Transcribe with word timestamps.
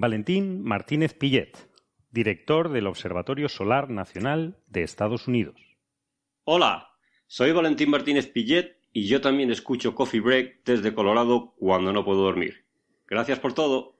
Valentín 0.00 0.62
Martínez 0.62 1.14
Pillet, 1.14 1.68
director 2.10 2.70
del 2.70 2.86
Observatorio 2.86 3.48
Solar 3.48 3.90
Nacional 3.90 4.58
de 4.66 4.82
Estados 4.82 5.28
Unidos. 5.28 5.60
Hola, 6.44 6.88
soy 7.26 7.52
Valentín 7.52 7.90
Martínez 7.90 8.26
Pillet 8.28 8.78
y 8.92 9.06
yo 9.06 9.20
también 9.20 9.50
escucho 9.50 9.94
Coffee 9.94 10.20
Break 10.20 10.64
desde 10.64 10.94
Colorado 10.94 11.54
cuando 11.58 11.92
no 11.92 12.04
puedo 12.04 12.22
dormir. 12.22 12.64
Gracias 13.06 13.38
por 13.38 13.54
todo. 13.54 13.97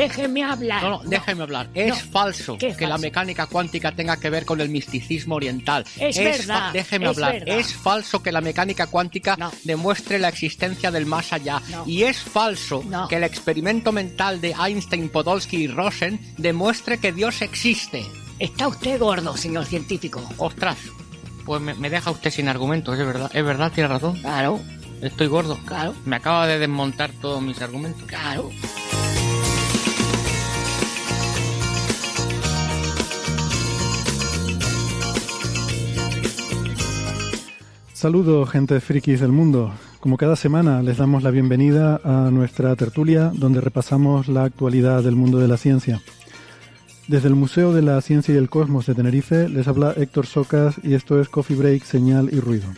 Déjeme 0.00 0.44
hablar. 0.44 0.82
No, 0.82 0.90
no, 0.90 1.00
déjeme 1.10 1.42
hablar. 1.42 1.68
Es 1.74 1.88
No. 2.06 2.12
falso 2.12 2.52
¿Qué 2.58 2.68
que 2.68 2.72
falso? 2.74 2.88
la 2.88 2.98
mecánica 2.98 3.46
cuántica 3.46 3.92
tenga 3.92 4.16
que 4.18 4.30
ver 4.30 4.44
con 4.44 4.60
el 4.60 4.68
misticismo 4.68 5.34
oriental. 5.36 5.84
Es 5.98 6.16
verdad, 6.18 6.72
Déjeme 6.72 7.06
es 7.06 7.10
hablar. 7.10 7.32
verdad. 7.40 7.58
Es 7.58 7.74
falso 7.74 8.22
que 8.22 8.32
la 8.32 8.40
mecánica 8.40 8.86
cuántica 8.86 9.36
demuestre 9.64 10.18
la 10.18 10.28
existencia 10.28 10.90
del 10.90 11.06
más 11.06 11.32
allá. 11.32 11.60
No. 11.70 11.84
Y 11.86 12.04
es 12.04 12.18
falso 12.18 12.82
que 13.08 13.16
el 13.16 13.24
experimento 13.24 13.92
mental 13.92 14.40
de 14.40 14.54
Einstein, 14.58 15.08
Podolsky 15.08 15.56
y 15.64 15.66
Rosen 15.68 16.20
demuestre 16.36 16.98
que 16.98 17.12
Dios 17.12 17.42
existe. 17.42 18.04
Está 18.38 18.68
usted 18.68 19.00
gordo, 19.00 19.36
señor 19.36 19.64
científico. 19.66 20.22
Ostras. 20.36 20.78
Pues 21.44 21.60
me, 21.62 21.74
me 21.74 21.88
deja 21.90 22.10
usted 22.10 22.30
sin 22.30 22.46
argumentos, 22.48 22.98
es 22.98 23.06
verdad, 23.06 23.30
es 23.34 23.42
verdad, 23.44 23.72
tiene 23.72 23.88
razón. 23.88 24.20
Claro, 24.20 24.60
Estoy 25.00 25.28
gordo. 25.28 25.58
claro, 25.64 25.94
Me 26.04 26.16
acaba 26.16 26.46
de 26.46 26.58
desmontar 26.58 27.10
todos 27.22 27.40
mis 27.40 27.60
argumentos. 27.62 28.02
claro. 28.06 28.50
Saludos, 37.98 38.48
gente 38.48 38.78
frikis 38.78 39.18
del 39.18 39.32
mundo. 39.32 39.72
Como 39.98 40.16
cada 40.16 40.36
semana, 40.36 40.84
les 40.84 40.98
damos 40.98 41.24
la 41.24 41.32
bienvenida 41.32 42.00
a 42.04 42.30
nuestra 42.30 42.76
tertulia, 42.76 43.32
donde 43.34 43.60
repasamos 43.60 44.28
la 44.28 44.44
actualidad 44.44 45.02
del 45.02 45.16
mundo 45.16 45.38
de 45.38 45.48
la 45.48 45.56
ciencia. 45.56 46.00
Desde 47.08 47.26
el 47.26 47.34
Museo 47.34 47.72
de 47.72 47.82
la 47.82 48.00
Ciencia 48.00 48.32
y 48.32 48.36
el 48.36 48.48
Cosmos 48.48 48.86
de 48.86 48.94
Tenerife, 48.94 49.48
les 49.48 49.66
habla 49.66 49.94
Héctor 49.96 50.26
Socas 50.26 50.76
y 50.84 50.94
esto 50.94 51.20
es 51.20 51.28
Coffee 51.28 51.56
Break, 51.56 51.82
Señal 51.82 52.28
y 52.32 52.38
Ruido. 52.38 52.68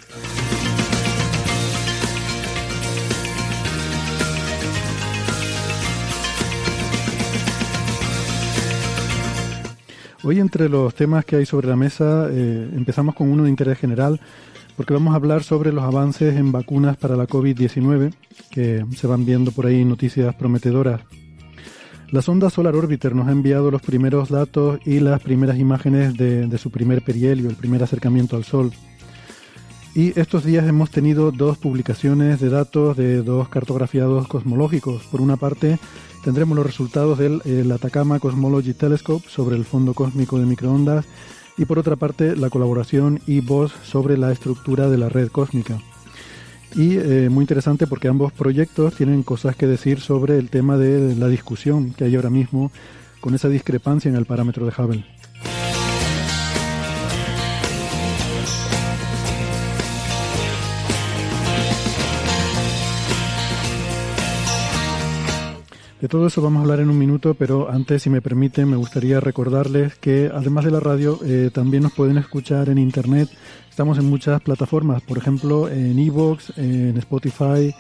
Hoy 10.23 10.39
entre 10.39 10.71
los 10.71 10.95
temas 10.95 11.27
que 11.27 11.37
hay 11.37 11.45
sobre 11.45 11.69
la 11.69 11.77
mesa 11.77 12.29
eh, 12.31 12.71
empezamos 12.75 13.15
con 13.15 13.31
uno 13.31 13.45
de 13.45 13.51
interés 13.51 13.79
general 13.79 14.19
porque 14.81 14.95
vamos 14.95 15.13
a 15.13 15.17
hablar 15.17 15.43
sobre 15.43 15.75
los 15.75 15.85
avances 15.85 16.37
en 16.37 16.53
vacunas 16.53 16.97
para 16.97 17.15
la 17.15 17.27
COVID-19 17.27 18.15
que 18.51 18.83
se 18.97 19.07
van 19.07 19.27
viendo 19.27 19.53
por 19.53 19.67
ahí 19.67 19.85
noticias 19.85 20.35
prometedoras. 20.35 21.03
La 22.11 22.23
sonda 22.23 22.49
Solar 22.49 22.75
Orbiter 22.75 23.15
nos 23.15 23.29
ha 23.29 23.33
enviado 23.33 23.71
los 23.71 23.83
primeros 23.83 24.31
datos 24.31 24.81
y 24.87 25.01
las 25.01 25.21
primeras 25.21 25.59
imágenes 25.59 26.17
de, 26.17 26.47
de 26.47 26.57
su 26.57 26.71
primer 26.71 27.03
perihelio, 27.03 27.51
el 27.51 27.57
primer 27.57 27.83
acercamiento 27.83 28.37
al 28.37 28.45
Sol. 28.45 28.73
Y 29.95 30.19
estos 30.19 30.47
días 30.47 30.67
hemos 30.67 30.91
tenido 30.91 31.31
dos 31.31 31.59
publicaciones 31.59 32.41
de 32.41 32.49
datos 32.49 32.97
de 32.97 33.23
dos 33.23 33.51
cartografiados 33.51 34.29
cosmológicos. 34.29 35.03
Por 35.11 35.21
una 35.21 35.37
parte, 35.37 35.79
tendremos 36.25 36.57
los 36.57 36.65
resultados 36.65 37.19
del 37.19 37.43
el 37.45 37.71
Atacama 37.71 38.19
Cosmology 38.19 38.73
Telescope 38.73 39.29
sobre 39.29 39.57
el 39.57 39.67
fondo 39.67 39.93
cósmico 39.93 40.39
de 40.39 40.47
microondas 40.47 41.05
y 41.61 41.67
por 41.67 41.79
otra 41.79 41.95
parte 41.95 42.35
la 42.37 42.49
colaboración 42.49 43.21
IBOS 43.27 43.73
sobre 43.85 44.17
la 44.17 44.33
estructura 44.33 44.89
de 44.89 44.97
la 44.97 45.11
red 45.11 45.29
cósmica. 45.29 45.79
Y 46.75 46.97
eh, 46.97 47.29
muy 47.31 47.43
interesante 47.43 47.87
porque 47.87 48.09
ambos 48.09 48.33
proyectos 48.33 48.95
tienen 48.95 49.23
cosas 49.23 49.57
que 49.57 49.67
decir 49.67 50.01
sobre 50.01 50.39
el 50.39 50.49
tema 50.49 50.79
de 50.79 51.15
la 51.17 51.29
discusión 51.29 51.93
que 51.93 52.05
hay 52.05 52.17
ahora 52.17 52.31
mismo 52.31 52.73
con 53.21 53.35
esa 53.35 53.51
discrepancia 53.51 54.09
en 54.09 54.17
el 54.17 54.25
parámetro 54.25 54.65
de 54.65 54.73
Hubble. 54.73 55.20
De 66.01 66.09
todo 66.09 66.27
eso 66.27 66.41
vamos 66.41 66.61
a 66.61 66.63
hablar 66.63 66.81
en 66.81 66.89
un 66.89 66.99
minuto, 66.99 67.35
pero 67.35 67.71
antes, 67.71 68.03
si 68.03 68.09
me 68.09 68.23
permiten, 68.23 68.71
me 68.71 68.77
gustaría 68.77 69.21
recordarles 69.21 69.97
que 69.97 70.31
además 70.33 70.65
de 70.65 70.71
la 70.71 70.81
radio, 70.81 71.19
eh, 71.23 71.51
también 71.53 71.83
nos 71.83 71.93
pueden 71.93 72.17
escuchar 72.17 72.71
en 72.71 72.79
Internet. 72.79 73.29
Estamos 73.69 73.99
en 73.99 74.07
muchas 74.07 74.41
plataformas, 74.41 75.03
por 75.03 75.19
ejemplo, 75.19 75.69
en 75.69 75.99
Evox, 75.99 76.57
en 76.57 76.97
Spotify, 76.97 77.75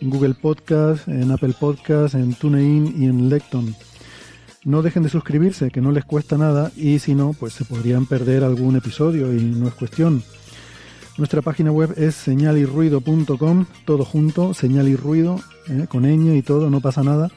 en 0.00 0.08
Google 0.08 0.32
Podcast, 0.32 1.06
en 1.06 1.30
Apple 1.30 1.52
Podcast, 1.60 2.14
en 2.14 2.32
TuneIn 2.32 2.94
y 2.96 3.08
en 3.08 3.28
Lecton. 3.28 3.76
No 4.64 4.80
dejen 4.80 5.02
de 5.02 5.10
suscribirse, 5.10 5.70
que 5.70 5.82
no 5.82 5.92
les 5.92 6.06
cuesta 6.06 6.38
nada, 6.38 6.72
y 6.76 6.98
si 6.98 7.14
no, 7.14 7.34
pues 7.38 7.52
se 7.52 7.66
podrían 7.66 8.06
perder 8.06 8.42
algún 8.42 8.76
episodio 8.76 9.34
y 9.34 9.42
no 9.42 9.68
es 9.68 9.74
cuestión. 9.74 10.22
Nuestra 11.18 11.42
página 11.42 11.72
web 11.72 11.92
es 11.98 12.14
señalirruido.com, 12.14 13.66
todo 13.84 14.04
junto, 14.06 14.54
señal 14.54 14.88
y 14.88 14.96
ruido, 14.96 15.40
eh, 15.68 15.86
con 15.90 16.04
ñ 16.04 16.36
y 16.36 16.42
todo, 16.42 16.70
no 16.70 16.80
pasa 16.80 17.02
nada 17.02 17.30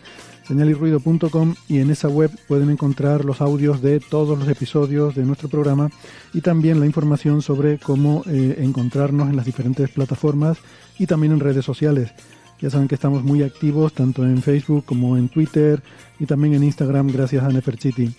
señalirruido.com 0.50 1.54
y 1.68 1.78
en 1.78 1.92
esa 1.92 2.10
web 2.10 2.32
pueden 2.48 2.72
encontrar 2.72 3.24
los 3.24 3.40
audios 3.40 3.84
de 3.84 4.00
todos 4.00 4.38
los 4.38 4.50
episodios 4.50 5.14
de 5.14 5.24
nuestro 5.24 5.48
programa 5.48 5.92
y 6.34 6.42
también 6.42 6.80
la 6.80 6.88
información 6.88 7.44
sobre 7.44 7.78
cómo 7.78 8.24
eh, 8.26 8.56
encontrarnos 8.58 9.30
en 9.30 9.36
las 9.36 9.46
diferentes 9.46 9.92
plataformas 9.92 10.58
y 10.98 11.06
también 11.06 11.34
en 11.34 11.40
redes 11.40 11.64
sociales. 11.64 12.12
Ya 12.60 12.72
saben 12.72 12.88
que 12.88 12.96
estamos 12.96 13.24
muy 13.24 13.44
activos 13.44 13.94
tanto 13.94 14.26
en 14.26 14.42
Facebook 14.42 14.86
como 14.86 15.18
en 15.18 15.30
Twitter 15.30 15.84
y 16.20 16.26
también 16.26 16.56
en 16.56 16.64
Instagram 16.64 17.08
gracias 17.08 17.44
a 17.44 17.50
Neferchiti. 17.50 18.12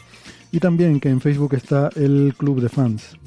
Y 0.52 0.60
también 0.60 1.00
que 1.00 1.08
en 1.08 1.20
Facebook 1.20 1.54
está 1.54 1.91
el 1.97 2.32
Club 2.38 2.60
de 2.60 2.68
Fans. 2.68 3.18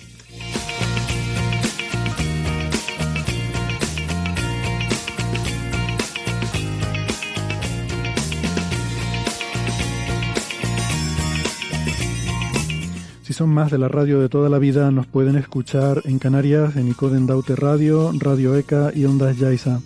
Son 13.34 13.50
más 13.50 13.72
de 13.72 13.80
la 13.80 13.88
radio 13.88 14.20
de 14.20 14.30
toda 14.30 14.48
la 14.48 14.60
vida, 14.60 14.92
nos 14.92 15.08
pueden 15.08 15.38
escuchar 15.38 16.04
en 16.06 16.20
Canarias, 16.20 16.76
en 16.76 16.88
Icoden 16.90 17.26
Daute 17.26 17.56
Radio, 17.56 18.12
Radio 18.20 18.56
ECA 18.56 18.92
y 18.94 19.06
Ondas 19.06 19.40
Yaiza. 19.40 19.80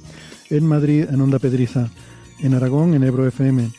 En 0.50 0.68
Madrid, 0.68 1.06
en 1.10 1.22
Onda 1.22 1.40
Pedriza. 1.40 1.88
En 2.42 2.54
Aragón, 2.54 2.94
en 2.94 3.06
Ebro 3.06 3.26
FM. 3.26 3.70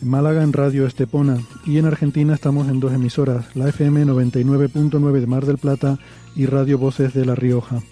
En 0.00 0.08
Málaga, 0.08 0.42
en 0.42 0.54
Radio 0.54 0.86
Estepona. 0.86 1.36
Y 1.66 1.76
en 1.76 1.84
Argentina 1.84 2.32
estamos 2.32 2.68
en 2.68 2.80
dos 2.80 2.94
emisoras, 2.94 3.54
la 3.54 3.68
FM 3.68 4.06
99.9 4.06 5.20
de 5.20 5.26
Mar 5.26 5.44
del 5.44 5.58
Plata 5.58 5.98
y 6.34 6.46
Radio 6.46 6.78
Voces 6.78 7.12
de 7.12 7.26
La 7.26 7.34
Rioja. 7.34 7.82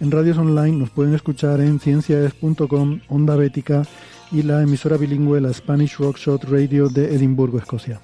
En 0.00 0.10
radios 0.10 0.38
online 0.38 0.78
nos 0.78 0.88
pueden 0.88 1.12
escuchar 1.12 1.60
en 1.60 1.78
ciencias.com, 1.78 3.00
Onda 3.08 3.36
Bética 3.36 3.82
y 4.32 4.42
la 4.42 4.62
emisora 4.62 4.96
bilingüe, 4.96 5.42
la 5.42 5.52
Spanish 5.52 5.98
Rockshot 5.98 6.44
Radio 6.44 6.88
de 6.88 7.14
Edimburgo, 7.14 7.58
Escocia. 7.58 8.00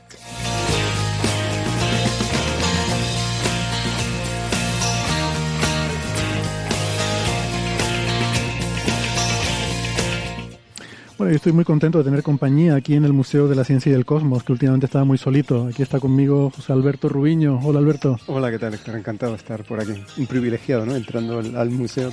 Bueno, 11.21 11.33
yo 11.33 11.37
estoy 11.37 11.53
muy 11.53 11.67
contento 11.67 11.99
de 11.99 12.05
tener 12.05 12.23
compañía 12.23 12.77
aquí 12.77 12.95
en 12.95 13.05
el 13.05 13.13
Museo 13.13 13.47
de 13.47 13.55
la 13.55 13.63
Ciencia 13.63 13.91
y 13.91 13.93
del 13.93 14.07
Cosmos, 14.07 14.43
que 14.43 14.53
últimamente 14.53 14.87
estaba 14.87 15.05
muy 15.05 15.19
solito. 15.19 15.67
Aquí 15.67 15.83
está 15.83 16.01
conmigo 16.01 16.49
José 16.49 16.73
Alberto 16.73 17.11
Rubiño. 17.11 17.61
Hola, 17.63 17.79
Alberto. 17.79 18.19
Hola, 18.27 18.51
¿qué 18.51 18.59
tal, 18.59 18.73
Héctor? 18.73 18.97
Encantado 18.97 19.33
de 19.33 19.37
estar 19.37 19.63
por 19.65 19.79
aquí. 19.81 20.03
Un 20.17 20.27
privilegiado, 20.27 20.87
¿no? 20.87 20.97
Entrando 20.97 21.41
al, 21.41 21.55
al 21.57 21.69
museo 21.69 22.11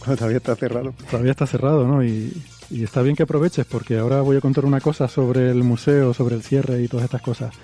cuando 0.00 0.16
todavía 0.16 0.38
está 0.38 0.56
cerrado. 0.56 0.92
Todavía 1.08 1.30
está 1.30 1.46
cerrado, 1.46 1.86
¿no? 1.86 2.02
Y 2.02 2.32
y 2.68 2.82
está 2.82 3.00
bien 3.00 3.14
que 3.14 3.22
aproveches 3.22 3.64
porque 3.64 3.96
ahora 3.96 4.22
voy 4.22 4.36
a 4.36 4.40
contar 4.40 4.64
una 4.64 4.80
cosa 4.80 5.06
sobre 5.06 5.50
el 5.52 5.62
museo, 5.62 6.12
sobre 6.12 6.34
el 6.34 6.42
cierre 6.42 6.82
y 6.82 6.88
todas 6.88 7.04
estas 7.04 7.22
cosas. 7.22 7.54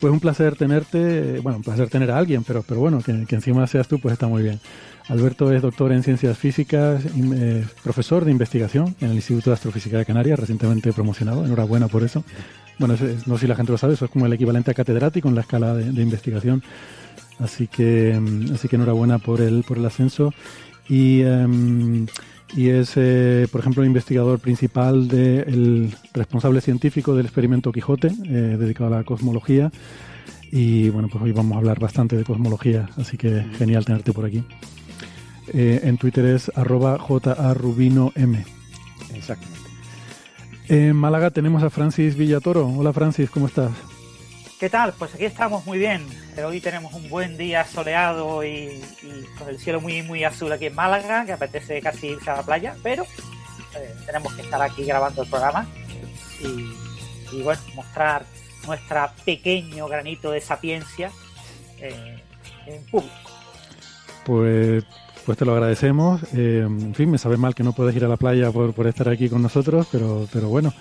Pues 0.00 0.10
un 0.10 0.20
placer 0.20 0.56
tenerte, 0.56 1.40
bueno, 1.40 1.58
un 1.58 1.64
placer 1.64 1.90
tener 1.90 2.10
a 2.10 2.16
alguien, 2.16 2.44
pero, 2.44 2.64
pero 2.66 2.80
bueno, 2.80 3.00
que, 3.00 3.26
que 3.26 3.34
encima 3.34 3.66
seas 3.66 3.88
tú, 3.88 3.98
pues 3.98 4.14
está 4.14 4.26
muy 4.26 4.42
bien. 4.42 4.58
Alberto 5.08 5.52
es 5.52 5.60
doctor 5.60 5.92
en 5.92 6.02
ciencias 6.02 6.38
físicas, 6.38 7.04
eh, 7.04 7.64
profesor 7.82 8.24
de 8.24 8.30
investigación 8.30 8.96
en 9.00 9.10
el 9.10 9.16
Instituto 9.16 9.50
de 9.50 9.54
Astrofísica 9.54 9.98
de 9.98 10.06
Canarias, 10.06 10.38
recientemente 10.38 10.92
promocionado. 10.92 11.44
Enhorabuena 11.44 11.88
por 11.88 12.02
eso. 12.02 12.24
Bueno, 12.78 12.96
no 13.26 13.34
sé 13.36 13.40
si 13.42 13.46
la 13.46 13.54
gente 13.54 13.72
lo 13.72 13.78
sabe, 13.78 13.94
eso 13.94 14.06
es 14.06 14.10
como 14.10 14.26
el 14.26 14.32
equivalente 14.32 14.70
a 14.70 14.74
catedrático 14.74 15.28
en 15.28 15.34
la 15.34 15.42
escala 15.42 15.74
de, 15.74 16.02
investigación. 16.02 16.62
Así 17.38 17.66
que, 17.66 18.18
mm, 18.18 18.54
así 18.54 18.68
que 18.68 18.76
enhorabuena 18.76 19.18
por 19.18 19.40
el, 19.40 19.62
por 19.62 19.76
el 19.76 19.84
ascenso. 19.84 20.32
Y, 20.88 21.20
em, 21.20 22.06
y 22.56 22.68
es, 22.68 22.92
eh, 22.96 23.46
por 23.52 23.60
ejemplo, 23.60 23.84
investigador 23.84 24.38
principal 24.38 25.08
del 25.08 25.94
responsable 26.14 26.60
científico 26.60 27.14
del 27.14 27.26
experimento 27.26 27.72
Quijote, 27.72 28.08
eh, 28.24 28.56
dedicado 28.58 28.94
a 28.94 28.98
la 28.98 29.04
cosmología. 29.04 29.70
Y 30.50 30.88
bueno, 30.90 31.08
pues 31.10 31.22
hoy 31.22 31.32
vamos 31.32 31.56
a 31.56 31.58
hablar 31.58 31.80
bastante 31.80 32.16
de 32.16 32.24
cosmología, 32.24 32.88
así 32.96 33.16
que 33.16 33.44
genial 33.58 33.84
tenerte 33.84 34.12
por 34.12 34.24
aquí. 34.24 34.44
Eh, 35.52 35.80
en 35.84 35.98
Twitter 35.98 36.24
es 36.24 36.50
arroba 36.54 36.98
jarubino 36.98 38.12
m. 38.14 38.44
Exactamente. 39.14 39.70
En 40.68 40.96
Málaga 40.96 41.30
tenemos 41.30 41.62
a 41.62 41.70
Francis 41.70 42.16
Villatoro. 42.16 42.66
Hola 42.68 42.92
Francis, 42.92 43.28
¿cómo 43.28 43.46
estás? 43.46 43.72
¿Qué 44.58 44.70
tal? 44.70 44.94
Pues 44.98 45.14
aquí 45.14 45.26
estamos 45.26 45.66
muy 45.66 45.78
bien. 45.78 46.06
Hoy 46.42 46.60
tenemos 46.60 46.94
un 46.94 47.08
buen 47.10 47.36
día 47.36 47.64
soleado 47.66 48.42
y, 48.44 48.80
con 49.38 49.48
el 49.50 49.58
cielo 49.58 49.80
muy 49.80 50.02
muy 50.02 50.24
azul 50.24 50.50
aquí 50.52 50.66
en 50.66 50.74
Málaga, 50.74 51.26
que 51.26 51.32
apetece 51.32 51.82
casi 51.82 52.08
irse 52.08 52.30
a 52.30 52.36
la 52.36 52.42
playa, 52.42 52.74
pero 52.82 53.02
eh, 53.02 53.94
tenemos 54.06 54.32
que 54.34 54.42
estar 54.42 54.62
aquí 54.62 54.84
grabando 54.84 55.22
el 55.22 55.28
programa 55.28 55.66
y, 56.40 57.42
bueno, 57.42 57.60
mostrar 57.74 58.24
nuestra 58.66 59.12
pequeño 59.24 59.86
granito 59.86 60.30
de 60.30 60.40
sapiencia 60.40 61.10
eh, 61.78 62.22
en 62.66 62.86
público. 62.86 63.14
Pues 64.24 64.84
pues 65.24 65.38
te 65.38 65.44
lo 65.44 65.52
agradecemos. 65.52 66.22
Eh, 66.34 66.62
en 66.64 66.94
fin, 66.94 67.10
me 67.10 67.18
sabe 67.18 67.36
mal 67.36 67.54
que 67.54 67.62
no 67.62 67.72
puedes 67.72 67.94
ir 67.96 68.04
a 68.04 68.08
la 68.08 68.16
playa 68.16 68.50
por, 68.50 68.72
por 68.74 68.86
estar 68.86 69.08
aquí 69.08 69.28
con 69.28 69.42
nosotros, 69.42 69.88
pero, 69.90 70.26
pero 70.32 70.48
bueno. 70.48 70.72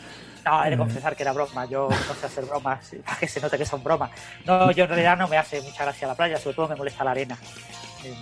No, 0.46 0.64
he 0.64 0.70
de 0.70 0.76
eh. 0.76 0.78
confesar 0.78 1.16
que 1.16 1.24
era 1.24 1.34
broma. 1.34 1.66
Yo 1.66 1.90
no 1.90 2.16
sé 2.16 2.26
hacer 2.26 2.46
bromas 2.46 2.96
para 3.06 3.18
que 3.18 3.28
se 3.28 3.40
note 3.40 3.58
que 3.58 3.66
son 3.66 3.84
bromas. 3.84 4.12
No, 4.46 4.72
yo 4.72 4.84
en 4.84 4.90
realidad 4.90 5.18
no 5.18 5.28
me 5.28 5.38
hace 5.38 5.62
mucha 5.62 5.84
gracia 5.84 6.08
la 6.08 6.16
playa, 6.16 6.38
sobre 6.38 6.56
todo 6.56 6.68
me 6.68 6.76
molesta 6.76 7.04
la 7.04 7.12
arena. 7.12 7.38
Eh, 8.04 8.16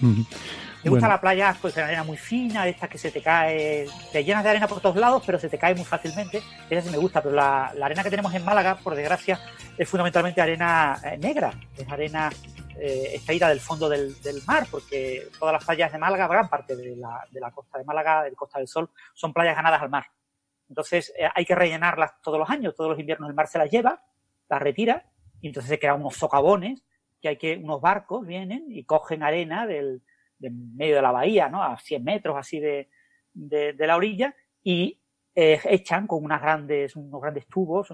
me 0.84 0.90
gusta 0.90 1.08
la 1.08 1.20
playa, 1.20 1.56
pues 1.60 1.76
la 1.76 1.86
arena 1.86 2.04
muy 2.04 2.18
fina, 2.18 2.68
esta 2.68 2.88
que 2.88 2.98
se 2.98 3.12
te 3.12 3.22
cae, 3.22 3.88
te 4.12 4.24
llenas 4.24 4.44
de 4.44 4.50
arena 4.50 4.68
por 4.68 4.80
todos 4.80 4.96
lados, 4.96 5.24
pero 5.26 5.40
se 5.40 5.50
te 5.50 5.58
cae 5.58 5.74
muy 5.74 5.86
fácilmente. 5.86 6.42
Esa 6.70 6.82
sí 6.84 6.92
me 6.92 6.98
gusta, 6.98 7.22
pero 7.22 7.36
la, 7.36 7.72
la 7.76 7.86
arena 7.88 8.04
que 8.04 8.10
tenemos 8.10 8.34
en 8.34 8.46
Málaga, 8.46 8.76
por 8.76 8.96
desgracia, 8.96 9.40
es 9.78 9.90
fundamentalmente 9.90 10.42
arena 10.42 11.00
negra. 11.20 11.54
Es 11.78 11.90
arena 11.90 12.30
eh, 12.80 13.12
extraída 13.14 13.50
del 13.50 13.60
fondo 13.60 13.90
del, 13.90 14.16
mar, 14.48 14.68
porque 14.70 15.28
todas 15.40 15.54
las 15.54 15.66
playas 15.66 15.92
de 15.92 15.98
Málaga, 15.98 16.28
gran 16.28 16.50
parte 16.50 16.76
de 16.76 16.96
la, 16.96 17.28
de 17.30 17.40
la 17.40 17.52
costa 17.52 17.78
de 17.78 17.84
Málaga, 17.84 18.24
del 18.24 18.36
Costa 18.36 18.60
del 18.60 18.68
Sol, 18.68 18.90
son 19.14 19.34
playas 19.34 19.56
ganadas 19.56 19.82
al 19.82 19.90
mar. 19.90 20.06
Entonces 20.70 21.14
eh, 21.18 21.28
hay 21.36 21.46
que 21.46 21.54
rellenarlas 21.54 22.22
todos 22.22 22.40
los 22.40 22.50
años, 22.50 22.76
todos 22.76 22.92
los 22.92 23.00
inviernos 23.00 23.30
el 23.30 23.36
mar 23.36 23.48
se 23.48 23.58
las 23.58 23.70
lleva, 23.70 24.04
las 24.50 24.62
retira, 24.62 25.12
y 25.42 25.48
entonces 25.48 25.70
se 25.70 25.80
crean 25.80 26.00
unos 26.00 26.16
socavones, 26.16 26.84
que 27.22 27.28
hay 27.28 27.38
que, 27.38 27.58
unos 27.58 27.82
barcos 27.82 28.26
vienen 28.26 28.66
y 28.70 28.84
cogen 28.86 29.22
arena 29.22 29.68
del, 29.68 30.02
medio 30.40 30.96
de 30.96 31.02
la 31.02 31.12
bahía, 31.12 31.50
¿no? 31.50 31.62
A 31.62 31.78
100 31.78 32.04
metros 32.04 32.36
así 32.38 32.60
de, 32.60 32.90
de, 33.34 33.88
la 33.88 33.96
orilla, 33.96 34.36
y 34.64 35.02
eh, 35.36 35.60
echan 35.66 36.08
con 36.08 36.24
unas 36.24 36.42
grandes, 36.42 36.96
unos 36.96 37.22
grandes 37.22 37.48
tubos, 37.48 37.92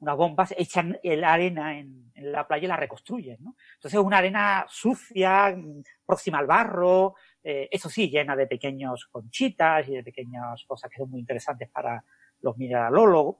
unas 0.00 0.16
bombas, 0.16 0.54
echan 0.56 0.98
la 1.02 1.32
arena 1.32 1.78
en, 1.78 2.10
la 2.14 2.46
playa 2.46 2.64
y 2.64 2.68
la 2.68 2.76
reconstruyen, 2.76 3.38
¿no? 3.40 3.56
Entonces 3.76 3.98
es 3.98 4.04
una 4.04 4.18
arena 4.18 4.66
sucia, 4.68 5.56
próxima 6.04 6.38
al 6.38 6.46
barro, 6.46 7.14
eh, 7.42 7.66
eso 7.70 7.88
sí, 7.88 8.10
llena 8.10 8.36
de 8.36 8.46
pequeños 8.46 9.08
conchitas 9.10 9.88
y 9.88 9.92
de 9.92 10.02
pequeñas 10.02 10.62
cosas 10.66 10.90
que 10.90 10.98
son 10.98 11.10
muy 11.10 11.20
interesantes 11.20 11.70
para 11.70 12.04
los 12.42 12.56
mineralólogos, 12.58 13.36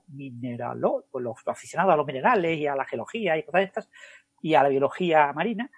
pues 1.11 1.23
los 1.23 1.35
aficionados 1.45 1.93
a 1.93 1.97
los 1.97 2.07
minerales 2.07 2.57
y 2.57 2.65
a 2.65 2.75
la 2.75 2.85
geología 2.85 3.37
y 3.37 3.43
cosas 3.43 3.59
de 3.59 3.65
estas, 3.65 3.89
y 4.41 4.55
a 4.55 4.63
la 4.63 4.69
biología 4.69 5.31
marina, 5.33 5.69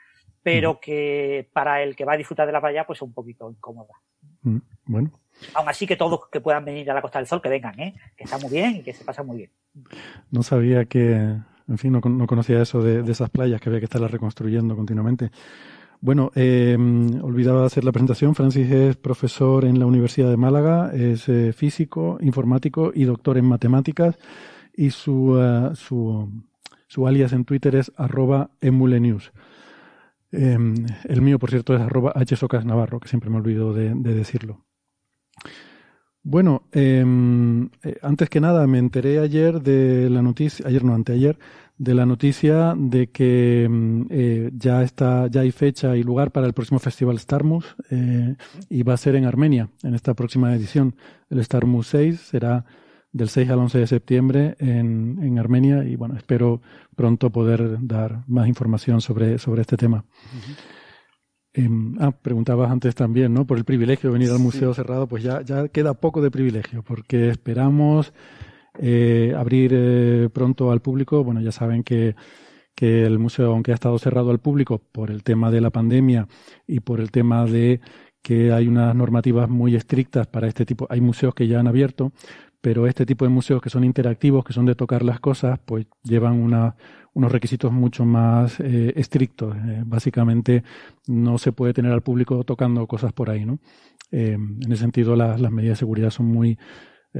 pero 0.41 0.79
que 0.79 1.49
para 1.53 1.81
el 1.81 1.95
que 1.95 2.05
va 2.05 2.13
a 2.13 2.17
disfrutar 2.17 2.45
de 2.45 2.53
la 2.53 2.61
playa, 2.61 2.85
pues 2.85 2.97
es 2.97 3.01
un 3.01 3.13
poquito 3.13 3.49
incómoda. 3.49 3.93
Mm, 4.43 4.59
bueno. 4.85 5.22
Aún 5.53 5.69
así 5.69 5.85
que 5.87 5.95
todos 5.95 6.27
que 6.31 6.41
puedan 6.41 6.65
venir 6.65 6.89
a 6.91 6.93
la 6.93 7.01
Costa 7.01 7.19
del 7.19 7.27
Sol, 7.27 7.41
que 7.41 7.49
vengan, 7.49 7.79
¿eh? 7.79 7.95
que 8.15 8.23
está 8.23 8.37
muy 8.37 8.49
bien 8.49 8.77
y 8.77 8.81
que 8.81 8.93
se 8.93 9.03
pasa 9.03 9.23
muy 9.23 9.37
bien. 9.37 9.49
No 10.31 10.43
sabía 10.43 10.85
que, 10.85 11.13
en 11.13 11.77
fin, 11.77 11.91
no, 11.91 12.01
conocía 12.01 12.61
eso 12.61 12.81
de, 12.81 13.09
esas 13.11 13.29
playas 13.29 13.61
que 13.61 13.69
había 13.69 13.79
que 13.79 13.85
estarlas 13.85 14.11
reconstruyendo 14.11 14.75
continuamente. 14.75 15.31
Bueno, 16.01 16.31
eh, 16.35 16.77
olvidaba 17.21 17.65
hacer 17.65 17.85
la 17.85 17.93
presentación. 17.93 18.35
Francis 18.35 18.69
es 18.69 18.97
profesor 18.97 19.63
en 19.63 19.79
la 19.79 19.85
Universidad 19.85 20.29
de 20.29 20.37
Málaga, 20.37 20.91
es 20.93 21.29
eh, 21.29 21.53
físico, 21.53 22.17
informático 22.19 22.91
y 22.93 23.05
doctor 23.05 23.37
en 23.37 23.45
matemáticas. 23.45 24.17
Y 24.75 24.89
su, 24.89 25.33
uh, 25.33 25.75
su, 25.75 26.29
su 26.87 27.07
alias 27.07 27.31
en 27.31 27.45
Twitter 27.45 27.75
es 27.75 27.91
arroba 27.95 28.49
emulenews. 28.59 29.31
Em, 30.31 30.73
el 31.05 31.21
mío, 31.21 31.39
por 31.39 31.51
cierto, 31.51 31.75
es 31.75 31.81
arroba 31.81 32.13
hsocasnavarro, 32.13 32.99
que 32.99 33.07
siempre 33.07 33.29
me 33.29 33.37
olvido 33.37 33.71
de 33.73 33.93
decirlo. 33.93 34.65
Bueno, 36.25 36.63
em, 36.71 37.69
eh, 37.83 37.97
antes 38.01 38.29
que 38.29 38.39
nada 38.39 38.65
me 38.65 38.79
enteré 38.79 39.19
ayer 39.19 39.61
de 39.61 40.09
la 40.09 40.21
noticia, 40.21 40.65
ayer 40.65 40.83
no, 40.85 40.93
anteayer, 40.93 41.37
de 41.77 41.93
la 41.93 42.05
noticia 42.05 42.75
de 42.77 43.07
que 43.07 43.65
em, 43.65 44.07
eh, 44.09 44.49
ya 44.55 44.83
está, 44.83 45.27
ya 45.27 45.41
hay 45.41 45.51
fecha 45.51 45.97
y 45.97 46.03
lugar 46.03 46.31
para 46.31 46.47
el 46.47 46.53
próximo 46.53 46.79
festival 46.79 47.19
Starmus 47.19 47.75
eh, 47.89 48.35
y 48.69 48.83
va 48.83 48.93
a 48.93 48.97
ser 48.97 49.15
en 49.15 49.25
Armenia 49.25 49.69
en 49.83 49.95
esta 49.95 50.13
próxima 50.13 50.55
edición. 50.55 50.95
El 51.29 51.43
Starmus 51.43 51.87
6 51.87 52.19
será 52.21 52.65
del 53.11 53.27
6 53.27 53.49
al 53.49 53.59
11 53.59 53.79
de 53.79 53.87
septiembre 53.87 54.55
en, 54.59 55.19
en 55.21 55.39
Armenia 55.39 55.83
y 55.83 55.97
bueno, 55.97 56.15
espero 56.15 56.61
pronto 56.95 57.31
poder 57.31 57.85
dar 57.85 58.23
más 58.27 58.47
información 58.47 59.01
sobre, 59.01 59.39
sobre 59.39 59.61
este 59.61 59.75
tema. 59.75 60.05
Em, 61.55 61.95
ah, 61.99 62.11
preguntabas 62.11 62.71
antes 62.71 62.95
también, 62.95 63.31
¿no? 63.33 63.45
Por 63.45 63.59
el 63.59 63.63
privilegio 63.63 64.09
de 64.09 64.13
venir 64.17 64.31
al 64.31 64.39
museo 64.39 64.73
cerrado, 64.73 65.07
pues 65.07 65.21
ya, 65.21 65.41
ya 65.41 65.67
queda 65.67 65.93
poco 65.93 66.19
de 66.21 66.31
privilegio, 66.31 66.81
porque 66.81 67.29
esperamos 67.29 68.11
eh, 68.79 69.33
abrir 69.37 69.71
eh, 69.73 70.29
pronto 70.33 70.71
al 70.71 70.81
público. 70.81 71.23
Bueno, 71.23 71.41
ya 71.41 71.51
saben 71.51 71.83
que, 71.83 72.15
que 72.75 73.03
el 73.03 73.19
museo, 73.19 73.51
aunque 73.51 73.71
ha 73.71 73.75
estado 73.75 73.99
cerrado 73.99 74.31
al 74.31 74.39
público 74.39 74.79
por 74.79 75.11
el 75.11 75.23
tema 75.23 75.51
de 75.51 75.61
la 75.61 75.69
pandemia 75.69 76.27
y 76.65 76.79
por 76.79 76.99
el 76.99 77.11
tema 77.11 77.45
de 77.45 77.81
que 78.23 78.51
hay 78.51 78.67
unas 78.67 78.95
normativas 78.95 79.47
muy 79.49 79.75
estrictas 79.75 80.25
para 80.27 80.47
este 80.47 80.65
tipo, 80.65 80.87
hay 80.89 81.01
museos 81.01 81.35
que 81.35 81.47
ya 81.47 81.59
han 81.59 81.67
abierto, 81.67 82.13
pero 82.61 82.87
este 82.87 83.05
tipo 83.05 83.25
de 83.25 83.29
museos 83.29 83.61
que 83.61 83.69
son 83.69 83.83
interactivos, 83.83 84.45
que 84.45 84.53
son 84.53 84.65
de 84.65 84.75
tocar 84.75 85.03
las 85.03 85.19
cosas, 85.19 85.59
pues 85.65 85.85
llevan 86.03 86.41
una, 86.41 86.77
unos 87.13 87.31
requisitos 87.31 87.71
mucho 87.71 88.05
más 88.05 88.59
eh, 88.59 88.93
estrictos. 88.95 89.55
Eh, 89.55 89.83
básicamente 89.85 90.63
no 91.07 91.37
se 91.37 91.51
puede 91.51 91.73
tener 91.73 91.91
al 91.91 92.01
público 92.01 92.43
tocando 92.43 92.87
cosas 92.87 93.13
por 93.13 93.29
ahí, 93.29 93.45
¿no? 93.45 93.59
Eh, 94.11 94.33
en 94.33 94.71
ese 94.71 94.81
sentido 94.81 95.15
las, 95.15 95.39
las 95.39 95.51
medidas 95.51 95.77
de 95.77 95.79
seguridad 95.79 96.09
son 96.09 96.27
muy 96.27 96.57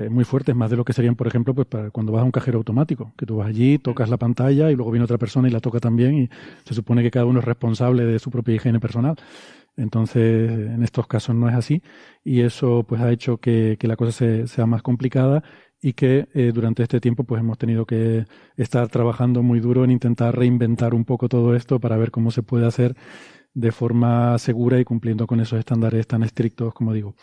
muy 0.09 0.23
fuertes, 0.23 0.55
más 0.55 0.71
de 0.71 0.75
lo 0.75 0.85
que 0.85 0.91
serían, 0.91 1.15
por 1.15 1.27
ejemplo, 1.27 1.53
pues 1.53 1.67
para 1.67 1.91
cuando 1.91 2.12
vas 2.12 2.23
a 2.23 2.25
un 2.25 2.31
cajero 2.31 2.57
automático, 2.57 3.13
que 3.15 3.27
tú 3.27 3.35
vas 3.35 3.47
allí, 3.47 3.77
tocas 3.77 4.09
la 4.09 4.17
pantalla 4.17 4.71
y 4.71 4.75
luego 4.75 4.89
viene 4.89 5.03
otra 5.03 5.19
persona 5.19 5.47
y 5.47 5.51
la 5.51 5.59
toca 5.59 5.79
también 5.79 6.15
y 6.15 6.29
se 6.65 6.73
supone 6.73 7.03
que 7.03 7.12
cada 7.12 7.25
uno 7.27 7.41
es 7.41 7.45
responsable 7.45 8.03
de 8.03 8.17
su 8.17 8.31
propia 8.31 8.55
higiene 8.55 8.79
personal. 8.79 9.17
Entonces, 9.77 10.50
en 10.50 10.83
estos 10.83 11.07
casos 11.07 11.35
no 11.35 11.50
es 11.50 11.55
así 11.55 11.83
y 12.23 12.41
eso 12.41 12.83
pues 12.88 13.01
ha 13.01 13.12
hecho 13.12 13.38
que, 13.38 13.77
la 13.81 13.95
cosa 13.95 14.47
sea 14.47 14.65
más 14.65 14.81
complicada 14.81 15.43
y 15.84 15.94
que 15.94 16.28
eh, 16.34 16.52
durante 16.52 16.82
este 16.82 17.00
tiempo 17.00 17.25
pues 17.25 17.42
hemos 17.42 17.60
tenido 17.60 17.86
que 17.86 18.25
estar 18.58 18.88
trabajando 18.88 19.44
muy 19.44 19.60
duro 19.60 19.84
en 19.84 19.92
intentar 19.92 20.36
reinventar 20.36 20.96
un 20.96 21.06
poco 21.06 21.30
todo 21.30 21.56
esto 21.56 21.80
para 21.80 21.98
ver 21.98 22.10
cómo 22.10 22.32
se 22.32 22.42
puede 22.42 22.66
hacer 22.66 22.96
de 23.54 23.72
forma 23.72 24.36
segura 24.40 24.80
y 24.80 24.86
cumpliendo 24.86 25.28
con 25.28 25.40
esos 25.40 25.60
estándares 25.60 26.08
tan 26.08 26.24
estrictos, 26.24 26.74
como 26.74 26.92
digo. 26.92 27.13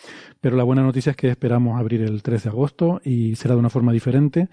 Pero 0.40 0.56
la 0.56 0.62
buena 0.62 0.82
noticia 0.82 1.10
es 1.10 1.16
que 1.16 1.28
esperamos 1.28 1.80
abrir 1.80 2.02
el 2.02 2.22
3 2.22 2.44
de 2.44 2.50
agosto 2.50 3.00
y 3.02 3.34
será 3.34 3.54
de 3.54 3.60
una 3.60 3.70
forma 3.70 3.92
diferente 3.92 4.48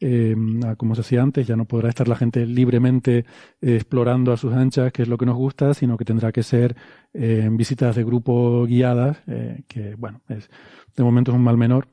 eh, 0.00 0.34
como 0.76 0.94
se 0.94 1.02
hacía 1.02 1.22
antes, 1.22 1.46
ya 1.46 1.56
no 1.56 1.64
podrá 1.66 1.88
estar 1.88 2.08
la 2.08 2.16
gente 2.16 2.44
libremente 2.46 3.18
eh, 3.60 3.76
explorando 3.76 4.32
a 4.32 4.36
sus 4.36 4.52
anchas, 4.52 4.92
que 4.92 5.02
es 5.02 5.08
lo 5.08 5.16
que 5.16 5.26
nos 5.26 5.36
gusta, 5.36 5.72
sino 5.74 5.96
que 5.96 6.04
tendrá 6.04 6.32
que 6.32 6.42
ser 6.42 6.76
eh, 7.12 7.48
visitas 7.50 7.94
de 7.96 8.04
grupo 8.04 8.66
guiadas, 8.66 9.18
que 9.68 9.94
bueno, 9.96 10.20
es, 10.28 10.50
de 10.96 11.04
momento 11.04 11.30
es 11.30 11.36
un 11.36 11.44
mal 11.44 11.56
menor 11.56 11.88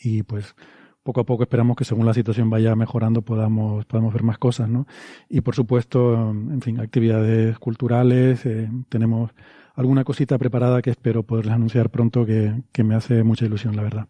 y 0.00 0.22
pues 0.22 0.54
poco 1.02 1.20
a 1.20 1.24
poco 1.24 1.42
esperamos 1.42 1.76
que 1.76 1.84
según 1.84 2.06
la 2.06 2.14
situación 2.14 2.50
vaya 2.50 2.76
mejorando 2.76 3.22
podamos, 3.22 3.84
podamos 3.86 4.12
ver 4.12 4.22
más 4.22 4.38
cosas, 4.38 4.68
¿no? 4.68 4.86
Y 5.28 5.40
por 5.40 5.54
supuesto, 5.54 6.30
en 6.30 6.60
fin, 6.60 6.78
actividades 6.80 7.58
culturales, 7.58 8.46
tenemos 8.88 9.30
alguna 9.74 10.04
cosita 10.04 10.38
preparada 10.38 10.82
que 10.82 10.90
espero 10.90 11.22
poderles 11.22 11.54
anunciar 11.54 11.90
pronto 11.90 12.26
que, 12.26 12.52
que 12.72 12.84
me 12.84 12.94
hace 12.94 13.22
mucha 13.22 13.46
ilusión, 13.46 13.76
la 13.76 13.82
verdad. 13.82 14.06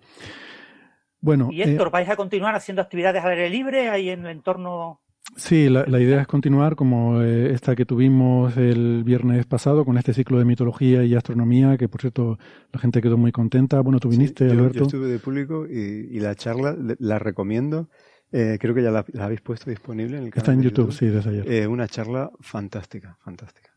Bueno, 1.20 1.49
y 1.52 1.62
Héctor, 1.62 1.90
¿vais 1.90 2.08
a 2.08 2.16
continuar 2.16 2.54
haciendo 2.54 2.82
actividades 2.82 3.22
al 3.22 3.32
aire 3.32 3.50
libre 3.50 3.90
ahí 3.90 4.08
en 4.08 4.25
el 4.25 4.32
entorno 4.32 5.00
Sí, 5.37 5.68
la, 5.68 6.00
idea 6.00 6.20
es 6.20 6.26
continuar 6.26 6.76
como 6.76 7.22
eh, 7.22 7.52
esta 7.52 7.75
que 7.76 7.87
tuvimos 7.87 8.56
el 8.56 9.04
viernes 9.04 9.46
pasado 9.46 9.84
con 9.84 9.96
este 9.96 10.12
ciclo 10.12 10.38
de 10.38 10.44
mitología 10.44 11.04
y 11.04 11.14
astronomía, 11.14 11.78
que 11.78 11.88
por 11.88 12.00
cierto 12.00 12.38
la 12.72 12.80
gente 12.80 13.00
quedó 13.00 13.16
muy 13.16 13.32
contenta. 13.32 13.80
Bueno, 13.80 14.00
tú 14.00 14.08
viniste, 14.08 14.50
Alberto. 14.50 14.78
Yo 14.78 14.84
estuve 14.84 15.08
de 15.08 15.18
público 15.18 15.66
y, 15.66 16.18
la 16.20 16.34
charla 16.34 16.76
la 16.99 17.18
recomiendo. 17.18 17.88
Eh, 18.32 18.58
creo 18.60 18.75
que 18.75 18.82
ya 18.82 18.90
la, 18.90 19.04
habéis 19.18 19.40
puesto 19.40 19.70
disponible 19.70 20.18
en 20.18 20.25
el 20.25 20.30
canal. 20.30 20.42
Está 20.42 20.52
en 20.52 20.62
YouTube, 20.62 20.92
sí, 20.92 21.06
desde 21.06 21.30
ayer. 21.30 21.50
Eh, 21.50 21.66
una 21.66 21.88
charla 21.88 22.30
fantástica, 22.40 23.16
fantástica. 23.25 23.70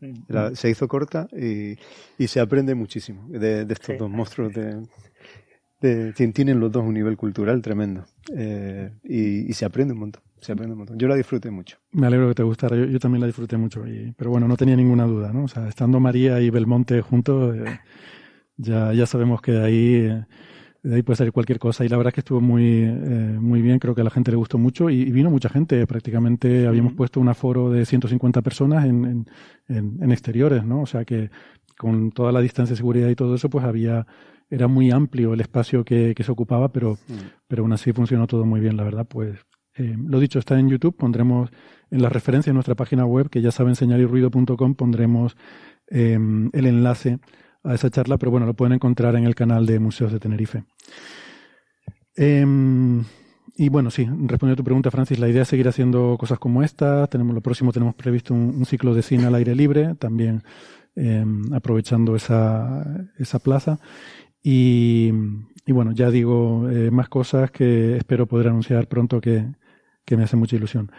Se 0.55 0.69
hizo 0.69 0.87
corta 0.87 1.27
y, 1.31 1.77
se 2.27 2.39
aprende 2.39 2.75
muchísimo 2.75 3.27
de, 3.29 3.65
estos 3.69 3.97
dos 3.97 4.09
monstruos 4.09 4.53
de, 4.53 6.13
tienen 6.13 6.59
los 6.59 6.71
dos 6.71 6.83
un 6.83 6.93
nivel 6.93 7.17
cultural 7.17 7.61
tremendo 7.61 8.05
y, 9.03 9.49
y, 9.49 9.53
se 9.53 9.65
aprende 9.65 9.93
un 9.93 9.99
montón 9.99 10.23
se 10.43 10.51
aprende 10.51 10.73
un 10.73 10.79
montón. 10.79 10.99
Yo 10.99 11.07
la 11.07 11.15
disfruté 11.15 11.49
mucho. 11.49 11.77
Me 11.91 12.07
alegro 12.07 12.27
que 12.29 12.35
te 12.35 12.43
gustara, 12.43 12.75
yo, 12.75 12.99
también 12.99 13.21
la 13.21 13.27
disfruté 13.27 13.57
mucho, 13.57 13.83
pero 14.17 14.29
bueno, 14.29 14.47
no 14.47 14.57
tenía 14.57 14.75
ninguna 14.75 15.05
duda, 15.05 15.31
¿no? 15.31 15.45
O 15.45 15.47
sea, 15.47 15.67
estando 15.67 15.99
María 15.99 16.39
y 16.41 16.49
Belmonte 16.49 17.01
juntos, 17.01 17.55
eh, 17.55 17.79
ya, 18.57 18.93
ya 18.93 19.05
sabemos 19.05 19.41
que 19.41 19.53
de 19.53 19.65
ahí, 19.65 19.95
eh, 19.95 20.25
de 20.83 20.95
ahí 20.95 21.01
puede 21.01 21.17
salir 21.17 21.31
cualquier 21.31 21.59
cosa 21.59 21.85
y 21.85 21.89
la 21.89 21.97
verdad 21.97 22.09
es 22.09 22.15
que 22.15 22.21
estuvo 22.21 22.41
muy, 22.41 22.83
eh, 22.83 23.37
muy 23.39 23.61
bien, 23.61 23.79
creo 23.79 23.95
que 23.95 24.01
a 24.01 24.03
la 24.03 24.09
gente 24.09 24.31
le 24.31 24.37
gustó 24.37 24.57
mucho 24.57 24.89
y, 24.89 25.05
vino 25.11 25.29
mucha 25.29 25.49
gente, 25.49 25.87
prácticamente 25.87 26.67
habíamos 26.67 26.93
puesto 26.93 27.19
un 27.19 27.29
aforo 27.29 27.71
de 27.71 27.85
150 27.85 28.41
personas 28.41 28.85
en, 28.85 29.25
en, 29.69 29.97
en, 30.01 30.11
exteriores, 30.11 30.65
¿no? 30.65 30.81
O 30.81 30.85
sea 30.85 31.05
que 31.05 31.31
con 31.77 32.11
toda 32.11 32.31
la 32.31 32.41
distancia 32.41 32.73
de 32.73 32.77
seguridad 32.77 33.09
y 33.09 33.15
todo 33.15 33.35
eso, 33.35 33.49
pues 33.49 33.65
había 33.65 34.05
era 34.49 34.67
muy 34.67 34.91
amplio 34.91 35.33
el 35.33 35.41
espacio 35.41 35.83
que, 35.83 36.13
que 36.15 36.23
se 36.23 36.31
ocupaba, 36.31 36.71
pero, 36.71 36.97
pero 37.47 37.63
aún 37.63 37.73
así 37.73 37.91
funcionó 37.91 38.27
todo 38.27 38.45
muy 38.45 38.59
bien, 38.59 38.77
la 38.77 38.83
verdad, 38.83 39.07
pues 39.07 39.39
eh, 39.75 39.95
lo 39.97 40.19
dicho, 40.19 40.39
está 40.39 40.59
en 40.59 40.69
YouTube. 40.69 40.95
Pondremos 40.95 41.49
en 41.89 42.01
la 42.01 42.09
referencia 42.09 42.51
en 42.51 42.55
nuestra 42.55 42.75
página 42.75 43.05
web, 43.05 43.29
que 43.29 43.41
ya 43.41 43.51
saben, 43.51 43.75
señalirruido.com, 43.75 44.75
pondremos 44.75 45.35
em, 45.87 46.49
el 46.53 46.65
enlace 46.65 47.19
a 47.63 47.73
esa 47.73 47.89
charla, 47.89 48.17
pero 48.17 48.31
bueno, 48.31 48.45
lo 48.45 48.53
pueden 48.53 48.73
encontrar 48.73 49.15
en 49.15 49.25
el 49.25 49.35
canal 49.35 49.65
de 49.65 49.79
Museos 49.79 50.11
de 50.11 50.19
Tenerife. 50.19 50.63
Em, 52.15 53.03
y 53.55 53.69
bueno, 53.69 53.89
sí, 53.89 54.05
respondiendo 54.05 54.53
a 54.53 54.55
tu 54.55 54.63
pregunta, 54.63 54.91
Francis, 54.91 55.19
la 55.19 55.29
idea 55.29 55.43
es 55.43 55.47
seguir 55.47 55.67
haciendo 55.67 56.17
cosas 56.19 56.39
como 56.39 56.63
esta. 56.63 57.07
Tenemos, 57.07 57.33
lo 57.33 57.41
próximo 57.41 57.71
tenemos 57.71 57.95
previsto 57.95 58.33
un, 58.33 58.65
ciclo 58.65 58.93
de 58.93 59.01
cine 59.01 59.25
al 59.25 59.35
aire 59.35 59.55
libre, 59.55 59.95
también 59.95 60.43
em, 60.95 61.53
aprovechando 61.53 62.15
esa, 62.15 63.07
esa 63.17 63.39
plaza. 63.39 63.79
Y, 64.41 65.11
y 65.65 65.71
bueno, 65.71 65.91
ya 65.93 66.11
digo 66.11 66.69
eh, 66.69 66.91
más 66.91 67.07
cosas 67.07 67.51
que 67.51 67.95
espero 67.97 68.25
poder 68.27 68.47
anunciar 68.47 68.87
pronto 68.87 69.21
que, 69.21 69.45
que 70.05 70.17
me 70.17 70.23
hace 70.23 70.35
mucha 70.35 70.55
ilusión. 70.55 70.91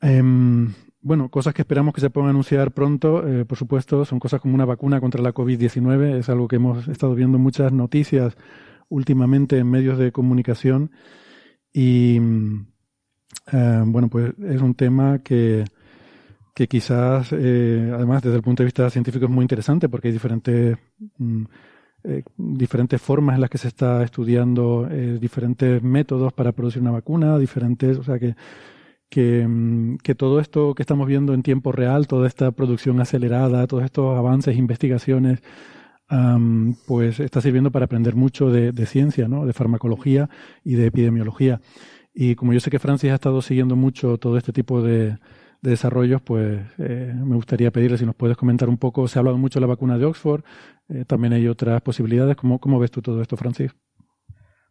Em, 0.00 0.72
bueno, 1.00 1.30
cosas 1.30 1.54
que 1.54 1.62
esperamos 1.62 1.94
que 1.94 2.00
se 2.00 2.10
puedan 2.10 2.30
anunciar 2.30 2.72
pronto, 2.72 3.26
eh, 3.26 3.44
por 3.44 3.58
supuesto, 3.58 4.04
son 4.04 4.18
cosas 4.18 4.40
como 4.40 4.54
una 4.54 4.64
vacuna 4.64 5.00
contra 5.00 5.22
la 5.22 5.32
COVID-19. 5.32 6.18
Es 6.18 6.28
algo 6.28 6.48
que 6.48 6.56
hemos 6.56 6.88
estado 6.88 7.14
viendo 7.14 7.38
muchas 7.38 7.72
noticias 7.72 8.36
últimamente 8.88 9.58
en 9.58 9.70
medios 9.70 9.98
de 9.98 10.12
comunicación. 10.12 10.90
Y 11.72 12.18
eh, 13.52 13.82
bueno, 13.86 14.08
pues 14.08 14.32
es 14.48 14.60
un 14.62 14.74
tema 14.74 15.18
que, 15.18 15.64
que 16.54 16.68
quizás, 16.68 17.32
eh, 17.32 17.90
además, 17.94 18.22
desde 18.22 18.36
el 18.36 18.42
punto 18.42 18.62
de 18.62 18.66
vista 18.66 18.88
científico 18.90 19.26
es 19.26 19.30
muy 19.30 19.42
interesante 19.42 19.88
porque 19.88 20.08
hay 20.08 20.12
diferentes. 20.12 20.78
Mm, 21.18 21.44
eh, 22.04 22.22
diferentes 22.36 23.00
formas 23.00 23.34
en 23.34 23.40
las 23.40 23.50
que 23.50 23.58
se 23.58 23.68
está 23.68 24.02
estudiando 24.02 24.86
eh, 24.90 25.18
diferentes 25.20 25.82
métodos 25.82 26.32
para 26.32 26.52
producir 26.52 26.82
una 26.82 26.90
vacuna, 26.90 27.38
diferentes, 27.38 27.98
o 27.98 28.02
sea 28.02 28.18
que, 28.18 29.46
mm, 29.46 29.96
que, 29.96 30.14
todo 30.14 30.38
esto 30.40 30.74
que 30.74 30.82
estamos 30.82 31.06
viendo 31.06 31.34
en 31.34 31.42
tiempo 31.42 31.72
real, 31.72 32.06
toda 32.06 32.28
esta 32.28 32.50
producción 32.52 33.00
acelerada, 33.00 33.66
todos 33.66 33.84
estos 33.84 34.18
avances, 34.18 34.56
investigaciones, 34.56 35.42
pues 36.86 37.18
está 37.18 37.40
sirviendo 37.40 37.72
para 37.72 37.86
aprender 37.86 38.14
mucho 38.14 38.50
de, 38.50 38.70
de, 38.72 38.86
ciencia, 38.86 39.26
¿no? 39.26 39.46
de 39.46 39.52
farmacología 39.52 40.28
y 40.62 40.74
de 40.74 40.86
epidemiología. 40.86 41.60
Y 42.14 42.36
como 42.36 42.52
yo 42.52 42.60
sé 42.60 42.70
que 42.70 42.78
Francis 42.78 43.10
ha 43.10 43.14
estado 43.14 43.42
siguiendo 43.42 43.74
mucho 43.74 44.18
todo 44.18 44.36
este 44.38 44.52
tipo 44.52 44.82
de, 44.82 45.18
de 45.64 45.70
desarrollos, 45.70 46.20
pues 46.20 46.60
eh, 46.76 47.10
me 47.16 47.36
gustaría 47.36 47.70
pedirle 47.70 47.96
si 47.96 48.04
nos 48.04 48.14
puedes 48.14 48.36
comentar 48.36 48.68
un 48.68 48.76
poco. 48.76 49.08
Se 49.08 49.18
ha 49.18 49.20
hablado 49.20 49.38
mucho 49.38 49.58
de 49.58 49.62
la 49.62 49.66
vacuna 49.66 49.96
de 49.96 50.04
Oxford, 50.04 50.44
eh, 50.90 51.06
también 51.06 51.32
hay 51.32 51.48
otras 51.48 51.80
posibilidades. 51.80 52.36
¿Cómo, 52.36 52.60
¿Cómo 52.60 52.78
ves 52.78 52.90
tú 52.90 53.00
todo 53.00 53.22
esto, 53.22 53.38
Francis? 53.38 53.74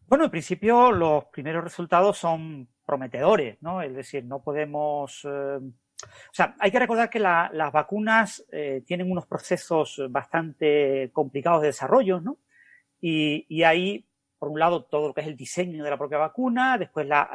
Bueno, 0.08 0.26
en 0.26 0.30
principio 0.30 0.92
los 0.92 1.26
primeros 1.26 1.64
resultados 1.64 2.20
son 2.20 2.68
prometedores, 2.86 3.58
¿no? 3.60 3.82
Es 3.82 3.96
decir, 3.96 4.24
no 4.24 4.44
podemos. 4.44 5.26
Eh, 5.26 5.58
o 5.58 6.32
sea, 6.32 6.56
hay 6.60 6.70
que 6.70 6.78
recordar 6.78 7.10
que 7.10 7.20
las 7.20 7.72
vacunas 7.72 8.46
tienen 8.86 9.10
unos 9.10 9.26
procesos 9.26 10.02
bastante 10.10 11.10
complicados 11.14 11.62
de 11.62 11.68
desarrollo, 11.68 12.20
¿no? 12.20 12.38
Y, 13.00 13.46
y 13.48 13.64
hay, 13.64 14.06
por 14.38 14.50
un 14.50 14.60
lado, 14.60 14.84
todo 14.84 15.08
lo 15.08 15.14
que 15.14 15.22
es 15.22 15.28
el 15.28 15.38
diseño 15.38 15.84
de 15.84 15.90
la 15.90 15.98
propia 15.98 16.18
vacuna, 16.18 16.78
después 16.78 17.08
la, 17.08 17.30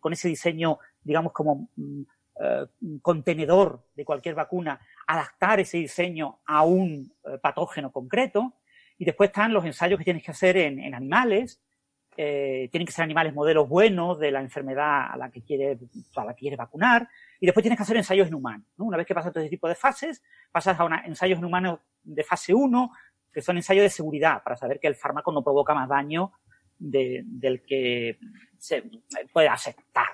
con 0.00 0.12
ese 0.12 0.28
diseño, 0.28 0.78
digamos, 1.04 1.32
como 1.32 1.70
mm, 1.76 2.02
eh, 2.40 2.66
contenedor 3.02 3.84
de 3.96 4.04
cualquier 4.04 4.36
vacuna, 4.36 4.80
adaptar 5.08 5.58
ese 5.58 5.78
diseño 5.78 6.38
a 6.46 6.62
un 6.62 7.12
eh, 7.24 7.38
patógeno 7.42 7.90
concreto. 7.90 8.54
Y 8.96 9.04
después 9.04 9.30
están 9.30 9.52
los 9.52 9.64
ensayos 9.64 9.98
que 9.98 10.04
tienes 10.04 10.22
que 10.22 10.30
hacer 10.30 10.56
en, 10.56 10.94
animales. 10.94 11.60
Eh, 12.16 12.68
tienen 12.70 12.86
que 12.86 12.92
ser 12.92 13.02
animales 13.04 13.34
modelos 13.34 13.68
buenos 13.68 14.20
de 14.20 14.30
la 14.30 14.40
enfermedad 14.40 15.10
a 15.10 15.16
la 15.16 15.30
que 15.30 15.42
quieres, 15.42 15.78
vacunar. 16.56 17.08
Y 17.40 17.46
después 17.46 17.62
tienes 17.62 17.76
que 17.76 17.82
hacer 17.82 17.96
ensayos 17.96 18.28
en 18.28 18.34
humanos. 18.34 18.66
Una 18.76 18.96
vez 18.96 19.06
que 19.06 19.14
pasas 19.14 19.32
todo 19.32 19.42
ese 19.42 19.50
tipo 19.50 19.68
de 19.68 19.74
fases, 19.74 20.22
pasas 20.52 20.78
a 20.78 20.84
una, 20.84 21.04
ensayos 21.06 21.38
en 21.40 21.44
humanos 21.44 21.80
de 22.04 22.22
fase 22.22 22.54
1, 22.54 22.92
que 23.32 23.40
son 23.40 23.56
ensayos 23.56 23.82
de 23.82 23.90
seguridad, 23.90 24.42
para 24.44 24.56
saber 24.56 24.78
que 24.78 24.86
el 24.86 24.94
fármaco 24.94 25.32
no 25.32 25.42
provoca 25.42 25.74
más 25.74 25.88
daño 25.88 26.32
del 26.78 27.62
que 27.66 28.18
se 28.58 28.84
puede 29.32 29.48
aceptar. 29.48 30.08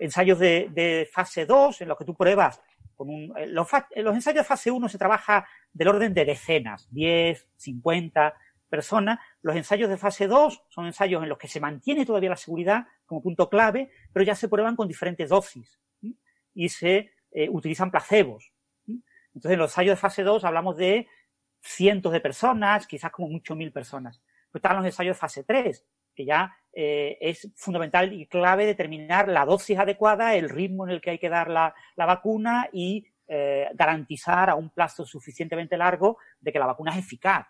Ensayos 0.00 0.38
de, 0.38 1.08
fase 1.12 1.46
2 1.46 1.82
en 1.82 1.88
los 1.88 1.96
que 1.96 2.04
tú 2.04 2.14
pruebas 2.14 2.60
con 2.96 3.08
un, 3.08 3.32
eh, 3.38 3.46
los, 3.46 3.68
los, 3.96 4.14
ensayos 4.14 4.40
de 4.40 4.44
fase 4.44 4.70
1 4.70 4.88
se 4.88 4.98
trabaja 4.98 5.46
del 5.72 5.88
orden 5.88 6.12
de 6.12 6.24
decenas, 6.24 6.88
10, 6.90 7.48
50 7.56 8.34
personas. 8.68 9.18
Los 9.42 9.56
ensayos 9.56 9.88
de 9.88 9.96
fase 9.96 10.26
2 10.26 10.64
son 10.68 10.86
ensayos 10.86 11.22
en 11.22 11.28
los 11.28 11.38
que 11.38 11.48
se 11.48 11.60
mantiene 11.60 12.04
todavía 12.04 12.30
la 12.30 12.36
seguridad 12.36 12.86
como 13.06 13.22
punto 13.22 13.48
clave, 13.48 13.90
pero 14.12 14.24
ya 14.24 14.34
se 14.34 14.48
prueban 14.48 14.76
con 14.76 14.88
diferentes 14.88 15.28
dosis 15.28 15.78
y 16.54 16.68
se 16.68 17.12
eh, 17.30 17.48
utilizan 17.50 17.90
placebos. 17.90 18.52
Entonces, 18.86 19.52
en 19.52 19.58
los 19.58 19.70
ensayos 19.70 19.92
de 19.92 20.00
fase 20.00 20.22
2 20.22 20.44
hablamos 20.44 20.76
de 20.76 21.06
cientos 21.60 22.12
de 22.12 22.20
personas, 22.20 22.86
quizás 22.86 23.12
como 23.12 23.28
mucho 23.28 23.54
mil 23.54 23.72
personas. 23.72 24.22
Pues 24.50 24.60
están 24.62 24.76
los 24.76 24.86
ensayos 24.86 25.16
de 25.16 25.20
fase 25.20 25.44
3, 25.44 25.86
que 26.14 26.24
ya 26.24 26.56
eh, 26.72 27.18
es 27.20 27.50
fundamental 27.56 28.12
y 28.12 28.26
clave 28.26 28.64
determinar 28.64 29.28
la 29.28 29.44
dosis 29.44 29.76
adecuada, 29.76 30.36
el 30.36 30.48
ritmo 30.48 30.86
en 30.86 30.90
el 30.92 31.00
que 31.00 31.10
hay 31.10 31.18
que 31.18 31.28
dar 31.28 31.50
la, 31.50 31.74
vacuna 31.96 32.68
y 32.72 33.06
eh, 33.26 33.68
garantizar 33.74 34.50
a 34.50 34.54
un 34.54 34.70
plazo 34.70 35.04
suficientemente 35.04 35.76
largo 35.76 36.18
de 36.40 36.52
que 36.52 36.60
la 36.60 36.66
vacuna 36.66 36.92
es 36.92 36.98
eficaz. 36.98 37.46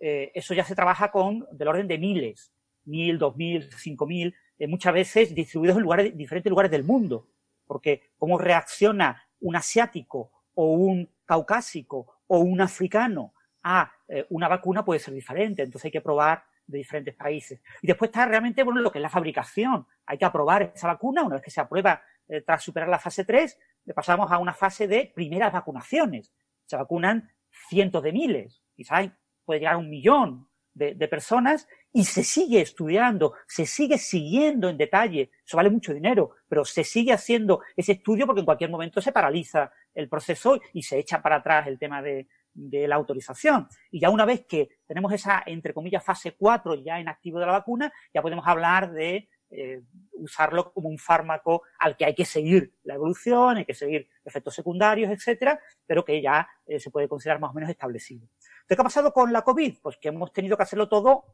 Eh, 0.00 0.32
eso 0.34 0.52
ya 0.52 0.64
se 0.64 0.74
trabaja 0.74 1.12
con 1.12 1.46
del 1.52 1.68
orden 1.68 1.86
de 1.86 1.98
miles, 1.98 2.52
mil, 2.84 3.18
dos 3.18 3.36
mil, 3.36 3.70
cinco 3.78 4.06
mil, 4.06 4.34
muchas 4.66 4.92
veces 4.92 5.34
distribuidos 5.34 5.76
en 5.76 5.82
lugares, 5.84 6.16
diferentes 6.16 6.50
lugares 6.50 6.72
del 6.72 6.82
mundo, 6.82 7.28
porque 7.66 8.10
cómo 8.18 8.36
reacciona 8.36 9.28
un 9.40 9.54
asiático 9.54 10.32
o 10.54 10.72
un 10.72 11.08
caucásico 11.24 12.18
o 12.26 12.38
un 12.40 12.60
africano 12.60 13.32
a 13.62 13.92
una 14.28 14.48
vacuna 14.48 14.84
puede 14.84 15.00
ser 15.00 15.14
diferente, 15.14 15.62
entonces 15.62 15.86
hay 15.86 15.90
que 15.90 16.00
probar 16.02 16.44
de 16.66 16.78
diferentes 16.78 17.14
países. 17.14 17.60
Y 17.82 17.86
después 17.86 18.08
está 18.08 18.26
realmente 18.26 18.62
bueno, 18.62 18.80
lo 18.80 18.90
que 18.90 18.98
es 18.98 19.02
la 19.02 19.10
fabricación. 19.10 19.86
Hay 20.06 20.18
que 20.18 20.24
aprobar 20.24 20.72
esa 20.74 20.88
vacuna. 20.88 21.22
Una 21.22 21.36
vez 21.36 21.44
que 21.44 21.50
se 21.50 21.60
aprueba 21.60 22.02
eh, 22.28 22.40
tras 22.40 22.62
superar 22.62 22.88
la 22.88 22.98
fase 22.98 23.24
3, 23.24 23.58
le 23.84 23.94
pasamos 23.94 24.30
a 24.30 24.38
una 24.38 24.54
fase 24.54 24.88
de 24.88 25.12
primeras 25.14 25.52
vacunaciones. 25.52 26.32
Se 26.64 26.76
vacunan 26.76 27.30
cientos 27.68 28.02
de 28.02 28.12
miles, 28.12 28.62
quizás 28.74 29.10
puede 29.44 29.60
llegar 29.60 29.74
a 29.74 29.78
un 29.78 29.90
millón 29.90 30.48
de, 30.74 31.08
personas 31.08 31.68
y 31.92 32.04
se 32.04 32.24
sigue 32.24 32.60
estudiando, 32.60 33.34
se 33.46 33.64
sigue 33.64 33.98
siguiendo 33.98 34.68
en 34.68 34.76
detalle. 34.76 35.30
Eso 35.46 35.56
vale 35.56 35.70
mucho 35.70 35.94
dinero, 35.94 36.32
pero 36.48 36.64
se 36.64 36.82
sigue 36.82 37.12
haciendo 37.12 37.60
ese 37.76 37.92
estudio 37.92 38.26
porque 38.26 38.40
en 38.40 38.46
cualquier 38.46 38.70
momento 38.70 39.00
se 39.00 39.12
paraliza 39.12 39.70
el 39.94 40.08
proceso 40.08 40.60
y 40.72 40.82
se 40.82 40.98
echa 40.98 41.22
para 41.22 41.36
atrás 41.36 41.68
el 41.68 41.78
tema 41.78 42.02
de, 42.02 42.26
de 42.54 42.88
la 42.88 42.96
autorización. 42.96 43.68
Y 43.90 44.00
ya 44.00 44.10
una 44.10 44.24
vez 44.24 44.46
que 44.46 44.68
tenemos 44.86 45.12
esa, 45.12 45.42
entre 45.46 45.74
comillas, 45.74 46.04
fase 46.04 46.32
4 46.32 46.76
ya 46.76 46.98
en 47.00 47.08
activo 47.08 47.38
de 47.38 47.46
la 47.46 47.52
vacuna, 47.52 47.92
ya 48.12 48.22
podemos 48.22 48.46
hablar 48.46 48.92
de 48.92 49.28
eh, 49.50 49.82
usarlo 50.12 50.72
como 50.72 50.88
un 50.88 50.98
fármaco 50.98 51.62
al 51.78 51.96
que 51.96 52.04
hay 52.04 52.14
que 52.14 52.24
seguir 52.24 52.72
la 52.84 52.94
evolución, 52.94 53.58
hay 53.58 53.64
que 53.64 53.74
seguir 53.74 54.08
efectos 54.24 54.54
secundarios, 54.54 55.10
etcétera, 55.10 55.60
pero 55.86 56.04
que 56.04 56.20
ya 56.20 56.48
eh, 56.66 56.80
se 56.80 56.90
puede 56.90 57.08
considerar 57.08 57.40
más 57.40 57.50
o 57.50 57.54
menos 57.54 57.70
establecido. 57.70 58.26
¿Qué 58.66 58.74
ha 58.74 58.76
pasado 58.78 59.12
con 59.12 59.32
la 59.32 59.42
COVID? 59.42 59.78
Pues 59.82 59.96
que 59.98 60.08
hemos 60.08 60.32
tenido 60.32 60.56
que 60.56 60.62
hacerlo 60.62 60.88
todo 60.88 61.24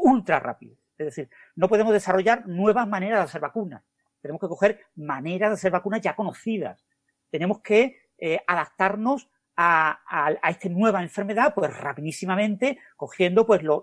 ultra 0.00 0.40
rápido. 0.40 0.76
Es 0.96 1.06
decir, 1.06 1.30
no 1.56 1.68
podemos 1.68 1.92
desarrollar 1.92 2.46
nuevas 2.46 2.88
maneras 2.88 3.20
de 3.20 3.24
hacer 3.24 3.40
vacunas. 3.40 3.82
Tenemos 4.20 4.40
que 4.40 4.48
coger 4.48 4.80
maneras 4.96 5.50
de 5.50 5.54
hacer 5.54 5.70
vacunas 5.70 6.00
ya 6.00 6.16
conocidas. 6.16 6.84
Tenemos 7.30 7.60
que 7.60 7.98
eh, 8.18 8.40
adaptarnos 8.46 9.28
a, 9.60 10.38
esta 10.48 10.68
nueva 10.68 11.02
enfermedad, 11.02 11.52
pues 11.52 11.76
rapidísimamente, 11.76 12.78
cogiendo 12.96 13.44
pues 13.44 13.62
los, 13.62 13.82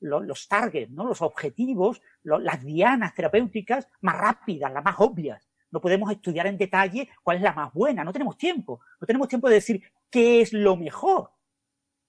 los, 0.00 0.48
targets, 0.48 0.90
¿no? 0.90 1.06
los 1.06 1.22
objetivos, 1.22 2.02
las 2.22 2.62
dianas 2.62 3.14
terapéuticas 3.14 3.88
más 4.02 4.18
rápidas, 4.18 4.70
las 4.70 4.84
más 4.84 4.96
obvias. 4.98 5.48
No 5.70 5.80
podemos 5.80 6.10
estudiar 6.10 6.46
en 6.46 6.58
detalle 6.58 7.08
cuál 7.22 7.38
es 7.38 7.42
la 7.42 7.54
más 7.54 7.72
buena, 7.72 8.04
no 8.04 8.12
tenemos 8.12 8.36
tiempo. 8.36 8.80
No 9.00 9.06
tenemos 9.06 9.28
tiempo 9.28 9.48
de 9.48 9.54
decir 9.54 9.82
qué 10.10 10.42
es 10.42 10.52
lo 10.52 10.76
mejor. 10.76 11.30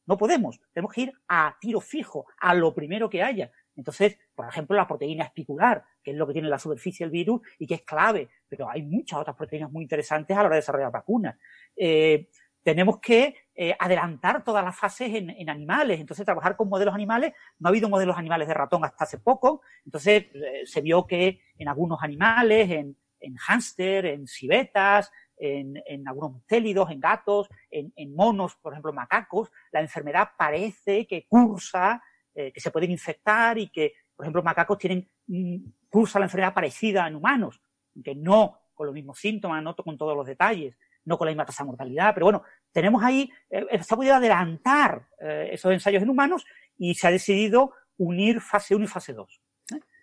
No 0.06 0.18
podemos. 0.18 0.60
Tenemos 0.74 0.94
que 0.94 1.01
ir 1.01 1.13
a 1.27 1.56
tiro 1.60 1.79
fijo, 1.79 2.25
a 2.39 2.53
lo 2.53 2.74
primero 2.74 3.10
que 3.10 3.24
haya. 3.24 3.51
Entonces, 3.75 4.18
por 4.36 4.46
ejemplo, 4.46 4.75
la 4.75 4.88
proteína 4.88 5.24
espicular, 5.24 5.86
que 6.03 6.12
es 6.12 6.18
lo 6.18 6.27
que 6.27 6.34
tiene 6.34 6.50
la 6.50 6.60
superficie 6.60 7.06
del 7.06 7.12
virus 7.12 7.41
y 7.60 7.65
que 7.65 7.75
es 7.75 7.82
clave, 7.84 8.29
pero 8.50 8.70
hay 8.70 8.82
muchas 8.82 9.20
otras 9.20 9.38
proteínas 9.38 9.72
muy 9.72 9.84
interesantes 9.84 10.36
a 10.36 10.41
la 10.41 10.48
hora 10.48 10.56
de 10.56 10.62
desarrollar 10.62 10.91
vacunas. 10.91 11.38
Eh, 11.77 12.27
tenemos 12.63 13.00
que 13.00 13.36
eh, 13.56 13.75
adelantar 13.80 14.44
todas 14.44 14.63
las 14.63 14.78
fases 14.78 15.13
en, 15.13 15.50
animales, 15.50 16.00
entonces 16.00 16.25
trabajar 16.25 16.56
con 16.56 16.70
modelos 16.70 16.94
animales, 16.94 17.34
no 17.58 17.68
ha 17.68 17.72
habido 17.72 17.89
modelos 17.89 18.18
animales 18.18 18.48
de 18.48 18.54
ratón 18.54 18.86
hasta 18.86 19.04
hace 19.04 19.18
poco, 19.18 19.62
entonces 19.86 20.25
eh, 20.34 20.62
se 20.66 20.82
vio 20.82 21.06
que 21.06 21.42
en 21.58 21.68
algunos 21.68 22.01
animales, 22.01 22.70
en, 22.70 22.98
en 23.20 23.36
hámster, 23.36 24.06
en 24.06 24.28
civetas, 24.28 25.12
en, 25.39 26.08
algunos 26.08 26.34
mustélidos, 26.34 26.92
en 26.92 27.00
gatos, 27.00 27.50
en, 27.72 28.16
monos, 28.16 28.56
por 28.58 28.74
ejemplo, 28.74 28.94
macacos, 28.94 29.51
la 29.72 29.80
enfermedad 29.80 30.30
parece 30.38 31.08
que 31.08 31.25
cursa, 31.28 32.04
eh, 32.36 32.51
que 32.51 32.60
se 32.60 32.72
pueden 32.72 32.92
infectar 32.92 33.58
y 33.58 33.70
que, 33.70 33.94
por 34.16 34.25
ejemplo, 34.25 34.44
macacos 34.44 34.78
tienen, 34.78 35.10
mm, 35.28 35.58
cursa 35.89 36.20
la 36.20 36.25
enfermedad 36.25 36.54
parecida 36.54 37.08
en 37.08 37.16
humanos, 37.16 37.62
que 38.04 38.16
no 38.16 38.60
con 38.74 38.88
los 38.88 38.94
mismos 38.94 39.20
síntomas, 39.20 39.63
no 39.63 39.75
con 39.75 39.98
todos 39.98 40.16
los 40.16 40.28
detalles, 40.28 40.78
no 41.10 41.18
con 41.18 41.25
la 41.25 41.32
misma 41.32 41.46
tasa 41.46 41.63
de 41.63 41.68
mortalidad, 41.68 42.13
pero 42.13 42.28
bueno, 42.28 42.44
tenemos 42.72 43.04
ahí, 43.04 43.30
eh, 43.50 43.84
se 43.84 43.94
ha 43.94 43.98
podido 43.98 44.16
adelantar 44.16 45.08
eh, 45.20 45.50
esos 45.51 45.74
ensayos 45.74 46.04
en 46.04 46.10
humanos 46.10 46.46
y 46.78 46.94
se 46.96 47.08
ha 47.08 47.12
decidido 47.12 47.74
unir 47.98 48.39
fase 48.39 48.75
1 48.75 48.86
y 48.86 48.88
fase 48.88 49.13
2. 49.13 49.42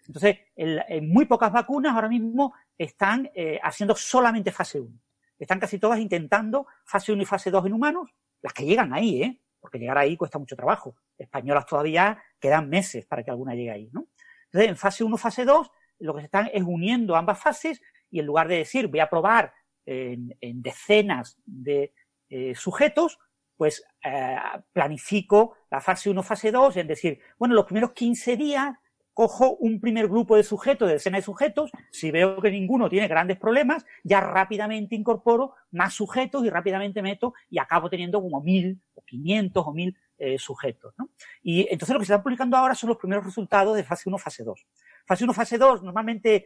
Entonces, 0.07 0.39
en 0.55 1.09
muy 1.09 1.25
pocas 1.25 1.51
vacunas 1.51 1.93
ahora 1.93 2.09
mismo 2.09 2.55
están 2.79 3.29
haciendo 3.61 3.97
solamente 3.97 4.53
fase 4.53 4.79
1. 4.79 5.01
Están 5.37 5.59
casi 5.59 5.81
todas 5.81 5.99
intentando 5.99 6.69
fase 6.85 7.13
1 7.13 7.23
y 7.23 7.27
fase 7.27 7.51
2 7.51 7.67
en 7.67 7.73
humanos, 7.73 8.11
las 8.41 8.53
que 8.53 8.65
llegan 8.65 8.95
ahí, 8.95 9.23
¿eh? 9.23 9.41
Porque 9.59 9.79
llegar 9.79 9.99
ahí 9.99 10.17
cuesta 10.17 10.39
mucho 10.39 10.55
trabajo. 10.55 10.95
Españolas 11.19 11.67
todavía 11.67 12.23
quedan 12.39 12.69
meses 12.69 13.05
para 13.05 13.25
que 13.25 13.33
alguna 13.33 13.55
llegue 13.55 13.73
ahí, 13.73 13.91
¿no? 13.93 14.07
Entonces, 14.45 14.71
en 14.71 14.77
fase 14.77 15.03
1, 15.03 15.17
fase 15.17 15.45
2, 15.45 15.71
lo 16.01 16.15
que 16.15 16.21
se 16.21 16.27
están 16.27 16.51
es 16.53 16.63
uniendo 16.63 17.17
ambas 17.17 17.41
fases 17.41 17.81
y 18.11 18.21
en 18.21 18.27
lugar 18.27 18.49
de 18.49 18.59
decir 18.59 18.87
voy 18.89 19.01
a 19.01 19.09
probar 19.09 19.53
en, 19.87 20.63
decenas 20.63 21.39
de 21.47 21.93
eh, 22.29 22.55
sujetos, 22.55 23.19
pues 23.57 23.85
eh, 24.05 24.37
planifico 24.73 25.55
la 25.71 25.81
fase 25.81 26.11
1, 26.11 26.23
fase 26.23 26.51
2, 26.51 26.77
en 26.77 26.87
decir, 26.87 27.21
bueno, 27.39 27.55
los 27.55 27.65
primeros 27.65 27.93
15 27.93 28.37
días 28.37 28.77
cojo 29.17 29.57
un 29.61 29.81
primer 29.81 30.09
grupo 30.09 30.37
de 30.37 30.43
sujetos, 30.43 30.89
de 30.89 30.95
decenas 30.95 31.21
de 31.21 31.25
sujetos, 31.25 31.71
si 31.91 32.11
veo 32.11 32.39
que 32.43 32.51
ninguno 32.51 32.91
tiene 32.91 33.09
grandes 33.09 33.39
problemas, 33.39 33.87
ya 34.05 34.21
rápidamente 34.21 34.95
incorporo 34.95 35.55
más 35.71 35.95
sujetos 35.95 36.45
y 36.45 36.51
rápidamente 36.51 37.01
meto 37.01 37.33
y 37.49 37.59
acabo 37.59 37.89
teniendo 37.89 38.21
como 38.21 38.43
mil 38.43 38.79
o 38.93 39.03
quinientos 39.03 39.67
o 39.67 39.73
mil 39.73 39.97
eh, 40.19 40.39
sujetos. 40.39 40.93
¿no? 40.99 41.09
Y 41.43 41.67
entonces 41.71 41.95
lo 41.95 41.99
que 41.99 42.05
se 42.05 42.13
están 42.13 42.23
publicando 42.23 42.59
ahora 42.59 42.75
son 42.75 42.89
los 42.89 42.99
primeros 42.99 43.25
resultados 43.25 43.75
de 43.75 43.85
fase 43.85 44.07
1, 44.07 44.19
fase 44.19 44.45
2. 44.45 44.67
Fase 45.07 45.25
1, 45.25 45.33
fase 45.33 45.57
2 45.57 45.83
normalmente 45.83 46.45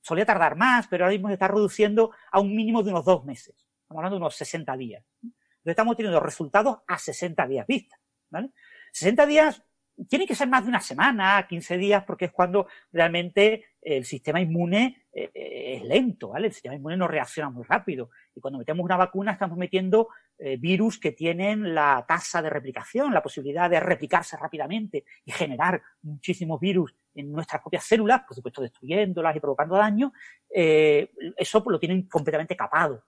solía 0.00 0.26
tardar 0.26 0.56
más, 0.56 0.86
pero 0.88 1.04
ahora 1.04 1.14
mismo 1.14 1.28
se 1.28 1.34
está 1.34 1.48
reduciendo 1.48 2.12
a 2.30 2.40
un 2.40 2.54
mínimo 2.54 2.82
de 2.82 2.90
unos 2.90 3.04
dos 3.04 3.24
meses. 3.24 3.54
Estamos 3.82 3.98
hablando 3.98 4.16
de 4.16 4.22
unos 4.22 4.36
60 4.36 4.76
días. 4.76 5.04
Entonces 5.22 5.40
estamos 5.64 5.96
teniendo 5.96 6.20
resultados 6.20 6.78
a 6.86 6.98
60 6.98 7.46
días 7.46 7.66
vista. 7.66 7.96
¿vale? 8.30 8.50
60 8.92 9.26
días 9.26 9.62
tiene 10.08 10.26
que 10.26 10.34
ser 10.34 10.48
más 10.48 10.64
de 10.64 10.70
una 10.70 10.80
semana, 10.80 11.46
15 11.48 11.76
días, 11.76 12.04
porque 12.04 12.26
es 12.26 12.32
cuando 12.32 12.66
realmente 12.90 13.66
el 13.80 14.04
sistema 14.04 14.40
inmune 14.40 15.04
eh, 15.12 15.30
eh, 15.34 15.74
es 15.76 15.84
lento, 15.84 16.30
¿vale? 16.30 16.46
El 16.46 16.52
sistema 16.52 16.74
inmune 16.74 16.96
no 16.96 17.06
reacciona 17.06 17.50
muy 17.50 17.64
rápido. 17.64 18.10
Y 18.34 18.40
cuando 18.40 18.58
metemos 18.58 18.84
una 18.84 18.96
vacuna 18.96 19.32
estamos 19.32 19.58
metiendo 19.58 20.08
eh, 20.38 20.56
virus 20.56 20.98
que 20.98 21.12
tienen 21.12 21.74
la 21.74 22.04
tasa 22.06 22.42
de 22.42 22.50
replicación, 22.50 23.12
la 23.12 23.22
posibilidad 23.22 23.70
de 23.70 23.80
replicarse 23.80 24.36
rápidamente 24.36 25.04
y 25.24 25.32
generar 25.32 25.82
muchísimos 26.02 26.60
virus 26.60 26.94
en 27.14 27.30
nuestras 27.30 27.62
propias 27.62 27.84
células, 27.84 28.22
por 28.26 28.34
supuesto 28.34 28.62
destruyéndolas 28.62 29.36
y 29.36 29.40
provocando 29.40 29.76
daño, 29.76 30.12
eso 30.48 31.62
lo 31.66 31.78
tienen 31.78 32.08
completamente 32.08 32.56
capado. 32.56 33.04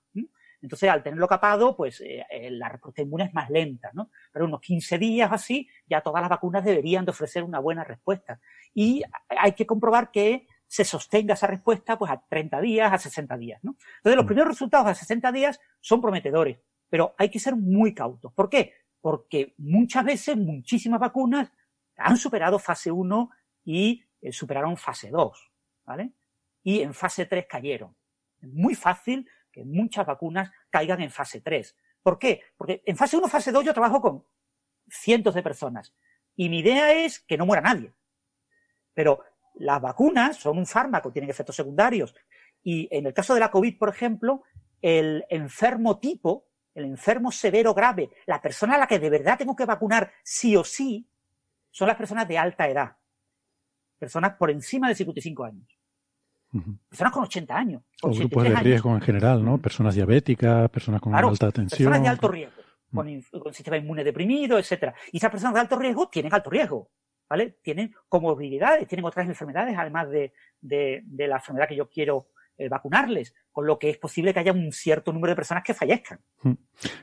Entonces, 0.64 0.88
al 0.88 1.02
tenerlo 1.02 1.28
capado, 1.28 1.76
pues 1.76 2.00
eh, 2.00 2.24
eh, 2.30 2.50
la 2.50 2.70
respuesta 2.70 3.02
inmune 3.02 3.24
es 3.24 3.34
más 3.34 3.50
lenta, 3.50 3.90
¿no? 3.92 4.08
Pero 4.32 4.46
unos 4.46 4.62
15 4.62 4.96
días 4.96 5.30
así, 5.30 5.68
ya 5.87 6.00
todas 6.00 6.22
las 6.22 6.30
vacunas 6.30 6.64
deberían 6.64 7.04
de 7.04 7.10
ofrecer 7.10 7.42
una 7.42 7.58
buena 7.58 7.84
respuesta. 7.84 8.40
Y 8.72 9.02
hay 9.28 9.52
que 9.52 9.66
comprobar 9.66 10.10
que 10.10 10.46
se 10.66 10.87
sostenga 10.87 11.34
esa 11.34 11.48
respuesta 11.48 11.98
pues 11.98 12.10
a 12.10 12.24
30 12.26 12.62
días, 12.62 12.90
a 12.90 12.96
60 12.96 13.37
días, 13.37 13.62
¿no? 13.62 13.76
Entonces, 13.98 14.16
los 14.16 14.24
mm. 14.24 14.26
primeros 14.26 14.48
resultados 14.52 14.87
a 14.87 14.94
60 14.94 15.32
días 15.32 15.60
son 15.80 16.00
prometedores, 16.00 16.56
pero 16.88 17.14
hay 17.18 17.29
que 17.31 17.40
ser 17.40 17.57
muy 17.57 17.94
cautos. 17.94 18.33
¿Por 18.33 18.49
qué? 18.49 18.75
Porque 19.01 19.55
muchas 19.59 20.05
veces, 20.05 20.37
muchísimas 20.37 21.01
vacunas 21.01 21.51
han 21.97 22.16
superado 22.16 22.59
fase 22.59 22.90
1 22.90 23.31
y 23.64 24.05
eh, 24.20 24.33
superaron 24.33 24.77
fase 24.77 25.11
2, 25.11 25.53
¿vale? 25.85 26.12
Y 26.62 26.81
en 26.81 26.94
fase 26.94 27.27
3 27.27 27.47
cayeron. 27.49 27.97
Es 28.40 28.49
muy 28.53 28.75
fácil 28.75 29.29
que 29.53 29.64
muchas 29.64 30.07
vacunas 30.07 30.51
caigan 30.70 31.01
en 31.01 31.11
fase 31.11 31.40
3. 31.40 31.77
¿Por 32.03 32.18
qué? 32.18 32.42
Porque 32.57 32.83
en 32.87 32.97
fase 32.97 33.16
1, 33.16 33.29
fase 33.29 33.53
2 33.53 33.64
yo 33.64 33.73
trabajo 33.73 34.01
con 34.01 34.25
cientos 34.88 35.35
de 35.35 35.42
personas 35.42 35.94
y 36.37 36.49
mi 36.49 36.59
idea 36.59 36.92
es 36.92 37.20
que 37.20 37.37
no 37.37 37.47
muera 37.47 37.62
nadie. 37.62 37.92
Pero 38.92 39.20
las 39.55 39.81
vacunas 39.81 40.37
son 40.37 40.59
un 40.59 40.66
fármaco, 40.66 41.12
tienen 41.12 41.31
efectos 41.31 41.57
secundarios. 41.57 42.14
Y 42.62 42.88
en 42.90 43.07
el 43.07 43.14
caso 43.14 43.35
de 43.35 43.40
la 43.40 43.51
COVID, 43.51 43.79
por 43.79 43.88
ejemplo, 43.88 44.42
el 44.83 45.25
enfermo 45.29 45.99
tipo, 45.99 46.47
el 46.74 46.84
enfermo 46.84 47.30
severo 47.30 47.72
grave, 47.72 48.10
la 48.26 48.40
persona 48.40 48.74
a 48.74 48.78
la 48.78 48.87
que 48.87 48.98
de 48.98 49.10
verdad 49.10 49.38
tengo 49.38 49.54
que 49.54 49.64
vacunar 49.64 50.12
sí 50.22 50.56
o 50.56 50.64
sí, 50.64 51.06
son 51.70 51.88
las 51.88 51.96
personas 51.96 52.26
de 52.28 52.38
alta 52.38 52.68
edad. 52.68 52.96
Personas 53.98 54.34
por 54.37 54.50
encima 54.50 54.88
de 54.88 54.94
55 54.94 55.44
años. 55.44 55.68
Personas 56.88 57.12
con 57.12 57.24
80 57.24 57.56
años. 57.56 57.82
o 58.02 58.10
grupos 58.10 58.44
de 58.44 58.54
riesgo 58.54 58.94
en 58.94 59.00
general, 59.00 59.44
¿no? 59.44 59.58
Personas 59.58 59.94
diabéticas, 59.94 60.70
personas 60.70 61.00
con 61.00 61.14
alta 61.14 61.50
tensión. 61.50 61.78
Personas 61.78 62.02
de 62.02 62.08
alto 62.08 62.28
riesgo, 62.28 62.62
con, 62.92 63.54
sistema 63.54 63.76
inmune 63.76 64.04
deprimido, 64.04 64.58
etcétera. 64.58 64.94
Y 65.10 65.16
esas 65.16 65.30
personas 65.30 65.54
de 65.54 65.60
alto 65.60 65.76
riesgo 65.76 66.08
tienen 66.08 66.32
alto 66.32 66.50
riesgo, 66.50 66.90
¿vale? 67.28 67.58
Tienen 67.60 67.92
comorbilidades, 68.08 68.87
tienen 68.87 69.04
otras 69.04 69.26
enfermedades, 69.26 69.76
además 69.76 70.10
de, 70.10 70.32
de 70.60 71.28
la 71.28 71.37
enfermedad 71.37 71.66
que 71.66 71.76
yo 71.76 71.88
quiero 71.88 72.28
eh, 72.56 72.68
vacunarles, 72.68 73.34
con 73.50 73.66
lo 73.66 73.80
que 73.80 73.90
es 73.90 73.98
posible 73.98 74.32
que 74.32 74.38
haya 74.38 74.52
un 74.52 74.70
cierto 74.70 75.12
número 75.12 75.32
de 75.32 75.34
personas 75.34 75.64
que 75.64 75.74
fallezcan. 75.74 76.20
Hmm. 76.40 76.52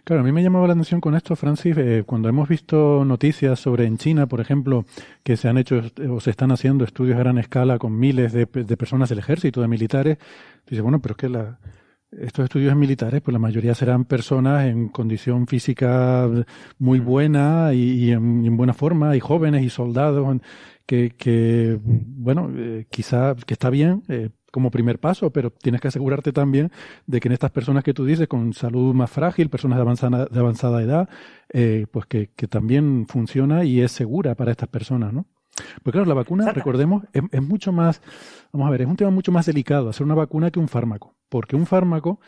Claro, 0.05 0.21
a 0.21 0.23
mí 0.23 0.31
me 0.31 0.41
llamaba 0.41 0.65
la 0.65 0.71
atención 0.71 1.01
con 1.01 1.13
esto, 1.13 1.35
Francis, 1.35 1.75
eh, 1.77 2.03
cuando 2.05 2.29
hemos 2.29 2.47
visto 2.47 3.03
noticias 3.03 3.59
sobre 3.59 3.85
en 3.85 3.97
China, 3.97 4.27
por 4.27 4.39
ejemplo, 4.39 4.85
que 5.23 5.35
se 5.35 5.49
han 5.49 5.57
hecho 5.57 5.81
o 6.09 6.21
se 6.21 6.29
están 6.29 6.53
haciendo 6.53 6.85
estudios 6.85 7.17
a 7.17 7.19
gran 7.19 7.37
escala 7.37 7.79
con 7.79 7.99
miles 7.99 8.31
de, 8.31 8.47
personas 8.47 9.09
del 9.09 9.19
ejército, 9.19 9.59
de 9.59 9.67
militares, 9.67 10.19
dice, 10.65 10.81
bueno, 10.81 11.01
pero 11.01 11.15
es 11.15 11.17
que 11.17 11.27
la, 11.27 11.59
estos 12.11 12.45
estudios 12.45 12.73
militares, 12.77 13.21
pues 13.21 13.33
la 13.33 13.39
mayoría 13.39 13.75
serán 13.75 14.05
personas 14.05 14.67
en 14.67 14.87
condición 14.87 15.47
física 15.47 16.29
muy 16.79 16.99
buena 16.99 17.73
y, 17.73 18.11
en, 18.11 18.55
buena 18.55 18.73
forma, 18.73 19.17
y 19.17 19.19
jóvenes 19.19 19.63
y 19.63 19.69
soldados, 19.69 20.37
que, 20.85 21.09
que 21.09 21.77
bueno, 21.83 22.49
eh, 22.55 22.85
quizá 22.89 23.35
que 23.35 23.53
está 23.53 23.69
bien, 23.69 24.03
como 24.51 24.69
primer 24.69 24.99
paso, 24.99 25.31
pero 25.31 25.49
tienes 25.49 25.81
que 25.81 25.87
asegurarte 25.87 26.31
también 26.33 26.71
de 27.07 27.19
que 27.19 27.29
en 27.29 27.33
estas 27.33 27.51
personas 27.51 27.83
que 27.83 27.93
tú 27.93 28.05
dices, 28.05 28.27
con 28.27 28.53
salud 28.53 28.93
más 28.93 29.09
frágil, 29.09 29.49
personas 29.49 29.77
de 29.77 29.81
avanzada, 29.81 30.25
de 30.25 30.39
avanzada 30.39 30.83
edad, 30.83 31.09
eh, 31.53 31.87
pues 31.91 32.05
que, 32.05 32.27
también 32.49 33.05
funciona 33.07 33.63
y 33.63 33.81
es 33.81 33.91
segura 33.91 34.35
para 34.35 34.51
estas 34.51 34.67
personas, 34.69 35.13
¿no? 35.13 35.25
Pues 35.83 35.91
claro, 35.91 36.05
la 36.05 36.13
vacuna, 36.13 36.51
recordemos, 36.51 37.03
es, 37.13 37.41
mucho 37.41 37.71
más, 37.71 38.01
vamos 38.51 38.67
a 38.67 38.71
ver, 38.71 38.81
es 38.81 38.87
un 38.87 38.95
tema 38.95 39.11
mucho 39.11 39.31
más 39.31 39.45
delicado 39.45 39.89
hacer 39.89 40.05
una 40.05 40.15
vacuna 40.15 40.49
que 40.51 40.59
un 40.59 40.67
fármaco, 40.67 41.15
porque 41.29 41.55
un 41.55 41.65
fármaco 41.65 42.19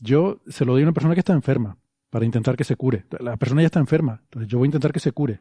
yo 0.00 0.40
se 0.46 0.64
lo 0.64 0.72
doy 0.72 0.82
a 0.82 0.84
una 0.84 0.92
persona 0.92 1.14
que 1.14 1.20
está 1.20 1.32
enferma 1.32 1.78
para 2.10 2.24
intentar 2.24 2.56
que 2.56 2.64
se 2.64 2.76
cure. 2.76 3.04
La 3.18 3.36
persona 3.36 3.62
ya 3.62 3.66
está 3.66 3.80
enferma, 3.80 4.20
entonces 4.24 4.50
yo 4.50 4.58
voy 4.58 4.66
a 4.66 4.68
intentar 4.68 4.92
que 4.92 5.00
se 5.00 5.12
cure. 5.12 5.38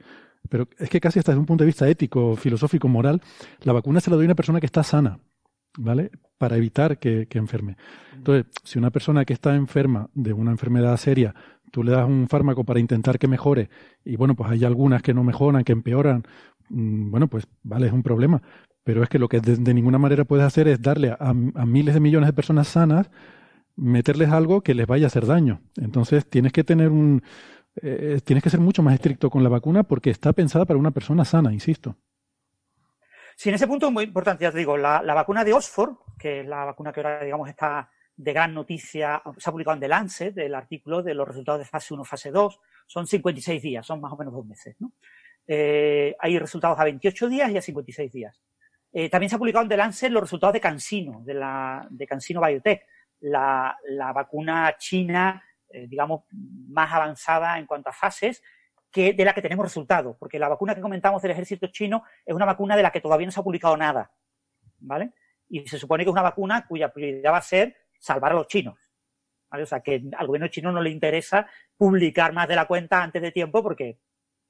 Pero 0.49 0.67
es 0.77 0.89
que 0.89 0.99
casi 0.99 1.19
hasta 1.19 1.31
desde 1.31 1.39
un 1.39 1.45
punto 1.45 1.63
de 1.63 1.67
vista 1.67 1.87
ético, 1.87 2.35
filosófico, 2.35 2.87
moral, 2.87 3.21
la 3.61 3.73
vacuna 3.73 3.99
se 3.99 4.09
la 4.09 4.15
doy 4.15 4.25
a 4.25 4.27
una 4.27 4.35
persona 4.35 4.59
que 4.59 4.65
está 4.65 4.83
sana, 4.83 5.19
¿vale? 5.77 6.11
Para 6.37 6.57
evitar 6.57 6.99
que, 6.99 7.27
enferme. 7.31 7.77
Entonces, 8.13 8.45
si 8.63 8.77
una 8.77 8.91
persona 8.91 9.23
que 9.23 9.33
está 9.33 9.55
enferma 9.55 10.09
de 10.13 10.33
una 10.33 10.51
enfermedad 10.51 10.97
seria, 10.97 11.33
tú 11.71 11.83
le 11.83 11.91
das 11.91 12.07
un 12.07 12.27
fármaco 12.27 12.63
para 12.63 12.79
intentar 12.79 13.17
que 13.17 13.27
mejore, 13.27 13.69
y 14.03 14.15
bueno, 14.17 14.35
pues 14.35 14.49
hay 14.51 14.65
algunas 14.65 15.01
que 15.01 15.13
no 15.13 15.23
mejoran, 15.23 15.63
que 15.63 15.71
empeoran, 15.71 16.23
mm, 16.69 17.11
bueno, 17.11 17.27
pues 17.27 17.47
vale, 17.63 17.87
es 17.87 17.93
un 17.93 18.03
problema. 18.03 18.41
pero 18.83 19.01
es 19.01 19.09
que 19.09 19.17
lo 19.17 19.27
que 19.29 19.41
de, 19.41 19.73
ninguna 19.73 19.97
manera 19.97 20.25
puedes 20.25 20.45
hacer 20.45 20.67
es 20.67 20.79
darle 20.79 21.15
a, 21.19 21.33
miles 21.33 21.95
de 21.95 21.99
millones 21.99 22.27
de 22.27 22.33
personas 22.33 22.67
sanas, 22.67 23.09
meterles 23.75 24.29
algo 24.29 24.61
que 24.61 24.75
les 24.75 24.87
vaya 24.87 25.05
a 25.05 25.07
hacer 25.07 25.25
daño. 25.25 25.61
Entonces 25.77 26.27
tienes 26.29 26.53
que 26.53 26.63
tener 26.63 26.89
un, 26.91 27.23
eh, 27.81 28.19
tienes 28.23 28.43
que 28.43 28.49
ser 28.49 28.59
mucho 28.59 28.83
más 28.83 28.93
estricto 28.93 29.29
con 29.29 29.43
la 29.43 29.49
vacuna 29.49 29.83
porque 29.83 30.09
está 30.09 30.33
pensada 30.33 30.65
para 30.65 30.79
una 30.79 30.91
persona 30.91 31.25
sana, 31.25 31.53
insisto. 31.53 31.97
Sí, 33.35 33.49
en 33.49 33.55
ese 33.55 33.67
punto 33.67 33.87
es 33.87 33.93
muy 33.93 34.05
importante, 34.05 34.43
ya 34.43 34.51
te 34.51 34.57
digo, 34.57 34.77
la, 34.77 35.01
vacuna 35.01 35.43
de 35.43 35.53
Oxford, 35.53 35.95
que 36.17 36.39
es 36.39 36.47
la 36.47 36.63
vacuna 36.63 36.93
que 36.93 37.01
ahora, 37.01 37.23
digamos, 37.23 37.49
está 37.49 37.89
de 38.15 38.31
gran 38.31 38.53
noticia, 38.53 39.21
se 39.37 39.49
ha 39.49 39.51
publicado 39.51 39.75
en 39.75 39.81
The 39.81 39.87
Lancet, 39.89 40.37
el 40.37 40.55
artículo 40.55 41.03
de 41.03 41.13
los 41.13 41.27
resultados 41.27 41.59
de 41.59 41.65
fase 41.65 41.93
1, 41.93 42.05
fase 42.05 42.31
2, 42.31 42.59
son 42.87 43.05
56 43.05 43.61
días, 43.61 43.85
son 43.85 43.99
más 43.99 44.13
o 44.13 44.17
menos 44.17 44.33
dos 44.33 44.45
meses. 44.45 44.77
¿no? 44.79 44.93
Eh, 45.47 46.15
hay 46.17 46.39
resultados 46.39 46.79
a 46.79 46.85
28 46.85 47.27
días 47.27 47.51
y 47.51 47.57
a 47.57 47.61
56 47.61 48.11
días. 48.11 48.41
Eh, 48.93 49.09
también 49.09 49.29
se 49.29 49.35
ha 49.35 49.39
publicado 49.39 49.63
en 49.63 49.69
The 49.69 49.77
Lancet 49.77 50.11
los 50.11 50.23
resultados 50.23 50.53
de 50.53 50.61
CanSino, 50.61 51.21
de, 51.25 51.33
la, 51.33 51.85
de 51.89 52.07
CanSino 52.07 52.39
Biotech, 52.41 52.85
la, 53.19 53.77
vacuna 54.13 54.75
china, 54.77 55.43
eh, 55.69 55.87
digamos, 55.87 56.21
más 56.31 56.93
avanzada 56.93 57.59
en 57.59 57.65
cuanto 57.65 57.89
a 57.89 57.93
fases, 57.93 58.41
de 59.01 59.25
la 59.25 59.33
que 59.33 59.41
tenemos 59.41 59.65
resultados, 59.65 60.15
porque 60.17 60.39
la 60.39 60.49
vacuna 60.49 60.75
que 60.75 60.81
comentamos 60.81 61.21
del 61.21 61.31
ejército 61.31 61.67
chino 61.67 62.03
es 62.25 62.33
una 62.33 62.45
vacuna 62.45 62.75
de 62.75 62.83
la 62.83 62.91
que 62.91 63.01
todavía 63.01 63.25
no 63.25 63.31
se 63.31 63.39
ha 63.39 63.43
publicado 63.43 63.77
nada, 63.77 64.11
¿vale? 64.79 65.11
Y 65.49 65.67
se 65.67 65.77
supone 65.77 66.03
que 66.03 66.09
es 66.09 66.13
una 66.13 66.21
vacuna 66.21 66.65
cuya 66.67 66.91
prioridad 66.91 67.33
va 67.33 67.37
a 67.37 67.41
ser 67.41 67.75
salvar 67.99 68.31
a 68.31 68.35
los 68.35 68.47
chinos. 68.47 68.79
O 69.49 69.65
sea, 69.65 69.79
que 69.79 70.03
al 70.17 70.27
gobierno 70.27 70.47
chino 70.47 70.71
no 70.71 70.81
le 70.81 70.89
interesa 70.89 71.47
publicar 71.77 72.33
más 72.33 72.47
de 72.47 72.55
la 72.55 72.65
cuenta 72.65 73.01
antes 73.01 73.21
de 73.21 73.31
tiempo 73.31 73.63
porque 73.63 73.99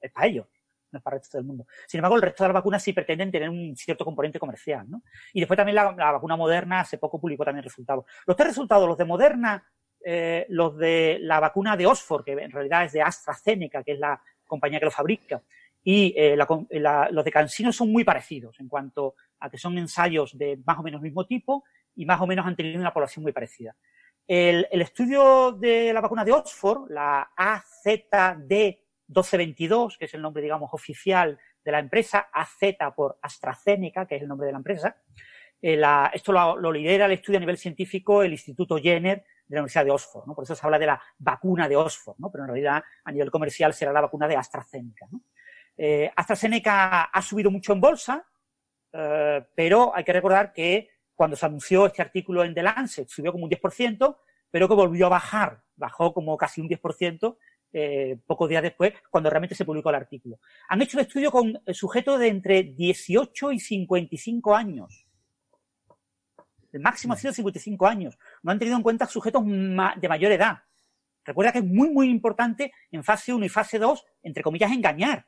es 0.00 0.10
para 0.10 0.26
ellos 0.26 0.46
no 0.90 0.98
es 0.98 1.02
para 1.02 1.16
el 1.16 1.20
resto 1.20 1.38
del 1.38 1.46
mundo. 1.46 1.66
Sin 1.86 1.98
embargo, 1.98 2.16
el 2.16 2.22
resto 2.22 2.44
de 2.44 2.48
las 2.48 2.54
vacunas 2.54 2.82
sí 2.82 2.92
pretenden 2.92 3.30
tener 3.30 3.48
un 3.48 3.76
cierto 3.76 4.04
componente 4.04 4.38
comercial, 4.38 4.88
¿no? 4.88 5.02
Y 5.32 5.40
después 5.40 5.56
también 5.56 5.74
la, 5.74 6.12
vacuna 6.12 6.36
moderna 6.36 6.80
hace 6.80 6.98
poco 6.98 7.20
publicó 7.20 7.44
también 7.44 7.64
resultados. 7.64 8.04
Los 8.26 8.36
tres 8.36 8.48
resultados, 8.48 8.88
los 8.88 8.98
de 8.98 9.04
Moderna, 9.04 9.66
eh, 10.04 10.46
los 10.48 10.76
de 10.76 11.18
la 11.20 11.40
vacuna 11.40 11.76
de 11.76 11.86
Oxford, 11.86 12.24
que 12.24 12.32
en 12.32 12.50
realidad 12.50 12.84
es 12.84 12.92
de 12.92 13.02
AstraZeneca, 13.02 13.82
que 13.82 13.92
es 13.92 13.98
la 13.98 14.20
compañía 14.46 14.78
que 14.78 14.86
lo 14.86 14.90
fabrica, 14.90 15.42
y 15.84 16.12
eh, 16.16 16.36
los 16.36 17.24
de 17.24 17.30
CanSino 17.30 17.72
son 17.72 17.92
muy 17.92 18.02
parecidos 18.02 18.58
en 18.58 18.68
cuanto 18.68 19.14
a 19.38 19.48
que 19.48 19.56
son 19.56 19.78
ensayos 19.78 20.36
de 20.36 20.58
más 20.66 20.78
o 20.78 20.82
menos 20.82 21.00
mismo 21.00 21.24
tipo 21.26 21.62
y 21.94 22.04
más 22.04 22.20
o 22.20 22.26
menos 22.26 22.44
han 22.44 22.56
tenido 22.56 22.80
una 22.80 22.92
población 22.92 23.22
muy 23.22 23.32
parecida. 23.32 23.76
El, 24.26 24.66
estudio 24.72 25.52
de 25.52 25.92
la 25.92 26.00
vacuna 26.00 26.24
de 26.24 26.32
Oxford, 26.32 26.90
la 26.90 27.30
AZD 27.36 28.50
1222, 29.06 29.98
que 29.98 30.06
es 30.06 30.14
el 30.14 30.22
nombre, 30.22 30.42
digamos, 30.42 30.70
oficial 30.72 31.38
de 31.64 31.70
la 31.70 31.78
empresa, 31.78 32.28
AZ 32.32 32.76
por 32.96 33.18
AstraZeneca, 33.22 34.06
que 34.06 34.16
es 34.16 34.22
el 34.22 34.28
nombre 34.28 34.46
de 34.46 34.52
la 34.52 34.58
empresa. 34.58 34.96
Eh, 35.62 35.80
esto 36.12 36.32
lo, 36.32 36.72
lidera 36.72 37.06
el 37.06 37.12
estudio 37.12 37.36
a 37.36 37.40
nivel 37.40 37.58
científico 37.58 38.24
el 38.24 38.32
Instituto 38.32 38.78
Jenner 38.78 39.24
de 39.48 39.54
la 39.54 39.60
Universidad 39.60 39.84
de 39.84 39.90
Oxford, 39.90 40.26
¿no? 40.26 40.34
Por 40.34 40.44
eso 40.44 40.54
se 40.54 40.66
habla 40.66 40.78
de 40.78 40.86
la 40.86 41.00
vacuna 41.18 41.68
de 41.68 41.76
Oxford, 41.76 42.16
¿no? 42.18 42.30
Pero 42.30 42.44
en 42.44 42.48
realidad, 42.48 42.82
a 43.04 43.12
nivel 43.12 43.30
comercial, 43.30 43.72
será 43.72 43.92
la 43.92 44.00
vacuna 44.00 44.26
de 44.26 44.36
AstraZeneca, 44.36 45.06
eh, 45.76 46.10
AstraZeneca 46.16 47.02
ha 47.02 47.22
subido 47.22 47.50
mucho 47.50 47.72
en 47.72 47.80
bolsa, 47.80 48.26
eh, 48.92 49.44
pero 49.54 49.94
hay 49.94 50.04
que 50.04 50.12
recordar 50.12 50.52
que 50.52 50.88
cuando 51.14 51.36
se 51.36 51.46
anunció 51.46 51.86
este 51.86 52.02
artículo 52.02 52.44
en 52.44 52.54
The 52.54 52.62
Lancet 52.62 53.08
subió 53.08 53.32
como 53.32 53.44
un 53.44 53.50
10%, 53.50 54.18
pero 54.50 54.68
que 54.68 54.74
volvió 54.74 55.06
a 55.06 55.10
bajar, 55.10 55.62
bajó 55.76 56.14
como 56.14 56.36
casi 56.36 56.60
un 56.60 56.68
10% 56.68 57.36
eh, 57.72 58.18
pocos 58.26 58.48
días 58.48 58.62
después, 58.62 58.94
cuando 59.10 59.28
realmente 59.28 59.54
se 59.54 59.64
publicó 59.64 59.90
el 59.90 59.96
artículo. 59.96 60.38
Han 60.68 60.80
hecho 60.80 60.96
un 60.96 61.02
estudio 61.02 61.30
con 61.30 61.60
sujetos 61.72 62.18
de 62.20 62.28
entre 62.28 62.62
18 62.62 63.52
y 63.52 63.60
55 63.60 64.54
años. 64.54 65.05
El 66.72 66.80
máximo 66.80 67.14
ha 67.14 67.16
sido 67.16 67.32
55 67.32 67.86
años. 67.86 68.18
No 68.42 68.52
han 68.52 68.58
tenido 68.58 68.76
en 68.76 68.82
cuenta 68.82 69.06
sujetos 69.06 69.44
de 69.44 70.08
mayor 70.08 70.32
edad. 70.32 70.62
Recuerda 71.24 71.52
que 71.52 71.58
es 71.58 71.64
muy, 71.64 71.90
muy 71.90 72.08
importante 72.08 72.72
en 72.90 73.02
fase 73.02 73.32
1 73.32 73.44
y 73.44 73.48
fase 73.48 73.78
2, 73.78 74.04
entre 74.22 74.42
comillas, 74.42 74.70
engañar. 74.70 75.26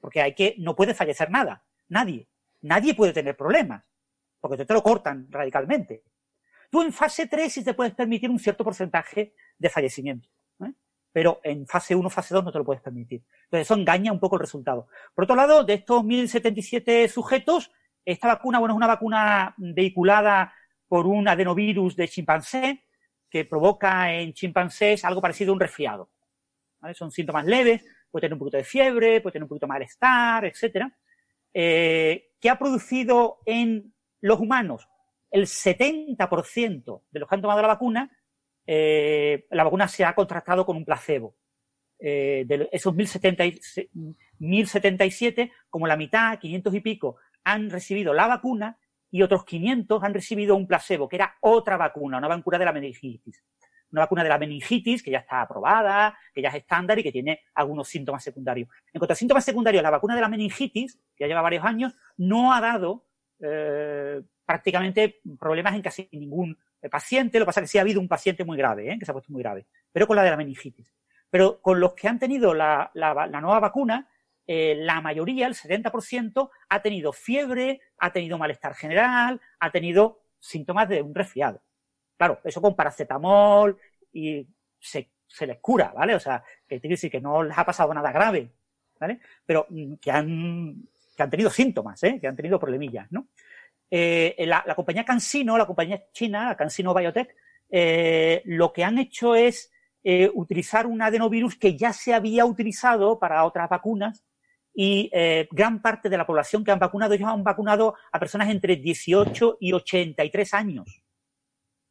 Porque 0.00 0.22
hay 0.22 0.34
que, 0.34 0.56
no 0.58 0.74
puede 0.74 0.94
fallecer 0.94 1.30
nada. 1.30 1.64
Nadie. 1.88 2.28
Nadie 2.62 2.94
puede 2.94 3.12
tener 3.12 3.36
problemas. 3.36 3.84
Porque 4.40 4.64
te 4.64 4.74
lo 4.74 4.82
cortan 4.82 5.26
radicalmente. 5.30 6.02
Tú 6.70 6.82
en 6.82 6.92
fase 6.92 7.26
3 7.26 7.52
sí 7.52 7.64
te 7.64 7.74
puedes 7.74 7.94
permitir 7.94 8.30
un 8.30 8.38
cierto 8.38 8.64
porcentaje 8.64 9.34
de 9.58 9.68
fallecimiento 9.68 10.28
pero 11.12 11.40
en 11.42 11.66
fase 11.66 11.94
1, 11.94 12.08
fase 12.10 12.34
2 12.34 12.44
no 12.44 12.52
te 12.52 12.58
lo 12.58 12.64
puedes 12.64 12.82
permitir. 12.82 13.22
Entonces 13.44 13.66
eso 13.66 13.74
engaña 13.74 14.12
un 14.12 14.20
poco 14.20 14.36
el 14.36 14.40
resultado. 14.40 14.88
Por 15.14 15.24
otro 15.24 15.36
lado, 15.36 15.64
de 15.64 15.74
estos 15.74 16.04
1077 16.04 17.08
sujetos, 17.08 17.72
esta 18.04 18.28
vacuna, 18.28 18.58
bueno, 18.58 18.74
es 18.74 18.76
una 18.76 18.86
vacuna 18.86 19.54
vehiculada 19.56 20.52
por 20.88 21.06
un 21.06 21.28
adenovirus 21.28 21.96
de 21.96 22.08
chimpancé 22.08 22.84
que 23.28 23.44
provoca 23.44 24.12
en 24.12 24.32
chimpancés 24.32 25.04
algo 25.04 25.20
parecido 25.20 25.52
a 25.52 25.54
un 25.54 25.60
resfriado. 25.60 26.10
Son 26.94 27.10
síntomas 27.10 27.44
leves, 27.44 27.84
puede 28.10 28.22
tener 28.22 28.34
un 28.34 28.40
poquito 28.40 28.56
de 28.56 28.64
fiebre, 28.64 29.20
puede 29.20 29.34
tener 29.34 29.44
un 29.44 29.48
poquito 29.48 29.66
de 29.66 29.72
malestar, 29.72 30.44
etcétera. 30.44 30.92
Eh, 31.52 32.30
¿Qué 32.40 32.50
ha 32.50 32.58
producido 32.58 33.38
en 33.44 33.94
los 34.20 34.40
humanos? 34.40 34.88
El 35.30 35.46
70% 35.46 37.02
de 37.10 37.20
los 37.20 37.28
que 37.28 37.34
han 37.34 37.42
tomado 37.42 37.62
la 37.62 37.68
vacuna 37.68 38.10
eh, 38.72 39.46
la 39.50 39.64
vacuna 39.64 39.88
se 39.88 40.04
ha 40.04 40.14
contrastado 40.14 40.64
con 40.64 40.76
un 40.76 40.84
placebo. 40.84 41.34
Eh, 41.98 42.44
de 42.46 42.68
esos 42.70 42.94
1077, 42.94 45.50
como 45.68 45.88
la 45.88 45.96
mitad, 45.96 46.38
500 46.38 46.74
y 46.74 46.80
pico, 46.80 47.16
han 47.52 47.70
recibido 47.70 48.12
la 48.12 48.26
vacuna 48.26 48.78
y 49.10 49.22
otros 49.22 49.44
500 49.44 50.02
han 50.02 50.14
recibido 50.14 50.56
un 50.56 50.66
placebo, 50.66 51.08
que 51.08 51.16
era 51.16 51.36
otra 51.40 51.76
vacuna, 51.76 52.18
una 52.18 52.28
vacuna 52.28 52.58
de 52.58 52.64
la 52.64 52.72
meningitis. 52.72 53.44
Una 53.92 54.02
vacuna 54.02 54.22
de 54.22 54.28
la 54.28 54.38
meningitis 54.38 55.02
que 55.02 55.10
ya 55.10 55.18
está 55.18 55.42
aprobada, 55.42 56.16
que 56.32 56.40
ya 56.40 56.50
es 56.50 56.54
estándar 56.54 56.96
y 56.98 57.02
que 57.02 57.10
tiene 57.10 57.40
algunos 57.54 57.88
síntomas 57.88 58.22
secundarios. 58.22 58.68
En 58.92 59.00
cuanto 59.00 59.14
a 59.14 59.16
síntomas 59.16 59.44
secundarios, 59.44 59.82
la 59.82 59.90
vacuna 59.90 60.14
de 60.14 60.20
la 60.20 60.28
meningitis, 60.28 60.96
que 61.16 61.24
ya 61.24 61.26
lleva 61.26 61.42
varios 61.42 61.64
años, 61.64 61.96
no 62.16 62.52
ha 62.52 62.60
dado 62.60 63.06
eh, 63.40 64.22
prácticamente 64.46 65.20
problemas 65.38 65.74
en 65.74 65.82
casi 65.82 66.08
ningún 66.12 66.56
el 66.82 66.90
paciente, 66.90 67.38
lo 67.38 67.44
que 67.44 67.48
pasa 67.48 67.60
es 67.60 67.64
que 67.64 67.72
sí 67.72 67.78
ha 67.78 67.82
habido 67.82 68.00
un 68.00 68.08
paciente 68.08 68.44
muy 68.44 68.56
grave, 68.56 68.92
¿eh? 68.92 68.98
que 68.98 69.04
se 69.04 69.10
ha 69.10 69.14
puesto 69.14 69.32
muy 69.32 69.42
grave, 69.42 69.66
pero 69.92 70.06
con 70.06 70.16
la 70.16 70.22
de 70.22 70.30
la 70.30 70.36
meningitis. 70.36 70.94
Pero 71.28 71.60
con 71.60 71.78
los 71.78 71.94
que 71.94 72.08
han 72.08 72.18
tenido 72.18 72.54
la, 72.54 72.90
nueva 72.94 73.60
vacuna, 73.60 74.08
eh, 74.52 74.74
la 74.74 75.00
mayoría, 75.00 75.46
el 75.46 75.54
70%, 75.54 76.50
ha 76.70 76.82
tenido 76.82 77.12
fiebre, 77.12 77.80
ha 77.98 78.12
tenido 78.12 78.36
malestar 78.36 78.74
general, 78.74 79.40
ha 79.60 79.70
tenido 79.70 80.22
síntomas 80.40 80.88
de 80.88 81.02
un 81.02 81.14
resfriado. 81.14 81.62
Claro, 82.16 82.40
eso 82.42 82.60
con 82.60 82.74
paracetamol 82.74 83.78
y 84.12 84.44
se, 84.80 85.08
les 85.46 85.58
cura, 85.60 85.92
¿vale? 85.94 86.16
O 86.16 86.18
sea, 86.18 86.42
que 86.66 86.80
decir 86.80 87.12
que 87.12 87.20
no 87.20 87.44
les 87.44 87.56
ha 87.56 87.64
pasado 87.64 87.94
nada 87.94 88.10
grave, 88.10 88.50
¿vale? 88.98 89.20
Pero 89.46 89.66
mm, 89.68 89.94
que 90.02 90.10
han, 90.10 90.82
que 91.16 91.22
han 91.22 91.30
tenido 91.30 91.50
síntomas, 91.50 92.02
¿eh? 92.02 92.18
que 92.20 92.26
han 92.26 92.34
tenido 92.34 92.58
problemillas, 92.58 93.06
¿no? 93.12 93.28
Eh, 93.88 94.34
la, 94.48 94.64
compañía 94.74 95.04
CanSino, 95.04 95.56
la 95.58 95.66
compañía 95.66 96.06
china, 96.10 96.48
la 96.48 96.56
CanSino 96.56 96.92
Biotech, 96.92 97.36
eh, 97.70 98.42
lo 98.46 98.72
que 98.72 98.82
han 98.82 98.98
hecho 98.98 99.36
es 99.36 99.70
utilizar 100.34 100.86
un 100.86 101.02
adenovirus 101.02 101.56
que 101.56 101.76
ya 101.76 101.92
se 101.92 102.14
había 102.14 102.46
utilizado 102.46 103.18
para 103.20 103.44
otras 103.44 103.68
vacunas 103.68 104.24
y 104.72 105.10
gran 105.50 105.82
parte 105.82 106.08
de 106.08 106.16
la 106.16 106.26
población 106.26 106.64
que 106.64 106.70
han 106.70 106.78
vacunado, 106.78 107.14
ellos 107.14 107.28
han 107.28 107.44
vacunado 107.44 107.94
a 108.12 108.18
personas 108.18 108.48
entre 108.48 108.76
18 108.76 109.58
y 109.60 109.72
83 109.72 110.54
años. 110.54 111.02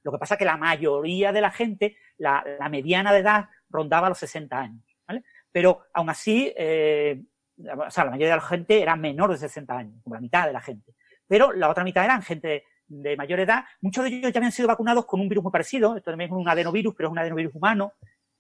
Lo 0.04 0.12
que 0.12 0.18
pasa 0.18 0.36
es 0.36 0.40
que 0.40 0.46
la 0.46 0.58
mayoría 0.58 1.32
de 1.32 1.42
la 1.42 1.52
gente, 1.52 1.98
la, 2.18 2.44
mediana 2.72 3.12
de 3.12 3.20
edad, 3.20 3.50
rondaba 3.70 4.10
los 4.10 4.18
60 4.18 4.58
años. 4.58 4.84
¿vale? 5.08 5.24
Pero 5.52 5.82
aún 5.94 6.10
así, 6.10 6.50
o 6.50 7.92
sea, 7.92 8.06
la 8.06 8.12
mayoría 8.12 8.30
de 8.30 8.36
la 8.36 8.42
gente 8.42 8.82
era 8.82 8.96
menor 8.96 9.32
de 9.32 9.38
60 9.38 9.78
años, 9.78 10.02
como 10.04 10.16
la 10.16 10.22
mitad 10.22 10.48
de 10.48 10.54
la 10.54 10.62
gente 10.62 10.96
pero 11.30 11.54
la 11.54 11.70
otra 11.70 11.84
mitad 11.84 12.04
eran 12.04 12.24
gente 12.24 12.64
de 12.88 13.16
mayor 13.16 13.40
edad. 13.40 13.64
Muchos 13.82 14.04
de 14.04 14.10
ellos 14.10 14.34
ya 14.34 14.40
habían 14.40 14.52
sido 14.52 14.68
vacunados 14.68 15.06
con 15.06 15.22
un 15.22 15.30
virus 15.30 15.44
muy 15.44 15.52
parecido, 15.52 15.96
esto 15.96 16.10
también 16.10 16.32
es 16.32 16.36
un 16.36 16.50
adenovirus, 16.50 16.96
pero 16.98 17.08
es 17.08 17.12
un 17.12 17.20
adenovirus 17.20 17.54
humano, 17.54 17.94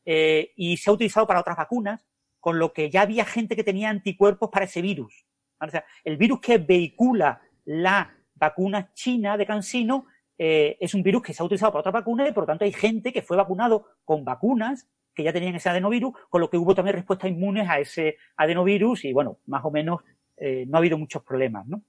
eh, 0.03 0.51
y 0.55 0.75
se 0.75 0.89
ha 0.89 0.93
utilizado 0.93 1.27
para 1.27 1.39
otras 1.39 1.55
vacunas, 1.55 2.03
con 2.39 2.59
lo 2.59 2.73
que 2.73 2.89
ya 2.89 3.01
había 3.01 3.25
gente 3.25 3.55
que 3.55 3.63
tenía 3.63 3.89
anticuerpos 3.89 4.49
para 4.49 4.65
ese 4.65 4.81
virus. 4.81 5.25
O 5.59 5.69
sea, 5.69 5.83
el 6.03 6.17
virus 6.17 6.39
que 6.39 6.57
vehicula 6.57 7.41
la 7.65 8.15
vacuna 8.35 8.93
china 8.93 9.37
de 9.37 9.45
Cansino 9.45 10.05
eh, 10.37 10.77
es 10.79 10.93
un 10.93 11.03
virus 11.03 11.21
que 11.21 11.33
se 11.33 11.43
ha 11.43 11.45
utilizado 11.45 11.73
para 11.73 11.81
otras 11.81 11.93
vacunas 11.93 12.29
y 12.29 12.31
por 12.31 12.43
lo 12.43 12.47
tanto 12.47 12.63
hay 12.63 12.71
gente 12.71 13.11
que 13.11 13.21
fue 13.21 13.35
vacunado 13.35 13.85
con 14.05 14.23
vacunas 14.23 14.87
que 15.13 15.23
ya 15.23 15.33
tenían 15.33 15.55
ese 15.55 15.69
adenovirus, 15.69 16.13
con 16.29 16.39
lo 16.39 16.49
que 16.49 16.57
hubo 16.57 16.73
también 16.73 16.95
respuestas 16.95 17.29
inmunes 17.29 17.67
a 17.67 17.79
ese 17.79 18.17
adenovirus 18.37 19.03
y 19.03 19.11
bueno, 19.11 19.39
más 19.47 19.65
o 19.65 19.71
menos 19.71 20.01
eh, 20.37 20.65
no 20.67 20.77
ha 20.77 20.79
habido 20.79 20.97
muchos 20.97 21.23
problemas, 21.23 21.67
¿no? 21.67 21.83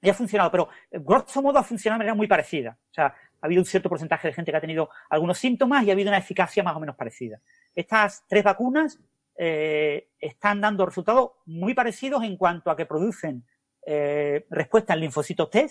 y 0.00 0.08
ha 0.08 0.14
funcionado, 0.14 0.50
pero 0.50 0.68
eh, 0.90 0.98
grosso 1.00 1.42
modo 1.42 1.58
ha 1.58 1.62
funcionado 1.62 1.98
de 1.98 2.04
manera 2.04 2.14
muy 2.14 2.26
parecida. 2.26 2.78
O 2.90 2.94
sea, 2.94 3.06
ha 3.06 3.46
habido 3.46 3.60
un 3.60 3.66
cierto 3.66 3.88
porcentaje 3.88 4.28
de 4.28 4.34
gente 4.34 4.50
que 4.50 4.56
ha 4.56 4.60
tenido 4.60 4.90
algunos 5.10 5.38
síntomas 5.38 5.84
y 5.84 5.90
ha 5.90 5.92
habido 5.92 6.10
una 6.10 6.18
eficacia 6.18 6.62
más 6.62 6.76
o 6.76 6.80
menos 6.80 6.96
parecida. 6.96 7.40
Estas 7.74 8.24
tres 8.28 8.44
vacunas 8.44 9.00
eh, 9.40 10.08
están 10.18 10.60
dando 10.60 10.84
resultados 10.84 11.30
muy 11.46 11.72
parecidos 11.72 12.24
en 12.24 12.36
cuanto 12.36 12.72
a 12.72 12.76
que 12.76 12.86
producen 12.86 13.44
eh, 13.86 14.44
respuesta 14.50 14.94
en 14.94 15.00
linfocitos 15.00 15.48
T, 15.48 15.68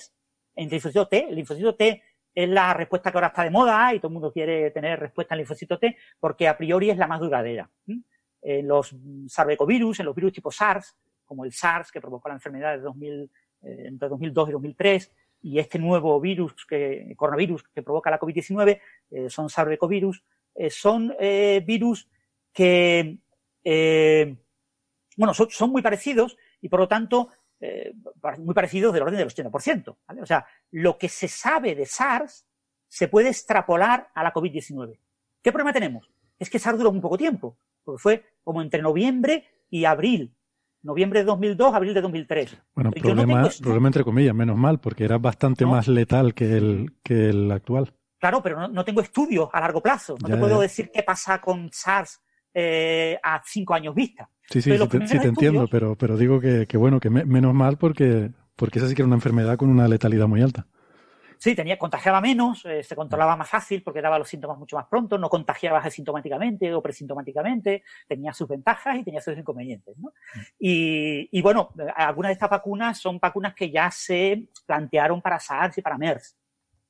en 0.56 0.70
linfocitos 0.70 1.10
T. 1.10 1.28
El 1.28 1.36
linfocito 1.36 1.76
T 1.76 2.02
es 2.34 2.50
la 2.50 2.74
respuesta 2.74 3.12
que 3.12 3.18
ahora 3.18 3.28
está 3.28 3.44
de 3.44 3.50
moda 3.50 3.94
y 3.94 4.00
todo 4.00 4.08
el 4.08 4.14
mundo 4.14 4.32
quiere 4.32 4.72
tener 4.72 4.98
respuesta 5.00 5.36
en 5.36 5.40
linfocito 5.40 5.78
T 5.78 5.98
porque 6.18 6.48
a 6.48 6.58
priori 6.58 6.90
es 6.90 6.98
la 6.98 7.08
más 7.08 7.20
duradera. 7.20 7.70
En 8.42 8.68
los 8.68 8.96
sarbecovirus, 9.28 10.00
en 10.00 10.06
los 10.06 10.16
virus 10.16 10.32
tipo 10.32 10.50
SARS, 10.50 10.96
como 11.26 11.44
el 11.44 11.52
SARS 11.52 11.92
que 11.92 12.00
provocó 12.00 12.30
la 12.30 12.36
enfermedad 12.36 12.78
de 12.78 12.84
2000, 12.84 13.30
eh, 13.64 13.84
entre 13.88 14.08
2002 14.08 14.50
y 14.50 14.52
2003, 14.54 15.12
y 15.42 15.60
este 15.60 15.78
nuevo 15.78 16.20
virus, 16.22 16.66
que, 16.66 17.14
coronavirus 17.18 17.64
que 17.76 17.84
provoca 17.84 18.10
la 18.10 18.20
COVID-19, 18.20 18.80
eh, 19.12 19.30
son 19.30 19.50
sarbecovirus, 19.50 20.24
eh, 20.56 20.70
son 20.70 21.14
virus 21.66 22.08
que, 22.54 23.18
bueno, 25.16 25.34
son, 25.34 25.72
muy 25.72 25.82
parecidos 25.82 26.38
y 26.62 26.70
por 26.70 26.80
lo 26.80 26.88
tanto 26.88 27.30
muy 28.38 28.54
parecidos 28.54 28.94
del 28.94 29.04
orden 29.04 29.18
del 29.18 29.30
80%. 29.30 29.98
¿vale? 30.08 30.22
O 30.22 30.26
sea, 30.26 30.46
lo 30.72 30.98
que 30.98 31.10
se 31.10 31.28
sabe 31.28 31.76
de 31.76 31.86
SARS 31.86 32.46
se 32.88 33.08
puede 33.08 33.30
extrapolar 33.30 34.10
a 34.14 34.24
la 34.24 34.34
COVID-19. 34.34 35.00
¿Qué 35.42 35.52
problema 35.52 35.74
tenemos? 35.74 36.10
Es 36.40 36.50
que 36.50 36.60
SARS 36.60 36.78
duró 36.78 36.92
muy 36.92 37.02
poco 37.02 37.18
tiempo, 37.18 37.58
porque 37.84 38.02
fue 38.02 38.26
como 38.44 38.62
entre 38.62 38.82
noviembre 38.82 39.46
y 39.70 39.86
abril 39.86 40.38
noviembre 40.88 41.20
de 41.20 41.26
2002, 41.26 41.74
abril 41.74 41.94
de 41.94 42.02
2003. 42.02 42.58
Bueno, 42.74 42.92
problema, 42.92 43.50
problema 43.62 43.88
entre 43.90 44.04
comillas, 44.04 44.34
menos 44.34 44.58
mal, 44.58 44.80
porque 44.80 45.04
era 45.04 45.18
bastante 45.18 45.66
más 45.66 45.88
letal 45.88 46.34
que 46.34 46.58
el, 46.58 46.94
que 47.04 47.30
el 47.30 47.52
actual. 47.52 47.94
Claro, 48.20 48.42
pero 48.42 48.68
no, 48.68 48.86
tengo 48.86 49.02
estudios 49.02 49.50
a 49.52 49.60
largo 49.60 49.82
plazo. 49.82 50.16
No 50.22 50.28
te 50.28 50.38
puedo 50.38 50.62
decir 50.62 50.90
qué 50.92 51.04
pasa 51.04 51.40
con 51.40 51.70
SARS 51.72 52.22
eh, 52.60 53.20
a 53.22 53.40
cinco 53.46 53.76
años 53.76 53.94
vista. 53.94 54.28
Sí, 54.50 54.64
sí, 54.64 54.76
sí, 54.76 55.20
te, 55.20 55.28
entiendo, 55.28 55.68
pero, 55.70 55.96
pero 55.96 56.18
digo 56.18 56.40
que, 56.40 56.66
bueno, 56.76 57.00
que 57.00 57.12
menos 57.12 57.54
mal 57.54 57.78
porque, 57.78 58.32
porque 58.56 58.80
esa 58.80 58.88
sí 58.88 58.96
que 58.96 59.04
era 59.04 59.08
una 59.08 59.18
enfermedad 59.18 59.58
con 59.58 59.70
una 59.70 59.88
letalidad 59.88 60.28
muy 60.28 60.42
alta. 60.42 60.66
Sí, 61.38 61.54
tenía, 61.54 61.78
contagiaba 61.78 62.20
menos, 62.20 62.66
eh, 62.66 62.82
se 62.82 62.96
controlaba 62.96 63.36
más 63.36 63.48
fácil 63.48 63.84
porque 63.84 64.02
daba 64.02 64.18
los 64.18 64.28
síntomas 64.28 64.58
mucho 64.58 64.76
más 64.76 64.88
pronto, 64.88 65.20
no 65.20 65.30
contagiaba 65.30 65.78
asintomáticamente 65.78 66.74
o 66.74 66.82
presintomáticamente, 66.82 67.84
tenía 68.08 68.34
sus 68.34 68.48
ventajas 68.48 68.98
y 68.98 69.04
tenía 69.04 69.22
sus 69.22 69.38
inconvenientes. 69.38 69.96
¿no? 70.00 70.08
Mm. 70.08 70.40
Y, 70.58 71.30
y, 71.38 71.42
bueno, 71.44 71.70
algunas 71.96 72.30
de 72.30 72.34
estas 72.34 72.50
vacunas 72.50 72.98
son 72.98 73.20
vacunas 73.20 73.54
que 73.54 73.70
ya 73.70 73.92
se 73.92 74.48
plantearon 74.66 75.22
para 75.22 75.40
SARS 75.40 75.78
y 75.78 75.84
para 75.84 76.00
MERS. 76.00 76.36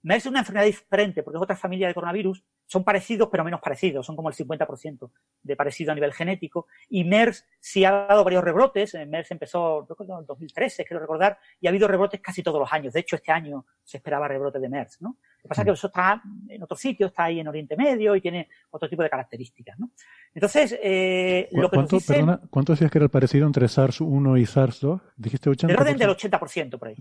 MERS 0.07 0.25
es 0.25 0.29
una 0.29 0.39
enfermedad 0.39 0.65
diferente 0.65 1.21
porque 1.21 1.37
es 1.37 1.43
otra 1.43 1.55
familia 1.55 1.87
de 1.87 1.93
coronavirus 1.93 2.43
son 2.65 2.83
parecidos 2.83 3.27
pero 3.29 3.43
menos 3.43 3.59
parecidos, 3.61 4.05
son 4.05 4.15
como 4.15 4.29
el 4.29 4.35
50% 4.35 5.11
de 5.43 5.55
parecido 5.55 5.91
a 5.91 5.95
nivel 5.95 6.13
genético. 6.13 6.67
Y 6.89 7.03
MERS 7.03 7.45
sí 7.59 7.83
ha 7.83 7.91
dado 7.91 8.23
varios 8.23 8.43
rebrotes, 8.43 8.93
eh, 8.93 9.05
MERS 9.05 9.31
empezó 9.31 9.87
en 9.99 10.25
2013, 10.25 10.85
quiero 10.85 11.01
recordar, 11.01 11.37
y 11.59 11.67
ha 11.67 11.69
habido 11.69 11.87
rebrotes 11.87 12.21
casi 12.21 12.41
todos 12.41 12.59
los 12.59 12.71
años. 12.71 12.93
De 12.93 13.01
hecho, 13.01 13.17
este 13.17 13.31
año 13.31 13.65
se 13.83 13.97
esperaba 13.97 14.27
rebrote 14.27 14.59
de 14.59 14.69
MERS, 14.69 15.01
¿no? 15.01 15.17
Lo 15.37 15.41
que 15.43 15.47
pasa 15.49 15.61
es 15.61 15.65
que 15.65 15.71
eso 15.71 15.87
está 15.87 16.21
en 16.49 16.63
otro 16.63 16.77
sitio, 16.77 17.07
está 17.07 17.25
ahí 17.25 17.39
en 17.39 17.47
Oriente 17.47 17.75
Medio 17.75 18.15
y 18.15 18.21
tiene 18.21 18.49
otro 18.71 18.89
tipo 18.89 19.03
de 19.03 19.09
características, 19.09 19.77
¿no? 19.77 19.91
Entonces, 20.33 20.77
eh, 20.81 21.49
lo 21.51 21.69
que 21.69 21.75
¿Cuánto, 21.75 21.97
perdona, 22.05 22.41
¿Cuánto 22.49 22.73
decías 22.73 22.91
que 22.91 22.97
era 22.97 23.05
el 23.05 23.11
parecido 23.11 23.47
entre 23.47 23.67
SARS-1 23.67 24.39
y 24.39 24.45
SARS-2? 24.45 25.01
¿Dijiste 25.17 25.49
80%? 25.49 25.69
El 25.69 25.77
orden 25.77 25.97
del 25.97 26.09
80% 26.09 26.79
por 26.79 26.87
ahí. 26.89 26.95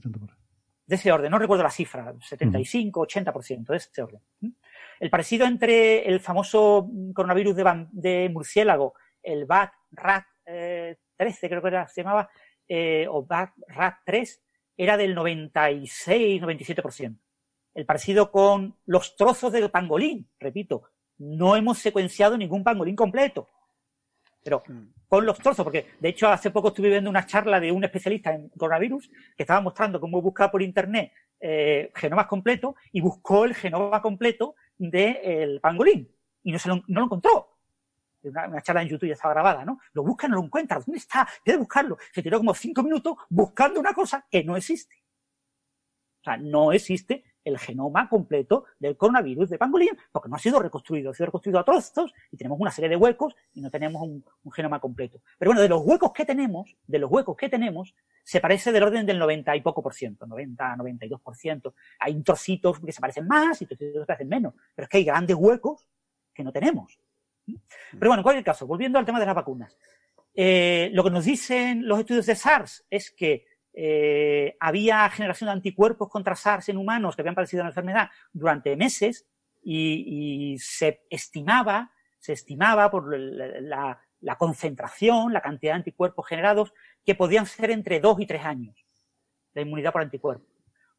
De 0.86 0.94
ese 0.94 1.10
orden, 1.10 1.30
no 1.30 1.38
recuerdo 1.38 1.64
la 1.64 1.70
cifra, 1.70 2.14
75, 2.20 3.06
80%, 3.06 3.66
de 3.66 3.76
ese 3.76 4.02
orden. 4.02 4.20
El 5.00 5.10
parecido 5.10 5.44
entre 5.44 6.08
el 6.08 6.20
famoso 6.20 6.88
coronavirus 7.12 7.56
de, 7.90 8.30
murciélago, 8.32 8.94
el 9.22 9.46
BAT 9.46 9.72
RAT 9.90 10.24
13, 10.44 10.96
eh, 11.18 11.48
creo 11.48 11.60
que 11.60 11.68
era, 11.68 11.88
se 11.88 12.02
llamaba, 12.02 12.30
eh, 12.68 13.06
o 13.10 13.24
BAT 13.24 13.50
RAT 13.66 13.96
3, 14.04 14.42
era 14.76 14.96
del 14.96 15.14
96, 15.14 16.40
97%. 16.40 17.18
El 17.74 17.84
parecido 17.84 18.30
con 18.30 18.76
los 18.86 19.16
trozos 19.16 19.52
del 19.52 19.70
pangolín, 19.70 20.28
repito, 20.38 20.84
no 21.18 21.56
hemos 21.56 21.78
secuenciado 21.78 22.38
ningún 22.38 22.62
pangolín 22.62 22.96
completo. 22.96 23.48
Pero 24.46 24.62
mm. 24.64 24.82
con 25.08 25.26
los 25.26 25.38
trozos, 25.40 25.64
porque 25.64 25.86
de 25.98 26.08
hecho 26.08 26.28
hace 26.28 26.52
poco 26.52 26.68
estuve 26.68 26.88
viendo 26.88 27.10
una 27.10 27.26
charla 27.26 27.58
de 27.58 27.72
un 27.72 27.82
especialista 27.82 28.32
en 28.32 28.48
coronavirus 28.50 29.10
que 29.36 29.42
estaba 29.42 29.60
mostrando 29.60 29.98
cómo 29.98 30.22
buscar 30.22 30.52
por 30.52 30.62
internet 30.62 31.10
eh, 31.40 31.90
genomas 31.96 32.28
completos 32.28 32.76
y 32.92 33.00
buscó 33.00 33.44
el 33.44 33.56
genoma 33.56 34.00
completo 34.00 34.54
del 34.78 35.60
pangolín 35.60 36.08
y 36.44 36.52
no, 36.52 36.60
se 36.60 36.68
lo, 36.68 36.76
no 36.86 37.00
lo 37.00 37.06
encontró. 37.06 37.58
Una, 38.22 38.62
charla 38.62 38.82
en 38.82 38.88
YouTube 38.88 39.08
ya 39.08 39.14
estaba 39.14 39.34
grabada, 39.34 39.64
¿no? 39.64 39.80
Lo 39.92 40.04
busca, 40.04 40.28
no 40.28 40.36
lo 40.36 40.44
encuentra. 40.44 40.78
¿Dónde 40.78 40.98
está? 40.98 41.26
Debe 41.44 41.58
buscarlo. 41.58 41.98
Se 42.14 42.22
tiró 42.22 42.38
como 42.38 42.54
cinco 42.54 42.84
minutos 42.84 43.16
buscando 43.28 43.80
una 43.80 43.92
cosa 43.94 44.24
que 44.30 44.44
no 44.44 44.56
existe. 44.56 44.94
O 46.20 46.24
sea, 46.24 46.36
no 46.36 46.70
existe 46.70 47.24
el 47.46 47.58
genoma 47.58 48.08
completo 48.08 48.64
del 48.80 48.96
coronavirus 48.96 49.48
de 49.50 49.56
pangolín, 49.56 49.96
porque 50.10 50.28
no 50.28 50.34
ha 50.34 50.38
sido 50.38 50.58
reconstruido, 50.58 51.12
ha 51.12 51.14
sido 51.14 51.26
reconstruido 51.26 51.60
a 51.60 51.64
trozos 51.64 52.12
y 52.32 52.36
tenemos 52.36 52.58
una 52.58 52.72
serie 52.72 52.90
de 52.90 52.96
huecos 52.96 53.36
y 53.54 53.60
no 53.60 53.70
tenemos 53.70 54.02
un, 54.02 54.24
genoma 54.52 54.80
completo. 54.80 55.20
Pero 55.38 55.50
bueno, 55.50 55.62
de 55.62 55.68
los 55.68 55.80
huecos 55.84 56.12
que 56.12 56.24
tenemos, 56.24 56.76
de 56.88 56.98
los 56.98 57.08
huecos 57.08 57.36
que 57.36 57.48
tenemos, 57.48 57.94
se 58.24 58.40
parece 58.40 58.72
del 58.72 58.82
orden 58.82 59.06
del 59.06 59.20
90 59.20 59.54
y 59.54 59.60
poco 59.60 59.80
por 59.80 59.94
ciento, 59.94 60.26
90, 60.26 60.74
92 60.76 61.20
por 61.20 61.36
ciento. 61.36 61.74
Hay 62.00 62.20
trocitos 62.22 62.80
que 62.80 62.90
se 62.90 63.00
parecen 63.00 63.28
más 63.28 63.62
y 63.62 63.66
trocitos 63.66 63.92
que 63.92 64.00
se 64.00 64.06
parecen 64.06 64.28
menos, 64.28 64.54
pero 64.74 64.84
es 64.84 64.88
que 64.88 64.96
hay 64.96 65.04
grandes 65.04 65.36
huecos 65.36 65.88
que 66.34 66.42
no 66.42 66.50
tenemos. 66.50 66.98
Pero 67.46 68.10
bueno, 68.10 68.16
en 68.16 68.22
cualquier 68.24 68.44
caso, 68.44 68.66
volviendo 68.66 68.98
al 68.98 69.06
tema 69.06 69.20
de 69.20 69.26
las 69.26 69.36
vacunas. 69.36 69.78
Eh, 70.34 70.90
lo 70.92 71.04
que 71.04 71.10
nos 71.10 71.24
dicen 71.24 71.86
los 71.86 72.00
estudios 72.00 72.26
de 72.26 72.34
SARS 72.34 72.84
es 72.90 73.10
que 73.10 73.46
eh, 73.78 74.56
había 74.58 75.08
generación 75.10 75.48
de 75.48 75.52
anticuerpos 75.52 76.08
contra 76.08 76.34
SARS 76.34 76.70
en 76.70 76.78
humanos 76.78 77.14
que 77.14 77.20
habían 77.20 77.34
padecido 77.34 77.62
la 77.62 77.68
enfermedad 77.68 78.08
durante 78.32 78.74
meses 78.74 79.26
y, 79.62 80.56
se 80.58 81.02
estimaba, 81.10 81.92
se 82.18 82.32
estimaba 82.32 82.90
por 82.90 83.14
la, 83.14 84.00
concentración, 84.38 85.30
la 85.30 85.42
cantidad 85.42 85.72
de 85.72 85.80
anticuerpos 85.80 86.26
generados, 86.26 86.72
que 87.04 87.14
podían 87.14 87.44
ser 87.44 87.70
entre 87.70 88.00
dos 88.00 88.18
y 88.18 88.26
tres 88.26 88.46
años 88.46 88.82
de 89.52 89.60
inmunidad 89.60 89.92
por 89.92 90.02
anticuerpos. 90.02 90.48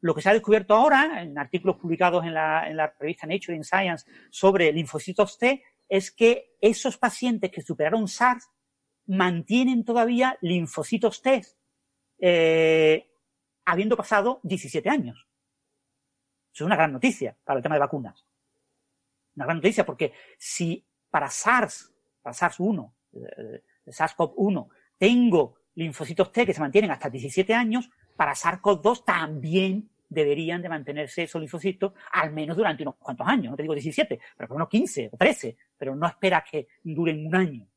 Lo 0.00 0.14
que 0.14 0.22
se 0.22 0.30
ha 0.30 0.34
descubierto 0.34 0.74
ahora, 0.74 1.22
en 1.22 1.36
artículos 1.36 1.78
publicados 1.78 2.24
en 2.24 2.34
la, 2.34 2.68
en 2.68 2.76
la 2.76 2.94
revista 3.00 3.26
Nature 3.26 3.56
in 3.56 3.64
Science 3.64 4.08
sobre 4.30 4.72
linfocitos 4.72 5.36
T, 5.36 5.64
es 5.88 6.12
que 6.12 6.54
esos 6.60 6.96
pacientes 6.96 7.50
que 7.50 7.62
superaron 7.62 8.06
SARS 8.06 8.48
mantienen 9.06 9.84
todavía 9.84 10.38
linfocitos 10.42 11.22
T 11.22 11.42
eh, 12.18 13.10
habiendo 13.64 13.96
pasado 13.96 14.40
17 14.42 14.88
años. 14.88 15.26
Eso 16.52 16.64
es 16.64 16.66
una 16.66 16.76
gran 16.76 16.92
noticia 16.92 17.36
para 17.44 17.58
el 17.58 17.62
tema 17.62 17.76
de 17.76 17.80
vacunas. 17.80 18.26
Una 19.36 19.44
gran 19.44 19.58
noticia 19.58 19.86
porque 19.86 20.12
si 20.38 20.84
para 21.10 21.30
SARS, 21.30 21.92
para 22.22 22.34
SARS-1, 22.34 22.92
eh, 23.14 23.62
SARS-CoV-1, 23.86 24.68
tengo 24.98 25.58
linfocitos 25.74 26.32
T 26.32 26.44
que 26.44 26.54
se 26.54 26.60
mantienen 26.60 26.90
hasta 26.90 27.08
17 27.08 27.54
años, 27.54 27.88
para 28.16 28.34
SARS-CoV-2 28.34 29.04
también 29.04 29.88
deberían 30.08 30.62
de 30.62 30.68
mantenerse 30.68 31.24
esos 31.24 31.40
linfocitos 31.40 31.92
al 32.12 32.32
menos 32.32 32.56
durante 32.56 32.82
unos 32.82 32.96
cuantos 32.96 33.26
años. 33.26 33.50
No 33.50 33.56
te 33.56 33.62
digo 33.62 33.74
17, 33.74 34.18
pero 34.36 34.48
por 34.48 34.56
unos 34.56 34.68
15 34.68 35.10
o 35.12 35.16
13, 35.16 35.56
pero 35.76 35.94
no 35.94 36.06
espera 36.06 36.44
que 36.50 36.68
duren 36.82 37.26
un 37.26 37.34
año. 37.34 37.68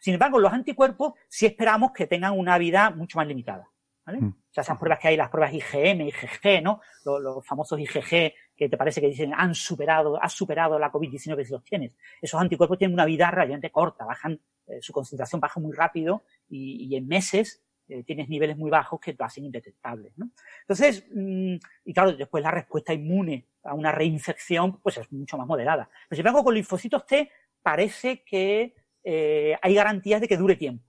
Sin 0.00 0.14
embargo, 0.14 0.38
los 0.38 0.52
anticuerpos 0.52 1.14
sí 1.28 1.46
esperamos 1.46 1.92
que 1.92 2.06
tengan 2.06 2.38
una 2.38 2.56
vida 2.58 2.90
mucho 2.90 3.18
más 3.18 3.26
limitada. 3.26 3.68
¿Vale? 4.10 4.20
Mm. 4.26 4.28
O 4.28 4.52
sea, 4.52 4.62
esas 4.62 4.78
pruebas 4.78 4.98
que 4.98 5.08
hay, 5.08 5.16
las 5.16 5.30
pruebas 5.30 5.54
IgM, 5.54 6.02
IgG, 6.02 6.62
¿no? 6.62 6.80
Los, 7.04 7.46
famosos 7.46 7.78
IgG 7.78 8.32
que 8.56 8.68
te 8.68 8.76
parece 8.76 9.00
que 9.00 9.06
dicen 9.06 9.32
han 9.34 9.54
superado, 9.54 10.20
has 10.22 10.32
superado 10.32 10.78
la 10.78 10.90
COVID-19 10.90 11.44
si 11.44 11.52
los 11.52 11.64
tienes. 11.64 11.92
Esos 12.20 12.40
anticuerpos 12.40 12.78
tienen 12.78 12.94
una 12.94 13.04
vida 13.04 13.30
relativamente 13.30 13.70
corta, 13.70 14.04
bajan, 14.04 14.40
eh, 14.66 14.78
su 14.80 14.92
concentración 14.92 15.40
baja 15.40 15.60
muy 15.60 15.72
rápido 15.72 16.24
y, 16.48 16.94
en 16.94 17.06
meses 17.06 17.62
eh, 17.88 18.04
tienes 18.04 18.28
niveles 18.28 18.56
muy 18.56 18.70
bajos 18.70 19.00
que 19.00 19.14
lo 19.18 19.24
hacen 19.24 19.44
indetectables, 19.44 20.12
¿no? 20.16 20.30
Entonces, 20.62 21.06
mm, 21.14 21.54
y 21.84 21.94
claro, 21.94 22.12
después 22.12 22.42
la 22.42 22.50
respuesta 22.50 22.92
inmune 22.92 23.46
a 23.62 23.74
una 23.74 23.92
reinfección, 23.92 24.80
pues 24.80 24.98
es 24.98 25.10
mucho 25.12 25.38
más 25.38 25.46
moderada. 25.46 25.88
Pero 26.08 26.16
si 26.16 26.22
vengo 26.22 26.44
con 26.44 26.54
linfocitos 26.54 27.06
T, 27.06 27.30
parece 27.62 28.22
que 28.24 28.74
eh, 29.04 29.56
hay 29.60 29.74
garantías 29.74 30.20
de 30.20 30.28
que 30.28 30.36
dure 30.36 30.56
tiempo. 30.56 30.84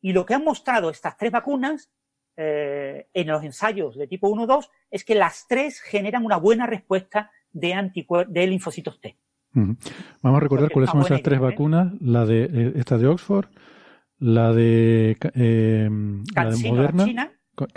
Y 0.00 0.12
lo 0.12 0.26
que 0.26 0.34
han 0.34 0.44
mostrado 0.44 0.90
estas 0.90 1.16
tres 1.16 1.32
vacunas 1.32 1.90
eh, 2.36 3.06
en 3.12 3.26
los 3.28 3.44
ensayos 3.44 3.96
de 3.96 4.06
tipo 4.06 4.28
1-2 4.28 4.68
es 4.90 5.04
que 5.04 5.14
las 5.14 5.46
tres 5.48 5.80
generan 5.80 6.24
una 6.24 6.36
buena 6.36 6.66
respuesta 6.66 7.30
de, 7.52 7.92
de 8.28 8.46
linfocitos 8.46 9.00
T. 9.00 9.16
Vamos 9.52 10.38
a 10.38 10.40
recordar 10.40 10.70
cuáles 10.70 10.90
son 10.90 11.02
esas 11.02 11.22
tres 11.22 11.38
¿eh? 11.38 11.42
vacunas, 11.42 11.92
la 12.00 12.26
de 12.26 12.44
eh, 12.44 12.72
esta 12.74 12.98
de 12.98 13.06
Oxford, 13.06 13.46
la 14.18 14.52
de, 14.52 15.16
la 15.22 16.50
de 16.50 16.68
Moderna, 16.68 17.04
China, 17.04 17.32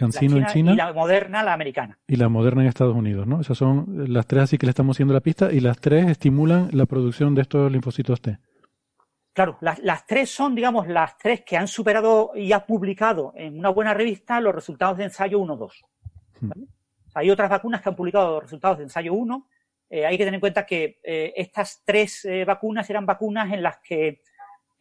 en 0.10 0.46
China 0.48 0.74
y 0.74 0.76
la 0.76 0.92
Moderna, 0.92 1.44
la 1.44 1.54
americana. 1.54 2.00
Y 2.08 2.16
la 2.16 2.30
Moderna 2.30 2.64
en 2.64 2.68
Estados 2.68 2.96
Unidos, 2.96 3.28
¿no? 3.28 3.42
Esas 3.42 3.60
son 3.60 4.12
las 4.12 4.26
tres 4.26 4.44
así 4.44 4.58
que 4.58 4.66
le 4.66 4.72
estamos 4.72 4.96
haciendo 4.96 5.14
la 5.14 5.22
pista 5.22 5.52
y 5.52 5.60
las 5.60 5.78
tres 5.78 6.10
estimulan 6.10 6.70
la 6.72 6.88
producción 6.88 7.36
de 7.36 7.44
estos 7.44 7.72
linfocitos 7.72 8.22
T. 8.22 8.40
Claro, 9.38 9.56
las, 9.62 10.08
tres 10.08 10.32
son, 10.32 10.56
digamos, 10.56 10.88
las 10.88 11.16
tres 11.16 11.42
que 11.42 11.56
han 11.56 11.68
superado 11.68 12.32
y 12.34 12.52
han 12.52 12.66
publicado 12.66 13.34
en 13.36 13.60
una 13.60 13.70
buena 13.70 13.94
revista 13.94 14.42
los 14.42 14.56
resultados 14.56 14.98
de 14.98 15.04
ensayo 15.04 15.40
1-2. 15.40 15.86
Hmm. 16.42 16.52
Hay 17.14 17.30
otras 17.30 17.48
vacunas 17.48 17.84
que 17.84 17.90
han 17.90 17.96
publicado 17.96 18.32
los 18.32 18.42
resultados 18.42 18.80
de 18.80 18.86
ensayo 18.86 19.14
1. 19.14 19.48
Eh, 19.92 20.08
hay 20.08 20.18
que 20.18 20.24
tener 20.24 20.34
en 20.34 20.40
cuenta 20.40 20.66
que 20.66 21.00
eh, 21.04 21.34
estas 21.36 21.84
tres 21.86 22.26
eh, 22.26 22.46
vacunas 22.46 22.90
eran 22.90 23.06
vacunas 23.06 23.54
en 23.54 23.62
las 23.62 23.78
que, 23.78 24.24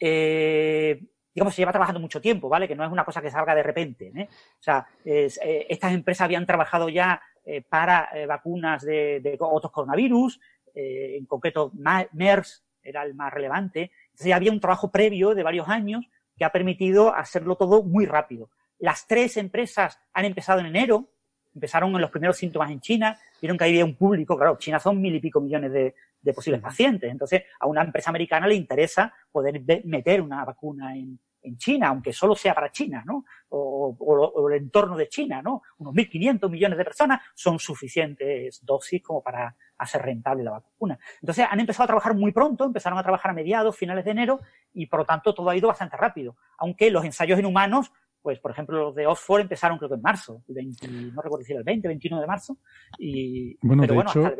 digamos, 0.00 1.54
se 1.54 1.60
lleva 1.60 1.72
trabajando 1.72 2.00
mucho 2.00 2.22
tiempo, 2.22 2.48
¿vale? 2.48 2.66
Que 2.66 2.74
no 2.74 2.82
es 2.86 2.90
una 2.90 3.04
cosa 3.04 3.20
que 3.20 3.30
salga 3.30 3.54
de 3.54 3.62
repente. 3.62 4.10
O 4.58 4.62
sea, 4.62 4.86
estas 5.04 5.92
empresas 5.92 6.24
habían 6.24 6.46
trabajado 6.46 6.88
ya 6.88 7.20
para 7.68 8.08
vacunas 8.26 8.86
de, 8.86 9.20
de, 9.20 9.36
otros 9.38 9.70
coronavirus, 9.70 10.40
en 10.74 11.26
concreto 11.26 11.72
MERS 11.74 12.62
era 12.86 13.02
el 13.02 13.14
más 13.14 13.32
relevante, 13.32 13.90
entonces 14.16 14.32
había 14.32 14.50
un 14.50 14.60
trabajo 14.60 14.90
previo 14.90 15.34
de 15.34 15.42
varios 15.42 15.68
años 15.68 16.06
que 16.38 16.46
ha 16.46 16.50
permitido 16.50 17.14
hacerlo 17.14 17.56
todo 17.56 17.82
muy 17.82 18.06
rápido. 18.06 18.48
Las 18.78 19.06
tres 19.06 19.36
empresas 19.36 20.00
han 20.14 20.24
empezado 20.24 20.60
en 20.60 20.66
enero, 20.66 21.10
empezaron 21.54 21.94
en 21.94 22.00
los 22.00 22.10
primeros 22.10 22.38
síntomas 22.38 22.70
en 22.70 22.80
China, 22.80 23.18
vieron 23.42 23.58
que 23.58 23.64
había 23.64 23.84
un 23.84 23.94
público, 23.94 24.38
claro, 24.38 24.56
China 24.56 24.80
son 24.80 25.02
mil 25.02 25.14
y 25.14 25.20
pico 25.20 25.42
millones 25.42 25.70
de, 25.70 25.94
posibles 26.34 26.62
pacientes, 26.62 27.08
entonces 27.08 27.42
a 27.60 27.66
una 27.66 27.82
empresa 27.82 28.10
americana 28.10 28.48
le 28.48 28.54
interesa 28.56 29.14
poder 29.30 29.62
meter 29.84 30.22
una 30.22 30.44
vacuna 30.44 30.96
en, 30.96 31.20
China, 31.58 31.88
aunque 31.88 32.12
solo 32.12 32.34
sea 32.34 32.54
para 32.54 32.72
China, 32.72 33.04
¿no? 33.06 33.24
O, 33.50 34.48
el 34.50 34.56
entorno 34.56 34.96
de 34.96 35.08
China, 35.08 35.40
¿no? 35.42 35.62
Unos 35.78 35.94
1.500 35.94 36.50
millones 36.50 36.76
de 36.76 36.84
personas 36.84 37.20
son 37.36 37.60
suficientes 37.60 38.64
dosis 38.64 39.00
como 39.00 39.22
para 39.22 39.54
hacer 39.78 40.02
rentable 40.02 40.44
la 40.44 40.52
vacuna. 40.52 40.98
Entonces 41.20 41.46
han 41.48 41.60
empezado 41.60 41.84
a 41.84 41.88
trabajar 41.88 42.14
muy 42.14 42.32
pronto, 42.32 42.64
empezaron 42.64 42.98
a 42.98 43.02
trabajar 43.02 43.30
a 43.30 43.34
mediados, 43.34 43.76
finales 43.76 44.04
de 44.04 44.10
enero, 44.10 44.40
y 44.72 44.86
por 44.86 45.00
lo 45.00 45.06
tanto 45.06 45.34
todo 45.34 45.50
ha 45.50 45.56
ido 45.56 45.68
bastante 45.68 45.96
rápido. 45.96 46.36
Aunque 46.58 46.90
los 46.90 47.04
ensayos 47.04 47.38
en 47.38 47.46
humanos, 47.46 47.92
pues 48.22 48.40
por 48.40 48.50
ejemplo 48.50 48.78
los 48.78 48.94
de 48.94 49.06
Oxford 49.06 49.42
empezaron 49.42 49.78
creo 49.78 49.88
que 49.88 49.94
en 49.94 50.02
marzo, 50.02 50.42
no 50.48 51.22
recuerdo 51.22 51.44
si 51.44 51.52
era 51.52 51.60
el 51.60 51.64
20, 51.64 51.88
21 51.88 52.20
de 52.20 52.26
marzo, 52.26 52.58
y 52.98 53.56
bueno, 53.62 53.86
de 53.86 53.94
hecho, 53.94 54.32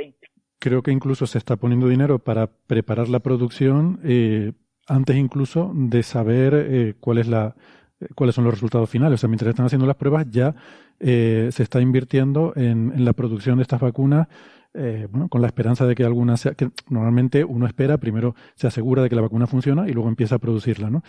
creo 0.59 0.83
que 0.83 0.91
incluso 0.91 1.27
se 1.27 1.39
está 1.39 1.57
poniendo 1.57 1.89
dinero 1.89 2.19
para 2.19 2.49
preparar 2.49 3.09
la 3.09 3.21
producción 3.21 4.01
eh, 4.03 4.53
antes 4.89 5.17
incluso 5.17 5.73
de 5.75 6.03
saber 6.03 6.55
eh, 6.55 6.95
cuál 6.99 7.19
es 7.19 7.29
la 7.29 7.55
eh, 8.01 8.09
cuáles 8.15 8.35
son 8.35 8.45
los 8.45 8.55
resultados 8.55 8.91
finales. 8.91 9.19
O 9.19 9.21
sea, 9.21 9.29
mientras 9.29 9.51
están 9.51 9.67
haciendo 9.67 9.87
las 9.87 9.97
pruebas, 9.97 10.27
ya 10.31 10.55
se 10.99 11.63
está 11.63 11.81
invirtiendo 11.81 12.55
en, 12.57 12.91
en, 12.95 13.05
la 13.05 13.13
producción 13.13 13.57
de 13.57 13.63
estas 13.63 13.81
vacunas 13.81 14.29
eh, 14.77 15.09
bueno, 15.11 15.29
con 15.29 15.41
la 15.41 15.47
esperanza 15.47 15.87
de 15.87 15.95
que 15.95 16.05
alguna 16.05 16.37
sea, 16.37 16.53
normalmente 16.91 17.45
uno 17.45 17.67
espera, 17.67 17.97
primero 17.97 18.35
se 18.55 18.67
asegura 18.67 19.03
de 19.03 19.09
que 19.09 19.17
la 19.17 19.23
vacuna 19.23 19.47
funciona 19.47 19.89
y 19.89 19.93
luego 19.93 20.09
empieza 20.09 20.35
a 20.35 20.39
producirla, 20.39 20.91
¿no? 20.91 21.03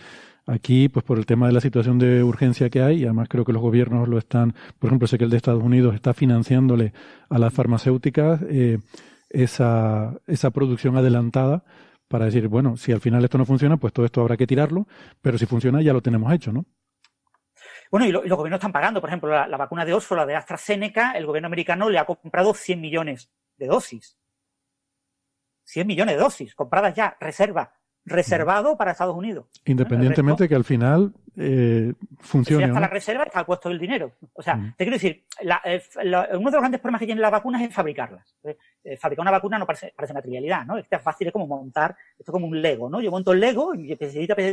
Aquí, 0.46 0.88
pues 0.88 1.04
por 1.04 1.18
el 1.18 1.26
tema 1.26 1.46
de 1.46 1.52
la 1.52 1.60
situación 1.60 1.98
de 1.98 2.22
urgencia 2.22 2.70
que 2.70 2.80
hay, 2.80 3.02
y 3.02 3.04
además 3.04 3.28
creo 3.28 3.44
que 3.44 3.52
los 3.52 3.60
gobiernos 3.60 4.08
lo 4.08 4.16
están, 4.16 4.54
por 4.78 4.88
ejemplo, 4.88 5.06
sé 5.06 5.18
que 5.18 5.24
el 5.24 5.30
de 5.30 5.36
Estados 5.36 5.62
Unidos 5.62 5.94
está 5.94 6.14
financiándole 6.14 6.94
a 7.28 7.38
las 7.38 7.52
farmacéuticas 7.52 8.40
eh, 8.48 8.78
esa, 9.28 10.14
esa 10.26 10.50
producción 10.50 10.96
adelantada 10.96 11.64
para 12.08 12.24
decir, 12.24 12.48
bueno, 12.48 12.78
si 12.78 12.92
al 12.92 13.00
final 13.00 13.22
esto 13.22 13.36
no 13.36 13.44
funciona, 13.44 13.76
pues 13.76 13.92
todo 13.92 14.06
esto 14.06 14.22
habrá 14.22 14.38
que 14.38 14.46
tirarlo, 14.46 14.88
pero 15.20 15.36
si 15.36 15.44
funciona 15.44 15.82
ya 15.82 15.92
lo 15.92 16.00
tenemos 16.00 16.32
hecho, 16.32 16.52
¿no? 16.52 16.64
Bueno, 17.90 18.06
y, 18.06 18.12
los 18.12 18.22
gobiernos 18.24 18.58
están 18.58 18.72
pagando, 18.72 19.00
por 19.00 19.10
ejemplo, 19.10 19.30
la, 19.30 19.46
la, 19.46 19.56
vacuna 19.58 19.84
de 19.84 19.92
Oxford, 19.92 20.18
la 20.18 20.26
de 20.26 20.36
AstraZeneca, 20.36 21.12
el 21.12 21.26
gobierno 21.26 21.46
americano 21.46 21.90
le 21.90 21.98
ha 21.98 22.06
comprado 22.06 22.54
100 22.54 22.80
millones 22.80 23.30
de 23.58 23.66
dosis. 23.66 24.18
100 25.64 25.86
millones 25.86 26.14
de 26.16 26.20
dosis 26.22 26.54
compradas 26.54 26.94
ya, 26.94 27.16
reserva, 27.20 27.74
reservado 28.04 28.76
para 28.76 28.92
Estados 28.92 29.14
Unidos. 29.14 29.46
Independientemente 29.66 30.48
que 30.48 30.54
al 30.54 30.64
final 30.64 31.12
eh, 31.36 31.92
funcione. 32.18 32.64
Si 32.64 32.68
está 32.68 32.80
la 32.80 32.88
reserva, 32.88 33.24
está 33.24 33.40
el 33.40 33.46
puesto 33.46 33.68
del 33.68 33.78
dinero. 33.78 34.12
O 34.32 34.42
sea, 34.42 34.56
te 34.76 34.84
quiero 34.84 34.94
decir, 34.94 35.24
eh, 35.64 35.82
uno 36.32 36.50
de 36.50 36.56
los 36.56 36.60
grandes 36.60 36.80
problemas 36.80 37.00
que 37.00 37.06
tienen 37.06 37.22
las 37.22 37.30
vacunas 37.30 37.62
es 37.62 37.72
fabricarlas. 37.72 38.34
Eh, 38.42 38.96
fabricar 38.96 39.22
una 39.22 39.30
vacuna 39.30 39.58
no 39.58 39.66
parece, 39.66 39.92
parece 39.94 40.12
una 40.12 40.22
trivialidad, 40.22 40.64
¿no? 40.64 40.78
Es 40.78 40.86
fácil, 41.02 41.28
es 41.28 41.32
como 41.32 41.46
montar, 41.46 41.96
esto 42.18 42.30
es 42.30 42.32
como 42.32 42.46
un 42.46 42.60
Lego, 42.60 42.88
¿no? 42.88 43.00
Yo 43.00 43.10
monto 43.10 43.32
el 43.32 43.40
Lego, 43.40 43.74
y 43.74 43.94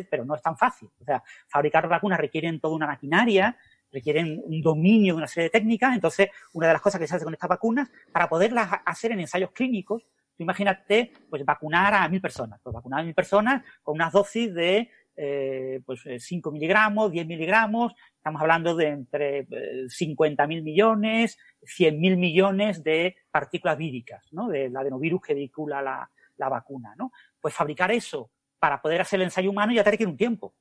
pero 0.10 0.26
no 0.26 0.36
es 0.36 0.42
tan 0.42 0.58
fácil. 0.58 0.90
O 1.00 1.04
sea, 1.04 1.24
fabricar 1.48 1.88
vacunas 1.88 2.20
requieren 2.20 2.60
toda 2.60 2.76
una 2.76 2.88
maquinaria, 2.88 3.58
requieren 3.92 4.42
un 4.44 4.62
dominio 4.62 5.14
de 5.14 5.18
una 5.18 5.28
serie 5.28 5.46
de 5.46 5.52
técnicas. 5.52 5.96
Entonces, 5.96 6.30
una 6.54 6.68
de 6.68 6.74
las 6.74 6.82
cosas 6.82 7.00
que 7.00 7.08
se 7.08 7.16
hace 7.16 7.26
con 7.26 7.34
estas 7.34 7.50
vacunas, 7.50 7.90
para 8.12 8.30
poderlas 8.30 8.70
hacer 8.86 9.12
en 9.12 9.22
ensayos 9.22 9.52
clínicos, 9.52 10.04
tú 10.36 10.44
imagínate, 10.44 11.14
pues 11.30 11.46
vacunar 11.46 11.94
a 11.94 12.08
mil 12.10 12.22
personas. 12.22 12.60
Pues 12.62 12.74
vacunar 12.74 13.02
a 13.02 13.04
mil 13.04 13.14
personas 13.14 13.64
con 13.84 13.96
unas 13.96 14.12
dosis 14.12 14.54
de 14.54 14.90
eh, 15.18 15.82
pues 15.86 16.02
5 16.18 16.50
eh, 16.50 16.52
miligramos, 16.52 17.12
10 17.12 17.26
miligramos, 17.26 17.94
estamos 18.18 18.42
hablando 18.42 18.76
de 18.76 18.88
entre 18.88 19.48
50 19.88 20.44
eh, 20.44 20.48
mil 20.48 20.62
millones, 20.62 21.38
100 21.64 22.00
mil 22.00 22.18
millones 22.18 22.84
de 22.84 23.16
partículas 23.32 23.78
víricas, 23.78 24.28
¿no? 24.32 24.50
Del 24.50 24.76
adenovirus 24.76 25.22
que 25.22 25.34
vehicula 25.34 25.82
la, 25.82 26.10
la 26.36 26.50
vacuna, 26.50 26.96
¿no? 26.98 27.12
Pues 27.40 27.54
fabricar 27.54 27.92
eso 27.92 28.30
para 28.60 28.82
poder 28.82 29.02
hacer 29.02 29.20
el 29.20 29.26
ensayo 29.26 29.50
humano 29.50 29.72
ya 29.72 29.84
te 29.84 29.92
requiere 29.92 30.12
un 30.12 30.18
tiempo. 30.18 30.54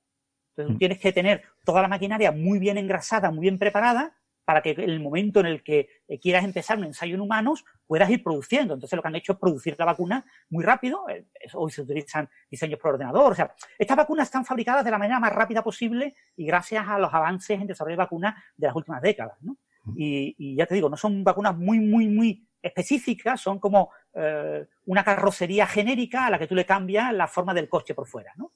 Entonces 0.56 0.68
tú 0.68 0.74
mm. 0.74 0.78
tienes 0.78 0.98
que 0.98 1.12
tener 1.12 1.42
toda 1.64 1.82
la 1.82 1.88
maquinaria 1.88 2.30
muy 2.30 2.58
bien 2.58 2.78
engrasada, 2.78 3.30
muy 3.30 3.42
bien 3.42 3.58
preparada, 3.58 4.14
para 4.44 4.62
que 4.62 4.70
en 4.70 4.80
el 4.90 5.00
momento 5.00 5.40
en 5.40 5.46
el 5.46 5.62
que 5.62 5.88
eh, 6.06 6.20
quieras 6.20 6.44
empezar 6.44 6.78
un 6.78 6.84
ensayo 6.84 7.14
en 7.14 7.20
humanos 7.20 7.64
puedas 7.86 8.08
ir 8.10 8.22
produciendo. 8.22 8.74
Entonces 8.74 8.96
lo 8.96 9.02
que 9.02 9.08
han 9.08 9.16
hecho 9.16 9.32
es 9.32 9.38
producir 9.38 9.74
la 9.78 9.86
vacuna 9.86 10.24
muy 10.50 10.64
rápido. 10.64 11.08
Eh, 11.08 11.26
hoy 11.54 11.70
se 11.70 11.82
utilizan 11.82 12.28
diseños 12.50 12.78
por 12.78 12.94
ordenador. 12.94 13.32
O 13.32 13.34
sea, 13.34 13.54
estas 13.78 13.96
vacunas 13.96 14.28
están 14.28 14.44
fabricadas 14.44 14.84
de 14.84 14.90
la 14.90 14.98
manera 14.98 15.18
más 15.18 15.32
rápida 15.32 15.62
posible 15.62 16.14
y 16.36 16.46
gracias 16.46 16.86
a 16.86 16.98
los 16.98 17.12
avances 17.12 17.60
en 17.60 17.66
desarrollo 17.66 17.94
de 17.94 18.04
vacunas 18.04 18.34
de 18.56 18.66
las 18.66 18.76
últimas 18.76 19.00
décadas. 19.00 19.38
¿no? 19.40 19.56
Mm. 19.84 19.94
Y, 19.96 20.56
ya 20.56 20.66
te 20.66 20.74
digo, 20.74 20.88
no 20.88 20.96
son 20.96 21.24
vacunas 21.24 21.56
muy, 21.56 21.80
muy, 21.80 22.08
muy 22.08 22.46
específicas, 22.60 23.40
son 23.40 23.58
como 23.58 23.90
eh, 24.14 24.66
una 24.86 25.04
carrocería 25.04 25.66
genérica 25.66 26.26
a 26.26 26.30
la 26.30 26.38
que 26.38 26.46
tú 26.46 26.54
le 26.54 26.64
cambias 26.64 27.12
la 27.12 27.28
forma 27.28 27.52
del 27.52 27.68
coche 27.68 27.94
por 27.94 28.06
fuera. 28.06 28.32
¿no? 28.36 28.52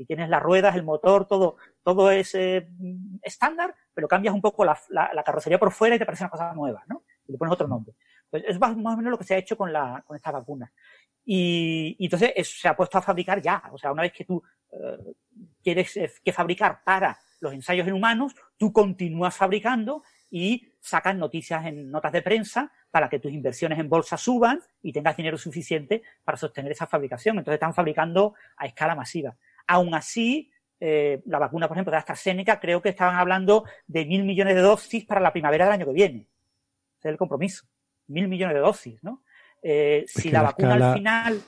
Y 0.00 0.06
tienes 0.06 0.30
las 0.30 0.42
ruedas, 0.42 0.74
el 0.76 0.82
motor, 0.82 1.26
todo, 1.26 1.56
todo 1.82 2.10
es 2.10 2.34
eh, 2.34 2.66
estándar, 3.20 3.74
pero 3.92 4.08
cambias 4.08 4.34
un 4.34 4.40
poco 4.40 4.64
la, 4.64 4.80
carrocería 5.22 5.58
por 5.58 5.72
fuera 5.72 5.94
y 5.94 5.98
te 5.98 6.06
parece 6.06 6.24
una 6.24 6.30
cosa 6.30 6.54
nueva, 6.54 6.82
¿no? 6.88 7.02
Y 7.28 7.32
le 7.32 7.36
pones 7.36 7.52
otro 7.52 7.68
nombre. 7.68 7.94
Pues 8.30 8.44
es 8.48 8.58
más, 8.58 8.72
o 8.72 8.76
menos 8.76 9.10
lo 9.10 9.18
que 9.18 9.24
se 9.24 9.34
ha 9.34 9.38
hecho 9.38 9.58
con, 9.58 9.70
la, 9.70 10.02
con 10.06 10.16
esta 10.16 10.30
vacuna. 10.30 10.72
Y, 11.22 11.98
entonces 12.00 12.32
se 12.48 12.66
ha 12.66 12.74
puesto 12.74 12.96
a 12.96 13.02
fabricar 13.02 13.42
ya. 13.42 13.62
O 13.72 13.76
sea, 13.76 13.92
una 13.92 14.00
vez 14.00 14.12
que 14.14 14.24
tú 14.24 14.42
eh, 14.72 15.12
quieres 15.62 15.94
eh, 15.98 16.10
que 16.24 16.32
fabricar 16.32 16.82
para 16.82 17.18
los 17.40 17.52
ensayos 17.52 17.86
en 17.86 17.92
humanos, 17.92 18.34
tú 18.56 18.72
continúas 18.72 19.36
fabricando 19.36 20.02
y 20.30 20.72
sacas 20.80 21.14
noticias 21.14 21.66
en 21.66 21.90
notas 21.90 22.12
de 22.12 22.22
prensa 22.22 22.72
para 22.90 23.10
que 23.10 23.18
tus 23.18 23.32
inversiones 23.32 23.78
en 23.78 23.90
bolsa 23.90 24.16
suban 24.16 24.60
y 24.80 24.94
tengas 24.94 25.16
dinero 25.16 25.36
suficiente 25.36 26.02
para 26.24 26.38
sostener 26.38 26.72
esa 26.72 26.86
fabricación. 26.86 27.36
Entonces 27.36 27.56
están 27.56 27.74
fabricando 27.74 28.34
a 28.56 28.64
escala 28.64 28.94
masiva. 28.94 29.36
Aún 29.72 29.94
así, 29.94 30.50
eh, 30.80 31.22
la 31.26 31.38
vacuna, 31.38 31.68
por 31.68 31.76
ejemplo, 31.76 31.92
de 31.92 31.98
AstraZeneca, 31.98 32.58
creo 32.58 32.82
que 32.82 32.88
estaban 32.88 33.16
hablando 33.16 33.64
de 33.86 34.04
mil 34.04 34.24
millones 34.24 34.56
de 34.56 34.62
dosis 34.62 35.04
para 35.04 35.20
la 35.20 35.32
primavera 35.32 35.66
del 35.66 35.74
año 35.74 35.86
que 35.86 35.92
viene. 35.92 36.26
Ese 36.98 37.08
es 37.08 37.12
el 37.12 37.16
compromiso. 37.16 37.66
Mil 38.08 38.26
millones 38.26 38.56
de 38.56 38.60
dosis, 38.60 38.98
¿no? 39.04 39.22
Eh, 39.62 40.04
si 40.08 40.30
la, 40.30 40.42
vacuna 40.42 40.74
al 40.74 40.94
final... 40.94 41.40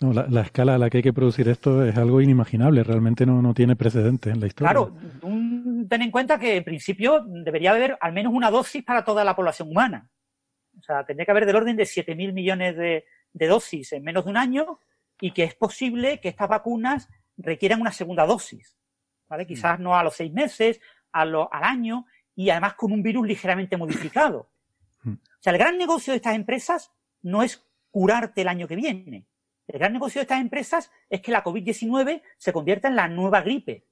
No, 0.00 0.12
la, 0.12 0.42
escala 0.42 0.74
a 0.74 0.78
la 0.78 0.90
que 0.90 0.98
hay 0.98 1.02
que 1.02 1.14
producir 1.14 1.48
esto 1.48 1.84
es 1.86 1.96
algo 1.96 2.20
inimaginable, 2.20 2.84
realmente 2.84 3.24
no, 3.24 3.40
no 3.40 3.54
tiene 3.54 3.76
precedentes 3.76 4.30
en 4.30 4.40
la 4.40 4.46
historia. 4.46 4.72
Claro, 4.72 4.94
ten 5.88 6.02
en 6.02 6.10
cuenta 6.10 6.38
que 6.38 6.56
en 6.56 6.64
principio 6.64 7.24
debería 7.26 7.70
haber 7.70 7.96
al 8.00 8.12
menos 8.12 8.34
una 8.34 8.50
dosis 8.50 8.84
para 8.84 9.04
toda 9.04 9.24
la 9.24 9.34
población 9.34 9.70
humana. 9.70 10.10
O 10.78 10.82
sea, 10.82 11.04
tendría 11.04 11.24
que 11.24 11.30
haber 11.30 11.46
del 11.46 11.56
orden 11.56 11.76
de 11.76 11.84
7.000 11.84 12.32
millones 12.32 12.76
de, 12.76 13.06
de 13.32 13.46
dosis 13.46 13.92
en 13.92 14.04
menos 14.04 14.24
de 14.24 14.30
un 14.30 14.36
año 14.36 14.80
y 15.20 15.32
que 15.32 15.44
es 15.44 15.54
posible 15.54 16.20
que 16.20 16.28
estas 16.28 16.48
vacunas 16.48 17.08
requieren 17.38 17.80
una 17.80 17.92
segunda 17.92 18.26
dosis, 18.26 18.76
¿vale? 19.28 19.44
Mm. 19.44 19.46
Quizás 19.46 19.80
no 19.80 19.96
a 19.96 20.04
los 20.04 20.14
seis 20.14 20.32
meses, 20.32 20.80
a 21.12 21.24
lo, 21.24 21.52
al 21.52 21.64
año, 21.64 22.06
y 22.34 22.50
además 22.50 22.74
con 22.74 22.92
un 22.92 23.02
virus 23.02 23.26
ligeramente 23.26 23.76
modificado. 23.76 24.50
Mm. 25.02 25.12
O 25.12 25.40
sea, 25.40 25.52
el 25.52 25.58
gran 25.58 25.78
negocio 25.78 26.12
de 26.12 26.16
estas 26.16 26.34
empresas 26.34 26.92
no 27.22 27.42
es 27.42 27.64
curarte 27.90 28.42
el 28.42 28.48
año 28.48 28.68
que 28.68 28.76
viene. 28.76 29.26
El 29.66 29.78
gran 29.78 29.92
negocio 29.92 30.18
de 30.18 30.22
estas 30.22 30.40
empresas 30.40 30.90
es 31.08 31.20
que 31.20 31.30
la 31.30 31.44
COVID-19 31.44 32.22
se 32.36 32.52
convierta 32.52 32.88
en 32.88 32.96
la 32.96 33.08
nueva 33.08 33.42
gripe 33.42 33.86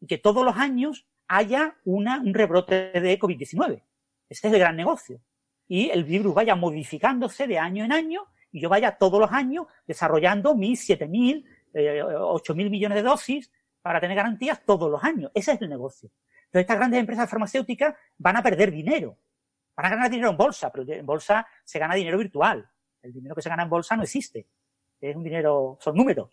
y 0.00 0.06
que 0.06 0.18
todos 0.18 0.44
los 0.44 0.56
años 0.56 1.06
haya 1.28 1.76
una, 1.84 2.20
un 2.20 2.34
rebrote 2.34 2.90
de 2.92 3.18
COVID-19. 3.18 3.82
Ese 4.28 4.48
es 4.48 4.52
el 4.52 4.58
gran 4.58 4.76
negocio. 4.76 5.20
Y 5.66 5.90
el 5.90 6.04
virus 6.04 6.34
vaya 6.34 6.56
modificándose 6.56 7.46
de 7.46 7.58
año 7.58 7.84
en 7.84 7.92
año 7.92 8.26
y 8.50 8.60
yo 8.60 8.68
vaya 8.68 8.96
todos 8.98 9.20
los 9.20 9.32
años 9.32 9.66
desarrollando 9.86 10.54
mis 10.54 10.88
7.000, 10.88 11.44
eh, 11.74 12.02
8 12.02 12.54
mil 12.54 12.70
millones 12.70 12.96
de 12.96 13.02
dosis 13.02 13.50
para 13.82 14.00
tener 14.00 14.16
garantías 14.16 14.64
todos 14.64 14.90
los 14.90 15.02
años. 15.04 15.30
Ese 15.34 15.52
es 15.52 15.60
el 15.60 15.68
negocio. 15.68 16.10
Entonces, 16.46 16.62
estas 16.62 16.76
grandes 16.78 17.00
empresas 17.00 17.28
farmacéuticas 17.28 17.94
van 18.16 18.36
a 18.36 18.42
perder 18.42 18.70
dinero. 18.70 19.18
Van 19.76 19.86
a 19.86 19.90
ganar 19.90 20.10
dinero 20.10 20.30
en 20.30 20.36
bolsa, 20.36 20.70
pero 20.70 20.90
en 20.90 21.04
bolsa 21.04 21.46
se 21.64 21.78
gana 21.78 21.94
dinero 21.94 22.16
virtual. 22.16 22.68
El 23.02 23.12
dinero 23.12 23.34
que 23.34 23.42
se 23.42 23.48
gana 23.48 23.64
en 23.64 23.68
bolsa 23.68 23.96
no 23.96 24.04
existe. 24.04 24.46
Es 25.00 25.14
un 25.14 25.24
dinero, 25.24 25.76
son 25.80 25.96
números. 25.96 26.30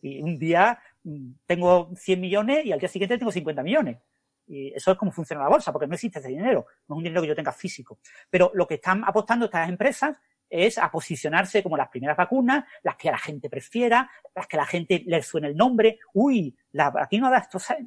Y 0.00 0.22
un 0.22 0.38
día 0.38 0.78
mm, 1.02 1.30
tengo 1.46 1.90
100 1.96 2.20
millones 2.20 2.64
y 2.66 2.72
al 2.72 2.78
día 2.78 2.88
siguiente 2.88 3.18
tengo 3.18 3.32
50 3.32 3.62
millones. 3.62 3.98
Y 4.46 4.72
eso 4.72 4.92
es 4.92 4.98
como 4.98 5.10
funciona 5.10 5.42
la 5.42 5.48
bolsa, 5.48 5.72
porque 5.72 5.88
no 5.88 5.94
existe 5.94 6.20
ese 6.20 6.28
dinero, 6.28 6.66
no 6.86 6.94
es 6.94 6.98
un 6.98 7.02
dinero 7.02 7.22
que 7.22 7.28
yo 7.28 7.34
tenga 7.34 7.50
físico. 7.50 7.98
Pero 8.30 8.52
lo 8.54 8.66
que 8.66 8.74
están 8.74 9.02
apostando 9.04 9.46
estas 9.46 9.68
empresas 9.68 10.16
es 10.48 10.78
a 10.78 10.90
posicionarse 10.90 11.62
como 11.62 11.76
las 11.76 11.88
primeras 11.88 12.16
vacunas, 12.16 12.64
las 12.82 12.96
que 12.96 13.10
la 13.10 13.18
gente 13.18 13.48
prefiera, 13.50 14.10
las 14.34 14.46
que 14.46 14.56
la 14.56 14.66
gente 14.66 15.02
le 15.06 15.22
suene 15.22 15.48
el 15.48 15.56
nombre. 15.56 15.98
Uy, 16.14 16.56
la 16.72 16.90
vacuna 16.90 17.30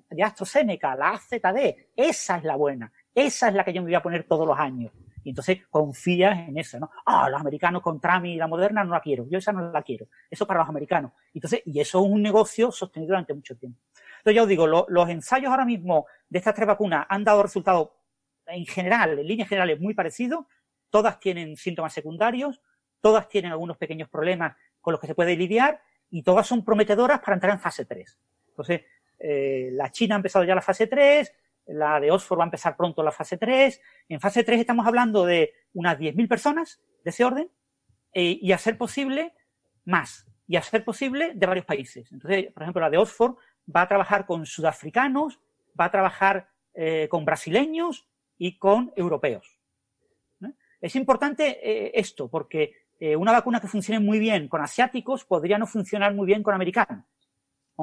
de 0.09 0.23
AstraZeneca, 0.23 0.95
la 0.95 1.11
AZD, 1.11 1.91
esa 1.95 2.37
es 2.37 2.43
la 2.43 2.55
buena, 2.55 2.91
esa 3.13 3.49
es 3.49 3.53
la 3.53 3.63
que 3.63 3.73
yo 3.73 3.81
me 3.81 3.87
voy 3.87 3.95
a 3.95 4.01
poner 4.01 4.23
todos 4.23 4.47
los 4.47 4.57
años. 4.57 4.91
Y 5.23 5.29
entonces 5.29 5.59
confías 5.69 6.47
en 6.47 6.57
eso, 6.57 6.79
¿no? 6.79 6.89
Ah, 7.05 7.29
los 7.29 7.39
americanos 7.41 7.81
con 7.81 7.99
Trump 7.99 8.25
y 8.25 8.35
la 8.35 8.47
moderna 8.47 8.83
no 8.83 8.93
la 8.93 9.01
quiero, 9.01 9.27
yo 9.29 9.37
esa 9.37 9.51
no 9.51 9.71
la 9.71 9.81
quiero. 9.83 10.07
Eso 10.29 10.47
para 10.47 10.61
los 10.61 10.69
americanos. 10.69 11.11
Entonces, 11.33 11.61
y 11.65 11.79
eso 11.79 11.99
es 11.99 12.09
un 12.09 12.21
negocio 12.21 12.71
sostenido 12.71 13.09
durante 13.09 13.33
mucho 13.33 13.57
tiempo. 13.57 13.79
Entonces, 14.19 14.35
yo 14.35 14.43
os 14.43 14.49
digo, 14.49 14.67
los 14.67 15.09
ensayos 15.09 15.51
ahora 15.51 15.65
mismo 15.65 16.05
de 16.27 16.39
estas 16.39 16.55
tres 16.55 16.67
vacunas 16.67 17.05
han 17.09 17.23
dado 17.23 17.43
resultados 17.43 17.89
en 18.47 18.65
general, 18.65 19.19
en 19.19 19.27
líneas 19.27 19.47
generales, 19.47 19.79
muy 19.79 19.93
parecidos. 19.93 20.45
Todas 20.89 21.19
tienen 21.19 21.55
síntomas 21.55 21.93
secundarios, 21.93 22.61
todas 23.01 23.27
tienen 23.29 23.51
algunos 23.51 23.77
pequeños 23.77 24.09
problemas 24.09 24.55
con 24.81 24.91
los 24.91 25.01
que 25.01 25.07
se 25.07 25.15
puede 25.15 25.35
lidiar 25.35 25.81
y 26.09 26.23
todas 26.23 26.47
son 26.47 26.63
prometedoras 26.63 27.19
para 27.19 27.35
entrar 27.35 27.53
en 27.53 27.59
fase 27.59 27.85
3. 27.85 28.19
Entonces, 28.49 28.81
eh, 29.19 29.69
la 29.73 29.91
China 29.91 30.15
ha 30.15 30.17
empezado 30.17 30.45
ya 30.45 30.55
la 30.55 30.61
fase 30.61 30.87
3, 30.87 31.31
la 31.67 31.99
de 31.99 32.11
Oxford 32.11 32.39
va 32.39 32.43
a 32.43 32.47
empezar 32.47 32.75
pronto 32.75 33.03
la 33.03 33.11
fase 33.11 33.37
3. 33.37 33.81
En 34.09 34.19
fase 34.19 34.43
3 34.43 34.59
estamos 34.59 34.87
hablando 34.87 35.25
de 35.25 35.53
unas 35.73 35.97
10.000 35.97 36.27
personas 36.27 36.81
de 37.03 37.09
ese 37.09 37.23
orden 37.23 37.49
eh, 38.13 38.39
y 38.41 38.51
a 38.51 38.57
ser 38.57 38.77
posible 38.77 39.33
más 39.85 40.25
y 40.47 40.55
a 40.55 40.63
ser 40.63 40.83
posible 40.83 41.33
de 41.35 41.45
varios 41.45 41.65
países. 41.65 42.11
Entonces, 42.11 42.51
por 42.51 42.63
ejemplo, 42.63 42.81
la 42.81 42.89
de 42.89 42.97
Oxford 42.97 43.35
va 43.73 43.83
a 43.83 43.87
trabajar 43.87 44.25
con 44.25 44.45
sudafricanos, 44.45 45.39
va 45.79 45.85
a 45.85 45.91
trabajar 45.91 46.49
eh, 46.73 47.07
con 47.09 47.23
brasileños 47.23 48.07
y 48.37 48.57
con 48.57 48.91
europeos. 48.95 49.58
Es 50.81 50.95
importante 50.95 51.99
esto 51.99 52.29
porque 52.29 52.73
una 53.17 53.31
vacuna 53.31 53.59
que 53.59 53.67
funcione 53.67 53.99
muy 53.99 54.19
bien 54.19 54.47
con 54.47 54.61
asiáticos 54.61 55.25
podría 55.25 55.57
no 55.57 55.67
funcionar 55.67 56.13
muy 56.13 56.25
bien 56.25 56.43
con 56.43 56.53
americanos 56.53 57.05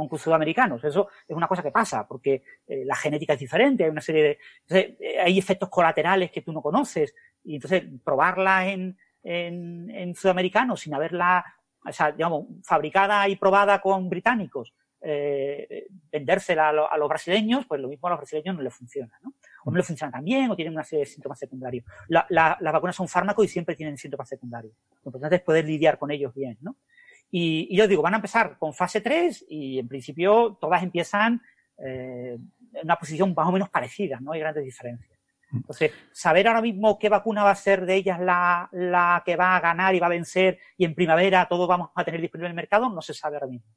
con 0.06 0.18
sudamericanos. 0.18 0.84
Eso 0.84 1.08
es 1.26 1.34
una 1.34 1.48
cosa 1.48 1.62
que 1.62 1.70
pasa, 1.70 2.06
porque 2.06 2.42
eh, 2.66 2.84
la 2.84 2.94
genética 2.94 3.32
es 3.32 3.40
diferente, 3.40 3.84
hay 3.84 3.90
una 3.90 4.02
serie 4.02 4.38
de. 4.68 4.96
Eh, 5.00 5.18
hay 5.18 5.38
efectos 5.38 5.70
colaterales 5.70 6.30
que 6.30 6.42
tú 6.42 6.52
no 6.52 6.60
conoces, 6.60 7.14
y 7.42 7.54
entonces 7.54 7.84
probarla 8.04 8.68
en, 8.68 8.98
en, 9.22 10.14
sudamericanos 10.14 10.80
sin 10.80 10.94
haberla, 10.94 11.44
o 11.82 12.12
digamos, 12.12 12.46
fabricada 12.62 13.26
y 13.28 13.36
probada 13.36 13.80
con 13.80 14.10
británicos, 14.10 14.74
eh, 15.08 15.86
vendérsela 16.10 16.70
a, 16.70 16.98
los 16.98 17.08
brasileños, 17.08 17.64
pues 17.66 17.80
lo 17.80 17.86
mismo 17.86 18.08
a 18.08 18.10
los 18.10 18.18
brasileños 18.18 18.56
no 18.56 18.62
les 18.62 18.74
funciona, 18.74 19.16
¿no? 19.22 19.34
O 19.64 19.70
no 19.70 19.76
les 19.76 19.86
funciona 19.86 20.10
tan 20.10 20.24
bien, 20.24 20.50
o 20.50 20.56
tienen 20.56 20.74
una 20.74 20.82
serie 20.82 21.04
de 21.04 21.10
síntomas 21.10 21.38
secundarios. 21.38 21.84
las 22.08 22.58
vacunas 22.60 22.96
son 22.96 23.06
fármacos 23.06 23.44
y 23.44 23.48
siempre 23.48 23.76
tienen 23.76 23.96
síntomas 23.96 24.28
secundarios. 24.28 24.74
Lo 25.04 25.10
importante 25.10 25.36
es 25.36 25.42
poder 25.42 25.64
lidiar 25.64 25.96
con 25.96 26.10
ellos 26.10 26.34
bien, 26.34 26.58
¿no? 26.60 26.76
Y, 27.30 27.76
yo 27.76 27.86
digo, 27.86 28.02
van 28.02 28.14
a 28.14 28.16
empezar 28.16 28.58
con 28.58 28.74
fase 28.74 29.00
3 29.00 29.46
y 29.48 29.78
en 29.78 29.86
principio 29.86 30.58
todas 30.60 30.82
empiezan 30.82 31.40
eh, 31.78 32.36
en 32.72 32.84
una 32.84 32.96
posición 32.96 33.32
más 33.32 33.46
o 33.46 33.52
menos 33.52 33.70
parecida, 33.70 34.18
no 34.20 34.32
hay 34.32 34.40
grandes 34.40 34.64
diferencias. 34.64 35.16
Entonces, 35.52 35.92
saber 36.10 36.48
ahora 36.48 36.62
mismo 36.62 36.98
qué 36.98 37.08
vacuna 37.08 37.44
va 37.44 37.52
a 37.52 37.54
ser 37.54 37.86
de 37.86 37.94
ellas 37.94 38.18
la, 38.18 38.68
la 38.72 39.22
que 39.24 39.36
va 39.36 39.54
a 39.54 39.60
ganar 39.60 39.94
y 39.94 40.00
va 40.00 40.06
a 40.06 40.10
vencer 40.10 40.58
y 40.76 40.84
en 40.84 40.96
primavera 40.96 41.46
todos 41.48 41.68
vamos 41.68 41.90
a 41.94 42.04
tener 42.04 42.20
disponible 42.20 42.48
en 42.48 42.50
el 42.50 42.56
mercado, 42.56 42.90
no 42.90 43.00
se 43.00 43.14
sabe 43.14 43.36
ahora 43.36 43.46
mismo. 43.46 43.68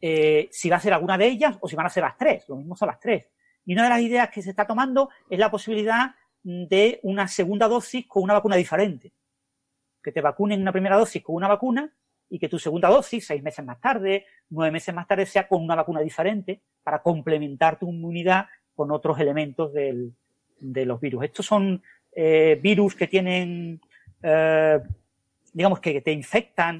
Eh, 0.00 0.48
si 0.50 0.70
va 0.70 0.76
a 0.76 0.80
ser 0.80 0.92
alguna 0.92 1.18
de 1.18 1.26
ellas 1.26 1.56
o 1.60 1.68
si 1.68 1.76
van 1.76 1.86
a 1.86 1.90
ser 1.90 2.02
las 2.02 2.16
tres, 2.16 2.48
lo 2.48 2.56
mismo 2.56 2.76
son 2.76 2.88
las 2.88 3.00
tres. 3.00 3.26
Y 3.64 3.72
una 3.74 3.84
de 3.84 3.90
las 3.90 4.00
ideas 4.00 4.30
que 4.30 4.42
se 4.42 4.50
está 4.50 4.66
tomando 4.66 5.10
es 5.28 5.38
la 5.38 5.50
posibilidad 5.50 6.14
de 6.42 7.00
una 7.02 7.26
segunda 7.28 7.68
dosis 7.68 8.06
con 8.06 8.22
una 8.22 8.34
vacuna 8.34 8.56
diferente. 8.56 9.12
Que 10.02 10.12
te 10.12 10.20
vacunen 10.20 10.62
una 10.62 10.72
primera 10.72 10.96
dosis 10.96 11.22
con 11.22 11.34
una 11.34 11.48
vacuna 11.48 11.92
y 12.30 12.38
que 12.38 12.48
tu 12.48 12.58
segunda 12.58 12.88
dosis, 12.88 13.26
seis 13.26 13.42
meses 13.42 13.64
más 13.64 13.80
tarde, 13.80 14.26
nueve 14.50 14.70
meses 14.72 14.94
más 14.94 15.06
tarde, 15.06 15.26
sea 15.26 15.48
con 15.48 15.62
una 15.62 15.74
vacuna 15.74 16.00
diferente 16.00 16.60
para 16.82 17.02
complementar 17.02 17.78
tu 17.78 17.88
inmunidad 17.88 18.46
con 18.74 18.90
otros 18.92 19.18
elementos 19.18 19.72
del, 19.72 20.12
de 20.60 20.86
los 20.86 21.00
virus. 21.00 21.24
Estos 21.24 21.46
son 21.46 21.82
eh, 22.12 22.58
virus 22.62 22.94
que 22.94 23.06
tienen, 23.08 23.80
eh, 24.22 24.80
digamos 25.52 25.80
que 25.80 26.00
te 26.00 26.12
infectan, 26.12 26.78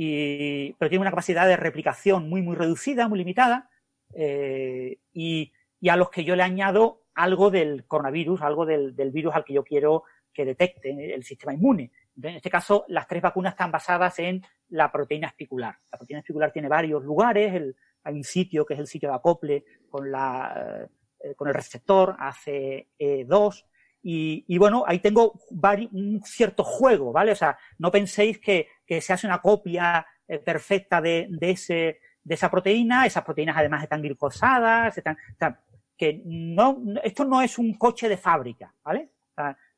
y, 0.00 0.74
pero 0.74 0.88
tienen 0.88 1.00
una 1.00 1.10
capacidad 1.10 1.44
de 1.48 1.56
replicación 1.56 2.28
muy, 2.28 2.40
muy 2.40 2.54
reducida, 2.54 3.08
muy 3.08 3.18
limitada, 3.18 3.68
eh, 4.14 5.00
y, 5.12 5.52
a 5.90 5.96
los 5.96 6.08
que 6.10 6.22
yo 6.22 6.36
le 6.36 6.44
añado 6.44 7.02
algo 7.16 7.50
del 7.50 7.84
coronavirus, 7.84 8.42
algo 8.42 8.64
del, 8.64 8.92
virus 9.10 9.34
al 9.34 9.44
que 9.44 9.54
yo 9.54 9.64
quiero 9.64 10.04
que 10.32 10.44
detecte 10.44 11.12
el 11.12 11.24
sistema 11.24 11.52
inmune. 11.52 11.90
En 12.16 12.36
este 12.36 12.48
caso, 12.48 12.84
las 12.86 13.08
tres 13.08 13.22
vacunas 13.22 13.54
están 13.54 13.72
basadas 13.72 14.16
en 14.20 14.40
la 14.68 14.92
proteína 14.92 15.26
espicular. 15.26 15.76
La 15.90 15.98
proteína 15.98 16.20
espicular 16.20 16.52
tiene 16.52 16.68
varios 16.68 17.02
lugares. 17.02 17.74
hay 18.04 18.14
un 18.14 18.24
sitio 18.24 18.64
que 18.64 18.74
es 18.74 18.80
el 18.80 18.86
sitio 18.86 19.08
de 19.08 19.16
acople 19.16 19.64
con, 19.90 20.12
la, 20.12 20.88
eh, 21.18 21.34
con 21.34 21.48
el 21.48 21.54
receptor 21.54 22.16
ACE2. 22.16 23.64
Y, 24.02 24.44
y 24.46 24.58
bueno, 24.58 24.84
ahí 24.86 25.00
tengo 25.00 25.40
un 25.92 26.22
cierto 26.24 26.64
juego, 26.64 27.12
¿vale? 27.12 27.32
O 27.32 27.36
sea, 27.36 27.58
no 27.78 27.90
penséis 27.90 28.38
que, 28.38 28.68
se 28.86 29.12
hace 29.12 29.26
una 29.26 29.40
copia 29.40 30.06
eh, 30.26 30.38
perfecta 30.38 31.00
de, 31.00 31.26
de, 31.30 31.50
ese, 31.50 32.00
de 32.22 32.34
esa 32.34 32.50
proteína. 32.50 33.06
Esas 33.06 33.24
proteínas 33.24 33.56
además 33.56 33.82
están 33.82 34.02
glicosadas, 34.02 34.96
están, 34.96 35.16
que 35.96 36.22
no, 36.24 36.80
esto 37.02 37.24
no 37.24 37.42
es 37.42 37.58
un 37.58 37.74
coche 37.74 38.08
de 38.08 38.16
fábrica, 38.16 38.74
¿vale? 38.84 39.10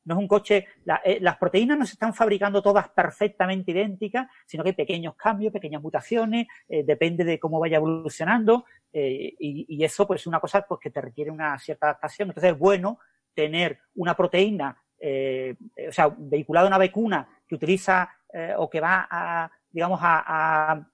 no 0.04 0.14
es 0.14 0.20
un 0.20 0.28
coche, 0.28 0.66
eh, 1.04 1.18
las 1.20 1.36
proteínas 1.36 1.78
no 1.78 1.86
se 1.86 1.92
están 1.92 2.14
fabricando 2.14 2.62
todas 2.62 2.88
perfectamente 2.88 3.70
idénticas, 3.70 4.28
sino 4.46 4.62
que 4.62 4.70
hay 4.70 4.74
pequeños 4.74 5.14
cambios, 5.14 5.52
pequeñas 5.52 5.82
mutaciones, 5.82 6.46
eh, 6.68 6.82
depende 6.84 7.24
de 7.24 7.38
cómo 7.38 7.60
vaya 7.60 7.76
evolucionando, 7.76 8.64
eh, 8.92 9.34
y, 9.38 9.84
eso 9.84 10.06
pues 10.06 10.22
es 10.22 10.26
una 10.26 10.40
cosa 10.40 10.62
pues, 10.62 10.80
que 10.80 10.90
te 10.90 11.00
requiere 11.00 11.30
una 11.30 11.58
cierta 11.58 11.86
adaptación. 11.86 12.28
Entonces 12.28 12.52
es 12.52 12.58
bueno 12.58 12.98
tener 13.34 13.78
una 13.94 14.16
proteína, 14.16 14.76
o 14.98 15.92
sea, 15.92 16.14
vehiculada 16.18 16.66
una 16.66 16.78
vacuna 16.78 17.28
que 17.46 17.54
utiliza 17.54 18.10
o 18.56 18.68
que 18.68 18.80
va 18.80 19.08
a, 19.10 19.50
digamos, 19.70 20.00
a, 20.02 20.22
a 20.26 20.86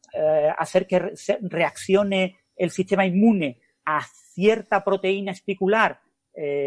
hacer 0.59 0.87
que 0.87 1.13
reaccione 1.43 2.39
el 2.57 2.71
sistema 2.71 3.05
inmune 3.05 3.61
a 3.85 4.03
cierta 4.03 4.83
proteína 4.85 5.33
especular, 5.33 6.01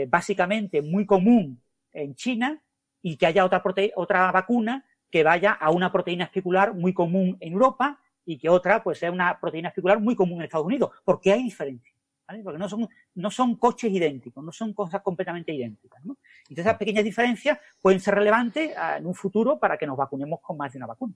básicamente 0.07 0.81
muy 0.81 1.05
común 1.05 1.61
en 1.91 2.15
China 2.15 2.61
y 3.01 3.17
que 3.17 3.25
haya 3.25 3.45
otra, 3.45 3.63
otra 3.95 4.31
vacuna 4.31 4.85
que 5.09 5.23
vaya 5.23 5.51
a 5.51 5.71
una 5.71 5.91
proteína 5.91 6.25
especular 6.25 6.73
muy 6.73 6.93
común 6.93 7.37
en 7.39 7.53
Europa 7.53 7.99
y 8.25 8.37
que 8.37 8.49
otra 8.49 8.83
pues 8.83 8.99
sea 8.99 9.11
una 9.11 9.39
proteína 9.39 9.69
especular 9.69 9.99
muy 9.99 10.15
común 10.15 10.39
en 10.39 10.45
Estados 10.45 10.67
Unidos, 10.67 10.91
porque 11.03 11.31
hay 11.31 11.43
diferencias, 11.43 11.95
¿vale? 12.29 12.43
Porque 12.43 12.59
no 12.59 12.69
son, 12.69 12.87
no 13.15 13.31
son 13.31 13.55
coches 13.55 13.91
idénticos, 13.91 14.43
no 14.43 14.51
son 14.51 14.73
cosas 14.73 15.01
completamente 15.01 15.51
idénticas, 15.51 16.05
¿no? 16.05 16.17
Entonces 16.43 16.65
esas 16.65 16.77
pequeñas 16.77 17.03
diferencias 17.03 17.57
pueden 17.81 17.99
ser 17.99 18.15
relevantes 18.15 18.71
ah, 18.77 18.97
en 18.97 19.05
un 19.07 19.15
futuro 19.15 19.57
para 19.57 19.77
que 19.77 19.87
nos 19.87 19.97
vacunemos 19.97 20.39
con 20.41 20.57
más 20.57 20.71
de 20.71 20.77
una 20.77 20.87
vacuna. 20.87 21.13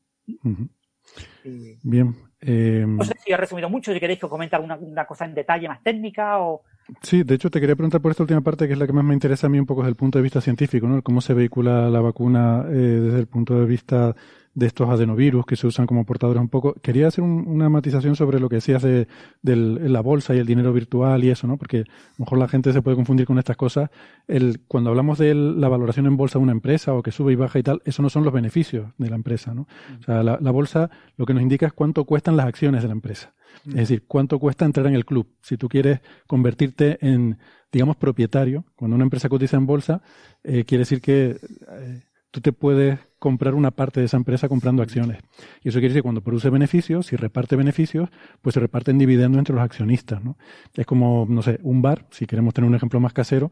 Bien. 1.84 2.16
Eh... 2.42 2.86
No 2.88 3.04
sé 3.04 3.14
si 3.24 3.32
he 3.32 3.38
resumido 3.38 3.70
mucho, 3.70 3.94
si 3.94 4.00
queréis 4.00 4.20
que 4.20 4.26
os 4.26 4.30
comente 4.30 4.56
alguna 4.56 5.06
cosa 5.06 5.26
en 5.26 5.36
detalle 5.36 5.68
más 5.68 5.84
técnica 5.84 6.40
o... 6.40 6.64
Sí, 7.02 7.24
de 7.24 7.36
hecho 7.36 7.50
te 7.50 7.60
quería 7.60 7.76
preguntar 7.76 8.02
por 8.02 8.12
esta 8.12 8.24
última 8.24 8.42
parte, 8.42 8.68
que 8.68 8.74
es 8.74 8.80
la 8.80 8.88
que 8.88 8.94
más 8.94 9.06
me 9.06 9.14
interesa 9.14 9.48
a 9.48 9.50
mí 9.50 9.60
un 9.60 9.66
poco 9.66 9.82
desde 9.82 9.92
el 9.92 9.96
punto 9.96 10.18
de 10.18 10.24
vista 10.24 10.42
científico, 10.42 10.88
¿no? 10.88 11.02
Cómo 11.02 11.22
se 11.22 11.34
vehicula 11.34 11.90
la 11.90 12.02
vacuna 12.02 12.66
eh, 12.70 12.74
desde 12.74 13.20
el 13.20 13.28
punto 13.28 13.60
de 13.60 13.66
vista 13.66 14.16
de 14.56 14.68
estos 14.68 14.90
adenovirus 14.90 15.46
que 15.46 15.56
se 15.56 15.66
usan 15.66 15.88
como 15.88 16.06
portadores 16.06 16.42
un 16.42 16.50
poco. 16.50 16.74
Quería 16.76 17.08
hacer 17.08 17.24
una 17.24 17.70
matización 17.70 18.16
sobre 18.16 18.40
lo 18.40 18.50
que 18.50 18.56
decías 18.58 18.84
de, 18.84 19.08
la 19.42 20.02
bolsa 20.02 20.36
y 20.36 20.40
el 20.40 20.46
dinero 20.46 20.74
virtual 20.74 21.24
y 21.24 21.30
eso, 21.30 21.48
¿no? 21.48 21.58
Porque 21.58 21.80
a 21.80 21.82
lo 22.18 22.26
mejor 22.26 22.38
la 22.38 22.48
gente 22.48 22.72
se 22.72 22.82
puede 22.82 22.96
confundir 22.96 23.26
con 23.26 23.40
estas 23.40 23.58
cosas. 23.58 23.90
El, 24.28 24.62
cuando 24.68 24.92
hablamos 24.92 25.18
de 25.18 25.34
la 25.34 25.70
valoración 25.70 26.06
en 26.06 26.18
bolsa 26.18 26.40
de 26.40 26.44
una 26.44 26.52
empresa 26.52 26.94
o 26.94 27.02
que 27.02 27.12
sube 27.12 27.34
y 27.34 27.36
baja 27.36 27.60
y 27.60 27.64
tal, 27.64 27.82
eso 27.86 28.02
no 28.02 28.10
son 28.10 28.24
los 28.24 28.34
beneficios 28.34 28.92
de 28.98 29.10
la 29.10 29.16
empresa, 29.16 29.54
¿no? 29.54 29.68
O 30.00 30.04
sea, 30.04 30.24
la, 30.24 30.38
la 30.40 30.52
bolsa 30.52 30.90
lo 31.18 31.26
que 31.26 31.34
nos 31.34 31.42
indica 31.42 31.66
es 31.66 31.74
cuánto 31.74 32.06
cuestan 32.06 32.38
las 32.38 32.46
acciones 32.46 32.82
de 32.82 32.88
la 32.88 32.94
empresa. 32.94 33.34
Es 33.68 33.76
decir, 33.76 34.04
cuánto 34.08 34.40
cuesta 34.40 34.66
entrar 34.66 34.88
en 34.88 34.96
el 34.96 35.06
club. 35.06 35.28
Si 35.42 35.58
tú 35.58 35.70
quieres 35.70 36.02
convertirte 36.28 36.98
en, 37.06 37.38
digamos, 37.72 37.96
propietario, 37.96 38.66
cuando 38.76 38.96
una 38.96 39.04
empresa 39.04 39.30
cotiza 39.30 39.58
en 39.58 39.66
bolsa, 39.66 40.02
eh, 40.44 40.66
quiere 40.66 40.82
decir 40.82 41.02
que 41.02 41.38
eh, 41.70 42.02
tú 42.34 42.42
te 42.42 42.52
puedes 42.52 42.98
comprar 43.20 43.54
una 43.54 43.70
parte 43.70 44.00
de 44.00 44.08
esa 44.08 44.18
empresa 44.18 44.50
comprando 44.50 44.82
acciones. 44.82 45.20
Y 45.64 45.70
eso 45.70 45.76
quiere 45.78 45.90
decir 45.90 46.00
que 46.00 46.02
cuando 46.04 46.22
produce 46.22 46.50
beneficios, 46.50 47.06
si 47.06 47.16
reparte 47.16 47.56
beneficios, 47.56 48.10
pues 48.42 48.56
se 48.56 48.60
reparten 48.60 48.98
dividendos 48.98 49.38
entre 49.38 49.54
los 49.54 49.64
accionistas. 49.64 50.24
¿no? 50.24 50.36
Es 50.74 50.88
como, 50.88 51.28
no 51.30 51.44
sé, 51.44 51.60
un 51.62 51.84
bar, 51.84 52.08
si 52.10 52.26
queremos 52.26 52.56
tener 52.56 52.68
un 52.68 52.76
ejemplo 52.76 53.00
más 53.00 53.14
casero, 53.14 53.52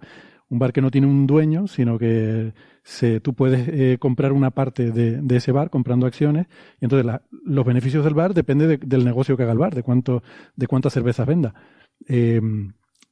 un 0.49 0.57
bar 0.57 0.73
que 0.73 0.81
no 0.81 0.89
tiene 0.89 1.05
un 1.05 1.27
dueño, 1.27 1.67
sino 1.67 1.99
que 1.99 2.53
se, 2.81 3.19
tú 3.19 3.35
puedes 3.35 3.67
eh, 3.67 3.97
comprar 3.99 4.33
una 4.33 4.49
parte 4.49 4.91
de, 4.91 5.21
de, 5.21 5.35
ese 5.35 5.51
bar 5.51 5.69
comprando 5.69 6.07
acciones 6.07 6.47
y 6.81 6.85
entonces 6.85 7.21
los 7.45 7.63
beneficios 7.65 8.03
del 8.03 8.15
bar 8.15 8.33
dependen 8.33 8.79
del 8.83 9.05
negocio 9.05 9.37
que 9.37 9.43
haga 9.43 9.51
el 9.51 9.59
bar, 9.59 9.75
de 9.75 9.83
cuánto 9.83 10.23
de 10.55 10.67
cuántas 10.67 10.91
cervezas 10.93 11.27
venda. 11.27 11.53
Eh, 12.07 12.41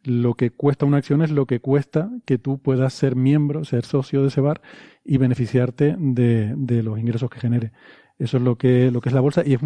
lo 0.04 0.34
que 0.36 0.52
cuesta 0.52 0.86
una 0.86 0.98
acción 0.98 1.22
es 1.22 1.32
lo 1.32 1.46
que 1.46 1.60
cuesta 1.60 2.10
que 2.26 2.38
tú 2.38 2.60
puedas 2.60 2.94
ser 2.94 3.16
miembro, 3.16 3.66
ser 3.66 3.86
socio 3.86 4.22
de 4.22 4.30
ese 4.30 4.42
bar 4.42 4.62
y 5.04 5.18
beneficiarte 5.18 5.96
de, 5.98 6.54
de 6.56 6.84
los 6.84 7.00
ingresos 7.00 7.30
que 7.30 7.40
genere. 7.40 7.72
Eso 8.18 8.38
es 8.38 8.44
lo 8.44 8.58
que, 8.58 8.92
lo 8.92 9.02
que 9.02 9.10
es 9.10 9.16
la 9.16 9.22
bolsa 9.22 9.44
y 9.46 9.54
es, 9.54 9.62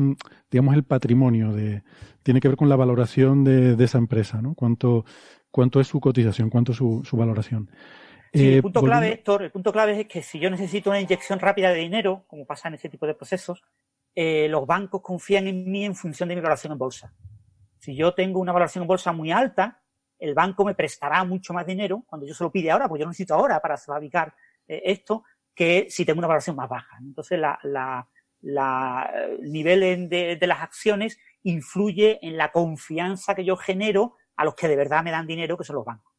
digamos, 0.52 0.76
el 0.76 0.84
patrimonio 0.84 1.52
de, 1.54 1.84
tiene 2.22 2.40
que 2.40 2.48
ver 2.48 2.58
con 2.58 2.70
la 2.70 2.76
valoración 2.76 3.44
de, 3.44 3.76
de 3.76 3.84
esa 3.84 3.98
empresa, 3.98 4.42
¿no? 4.42 4.54
Cuánto, 4.54 5.06
cuánto 5.50 5.80
es 5.80 5.88
su 5.88 6.00
cotización, 6.00 6.50
cuánto 6.50 6.72
es 6.72 6.78
su, 6.78 7.02
su 7.04 7.18
valoración. 7.18 7.70
Sí, 8.32 8.48
el 8.48 8.54
eh, 8.56 8.62
punto 8.62 8.82
clave, 8.82 9.12
Héctor, 9.12 9.44
el 9.44 9.52
punto 9.52 9.72
clave 9.72 10.02
es 10.02 10.08
que 10.08 10.22
si 10.22 10.40
yo 10.40 10.50
necesito 10.50 10.90
una 10.90 11.02
inyección 11.02 11.40
rápida 11.40 11.72
de 11.72 11.80
dinero, 11.80 12.26
como 12.28 12.46
pasa 12.46 12.68
en 12.68 12.76
ese 12.76 12.90
tipo 12.90 13.06
de 13.06 13.14
procesos, 13.16 13.64
eh, 14.16 14.48
los 14.50 14.66
bancos 14.68 15.02
confían 15.02 15.48
en 15.48 15.72
mí 15.72 15.86
en 15.86 15.96
función 15.96 16.30
de 16.30 16.36
mi 16.36 16.42
valoración 16.42 16.74
en 16.74 16.80
bolsa. 16.80 17.14
Si 17.80 17.96
yo 17.96 18.14
tengo 18.14 18.40
una 18.40 18.52
valoración 18.52 18.84
en 18.84 18.88
bolsa 18.88 19.12
muy 19.12 19.32
alta, 19.32 19.83
el 20.24 20.34
banco 20.34 20.64
me 20.64 20.74
prestará 20.74 21.24
mucho 21.26 21.54
más 21.54 21.66
dinero 21.66 22.04
cuando 22.08 22.26
yo 22.26 22.34
se 22.34 22.44
lo 22.44 22.52
pide 22.52 22.72
ahora, 22.72 22.88
porque 22.88 23.02
yo 23.02 23.06
lo 23.06 23.12
necesito 23.12 23.36
ahora 23.36 23.60
para 23.60 23.78
fabricar 23.78 24.34
eh, 24.68 24.82
esto, 24.86 25.24
que 25.54 25.88
si 25.90 26.06
tengo 26.06 26.20
una 26.20 26.28
valoración 26.28 26.56
más 26.56 26.70
baja. 26.70 26.98
Entonces, 27.02 27.38
la, 27.38 27.60
la, 28.42 29.14
el 29.40 29.52
nivel 29.52 30.10
de, 30.10 30.38
de 30.38 30.48
las 30.48 30.62
acciones 30.62 31.20
influye 31.44 32.20
en 32.26 32.38
la 32.38 32.52
confianza 32.52 33.36
que 33.36 33.44
yo 33.44 33.58
genero 33.58 34.16
a 34.38 34.46
los 34.46 34.56
que 34.56 34.70
de 34.70 34.78
verdad 34.78 35.04
me 35.04 35.12
dan 35.12 35.28
dinero, 35.28 35.58
que 35.58 35.66
son 35.66 35.76
los 35.76 35.86
bancos. 35.86 36.14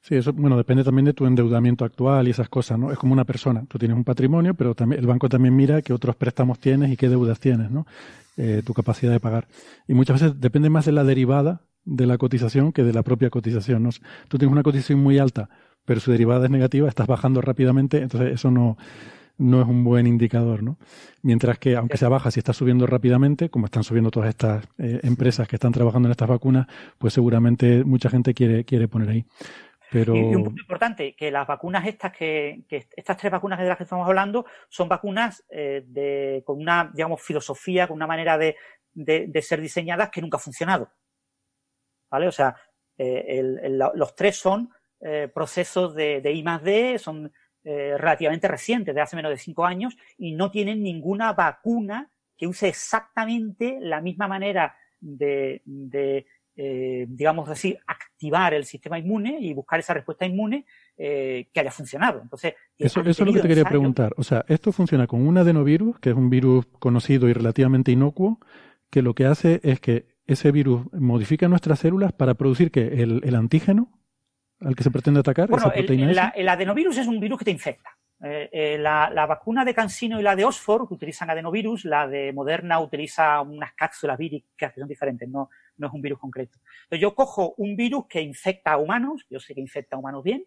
Sí, 0.00 0.16
eso, 0.16 0.32
bueno, 0.32 0.56
depende 0.56 0.82
también 0.82 1.04
de 1.04 1.12
tu 1.12 1.24
endeudamiento 1.26 1.84
actual 1.84 2.26
y 2.26 2.30
esas 2.32 2.48
cosas, 2.48 2.78
¿no? 2.78 2.90
Es 2.90 2.98
como 2.98 3.12
una 3.12 3.24
persona. 3.24 3.64
Tú 3.68 3.78
tienes 3.78 3.96
un 3.96 4.04
patrimonio, 4.04 4.54
pero 4.54 4.74
también 4.74 5.00
el 5.00 5.06
banco 5.06 5.28
también 5.28 5.54
mira 5.54 5.82
qué 5.82 5.92
otros 5.92 6.16
préstamos 6.16 6.58
tienes 6.58 6.90
y 6.90 6.96
qué 6.96 7.08
deudas 7.08 7.38
tienes, 7.38 7.70
¿no? 7.70 7.86
Eh, 8.36 8.62
tu 8.66 8.74
capacidad 8.74 9.12
de 9.12 9.20
pagar. 9.20 9.46
Y 9.86 9.94
muchas 9.94 10.20
veces 10.20 10.40
depende 10.40 10.68
más 10.68 10.84
de 10.86 10.92
la 10.92 11.04
derivada 11.04 11.62
de 11.86 12.06
la 12.06 12.18
cotización 12.18 12.72
que 12.72 12.82
de 12.82 12.92
la 12.92 13.02
propia 13.02 13.30
cotización. 13.30 13.84
¿no? 13.84 13.90
Tú 14.28 14.36
tienes 14.36 14.52
una 14.52 14.62
cotización 14.62 14.98
muy 14.98 15.18
alta, 15.18 15.48
pero 15.86 16.00
su 16.00 16.10
derivada 16.10 16.44
es 16.44 16.50
negativa, 16.50 16.88
estás 16.88 17.06
bajando 17.06 17.40
rápidamente, 17.40 18.02
entonces 18.02 18.34
eso 18.34 18.50
no, 18.50 18.76
no 19.38 19.62
es 19.62 19.68
un 19.68 19.84
buen 19.84 20.06
indicador, 20.06 20.62
¿no? 20.62 20.78
Mientras 21.22 21.58
que, 21.58 21.76
aunque 21.76 21.96
sea 21.96 22.08
baja, 22.08 22.30
si 22.30 22.40
está 22.40 22.52
subiendo 22.52 22.86
rápidamente, 22.86 23.50
como 23.50 23.66
están 23.66 23.84
subiendo 23.84 24.10
todas 24.10 24.28
estas 24.28 24.66
eh, 24.78 25.00
empresas 25.04 25.46
que 25.48 25.56
están 25.56 25.72
trabajando 25.72 26.08
en 26.08 26.12
estas 26.12 26.28
vacunas, 26.28 26.66
pues 26.98 27.14
seguramente 27.14 27.84
mucha 27.84 28.10
gente 28.10 28.34
quiere, 28.34 28.64
quiere 28.64 28.88
poner 28.88 29.08
ahí. 29.10 29.24
Pero... 29.92 30.14
Un 30.14 30.44
punto 30.44 30.60
importante, 30.60 31.14
que 31.14 31.30
las 31.30 31.46
vacunas 31.46 31.86
estas, 31.86 32.12
que, 32.12 32.64
que, 32.68 32.88
estas 32.96 33.16
tres 33.16 33.30
vacunas 33.30 33.60
de 33.60 33.68
las 33.68 33.76
que 33.76 33.84
estamos 33.84 34.06
hablando, 34.06 34.44
son 34.68 34.88
vacunas 34.88 35.44
eh, 35.50 35.84
de, 35.86 36.42
con 36.44 36.60
una, 36.60 36.90
digamos, 36.92 37.22
filosofía, 37.22 37.86
con 37.86 37.96
una 37.96 38.08
manera 38.08 38.36
de, 38.36 38.56
de 38.94 39.42
ser 39.42 39.60
diseñadas 39.60 40.10
que 40.10 40.20
nunca 40.20 40.38
ha 40.38 40.40
funcionado. 40.40 40.90
¿Vale? 42.10 42.28
O 42.28 42.32
sea, 42.32 42.56
eh, 42.98 43.24
el, 43.28 43.58
el, 43.58 43.78
los 43.94 44.14
tres 44.14 44.36
son 44.36 44.70
eh, 45.00 45.28
procesos 45.34 45.94
de, 45.94 46.20
de 46.20 46.32
I 46.32 46.42
más 46.42 46.62
D, 46.62 46.98
son 46.98 47.32
eh, 47.64 47.96
relativamente 47.98 48.48
recientes, 48.48 48.94
de 48.94 49.00
hace 49.00 49.16
menos 49.16 49.30
de 49.30 49.38
cinco 49.38 49.64
años, 49.64 49.96
y 50.16 50.32
no 50.32 50.50
tienen 50.50 50.82
ninguna 50.82 51.32
vacuna 51.32 52.10
que 52.36 52.46
use 52.46 52.68
exactamente 52.68 53.78
la 53.80 54.00
misma 54.00 54.28
manera 54.28 54.76
de, 55.00 55.62
de 55.64 56.26
eh, 56.56 57.06
digamos 57.08 57.48
así, 57.50 57.76
activar 57.86 58.54
el 58.54 58.64
sistema 58.64 58.98
inmune 58.98 59.38
y 59.40 59.52
buscar 59.52 59.78
esa 59.78 59.92
respuesta 59.94 60.24
inmune 60.24 60.64
eh, 60.96 61.48
que 61.52 61.60
haya 61.60 61.70
funcionado. 61.70 62.22
Entonces, 62.22 62.54
eso, 62.78 63.00
eso 63.00 63.10
es 63.10 63.26
lo 63.26 63.32
que 63.34 63.40
te 63.40 63.48
quería 63.48 63.64
preguntar. 63.64 64.14
O 64.16 64.22
sea, 64.22 64.44
esto 64.48 64.72
funciona 64.72 65.06
con 65.06 65.26
un 65.26 65.36
adenovirus, 65.36 65.98
que 66.00 66.10
es 66.10 66.16
un 66.16 66.30
virus 66.30 66.66
conocido 66.78 67.28
y 67.28 67.34
relativamente 67.34 67.92
inocuo, 67.92 68.40
que 68.90 69.02
lo 69.02 69.14
que 69.14 69.26
hace 69.26 69.60
es 69.62 69.80
que 69.80 70.15
ese 70.26 70.52
virus 70.52 70.92
modifica 70.92 71.48
nuestras 71.48 71.80
células 71.80 72.12
para 72.12 72.34
producir 72.34 72.70
que 72.70 73.02
el, 73.02 73.20
el 73.24 73.34
antígeno 73.34 73.92
al 74.60 74.74
que 74.74 74.82
se 74.82 74.90
pretende 74.90 75.20
atacar? 75.20 75.48
Bueno, 75.48 75.72
el, 75.74 76.18
el, 76.34 76.48
adenovirus 76.48 76.98
es 76.98 77.06
un 77.06 77.20
virus 77.20 77.38
que 77.38 77.44
te 77.44 77.50
infecta. 77.50 77.96
Eh, 78.22 78.48
eh, 78.50 78.78
la, 78.78 79.10
la, 79.12 79.26
vacuna 79.26 79.62
de 79.62 79.74
Cansino 79.74 80.18
y 80.18 80.22
la 80.22 80.34
de 80.34 80.44
Oxford 80.46 80.90
utilizan 80.90 81.28
adenovirus, 81.28 81.84
la 81.84 82.08
de 82.08 82.32
Moderna 82.32 82.80
utiliza 82.80 83.42
unas 83.42 83.74
cápsulas 83.74 84.16
víricas 84.16 84.72
que 84.72 84.80
son 84.80 84.88
diferentes, 84.88 85.28
no, 85.28 85.50
no 85.76 85.86
es 85.86 85.92
un 85.92 86.00
virus 86.00 86.18
concreto. 86.18 86.58
Entonces 86.84 87.00
yo 87.00 87.14
cojo 87.14 87.54
un 87.58 87.76
virus 87.76 88.06
que 88.08 88.22
infecta 88.22 88.72
a 88.72 88.78
humanos, 88.78 89.26
yo 89.28 89.38
sé 89.38 89.54
que 89.54 89.60
infecta 89.60 89.96
a 89.96 89.98
humanos 89.98 90.24
bien, 90.24 90.46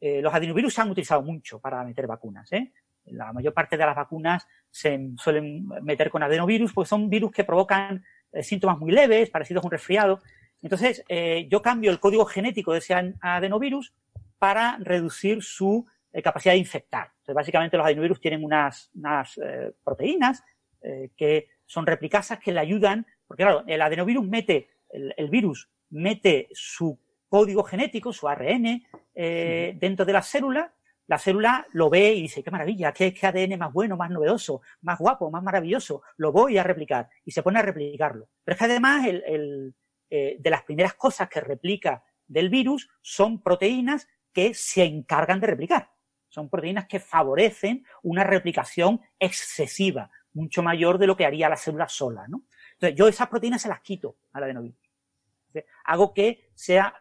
eh, 0.00 0.20
los 0.20 0.34
adenovirus 0.34 0.74
se 0.74 0.82
han 0.82 0.90
utilizado 0.90 1.22
mucho 1.22 1.58
para 1.60 1.82
meter 1.82 2.06
vacunas. 2.06 2.52
¿eh? 2.52 2.72
La 3.06 3.32
mayor 3.32 3.54
parte 3.54 3.78
de 3.78 3.86
las 3.86 3.96
vacunas 3.96 4.46
se 4.70 5.10
suelen 5.16 5.66
meter 5.82 6.10
con 6.10 6.22
adenovirus, 6.22 6.74
pues 6.74 6.88
son 6.88 7.08
virus 7.08 7.32
que 7.32 7.44
provocan 7.44 8.04
síntomas 8.42 8.78
muy 8.78 8.92
leves, 8.92 9.30
parecidos 9.30 9.64
a 9.64 9.66
un 9.66 9.72
resfriado, 9.72 10.20
entonces, 10.62 11.04
eh, 11.08 11.46
yo 11.50 11.62
cambio 11.62 11.90
el 11.90 12.00
código 12.00 12.24
genético 12.24 12.72
de 12.72 12.78
ese 12.78 12.94
adenovirus 13.20 13.94
para 14.38 14.76
reducir 14.80 15.42
su 15.42 15.86
eh, 16.12 16.22
capacidad 16.22 16.54
de 16.54 16.58
infectar. 16.58 17.12
Entonces, 17.18 17.34
básicamente 17.34 17.76
los 17.76 17.86
adenovirus 17.86 18.20
tienen 18.20 18.44
unas, 18.44 18.90
unas 18.94 19.38
eh, 19.38 19.72
proteínas 19.84 20.42
eh, 20.82 21.10
que 21.16 21.48
son 21.66 21.86
replicasas 21.86 22.38
que 22.38 22.52
le 22.52 22.60
ayudan, 22.60 23.06
porque 23.26 23.44
claro, 23.44 23.62
el 23.66 23.80
adenovirus 23.82 24.26
mete, 24.26 24.70
el, 24.90 25.14
el 25.16 25.28
virus 25.28 25.68
mete 25.90 26.48
su 26.52 26.98
código 27.28 27.62
genético, 27.62 28.12
su 28.12 28.26
ARN, 28.26 28.82
eh, 29.14 29.70
sí. 29.72 29.78
dentro 29.78 30.06
de 30.06 30.12
la 30.12 30.22
célula, 30.22 30.72
la 31.08 31.18
célula 31.18 31.66
lo 31.72 31.88
ve 31.88 32.12
y 32.12 32.22
dice, 32.22 32.44
qué 32.44 32.50
maravilla, 32.50 32.92
qué, 32.92 33.14
ADN 33.20 33.58
más 33.58 33.72
bueno, 33.72 33.96
más 33.96 34.10
novedoso, 34.10 34.60
más 34.82 34.98
guapo, 34.98 35.30
más 35.30 35.42
maravilloso, 35.42 36.02
lo 36.18 36.32
voy 36.32 36.58
a 36.58 36.62
replicar. 36.62 37.08
Y 37.24 37.30
se 37.30 37.42
pone 37.42 37.58
a 37.58 37.62
replicarlo. 37.62 38.28
Pero 38.44 38.52
es 38.52 38.58
que 38.58 38.64
además 38.66 39.06
el, 39.06 39.24
el, 39.26 39.74
eh, 40.10 40.36
de 40.38 40.50
las 40.50 40.62
primeras 40.64 40.94
cosas 40.94 41.30
que 41.30 41.40
replica 41.40 42.04
del 42.26 42.50
virus 42.50 42.90
son 43.00 43.42
proteínas 43.42 44.06
que 44.34 44.52
se 44.52 44.84
encargan 44.84 45.40
de 45.40 45.46
replicar. 45.46 45.90
Son 46.28 46.50
proteínas 46.50 46.86
que 46.86 47.00
favorecen 47.00 47.86
una 48.02 48.22
replicación 48.22 49.00
excesiva, 49.18 50.10
mucho 50.34 50.62
mayor 50.62 50.98
de 50.98 51.06
lo 51.06 51.16
que 51.16 51.24
haría 51.24 51.48
la 51.48 51.56
célula 51.56 51.88
sola. 51.88 52.26
¿no? 52.28 52.44
Entonces, 52.74 52.98
yo 52.98 53.08
esas 53.08 53.28
proteínas 53.28 53.62
se 53.62 53.68
las 53.68 53.80
quito 53.80 54.18
al 54.32 54.44
adenovirus. 54.44 54.76
Hago 55.84 56.12
que 56.12 56.50
sea 56.54 56.94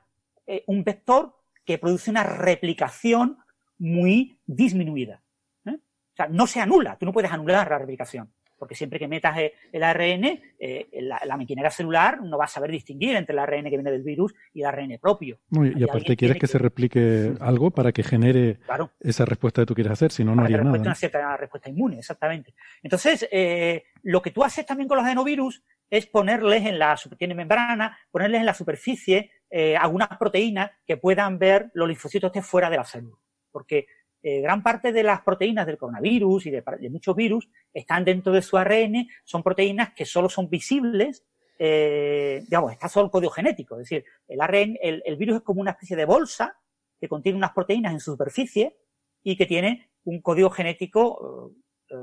eh, 0.45 0.63
un 0.67 0.85
vector 0.85 1.35
que 1.65 1.77
produce 1.77 2.09
una 2.09 2.23
replicación 2.23 3.37
muy 3.79 4.39
disminuida. 4.45 5.21
¿eh? 5.65 5.75
O 5.75 6.15
sea, 6.15 6.27
no 6.27 6.47
se 6.47 6.59
anula, 6.59 6.97
tú 6.97 7.05
no 7.05 7.13
puedes 7.13 7.31
anular 7.31 7.69
la 7.69 7.79
replicación 7.79 8.31
porque 8.57 8.75
siempre 8.75 8.99
que 8.99 9.07
metas 9.07 9.37
el 9.71 9.83
ARN, 9.83 10.41
eh, 10.59 10.87
la, 11.01 11.21
la, 11.25 11.37
maquinaria 11.37 11.69
celular 11.69 12.21
no 12.21 12.37
va 12.37 12.45
a 12.45 12.47
saber 12.47 12.71
distinguir 12.71 13.15
entre 13.15 13.33
el 13.33 13.39
ARN 13.39 13.63
que 13.65 13.77
viene 13.77 13.91
del 13.91 14.03
virus 14.03 14.33
y 14.53 14.61
el 14.61 14.67
ARN 14.67 14.97
propio. 14.99 15.39
Muy, 15.49 15.73
y, 15.75 15.83
aparte 15.83 16.15
quieres 16.17 16.35
que, 16.35 16.41
que, 16.41 16.47
se 16.47 16.57
replique 16.57 17.33
algo 17.39 17.71
para 17.71 17.91
que 17.91 18.03
genere 18.03 18.59
claro. 18.65 18.91
esa 18.99 19.25
respuesta 19.25 19.61
que 19.61 19.67
tú 19.67 19.75
quieres 19.75 19.93
hacer, 19.93 20.11
si 20.11 20.23
no, 20.23 20.35
no 20.35 20.43
haría 20.43 20.57
nada. 20.57 20.77
Una 20.77 20.95
cierta 20.95 21.37
respuesta 21.37 21.69
inmune, 21.69 21.99
exactamente. 21.99 22.55
Entonces, 22.81 23.27
eh, 23.31 23.85
lo 24.03 24.21
que 24.21 24.31
tú 24.31 24.43
haces 24.43 24.65
también 24.65 24.87
con 24.87 24.97
los 24.97 25.05
adenovirus 25.05 25.63
es 25.89 26.07
ponerles 26.07 26.65
en 26.65 26.79
la, 26.79 26.99
tiene 27.17 27.35
membrana, 27.35 27.97
ponerles 28.11 28.41
en 28.41 28.45
la 28.45 28.53
superficie 28.53 29.31
eh, 29.49 29.77
algunas 29.77 30.09
proteínas 30.17 30.71
que 30.85 30.97
puedan 30.97 31.39
ver 31.39 31.69
los 31.73 31.87
linfocitos 31.87 32.31
fuera 32.45 32.69
de 32.69 32.77
la 32.77 32.83
célula. 32.83 33.15
Porque 33.57 33.87
eh, 34.21 34.39
gran 34.39 34.61
parte 34.61 34.91
de 34.91 35.01
las 35.01 35.21
proteínas 35.21 35.65
del 35.65 35.79
coronavirus 35.79 36.45
y 36.45 36.51
de, 36.51 36.63
muchos 36.91 37.15
virus 37.15 37.49
están 37.73 38.05
dentro 38.05 38.31
de 38.31 38.43
su 38.43 38.55
ARN, 38.55 39.07
son 39.23 39.41
proteínas 39.41 39.93
que 39.95 40.05
solo 40.05 40.29
son 40.29 40.47
visibles, 40.47 41.25
eh, 41.57 42.43
digamos, 42.43 42.71
está 42.71 42.87
solo 42.87 43.05
el 43.05 43.11
código 43.11 43.31
genético, 43.31 43.73
es 43.73 43.89
decir, 43.89 44.05
el 44.27 44.39
ARN, 44.39 44.77
el, 44.79 45.15
virus 45.17 45.37
es 45.37 45.41
como 45.41 45.59
una 45.59 45.71
especie 45.71 45.95
de 45.95 46.05
bolsa 46.05 46.55
que 47.01 47.09
contiene 47.09 47.35
unas 47.35 47.51
proteínas 47.51 47.93
en 47.93 47.99
su 47.99 48.11
superficie 48.11 48.77
y 49.23 49.35
que 49.35 49.47
tiene 49.47 49.89
un 50.03 50.21
código 50.21 50.51
genético, 50.51 51.55
eh, 51.89 51.95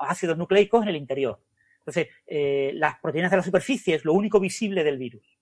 ácidos 0.00 0.36
nucleicos 0.36 0.82
en 0.82 0.88
el 0.88 0.96
interior. 0.96 1.40
Entonces, 1.86 2.08
las 2.74 2.98
proteínas 2.98 3.30
de 3.30 3.36
la 3.36 3.44
superficie 3.44 3.94
es 3.94 4.04
lo 4.04 4.12
único 4.12 4.40
visible 4.40 4.82
del 4.82 4.98
virus. 4.98 5.38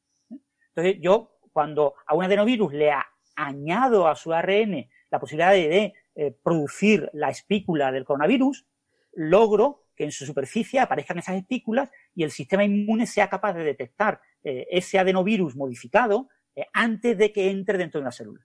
Entonces, 0.75 1.01
yo, 1.01 1.39
cuando 1.55 1.95
a 2.07 2.15
un 2.15 2.25
adenovirus 2.25 2.75
le 2.75 2.93
añado 3.35 4.07
a 4.07 4.15
su 4.15 4.35
ARN 4.35 4.87
la 5.11 5.21
posibilidad 5.21 5.53
de, 5.53 5.95
eh, 6.15 6.37
producir 6.43 7.09
la 7.13 7.31
espícula 7.31 7.93
del 7.93 8.05
coronavirus, 8.05 8.67
logro 9.15 9.85
que 9.95 10.05
en 10.05 10.13
su 10.13 10.27
superficie 10.27 10.81
aparezcan 10.81 11.19
esas 11.19 11.37
espículas 11.37 11.91
y 12.15 12.23
el 12.23 12.31
sistema 12.31 12.65
inmune 12.65 13.07
sea 13.07 13.29
capaz 13.29 13.55
de 13.55 13.65
detectar 13.65 14.21
eh, 14.43 14.67
ese 14.71 14.99
adenovirus 14.99 15.57
modificado 15.57 16.29
eh, 16.55 16.67
antes 16.73 17.17
de 17.17 17.33
que 17.33 17.51
entre 17.51 17.79
dentro 17.79 18.01
de 18.01 18.03
una 18.03 18.13
célula. 18.13 18.45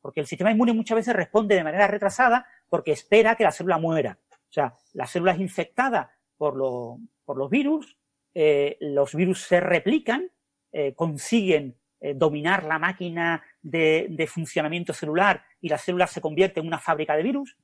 Porque 0.00 0.20
el 0.20 0.26
sistema 0.26 0.52
inmune 0.52 0.72
muchas 0.72 0.96
veces 0.96 1.16
responde 1.16 1.56
de 1.56 1.64
manera 1.64 1.88
retrasada 1.88 2.46
porque 2.68 2.92
espera 2.92 3.34
que 3.34 3.42
la 3.42 3.50
célula 3.50 3.78
muera. 3.78 4.18
O 4.30 4.52
sea, 4.52 4.74
la 4.92 5.06
célula 5.06 5.32
es 5.32 5.40
infectada 5.40 6.16
por, 6.36 6.56
lo, 6.56 6.98
por 7.24 7.36
los 7.36 7.50
virus, 7.50 7.98
los 8.80 9.14
virus 9.14 9.42
se 9.42 9.58
replican, 9.58 10.30
consiguen 10.94 11.76
dominar 12.14 12.62
la 12.64 12.78
máquina 12.78 13.42
de, 13.62 14.28
funcionamiento 14.32 14.92
celular 14.92 15.44
y 15.66 15.68
la 15.68 15.78
célula 15.78 16.06
se 16.06 16.20
convierte 16.20 16.60
en 16.60 16.68
una 16.68 16.78
fábrica 16.78 17.16
de 17.16 17.24
virus 17.24 17.58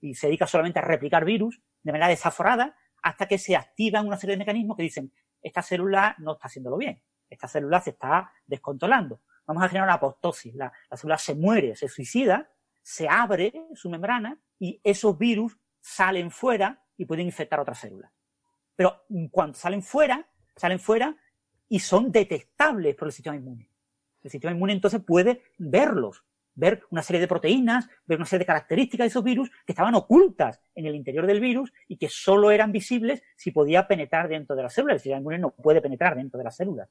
y 0.00 0.14
se 0.16 0.26
dedica 0.26 0.44
solamente 0.44 0.80
a 0.80 0.82
replicar 0.82 1.24
virus 1.24 1.62
de 1.84 1.92
manera 1.92 2.08
desaforada 2.08 2.76
hasta 3.00 3.28
que 3.28 3.38
se 3.38 3.54
activan 3.54 4.08
una 4.08 4.16
serie 4.16 4.34
de 4.34 4.38
mecanismos 4.38 4.76
que 4.76 4.82
dicen, 4.82 5.12
esta 5.40 5.62
célula 5.62 6.16
no 6.18 6.32
está 6.32 6.48
haciéndolo 6.48 6.76
bien, 6.76 7.00
esta 7.30 7.46
célula 7.46 7.80
se 7.80 7.90
está 7.90 8.32
descontrolando. 8.44 9.20
Vamos 9.46 9.62
a 9.62 9.68
generar 9.68 9.86
una 9.86 9.94
apoptosis, 9.94 10.52
la, 10.56 10.72
la 10.90 10.96
célula 10.96 11.16
se 11.16 11.36
muere, 11.36 11.76
se 11.76 11.86
suicida, 11.86 12.50
se 12.82 13.08
abre 13.08 13.52
su 13.74 13.88
membrana 13.88 14.36
y 14.58 14.80
esos 14.82 15.16
virus 15.16 15.56
salen 15.80 16.32
fuera 16.32 16.82
y 16.96 17.04
pueden 17.04 17.26
infectar 17.26 17.60
otras 17.60 17.78
células. 17.78 18.10
Pero 18.74 19.04
cuando 19.30 19.56
salen 19.56 19.80
fuera, 19.80 20.28
salen 20.56 20.80
fuera 20.80 21.16
y 21.68 21.78
son 21.78 22.10
detectables 22.10 22.96
por 22.96 23.06
el 23.06 23.12
sistema 23.12 23.36
inmune. 23.36 23.70
El 24.24 24.30
sistema 24.32 24.52
inmune 24.52 24.72
entonces 24.72 25.00
puede 25.04 25.44
verlos, 25.56 26.24
ver 26.54 26.82
una 26.90 27.02
serie 27.02 27.20
de 27.20 27.28
proteínas, 27.28 27.88
ver 28.06 28.18
una 28.18 28.26
serie 28.26 28.40
de 28.40 28.46
características 28.46 29.04
de 29.04 29.08
esos 29.08 29.24
virus 29.24 29.50
que 29.66 29.72
estaban 29.72 29.94
ocultas 29.94 30.60
en 30.74 30.86
el 30.86 30.94
interior 30.94 31.26
del 31.26 31.40
virus 31.40 31.72
y 31.88 31.96
que 31.96 32.08
solo 32.08 32.50
eran 32.50 32.72
visibles 32.72 33.22
si 33.36 33.50
podía 33.50 33.86
penetrar 33.86 34.28
dentro 34.28 34.54
de 34.54 34.62
la 34.62 34.70
célula. 34.70 34.94
El 34.94 35.00
sistema 35.00 35.20
inmune 35.20 35.38
no 35.38 35.50
puede 35.50 35.80
penetrar 35.80 36.16
dentro 36.16 36.38
de 36.38 36.44
la 36.44 36.50
célula. 36.50 36.88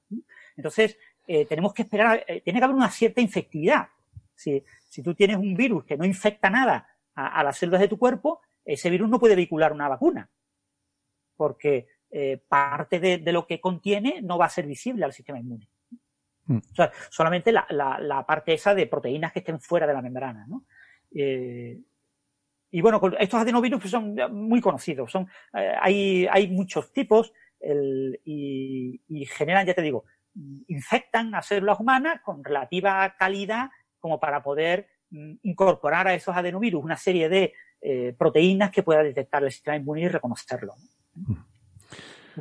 Entonces, 0.55 0.97
eh, 1.27 1.45
tenemos 1.45 1.73
que 1.73 1.83
esperar, 1.83 2.23
eh, 2.27 2.41
tiene 2.41 2.59
que 2.59 2.65
haber 2.65 2.75
una 2.75 2.89
cierta 2.89 3.21
infectividad. 3.21 3.87
Si, 4.35 4.63
si, 4.89 5.01
tú 5.01 5.13
tienes 5.13 5.37
un 5.37 5.55
virus 5.55 5.85
que 5.85 5.95
no 5.95 6.05
infecta 6.05 6.49
nada 6.49 6.87
a, 7.15 7.39
a, 7.39 7.43
las 7.43 7.57
células 7.57 7.81
de 7.81 7.87
tu 7.87 7.97
cuerpo, 7.97 8.41
ese 8.65 8.89
virus 8.89 9.09
no 9.09 9.19
puede 9.19 9.35
vehicular 9.35 9.71
una 9.71 9.87
vacuna. 9.87 10.29
Porque 11.35 11.87
eh, 12.15 12.39
parte 12.47 12.99
de, 12.99 13.31
lo 13.31 13.47
que 13.47 13.59
contiene 13.59 14.21
no 14.21 14.37
va 14.37 14.45
a 14.45 14.49
ser 14.49 14.67
visible 14.67 15.03
al 15.03 15.13
sistema 15.13 15.39
inmune. 15.39 15.67
Mm. 16.45 16.57
O 16.57 16.75
sea, 16.75 16.91
solamente 17.09 17.51
la, 17.51 17.65
la, 17.69 18.25
parte 18.25 18.53
esa 18.53 18.75
de 18.75 18.87
proteínas 18.87 19.31
que 19.31 19.39
estén 19.39 19.59
fuera 19.59 19.87
de 19.87 19.93
la 19.93 20.01
membrana. 20.01 20.45
¿no? 20.47 20.65
Eh, 21.13 21.79
y 22.71 22.81
bueno, 22.81 22.99
estos 23.19 23.39
adenovirus 23.39 23.79
pues, 23.79 23.91
son 23.91 24.15
muy 24.31 24.61
conocidos. 24.61 25.11
Son, 25.11 25.27
eh, 25.53 25.73
hay, 25.79 26.27
hay 26.29 26.49
muchos 26.49 26.91
tipos 26.91 27.33
el, 27.59 28.19
y, 28.25 29.01
y, 29.07 29.25
generan, 29.25 29.65
ya 29.65 29.73
te 29.73 29.81
digo, 29.81 30.05
infectan 30.67 31.33
a 31.35 31.41
células 31.41 31.79
humanas 31.79 32.21
con 32.21 32.43
relativa 32.43 33.15
calidad 33.17 33.69
como 33.99 34.19
para 34.19 34.43
poder 34.43 34.89
mm, 35.11 35.35
incorporar 35.43 36.07
a 36.07 36.13
esos 36.13 36.35
adenovirus 36.35 36.83
una 36.83 36.97
serie 36.97 37.29
de 37.29 37.53
proteínas 38.17 38.71
que 38.71 38.81
pueda 38.81 39.03
detectar 39.03 39.43
el 39.43 39.51
sistema 39.51 39.75
inmune 39.75 40.03
y 40.03 40.07
reconocerlo. 40.07 40.73
¿no? 41.15 41.33
Mm. 41.33 41.52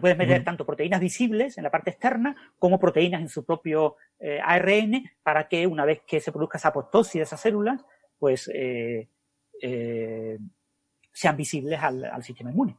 Puedes 0.00 0.16
meter 0.16 0.42
tanto 0.44 0.64
proteínas 0.64 1.00
visibles 1.00 1.58
en 1.58 1.64
la 1.64 1.70
parte 1.70 1.90
externa 1.90 2.34
como 2.58 2.78
proteínas 2.78 3.20
en 3.20 3.28
su 3.28 3.44
propio 3.44 3.96
eh, 4.18 4.40
ARN 4.42 5.10
para 5.22 5.48
que 5.48 5.66
una 5.66 5.84
vez 5.84 6.02
que 6.06 6.20
se 6.20 6.32
produzca 6.32 6.58
esa 6.58 6.68
apoptosis 6.68 7.14
de 7.14 7.22
esas 7.22 7.40
células, 7.40 7.84
pues 8.18 8.50
eh, 8.54 9.08
eh, 9.60 10.38
sean 11.12 11.36
visibles 11.36 11.80
al, 11.80 12.22
sistema 12.22 12.50
inmune. 12.50 12.76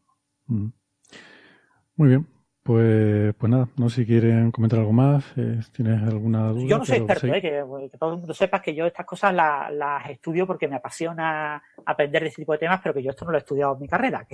Muy 0.47 2.09
bien. 2.09 2.32
Pues, 2.63 3.35
pues 3.35 3.49
nada, 3.49 3.67
no 3.75 3.89
sé 3.89 3.97
si 3.97 4.05
quieren 4.05 4.49
comentar 4.49 4.79
algo 4.79 4.93
más, 4.93 5.25
eh, 5.35 5.59
tienes 5.73 6.01
alguna 6.01 6.47
duda. 6.47 6.65
Yo 6.65 6.77
no 6.77 6.85
soy 6.85 6.99
experto, 6.99 7.27
eh, 7.27 7.41
que, 7.41 7.97
todo 7.99 8.13
el 8.13 8.19
mundo 8.19 8.33
sepa 8.33 8.61
que 8.61 8.73
yo 8.73 8.85
estas 8.85 9.05
cosas 9.05 9.33
las, 9.33 10.09
estudio 10.09 10.47
porque 10.47 10.69
me 10.69 10.77
apasiona 10.77 11.61
aprender 11.85 12.21
de 12.21 12.29
este 12.29 12.43
tipo 12.43 12.53
de 12.53 12.59
temas, 12.59 12.79
pero 12.81 12.93
que 12.93 13.03
yo 13.03 13.09
esto 13.09 13.25
no 13.25 13.31
lo 13.31 13.37
he 13.37 13.41
estudiado 13.41 13.73
en 13.73 13.81
mi 13.81 13.87
carrera. 13.89 14.25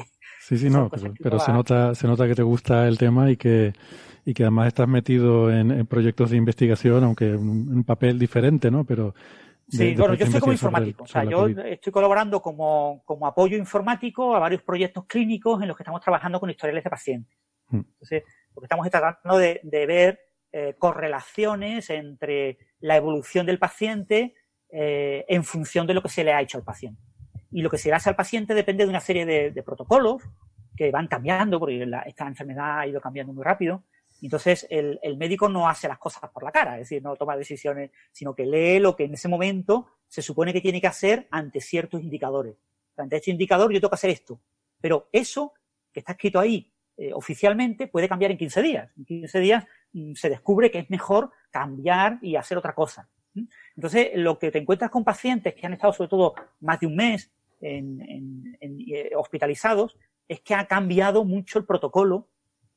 sí, 0.42 0.60
sí, 0.60 0.70
no, 0.70 0.92
pero, 1.20 1.40
se 1.40 1.52
nota 1.52 1.96
se 1.96 2.06
nota 2.06 2.28
que 2.28 2.36
te 2.36 2.44
gusta 2.44 2.88
el 2.88 3.00
tema 3.00 3.32
y 3.32 3.36
que, 3.36 3.74
y 4.24 4.36
que 4.36 4.44
además 4.44 4.68
estás 4.68 4.88
metido 4.88 5.52
en, 5.52 5.88
proyectos 5.88 6.30
de 6.30 6.38
investigación, 6.38 7.04
aunque 7.04 7.30
en 7.30 7.40
un 7.40 7.84
papel 7.84 8.20
diferente, 8.20 8.70
¿no? 8.70 8.84
Pero 8.84 9.16
Sí, 9.70 9.96
bueno, 9.96 10.14
yo 10.14 10.26
estoy 10.26 10.40
como 10.40 10.54
informático. 10.54 11.04
o 11.04 11.08
sea, 11.08 11.24
yo 11.24 11.48
estoy 11.48 11.92
colaborando 11.92 12.42
como, 12.42 13.02
como 13.06 13.26
apoyo 13.26 13.58
informático 13.58 14.36
a 14.36 14.40
varios 14.40 14.62
proyectos 14.62 15.06
clínicos 15.06 15.62
en 15.64 15.68
los 15.68 15.78
que 15.78 15.84
estamos 15.84 16.02
trabajando 16.02 16.40
con 16.40 16.50
historiales 16.52 16.84
de 16.84 16.90
pacientes. 16.92 17.40
Mm. 17.70 17.78
Entonces, 17.78 18.24
estamos 18.64 18.90
tratando 18.90 19.38
de, 19.38 19.62
ver 19.64 20.20
eh, 20.52 20.76
correlaciones 20.78 21.90
entre 21.90 22.58
la 22.80 22.96
evolución 22.96 23.46
del 23.46 23.60
paciente 23.60 24.36
eh, 24.72 25.26
en 25.28 25.44
función 25.44 25.88
de 25.88 25.94
lo 25.94 26.02
que 26.02 26.10
se 26.10 26.24
le 26.24 26.34
ha 26.34 26.42
hecho 26.42 26.58
al 26.58 26.64
paciente. 26.64 27.02
Y 27.52 27.62
lo 27.62 27.70
que 27.70 27.78
se 27.78 27.90
le 27.90 27.96
hace 27.96 28.10
al 28.10 28.16
paciente 28.16 28.54
depende 28.54 28.84
de 28.84 28.90
una 28.90 29.00
serie 29.00 29.26
de, 29.26 29.64
protocolos 29.64 30.22
que 30.76 30.92
van 30.92 31.08
cambiando, 31.08 31.60
porque 31.60 31.86
esta 32.06 32.28
enfermedad 32.28 32.80
ha 32.80 32.88
ido 32.88 33.02
cambiando 33.02 33.34
muy 33.34 33.44
rápido. 33.44 33.84
Entonces, 34.22 34.68
el, 34.70 35.00
médico 35.18 35.50
no 35.50 35.68
hace 35.68 35.88
las 35.88 35.98
cosas 35.98 36.30
por 36.30 36.44
la 36.44 36.52
cara, 36.52 36.76
es 36.76 36.82
decir, 36.82 37.02
no 37.02 37.16
toma 37.16 37.36
decisiones, 37.36 37.92
sino 38.12 38.36
que 38.36 38.46
lee 38.46 38.80
lo 38.80 38.96
que 38.96 39.06
en 39.06 39.14
ese 39.14 39.28
momento 39.28 39.88
se 40.08 40.22
supone 40.22 40.54
que 40.54 40.62
tiene 40.62 40.80
que 40.80 40.88
hacer 40.88 41.28
ante 41.32 41.62
ciertos 41.62 42.02
indicadores. 42.02 42.56
Ante 42.98 43.16
este 43.16 43.32
indicador 43.32 43.72
yo 43.72 43.80
tengo 43.80 43.90
que 43.90 43.96
hacer 43.96 44.10
esto. 44.10 44.42
Pero 44.80 45.10
eso 45.12 45.54
que 45.92 46.02
está 46.02 46.12
escrito 46.14 46.40
ahí 46.40 46.72
eh, 47.02 47.14
oficialmente 47.14 47.88
puede 47.88 48.10
cambiar 48.10 48.32
en 48.32 48.38
15 48.38 48.62
días. 48.62 48.92
En 48.98 49.06
15 49.06 49.40
días 49.40 49.66
mm, 49.94 50.16
se 50.16 50.30
descubre 50.30 50.70
que 50.70 50.80
es 50.80 50.90
mejor 50.90 51.32
cambiar 51.50 52.20
y 52.22 52.36
hacer 52.36 52.58
otra 52.58 52.76
cosa. 52.76 53.08
Entonces, 53.74 54.10
lo 54.16 54.38
que 54.38 54.52
te 54.52 54.58
encuentras 54.58 54.92
con 54.92 55.06
pacientes 55.06 55.56
que 55.56 55.66
han 55.66 55.72
estado 55.72 55.94
sobre 55.94 56.10
todo 56.10 56.36
más 56.60 56.78
de 56.82 56.88
un 56.88 56.98
mes 56.98 57.32
en, 57.62 58.58
eh, 58.60 59.12
hospitalizados 59.16 59.98
es 60.28 60.42
que 60.42 60.54
ha 60.54 60.68
cambiado 60.68 61.24
mucho 61.24 61.58
el 61.58 61.66
protocolo 61.66 62.28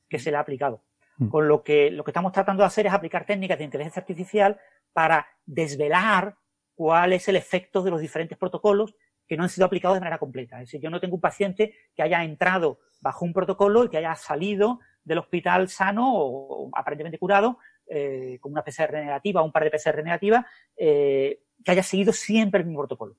que 0.08 0.20
se 0.20 0.30
le 0.30 0.36
ha 0.36 0.40
aplicado. 0.40 0.84
Mm. 1.16 1.28
Con 1.28 1.48
lo 1.48 1.64
que 1.64 1.90
lo 1.90 2.04
que 2.04 2.12
estamos 2.12 2.30
tratando 2.30 2.62
de 2.62 2.68
hacer 2.68 2.86
es 2.86 2.92
aplicar 2.92 3.26
técnicas 3.26 3.58
de 3.58 3.64
inteligencia 3.64 3.98
artificial 3.98 4.60
para 4.92 5.26
desvelar 5.46 6.36
cuál 6.76 7.12
es 7.12 7.26
el 7.26 7.34
efecto 7.34 7.82
de 7.82 7.90
los 7.90 8.00
diferentes 8.00 8.38
protocolos 8.38 8.94
que 9.26 9.36
no 9.36 9.44
han 9.44 9.48
sido 9.48 9.66
aplicados 9.66 9.96
de 9.96 10.00
manera 10.00 10.18
completa. 10.18 10.56
Es 10.56 10.68
decir, 10.68 10.80
yo 10.80 10.90
no 10.90 11.00
tengo 11.00 11.14
un 11.14 11.20
paciente 11.20 11.74
que 11.94 12.02
haya 12.02 12.22
entrado 12.24 12.80
bajo 13.00 13.24
un 13.24 13.32
protocolo 13.32 13.84
y 13.84 13.88
que 13.88 13.98
haya 13.98 14.14
salido 14.14 14.80
del 15.04 15.18
hospital 15.18 15.68
sano 15.68 16.12
o, 16.14 16.70
aparentemente 16.74 17.18
curado, 17.18 17.58
eh, 17.86 18.38
con 18.40 18.52
una 18.52 18.62
PCR 18.62 18.92
negativa 18.92 19.42
o 19.42 19.44
un 19.44 19.52
par 19.52 19.64
de 19.64 19.70
PCR 19.70 20.02
negativas, 20.02 20.46
eh, 20.76 21.40
que 21.64 21.70
haya 21.70 21.82
seguido 21.82 22.12
siempre 22.12 22.60
el 22.60 22.66
mismo 22.66 22.80
protocolo. 22.80 23.16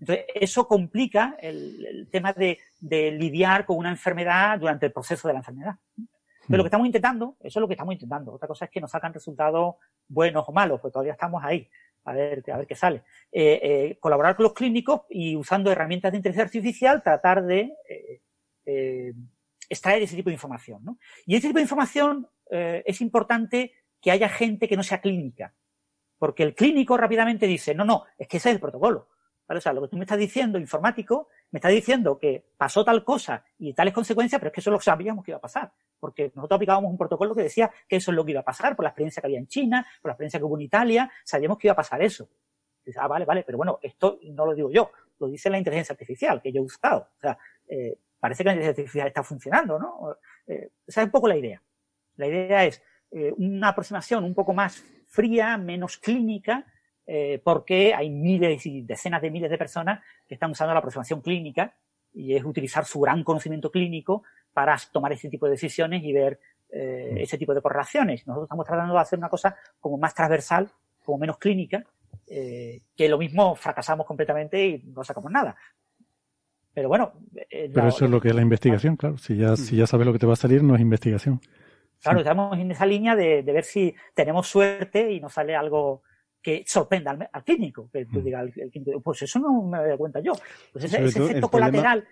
Entonces, 0.00 0.26
eso 0.34 0.68
complica 0.68 1.36
el, 1.40 2.08
tema 2.10 2.32
de, 2.32 2.58
lidiar 2.80 3.66
con 3.66 3.78
una 3.78 3.90
enfermedad 3.90 4.58
durante 4.58 4.86
el 4.86 4.92
proceso 4.92 5.26
de 5.26 5.34
la 5.34 5.40
enfermedad. 5.40 5.74
Pero 6.46 6.58
lo 6.58 6.64
que 6.64 6.68
estamos 6.68 6.86
intentando, 6.86 7.36
eso 7.40 7.58
es 7.58 7.60
lo 7.60 7.68
que 7.68 7.74
estamos 7.74 7.92
intentando. 7.92 8.32
Otra 8.32 8.48
cosa 8.48 8.64
es 8.64 8.70
que 8.70 8.80
nos 8.80 8.90
sacan 8.90 9.12
resultados 9.12 9.74
buenos 10.06 10.48
o 10.48 10.52
malos, 10.52 10.80
pues 10.80 10.92
todavía 10.92 11.12
estamos 11.12 11.42
ahí 11.44 11.68
a 12.08 12.56
ver, 12.56 12.66
qué 12.66 12.74
sale. 12.74 13.02
Eh, 13.30 13.60
eh, 13.62 13.98
colaborar 14.00 14.36
con 14.36 14.44
los 14.44 14.54
clínicos 14.54 15.02
y 15.10 15.36
usando 15.36 15.70
herramientas 15.70 16.12
de 16.12 16.18
inteligencia 16.18 16.44
artificial 16.44 17.02
tratar 17.02 17.44
de 17.44 17.72
eh, 18.66 19.12
extraer 19.68 20.02
ese 20.02 20.16
tipo 20.16 20.30
de 20.30 20.34
información. 20.34 20.84
¿no? 20.84 20.98
Y 21.26 21.36
ese 21.36 21.48
tipo 21.48 21.58
de 21.58 21.64
información 21.64 22.28
es 22.50 23.02
importante 23.02 23.72
que 24.00 24.10
haya 24.10 24.30
gente 24.30 24.68
que 24.68 24.76
no 24.76 24.82
sea 24.82 25.02
clínica, 25.02 25.54
porque 26.16 26.42
el 26.42 26.54
clínico 26.54 26.96
rápidamente 26.96 27.46
dice, 27.46 27.74
no, 27.74 27.84
no, 27.84 28.06
es 28.16 28.26
que 28.26 28.38
ese 28.38 28.48
es 28.48 28.54
el 28.54 28.60
protocolo. 28.60 29.10
O 29.46 29.60
sea, 29.60 29.74
lo 29.74 29.82
que 29.82 29.88
tú 29.88 29.96
me 29.96 30.04
estás 30.04 30.18
diciendo, 30.18 30.58
informático, 30.58 31.28
me 31.50 31.58
está 31.58 31.68
diciendo 31.68 32.18
que 32.18 32.46
pasó 32.56 32.84
tal 32.84 33.04
cosa 33.04 33.44
y 33.58 33.74
tales 33.74 33.92
consecuencias, 33.92 34.38
pero 34.38 34.48
es 34.48 34.54
que 34.54 34.60
eso 34.60 34.70
lo 34.70 34.80
sabíamos 34.80 35.24
que 35.24 35.32
iba 35.32 35.38
a 35.38 35.42
pasar. 35.42 35.72
Porque 36.00 36.32
nosotros 36.34 36.56
aplicábamos 36.56 36.90
un 36.90 36.98
protocolo 36.98 37.34
que 37.34 37.42
decía 37.42 37.70
que 37.88 37.96
eso 37.96 38.10
es 38.10 38.16
lo 38.16 38.24
que 38.24 38.32
iba 38.32 38.40
a 38.40 38.44
pasar, 38.44 38.76
por 38.76 38.84
la 38.84 38.90
experiencia 38.90 39.20
que 39.20 39.26
había 39.26 39.38
en 39.38 39.48
China, 39.48 39.86
por 40.00 40.10
la 40.10 40.12
experiencia 40.12 40.38
que 40.38 40.44
hubo 40.44 40.56
en 40.56 40.62
Italia, 40.62 41.10
sabíamos 41.24 41.58
que 41.58 41.68
iba 41.68 41.72
a 41.72 41.76
pasar 41.76 42.02
eso. 42.02 42.28
ah, 42.96 43.08
vale, 43.08 43.24
vale, 43.24 43.42
pero 43.44 43.58
bueno, 43.58 43.78
esto 43.82 44.18
no 44.32 44.46
lo 44.46 44.54
digo 44.54 44.70
yo, 44.70 44.90
lo 45.18 45.28
dice 45.28 45.50
la 45.50 45.58
inteligencia 45.58 45.92
artificial 45.92 46.40
que 46.40 46.52
yo 46.52 46.60
he 46.60 46.64
usado. 46.64 47.08
O 47.16 47.20
sea, 47.20 47.38
eh, 47.68 47.98
parece 48.18 48.42
que 48.42 48.48
la 48.48 48.52
inteligencia 48.54 48.82
artificial 48.82 49.08
está 49.08 49.22
funcionando, 49.22 49.78
¿no? 49.78 50.16
Eh, 50.46 50.70
esa 50.86 51.00
es 51.02 51.06
un 51.06 51.10
poco 51.10 51.28
la 51.28 51.36
idea. 51.36 51.62
La 52.16 52.26
idea 52.26 52.64
es 52.64 52.82
eh, 53.10 53.32
una 53.36 53.68
aproximación 53.68 54.24
un 54.24 54.34
poco 54.34 54.52
más 54.52 54.84
fría, 55.06 55.56
menos 55.56 55.96
clínica, 55.98 56.66
eh, 57.06 57.40
porque 57.42 57.94
hay 57.94 58.10
miles 58.10 58.66
y 58.66 58.82
decenas 58.82 59.22
de 59.22 59.30
miles 59.30 59.50
de 59.50 59.56
personas 59.56 60.04
que 60.26 60.34
están 60.34 60.50
usando 60.50 60.74
la 60.74 60.80
aproximación 60.80 61.22
clínica 61.22 61.74
y 62.12 62.34
es 62.34 62.44
utilizar 62.44 62.84
su 62.84 63.00
gran 63.00 63.22
conocimiento 63.24 63.70
clínico 63.70 64.22
para 64.52 64.76
tomar 64.92 65.12
ese 65.12 65.28
tipo 65.28 65.46
de 65.46 65.52
decisiones 65.52 66.02
y 66.02 66.12
ver 66.12 66.40
eh, 66.70 67.14
ese 67.18 67.38
tipo 67.38 67.54
de 67.54 67.62
correlaciones. 67.62 68.26
Nosotros 68.26 68.46
estamos 68.46 68.66
tratando 68.66 68.94
de 68.94 69.00
hacer 69.00 69.18
una 69.18 69.28
cosa 69.28 69.56
como 69.80 69.98
más 69.98 70.14
transversal, 70.14 70.70
como 71.04 71.18
menos 71.18 71.38
clínica, 71.38 71.84
eh, 72.26 72.82
que 72.96 73.08
lo 73.08 73.18
mismo 73.18 73.54
fracasamos 73.54 74.06
completamente 74.06 74.66
y 74.66 74.82
no 74.84 75.04
sacamos 75.04 75.30
nada. 75.30 75.56
Pero 76.74 76.88
bueno. 76.88 77.12
Pero 77.50 77.88
eso 77.88 78.04
es 78.04 78.10
lo 78.10 78.20
que 78.20 78.28
es 78.28 78.34
la 78.34 78.42
investigación, 78.42 78.96
claro. 78.96 79.16
Si 79.18 79.36
ya, 79.36 79.56
si 79.56 79.76
ya 79.76 79.86
sabes 79.86 80.06
lo 80.06 80.12
que 80.12 80.18
te 80.18 80.26
va 80.26 80.34
a 80.34 80.36
salir, 80.36 80.62
no 80.62 80.74
es 80.74 80.80
investigación. 80.80 81.40
Claro, 82.00 82.20
estamos 82.20 82.56
en 82.58 82.70
esa 82.70 82.86
línea 82.86 83.16
de, 83.16 83.42
de 83.42 83.52
ver 83.52 83.64
si 83.64 83.94
tenemos 84.14 84.46
suerte 84.46 85.10
y 85.10 85.20
nos 85.20 85.32
sale 85.32 85.56
algo 85.56 86.02
que 86.42 86.64
sorprenda 86.66 87.28
al, 87.32 87.44
clínico, 87.44 87.88
que 87.92 88.06
tú 88.06 88.20
mm. 88.20 88.24
digas, 88.24 88.50
pues 89.02 89.22
eso 89.22 89.38
no 89.38 89.62
me 89.62 89.78
doy 89.78 89.96
cuenta 89.96 90.20
yo. 90.20 90.32
Pues 90.72 90.84
ese, 90.84 91.04
efecto 91.04 91.48
colateral. 91.48 92.06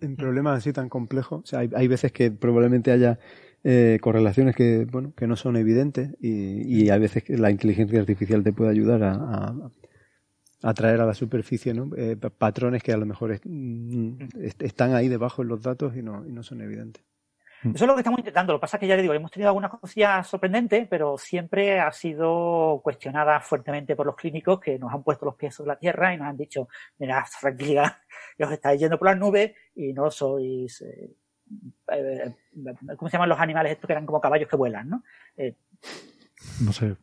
en 0.00 0.16
problemas 0.16 0.58
así 0.58 0.72
tan 0.72 0.88
complejos, 0.88 1.42
o 1.42 1.46
sea, 1.46 1.60
hay, 1.60 1.88
veces 1.88 2.12
que 2.12 2.30
probablemente 2.30 2.90
haya 2.90 3.18
eh, 3.64 3.98
correlaciones 4.00 4.56
que, 4.56 4.86
bueno, 4.90 5.12
que 5.16 5.26
no 5.26 5.36
son 5.36 5.56
evidentes 5.56 6.10
y, 6.20 6.62
y 6.62 6.90
a 6.90 6.98
veces 6.98 7.28
la 7.28 7.50
inteligencia 7.50 8.00
artificial 8.00 8.42
te 8.42 8.52
puede 8.52 8.70
ayudar 8.70 9.02
a, 9.02 9.54
a, 10.62 10.74
traer 10.74 11.00
a 11.00 11.06
la 11.06 11.14
superficie 11.14 11.74
¿no? 11.74 11.90
Eh, 11.96 12.16
patrones 12.16 12.82
que 12.82 12.92
a 12.92 12.96
lo 12.96 13.06
mejor 13.06 13.38
mm, 13.44 14.16
están 14.58 14.94
ahí 14.94 15.08
debajo 15.08 15.42
en 15.42 15.48
los 15.48 15.62
datos 15.62 15.96
y 15.96 16.02
no, 16.02 16.26
y 16.26 16.32
no 16.32 16.42
son 16.42 16.60
evidentes. 16.60 17.04
Mm. 17.62 17.74
Eso 17.74 17.84
es 17.84 17.88
lo 17.88 17.94
que 17.94 18.00
estamos 18.00 18.18
intentando. 18.18 18.52
Lo 18.52 18.58
que 18.58 18.62
pasa 18.62 18.76
es 18.76 18.80
que 18.80 18.86
ya 18.86 18.96
le 18.96 19.02
digo, 19.02 19.14
hemos 19.14 19.30
tenido 19.30 19.48
algunas 19.48 19.70
cosillas 19.70 20.26
sorprendentes, 20.26 20.86
pero 20.88 21.18
siempre 21.18 21.78
ha 21.80 21.92
sido 21.92 22.80
cuestionada 22.82 23.40
fuertemente 23.40 23.94
por 23.94 24.06
los 24.06 24.16
clínicos 24.16 24.60
que 24.60 24.78
nos 24.78 24.92
han 24.92 25.02
puesto 25.02 25.26
los 25.26 25.34
pies 25.34 25.54
sobre 25.54 25.68
la 25.68 25.78
tierra 25.78 26.14
y 26.14 26.16
nos 26.16 26.28
han 26.28 26.36
dicho, 26.36 26.68
mira, 26.98 27.24
tranquilidad, 27.40 27.98
que 28.36 28.44
os 28.44 28.52
estáis 28.52 28.80
yendo 28.80 28.98
por 28.98 29.08
las 29.08 29.18
nubes 29.18 29.52
y 29.74 29.92
no 29.92 30.10
sois, 30.10 30.80
eh, 30.82 31.10
eh, 31.92 32.34
¿cómo 32.96 33.08
se 33.08 33.16
llaman 33.16 33.28
los 33.28 33.40
animales 33.40 33.72
estos 33.72 33.86
que 33.86 33.92
eran 33.92 34.06
como 34.06 34.20
caballos 34.20 34.48
que 34.48 34.56
vuelan, 34.56 34.88
no? 34.88 35.02
Eh, 35.36 35.54
no 36.64 36.72
sé. 36.72 36.96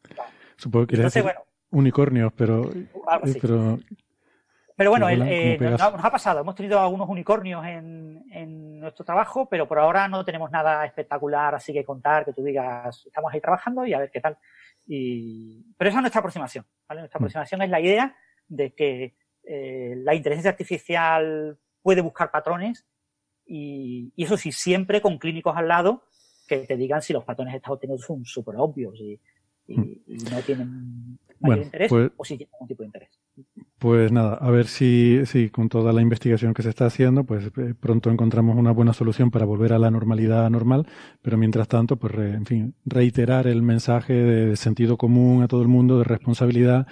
Supongo 0.55 0.88
que 0.88 0.95
Entonces, 0.95 1.22
bueno, 1.22 1.41
unicornios, 1.70 2.34
pero, 2.34 2.70
pero 3.39 3.80
pero 4.78 4.91
bueno, 4.91 5.09
eh, 5.09 5.57
nos, 5.59 5.82
ha 5.82 6.11
pasado. 6.11 6.41
Hemos 6.41 6.53
tenido 6.53 6.80
algunos 6.80 7.09
unicornios 7.09 7.65
en, 7.65 8.23
en, 8.32 8.80
nuestro 8.80 9.03
trabajo, 9.03 9.49
pero 9.49 9.67
por 9.67 9.80
ahora 9.80 10.07
no 10.07 10.23
tenemos 10.23 10.51
nada 10.51 10.86
espectacular 10.86 11.55
así 11.55 11.73
que 11.73 11.84
contar, 11.84 12.23
que 12.23 12.32
tú 12.32 12.43
digas, 12.43 13.03
estamos 13.07 13.34
ahí 13.34 13.41
trabajando 13.41 13.88
y 13.88 13.93
a 13.95 13.99
ver 13.99 14.11
qué 14.11 14.21
tal. 14.21 14.38
Y... 14.86 15.65
Pero 15.78 15.89
esa 15.89 15.97
es 15.97 16.03
nuestra 16.03 16.19
aproximación. 16.19 16.63
¿vale? 16.88 17.01
Nuestra 17.01 17.17
mm. 17.17 17.23
aproximación 17.23 17.61
es 17.63 17.69
la 17.71 17.82
idea 17.82 18.15
de 18.47 18.75
que 18.75 19.15
eh, 19.43 19.95
la 19.97 20.13
inteligencia 20.13 20.51
artificial 20.51 21.57
puede 21.82 22.01
buscar 22.01 22.30
patrones 22.30 22.86
y, 23.47 24.13
y, 24.15 24.25
eso 24.25 24.38
sí, 24.38 24.51
siempre 24.51 25.01
con 25.01 25.17
clínicos 25.17 25.57
al 25.57 25.69
lado 25.69 26.03
que 26.47 26.59
te 26.59 26.78
digan 26.78 27.01
si 27.01 27.13
los 27.13 27.25
patrones 27.25 27.53
que 27.53 27.57
estás 27.57 27.71
obteniendo 27.71 28.03
son 28.05 28.23
súper 28.25 28.55
obvios 28.57 28.93
y, 28.99 29.19
y, 29.65 29.75
mm. 29.75 30.32
no 30.32 30.41
tienen 30.41 31.19
mayor 31.39 31.65
interés 31.65 31.89
pues 31.89 32.11
o 32.15 32.23
si 32.23 32.38
tienen 32.38 32.53
algún 32.53 32.67
tipo 32.67 32.84
de 32.84 32.88
interés. 32.88 33.19
Pues 33.80 34.11
nada, 34.11 34.34
a 34.41 34.49
ver 34.49 34.65
si, 34.65 35.23
si 35.28 35.49
con 35.51 35.69
toda 35.69 35.93
la 35.93 36.01
investigación 36.01 36.55
que 36.55 36.63
se 36.63 36.69
está 36.69 36.88
haciendo, 36.88 37.25
pues 37.25 37.51
eh, 37.57 37.75
pronto 37.80 38.09
encontramos 38.09 38.55
una 38.57 38.71
buena 38.71 38.91
solución 38.91 39.30
para 39.30 39.45
volver 39.45 39.71
a 39.71 39.78
la 39.78 39.91
normalidad 39.91 40.49
normal, 40.49 40.88
pero 41.21 41.38
mientras 41.38 41.67
tanto, 41.67 41.95
pues 41.97 42.15
en 42.15 42.45
fin, 42.47 42.73
reiterar 42.86 43.45
el 43.45 43.61
mensaje 43.61 44.13
de 44.13 44.55
sentido 44.55 44.97
común 44.97 45.43
a 45.43 45.47
todo 45.47 45.61
el 45.61 45.67
mundo, 45.67 45.99
de 45.99 46.05
responsabilidad 46.05 46.88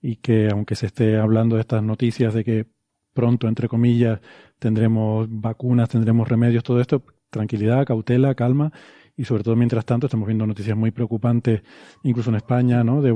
y 0.00 0.16
que 0.16 0.48
aunque 0.50 0.76
se 0.76 0.86
esté 0.86 1.18
hablando 1.18 1.56
de 1.56 1.60
estas 1.60 1.82
noticias 1.82 2.32
de 2.32 2.42
que 2.42 2.66
pronto, 3.12 3.46
entre 3.46 3.68
comillas, 3.68 4.20
tendremos 4.58 5.26
vacunas, 5.30 5.90
tendremos 5.90 6.26
remedios, 6.26 6.64
todo 6.64 6.80
esto, 6.80 7.04
tranquilidad, 7.30 7.84
cautela, 7.84 8.34
calma 8.34 8.72
y 9.20 9.24
sobre 9.26 9.44
todo 9.44 9.54
mientras 9.54 9.84
tanto 9.84 10.06
estamos 10.06 10.26
viendo 10.26 10.46
noticias 10.46 10.74
muy 10.74 10.92
preocupantes, 10.92 11.62
incluso 12.04 12.30
en 12.30 12.36
España, 12.36 12.82
¿no? 12.82 13.02
De, 13.02 13.12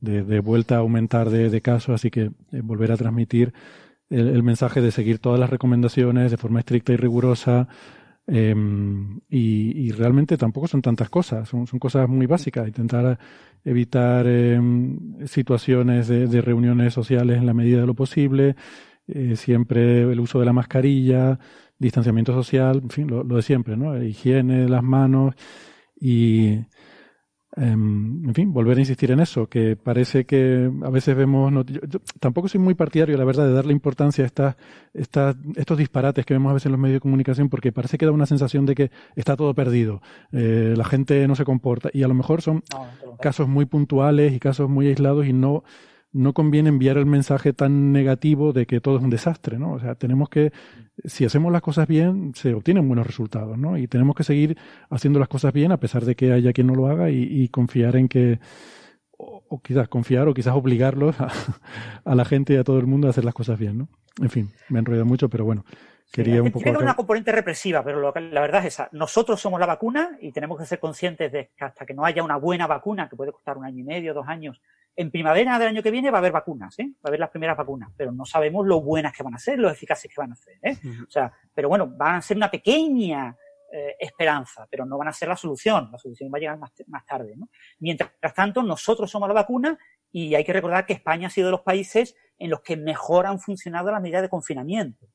de, 0.00 0.40
vuelta 0.40 0.74
a 0.74 0.78
aumentar 0.78 1.30
de, 1.30 1.60
casos, 1.60 1.94
así 1.94 2.10
que 2.10 2.32
eh, 2.50 2.60
volver 2.60 2.90
a 2.90 2.96
transmitir 2.96 3.52
el, 4.10 4.42
mensaje 4.42 4.80
de 4.80 4.90
seguir 4.90 5.20
todas 5.20 5.38
las 5.38 5.48
recomendaciones 5.48 6.32
de 6.32 6.36
forma 6.36 6.58
estricta 6.58 6.92
y 6.92 6.96
rigurosa. 6.96 7.68
Em, 8.26 9.20
y, 9.28 9.92
realmente 9.92 10.36
tampoco 10.36 10.66
son 10.66 10.82
tantas 10.82 11.08
cosas, 11.08 11.48
son, 11.48 11.68
son 11.68 11.78
cosas 11.78 12.08
muy 12.08 12.26
básicas. 12.26 12.66
Intentar 12.66 13.16
evitar 13.64 14.26
em, 14.26 15.24
situaciones 15.26 16.08
de, 16.08 16.40
reuniones 16.40 16.94
sociales 16.94 17.38
en 17.38 17.46
la 17.46 17.54
medida 17.54 17.80
de 17.80 17.86
lo 17.86 17.94
posible, 17.94 18.56
eh, 19.06 19.36
siempre 19.36 20.02
el 20.02 20.18
uso 20.18 20.40
de 20.40 20.46
la 20.46 20.52
mascarilla, 20.52 21.38
distanciamiento 21.82 22.32
social, 22.32 22.80
en 22.82 22.90
fin, 22.90 23.08
lo, 23.08 23.24
de 23.24 23.42
siempre, 23.42 23.76
¿no? 23.76 24.02
Higiene 24.02 24.62
de 24.62 24.68
las 24.68 24.82
manos 24.82 25.34
y, 26.00 26.60
em, 27.56 28.24
en 28.26 28.34
fin, 28.34 28.52
volver 28.52 28.78
a 28.78 28.80
insistir 28.80 29.10
en 29.10 29.20
eso, 29.20 29.48
que 29.48 29.76
parece 29.76 30.24
que 30.24 30.70
a 30.82 30.90
veces 30.90 31.14
vemos, 31.14 31.52
yo, 31.66 32.00
tampoco 32.20 32.48
soy 32.48 32.60
muy 32.60 32.74
partidario, 32.74 33.18
la 33.18 33.24
verdad, 33.24 33.46
de 33.46 33.52
darle 33.52 33.72
importancia 33.72 34.24
a 34.24 34.26
estas, 34.26 34.56
estas, 34.94 35.36
estos 35.56 35.76
disparates 35.76 36.24
que 36.24 36.32
vemos 36.32 36.50
a 36.50 36.54
veces 36.54 36.66
en 36.66 36.72
los 36.72 36.80
medios 36.80 36.96
de 36.96 37.00
comunicación, 37.00 37.50
porque 37.50 37.72
parece 37.72 37.98
que 37.98 38.06
da 38.06 38.12
una 38.12 38.26
sensación 38.26 38.64
de 38.64 38.74
que 38.74 38.90
está 39.16 39.36
todo 39.36 39.54
perdido, 39.54 40.00
eh, 40.32 40.74
la 40.76 40.84
gente 40.84 41.28
no 41.28 41.34
se 41.34 41.44
comporta, 41.44 41.90
y 41.92 42.02
a 42.04 42.08
lo 42.08 42.14
mejor 42.14 42.40
son 42.40 42.62
casos 43.20 43.48
muy 43.48 43.66
puntuales 43.66 44.32
y 44.32 44.40
casos 44.40 44.70
muy 44.70 44.86
aislados 44.86 45.26
y 45.26 45.32
no 45.34 45.62
no 46.12 46.34
conviene 46.34 46.68
enviar 46.68 46.98
el 46.98 47.06
mensaje 47.06 47.52
tan 47.52 47.90
negativo 47.90 48.52
de 48.52 48.66
que 48.66 48.80
todo 48.80 48.98
es 48.98 49.02
un 49.02 49.10
desastre, 49.10 49.58
¿no? 49.58 49.72
O 49.72 49.80
sea, 49.80 49.94
tenemos 49.94 50.28
que, 50.28 50.52
si 51.04 51.24
hacemos 51.24 51.50
las 51.52 51.62
cosas 51.62 51.88
bien, 51.88 52.32
se 52.34 52.52
obtienen 52.52 52.86
buenos 52.86 53.06
resultados, 53.06 53.56
¿no? 53.58 53.78
Y 53.78 53.88
tenemos 53.88 54.14
que 54.14 54.24
seguir 54.24 54.58
haciendo 54.90 55.18
las 55.18 55.28
cosas 55.28 55.52
bien 55.52 55.72
a 55.72 55.78
pesar 55.78 56.04
de 56.04 56.14
que 56.14 56.32
haya 56.32 56.52
quien 56.52 56.66
no 56.66 56.74
lo 56.74 56.86
haga 56.88 57.10
y, 57.10 57.48
confiar 57.48 57.96
en 57.96 58.08
que, 58.08 58.40
o, 59.16 59.60
quizás 59.62 59.88
confiar 59.88 60.28
o 60.28 60.34
quizás 60.34 60.54
obligarlos 60.54 61.16
a, 62.04 62.14
la 62.14 62.24
gente 62.24 62.54
y 62.54 62.56
a 62.56 62.64
todo 62.64 62.78
el 62.78 62.86
mundo 62.86 63.06
a 63.06 63.10
hacer 63.10 63.24
las 63.24 63.34
cosas 63.34 63.58
bien, 63.58 63.78
¿no? 63.78 63.88
En 64.20 64.28
fin, 64.28 64.50
me 64.68 64.78
he 64.78 64.80
enrollado 64.80 65.06
mucho, 65.06 65.30
pero 65.30 65.44
bueno. 65.44 65.64
Quería 66.10 66.42
un 66.42 66.50
poco 66.50 66.62
tiene 66.62 66.78
una 66.78 66.94
componente 66.94 67.32
represiva, 67.32 67.82
pero 67.84 68.00
la 68.00 68.40
verdad 68.40 68.60
es 68.60 68.74
esa. 68.74 68.88
Nosotros 68.92 69.40
somos 69.40 69.60
la 69.60 69.66
vacuna 69.66 70.16
y 70.20 70.32
tenemos 70.32 70.58
que 70.58 70.66
ser 70.66 70.78
conscientes 70.78 71.30
de 71.30 71.52
que 71.56 71.64
hasta 71.64 71.86
que 71.86 71.94
no 71.94 72.04
haya 72.04 72.22
una 72.22 72.36
buena 72.36 72.66
vacuna, 72.66 73.08
que 73.08 73.16
puede 73.16 73.32
costar 73.32 73.56
un 73.56 73.64
año 73.64 73.80
y 73.80 73.84
medio, 73.84 74.14
dos 74.14 74.26
años, 74.28 74.60
en 74.94 75.10
primavera 75.10 75.58
del 75.58 75.68
año 75.68 75.82
que 75.82 75.90
viene 75.90 76.10
va 76.10 76.18
a 76.18 76.20
haber 76.20 76.32
vacunas, 76.32 76.78
¿eh? 76.78 76.86
va 76.96 77.04
a 77.04 77.08
haber 77.08 77.20
las 77.20 77.30
primeras 77.30 77.56
vacunas, 77.56 77.90
pero 77.96 78.12
no 78.12 78.24
sabemos 78.24 78.66
lo 78.66 78.80
buenas 78.82 79.12
que 79.16 79.22
van 79.22 79.34
a 79.34 79.38
ser, 79.38 79.58
lo 79.58 79.70
eficaces 79.70 80.12
que 80.12 80.20
van 80.20 80.32
a 80.32 80.36
ser. 80.36 80.58
¿eh? 80.62 80.76
O 81.06 81.10
sea, 81.10 81.32
pero 81.54 81.68
bueno, 81.68 81.86
van 81.86 82.16
a 82.16 82.22
ser 82.22 82.36
una 82.36 82.50
pequeña 82.50 83.34
eh, 83.72 83.96
esperanza, 83.98 84.66
pero 84.70 84.84
no 84.84 84.98
van 84.98 85.08
a 85.08 85.12
ser 85.12 85.28
la 85.28 85.36
solución. 85.36 85.88
La 85.90 85.98
solución 85.98 86.30
va 86.32 86.36
a 86.36 86.40
llegar 86.40 86.58
más, 86.58 86.72
más 86.88 87.06
tarde. 87.06 87.34
¿no? 87.36 87.48
Mientras 87.78 88.12
tanto, 88.34 88.62
nosotros 88.62 89.10
somos 89.10 89.28
la 89.28 89.34
vacuna 89.34 89.78
y 90.10 90.34
hay 90.34 90.44
que 90.44 90.52
recordar 90.52 90.84
que 90.84 90.92
España 90.92 91.28
ha 91.28 91.30
sido 91.30 91.46
de 91.46 91.52
los 91.52 91.62
países 91.62 92.14
en 92.38 92.50
los 92.50 92.60
que 92.60 92.76
mejor 92.76 93.26
han 93.26 93.40
funcionado 93.40 93.90
las 93.90 94.02
medidas 94.02 94.20
de 94.20 94.28
confinamiento. 94.28 95.06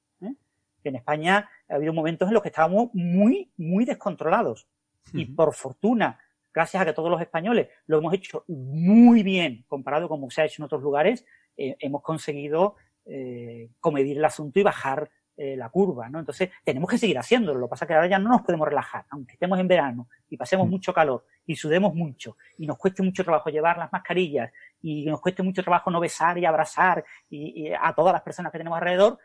En 0.87 0.95
España 0.95 1.49
ha 1.69 1.75
habido 1.75 1.93
momentos 1.93 2.27
en 2.27 2.33
los 2.33 2.43
que 2.43 2.49
estábamos 2.49 2.89
muy, 2.93 3.51
muy 3.57 3.85
descontrolados. 3.85 4.67
Y 5.13 5.25
por 5.25 5.53
fortuna, 5.53 6.19
gracias 6.53 6.81
a 6.81 6.85
que 6.85 6.93
todos 6.93 7.09
los 7.09 7.21
españoles 7.21 7.69
lo 7.85 7.99
hemos 7.99 8.13
hecho 8.13 8.43
muy 8.47 9.23
bien 9.23 9.63
comparado 9.67 10.09
con 10.09 10.19
como 10.19 10.31
se 10.31 10.41
ha 10.41 10.45
hecho 10.45 10.61
en 10.61 10.65
otros 10.65 10.81
lugares, 10.81 11.25
eh, 11.55 11.75
hemos 11.79 12.01
conseguido 12.01 12.75
eh, 13.05 13.69
comedir 13.79 14.17
el 14.17 14.25
asunto 14.25 14.59
y 14.59 14.63
bajar 14.63 15.09
eh, 15.39 15.55
la 15.55 15.69
curva, 15.69 16.09
¿no? 16.09 16.17
Entonces, 16.17 16.49
tenemos 16.63 16.89
que 16.89 16.97
seguir 16.97 17.19
haciéndolo. 17.19 17.59
Lo 17.59 17.67
que 17.67 17.69
pasa 17.69 17.85
es 17.85 17.87
que 17.87 17.93
ahora 17.93 18.07
ya 18.07 18.17
no 18.17 18.29
nos 18.29 18.41
podemos 18.41 18.67
relajar, 18.67 19.05
aunque 19.11 19.33
estemos 19.33 19.59
en 19.59 19.67
verano 19.67 20.09
y 20.27 20.35
pasemos 20.35 20.67
mucho 20.67 20.91
calor 20.91 21.25
y 21.45 21.55
sudemos 21.55 21.93
mucho 21.93 22.37
y 22.57 22.65
nos 22.65 22.79
cueste 22.79 23.03
mucho 23.03 23.23
trabajo 23.23 23.51
llevar 23.51 23.77
las 23.77 23.91
mascarillas 23.91 24.51
y 24.81 25.05
nos 25.05 25.21
cueste 25.21 25.43
mucho 25.43 25.61
trabajo 25.61 25.91
no 25.91 25.99
besar 25.99 26.39
y 26.39 26.45
abrazar 26.45 27.05
y, 27.29 27.71
a 27.71 27.93
todas 27.93 28.13
las 28.13 28.23
personas 28.23 28.51
que 28.51 28.57
tenemos 28.57 28.77
alrededor, 28.77 29.19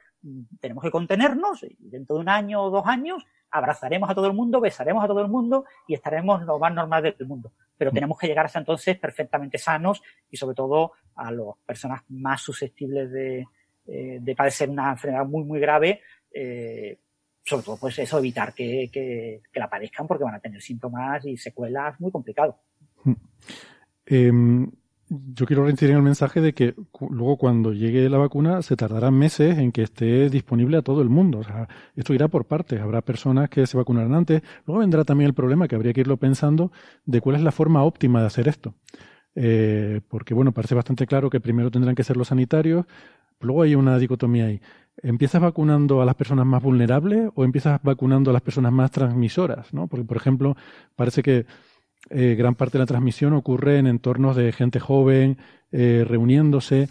tenemos 0.61 0.83
que 0.83 0.91
contenernos 0.91 1.63
y 1.65 1.77
dentro 1.79 2.17
de 2.17 2.23
un 2.23 2.29
año 2.29 2.63
o 2.63 2.71
dos 2.71 2.87
años 2.87 3.25
abrazaremos 3.51 4.09
a 4.09 4.15
todo 4.15 4.27
el 4.27 4.33
mundo, 4.33 4.61
besaremos 4.61 5.05
a 5.05 5.07
todo 5.07 5.21
el 5.21 5.29
mundo 5.29 5.67
y 5.87 5.95
estaremos 5.95 6.43
lo 6.43 6.59
más 6.59 6.73
normal 6.73 7.03
del 7.03 7.27
mundo. 7.27 7.53
Pero 7.77 7.91
mm. 7.91 7.95
tenemos 7.95 8.19
que 8.19 8.27
llegar 8.27 8.47
hasta 8.47 8.59
entonces 8.59 8.99
perfectamente 8.99 9.59
sanos 9.59 10.03
y 10.31 10.37
sobre 10.37 10.55
todo 10.55 10.93
a 11.15 11.31
las 11.31 11.57
personas 11.67 12.03
más 12.09 12.41
susceptibles 12.41 13.11
de, 13.13 13.47
eh, 13.87 14.19
de 14.21 14.35
padecer 14.35 14.71
una 14.71 14.93
enfermedad 14.93 15.27
muy, 15.27 15.45
muy 15.45 15.61
grave, 15.61 16.01
eh, 16.33 16.99
sobre 17.45 17.65
todo 17.65 17.77
pues 17.77 17.99
eso, 17.99 18.19
evitar 18.19 18.55
que, 18.55 18.89
que, 18.91 19.43
la 19.55 19.69
padezcan 19.69 20.07
porque 20.07 20.25
van 20.25 20.37
a 20.37 20.41
tener 20.41 20.63
síntomas 20.63 21.25
y 21.27 21.37
secuelas 21.37 22.01
muy 22.01 22.11
complicados. 22.11 22.57
Mm. 23.05 23.13
Yo 25.35 25.45
quiero 25.45 25.69
en 25.69 25.77
el 25.79 26.01
mensaje 26.01 26.41
de 26.41 26.55
que 26.55 26.75
luego 27.11 27.37
cuando 27.37 27.75
llegue 27.75 28.09
la 28.09 28.17
vacuna 28.17 28.63
se 28.63 28.77
tardarán 28.77 29.13
meses 29.13 29.59
en 29.59 29.71
que 29.71 29.83
esté 29.83 30.31
disponible 30.31 30.79
a 30.79 30.83
todo 30.83 31.03
el 31.03 31.11
mundo. 31.11 31.41
O 31.41 31.45
sea, 31.45 31.69
esto 31.97 32.15
irá 32.15 32.29
por 32.29 32.47
partes. 32.47 32.81
Habrá 32.81 33.03
personas 33.03 33.51
que 33.51 33.67
se 33.67 33.77
vacunarán 33.77 34.15
antes. 34.15 34.43
Luego 34.67 34.81
vendrá 34.81 35.05
también 35.05 35.29
el 35.29 35.35
problema 35.35 35.69
que 35.69 35.75
habría 35.75 35.93
que 35.93 36.01
irlo 36.01 36.17
pensando 36.17 36.73
de 37.05 37.21
cuál 37.21 37.37
es 37.37 37.43
la 37.43 37.53
forma 37.53 37.85
óptima 37.85 38.21
de 38.21 38.27
hacer 38.27 38.49
esto. 38.49 38.75
Eh, 39.35 40.01
porque, 40.09 40.33
bueno, 40.33 40.53
parece 40.53 40.75
bastante 40.75 41.07
claro 41.07 41.29
que 41.29 41.41
primero 41.41 41.71
tendrán 41.71 41.95
que 41.95 42.05
ser 42.05 42.17
los 42.17 42.29
sanitarios. 42.29 42.87
Luego 43.41 43.63
hay 43.63 43.75
una 43.75 43.99
dicotomía 43.99 44.47
ahí. 44.47 44.63
¿Empiezas 45.03 45.43
vacunando 45.43 46.01
a 46.01 46.07
las 46.07 46.15
personas 46.15 46.47
más 46.47 46.63
vulnerables 46.63 47.31
o 47.35 47.45
empiezas 47.45 47.83
vacunando 47.83 48.31
a 48.31 48.33
las 48.33 48.43
personas 48.43 48.73
más 48.73 48.91
transmisoras? 48.91 49.75
¿no? 49.75 49.89
Porque, 49.89 50.07
por 50.07 50.17
ejemplo, 50.17 50.57
parece 50.97 51.23
que 51.23 51.45
eh, 52.11 52.35
gran 52.37 52.55
parte 52.55 52.79
de 52.79 52.81
la 52.81 52.87
transmisión 52.87 53.33
ocurre 53.33 53.79
en 53.79 53.87
entornos 53.87 54.37
de 54.37 54.53
gente 54.53 54.81
joven, 54.81 55.39
eh, 55.71 56.05
reuniéndose. 56.07 56.89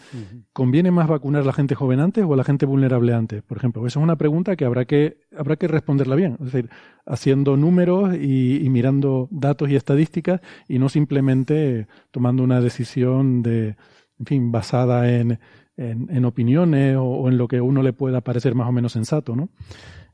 ¿Conviene 0.54 0.90
más 0.90 1.08
vacunar 1.08 1.44
a 1.44 1.46
la 1.46 1.54
gente 1.54 1.76
joven 1.76 2.00
antes 2.00 2.24
o 2.24 2.34
a 2.34 2.38
la 2.38 2.44
gente 2.44 2.66
vulnerable 2.66 3.14
antes? 3.14 3.44
Por 3.44 3.58
ejemplo, 3.58 3.86
esa 3.86 4.00
es 4.00 4.04
una 4.04 4.16
pregunta 4.16 4.56
que 4.56 4.66
habrá 4.66 4.86
que, 4.86 5.18
habrá 5.38 5.58
que 5.58 5.68
responderla 5.68 6.16
bien. 6.16 6.38
Es 6.40 6.52
decir, 6.52 6.70
haciendo 7.06 7.58
números 7.58 8.16
y, 8.16 8.68
mirando 8.70 9.28
datos 9.30 9.70
y 9.70 9.76
estadísticas 9.76 10.42
y 10.68 10.80
no 10.80 10.90
simplemente 10.90 11.88
tomando 12.10 12.44
una 12.44 12.62
decisión 12.62 13.44
de, 13.44 13.76
en 14.18 14.26
fin, 14.26 14.52
basada 14.52 15.12
en, 15.12 15.40
en, 15.78 16.26
opiniones 16.26 16.96
o, 16.98 17.28
en 17.28 17.38
lo 17.38 17.48
que 17.48 17.58
a 17.58 17.64
uno 17.64 17.84
le 17.84 17.94
pueda 17.94 18.22
parecer 18.22 18.56
más 18.56 18.68
o 18.68 18.72
menos 18.72 18.94
sensato, 18.94 19.36
¿no? 19.36 19.50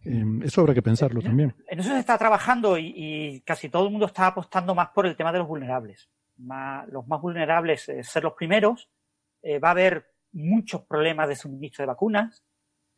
Em, 0.03 0.41
eso 0.43 0.61
habrá 0.61 0.73
que 0.73 0.81
pensarlo 0.81 1.21
también. 1.21 1.53
En 1.67 1.79
eso 1.79 1.89
se 1.89 1.99
está 1.99 2.17
trabajando 2.17 2.77
y, 2.77 3.41
casi 3.45 3.69
todo 3.69 3.85
el 3.85 3.91
mundo 3.91 4.05
está 4.05 4.27
apostando 4.27 4.73
más 4.73 4.89
por 4.89 5.05
el 5.05 5.15
tema 5.15 5.31
de 5.31 5.39
los 5.39 5.47
vulnerables. 5.47 6.09
los 6.37 7.07
más 7.07 7.19
vulnerables, 7.19 7.89
eh, 7.89 8.03
ser 8.03 8.23
los 8.23 8.33
primeros. 8.33 8.89
Eh, 9.41 9.59
va 9.59 9.69
a 9.69 9.71
haber 9.71 10.05
muchos 10.33 10.81
problemas 10.83 11.27
de 11.27 11.35
suministro 11.35 11.83
de 11.83 11.87
vacunas. 11.87 12.43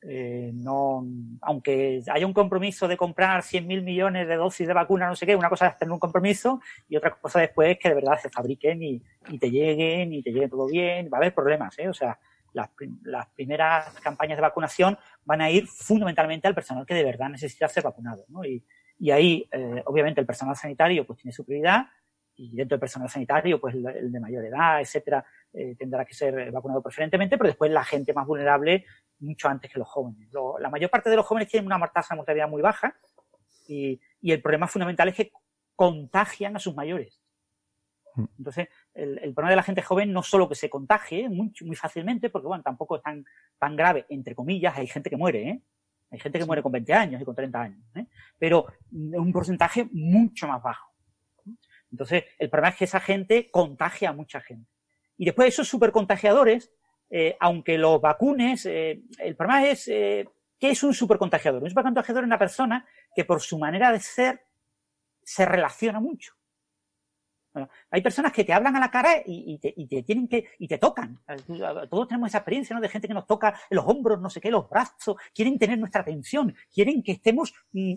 Eh, 0.02 0.52
no, 0.54 1.06
aunque 1.42 2.02
haya 2.08 2.26
un 2.26 2.34
compromiso 2.34 2.88
de 2.88 2.96
comprar 2.96 3.42
100.000 3.44 3.84
millones 3.84 4.28
de 4.28 4.36
dosis 4.36 4.66
de 4.66 4.74
vacuna, 4.74 5.08
no 5.08 5.16
sé 5.16 5.26
qué, 5.26 5.36
una 5.36 5.50
cosa 5.50 5.68
es 5.68 5.78
tener 5.78 5.92
un 5.92 6.00
compromiso 6.00 6.62
y 6.88 6.96
otra 6.96 7.20
cosa 7.20 7.42
después 7.42 7.72
es 7.72 7.80
que 7.80 7.90
de 7.90 7.96
verdad 7.96 8.18
se 8.18 8.30
fabriquen 8.30 8.82
y, 8.82 9.02
te 9.40 9.52
lleguen 9.52 10.14
y 10.14 10.24
te 10.24 10.32
lleguen 10.32 10.50
todo 10.50 10.68
bien. 10.68 11.10
Va 11.12 11.18
a 11.18 11.22
haber 11.22 11.34
problemas, 11.34 11.78
¿eh? 11.80 11.90
O 11.90 11.94
sea, 11.94 12.18
las, 12.54 12.70
primeras 13.36 13.94
campañas 14.02 14.38
de 14.38 14.42
vacunación 14.42 14.98
van 15.24 15.42
a 15.42 15.50
ir 15.50 15.68
fundamentalmente 15.68 16.48
al 16.48 16.56
personal 16.56 16.86
que 16.86 16.94
de 16.94 17.04
verdad 17.04 17.30
necesita 17.30 17.68
ser 17.68 17.84
vacunado, 17.84 18.26
¿no? 18.30 18.44
Y, 18.46 18.64
ahí, 19.12 19.48
eh, 19.52 19.82
obviamente, 19.86 20.20
el 20.20 20.28
personal 20.28 20.58
sanitario 20.58 21.08
pues 21.08 21.20
tiene 21.20 21.32
su 21.32 21.46
prioridad 21.46 21.88
y 22.36 22.56
dentro 22.56 22.76
del 22.76 22.80
personal 22.80 23.10
sanitario, 23.10 23.60
pues 23.60 23.76
el, 23.76 24.12
de 24.12 24.20
mayor 24.20 24.46
edad, 24.46 24.80
etcétera, 24.80 25.26
eh, 25.54 25.76
tendrá 25.78 26.06
que 26.06 26.14
ser 26.14 26.52
vacunado 26.52 26.82
preferentemente, 26.82 27.38
pero 27.38 27.50
después 27.50 27.70
la 27.72 27.84
gente 27.84 28.14
más 28.14 28.26
vulnerable 28.26 28.86
mucho 29.20 29.50
antes 29.50 29.72
que 29.72 29.80
los 29.80 29.88
jóvenes. 29.88 30.30
la 30.60 30.70
mayor 30.70 30.90
parte 30.90 31.10
de 31.10 31.18
los 31.18 31.26
jóvenes 31.26 31.50
tienen 31.50 31.72
una 31.72 31.88
tasa 31.88 32.14
de 32.14 32.18
mortalidad 32.18 32.48
muy 32.48 32.62
baja 32.62 32.96
y, 33.68 34.02
el 34.22 34.42
problema 34.42 34.68
fundamental 34.68 35.10
es 35.10 35.16
que 35.16 35.32
contagian 35.76 36.56
a 36.56 36.60
sus 36.60 36.76
mayores. 36.76 37.22
Mm. 38.16 38.26
Entonces, 38.38 38.68
el, 38.94 39.34
problema 39.34 39.52
de 39.52 39.56
la 39.56 39.64
gente 39.64 39.82
joven 39.82 40.12
no 40.12 40.24
solo 40.24 40.50
que 40.50 40.56
se 40.56 40.70
contagie 40.70 41.30
muy, 41.30 41.54
muy 41.62 41.76
fácilmente, 41.76 42.30
porque 42.30 42.48
bueno, 42.48 42.64
tampoco 42.64 42.98
es 42.98 43.04
tan, 43.04 43.24
tan 43.58 43.76
grave, 43.76 44.06
entre 44.10 44.36
comillas, 44.36 44.78
hay 44.78 44.88
gente 44.88 45.10
que 45.10 45.18
muere, 45.18 45.50
¿eh? 45.50 45.62
Hay 46.12 46.20
gente 46.20 46.40
que 46.40 46.46
muere 46.46 46.64
con 46.64 46.72
20 46.72 46.94
años 46.94 47.22
y 47.22 47.26
con 47.26 47.36
30 47.36 47.62
años, 47.62 47.86
¿eh? 47.96 48.08
pero 48.38 48.66
es 48.70 49.20
un 49.20 49.32
porcentaje 49.32 49.88
mucho 49.92 50.48
más 50.48 50.62
bajo. 50.62 50.92
Entonces, 51.92 52.24
el 52.40 52.50
problema 52.50 52.70
es 52.70 52.78
que 52.78 52.86
esa 52.86 53.00
gente 53.00 53.50
contagia 53.52 54.10
a 54.10 54.14
mucha 54.14 54.42
gente. 54.42 54.70
Y 55.18 55.26
después 55.26 55.50
esos 55.50 55.68
supercontagiadores, 55.68 56.72
eh, 57.10 57.36
aunque 57.40 57.78
los 57.78 58.02
vacunes, 58.02 58.66
eh, 58.66 59.04
el 59.20 59.36
problema 59.36 59.66
es, 59.68 59.88
eh, 59.88 60.28
¿qué 60.60 60.72
es 60.72 60.84
un 60.84 60.94
supercontagiador? 60.94 61.62
Un 61.62 61.70
supercontagiador 61.70 62.24
es 62.24 62.28
una 62.28 62.40
persona 62.40 62.88
que 63.16 63.26
por 63.26 63.42
su 63.42 63.60
manera 63.60 63.92
de 63.92 64.00
ser 64.00 64.42
se 65.24 65.46
relaciona 65.46 66.00
mucho 66.00 66.39
hay 67.92 68.02
personas 68.02 68.32
que 68.32 68.44
te 68.44 68.54
hablan 68.54 68.76
a 68.76 68.80
la 68.80 68.92
cara 68.92 69.22
y, 69.26 69.58
te, 69.58 70.04
tienen 70.04 70.28
que, 70.28 70.46
y 70.60 70.68
te 70.68 70.78
tocan. 70.78 71.20
Todos 71.90 72.08
tenemos 72.08 72.30
esa 72.30 72.40
experiencia, 72.40 72.76
¿no? 72.76 72.82
De 72.82 72.90
gente 72.90 73.08
que 73.08 73.14
nos 73.14 73.28
toca 73.28 73.60
los 73.70 73.86
hombros, 73.86 74.20
no 74.20 74.30
sé 74.30 74.40
qué, 74.40 74.52
los 74.52 74.70
brazos, 74.70 75.18
quieren 75.34 75.58
tener 75.58 75.78
nuestra 75.80 76.02
atención, 76.02 76.56
quieren 76.74 77.04
que 77.04 77.14
estemos, 77.14 77.54
mm, 77.74 77.94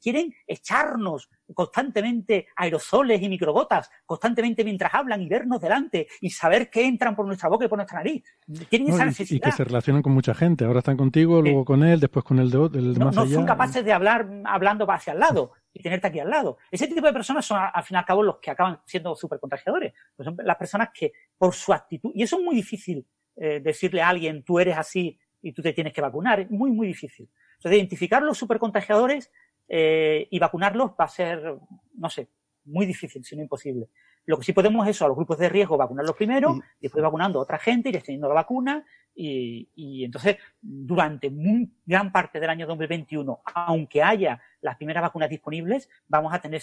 quieren 0.00 0.34
echarnos 0.46 1.28
constantemente 1.52 2.48
aerosoles 2.56 3.20
y 3.20 3.28
microgotas, 3.28 3.90
constantemente 4.06 4.64
mientras 4.64 4.94
hablan 4.94 5.20
y 5.20 5.28
vernos 5.28 5.60
delante 5.60 6.06
y 6.20 6.30
saber 6.30 6.70
que 6.70 6.86
entran 6.86 7.14
por 7.14 7.26
nuestra 7.26 7.48
boca 7.48 7.66
y 7.66 7.68
por 7.68 7.78
nuestra 7.78 7.98
nariz. 7.98 8.24
Tienen 8.68 8.88
esa 8.88 9.04
necesidad. 9.04 9.48
Y, 9.48 9.50
que 9.50 9.52
se 9.52 9.64
relacionan 9.64 10.02
con 10.02 10.12
mucha 10.12 10.34
gente. 10.34 10.64
Ahora 10.64 10.78
están 10.78 10.96
contigo, 10.96 11.42
luego 11.42 11.64
con 11.64 11.82
él, 11.82 12.00
después 12.00 12.24
con 12.24 12.38
el 12.38 12.50
de, 12.50 12.78
el 12.78 12.98
no, 12.98 13.10
no 13.10 13.26
son 13.26 13.44
capaces 13.44 13.84
de 13.84 13.92
hablar 13.92 14.28
hablando 14.44 14.86
hacia 14.90 15.12
el 15.12 15.18
lado 15.18 15.52
y 15.72 15.82
tenerte 15.82 16.06
aquí 16.06 16.20
al 16.20 16.30
lado. 16.30 16.58
Ese 16.70 16.86
tipo 16.86 17.06
de 17.06 17.12
personas 17.12 17.44
son, 17.44 17.58
al 17.60 17.82
fin 17.82 17.96
y 17.96 17.98
al 17.98 18.04
cabo, 18.04 18.22
los 18.22 18.38
que 18.38 18.50
acaban 18.50 18.80
siendo 18.86 19.14
súper 19.16 19.40
contagiadores. 19.40 19.92
Pues 20.16 20.24
son 20.24 20.36
las 20.44 20.56
personas 20.56 20.88
que, 20.94 21.12
por 21.36 21.52
su 21.52 21.72
actitud, 21.72 22.12
y 22.14 22.22
eso 22.22 22.38
es 22.38 22.44
muy 22.44 22.54
difícil 22.54 23.04
eh, 23.36 23.60
decirle 23.60 24.00
a 24.00 24.08
alguien, 24.08 24.44
tú 24.44 24.60
eres 24.60 24.78
así 24.78 25.18
y 25.42 25.52
tú 25.52 25.60
te 25.60 25.72
tienes 25.72 25.92
que 25.92 26.00
vacunar, 26.00 26.40
es 26.40 26.50
muy, 26.50 26.70
muy 26.70 26.86
difícil. 26.86 27.28
Entonces, 27.56 27.78
identificar 27.78 28.22
los 28.22 28.38
súper 28.38 28.58
contagiadores 28.58 29.30
eh, 29.68 30.26
y 30.30 30.38
vacunarlos 30.38 30.92
va 30.92 31.04
a 31.04 31.08
ser, 31.08 31.56
no 31.94 32.10
sé, 32.10 32.28
muy 32.64 32.86
difícil, 32.86 33.24
sino 33.24 33.42
imposible. 33.42 33.88
Lo 34.26 34.38
que 34.38 34.44
sí 34.44 34.52
podemos 34.52 34.86
es 34.86 34.96
eso, 34.96 35.04
a 35.04 35.08
los 35.08 35.16
grupos 35.16 35.38
de 35.38 35.48
riesgo 35.48 35.76
vacunarlos 35.76 36.16
primero, 36.16 36.56
y 36.80 36.82
después 36.82 37.02
vacunando 37.02 37.38
a 37.38 37.42
otra 37.42 37.58
gente, 37.58 37.90
y 37.90 37.94
extendiendo 37.94 38.28
la 38.28 38.34
vacuna, 38.34 38.84
y, 39.14 39.68
y, 39.74 40.04
entonces 40.04 40.38
durante 40.60 41.30
muy 41.30 41.70
gran 41.84 42.10
parte 42.10 42.40
del 42.40 42.50
año 42.50 42.66
2021, 42.66 43.42
aunque 43.54 44.02
haya 44.02 44.40
las 44.60 44.76
primeras 44.76 45.02
vacunas 45.02 45.28
disponibles, 45.28 45.88
vamos 46.08 46.32
a 46.34 46.40
tener 46.40 46.60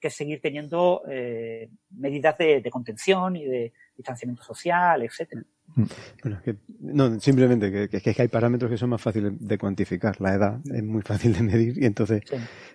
que 0.00 0.10
seguir 0.10 0.40
teniendo 0.40 1.02
eh, 1.08 1.70
medidas 1.90 2.36
de, 2.36 2.68
contención 2.70 3.36
y 3.36 3.44
de 3.44 3.72
distanciamiento 3.96 4.42
social, 4.42 5.02
etcétera. 5.02 5.42
Bueno, 6.22 6.40
que, 6.44 6.56
no, 6.80 7.20
simplemente 7.20 7.88
que, 7.88 8.00
que, 8.00 8.22
hay 8.22 8.28
parámetros 8.28 8.70
que 8.70 8.76
son 8.76 8.90
más 8.90 9.00
fáciles 9.00 9.32
de 9.38 9.58
cuantificar. 9.58 10.20
La 10.20 10.34
edad 10.34 10.60
es 10.64 10.82
muy 10.82 11.02
fácil 11.02 11.32
de 11.34 11.42
medir 11.42 11.80
y 11.80 11.86
entonces, 11.86 12.22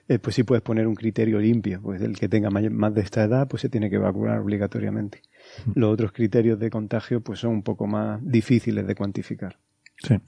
eh, 0.07 0.19
pues 0.19 0.35
sí 0.35 0.43
puedes 0.43 0.61
poner 0.61 0.87
un 0.87 0.95
criterio 0.95 1.39
limpio. 1.39 1.81
Pues 1.81 2.01
el 2.01 2.17
que 2.17 2.29
tenga 2.29 2.49
más 2.49 2.93
de 2.93 3.01
esta 3.01 3.23
edad, 3.23 3.47
pues 3.47 3.61
se 3.61 3.69
tiene 3.69 3.89
que 3.89 3.97
vacunar 3.97 4.39
obligatoriamente. 4.39 5.21
Mm. 5.65 5.71
Los 5.75 5.93
otros 5.93 6.11
criterios 6.11 6.59
de 6.59 6.69
contagio, 6.69 7.21
pues 7.21 7.39
son 7.39 7.51
un 7.51 7.63
poco 7.63 7.87
más 7.87 8.19
difíciles 8.23 8.87
de 8.87 8.95
cuantificar. 8.95 9.57
Sí. 9.97 10.19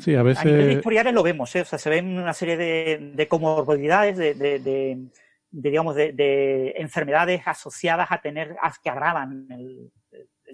Sí. 0.00 0.14
a 0.14 0.22
veces. 0.22 0.44
A 0.44 0.48
nivel 0.48 0.72
historiales 0.72 1.14
lo 1.14 1.22
vemos, 1.22 1.54
¿eh? 1.56 1.60
o 1.60 1.64
sea, 1.64 1.78
se 1.78 1.90
ven 1.90 2.18
una 2.18 2.32
serie 2.32 2.56
de, 2.56 3.12
de 3.14 3.28
comorbilidades, 3.28 4.16
de, 4.16 4.34
de, 4.34 4.98
digamos, 5.50 5.94
de, 5.94 6.74
enfermedades 6.76 7.42
asociadas 7.46 8.10
a 8.10 8.20
tener, 8.20 8.56
que 8.82 8.90
agravan 8.90 9.46
el, 9.50 9.90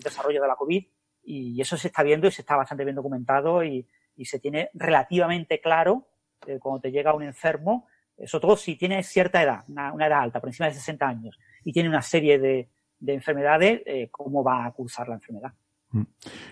desarrollo 0.03 0.41
de 0.41 0.49
la 0.49 0.55
COVID 0.55 0.85
y 1.23 1.61
eso 1.61 1.77
se 1.77 1.89
está 1.89 2.03
viendo 2.03 2.27
y 2.27 2.31
se 2.31 2.43
está 2.43 2.57
bastante 2.57 2.85
bien 2.85 2.97
documentado 2.97 3.65
y, 3.65 3.87
se 4.25 4.41
tiene 4.41 4.69
relativamente 4.75 5.61
claro 5.61 6.09
eh, 6.45 6.59
cuando 6.59 6.81
te 6.81 6.91
llega 6.91 7.15
un 7.15 7.23
enfermo, 7.23 7.87
sobre 8.27 8.43
todo 8.43 8.57
si 8.57 8.75
tiene 8.75 9.05
cierta 9.05 9.41
edad, 9.41 9.65
una, 9.69 9.95
edad 9.95 10.23
alta, 10.23 10.41
por 10.41 10.49
encima 10.49 10.67
de 10.67 10.75
60 10.75 11.07
años, 11.07 11.39
y 11.63 11.73
tiene 11.73 11.89
una 11.89 12.03
serie 12.03 12.41
de, 12.41 12.69
enfermedades, 13.07 13.81
eh, 13.87 14.09
cómo 14.11 14.43
va 14.43 14.67
a 14.67 14.73
cursar 14.73 15.09
la 15.09 15.15
enfermedad. 15.15 15.53
Mm. 15.93 16.03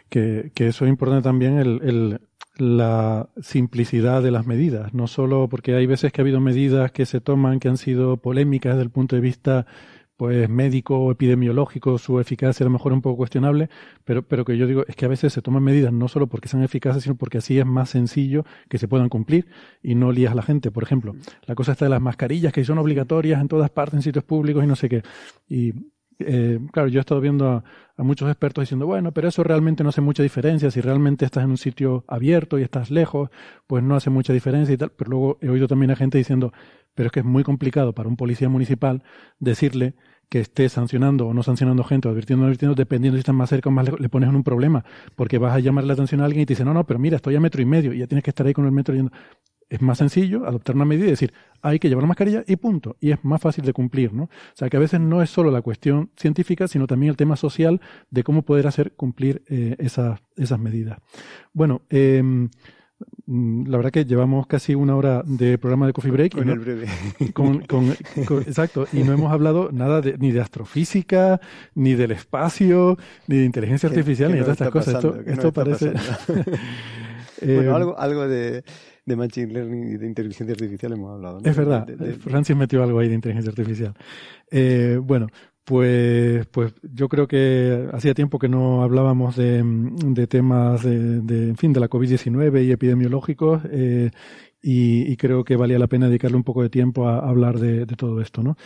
Que, 0.09 0.53
eso 0.55 0.85
es 0.85 0.89
importante 0.89 1.25
también 1.25 1.59
el, 1.59 2.21
la 2.59 3.29
simplicidad 3.41 4.23
de 4.23 4.31
las 4.31 4.47
medidas, 4.47 4.95
no 4.95 5.07
solo 5.07 5.49
porque 5.49 5.75
hay 5.75 5.87
veces 5.87 6.13
que 6.13 6.21
ha 6.21 6.25
habido 6.25 6.41
medidas 6.41 6.91
que 6.91 7.05
se 7.05 7.21
toman 7.21 7.61
que 7.61 7.69
han 7.69 7.77
sido 7.77 8.17
polémicas 8.17 8.75
desde 8.75 8.85
el 8.85 8.91
punto 8.91 9.17
de 9.17 9.23
vista 9.23 9.67
pues 10.17 10.49
médico 10.49 10.99
o 10.99 11.13
epidemiológico, 11.13 11.99
su 11.99 12.21
eficacia 12.21 12.65
a 12.65 12.69
lo 12.69 12.71
mejor 12.71 12.93
un 12.93 13.03
poco 13.03 13.19
cuestionable, 13.19 13.69
pero, 14.05 14.23
pero 14.23 14.45
que 14.45 14.57
yo 14.57 14.67
digo 14.67 14.85
es 14.89 14.97
que 14.97 15.05
a 15.05 15.09
veces 15.09 15.33
se 15.33 15.43
toman 15.43 15.63
medidas 15.63 15.93
no 15.93 16.09
solo 16.09 16.27
porque 16.27 16.49
sean 16.49 16.63
eficaces, 16.63 17.03
sino 17.03 17.17
porque 17.17 17.39
así 17.39 17.59
es 17.59 17.67
más 17.67 17.91
sencillo 17.91 18.45
que 18.69 18.79
se 18.79 18.89
puedan 18.89 19.09
cumplir 19.09 19.47
y 19.83 19.95
no 19.95 20.13
lías 20.13 20.33
a 20.33 20.35
la 20.35 20.43
gente. 20.43 20.71
Por 20.71 20.83
ejemplo, 20.83 21.15
la 21.47 21.55
cosa 21.55 21.73
está 21.73 21.85
de 21.85 21.91
las 21.91 22.01
mascarillas 22.01 22.53
que 22.53 22.65
son 22.65 22.79
obligatorias 22.79 23.41
en 23.41 23.49
todas 23.49 23.71
partes, 23.71 23.95
en 23.95 24.03
sitios 24.03 24.25
públicos 24.25 24.65
y 24.65 24.67
no 24.67 24.77
sé 24.77 24.89
qué. 24.89 25.03
Y 25.49 25.73
eh, 26.19 26.59
claro, 26.73 26.89
yo 26.89 26.99
he 26.99 27.01
estado 27.01 27.21
viendo 27.21 27.49
a, 27.49 27.65
muchos 27.99 28.29
expertos 28.29 28.63
diciendo, 28.63 28.87
bueno, 28.87 29.13
pero 29.13 29.29
eso 29.29 29.43
realmente 29.43 29.83
no 29.83 29.91
hace 29.91 30.01
mucha 30.01 30.23
diferencia. 30.23 30.71
Si 30.71 30.81
realmente 30.81 31.25
estás 31.25 31.45
en 31.45 31.51
un 31.51 31.59
sitio 31.59 32.05
abierto 32.09 32.59
y 32.59 32.63
estás 32.63 32.91
lejos, 32.91 33.31
pues 33.67 33.83
no 33.83 33.97
hace 33.97 34.11
mucha 34.11 34.33
diferencia 34.33 34.75
y 34.75 34.77
tal. 34.77 34.91
Pero 34.91 35.11
luego 35.11 35.39
he 35.41 35.49
oído 35.49 35.67
también 35.69 35.91
a 35.91 35.97
gente 35.97 36.19
diciendo, 36.19 36.53
pero 36.95 37.07
es 37.09 37.13
que 37.13 37.21
es 37.21 37.27
muy 37.27 37.43
complicado 37.43 37.95
para 37.95 38.09
un 38.09 38.17
policía 38.17 38.49
municipal 38.49 39.03
decirle 39.39 39.95
que 40.29 40.41
esté 40.41 40.69
sancionando 40.69 41.27
o 41.29 41.35
no 41.35 41.43
sancionando 41.43 41.85
gente, 41.85 42.09
o 42.09 42.11
advirtiendo 42.11 42.43
o 42.43 42.45
no 42.45 42.49
advirtiendo, 42.49 42.75
dependiendo 42.75 43.17
si 43.17 43.21
están 43.21 43.37
más 43.37 43.49
cerca 43.49 43.69
o 43.69 43.73
más 43.73 43.85
lejos, 43.85 44.01
le 44.01 44.09
pones 44.09 44.29
en 44.29 44.37
un 44.37 44.43
problema, 44.43 44.85
porque 45.15 45.39
vas 45.39 45.55
a 45.55 45.61
llamar 45.61 45.85
la 45.85 45.93
atención 45.93 46.21
a 46.21 46.25
alguien 46.25 46.43
y 46.43 46.47
te 46.47 46.55
dice, 46.55 46.65
no, 46.65 46.75
no, 46.75 46.85
pero 46.85 46.99
mira, 46.99 47.17
estoy 47.17 47.37
a 47.37 47.41
metro 47.41 47.63
y 47.63 47.65
medio, 47.65 47.93
y 47.93 47.99
ya 47.99 48.09
tienes 48.09 48.25
que 48.25 48.31
estar 48.31 48.45
ahí 48.45 48.53
con 48.53 48.65
el 48.65 48.73
metro 48.73 48.95
yendo 48.95 49.13
es 49.69 49.83
más 49.83 49.99
sencillo 49.99 50.47
adoptar 50.47 50.77
una 50.77 50.85
medida 50.85 51.07
y 51.07 51.11
decir, 51.11 51.33
hay 51.63 51.79
que 51.79 51.89
llevar 51.89 52.05
la 52.05 52.09
mascarilla 52.09 52.45
y 52.47 52.57
punto. 52.57 52.97
Y 53.01 53.11
es 53.11 53.25
más 53.25 53.41
fácil 53.41 53.65
de 53.65 53.73
cumplir, 53.73 54.13
¿no? 54.13 54.25
O 54.25 54.31
sea, 54.55 54.69
que 54.71 54.77
a 54.77 54.81
veces 54.81 55.01
no 55.01 55.23
es 55.23 55.31
solo 55.31 55.51
la 55.51 55.63
cuestión 55.63 56.11
científica, 56.17 56.69
sino 56.69 56.87
también 56.87 57.11
el 57.11 57.17
tema 57.17 57.37
social 57.37 57.81
de 58.11 58.23
cómo 58.23 58.43
poder 58.43 58.67
hacer 58.67 58.93
cumplir 58.93 59.43
eh, 59.49 59.75
esas, 59.79 60.21
esas 60.37 60.61
medidas. 60.61 60.99
Bueno, 61.53 61.83
mm, 61.91 62.47
la 63.67 63.77
verdad 63.77 63.91
que 63.91 64.05
llevamos 64.05 64.47
casi 64.47 64.77
una 64.77 64.95
hora 64.95 65.23
de 65.27 65.59
programa 65.59 65.87
de 65.87 65.93
Coffee 65.93 66.13
Break. 66.13 66.35
Con 66.35 66.49
el 66.49 66.61
breve. 66.61 66.87
exacto. 68.47 68.87
Y 68.93 69.03
no 69.03 69.13
hemos 69.13 69.33
hablado 69.33 69.71
nada 69.73 70.01
de, 70.01 70.17
ni 70.19 70.31
de 70.31 70.41
astrofísica, 70.41 71.41
ni 71.75 71.95
del 71.95 72.13
espacio, 72.13 72.97
ni 73.27 73.39
de 73.39 73.45
inteligencia 73.45 73.89
artificial, 73.89 74.31
ni 74.31 74.39
de 74.39 74.45
todas 74.45 74.61
estas 74.61 74.71
cosas. 74.71 75.05
esto, 75.27 75.53
parece... 75.53 75.91
bueno, 77.43 77.63
eh, 77.63 77.71
algo, 77.75 77.99
algo 77.99 78.29
de 78.29 78.65
de 79.07 79.17
Machine 79.17 79.53
Learning 79.53 79.85
y 79.85 79.97
de 79.97 80.07
inteligencia 80.07 80.53
artificial 80.53 80.93
hemos 80.93 81.15
hablado. 81.15 81.39
Es 81.43 81.57
verdad, 81.57 81.89
Francis 82.21 82.57
metió 82.57 82.83
algo 82.83 82.99
ahí 82.99 83.09
de 83.09 83.15
inteligencia 83.15 83.51
artificial. 83.51 83.95
Eh, 84.51 84.99
bueno, 85.01 85.29
pues, 85.65 86.47
pues 86.49 86.75
yo 86.83 87.09
creo 87.09 87.27
que 87.27 87.89
hacía 87.93 88.15
tiempo 88.15 88.39
que 88.39 88.49
no 88.49 88.83
hablábamos 88.83 89.37
de, 89.37 90.27
temas 90.29 90.83
de, 90.83 91.49
en 91.49 91.57
fin, 91.57 91.73
de 91.73 91.81
la 91.81 91.89
COVID-19 91.89 92.65
y 92.65 92.73
epidemiológicos 92.73 93.63
eh, 93.71 94.11
y, 94.61 95.17
creo 95.17 95.45
que 95.45 95.57
valía 95.57 95.79
la 95.79 95.87
pena 95.87 96.09
dedicarle 96.09 96.37
un 96.37 96.43
poco 96.43 96.63
de 96.63 96.71
tiempo 96.71 97.09
a, 97.09 97.19
hablar 97.19 97.61
de, 97.61 97.87
todo 97.87 98.21
esto, 98.21 98.43
¿no? 98.43 98.57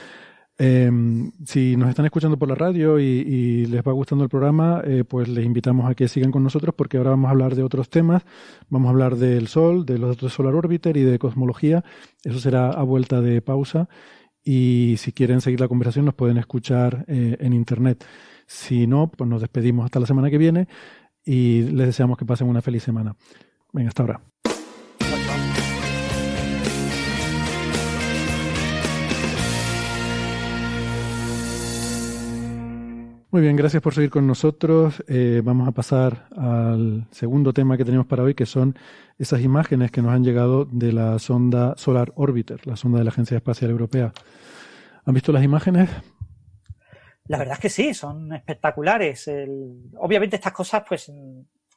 Em, 0.63 1.33
si 1.47 1.75
nos 1.75 1.89
están 1.89 2.05
escuchando 2.05 2.39
por 2.39 2.47
la 2.47 2.55
radio 2.55 2.99
y, 2.99 3.65
les 3.65 3.83
va 3.83 3.93
gustando 3.93 4.25
el 4.25 4.29
programa, 4.29 4.83
eh, 4.85 5.05
pues 5.09 5.27
les 5.27 5.47
invitamos 5.47 5.91
a 5.91 5.95
que 5.95 6.07
sigan 6.07 6.31
con 6.31 6.43
nosotros 6.43 6.75
porque 6.77 6.99
ahora 6.99 7.09
vamos 7.11 7.29
a 7.29 7.31
hablar 7.31 7.55
de 7.55 7.63
otros 7.63 7.89
temas. 7.89 8.25
Vamos 8.69 8.89
a 8.89 8.91
hablar 8.91 9.17
del 9.17 9.49
Sol, 9.49 9.87
de 9.87 9.97
los 9.97 10.11
datos 10.11 10.31
de 10.31 10.37
Solar 10.37 10.55
Orbiter 10.55 10.99
y 10.99 11.03
de 11.03 11.19
cosmología. 11.19 11.83
Eso 12.23 12.39
será 12.41 12.69
a 12.69 12.83
vuelta 12.83 13.23
de 13.23 13.41
pausa. 13.41 13.89
Y 14.45 14.97
si 14.99 15.13
quieren 15.13 15.41
seguir 15.41 15.61
la 15.61 15.69
conversación, 15.69 16.05
nos 16.05 16.15
pueden 16.15 16.37
escuchar 16.37 17.07
eh, 17.09 17.39
en 17.41 17.55
Internet. 17.55 18.05
Si 18.47 18.87
no, 18.87 19.11
pues 19.11 19.31
nos 19.31 19.41
despedimos 19.41 19.87
hasta 19.87 19.99
la 19.99 20.07
semana 20.07 20.29
que 20.29 20.37
viene 20.37 20.69
y 21.25 21.63
les 21.63 21.87
deseamos 21.87 22.19
que 22.19 22.27
pasen 22.27 22.49
una 22.49 22.61
feliz 22.61 22.83
semana. 22.83 23.17
Venga, 23.73 23.89
hasta 23.89 24.03
ahora. 24.03 24.30
Muy 33.33 33.43
bien, 33.43 33.55
gracias 33.55 33.81
por 33.81 33.95
seguir 33.95 34.11
con 34.11 34.27
nosotros. 34.27 35.05
Eh, 35.07 35.41
vamos 35.45 35.69
a 35.69 35.71
pasar 35.71 36.27
al 36.37 37.07
segundo 37.13 37.53
tema 37.53 37.77
que 37.77 37.85
tenemos 37.85 38.09
para 38.09 38.25
hoy, 38.25 38.35
que 38.35 38.45
son 38.45 38.77
esas 39.19 39.41
imágenes 39.43 39.93
que 39.93 40.03
nos 40.03 40.11
han 40.11 40.25
llegado 40.25 40.65
de 40.65 40.93
la 40.93 41.17
sonda 41.21 41.75
Solar 41.77 42.11
Orbiter, 42.17 42.67
la 42.67 42.75
sonda 42.75 42.99
de 42.99 43.05
la 43.05 43.11
Agencia 43.11 43.37
Espacial 43.37 43.71
Europea. 43.71 44.13
¿Han 45.05 45.15
visto 45.15 45.31
las 45.31 45.45
imágenes? 45.45 45.89
La 47.29 47.39
verdad 47.39 47.55
es 47.55 47.61
que 47.61 47.69
sí, 47.69 47.95
son 47.95 48.33
espectaculares. 48.33 49.31
Obviamente 49.99 50.35
estas 50.35 50.53
cosas, 50.53 50.83
pues, 50.89 51.13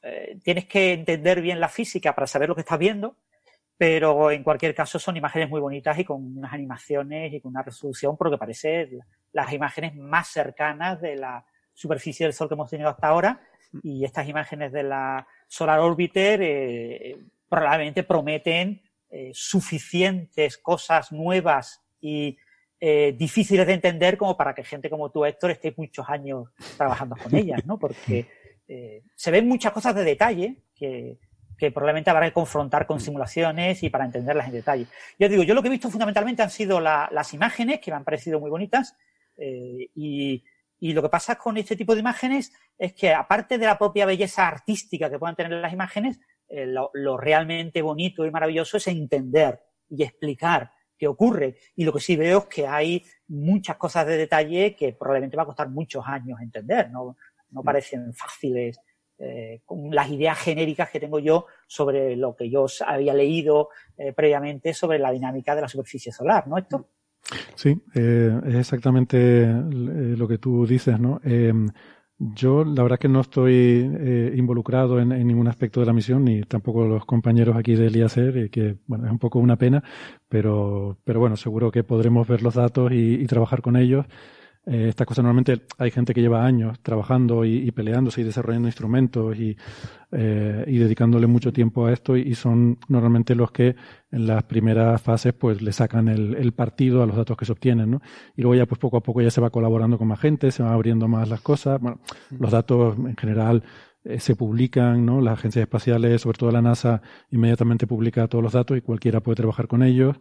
eh, 0.01 0.39
tienes 0.43 0.65
que 0.65 0.93
entender 0.93 1.39
bien 1.39 1.59
la 1.59 1.69
física 1.69 2.15
para 2.15 2.25
saber 2.25 2.49
lo 2.49 2.55
que 2.55 2.61
estás 2.61 2.79
viendo, 2.79 3.17
pero 3.77 4.31
en 4.31 4.41
cualquier 4.43 4.73
caso 4.73 4.97
son 4.97 5.17
imágenes 5.17 5.51
muy 5.51 5.61
bonitas 5.61 5.99
y 5.99 6.03
con 6.03 6.35
unas 6.35 6.51
animaciones 6.51 7.31
y 7.31 7.39
con 7.39 7.51
una 7.51 7.61
resolución, 7.61 8.17
por 8.17 8.25
lo 8.25 8.31
que 8.31 8.39
parece 8.39 8.89
las 9.33 9.51
imágenes 9.51 9.95
más 9.95 10.29
cercanas 10.29 11.01
de 11.01 11.17
la 11.17 11.45
superficie 11.73 12.25
del 12.25 12.33
Sol 12.33 12.47
que 12.47 12.53
hemos 12.53 12.69
tenido 12.69 12.89
hasta 12.89 13.07
ahora. 13.07 13.41
Y 13.81 14.05
estas 14.05 14.29
imágenes 14.29 14.71
de 14.71 14.83
la 14.83 15.27
Solar 15.47 15.79
Orbiter 15.79 16.39
eh, 16.41 17.17
probablemente 17.49 18.03
prometen 18.03 18.81
eh, 19.09 19.31
suficientes 19.33 20.57
cosas 20.57 21.11
nuevas 21.11 21.81
y 21.99 22.37
eh, 22.79 23.15
difíciles 23.17 23.65
de 23.65 23.73
entender 23.73 24.17
como 24.17 24.37
para 24.37 24.53
que 24.53 24.63
gente 24.63 24.89
como 24.89 25.09
tú, 25.09 25.25
Héctor, 25.25 25.51
esté 25.51 25.73
muchos 25.75 26.07
años 26.07 26.49
trabajando 26.77 27.15
con 27.15 27.35
ellas, 27.35 27.65
¿no? 27.65 27.77
Porque 27.77 28.27
se 29.15 29.31
ven 29.31 29.47
muchas 29.47 29.71
cosas 29.71 29.93
de 29.93 30.03
detalle 30.03 30.57
que, 30.73 31.17
que 31.57 31.71
probablemente 31.71 32.09
habrá 32.09 32.25
que 32.27 32.33
confrontar 32.33 32.85
con 32.85 32.99
simulaciones 32.99 33.83
y 33.83 33.89
para 33.89 34.05
entenderlas 34.05 34.47
en 34.47 34.53
detalle. 34.53 34.87
Yo 35.17 35.29
digo, 35.29 35.43
yo 35.43 35.53
lo 35.53 35.61
que 35.61 35.67
he 35.67 35.71
visto 35.71 35.89
fundamentalmente 35.89 36.41
han 36.41 36.49
sido 36.49 36.79
las 36.79 37.33
imágenes, 37.33 37.79
que 37.79 37.91
me 37.91 37.97
han 37.97 38.03
parecido 38.03 38.39
muy 38.39 38.49
bonitas, 38.49 38.95
eh, 39.37 39.89
y, 39.95 40.43
lo 40.79 41.01
que 41.01 41.09
pasa 41.09 41.37
con 41.37 41.55
este 41.57 41.77
tipo 41.77 41.93
de 41.93 42.01
imágenes 42.01 42.51
es 42.77 42.93
que, 42.93 43.13
aparte 43.13 43.57
de 43.57 43.65
la 43.65 43.77
propia 43.77 44.05
belleza 44.05 44.47
artística 44.47 45.09
que 45.09 45.17
puedan 45.17 45.35
tener 45.35 45.53
las 45.53 45.71
imágenes, 45.71 46.19
eh, 46.49 46.65
lo, 46.65 47.17
realmente 47.17 47.81
bonito 47.81 48.25
y 48.25 48.31
maravilloso 48.31 48.77
es 48.77 48.87
entender 48.87 49.61
y 49.89 50.03
explicar 50.03 50.71
qué 50.97 51.07
ocurre. 51.07 51.55
Y 51.75 51.85
lo 51.85 51.93
que 51.93 52.01
sí 52.01 52.17
veo 52.17 52.39
es 52.39 52.45
que 52.47 52.67
hay 52.67 53.05
muchas 53.27 53.77
cosas 53.77 54.05
de 54.07 54.17
detalle 54.17 54.75
que 54.75 54.91
probablemente 54.91 55.37
va 55.37 55.43
a 55.43 55.47
costar 55.47 55.69
muchos 55.69 56.03
años 56.05 56.41
entender, 56.41 56.91
no, 56.91 57.15
no 57.51 57.61
mm. 57.61 57.63
parecen 57.63 58.13
fáciles 58.13 58.77
eh, 59.19 59.61
con 59.63 59.89
las 59.89 60.09
ideas 60.09 60.37
genéricas 60.37 60.89
que 60.89 60.99
tengo 60.99 61.19
yo 61.19 61.45
sobre 61.65 62.17
lo 62.17 62.35
que 62.35 62.49
yo 62.49 62.65
había 62.85 63.13
leído 63.13 63.69
previamente 64.15 64.73
sobre 64.73 64.99
la 64.99 65.11
dinámica 65.11 65.55
de 65.55 65.61
la 65.61 65.69
superficie 65.69 66.11
solar, 66.11 66.45
¿no, 66.47 66.57
Héctor? 66.57 66.85
Sí, 67.55 67.81
eh, 67.95 68.39
es 68.45 68.55
exactamente 68.55 69.43
eh, 69.43 70.15
lo 70.17 70.27
que 70.27 70.37
tú 70.37 70.65
dices, 70.65 70.99
¿no? 70.99 71.19
Em, 71.23 71.69
yo, 72.17 72.63
la 72.63 72.83
verdad 72.83 72.99
que 72.99 73.09
no 73.09 73.21
estoy 73.21 73.53
eh, 73.55 74.33
involucrado 74.35 74.99
en, 74.99 75.09
ningún 75.27 75.47
aspecto 75.47 75.79
de 75.79 75.85
la 75.85 75.93
misión, 75.93 76.23
ni 76.25 76.43
tampoco 76.43 76.85
los 76.85 77.05
compañeros 77.05 77.55
aquí 77.57 77.75
del 77.75 77.95
IACER, 77.95 78.49
que, 78.49 78.77
bueno, 78.87 79.05
es 79.05 79.11
un 79.11 79.19
poco 79.19 79.39
una 79.39 79.57
pena, 79.57 79.83
pero, 80.29 80.97
pero 81.03 81.19
bueno, 81.19 81.35
seguro 81.37 81.71
que 81.71 81.83
podremos 81.83 82.27
ver 82.27 82.41
los 82.43 82.53
datos 82.55 82.91
y 82.93 83.25
trabajar 83.25 83.61
con 83.61 83.75
ellos. 83.75 84.05
Eh, 84.65 84.87
estas 84.87 85.05
cosas 85.05 85.23
normalmente 85.25 85.65
hay 85.77 85.91
gente 85.91 86.13
que 86.13 86.21
lleva 86.21 86.45
años 86.45 86.79
trabajando 86.81 87.43
y, 87.43 87.69
peleándose 87.71 88.21
y 88.21 88.23
desarrollando 88.23 88.69
instrumentos 88.69 89.37
y, 89.37 89.57
eh, 90.11 90.63
y 90.67 90.77
dedicándole 90.77 91.27
mucho 91.27 91.51
tiempo 91.51 91.85
a 91.85 91.91
esto 91.91 92.15
y, 92.15 92.33
son 92.35 92.79
normalmente 92.87 93.35
los 93.35 93.51
que 93.51 93.75
en 94.11 94.25
las 94.25 94.43
primeras 94.43 95.01
fases 95.01 95.33
pues 95.33 95.61
le 95.61 95.73
sacan 95.73 96.07
el, 96.07 96.35
el, 96.35 96.53
partido 96.53 97.03
a 97.03 97.05
los 97.05 97.17
datos 97.17 97.35
que 97.35 97.45
se 97.45 97.51
obtienen, 97.51 97.91
¿no? 97.91 98.01
Y 98.37 98.41
luego 98.41 98.55
ya 98.55 98.65
pues 98.65 98.79
poco 98.79 98.97
a 98.97 99.01
poco 99.03 99.21
ya 99.21 99.31
se 99.31 99.41
va 99.41 99.49
colaborando 99.49 99.97
con 99.97 100.07
más 100.07 100.19
gente, 100.19 100.49
se 100.51 100.63
van 100.63 100.71
abriendo 100.71 101.07
más 101.09 101.27
las 101.27 101.41
cosas. 101.41 101.81
Bueno, 101.81 101.99
los 102.31 102.51
datos 102.51 102.97
en 102.97 103.17
general 103.17 103.63
eh, 104.05 104.19
se 104.19 104.35
publican, 104.35 105.05
¿no? 105.05 105.21
Las 105.21 105.39
agencias 105.39 105.63
espaciales, 105.63 106.21
sobre 106.21 106.37
todo 106.37 106.51
la 106.51 106.61
NASA, 106.61 107.01
inmediatamente 107.31 107.87
publica 107.87 108.27
todos 108.27 108.43
los 108.43 108.53
datos 108.53 108.77
y 108.77 108.81
cualquiera 108.81 109.21
puede 109.21 109.37
trabajar 109.37 109.67
con 109.67 109.83
ellos. 109.83 110.17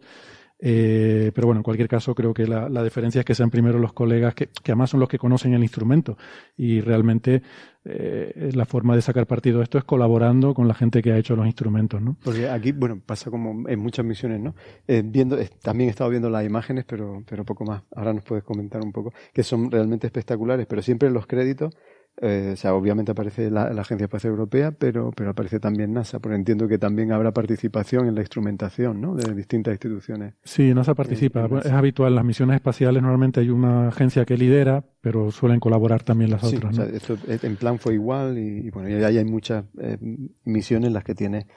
Eh, 0.65 1.33
pero 1.35 1.47
bueno, 1.47 1.59
en 1.59 1.63
cualquier 1.63 1.89
caso, 1.89 2.15
creo 2.15 2.33
que 2.33 2.47
la, 2.47 2.83
diferencia 2.83 3.19
es 3.19 3.25
que 3.25 3.35
sean 3.35 3.49
primero 3.49 3.79
los 3.79 3.91
colegas 3.91 4.33
que, 4.33 4.47
además 4.63 4.91
son 4.91 5.01
los 5.01 5.09
que 5.09 5.17
conocen 5.17 5.53
el 5.53 5.61
instrumento 5.61 6.17
y 6.55 6.79
realmente 6.79 7.41
eh, 7.83 8.49
la 8.53 8.63
forma 8.65 8.95
de 8.95 9.01
sacar 9.01 9.27
partido 9.27 9.57
de 9.57 9.65
esto 9.65 9.77
es 9.77 9.83
colaborando 9.83 10.53
con 10.53 10.69
la 10.69 10.73
gente 10.73 11.01
que 11.01 11.11
ha 11.11 11.17
hecho 11.17 11.35
los 11.35 11.45
instrumentos, 11.47 12.01
¿no? 12.01 12.15
Porque 12.23 12.47
aquí, 12.47 12.71
bueno, 12.71 13.01
pasa 13.05 13.29
como 13.29 13.67
en 13.67 13.77
muchas 13.77 14.05
misiones, 14.05 14.39
¿no? 14.39 14.55
Eh, 14.87 15.03
viendo, 15.03 15.37
también 15.61 15.89
he 15.89 15.91
estado 15.91 16.09
viendo 16.09 16.29
las 16.29 16.45
imágenes, 16.45 16.85
pero, 16.87 17.21
pero 17.27 17.43
poco 17.43 17.65
más. 17.65 17.83
Ahora 17.93 18.13
nos 18.13 18.23
puedes 18.23 18.45
comentar 18.45 18.81
un 18.81 18.93
poco, 18.93 19.11
que 19.33 19.43
son 19.43 19.69
realmente 19.69 20.07
espectaculares, 20.07 20.65
pero 20.65 20.81
siempre 20.81 21.09
los 21.09 21.27
créditos 21.27 21.75
eh, 22.21 22.51
o 22.53 22.55
sea, 22.55 22.75
obviamente 22.75 23.11
aparece 23.11 23.49
la, 23.49 23.63
Agencia 23.63 24.05
Espacial 24.05 24.31
Europea, 24.31 24.71
pero, 24.71 25.11
pero 25.11 25.31
aparece 25.31 25.59
también 25.59 25.93
NASA, 25.93 26.19
porque 26.19 26.35
entiendo 26.35 26.67
que 26.67 26.77
también 26.77 27.11
habrá 27.11 27.31
participación 27.31 28.07
en 28.07 28.15
la 28.15 28.21
instrumentación 28.21 29.01
¿no? 29.01 29.15
de 29.15 29.33
distintas 29.33 29.73
instituciones. 29.73 30.35
Sí, 30.43 30.73
NASA 30.73 30.93
participa. 30.93 31.49
Es 31.63 31.71
habitual, 31.71 32.11
en 32.11 32.15
las 32.15 32.25
misiones 32.25 32.55
espaciales 32.55 33.01
normalmente 33.01 33.39
hay 33.39 33.49
una 33.49 33.87
agencia 33.87 34.25
que 34.25 34.37
lidera, 34.37 34.83
pero 35.01 35.31
suelen 35.31 35.59
colaborar 35.59 36.03
también 36.03 36.29
las 36.29 36.43
otras. 36.43 36.77
¿no? 36.77 36.83
esto 36.83 37.17
en 37.27 37.55
plan 37.55 37.79
fue 37.79 37.95
igual 37.95 38.37
y, 38.37 38.69
bueno, 38.69 38.89
y 38.89 39.03
ahí 39.03 39.17
hay 39.17 39.25
muchas 39.25 39.65
eh, 39.79 39.97
misiones 40.43 40.87
en 40.87 40.93
las 40.93 41.03
que 41.03 41.15
tiene. 41.15 41.47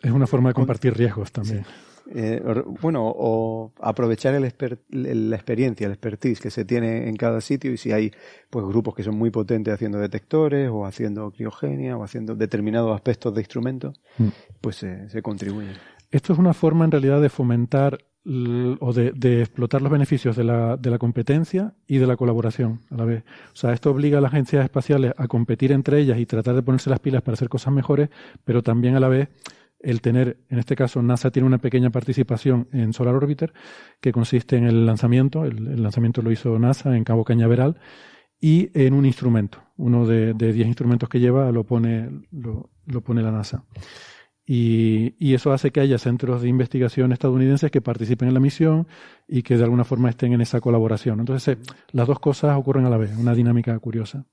Es 0.00 0.10
una 0.10 0.26
forma 0.26 0.50
de 0.50 0.54
compartir 0.54 0.96
riesgos 0.96 1.30
también. 1.30 1.64
Eh, 2.10 2.42
bueno, 2.80 3.04
o 3.04 3.72
aprovechar 3.80 4.34
el 4.34 4.42
la 4.90 5.36
experiencia, 5.36 5.86
el 5.86 5.92
expertise 5.92 6.40
que 6.40 6.50
se 6.50 6.64
tiene 6.64 7.08
en 7.08 7.16
cada 7.16 7.40
sitio 7.40 7.72
y 7.72 7.76
si 7.76 7.92
hay 7.92 8.12
pues 8.50 8.64
grupos 8.66 8.94
que 8.94 9.02
son 9.02 9.16
muy 9.16 9.30
potentes 9.30 9.72
haciendo 9.72 9.98
detectores 9.98 10.68
o 10.70 10.84
haciendo 10.84 11.30
criogenia 11.30 11.96
o 11.96 12.04
haciendo 12.04 12.34
determinados 12.34 12.94
aspectos 12.94 13.34
de 13.34 13.40
instrumentos, 13.40 14.00
mm. 14.18 14.28
pues 14.60 14.76
se 14.76 15.22
contribuye. 15.22 15.72
Esto 16.10 16.34
es 16.34 16.38
una 16.38 16.52
forma 16.52 16.84
en 16.84 16.90
realidad 16.90 17.22
de 17.22 17.30
fomentar 17.30 17.98
o 18.24 18.92
de, 18.92 19.10
de, 19.12 19.40
explotar 19.40 19.82
los 19.82 19.90
beneficios 19.90 20.36
de 20.36 20.44
la, 20.44 20.76
de 20.76 20.90
la 20.90 20.98
competencia 20.98 21.74
y 21.88 21.98
de 21.98 22.06
la 22.06 22.16
colaboración 22.16 22.80
a 22.90 22.96
la 22.96 23.04
vez. 23.04 23.24
O 23.52 23.56
sea, 23.56 23.72
esto 23.72 23.90
obliga 23.90 24.18
a 24.18 24.20
las 24.20 24.32
agencias 24.32 24.62
espaciales 24.62 25.12
a 25.16 25.26
competir 25.26 25.72
entre 25.72 25.98
ellas 25.98 26.18
y 26.18 26.26
tratar 26.26 26.54
de 26.54 26.62
ponerse 26.62 26.88
las 26.88 27.00
pilas 27.00 27.22
para 27.22 27.34
hacer 27.34 27.48
cosas 27.48 27.72
mejores, 27.72 28.10
pero 28.44 28.62
también 28.62 28.94
a 28.94 29.00
la 29.00 29.08
vez 29.08 29.28
el 29.82 30.00
tener, 30.00 30.38
en 30.48 30.58
este 30.58 30.76
caso, 30.76 31.02
NASA 31.02 31.30
tiene 31.30 31.46
una 31.46 31.58
pequeña 31.58 31.90
participación 31.90 32.68
en 32.72 32.92
Solar 32.92 33.14
Orbiter, 33.14 33.52
que 34.00 34.12
consiste 34.12 34.56
en 34.56 34.64
el 34.64 34.86
lanzamiento, 34.86 35.44
el, 35.44 35.82
lanzamiento 35.82 36.22
lo 36.22 36.30
hizo 36.30 36.58
NASA 36.58 36.96
en 36.96 37.04
Cabo 37.04 37.24
Cañaveral, 37.24 37.76
y 38.40 38.70
en 38.74 38.94
un 38.94 39.06
instrumento. 39.06 39.62
Uno 39.76 40.06
de 40.06 40.34
10 40.34 40.66
instrumentos 40.66 41.08
que 41.08 41.20
lleva 41.20 41.52
lo 41.52 41.64
pone, 41.64 42.10
la 42.32 43.30
NASA. 43.30 43.64
Y, 44.44 45.14
y, 45.20 45.34
eso 45.34 45.52
hace 45.52 45.70
que 45.70 45.78
haya 45.78 45.98
centros 45.98 46.42
de 46.42 46.48
investigación 46.48 47.12
estadounidenses 47.12 47.70
que 47.70 47.80
participen 47.80 48.26
en 48.26 48.34
la 48.34 48.40
misión 48.40 48.88
y 49.28 49.42
que 49.42 49.56
de 49.56 49.62
alguna 49.62 49.84
forma 49.84 50.10
estén 50.10 50.32
en 50.32 50.40
esa 50.40 50.60
colaboración. 50.60 51.20
Entonces, 51.20 51.56
eh, 51.56 51.72
las 51.92 52.08
dos 52.08 52.18
cosas 52.18 52.58
ocurren 52.58 52.84
a 52.84 52.90
la 52.90 52.96
vez, 52.96 53.16
una 53.16 53.34
dinámica 53.34 53.78
curiosa 53.78 54.26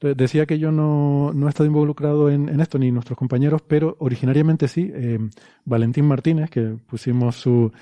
decía 0.00 0.46
que 0.46 0.58
yo 0.58 0.70
no, 0.70 1.32
no 1.32 1.46
he 1.46 1.48
estado 1.48 1.66
involucrado 1.66 2.30
en, 2.30 2.60
esto, 2.60 2.78
ni 2.78 2.90
nuestros 2.90 3.18
compañeros, 3.18 3.62
pero 3.66 3.96
originariamente 4.00 4.68
sí. 4.68 4.90
Eh, 4.92 5.18
Valentín 5.64 6.06
Martínez, 6.06 6.50
que 6.50 6.76
pusimos 6.86 7.36
su, 7.36 7.72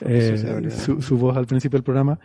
eh, 0.00 0.70
su, 0.70 1.18
voz 1.18 1.36
al 1.36 1.46
principio 1.46 1.78
del 1.78 1.84
programa, 1.84 2.18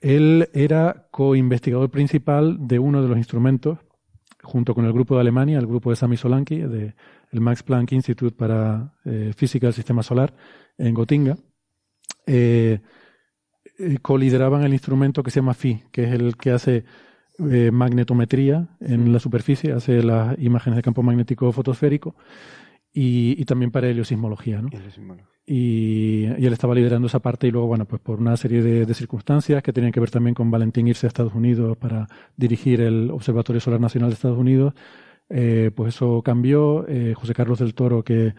él 0.00 0.48
era 0.52 1.08
co-investigador 1.10 1.90
principal 1.90 2.56
de 2.66 2.78
uno 2.78 3.02
de 3.02 3.08
los 3.08 3.16
instrumentos, 3.16 3.78
junto 4.42 4.74
con 4.74 4.84
el 4.84 4.92
grupo 4.92 5.14
de 5.14 5.20
Alemania, 5.22 5.58
el 5.58 5.66
grupo 5.66 5.90
de 5.90 5.96
Sami 5.96 6.16
Solanki, 6.16 6.58
de 6.58 6.94
el 7.32 7.40
Max 7.40 7.62
Planck 7.62 7.92
Institute 7.92 8.34
para 8.36 8.94
eh, 9.04 9.32
Física 9.36 9.66
del 9.66 9.74
Sistema 9.74 10.02
Solar, 10.02 10.34
en 10.76 10.94
Gotinga. 10.94 11.36
co-lideraban 14.02 14.62
el 14.62 14.72
instrumento 14.72 15.22
que 15.22 15.30
se 15.30 15.40
llama 15.40 15.54
FI, 15.54 15.84
que 15.90 16.04
es 16.04 16.12
el 16.12 16.36
que 16.36 16.50
hace 16.50 16.84
eh, 17.50 17.70
magnetometría 17.70 18.68
en 18.80 19.12
la 19.12 19.18
superficie, 19.18 19.72
hace 19.72 20.02
las 20.02 20.38
imágenes 20.38 20.76
de 20.76 20.82
campo 20.82 21.02
magnético 21.02 21.50
fotosférico 21.52 22.14
y, 22.92 23.44
también 23.44 23.70
para 23.70 23.88
heliosismología. 23.88 24.60
¿no? 24.60 24.68
Y, 25.46 26.24
él 26.24 26.52
estaba 26.52 26.74
liderando 26.74 27.06
esa 27.06 27.20
parte 27.20 27.46
y 27.46 27.50
luego, 27.50 27.68
bueno, 27.68 27.86
pues 27.86 28.02
por 28.02 28.20
una 28.20 28.36
serie 28.36 28.62
de, 28.62 28.94
circunstancias 28.94 29.62
que 29.62 29.72
tenían 29.72 29.92
que 29.92 30.00
ver 30.00 30.10
también 30.10 30.34
con 30.34 30.50
Valentín 30.50 30.88
irse 30.88 31.06
a 31.06 31.08
Estados 31.08 31.34
Unidos 31.34 31.76
para 31.76 32.08
dirigir 32.36 32.80
el 32.80 33.10
Observatorio 33.10 33.60
Solar 33.60 33.80
Nacional 33.80 34.10
de 34.10 34.14
Estados 34.14 34.38
Unidos, 34.38 34.74
eh, 35.28 35.70
pues 35.74 35.94
eso 35.94 36.22
cambió. 36.22 36.86
Eh, 36.88 37.14
José 37.16 37.34
Carlos 37.34 37.58
del 37.58 37.74
Toro, 37.74 38.02
que 38.02 38.34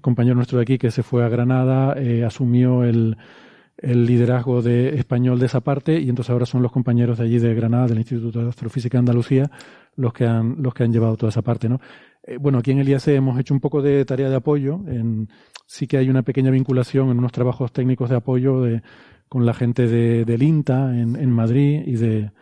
compañero 0.00 0.36
nuestro 0.36 0.58
de 0.58 0.62
aquí, 0.62 0.78
que 0.78 0.92
se 0.92 1.02
fue 1.02 1.24
a 1.24 1.28
Granada, 1.28 1.96
asumió 2.24 2.84
el, 2.84 3.16
el 3.82 4.04
liderazgo 4.06 4.62
de 4.62 4.96
español 4.98 5.38
de 5.38 5.46
esa 5.46 5.60
parte 5.60 5.98
y 6.00 6.08
entonces 6.08 6.30
ahora 6.30 6.46
son 6.46 6.62
los 6.62 6.72
compañeros 6.72 7.18
de 7.18 7.24
allí 7.24 7.38
de 7.38 7.54
Granada, 7.54 7.86
del 7.86 7.98
Instituto 7.98 8.42
de 8.42 8.48
Astrofísica 8.48 8.98
de 8.98 9.00
Andalucía, 9.00 9.50
los 9.96 10.12
que 10.12 10.26
han, 10.26 10.56
los 10.62 10.74
que 10.74 10.84
han 10.84 10.92
llevado 10.92 11.16
toda 11.16 11.30
esa 11.30 11.42
parte, 11.42 11.68
¿no? 11.68 11.80
Eh, 12.22 12.36
bueno, 12.38 12.58
aquí 12.58 12.70
en 12.70 12.78
el 12.78 12.88
IAC 12.88 13.08
hemos 13.08 13.38
hecho 13.38 13.54
un 13.54 13.60
poco 13.60 13.80
de 13.80 14.04
tarea 14.04 14.28
de 14.28 14.36
apoyo. 14.36 14.80
Sí 15.66 15.86
que 15.86 15.96
hay 15.96 16.10
una 16.10 16.22
pequeña 16.22 16.50
vinculación 16.50 17.10
en 17.10 17.18
unos 17.18 17.32
trabajos 17.32 17.72
técnicos 17.72 18.10
de 18.10 18.16
apoyo 18.16 18.60
de, 18.60 18.82
con 19.28 19.46
la 19.46 19.54
gente 19.54 19.86
de, 19.86 20.24
del 20.24 20.42
INTA 20.42 20.98
en, 20.98 21.16
en 21.16 21.30
Madrid 21.30 21.82
y 21.86 21.96
de, 21.96 22.32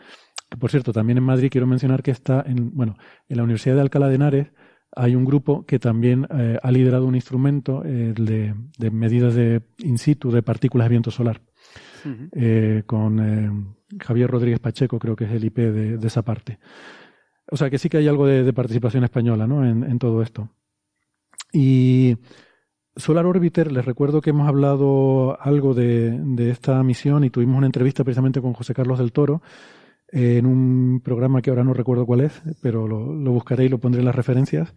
por 0.59 0.71
cierto, 0.71 0.93
también 0.93 1.19
en 1.19 1.25
Madrid 1.25 1.49
quiero 1.51 1.67
mencionar 1.67 2.03
que 2.03 2.11
está 2.11 2.43
en, 2.47 2.75
bueno, 2.75 2.97
en 3.29 3.37
la 3.37 3.43
Universidad 3.43 3.75
de 3.77 3.83
Alcalá 3.83 4.09
de 4.09 4.15
Henares 4.15 4.49
hay 4.95 5.15
un 5.15 5.25
grupo 5.25 5.65
que 5.67 5.79
también 5.79 6.27
eh, 6.31 6.59
ha 6.63 6.71
liderado 6.71 7.07
un 7.07 7.15
instrumento 7.15 7.83
eh, 7.85 8.15
de, 8.17 8.55
de, 8.79 8.91
medidas 8.91 9.35
de 9.35 9.63
in 9.79 9.99
situ 9.99 10.31
de 10.31 10.43
partículas 10.43 10.87
de 10.87 10.91
viento 10.91 11.11
solar. 11.11 11.41
con 12.87 13.77
Javier 14.01 14.31
Rodríguez 14.31 14.61
Pacheco, 14.61 14.99
creo 14.99 15.17
que 15.17 15.25
es 15.25 15.33
el 15.33 15.45
IP 15.45 15.57
de, 15.59 15.99
de 15.99 16.07
esa 16.07 16.23
parte. 16.23 16.59
O 17.51 17.57
sea 17.57 17.71
que 17.71 17.79
sí 17.79 17.89
que 17.89 17.99
hay 17.99 18.09
algo 18.09 18.27
de, 18.27 18.53
participación 18.53 19.05
española 19.05 19.47
¿no? 19.47 19.65
en, 19.67 19.99
todo 19.99 20.23
esto. 20.23 20.51
Y 21.53 22.17
Solar 22.97 23.27
Orbiter, 23.27 23.73
les 23.73 23.85
recuerdo 23.85 24.21
que 24.21 24.31
hemos 24.31 24.49
hablado 24.49 25.41
algo 25.41 25.73
de, 25.73 26.51
esta 26.51 26.83
misión 26.83 27.25
y 27.25 27.31
tuvimos 27.31 27.57
una 27.57 27.67
entrevista 27.67 28.05
precisamente 28.05 28.43
con 28.43 28.53
José 28.53 28.75
Carlos 28.75 28.99
del 28.99 29.13
Toro 29.13 29.41
en 30.11 30.47
un 30.47 31.01
programa 31.05 31.43
que 31.43 31.51
ahora 31.51 31.65
no 31.65 31.75
recuerdo 31.75 32.07
cuál 32.07 32.23
es, 32.23 32.43
pero 32.63 32.89
lo, 32.89 33.33
buscaré 33.33 33.65
y 33.65 33.69
lo 33.69 33.79
pondré 33.79 34.01
en 34.01 34.07
las 34.07 34.15
referencias. 34.15 34.75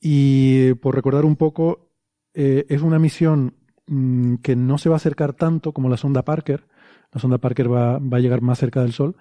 Y 0.00 0.74
por 0.74 0.94
recordar 0.94 1.24
un 1.24 1.36
poco, 1.36 1.90
eh, 2.34 2.66
es 2.68 2.82
una 2.82 2.98
misión 2.98 3.56
mm, 3.86 4.36
que 4.36 4.56
no 4.56 4.78
se 4.78 4.88
va 4.88 4.96
a 4.96 4.98
acercar 4.98 5.32
tanto 5.32 5.72
como 5.72 5.88
la 5.88 5.96
sonda 5.96 6.22
Parker. 6.22 6.66
La 7.12 7.20
sonda 7.20 7.38
Parker 7.38 7.72
va, 7.72 7.96
a 7.96 8.18
llegar 8.18 8.42
más 8.42 8.58
cerca 8.58 8.82
del 8.82 8.92
Sol, 8.92 9.16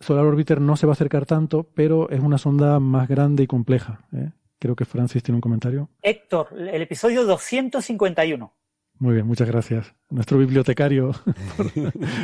Solar 0.00 0.26
Orbiter 0.26 0.60
no 0.60 0.76
se 0.76 0.86
va 0.86 0.92
a 0.92 0.94
acercar 0.94 1.24
tanto, 1.24 1.70
pero 1.74 2.10
es 2.10 2.20
una 2.20 2.36
sonda 2.36 2.80
más 2.80 3.08
grande 3.08 3.44
y 3.44 3.46
compleja. 3.46 4.06
¿eh? 4.12 4.32
Creo 4.58 4.76
que 4.76 4.84
Francis 4.84 5.22
tiene 5.22 5.36
un 5.36 5.40
comentario. 5.40 5.88
Héctor, 6.02 6.48
el 6.58 6.82
episodio 6.82 7.24
251. 7.24 8.52
Muy 8.98 9.14
bien, 9.14 9.26
muchas 9.26 9.48
gracias. 9.48 9.92
Nuestro 10.08 10.38
bibliotecario 10.38 11.12
por 11.56 11.72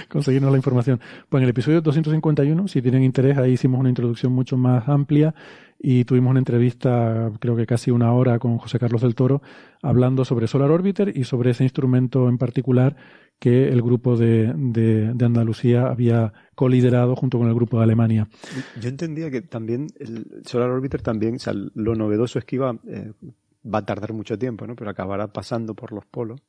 conseguirnos 0.09 0.53
la 0.53 0.57
información. 0.57 1.01
Pues 1.29 1.41
en 1.41 1.45
el 1.45 1.51
episodio 1.51 1.81
251, 1.81 2.69
si 2.69 2.81
tienen 2.81 3.03
interés, 3.03 3.39
ahí 3.39 3.53
hicimos 3.53 3.81
una 3.81 3.89
introducción 3.89 4.33
mucho 4.33 4.57
más 4.57 4.89
amplia 4.89 5.35
y 5.79 6.05
tuvimos 6.05 6.31
una 6.31 6.39
entrevista, 6.39 7.33
creo 7.41 7.57
que 7.57 7.67
casi 7.67 7.91
una 7.91 8.13
hora, 8.13 8.39
con 8.39 8.59
José 8.59 8.79
Carlos 8.79 9.03
del 9.03 9.15
Toro, 9.15 9.43
hablando 9.83 10.25
sobre 10.25 10.47
Solar 10.47 10.71
Orbiter 10.71 11.17
y 11.17 11.25
sobre 11.25 11.51
ese 11.51 11.65
instrumento 11.65 12.29
en 12.29 12.39
particular 12.39 12.97
que 13.41 13.69
el 13.69 13.81
grupo 13.81 14.17
de, 14.17 14.53
de, 14.55 15.25
Andalucía 15.25 15.87
había 15.87 16.35
coliderado 16.55 17.17
junto 17.17 17.39
con 17.39 17.49
el 17.49 17.55
grupo 17.55 17.79
de 17.79 17.85
Alemania. 17.85 18.29
Yo 18.79 18.91
entendía 18.91 19.31
que 19.31 19.41
también 19.41 19.87
el 19.99 20.43
Solar 20.45 20.69
Orbiter 20.69 21.01
también, 21.01 21.37
o 21.37 21.39
sea, 21.39 21.55
lo 21.55 21.95
novedoso 21.95 22.39
es 22.39 22.45
que 22.45 22.57
iba, 22.57 22.79
eh, 22.87 23.13
va 23.65 23.81
a 23.81 23.85
tardar 23.85 24.13
mucho 24.13 24.39
tiempo, 24.39 24.67
¿no? 24.67 24.75
Pero 24.75 24.91
acabará 24.91 25.33
pasando 25.33 25.75
por 25.75 25.93
los 25.93 26.07
polos. 26.07 26.43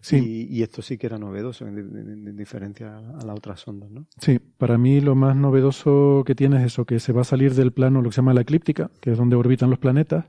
Sí. 0.00 0.48
Y, 0.50 0.62
esto 0.62 0.82
sí 0.82 0.98
que 0.98 1.06
era 1.06 1.18
novedoso 1.18 1.66
en, 1.66 2.36
diferencia 2.36 2.96
a 2.96 3.24
las 3.24 3.36
otras 3.36 3.60
sondas, 3.60 3.90
¿no? 3.90 4.06
Sí, 4.18 4.38
para 4.38 4.78
mí 4.78 5.00
lo 5.00 5.14
más 5.14 5.34
novedoso 5.34 6.22
que 6.26 6.34
tiene 6.34 6.58
es 6.58 6.64
eso, 6.64 6.84
que 6.84 7.00
se 7.00 7.12
va 7.12 7.22
a 7.22 7.24
salir 7.24 7.54
del 7.54 7.72
plano, 7.72 8.02
lo 8.02 8.10
que 8.10 8.14
se 8.14 8.20
llama 8.20 8.34
la 8.34 8.42
eclíptica, 8.42 8.90
que 9.00 9.12
es 9.12 9.18
donde 9.18 9.36
orbitan 9.36 9.70
los 9.70 9.78
planetas, 9.78 10.26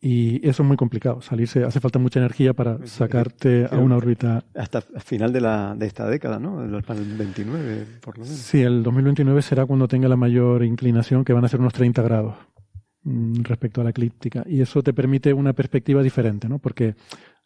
y 0.00 0.36
eso 0.48 0.62
es 0.62 0.66
muy 0.66 0.78
complicado. 0.78 1.20
Salirse, 1.20 1.62
hace 1.62 1.78
falta 1.78 1.98
mucha 1.98 2.20
energía 2.20 2.54
para 2.54 2.84
sacarte 2.86 3.68
a 3.70 3.76
una 3.76 3.96
órbita. 3.96 4.44
Hasta 4.54 4.82
el 4.94 5.02
final 5.02 5.30
de, 5.30 5.42
la, 5.42 5.74
de 5.76 5.86
esta 5.86 6.08
década, 6.08 6.38
¿no? 6.38 6.64
El 6.64 6.70
29, 6.72 7.86
por 8.00 8.16
lo 8.16 8.24
menos. 8.24 8.38
Sí, 8.38 8.62
el 8.62 8.82
2029 8.82 9.42
será 9.42 9.66
cuando 9.66 9.88
tenga 9.88 10.08
la 10.08 10.16
mayor 10.16 10.64
inclinación, 10.64 11.22
que 11.22 11.34
van 11.34 11.44
a 11.44 11.48
ser 11.48 11.60
unos 11.60 11.74
30 11.74 12.00
grados 12.00 12.34
respecto 13.04 13.80
a 13.80 13.84
la 13.84 13.90
eclíptica. 13.90 14.44
Y 14.46 14.60
eso 14.60 14.82
te 14.82 14.92
permite 14.92 15.32
una 15.32 15.52
perspectiva 15.52 16.02
diferente, 16.02 16.48
¿no? 16.48 16.58
Porque 16.58 16.94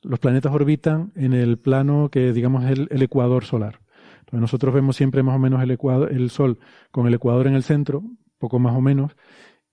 los 0.03 0.19
planetas 0.19 0.53
orbitan 0.53 1.13
en 1.15 1.33
el 1.33 1.59
plano 1.59 2.09
que, 2.11 2.33
digamos, 2.33 2.65
es 2.65 2.79
el, 2.91 3.03
ecuador 3.03 3.45
solar. 3.45 3.81
Entonces 4.21 4.41
nosotros 4.41 4.75
vemos 4.75 4.97
siempre 4.97 5.23
más 5.23 5.37
o 5.37 5.39
menos 5.39 5.63
el, 5.63 5.71
ecuador, 5.71 6.13
el 6.13 6.31
Sol 6.31 6.59
con 6.91 7.07
el 7.07 7.15
ecuador 7.15 7.47
en 7.47 7.55
el 7.55 7.63
centro, 7.63 8.03
poco 8.39 8.59
más 8.59 8.75
o 8.75 8.81
menos, 8.81 9.13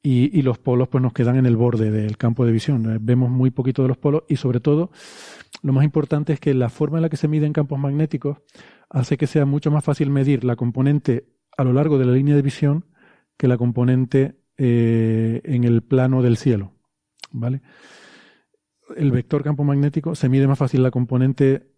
y, 0.04 0.42
los 0.42 0.58
polos 0.58 0.88
pues 0.88 1.02
nos 1.02 1.14
quedan 1.14 1.36
en 1.36 1.46
el 1.46 1.56
borde 1.56 1.92
del 1.92 2.18
campo 2.18 2.46
de 2.46 2.52
visión. 2.52 2.98
Vemos 3.02 3.30
muy 3.30 3.52
poquito 3.52 3.84
de 3.84 3.88
los 3.88 3.98
polos 3.98 4.24
y 4.28 4.38
sobre 4.38 4.60
todo 4.60 4.92
lo 5.62 5.74
más 5.74 5.84
importante 5.84 6.34
es 6.34 6.40
que 6.40 6.54
la 6.54 6.70
forma 6.70 6.98
en 6.98 7.04
la 7.04 7.10
que 7.10 7.18
se 7.18 7.28
miden 7.28 7.54
campos 7.54 7.78
magnéticos 7.78 8.38
hace 8.90 9.18
que 9.18 9.28
sea 9.28 9.46
mucho 9.46 9.70
más 9.70 9.84
fácil 9.84 10.10
medir 10.10 10.44
la 10.44 10.56
componente 10.56 11.28
a 11.56 11.64
lo 11.64 11.74
largo 11.74 12.00
de 12.00 12.06
la 12.06 12.14
línea 12.14 12.36
de 12.36 12.42
visión 12.42 12.86
que 13.38 13.48
la 13.48 13.58
componente 13.58 14.41
eh, 14.58 15.42
en 15.44 15.64
el 15.64 15.82
plano 15.82 16.22
del 16.22 16.38
cielo. 16.38 16.74
¿Vale? 17.32 17.62
El 18.96 19.12
vector 19.12 19.44
campo 19.44 19.64
magnético 19.64 20.16
se 20.16 20.30
mide 20.30 20.48
más 20.48 20.60
fácil 20.60 20.84
la 20.84 20.92
componente 20.92 21.72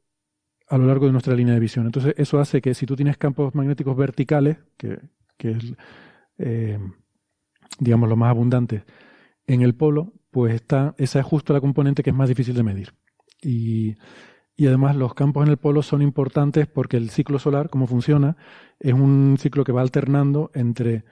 a 0.67 0.77
lo 0.77 0.87
largo 0.87 1.05
de 1.05 1.11
nuestra 1.11 1.35
línea 1.35 1.53
de 1.53 1.59
visión. 1.59 1.85
Entonces, 1.85 2.15
eso 2.17 2.39
hace 2.39 2.61
que 2.61 2.73
si 2.73 2.85
tú 2.85 2.95
tienes 2.95 3.17
campos 3.17 3.53
magnéticos 3.53 3.95
verticales, 3.95 4.57
que, 4.77 4.99
que 5.37 5.51
es 5.51 5.73
eh, 6.37 6.79
digamos, 7.79 8.09
los 8.09 8.17
más 8.17 8.29
abundantes 8.29 8.83
en 9.45 9.61
el 9.61 9.75
polo, 9.75 10.13
pues 10.31 10.55
está, 10.55 10.95
esa 10.97 11.19
es 11.19 11.25
justo 11.25 11.53
la 11.53 11.61
componente 11.61 12.03
que 12.03 12.09
es 12.09 12.15
más 12.15 12.29
difícil 12.29 12.55
de 12.55 12.63
medir. 12.63 12.93
Y, 13.41 13.95
y 14.55 14.67
además 14.67 14.95
los 14.95 15.13
campos 15.13 15.45
en 15.45 15.51
el 15.51 15.57
polo 15.57 15.81
son 15.81 16.01
importantes 16.01 16.67
porque 16.67 16.97
el 16.97 17.09
ciclo 17.09 17.39
solar, 17.39 17.69
como 17.69 17.87
funciona, 17.87 18.37
es 18.79 18.93
un 18.93 19.37
ciclo 19.39 19.63
que 19.63 19.71
va 19.71 19.81
alternando 19.81 20.51
entre 20.53 21.05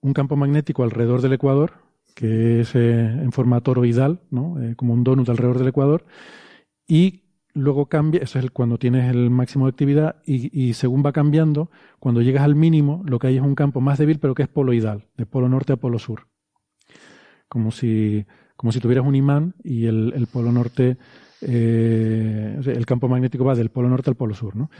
un 0.00 0.12
campo 0.12 0.36
magnético 0.36 0.82
alrededor 0.82 1.22
del 1.22 1.32
ecuador, 1.32 1.74
que 2.14 2.60
es 2.60 2.74
eh, 2.74 3.00
en 3.00 3.32
forma 3.32 3.60
toroidal, 3.60 4.20
¿no? 4.30 4.60
Eh, 4.62 4.74
como 4.76 4.94
un 4.94 5.04
donut 5.04 5.28
alrededor 5.28 5.58
del 5.58 5.68
ecuador, 5.68 6.06
y 6.86 7.24
luego 7.56 7.86
cambia, 7.86 8.20
eso 8.22 8.38
es 8.38 8.50
cuando 8.50 8.78
tienes 8.78 9.10
el 9.10 9.30
máximo 9.30 9.66
de 9.66 9.70
actividad 9.70 10.16
y, 10.24 10.74
según 10.74 11.04
va 11.04 11.12
cambiando, 11.12 11.70
cuando 11.98 12.22
llegas 12.22 12.44
al 12.44 12.54
mínimo, 12.54 13.02
lo 13.06 13.18
que 13.18 13.28
hay 13.28 13.36
es 13.36 13.42
un 13.42 13.54
campo 13.54 13.80
más 13.80 13.98
débil, 13.98 14.18
pero 14.18 14.34
que 14.34 14.42
es 14.42 14.48
poloidal, 14.48 15.06
de 15.16 15.26
polo 15.26 15.48
norte 15.48 15.72
a 15.72 15.76
polo 15.76 15.98
sur. 15.98 16.26
Como 17.48 17.70
si, 17.70 18.26
como 18.56 18.72
si 18.72 18.80
tuvieras 18.80 19.06
un 19.06 19.14
imán 19.14 19.54
y 19.64 19.86
el, 19.86 20.28
polo 20.30 20.52
norte, 20.52 20.98
eh, 21.40 22.60
el 22.64 22.86
campo 22.86 23.08
magnético 23.08 23.44
va 23.44 23.54
del 23.54 23.70
polo 23.70 23.88
norte 23.88 24.10
al 24.10 24.16
polo 24.16 24.34
sur, 24.34 24.54
¿no? 24.54 24.70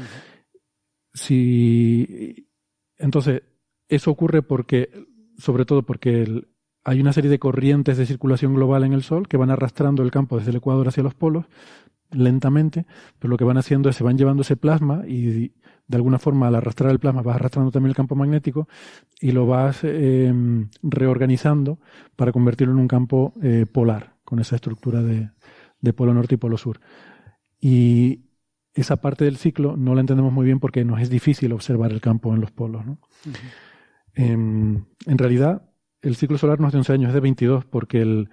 Si, 1.14 2.47
entonces, 2.99 3.43
eso 3.89 4.11
ocurre 4.11 4.43
porque, 4.43 4.91
sobre 5.39 5.64
todo 5.64 5.82
porque 5.82 6.45
hay 6.84 7.01
una 7.01 7.12
serie 7.12 7.30
de 7.30 7.39
corrientes 7.39 7.97
de 7.99 8.07
circulación 8.07 8.55
global 8.55 8.84
en 8.84 8.93
el 8.93 9.03
Sol 9.03 9.28
que 9.28 9.37
van 9.37 9.51
arrastrando 9.51 10.03
el 10.03 10.11
campo 10.11 10.39
desde 10.39 10.51
el 10.51 10.57
ecuador 10.57 10.89
hacia 10.89 11.03
los 11.03 11.14
polos, 11.14 11.47
lentamente, 12.12 12.87
pero 13.18 13.30
lo 13.30 13.37
que 13.37 13.45
van 13.45 13.59
haciendo 13.59 13.89
es 13.89 13.97
se 13.97 14.05
van 14.05 14.16
llevando 14.16 14.43
ese 14.43 14.57
plasma 14.57 15.03
y 15.07 15.53
de 15.89 15.97
alguna 15.97 16.18
forma 16.18 16.49
al 16.49 16.55
arrastrar 16.55 16.91
el 16.91 16.99
plasma 16.99 17.22
vas 17.22 17.37
arrastrando 17.37 17.71
también 17.71 17.91
el 17.91 17.96
campo 17.96 18.14
magnético 18.14 18.68
y 19.21 19.33
lo 19.33 19.46
vas 19.46 19.84
em, 19.84 20.68
reorganizando 20.83 21.79
para 22.17 22.33
convertirlo 22.33 22.72
en 22.75 22.80
un 22.80 22.88
campo 22.88 23.34
eh, 23.42 23.67
polar, 23.71 24.14
con 24.25 24.38
esa 24.41 24.57
estructura 24.57 25.03
de, 25.03 25.30
polo 25.92 26.13
norte 26.13 26.34
y 26.34 26.38
polo 26.38 26.57
sur. 26.57 26.80
Y 27.61 28.22
esa 28.75 28.96
parte 28.96 29.25
del 29.25 29.37
ciclo 29.37 29.76
no 29.76 29.95
la 29.95 30.00
entendemos 30.00 30.33
muy 30.33 30.45
bien 30.45 30.58
porque 30.58 30.84
nos 30.84 31.00
es 31.00 31.11
difícil 31.11 31.53
observar 31.53 31.92
el 31.92 32.00
campo 32.00 32.34
en 32.34 32.41
los 32.41 32.50
polos. 32.50 32.84
Em, 34.17 34.84
en 35.07 35.18
realidad, 35.18 35.63
el 36.03 36.17
ciclo 36.17 36.38
solar 36.38 36.59
no 36.59 36.67
es 36.67 36.72
de 36.72 36.79
11 36.79 36.93
años, 36.95 37.09
es 37.09 37.14
de 37.14 37.21
22 37.21 37.64
porque 37.67 38.01
el, 38.01 38.30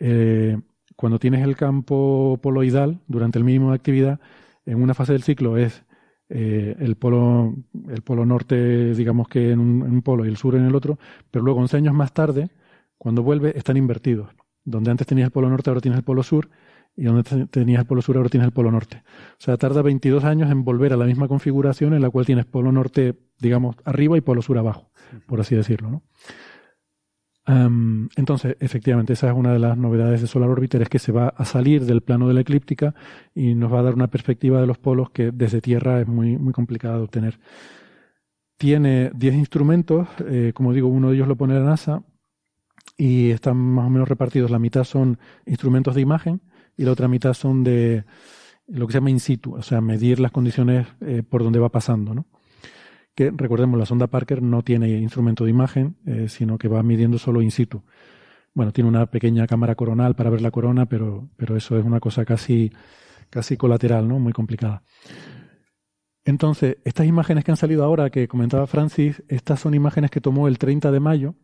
eh, 0.00 0.58
cuando 0.96 1.18
tienes 1.18 1.42
el 1.44 1.56
campo 1.56 2.38
poloidal 2.42 3.00
durante 3.06 3.38
el 3.38 3.44
mínimo 3.44 3.70
de 3.70 3.76
actividad, 3.76 4.20
en 4.66 4.82
una 4.82 4.94
fase 4.94 5.12
del 5.12 5.22
ciclo 5.22 5.56
es 5.56 5.84
eh, 6.28 6.76
el, 6.80 6.96
polo, 6.96 7.54
el 7.88 8.02
polo 8.02 8.26
norte, 8.26 8.94
digamos 8.94 9.28
que 9.28 9.52
en 9.52 9.60
un, 9.60 10.02
polo 10.02 10.24
y 10.24 10.28
el 10.28 10.36
sur 10.36 10.56
en 10.56 10.64
el 10.64 10.74
otro, 10.74 10.98
pero 11.30 11.44
luego 11.44 11.60
11 11.60 11.76
años 11.76 11.94
más 11.94 12.12
tarde, 12.12 12.50
cuando 12.98 13.22
vuelve, 13.22 13.56
están 13.56 13.76
invertidos. 13.76 14.30
Donde 14.64 14.90
antes 14.90 15.06
tenías 15.06 15.26
el 15.26 15.32
polo 15.32 15.48
norte, 15.50 15.70
ahora 15.70 15.80
tienes 15.80 15.98
el 15.98 16.04
polo 16.04 16.22
sur, 16.22 16.48
y 16.96 17.04
donde 17.04 17.46
tenías 17.46 17.80
el 17.80 17.86
polo 17.86 18.02
sur, 18.02 18.16
ahora 18.16 18.28
tienes 18.28 18.46
el 18.46 18.52
polo 18.52 18.70
norte. 18.70 19.02
O 19.32 19.40
sea, 19.40 19.56
tarda 19.56 19.82
22 19.82 20.24
años 20.24 20.50
en 20.50 20.64
volver 20.64 20.92
a 20.92 20.96
la 20.96 21.06
misma 21.06 21.28
configuración 21.28 21.94
en 21.94 22.02
la 22.02 22.10
cual 22.10 22.26
tienes 22.26 22.44
polo 22.44 22.70
norte, 22.70 23.18
digamos, 23.38 23.76
arriba 23.84 24.16
y 24.16 24.20
polo 24.20 24.42
sur 24.42 24.58
abajo, 24.58 24.90
por 25.26 25.40
así 25.40 25.54
decirlo. 25.54 25.90
¿no? 25.90 26.02
entonces, 27.44 28.56
efectivamente, 28.60 29.14
esa 29.14 29.28
es 29.28 29.34
una 29.34 29.52
de 29.52 29.58
las 29.58 29.76
novedades 29.76 30.20
de 30.20 30.28
Solar 30.28 30.48
Orbiter, 30.48 30.82
es 30.82 30.88
que 30.88 31.00
se 31.00 31.10
va 31.10 31.28
a 31.28 31.44
salir 31.44 31.84
del 31.84 32.02
plano 32.02 32.28
de 32.28 32.34
la 32.34 32.42
eclíptica 32.42 32.94
y 33.34 33.56
nos 33.56 33.72
va 33.72 33.80
a 33.80 33.82
dar 33.82 33.94
una 33.94 34.06
perspectiva 34.06 34.60
de 34.60 34.66
los 34.68 34.78
polos 34.78 35.10
que 35.10 35.32
desde 35.32 35.60
Tierra 35.60 36.00
es 36.00 36.06
muy, 36.06 36.38
muy 36.38 36.52
complicada 36.52 36.98
de 36.98 37.02
obtener. 37.02 37.40
Tiene 38.58 39.10
10 39.14 39.34
instrumentos, 39.34 40.08
eh, 40.24 40.52
como 40.54 40.72
digo, 40.72 40.86
uno 40.86 41.08
de 41.08 41.16
ellos 41.16 41.26
lo 41.26 41.36
pone 41.36 41.54
la 41.54 41.64
NASA 41.64 42.04
y 42.96 43.30
están 43.30 43.56
más 43.56 43.86
o 43.86 43.90
menos 43.90 44.08
repartidos. 44.08 44.52
La 44.52 44.60
mitad 44.60 44.84
son 44.84 45.18
instrumentos 45.44 45.96
de 45.96 46.00
imagen 46.00 46.40
y 46.76 46.84
la 46.84 46.92
otra 46.92 47.08
mitad 47.08 47.34
son 47.34 47.64
de 47.64 48.04
lo 48.66 48.86
que 48.86 48.92
se 48.92 48.98
llama 48.98 49.10
in 49.10 49.20
situ, 49.20 49.54
o 49.54 49.62
sea, 49.62 49.80
medir 49.80 50.20
las 50.20 50.32
condiciones 50.32 50.86
eh, 51.00 51.22
por 51.22 51.42
donde 51.42 51.58
va 51.58 51.68
pasando, 51.68 52.14
¿no? 52.14 52.26
que 53.14 53.30
recordemos, 53.30 53.78
la 53.78 53.86
sonda 53.86 54.06
Parker 54.06 54.42
no 54.42 54.62
tiene 54.62 54.88
instrumento 54.88 55.44
de 55.44 55.50
imagen, 55.50 55.96
eh, 56.06 56.28
sino 56.28 56.58
que 56.58 56.68
va 56.68 56.82
midiendo 56.82 57.18
solo 57.18 57.42
in 57.42 57.50
situ. 57.50 57.82
Bueno, 58.54 58.72
tiene 58.72 58.88
una 58.88 59.06
pequeña 59.06 59.46
cámara 59.46 59.74
coronal 59.74 60.14
para 60.14 60.30
ver 60.30 60.40
la 60.40 60.50
corona, 60.50 60.86
pero, 60.86 61.28
pero 61.36 61.56
eso 61.56 61.78
es 61.78 61.84
una 61.84 62.00
cosa 62.00 62.24
casi, 62.24 62.72
casi 63.30 63.56
colateral, 63.56 64.08
¿no? 64.08 64.18
Muy 64.18 64.32
complicada. 64.32 64.82
Entonces, 66.24 66.78
estas 66.84 67.06
imágenes 67.06 67.44
que 67.44 67.50
han 67.50 67.56
salido 67.56 67.84
ahora, 67.84 68.10
que 68.10 68.28
comentaba 68.28 68.66
Francis, 68.66 69.22
estas 69.28 69.60
son 69.60 69.74
imágenes 69.74 70.10
que 70.10 70.20
tomó 70.20 70.48
el 70.48 70.58
30 70.58 70.90
de 70.92 71.00
mayo, 71.00 71.34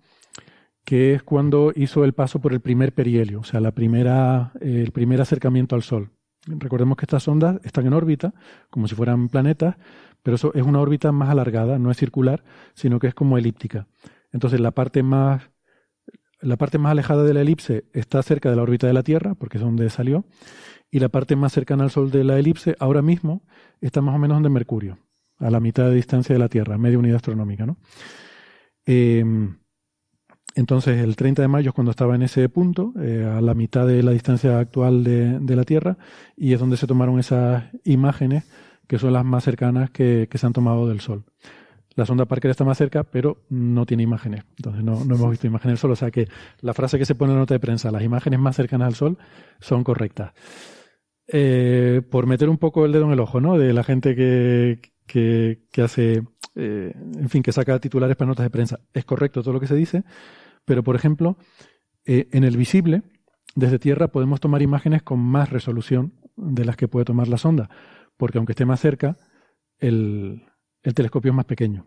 que 0.89 1.13
es 1.13 1.23
cuando 1.23 1.71
hizo 1.77 2.03
el 2.03 2.15
paso 2.15 2.41
por 2.41 2.55
el 2.55 2.61
primer 2.61 2.95
perihelio, 2.95 3.41
o 3.41 3.45
sea, 3.45 3.61
la 3.61 3.73
primera, 3.73 4.53
eh, 4.59 4.81
el 4.83 4.91
primer 4.91 5.21
acercamiento 5.21 5.77
al 5.77 5.83
Sol. 5.83 6.13
Recordemos 6.47 6.97
que 6.97 7.05
estas 7.05 7.29
ondas 7.29 7.61
están 7.63 7.87
en 7.87 7.93
órbita, 7.93 8.33
como 8.71 8.89
si 8.89 8.95
fueran 8.95 9.29
planetas, 9.29 9.77
pero 10.23 10.37
eso 10.37 10.51
es 10.55 10.63
una 10.63 10.81
órbita 10.81 11.13
más 11.13 11.29
alargada, 11.29 11.79
no 11.79 11.91
es 11.91 11.99
circular, 11.99 12.43
sino 12.73 13.01
que 13.01 13.09
es 13.09 13.15
como 13.15 13.37
elíptica. 13.37 13.87
Entonces 14.33 14.61
la 14.61 14.71
parte 14.71 15.03
más 15.03 15.51
la 16.41 16.57
parte 16.57 16.79
más 16.79 16.93
alejada 16.93 17.23
de 17.23 17.35
la 17.35 17.43
elipse 17.43 17.85
está 17.93 18.23
cerca 18.23 18.49
de 18.49 18.57
la 18.57 18.63
órbita 18.63 18.87
de 18.87 18.95
la 18.95 19.03
Tierra, 19.03 19.35
porque 19.35 19.59
es 19.59 19.63
donde 19.63 19.91
salió, 19.91 20.25
y 20.91 21.01
la 21.01 21.11
parte 21.11 21.37
más 21.37 21.53
cercana 21.53 21.85
al 21.85 21.91
Sol 21.91 22.11
de 22.11 22.25
la 22.25 22.39
elipse 22.39 22.77
ahora 22.79 23.03
mismo 23.03 23.43
está 23.83 24.01
más 24.01 24.15
o 24.15 24.19
menos 24.19 24.37
donde 24.37 24.49
Mercurio, 24.49 24.97
a 25.37 25.51
la 25.51 25.61
mitad 25.61 25.85
de 25.85 25.97
distancia 25.97 26.35
de 26.35 26.39
la 26.39 26.49
Tierra, 26.49 26.79
media 26.79 26.99
unidad 26.99 27.17
astronómica, 27.17 27.67
¿no? 27.67 27.77
Em, 28.87 29.59
entonces, 30.59 30.99
el 30.99 31.15
30 31.15 31.41
de 31.41 31.47
mayo 31.47 31.69
es 31.69 31.75
cuando 31.75 31.93
estaba 31.93 32.17
en 32.17 32.23
ese 32.23 32.49
punto, 32.49 32.93
eh, 33.01 33.25
a 33.25 33.41
la 33.41 33.55
mitad 33.55 33.87
de 33.87 34.03
la 34.03 34.11
distancia 34.11 34.59
actual 34.59 35.05
de, 35.05 35.55
la 35.55 35.63
Tierra, 35.63 35.99
y 36.37 36.53
es 36.53 36.59
donde 36.59 36.77
se 36.77 36.89
tomaron 36.89 37.21
esas 37.21 37.67
imágenes 37.85 38.43
que 38.89 38.99
son 38.99 39.13
las 39.13 39.25
más 39.25 39.45
cercanas 39.45 39.91
que, 39.91 40.29
se 40.29 40.47
han 40.47 40.53
tomado 40.53 40.89
del 40.89 40.99
Sol. 40.99 41.23
La 41.95 42.07
sonda 42.07 42.25
Parker 42.25 42.51
está 42.51 42.65
más 42.65 42.77
cerca, 42.77 43.05
pero 43.05 43.45
no 43.51 43.87
tiene 43.87 44.03
imágenes. 44.03 44.43
Entonces 44.57 44.83
no, 44.83 45.01
hemos 45.01 45.31
visto 45.31 45.47
imágenes 45.47 45.75
del 45.75 45.79
Sol. 45.79 45.93
O 45.93 45.97
sea 45.97 46.11
que 46.11 46.27
la 46.61 46.75
frase 46.75 46.99
que 46.99 47.05
se 47.05 47.15
pone 47.15 47.31
en 47.31 47.37
la 47.37 47.43
nota 47.43 47.55
de 47.55 47.61
prensa, 47.61 47.93
las 47.93 48.03
imágenes 48.03 48.41
más 48.41 48.57
cercanas 48.57 48.89
al 48.89 48.95
Sol, 48.97 49.19
son 49.61 49.85
correctas. 49.85 50.33
Eh, 51.29 52.03
por 52.11 52.27
meter 52.27 52.49
un 52.49 52.59
poco 52.59 52.85
el 52.85 52.91
dedo 52.91 53.05
en 53.05 53.13
el 53.13 53.21
ojo, 53.21 53.41
¿no? 53.41 53.59
De 53.59 53.73
la 53.73 53.85
gente 53.85 54.17
que, 54.17 54.81
que, 55.07 55.83
hace, 55.83 56.23
eh, 56.57 56.93
en 56.95 57.29
fin, 57.29 57.45
que 57.45 57.53
saca 57.53 57.79
titulares 57.79 58.17
para 58.17 58.29
notas 58.29 58.45
de 58.45 58.51
prensa. 58.51 58.81
Es 58.93 59.05
correcto 59.05 59.43
todo 59.43 59.55
lo 59.55 59.61
que 59.61 59.69
se 59.69 59.77
dice, 59.77 60.03
pero 60.69 60.85
por 60.85 60.95
ejemplo, 60.95 61.37
eh, 62.05 62.29
en 62.31 62.45
el 62.45 62.57
visible, 62.57 63.03
desde 63.57 63.81
Tierra 63.81 64.09
podemos 64.09 64.39
tomar 64.39 64.63
imágenes 64.63 65.03
con 65.03 65.19
más 65.19 65.51
resolución 65.51 66.13
de 66.37 66.65
las 66.65 66.77
que 66.77 66.87
puede 66.87 67.05
tomar 67.05 67.27
la 67.27 67.39
sonda 67.39 67.69
porque 68.19 68.37
aunque 68.37 68.53
esté 68.53 68.67
más 68.67 68.81
cerca, 68.81 69.17
el, 69.79 70.43
telescopio 70.95 71.31
es 71.31 71.35
más 71.35 71.47
pequeño. 71.47 71.87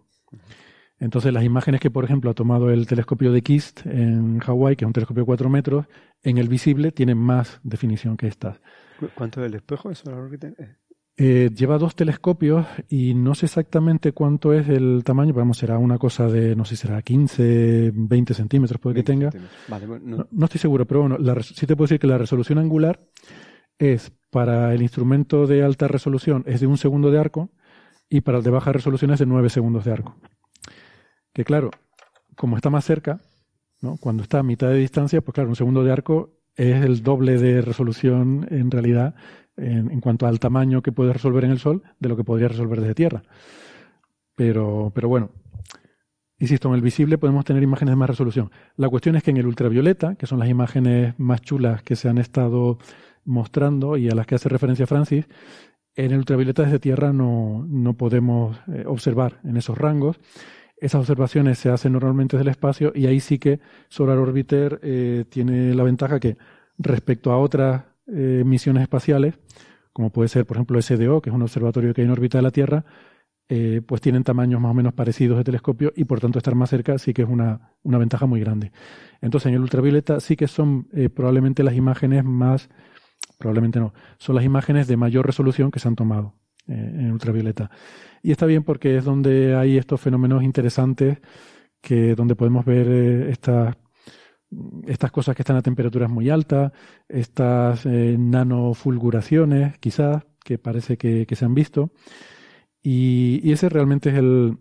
Entonces, 0.97 1.33
las 1.33 1.43
imágenes 1.43 1.81
que, 1.81 1.91
por 1.91 2.05
ejemplo, 2.05 2.31
ha 2.31 2.33
tomado 2.33 2.71
el 2.71 2.87
telescopio 2.87 3.31
de 3.31 3.41
KIST 3.41 3.85
en 3.85 4.39
Hawái, 4.39 4.75
que 4.75 4.85
es 4.85 4.87
un 4.87 4.93
telescopio 4.93 5.23
de 5.23 5.25
4 5.25 5.49
metros, 5.49 5.85
en 6.23 6.37
el 6.37 6.47
visible 6.47 6.91
tienen 6.91 7.17
más 7.17 7.59
definición 7.63 8.17
que 8.17 8.27
estas. 8.27 8.61
¿Cuánto 9.15 9.41
es 9.41 9.47
el 9.47 9.55
espejo? 9.55 9.91
Eso 9.91 10.11
eh, 11.17 11.49
lleva 11.53 11.77
dos 11.77 11.95
telescopios 11.95 12.65
y 12.89 13.13
no 13.13 13.35
sé 13.35 13.45
exactamente 13.45 14.13
cuánto 14.13 14.53
es 14.53 14.69
el 14.69 15.03
tamaño, 15.03 15.33
vamos, 15.33 15.57
será 15.57 15.77
una 15.77 15.97
cosa 15.97 16.27
de, 16.27 16.55
no 16.55 16.65
sé, 16.65 16.75
será 16.75 17.01
15, 17.01 17.91
20 17.93 18.33
centímetros, 18.33 18.79
puede 18.79 18.95
que 18.95 19.03
tenga. 19.03 19.29
no. 20.01 20.45
estoy 20.45 20.59
seguro, 20.59 20.85
pero 20.85 21.01
bueno, 21.07 21.41
sí 21.41 21.67
te 21.67 21.75
puedo 21.75 21.88
decir 21.88 21.99
que 21.99 22.07
la 22.07 22.17
resolución 22.17 22.57
angular 22.57 22.99
es 23.77 24.11
para 24.29 24.73
el 24.73 24.81
instrumento 24.81 25.47
de 25.47 25.63
alta 25.63 25.88
resolución 25.88 26.43
es 26.47 26.61
de 26.61 26.67
un 26.67 26.77
segundo 26.77 27.11
de 27.11 27.19
arco 27.19 27.51
y 28.09 28.21
para 28.21 28.38
el 28.38 28.43
de 28.43 28.51
baja 28.51 28.71
resolución 28.71 29.11
es 29.11 29.19
de 29.19 29.25
nueve 29.25 29.49
segundos 29.49 29.85
de 29.85 29.91
arco. 29.91 30.15
Que 31.33 31.43
claro, 31.43 31.71
como 32.35 32.55
está 32.55 32.69
más 32.69 32.85
cerca, 32.85 33.21
¿no? 33.81 33.97
cuando 33.97 34.23
está 34.23 34.39
a 34.39 34.43
mitad 34.43 34.69
de 34.69 34.77
distancia, 34.77 35.21
pues 35.21 35.33
claro, 35.33 35.49
un 35.49 35.55
segundo 35.55 35.83
de 35.83 35.91
arco 35.91 36.41
es 36.55 36.83
el 36.83 37.03
doble 37.03 37.38
de 37.38 37.61
resolución 37.61 38.47
en 38.49 38.71
realidad 38.71 39.15
en, 39.61 40.01
cuanto 40.01 40.27
al 40.27 40.39
tamaño 40.39 40.81
que 40.81 40.91
puede 40.91 41.13
resolver 41.13 41.45
en 41.45 41.51
el 41.51 41.59
Sol 41.59 41.83
de 41.99 42.09
lo 42.09 42.17
que 42.17 42.23
podría 42.23 42.47
resolver 42.47 42.81
desde 42.81 42.95
Tierra. 42.95 43.23
Pero, 44.35 44.91
pero 44.93 45.07
bueno, 45.07 45.31
insisto, 46.39 46.69
en 46.69 46.75
el 46.75 46.81
visible 46.81 47.17
podemos 47.17 47.45
tener 47.45 47.61
imágenes 47.63 47.93
de 47.93 47.97
más 47.97 48.09
resolución. 48.09 48.51
La 48.75 48.89
cuestión 48.89 49.15
es 49.15 49.23
que 49.23 49.31
en 49.31 49.38
el 49.38 49.47
ultravioleta, 49.47 50.15
que 50.15 50.25
son 50.25 50.39
las 50.39 50.49
imágenes 50.49 51.13
más 51.19 51.41
chulas 51.41 51.83
que 51.83 51.95
se 51.95 52.09
han 52.09 52.17
estado 52.17 52.79
mostrando 53.23 53.97
y 53.97 54.09
a 54.09 54.15
las 54.15 54.25
que 54.25 54.35
hace 54.35 54.49
referencia 54.49 54.88
Francis, 54.88 55.27
en 55.95 56.11
el 56.11 56.19
ultravioleta 56.19 56.63
desde 56.63 56.79
Tierra 56.79 57.11
no, 57.13 57.65
no 57.67 57.93
podemos 57.95 58.57
eh, 58.67 58.83
observar 58.88 59.39
en 59.43 59.57
esos 59.57 59.77
rangos. 59.77 60.19
Esas 60.77 61.01
observaciones 61.01 61.59
se 61.59 61.69
hacen 61.69 61.93
normalmente 61.93 62.38
desde 62.38 62.49
el 62.49 62.51
espacio 62.51 62.91
y 62.95 63.05
ahí 63.05 63.19
sí 63.19 63.38
que 63.38 63.59
Solar 63.89 64.17
Orbiter 64.17 64.79
eh, 64.81 65.25
tiene 65.29 65.75
la 65.75 65.83
ventaja 65.83 66.19
que 66.19 66.38
respecto 66.77 67.31
a 67.31 67.38
otras 67.38 67.83
eh, 68.07 68.44
misiones 68.45 68.84
espaciales, 68.84 69.36
como 69.94 70.11
puede 70.11 70.30
ser, 70.30 70.45
por 70.45 70.57
ejemplo, 70.57 70.82
SDO, 70.82 71.22
que 71.22 71.30
es 71.30 71.36
un 71.36 71.41
observatorio 71.41 71.94
que 71.94 72.02
hay 72.02 72.06
en 72.06 72.11
órbita 72.11 72.38
de 72.38 72.41
la 72.44 72.52
Tierra, 72.52 72.86
eh, 73.49 73.82
pues 73.86 74.02
tienen 74.02 74.23
tamaños 74.23 74.61
más 74.61 74.72
o 74.72 74.73
menos 74.73 74.94
parecidos 74.94 75.38
de 75.38 75.44
telescopio 75.44 75.91
y 75.95 76.06
por 76.06 76.22
tanto 76.22 76.38
estar 76.38 76.56
más 76.56 76.69
cerca 76.69 76.98
sí 76.98 77.14
que 77.14 77.23
es 77.23 77.28
una, 77.28 77.73
una 77.84 77.98
ventaja 77.98 78.26
muy 78.26 78.40
grande. 78.40 78.72
Entonces 79.19 79.48
en 79.49 79.56
el 79.56 79.61
ultravioleta 79.61 80.22
sí 80.22 80.38
que 80.38 80.48
son 80.48 80.88
probablemente 81.14 81.61
las 81.61 81.76
imágenes 81.76 82.23
más 82.23 82.69
probablemente 83.41 83.80
no, 83.80 83.94
son 84.18 84.36
las 84.36 84.45
imágenes 84.45 84.88
de 84.88 84.95
mayor 84.95 85.26
resolución 85.26 85.72
que 85.72 85.80
se 85.80 85.90
han 85.90 85.98
tomado 85.98 86.36
eh, 86.68 86.73
en 86.73 87.11
ultravioleta. 87.11 87.69
Y 88.23 88.32
está 88.32 88.45
bien 88.45 88.64
porque 88.64 88.95
es 88.95 89.03
donde 89.03 89.56
hay 89.56 89.78
estos 89.78 89.99
fenómenos 89.99 90.44
interesantes 90.44 91.18
que 91.82 92.15
donde 92.15 92.36
podemos 92.36 92.64
ver 92.64 92.88
eh, 92.88 93.32
estas 93.32 93.76
estas 94.88 95.11
cosas 95.11 95.36
que 95.36 95.41
están 95.41 95.56
a 95.56 95.61
temperaturas 95.61 96.10
muy 96.10 96.30
altas, 96.30 96.72
estas 97.07 97.86
eh, 97.86 98.15
nanofulguraciones, 98.19 99.78
quizás, 99.80 100.23
que 100.44 100.57
parece 100.57 100.98
que, 100.98 101.28
se 101.36 101.45
han 101.45 101.56
visto. 101.56 101.91
Y, 102.82 103.52
ese 103.52 103.69
realmente 103.69 104.10
es 104.10 104.15
el, 104.15 104.57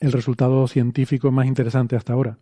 el 0.00 0.12
resultado 0.12 0.66
científico 0.66 1.30
más 1.30 1.46
interesante 1.46 1.96
hasta 1.96 2.12
ahora. 2.12 2.38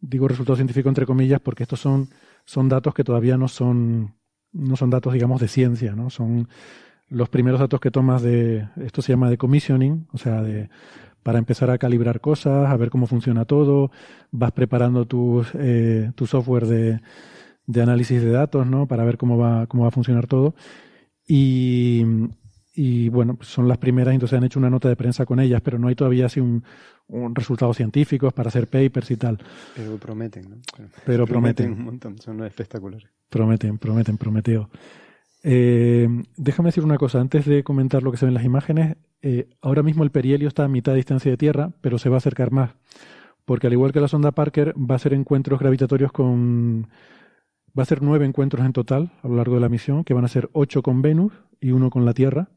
Digo 0.00 0.28
resultado 0.28 0.56
científico 0.56 0.88
entre 0.88 1.06
comillas 1.06 1.40
porque 1.40 1.62
estos 1.62 1.80
son, 1.80 2.08
son 2.44 2.68
datos 2.68 2.94
que 2.94 3.04
todavía 3.04 3.36
no 3.36 3.48
son 3.48 4.14
no 4.52 4.76
son 4.76 4.90
datos, 4.90 5.14
digamos, 5.14 5.40
de 5.40 5.48
ciencia, 5.48 5.94
¿no? 5.94 6.10
Son 6.10 6.48
los 7.08 7.28
primeros 7.28 7.60
datos 7.60 7.80
que 7.80 7.90
tomas 7.90 8.22
de, 8.22 8.68
esto 8.76 9.02
se 9.02 9.12
llama 9.12 9.30
de 9.30 9.38
commissioning, 9.38 10.06
o 10.12 10.18
sea, 10.18 10.42
de, 10.42 10.68
para 11.22 11.38
empezar 11.38 11.70
a 11.70 11.78
calibrar 11.78 12.20
cosas, 12.20 12.70
a 12.70 12.76
ver 12.76 12.90
cómo 12.90 13.06
funciona 13.06 13.44
todo, 13.44 13.90
vas 14.30 14.52
preparando 14.52 15.06
tu, 15.06 15.44
eh, 15.54 16.10
tu 16.14 16.26
software 16.26 16.66
de, 16.66 17.00
de 17.66 17.82
análisis 17.82 18.22
de 18.22 18.30
datos, 18.30 18.66
¿no? 18.66 18.86
Para 18.86 19.04
ver 19.04 19.16
cómo 19.16 19.38
va, 19.38 19.66
cómo 19.66 19.84
va 19.84 19.88
a 19.88 19.92
funcionar 19.92 20.26
todo. 20.26 20.54
Y, 21.26 22.04
y 22.74 23.08
bueno, 23.08 23.36
pues 23.36 23.48
son 23.48 23.68
las 23.68 23.78
primeras, 23.78 24.14
entonces 24.14 24.36
han 24.36 24.44
hecho 24.44 24.58
una 24.58 24.70
nota 24.70 24.88
de 24.88 24.96
prensa 24.96 25.24
con 25.26 25.40
ellas, 25.40 25.60
pero 25.62 25.78
no 25.78 25.88
hay 25.88 25.94
todavía 25.94 26.26
así 26.26 26.40
un, 26.40 26.64
un 27.08 27.34
resultados 27.34 27.76
científicos 27.76 28.32
para 28.32 28.48
hacer 28.48 28.66
papers 28.66 29.10
y 29.10 29.16
tal. 29.16 29.38
Pero 29.76 29.96
prometen, 29.98 30.50
¿no? 30.50 30.56
Pero 31.04 31.26
prometen. 31.28 31.72
un 31.72 31.84
montón, 31.84 32.18
son 32.18 32.42
espectaculares. 32.44 33.08
Prometen, 33.28 33.78
prometen, 33.78 34.18
prometeo. 34.18 34.70
Eh, 35.42 36.08
déjame 36.36 36.68
decir 36.68 36.84
una 36.84 36.98
cosa, 36.98 37.20
antes 37.20 37.46
de 37.46 37.64
comentar 37.64 38.02
lo 38.02 38.10
que 38.10 38.16
se 38.16 38.26
ve 38.26 38.30
en 38.30 38.34
las 38.34 38.44
imágenes, 38.44 38.96
eh, 39.22 39.48
ahora 39.60 39.82
mismo 39.82 40.04
el 40.04 40.10
perihelio 40.10 40.48
está 40.48 40.64
a 40.64 40.68
mitad 40.68 40.92
de 40.92 40.96
distancia 40.96 41.30
de 41.30 41.36
Tierra, 41.36 41.72
pero 41.80 41.98
se 41.98 42.08
va 42.08 42.16
a 42.16 42.18
acercar 42.18 42.52
más, 42.52 42.76
porque 43.44 43.66
al 43.66 43.72
igual 43.72 43.92
que 43.92 44.00
la 44.00 44.08
sonda 44.08 44.32
Parker, 44.32 44.74
va 44.78 44.94
a 44.94 44.96
hacer 44.96 45.14
encuentros 45.14 45.58
gravitatorios 45.60 46.12
con... 46.12 46.88
Va 47.76 47.84
a 47.84 47.86
ser 47.86 48.02
nueve 48.02 48.26
encuentros 48.26 48.66
en 48.66 48.74
total 48.74 49.12
a 49.22 49.28
lo 49.28 49.36
largo 49.36 49.54
de 49.54 49.62
la 49.62 49.70
misión, 49.70 50.04
que 50.04 50.12
van 50.12 50.26
a 50.26 50.28
ser 50.28 50.50
ocho 50.52 50.82
con 50.82 51.00
Venus 51.00 51.32
y 51.58 51.70
uno 51.70 51.88
con 51.88 52.04
la 52.04 52.12
Tierra. 52.12 52.50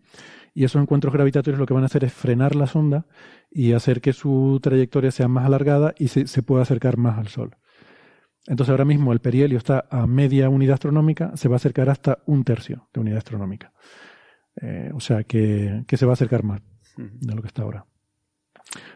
Y 0.53 0.65
esos 0.65 0.81
encuentros 0.81 1.13
gravitatorios 1.13 1.57
lo 1.57 1.65
que 1.65 1.73
van 1.73 1.83
a 1.83 1.85
hacer 1.85 2.03
es 2.03 2.11
frenar 2.11 2.55
la 2.55 2.67
sonda 2.67 3.05
y 3.49 3.71
hacer 3.71 4.01
que 4.01 4.11
su 4.11 4.59
trayectoria 4.61 5.11
sea 5.11 5.29
más 5.29 5.45
alargada 5.45 5.93
y 5.97 6.09
se, 6.09 6.43
pueda 6.43 6.63
acercar 6.63 6.97
más 6.97 7.17
al 7.17 7.27
Sol. 7.29 7.55
Entonces 8.47 8.71
ahora 8.71 8.85
mismo 8.85 9.11
el 9.11 9.19
perihelio 9.19 9.57
está 9.57 9.85
a 9.89 10.05
media 10.05 10.49
unidad 10.49 10.75
astronómica, 10.75 11.35
se 11.35 11.47
va 11.47 11.55
a 11.55 11.57
acercar 11.57 11.89
hasta 11.89 12.19
un 12.25 12.43
tercio 12.43 12.89
de 12.93 13.01
unidad 13.01 13.17
astronómica. 13.17 13.73
Eh, 14.61 14.91
o 14.93 14.99
sea 14.99 15.23
que, 15.23 15.83
se 15.87 16.05
va 16.05 16.11
a 16.11 16.13
acercar 16.13 16.43
más 16.43 16.61
de 16.95 17.35
lo 17.35 17.41
que 17.41 17.47
está 17.47 17.63
ahora. 17.63 17.85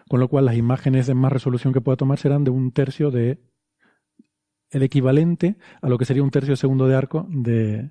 Con 0.07 0.19
lo 0.19 0.27
cual, 0.27 0.45
las 0.45 0.55
imágenes 0.55 1.07
de 1.07 1.15
más 1.15 1.31
resolución 1.31 1.73
que 1.73 1.81
pueda 1.81 1.97
tomar 1.97 2.19
serán 2.19 2.43
de 2.43 2.51
un 2.51 2.71
tercio 2.71 3.11
de 3.11 3.39
el 4.71 4.83
equivalente 4.83 5.57
a 5.81 5.89
lo 5.89 5.97
que 5.97 6.05
sería 6.05 6.21
un 6.21 6.29
tercio 6.29 6.51
de 6.51 6.57
segundo 6.57 6.87
de 6.87 6.95
arco 6.95 7.25
de, 7.29 7.89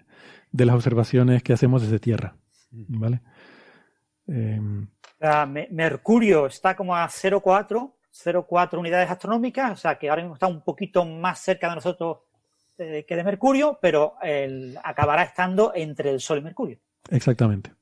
de 0.53 0.65
las 0.65 0.77
observaciones 0.77 1.43
que 1.43 1.53
hacemos 1.53 1.83
desde 1.83 1.99
Tierra. 1.99 2.37
¿Vale? 2.71 3.21
Mercurio 5.71 6.47
está 6.47 6.77
como 6.77 6.95
a 6.95 7.07
0,4 7.09 7.98
0,4 8.13 8.79
unidades 8.79 9.11
astronómicas, 9.11 9.73
o 9.73 9.77
sea 9.77 9.99
que 9.99 10.09
ahora 10.09 10.23
mismo 10.23 10.35
está 10.35 10.47
un 10.47 10.63
poquito 10.63 11.05
más 11.05 11.39
cerca 11.41 11.69
de 11.69 11.75
nosotros 11.77 12.19
eh, 12.79 13.05
que 13.07 13.17
de 13.17 13.25
Mercurio, 13.25 13.79
pero 13.81 14.15
acabará 14.83 15.23
estando 15.23 15.73
entre 15.75 16.11
el 16.11 16.21
Sol 16.21 16.39
y 16.39 16.43
Mercurio. 16.43 16.79
Exactamente. 17.11 17.78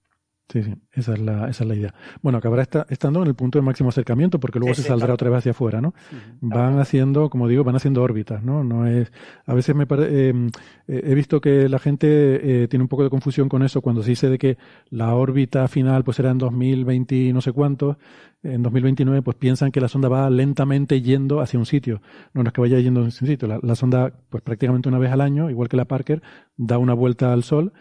Sí, 0.49 0.63
sí, 0.63 0.75
esa 0.93 1.15
es 1.15 1.19
la, 1.19 1.49
esa 1.49 1.65
es 1.65 1.69
la 1.69 1.75
idea. 1.75 1.95
Bueno, 2.23 2.39
acabará 2.39 2.69
estando 2.89 3.21
en 3.21 3.27
el 3.27 3.35
punto 3.35 3.59
de 3.59 3.65
máximo 3.65 3.89
acercamiento 3.89 4.39
porque 4.39 4.61
luego 4.61 4.75
se 4.75 4.83
saldrá 4.83 5.13
otra 5.13 5.29
vez 5.29 5.39
hacia 5.39 5.51
afuera, 5.51 5.81
¿no? 5.81 5.93
Van 6.41 6.79
haciendo, 6.79 7.29
como 7.31 7.49
digo, 7.49 7.65
van 7.65 7.75
haciendo 7.75 8.01
órbitas, 8.01 8.45
¿no? 8.45 8.63
No 8.63 8.87
es, 8.87 9.11
a 9.45 9.55
veces 9.55 9.75
me 9.75 9.89
parece, 9.89 10.29
em, 10.29 10.47
eh, 10.87 11.03
he 11.05 11.15
visto 11.17 11.41
que 11.41 11.69
la 11.69 11.81
gente 11.81 12.63
eh, 12.63 12.69
tiene 12.69 12.85
un 12.85 12.89
poco 12.89 13.03
de 13.03 13.11
confusión 13.11 13.49
con 13.49 13.65
eso 13.65 13.81
cuando 13.81 14.05
se 14.05 14.11
dice 14.11 14.31
de 14.31 14.39
que 14.39 14.57
la 14.89 15.15
órbita 15.15 15.67
final 15.67 16.05
pues 16.05 16.17
será 16.17 16.31
en 16.31 16.39
2020 16.39 17.33
no 17.33 17.41
sé 17.41 17.51
cuánto, 17.51 17.99
en 18.45 18.63
2029 18.63 19.23
pues 19.23 19.37
piensan 19.37 19.73
que 19.73 19.81
la 19.81 19.89
sonda 19.89 20.09
va 20.09 20.31
lentamente 20.31 21.03
yendo 21.03 21.41
hacia 21.41 21.59
un 21.59 21.67
sitio. 21.67 22.01
No, 22.35 22.45
no 22.45 22.51
es 22.51 22.53
que 22.53 22.61
vaya 22.61 22.79
yendo 22.79 23.01
hacia 23.05 23.25
un 23.25 23.29
sitio, 23.29 23.49
la, 23.49 23.59
la 23.61 23.75
sonda 23.75 24.13
pues 24.31 24.45
prácticamente 24.45 24.89
una 24.89 24.99
vez 24.99 25.11
al 25.11 25.23
año, 25.23 25.51
igual 25.51 25.69
que 25.69 25.77
la 25.77 25.87
Parker, 25.87 26.23
da 26.57 26.79
una 26.79 26.95
vuelta 26.95 27.33
al 27.33 27.43
Sol 27.43 27.73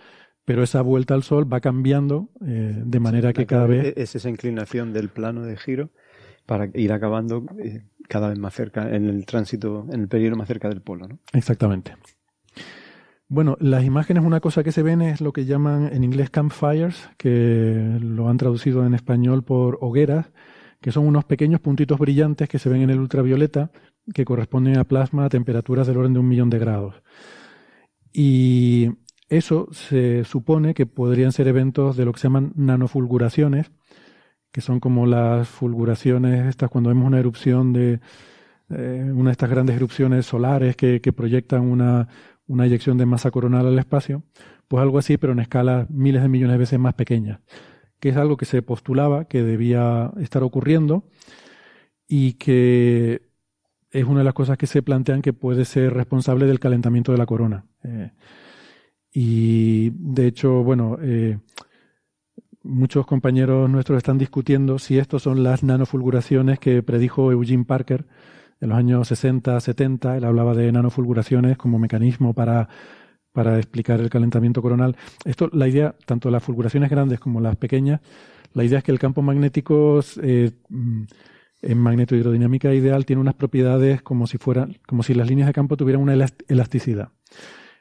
pero 0.45 0.63
esa 0.63 0.81
vuelta 0.81 1.15
al 1.15 1.23
Sol 1.23 1.51
va 1.51 1.59
cambiando 1.59 2.29
eh, 2.45 2.81
de 2.85 2.99
manera 2.99 3.33
que 3.33 3.45
cada 3.45 3.65
vez... 3.65 3.93
Es 3.97 4.15
esa 4.15 4.29
inclinación 4.29 4.93
del 4.93 5.09
plano 5.09 5.43
de 5.43 5.57
giro 5.57 5.89
para 6.45 6.69
ir 6.75 6.93
acabando 6.93 7.45
eh, 7.59 7.83
cada 8.07 8.29
vez 8.29 8.37
más 8.37 8.53
cerca 8.53 8.95
en 8.95 9.09
el 9.09 9.25
tránsito, 9.25 9.87
en 9.91 10.01
el 10.01 10.07
periodo 10.07 10.35
más 10.35 10.47
cerca 10.47 10.69
del 10.69 10.81
polo. 10.81 11.07
¿no? 11.07 11.19
Exactamente. 11.33 11.95
Bueno, 13.27 13.57
las 13.59 13.83
imágenes, 13.83 14.23
una 14.23 14.39
cosa 14.39 14.63
que 14.63 14.71
se 14.71 14.83
ven 14.83 15.01
es 15.01 15.19
lo 15.19 15.33
que 15.33 15.45
llaman 15.45 15.89
en 15.91 16.03
inglés 16.03 16.29
campfires, 16.29 17.09
que 17.17 17.97
lo 17.99 18.29
han 18.29 18.37
traducido 18.37 18.85
en 18.85 18.93
español 18.93 19.43
por 19.43 19.79
hogueras, 19.81 20.31
que 20.79 20.91
son 20.91 21.07
unos 21.07 21.25
pequeños 21.25 21.59
puntitos 21.59 21.97
brillantes 21.97 22.47
que 22.47 22.59
se 22.59 22.69
ven 22.69 22.83
en 22.83 22.91
el 22.91 22.99
ultravioleta, 22.99 23.71
que 24.13 24.25
corresponden 24.25 24.77
a 24.77 24.83
plasma 24.83 25.25
a 25.25 25.29
temperaturas 25.29 25.87
del 25.87 25.97
orden 25.97 26.13
de 26.13 26.19
un 26.19 26.27
millón 26.27 26.51
de 26.51 26.59
grados. 26.59 27.01
Y 28.13 28.91
eso 29.29 29.67
se 29.71 30.23
supone 30.23 30.73
que 30.73 30.85
podrían 30.85 31.31
ser 31.31 31.47
eventos 31.47 31.97
de 31.97 32.05
lo 32.05 32.13
que 32.13 32.19
se 32.19 32.27
llaman 32.27 32.53
nanofulguraciones, 32.55 33.71
que 34.51 34.61
son 34.61 34.79
como 34.79 35.05
las 35.05 35.47
fulguraciones 35.47 36.47
estas 36.47 36.69
cuando 36.69 36.89
vemos 36.89 37.07
una 37.07 37.19
erupción 37.19 37.73
de 37.73 37.99
eh, 38.69 39.11
una 39.13 39.29
de 39.29 39.33
estas 39.33 39.49
grandes 39.49 39.75
erupciones 39.75 40.25
solares 40.25 40.75
que, 40.75 40.99
proyectan 41.15 41.61
una, 41.61 42.07
una 42.47 42.65
eyección 42.65 42.97
de 42.97 43.05
masa 43.05 43.31
coronal 43.31 43.67
al 43.67 43.77
espacio, 43.77 44.23
pues 44.67 44.81
algo 44.81 44.97
así, 44.97 45.17
pero 45.17 45.33
en 45.33 45.39
escala 45.39 45.85
miles 45.89 46.21
de 46.21 46.29
millones 46.29 46.53
de 46.53 46.59
veces 46.59 46.79
más 46.79 46.93
pequeña, 46.93 47.41
que 47.99 48.09
es 48.09 48.17
algo 48.17 48.37
que 48.37 48.45
se 48.45 48.61
postulaba 48.61 49.25
que 49.25 49.43
debía 49.43 50.11
estar 50.19 50.41
ocurriendo 50.43 51.07
y 52.07 52.33
que 52.33 53.23
es 53.91 54.03
una 54.05 54.19
de 54.19 54.25
las 54.25 54.33
cosas 54.33 54.57
que 54.57 54.67
se 54.67 54.81
plantean 54.81 55.21
que 55.21 55.33
puede 55.33 55.65
ser 55.65 55.93
responsable 55.93 56.45
del 56.45 56.59
calentamiento 56.59 57.11
de 57.11 57.17
la 57.17 57.25
corona. 57.25 57.65
Eh, 57.83 58.11
y 59.17 59.91
de 59.91 60.27
hecho, 60.27 60.61
bueno, 60.61 60.97
eh, 61.01 61.37
muchos 62.63 63.05
compañeros 63.05 63.69
nuestros 63.69 63.97
están 63.97 64.17
discutiendo 64.17 64.77
si 64.77 64.97
estos 64.97 65.23
son 65.23 65.41
las 65.41 65.63
nanofulguraciones 65.63 66.59
que 66.59 66.83
predijo 66.83 67.31
Eugene 67.31 67.63
Parker 67.63 68.05
en 68.59 68.69
los 68.69 68.77
años 68.77 69.07
60, 69.07 69.57
70. 69.57 70.17
Él 70.17 70.25
hablaba 70.25 70.53
de 70.53 70.69
nanofulguraciones 70.69 71.57
como 71.57 71.79
mecanismo 71.79 72.33
para, 72.33 72.67
para 73.31 73.57
explicar 73.57 74.01
el 74.01 74.09
calentamiento 74.09 74.61
coronal. 74.61 74.97
Esto, 75.23 75.49
la 75.53 75.69
idea, 75.69 75.95
tanto 76.05 76.29
las 76.29 76.43
fulguraciones 76.43 76.89
grandes 76.89 77.21
como 77.21 77.39
las 77.39 77.55
pequeñas, 77.55 78.01
la 78.53 78.65
idea 78.65 78.79
es 78.79 78.83
que 78.83 78.91
el 78.91 78.99
campo 78.99 79.21
magnético 79.21 80.01
eh, 80.21 80.51
en 81.61 81.77
magnetohidrodinámica 81.77 82.73
ideal 82.73 83.05
tiene 83.05 83.21
unas 83.21 83.35
propiedades 83.35 84.01
como 84.01 84.27
si 84.27 84.37
fueran, 84.37 84.75
como 84.85 85.03
si 85.03 85.13
las 85.13 85.29
líneas 85.29 85.47
de 85.47 85.53
campo 85.53 85.77
tuvieran 85.77 86.01
una 86.01 86.27
elasticidad. 86.49 87.11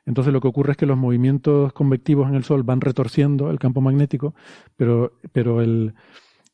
Entonces 0.06 0.32
lo 0.32 0.40
que 0.40 0.48
ocurre 0.48 0.72
es 0.72 0.76
que 0.76 0.86
los 0.86 0.98
movimientos 0.98 1.72
convectivos 1.72 2.28
en 2.28 2.34
el 2.34 2.44
Sol 2.44 2.62
van 2.62 2.80
retorciendo 2.80 3.50
el 3.50 3.58
campo 3.58 3.80
magnético, 3.80 4.34
pero, 4.76 5.12
pero 5.32 5.62
el, 5.62 5.94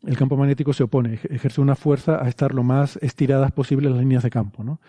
el 0.02 0.16
campo 0.16 0.36
magnético 0.36 0.72
se 0.72 0.84
opone, 0.84 1.18
ejerce 1.28 1.60
una 1.60 1.74
fuerza 1.74 2.24
a 2.24 2.28
estar 2.28 2.54
lo 2.54 2.62
más 2.62 2.96
estiradas 2.98 3.52
posible 3.52 3.90
las 3.90 3.98
líneas 3.98 4.22
de 4.22 4.30
campo, 4.30 4.64
¿no? 4.64 4.80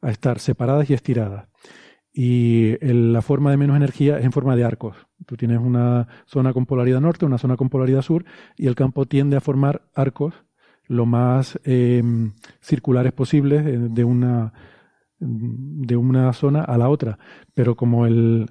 a 0.00 0.10
estar 0.10 0.38
separadas 0.38 0.88
y 0.90 0.94
estiradas. 0.94 1.48
Y 2.12 2.76
la 2.80 3.22
forma 3.22 3.50
de 3.50 3.56
menos 3.56 3.76
energía 3.76 4.18
es 4.18 4.24
en 4.24 4.32
forma 4.32 4.56
de 4.56 4.64
arcos. 4.64 4.96
Tú 5.26 5.36
tienes 5.36 5.60
una 5.60 6.08
zona 6.26 6.52
con 6.52 6.66
polaridad 6.66 7.00
norte, 7.00 7.26
una 7.26 7.38
zona 7.38 7.56
con 7.56 7.68
polaridad 7.68 8.02
sur, 8.02 8.24
y 8.56 8.66
el 8.66 8.74
campo 8.74 9.06
tiende 9.06 9.36
a 9.36 9.40
formar 9.40 9.82
arcos 9.94 10.34
lo 10.86 11.06
más 11.06 11.58
eh, 11.64 12.02
circulares 12.60 13.12
posibles 13.12 13.66
eh, 13.66 13.78
de 13.78 14.04
una 14.04 14.52
de 15.20 15.96
una 15.96 16.32
zona 16.32 16.62
a 16.62 16.78
la 16.78 16.88
otra. 16.88 17.18
Pero 17.54 17.76
como 17.76 18.06
el, 18.06 18.50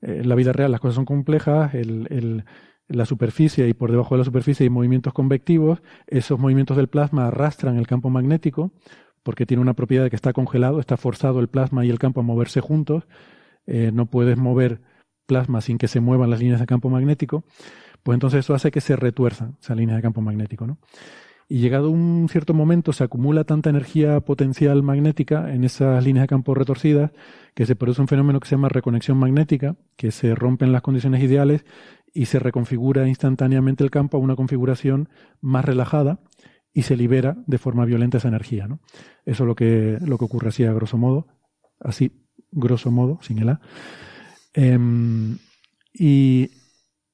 en 0.00 0.20
eh, 0.20 0.24
la 0.24 0.34
vida 0.34 0.52
real 0.52 0.70
las 0.70 0.80
cosas 0.80 0.96
son 0.96 1.04
complejas, 1.04 1.74
el, 1.74 2.06
el, 2.10 2.44
la 2.88 3.06
superficie 3.06 3.66
y 3.68 3.74
por 3.74 3.90
debajo 3.90 4.14
de 4.14 4.20
la 4.20 4.24
superficie 4.24 4.64
hay 4.64 4.70
movimientos 4.70 5.12
convectivos, 5.12 5.82
esos 6.06 6.38
movimientos 6.38 6.76
del 6.76 6.88
plasma 6.88 7.28
arrastran 7.28 7.76
el 7.78 7.86
campo 7.86 8.10
magnético 8.10 8.72
porque 9.22 9.46
tiene 9.46 9.62
una 9.62 9.74
propiedad 9.74 10.04
de 10.04 10.10
que 10.10 10.16
está 10.16 10.32
congelado, 10.32 10.80
está 10.80 10.96
forzado 10.96 11.40
el 11.40 11.48
plasma 11.48 11.84
y 11.84 11.90
el 11.90 11.98
campo 11.98 12.20
a 12.20 12.22
moverse 12.22 12.60
juntos, 12.60 13.08
eh, 13.66 13.90
no 13.92 14.06
puedes 14.06 14.36
mover 14.36 14.82
plasma 15.26 15.62
sin 15.62 15.78
que 15.78 15.88
se 15.88 16.00
muevan 16.00 16.28
las 16.30 16.40
líneas 16.40 16.60
de 16.60 16.66
campo 16.66 16.90
magnético, 16.90 17.44
pues 18.02 18.16
entonces 18.16 18.40
eso 18.40 18.54
hace 18.54 18.70
que 18.70 18.82
se 18.82 18.96
retuerzan 18.96 19.56
esas 19.60 19.76
líneas 19.78 19.96
de 19.96 20.02
campo 20.02 20.20
magnético, 20.20 20.66
¿no? 20.66 20.78
Y 21.48 21.58
llegado 21.58 21.90
un 21.90 22.28
cierto 22.30 22.54
momento 22.54 22.92
se 22.92 23.04
acumula 23.04 23.44
tanta 23.44 23.70
energía 23.70 24.20
potencial 24.20 24.82
magnética 24.82 25.52
en 25.52 25.64
esas 25.64 26.02
líneas 26.02 26.24
de 26.24 26.28
campo 26.28 26.54
retorcidas 26.54 27.10
que 27.54 27.66
se 27.66 27.76
produce 27.76 28.00
un 28.00 28.08
fenómeno 28.08 28.40
que 28.40 28.48
se 28.48 28.56
llama 28.56 28.68
reconexión 28.68 29.18
magnética, 29.18 29.76
que 29.96 30.10
se 30.10 30.34
rompen 30.34 30.72
las 30.72 30.82
condiciones 30.82 31.22
ideales 31.22 31.64
y 32.12 32.26
se 32.26 32.38
reconfigura 32.38 33.08
instantáneamente 33.08 33.84
el 33.84 33.90
campo 33.90 34.16
a 34.16 34.20
una 34.20 34.36
configuración 34.36 35.08
más 35.40 35.64
relajada 35.64 36.20
y 36.72 36.82
se 36.82 36.96
libera 36.96 37.36
de 37.46 37.58
forma 37.58 37.84
violenta 37.84 38.18
esa 38.18 38.28
energía. 38.28 38.66
¿no? 38.66 38.80
Eso 39.24 39.44
es 39.44 39.46
lo 39.46 39.54
que, 39.54 39.98
lo 40.04 40.18
que 40.18 40.24
ocurre 40.24 40.48
así 40.48 40.64
a 40.64 40.72
grosso 40.72 40.96
modo, 40.96 41.26
así 41.80 42.24
grosso 42.50 42.90
modo, 42.90 43.18
sin 43.22 43.38
el 43.38 43.50
A. 43.50 43.60
Em, 44.54 45.38
y 45.92 46.50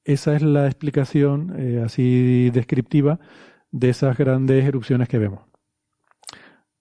esa 0.03 0.35
es 0.35 0.41
la 0.41 0.65
explicación 0.65 1.53
eh, 1.57 1.81
así 1.83 2.49
descriptiva 2.51 3.19
de 3.71 3.89
esas 3.89 4.17
grandes 4.17 4.65
erupciones 4.65 5.07
que 5.07 5.17
vemos. 5.17 5.41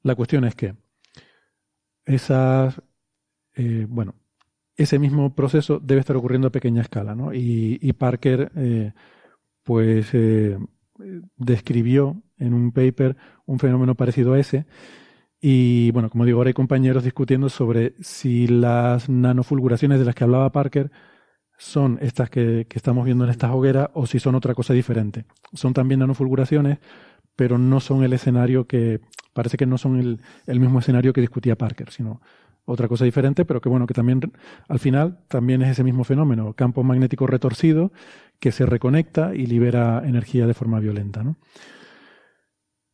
La 0.03 0.15
cuestión 0.15 0.45
es 0.45 0.55
que 0.55 0.75
esas, 2.05 2.81
eh, 3.55 3.87
bueno, 3.89 4.15
ese 4.77 4.99
mismo 4.99 5.35
proceso 5.35 5.79
debe 5.79 6.01
estar 6.01 6.17
ocurriendo 6.17 6.49
a 6.49 6.53
pequeña 6.53 6.83
escala, 6.83 7.15
¿no? 7.15 7.33
Y, 7.35 7.93
Parker, 7.93 8.51
eh, 8.57 8.93
pues, 9.63 10.09
eh, 10.15 10.59
describió 11.37 12.23
en 12.39 12.55
un 12.55 12.73
paper 12.73 13.17
un 13.47 13.59
fenómeno 13.59 13.95
parecido 13.95 14.33
a 14.33 14.39
ese. 14.39 14.67
Y 15.41 15.91
bueno, 15.93 16.11
como 16.11 16.25
digo, 16.25 16.39
ahora 16.39 16.49
hay 16.49 16.55
compañeros 16.55 17.05
discutiendo 17.05 17.49
sobre 17.49 17.95
si 18.01 18.47
las 18.47 19.09
nanofulguraciones 19.09 19.99
de 19.99 20.05
las 20.05 20.15
que 20.15 20.25
hablaba 20.25 20.53
Parker 20.53 20.91
son 21.61 21.99
estas 22.01 22.31
que, 22.31 22.67
estamos 22.73 23.05
viendo 23.05 23.25
en 23.25 23.31
estas 23.31 23.51
hogueras 23.51 23.91
o 23.93 24.07
si 24.07 24.19
son 24.19 24.35
otra 24.35 24.55
cosa 24.55 24.73
diferente. 24.73 25.27
Son 25.53 25.75
también 25.75 26.01
nanofulguraciones, 26.01 26.79
pero 27.37 27.59
no 27.59 27.81
son 27.81 28.03
el 28.03 28.15
escenario 28.15 28.67
que, 28.67 29.01
parece 29.35 29.59
que 29.59 29.67
no 29.67 29.77
son 29.77 30.01
el, 30.01 30.21
el, 30.47 30.59
mismo 30.59 30.79
escenario 30.79 31.13
que 31.13 31.21
discutía 31.21 31.57
Parker, 31.57 31.91
sino 31.91 32.23
otra 32.65 32.89
cosa 32.89 33.05
diferente, 33.05 33.45
pero 33.45 33.61
que 33.61 33.69
bueno, 33.69 33.87
que 33.87 33.93
también 33.93 34.33
al 34.69 34.79
final 34.79 35.19
también 35.29 35.61
es 35.61 35.69
ese 35.69 35.85
mismo 35.85 36.03
fenómeno, 36.03 36.55
campo 36.55 36.83
magnético 36.83 37.27
retorcido 37.27 37.93
que 38.39 38.53
se 38.53 38.65
reconecta 38.65 39.35
y 39.35 39.45
libera 39.45 40.03
energía 40.07 40.47
de 40.47 40.55
forma 40.55 40.81
violenta. 40.81 41.23
¿no? 41.23 41.37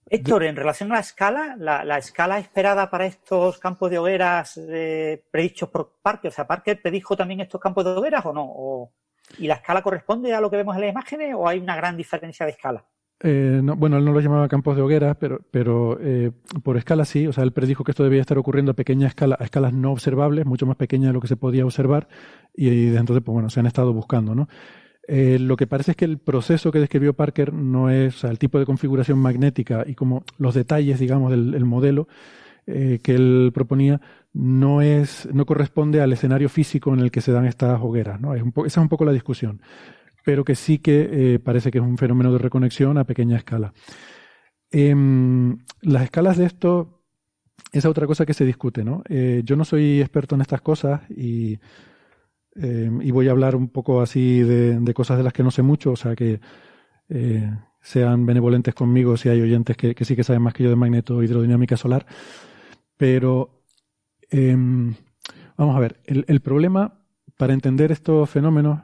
Héctor, 0.08 0.44
en 0.44 0.54
relación 0.54 0.92
a 0.92 0.96
la 0.96 1.00
escala, 1.00 1.56
la, 1.58 1.98
escala 1.98 2.38
esperada 2.38 2.88
para 2.88 3.06
estos 3.06 3.58
campos 3.58 3.90
de 3.90 3.98
hogueras 3.98 4.56
eh, 4.56 5.24
predichos 5.30 5.68
por 5.68 5.94
Parker, 6.00 6.28
o 6.28 6.32
sea, 6.32 6.46
¿Parker 6.46 6.80
predijo 6.80 7.16
también 7.16 7.40
estos 7.40 7.60
campos 7.60 7.84
de 7.84 7.90
hogueras 7.90 8.24
o 8.24 8.32
no? 8.32 8.92
¿Y 9.38 9.48
la 9.48 9.54
escala 9.54 9.82
corresponde 9.82 10.32
a 10.32 10.40
lo 10.40 10.48
que 10.48 10.58
vemos 10.58 10.76
en 10.76 10.82
las 10.82 10.90
imágenes 10.90 11.34
o 11.36 11.48
hay 11.48 11.58
una 11.58 11.74
gran 11.74 11.96
diferencia 11.96 12.46
de 12.46 12.52
escala? 12.52 12.84
Eh, 13.20 13.60
bueno, 13.62 13.96
él 13.96 14.04
no 14.04 14.12
lo 14.12 14.20
llamaba 14.20 14.46
campos 14.46 14.76
de 14.76 14.82
hogueras, 14.82 15.16
pero, 15.18 15.40
pero 15.50 15.98
eh, 16.00 16.30
por 16.62 16.76
escala 16.76 17.04
sí. 17.04 17.26
O 17.26 17.32
sea, 17.32 17.44
él 17.44 17.52
predijo 17.52 17.82
que 17.82 17.92
esto 17.92 18.04
debía 18.04 18.20
estar 18.20 18.38
ocurriendo 18.38 18.72
a 18.72 18.74
pequeña 18.74 19.08
escala, 19.08 19.36
a 19.40 19.44
escalas 19.44 19.72
no 19.72 19.92
observables, 19.92 20.44
mucho 20.44 20.66
más 20.66 20.76
pequeñas 20.76 21.08
de 21.08 21.14
lo 21.14 21.20
que 21.20 21.28
se 21.28 21.36
podía 21.36 21.64
observar, 21.64 22.08
y, 22.54 22.86
desde 22.86 22.98
entonces, 22.98 23.24
pues 23.24 23.32
bueno, 23.32 23.50
se 23.50 23.60
han 23.60 23.66
estado 23.66 23.92
buscando, 23.92 24.34
¿no? 24.34 24.48
Eh, 25.08 25.38
lo 25.38 25.56
que 25.56 25.68
parece 25.68 25.92
es 25.92 25.96
que 25.96 26.04
el 26.04 26.18
proceso 26.18 26.72
que 26.72 26.80
describió 26.80 27.14
Parker 27.14 27.52
no 27.52 27.90
es 27.90 28.24
el 28.24 28.38
tipo 28.38 28.58
de 28.58 28.66
configuración 28.66 29.18
magnética 29.18 29.84
y 29.86 29.94
como 29.94 30.24
los 30.38 30.54
detalles, 30.54 30.98
digamos, 30.98 31.30
del 31.30 31.64
modelo 31.64 32.08
eh, 32.66 32.98
que 33.00 33.14
él 33.14 33.52
proponía 33.54 34.00
no 34.32 34.82
es 34.82 35.28
no 35.32 35.46
corresponde 35.46 36.00
al 36.00 36.12
escenario 36.12 36.48
físico 36.48 36.92
en 36.92 37.00
el 37.00 37.12
que 37.12 37.20
se 37.20 37.30
dan 37.30 37.46
estas 37.46 37.80
hogueras. 37.80 38.20
¿no? 38.20 38.34
Esa 38.34 38.44
es 38.66 38.76
un 38.76 38.88
poco 38.88 39.04
la 39.04 39.12
discusión, 39.12 39.62
pero 40.24 40.44
que 40.44 40.56
sí 40.56 40.78
que 40.78 41.34
eh, 41.34 41.38
parece 41.38 41.70
que 41.70 41.78
es 41.78 41.84
un 41.84 41.98
fenómeno 41.98 42.32
de 42.32 42.38
reconexión 42.38 42.98
a 42.98 43.04
pequeña 43.04 43.36
escala. 43.36 43.72
Em, 44.72 45.58
las 45.82 46.02
escalas 46.02 46.36
de 46.36 46.46
esto 46.46 47.04
es 47.72 47.84
otra 47.84 48.08
cosa 48.08 48.26
que 48.26 48.34
se 48.34 48.44
discute. 48.44 48.82
¿no? 48.82 49.04
yo 49.08 49.54
no 49.54 49.64
soy 49.64 50.00
experto 50.00 50.34
en 50.34 50.40
estas 50.40 50.60
cosas 50.60 51.02
y 51.10 51.58
Em, 52.58 53.02
y 53.02 53.10
voy 53.10 53.28
a 53.28 53.32
hablar 53.32 53.54
un 53.54 53.68
poco 53.68 54.00
así 54.00 54.40
de, 54.40 54.94
cosas 54.94 55.18
de 55.18 55.24
las 55.24 55.32
que 55.32 55.42
no 55.42 55.50
sé 55.50 55.62
mucho, 55.62 55.92
o 55.92 55.96
sea 55.96 56.16
que 56.16 56.40
eh, 57.08 57.50
sean 57.82 58.24
benevolentes 58.24 58.74
conmigo 58.74 59.16
si 59.16 59.28
hay 59.28 59.40
oyentes 59.40 59.76
que, 59.76 59.94
sí 60.04 60.16
que 60.16 60.24
saben 60.24 60.42
más 60.42 60.54
que 60.54 60.64
yo 60.64 60.70
de 60.70 60.76
magneto 60.76 61.22
hidrodinámica 61.22 61.76
solar. 61.76 62.06
Pero 62.96 63.62
em, 64.30 64.94
vamos 65.56 65.76
a 65.76 65.80
ver, 65.80 66.00
el, 66.06 66.40
problema 66.40 67.00
para 67.36 67.52
entender 67.52 67.92
estos 67.92 68.30
fenómenos, 68.30 68.80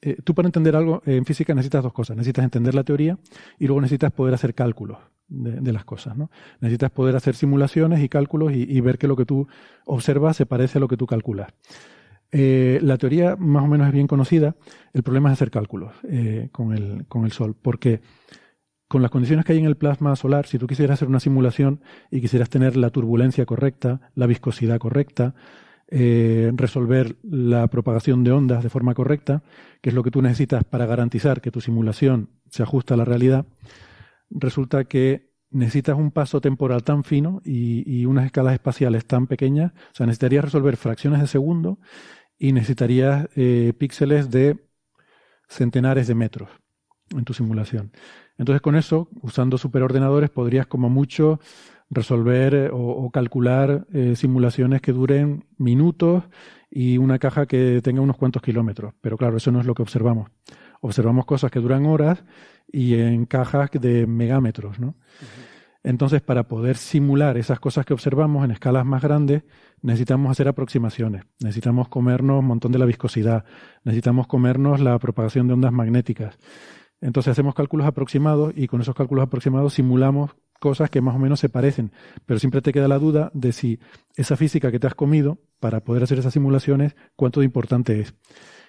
eh, 0.00 0.16
tú 0.24 0.34
para 0.34 0.48
entender 0.48 0.74
algo 0.74 1.02
en 1.06 1.24
física 1.24 1.54
necesitas 1.54 1.84
dos 1.84 1.92
cosas, 1.92 2.16
necesitas 2.16 2.44
entender 2.44 2.74
la 2.74 2.82
teoría 2.82 3.18
y 3.58 3.66
luego 3.66 3.80
necesitas 3.80 4.10
poder 4.10 4.34
hacer 4.34 4.52
cálculos 4.52 4.98
de, 5.28 5.72
las 5.72 5.84
cosas. 5.84 6.16
¿no? 6.16 6.28
Necesitas 6.60 6.90
poder 6.90 7.14
hacer 7.14 7.36
simulaciones 7.36 8.00
y 8.00 8.08
cálculos 8.08 8.52
y 8.52 8.80
ver 8.80 8.98
que 8.98 9.06
lo 9.06 9.14
que 9.14 9.24
tú 9.24 9.46
observas 9.86 10.36
se 10.36 10.44
parece 10.44 10.78
a 10.78 10.80
lo 10.80 10.88
que 10.88 10.96
tú 10.96 11.06
calculas. 11.06 11.52
Eh, 12.34 12.78
la 12.82 12.96
teoría 12.96 13.36
más 13.36 13.62
o 13.62 13.66
menos 13.66 13.86
es 13.86 13.92
bien 13.92 14.06
conocida. 14.06 14.56
El 14.94 15.02
problema 15.02 15.28
es 15.28 15.34
hacer 15.34 15.50
cálculos 15.50 15.92
eh, 16.08 16.48
con, 16.50 16.72
el, 16.72 17.06
con 17.06 17.24
el 17.26 17.32
Sol, 17.32 17.54
porque 17.60 18.00
con 18.88 19.02
las 19.02 19.10
condiciones 19.10 19.44
que 19.44 19.52
hay 19.52 19.58
en 19.58 19.66
el 19.66 19.76
plasma 19.76 20.16
solar, 20.16 20.46
si 20.46 20.58
tú 20.58 20.66
quisieras 20.66 20.94
hacer 20.94 21.08
una 21.08 21.20
simulación 21.20 21.80
y 22.10 22.20
quisieras 22.20 22.48
tener 22.48 22.76
la 22.76 22.90
turbulencia 22.90 23.46
correcta, 23.46 24.10
la 24.14 24.26
viscosidad 24.26 24.78
correcta, 24.78 25.34
eh, 25.88 26.50
resolver 26.54 27.16
la 27.22 27.66
propagación 27.68 28.24
de 28.24 28.32
ondas 28.32 28.62
de 28.62 28.70
forma 28.70 28.94
correcta, 28.94 29.42
que 29.82 29.90
es 29.90 29.94
lo 29.94 30.02
que 30.02 30.10
tú 30.10 30.22
necesitas 30.22 30.64
para 30.64 30.86
garantizar 30.86 31.42
que 31.42 31.50
tu 31.50 31.60
simulación 31.60 32.30
se 32.48 32.62
ajusta 32.62 32.94
a 32.94 32.96
la 32.96 33.04
realidad, 33.04 33.46
resulta 34.30 34.84
que 34.84 35.32
necesitas 35.50 35.96
un 35.96 36.10
paso 36.10 36.40
temporal 36.40 36.82
tan 36.82 37.04
fino 37.04 37.42
y, 37.44 37.84
y 37.86 38.06
unas 38.06 38.24
escalas 38.24 38.54
espaciales 38.54 39.04
tan 39.04 39.26
pequeñas, 39.26 39.72
o 39.72 39.94
sea, 39.94 40.06
necesitarías 40.06 40.44
resolver 40.44 40.76
fracciones 40.76 41.20
de 41.20 41.26
segundo 41.26 41.78
y 42.42 42.50
necesitarías 42.50 43.28
eh, 43.36 43.72
píxeles 43.78 44.28
de 44.32 44.58
centenares 45.48 46.08
de 46.08 46.16
metros 46.16 46.50
en 47.10 47.24
tu 47.24 47.34
simulación. 47.34 47.92
Entonces 48.36 48.60
con 48.60 48.74
eso, 48.74 49.08
usando 49.20 49.58
superordenadores, 49.58 50.28
podrías 50.28 50.66
como 50.66 50.90
mucho 50.90 51.38
resolver 51.88 52.54
eh, 52.54 52.70
o, 52.72 53.08
calcular 53.12 53.86
eh, 53.92 54.16
simulaciones 54.16 54.80
que 54.80 54.90
duren 54.90 55.44
minutos 55.56 56.24
y 56.68 56.98
una 56.98 57.20
caja 57.20 57.46
que 57.46 57.80
tenga 57.80 58.00
unos 58.00 58.16
cuantos 58.16 58.42
kilómetros. 58.42 58.92
Pero 59.00 59.16
claro, 59.16 59.36
eso 59.36 59.52
no 59.52 59.60
es 59.60 59.66
lo 59.66 59.74
que 59.74 59.82
observamos. 59.82 60.28
Observamos 60.80 61.26
cosas 61.26 61.52
que 61.52 61.60
duran 61.60 61.86
horas 61.86 62.24
y 62.66 62.94
en 62.94 63.24
cajas 63.24 63.70
de 63.70 64.08
megámetros, 64.08 64.80
¿no? 64.80 64.96
Entonces, 65.84 66.22
para 66.22 66.44
poder 66.44 66.76
simular 66.76 67.36
esas 67.36 67.58
cosas 67.58 67.84
que 67.84 67.92
observamos 67.92 68.44
en 68.44 68.52
escalas 68.52 68.86
más 68.86 69.02
grandes, 69.02 69.42
necesitamos 69.80 70.30
hacer 70.30 70.46
aproximaciones, 70.46 71.24
necesitamos 71.40 71.88
comernos 71.88 72.38
un 72.38 72.46
montón 72.46 72.70
de 72.70 72.78
la 72.78 72.86
viscosidad, 72.86 73.44
necesitamos 73.82 74.28
comernos 74.28 74.80
la 74.80 74.96
propagación 74.98 75.48
de 75.48 75.54
ondas 75.54 75.72
magnéticas. 75.72 76.38
Entonces 77.00 77.32
hacemos 77.32 77.54
cálculos 77.54 77.86
aproximados 77.86 78.52
y 78.56 78.68
con 78.68 78.80
esos 78.80 78.94
cálculos 78.94 79.24
aproximados 79.24 79.74
simulamos 79.74 80.36
cosas 80.60 80.88
que 80.88 81.00
más 81.00 81.16
o 81.16 81.18
menos 81.18 81.40
se 81.40 81.48
parecen, 81.48 81.90
pero 82.24 82.38
siempre 82.38 82.62
te 82.62 82.72
queda 82.72 82.86
la 82.86 83.00
duda 83.00 83.32
de 83.34 83.50
si 83.50 83.80
esa 84.14 84.36
física 84.36 84.70
que 84.70 84.78
te 84.78 84.86
has 84.86 84.94
comido 84.94 85.38
para 85.58 85.80
poder 85.80 86.04
hacer 86.04 86.20
esas 86.20 86.32
simulaciones, 86.32 86.94
cuánto 87.16 87.40
de 87.40 87.46
importante 87.46 87.98
es. 87.98 88.14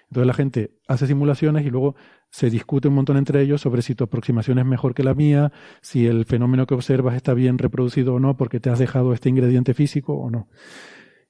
Entonces 0.09 0.27
la 0.27 0.34
gente 0.34 0.71
hace 0.88 1.07
simulaciones 1.07 1.65
y 1.65 1.69
luego 1.69 1.95
se 2.30 2.49
discute 2.49 2.88
un 2.88 2.95
montón 2.95 3.17
entre 3.17 3.41
ellos 3.41 3.61
sobre 3.61 3.81
si 3.81 3.95
tu 3.95 4.03
aproximación 4.03 4.59
es 4.59 4.65
mejor 4.65 4.93
que 4.93 5.03
la 5.03 5.13
mía, 5.13 5.51
si 5.81 6.07
el 6.07 6.25
fenómeno 6.25 6.65
que 6.65 6.73
observas 6.73 7.15
está 7.15 7.34
bien 7.34 7.57
reproducido 7.57 8.15
o 8.15 8.19
no, 8.19 8.38
porque 8.38 8.59
te 8.59 8.69
has 8.69 8.80
dejado 8.80 9.13
este 9.13 9.30
ingrediente 9.30 9.73
físico 9.73 10.13
o 10.13 10.30
no. 10.30 10.47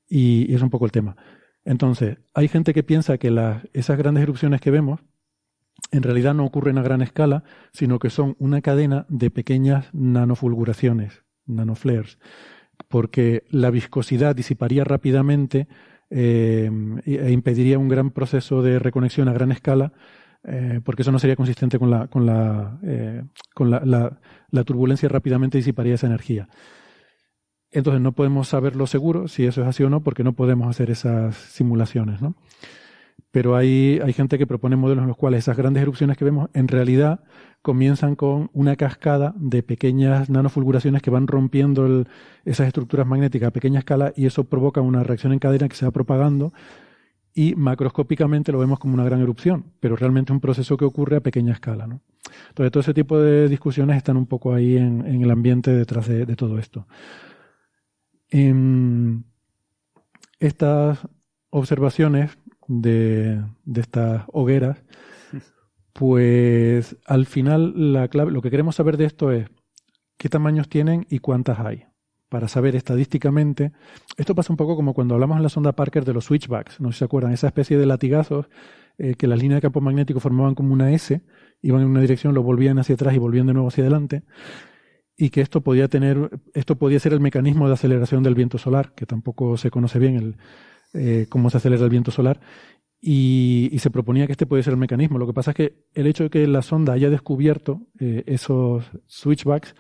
Y, 0.08 0.54
es 0.54 0.62
un 0.62 0.70
poco 0.70 0.86
el 0.86 0.92
tema. 0.92 1.16
Entonces, 1.66 2.18
hay 2.34 2.48
gente 2.48 2.74
que 2.74 2.84
piensa 2.84 3.18
que 3.18 3.34
esas 3.74 3.98
grandes 3.98 4.24
erupciones 4.24 4.62
que 4.62 4.72
vemos 4.72 5.02
en 5.92 6.04
realidad 6.04 6.34
no 6.34 6.46
ocurren 6.46 6.78
a 6.78 6.84
gran 6.84 7.02
escala, 7.02 7.44
sino 7.72 8.00
que 8.00 8.10
son 8.10 8.36
una 8.40 8.62
cadena 8.62 9.06
de 9.10 9.30
pequeñas 9.30 9.90
nanofulguraciones, 9.94 11.24
nanoflares, 11.46 12.20
porque 12.88 13.44
la 13.50 13.70
viscosidad 13.70 14.36
disiparía 14.36 14.84
rápidamente 14.84 15.68
eh, 16.10 16.70
e 17.06 17.32
impediría 17.32 17.80
un 17.80 17.88
gran 17.88 18.12
proceso 18.12 18.62
de 18.62 18.80
reconexión 18.80 19.28
a 19.28 19.34
gran 19.34 19.52
escala, 19.52 19.94
eh, 20.44 20.82
porque 20.84 21.04
eso 21.04 21.12
no 21.12 21.20
sería 21.20 21.36
consistente 21.36 21.80
con 21.80 21.90
la, 21.90 22.08
con 22.08 22.26
la, 22.26 22.80
eh, 22.84 23.24
con 23.54 23.70
la, 23.70 23.82
la, 24.52 24.64
turbulencia 24.64 25.08
rápidamente 25.08 25.58
disiparía 25.58 25.96
esa 25.96 26.08
energía. 26.08 26.50
Entonces 27.72 28.02
no 28.02 28.12
podemos 28.12 28.50
saberlo 28.50 28.86
seguro 28.86 29.28
si 29.28 29.46
eso 29.46 29.62
es 29.62 29.68
así 29.68 29.84
o 29.84 29.90
no, 29.90 30.02
porque 30.02 30.24
no 30.24 30.34
podemos 30.34 30.70
hacer 30.70 30.92
esas 30.92 31.36
simulaciones, 31.36 32.22
¿no? 32.22 32.36
Pero 33.32 33.56
hay, 33.56 34.00
hay 34.04 34.14
gente 34.14 34.38
que 34.38 34.46
propone 34.46 34.76
modelos 34.76 35.04
en 35.04 35.08
los 35.08 35.18
cuales 35.18 35.40
esas 35.40 35.58
grandes 35.58 35.82
erupciones 35.82 36.18
que 36.18 36.26
vemos 36.26 36.50
en 36.54 36.68
realidad 36.68 37.24
comienzan 37.64 38.16
con 38.16 38.50
una 38.54 38.76
cascada 38.76 39.34
de 39.38 39.64
pequeñas 39.64 40.30
nanofulguraciones 40.30 41.02
que 41.02 41.10
van 41.10 41.28
rompiendo 41.28 42.06
esas 42.46 42.68
estructuras 42.68 43.08
magnéticas 43.08 43.48
a 43.48 43.52
pequeña 43.52 43.80
escala 43.80 44.14
y 44.16 44.26
eso 44.26 44.44
provoca 44.44 44.82
una 44.82 45.04
reacción 45.04 45.34
en 45.34 45.40
cadena 45.40 45.70
que 45.70 45.76
se 45.76 45.86
va 45.86 45.92
propagando 45.92 46.54
y 47.34 47.56
macroscópicamente 47.56 48.52
lo 48.52 48.60
vemos 48.60 48.80
como 48.80 48.94
una 48.94 49.04
gran 49.04 49.22
erupción, 49.22 49.66
pero 49.80 49.96
realmente 49.96 50.32
es 50.32 50.36
un 50.36 50.42
proceso 50.42 50.78
que 50.78 50.86
ocurre 50.86 51.18
a 51.18 51.22
pequeña 51.22 51.54
escala. 51.54 51.88
¿no? 51.88 52.02
Entonces 52.50 52.72
todo 52.72 52.82
ese 52.82 52.94
tipo 52.94 53.20
de 53.20 53.48
discusiones 53.48 53.98
están 53.98 54.18
un 54.18 54.28
poco 54.28 54.54
ahí 54.54 54.78
en, 54.78 55.02
el 55.06 55.32
ambiente 55.32 55.72
detrás 55.72 56.08
de, 56.08 56.26
todo 56.36 56.60
esto. 56.60 56.88
En 58.30 59.26
estas 60.40 61.00
observaciones 61.50 62.38
de, 62.68 63.44
estas 63.76 64.24
hogueras, 64.32 64.84
pues 65.94 66.98
al 67.06 67.26
final 67.26 67.94
la 67.94 68.08
clave, 68.08 68.32
lo 68.32 68.42
que 68.42 68.50
queremos 68.50 68.76
saber 68.76 68.98
de 68.98 69.06
esto 69.06 69.32
es 69.32 69.48
qué 70.18 70.30
tamaños 70.30 70.70
tienen 70.70 71.06
y 71.10 71.20
cuántas 71.20 71.60
hay. 71.60 71.86
Para 72.30 72.48
saber 72.48 72.76
estadísticamente, 72.76 73.74
esto 74.18 74.34
pasa 74.34 74.52
un 74.52 74.58
poco 74.58 74.76
como 74.76 74.96
cuando 74.96 75.14
hablamos 75.14 75.38
en 75.38 75.44
la 75.44 75.50
sonda 75.50 75.74
Parker 75.74 76.04
de 76.04 76.14
los 76.14 76.26
switchbacks, 76.26 76.80
no 76.82 76.90
sé 76.90 76.94
si 76.94 77.00
se 77.00 77.06
acuerdan, 77.06 77.32
esa 77.32 77.48
especie 77.48 77.78
de 77.78 77.86
latigazos 77.86 78.50
eh, 78.98 79.14
que 79.16 79.28
las 79.28 79.40
líneas 79.40 79.58
de 79.58 79.62
campo 79.62 79.82
magnético 79.82 80.20
formaban 80.20 80.56
como 80.56 80.74
una 80.74 80.92
S, 80.92 81.22
iban 81.62 81.82
en 81.82 81.88
una 81.88 82.02
dirección, 82.02 82.34
lo 82.34 82.42
volvían 82.42 82.80
hacia 82.80 82.96
atrás 82.96 83.14
y 83.14 83.20
volvían 83.20 83.46
de 83.46 83.54
nuevo 83.54 83.68
hacia 83.68 83.84
adelante, 83.84 84.24
y 85.16 85.30
que 85.30 85.42
esto 85.42 85.62
podía 85.62 85.88
tener, 85.88 86.42
esto 86.56 86.76
podía 86.78 87.00
ser 87.00 87.14
el 87.14 87.20
mecanismo 87.20 87.68
de 87.68 87.76
aceleración 87.76 88.24
del 88.24 88.34
viento 88.34 88.58
solar, 88.58 88.94
que 88.96 89.06
tampoco 89.06 89.58
se 89.58 89.70
conoce 89.70 90.00
bien 90.00 90.16
el, 90.16 90.38
eh, 90.94 91.26
cómo 91.30 91.50
se 91.50 91.58
acelera 91.58 91.84
el 91.84 91.90
viento 91.90 92.12
solar, 92.12 92.40
y, 93.06 93.78
se 93.80 93.92
proponía 93.92 94.26
que 94.28 94.32
este 94.32 94.46
puede 94.46 94.64
ser 94.64 94.72
el 94.72 94.80
mecanismo. 94.80 95.20
Lo 95.20 95.28
que 95.28 95.34
pasa 95.34 95.52
es 95.52 95.58
que 95.58 95.76
el 95.94 96.08
hecho 96.08 96.24
de 96.24 96.30
que 96.30 96.48
la 96.48 96.62
sonda 96.62 96.94
haya 96.94 97.10
descubierto 97.10 97.82
eh, 98.00 98.24
esos 98.28 98.86
switchbacks 99.08 99.76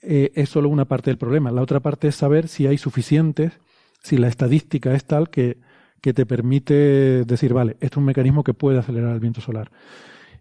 eh, 0.00 0.32
es 0.34 0.48
solo 0.48 0.70
una 0.70 0.86
parte 0.86 1.10
del 1.10 1.18
problema. 1.18 1.50
La 1.50 1.60
otra 1.60 1.80
parte 1.80 2.08
es 2.08 2.14
saber 2.14 2.48
si 2.48 2.66
hay 2.66 2.78
suficientes, 2.78 3.60
si 4.02 4.16
la 4.16 4.28
estadística 4.28 4.94
es 4.94 5.04
tal 5.04 5.28
que, 5.28 5.58
que 6.00 6.14
te 6.14 6.24
permite 6.24 7.24
decir, 7.26 7.52
vale, 7.52 7.72
esto 7.80 7.94
es 7.94 7.96
un 7.98 8.04
mecanismo 8.04 8.42
que 8.42 8.54
puede 8.54 8.78
acelerar 8.78 9.12
el 9.12 9.20
viento 9.20 9.42
solar. 9.42 9.70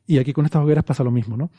Y 0.05 0.19
aquí 0.19 0.31
con 0.31 0.45
estas 0.45 0.63
hogueras 0.63 0.85
pasa 0.85 1.03
lo 1.03 1.11
mismo, 1.11 1.35
¿no? 1.35 1.51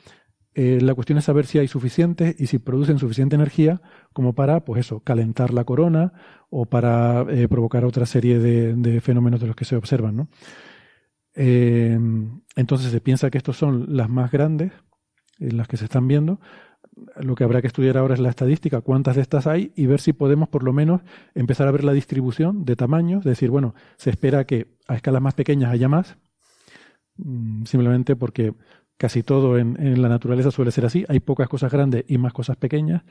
Eh, 0.61 0.81
la 0.81 0.93
cuestión 0.97 1.19
es 1.19 1.25
saber 1.25 1.47
si 1.47 1.61
hay 1.61 1.69
suficientes 1.69 2.35
y 2.37 2.49
si 2.49 2.59
producen 2.59 2.99
suficiente 2.99 3.37
energía 3.37 3.81
como 4.13 4.35
para, 4.35 4.65
pues 4.65 4.81
eso, 4.81 4.99
calentar 4.99 5.55
la 5.55 5.63
corona 5.63 6.13
o 6.51 6.67
para 6.67 7.25
eh, 7.31 7.47
provocar 7.47 7.85
otra 7.85 8.07
serie 8.07 8.41
de, 8.41 9.01
fenómenos 9.01 9.41
de 9.41 9.47
los 9.47 9.55
que 9.55 9.65
se 9.65 9.77
observan, 9.77 10.17
¿no? 10.17 10.29
Eh, 11.37 11.97
entonces 12.57 12.91
se 12.91 13.01
piensa 13.01 13.31
que 13.31 13.39
estos 13.39 13.57
son 13.57 13.97
las 13.97 14.09
más 14.09 14.33
grandes, 14.33 14.73
las 15.39 15.69
que 15.69 15.77
se 15.77 15.85
están 15.85 16.09
viendo. 16.09 16.41
Lo 17.21 17.37
que 17.37 17.45
habrá 17.45 17.61
que 17.61 17.69
estudiar 17.69 17.97
ahora 17.97 18.15
es 18.15 18.21
la 18.21 18.31
estadística, 18.31 18.81
cuántas 18.81 19.15
de 19.15 19.23
estas 19.23 19.47
hay 19.47 19.73
y 19.77 19.87
ver 19.87 20.01
si 20.01 20.13
podemos 20.13 20.49
por 20.49 20.65
lo 20.65 20.73
menos 20.73 21.03
empezar 21.37 21.69
a 21.69 21.71
ver 21.71 21.85
la 21.85 21.93
distribución 21.93 22.65
de 22.65 22.75
tamaños, 22.75 23.23
decir, 23.23 23.51
bueno, 23.51 23.77
se 23.97 24.11
espera 24.11 24.45
que 24.45 24.77
a 24.89 24.97
escalas 24.97 25.23
más 25.23 25.35
pequeñas 25.35 25.71
haya 25.71 25.89
más, 25.89 26.19
mm, 27.17 27.63
simplemente 27.63 28.17
porque 28.17 28.55
Casi 28.99 29.23
todo 29.23 29.59
en, 29.59 30.03
la 30.03 30.09
naturaleza 30.09 30.51
suele 30.51 30.73
ser 30.73 30.85
así. 30.85 31.05
Hay 31.09 31.21
pocas 31.21 31.49
cosas 31.49 31.73
grandes 31.73 32.05
y 32.09 32.19
más 32.19 32.33
cosas 32.33 32.57
pequeñas. 32.57 33.03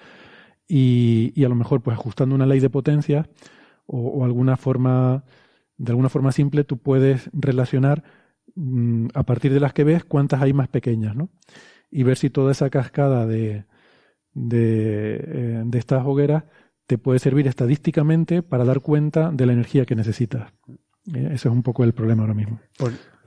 Y, 0.67 1.43
a 1.43 1.49
lo 1.49 1.55
mejor, 1.55 1.81
pues 1.81 1.97
ajustando 1.97 2.35
una 2.35 2.45
ley 2.45 2.59
de 2.59 2.69
potencia 2.69 3.29
o, 3.85 4.25
alguna 4.25 4.57
forma, 4.57 5.23
de 5.77 5.91
alguna 5.91 6.09
forma 6.09 6.33
simple, 6.33 6.65
tú 6.65 6.77
puedes 6.77 7.29
relacionar 7.31 8.03
mm, 8.55 9.07
a 9.13 9.23
partir 9.23 9.53
de 9.53 9.61
las 9.61 9.71
que 9.73 9.85
ves, 9.85 10.03
cuántas 10.03 10.41
hay 10.41 10.51
más 10.51 10.67
pequeñas, 10.67 11.15
¿no? 11.15 11.29
Y 11.89 12.03
ver 12.03 12.17
si 12.17 12.29
toda 12.29 12.51
esa 12.51 12.69
cascada 12.69 13.25
de, 13.25 13.63
de, 14.33 15.15
eh, 15.25 15.65
estas 15.73 16.05
hogueras 16.05 16.43
te 16.85 16.97
puede 16.97 17.19
servir 17.19 17.47
estadísticamente 17.47 18.43
para 18.43 18.65
dar 18.65 18.81
cuenta 18.81 19.31
de 19.31 19.45
la 19.45 19.53
energía 19.53 19.85
que 19.85 19.95
necesitas. 19.95 20.51
Eh, 21.13 21.29
ese 21.31 21.47
es 21.47 21.53
un 21.53 21.63
poco 21.63 21.85
el 21.85 21.93
problema 21.93 22.23
ahora 22.23 22.33
mismo. 22.33 22.59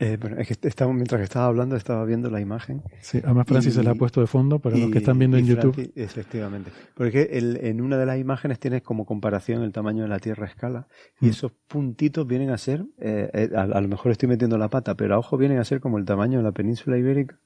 Eh, 0.00 0.16
bueno, 0.18 0.38
es 0.38 0.48
que 0.48 0.56
estaba, 0.66 0.90
mientras 0.94 1.18
que 1.18 1.24
estaba 1.24 1.44
hablando 1.44 1.76
estaba 1.76 2.06
viendo 2.06 2.30
la 2.30 2.40
imagen. 2.40 2.82
Sí, 3.02 3.20
además 3.22 3.46
Francis 3.46 3.74
se 3.74 3.82
la 3.82 3.90
ha 3.90 3.94
puesto 3.94 4.22
de 4.22 4.26
fondo 4.26 4.58
para 4.58 4.78
los 4.78 4.90
que 4.90 4.96
están 4.96 5.18
viendo 5.18 5.36
en 5.36 5.44
YouTube. 5.44 5.92
efectivamente. 5.94 6.70
Porque 6.94 7.28
el, 7.32 7.58
en 7.58 7.82
una 7.82 7.98
de 7.98 8.06
las 8.06 8.18
imágenes 8.18 8.58
tienes 8.58 8.80
como 8.80 9.04
comparación 9.04 9.62
el 9.62 9.72
tamaño 9.72 10.02
de 10.04 10.08
la 10.08 10.18
Tierra 10.18 10.46
a 10.46 10.48
escala 10.48 10.88
y 11.20 11.26
mm. 11.26 11.28
esos 11.28 11.52
puntitos 11.68 12.26
vienen 12.26 12.48
a 12.48 12.56
ser, 12.56 12.86
eh, 12.98 13.50
a, 13.54 13.78
lo 13.78 13.88
mejor 13.88 14.10
estoy 14.10 14.30
metiendo 14.30 14.56
la 14.56 14.70
pata, 14.70 14.94
pero 14.94 15.16
a 15.16 15.18
ojo 15.18 15.36
vienen 15.36 15.58
a 15.58 15.64
ser 15.64 15.80
como 15.80 15.98
el 15.98 16.06
tamaño 16.06 16.38
de 16.38 16.44
la 16.44 16.52
península 16.52 16.96
ibérica. 16.96 17.38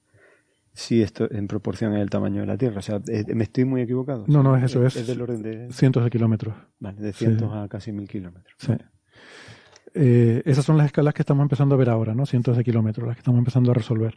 Si 0.73 1.03
esto 1.03 1.29
en 1.33 1.49
proporción 1.49 1.95
es 1.95 2.03
el 2.03 2.11
tamaño 2.11 2.43
de 2.43 2.47
la 2.47 2.57
Tierra. 2.57 2.79
O 2.79 2.83
sea, 2.83 3.01
¿me 3.35 3.43
estoy 3.43 3.65
muy 3.65 3.81
equivocado? 3.81 4.27
No, 4.29 4.45
no, 4.45 4.57
eso 4.57 4.87
es. 4.87 4.95
Es 4.95 5.09
del 5.09 5.21
orden 5.21 5.43
de... 5.43 5.73
Cientos 5.73 6.05
de 6.05 6.11
kilómetros. 6.11 6.55
Vale, 6.79 7.01
de 7.01 7.13
cientos 7.13 7.53
a 7.53 7.67
casi 7.69 7.91
mil 7.91 8.09
kilómetros. 8.09 8.55
Sí. 8.59 8.75
Eh, 9.95 10.43
esas 10.45 10.65
son 10.65 10.77
las 10.77 10.87
escalas 10.87 11.15
que 11.15 11.23
estamos 11.23 11.43
empezando 11.43 11.77
a 11.77 11.79
ver 11.79 11.89
ahora, 11.89 12.15
¿no? 12.15 12.27
Cientos 12.27 12.57
de 12.57 12.65
kilómetros, 12.65 13.07
las 13.07 13.17
que 13.17 13.21
estamos 13.21 13.39
empezando 13.39 13.71
a 13.71 13.75
resolver. 13.75 14.17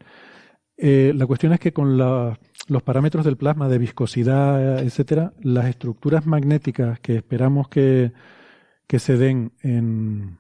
Eh, 0.76 1.14
la 1.16 1.28
cuestión 1.28 1.54
es 1.54 1.60
que 1.60 1.72
con 1.72 1.98
los 1.98 2.84
parámetros 2.84 3.24
del 3.24 3.38
plasma 3.38 3.70
de 3.70 3.78
viscosidad, 3.78 4.80
etcétera, 4.80 5.34
las 5.41 5.66
estructuras 5.66 6.26
magnéticas 6.26 6.99
que 6.99 7.16
esperamos 7.16 7.68
que, 7.68 8.12
se 8.88 9.18
den 9.18 9.54
en, 9.62 10.38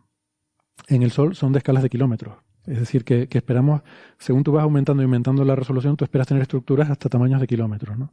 el 0.87 1.11
Sol 1.11 1.35
son 1.35 1.53
de 1.53 1.59
escalas 1.59 1.83
de 1.83 1.89
kilómetros. 1.89 2.35
Es 2.65 2.79
decir, 2.79 3.03
que, 3.03 3.27
esperamos, 3.31 3.81
según 4.17 4.43
tú 4.43 4.51
vas 4.51 4.63
aumentando 4.63 5.01
y 5.01 5.05
aumentando 5.05 5.45
la 5.45 5.55
resolución, 5.55 5.95
tú 5.95 6.03
esperas 6.03 6.27
tener 6.27 6.41
estructuras 6.41 6.89
hasta 6.89 7.09
tamaños 7.09 7.39
de 7.39 7.47
kilómetros, 7.47 7.97
¿no? 7.97 8.11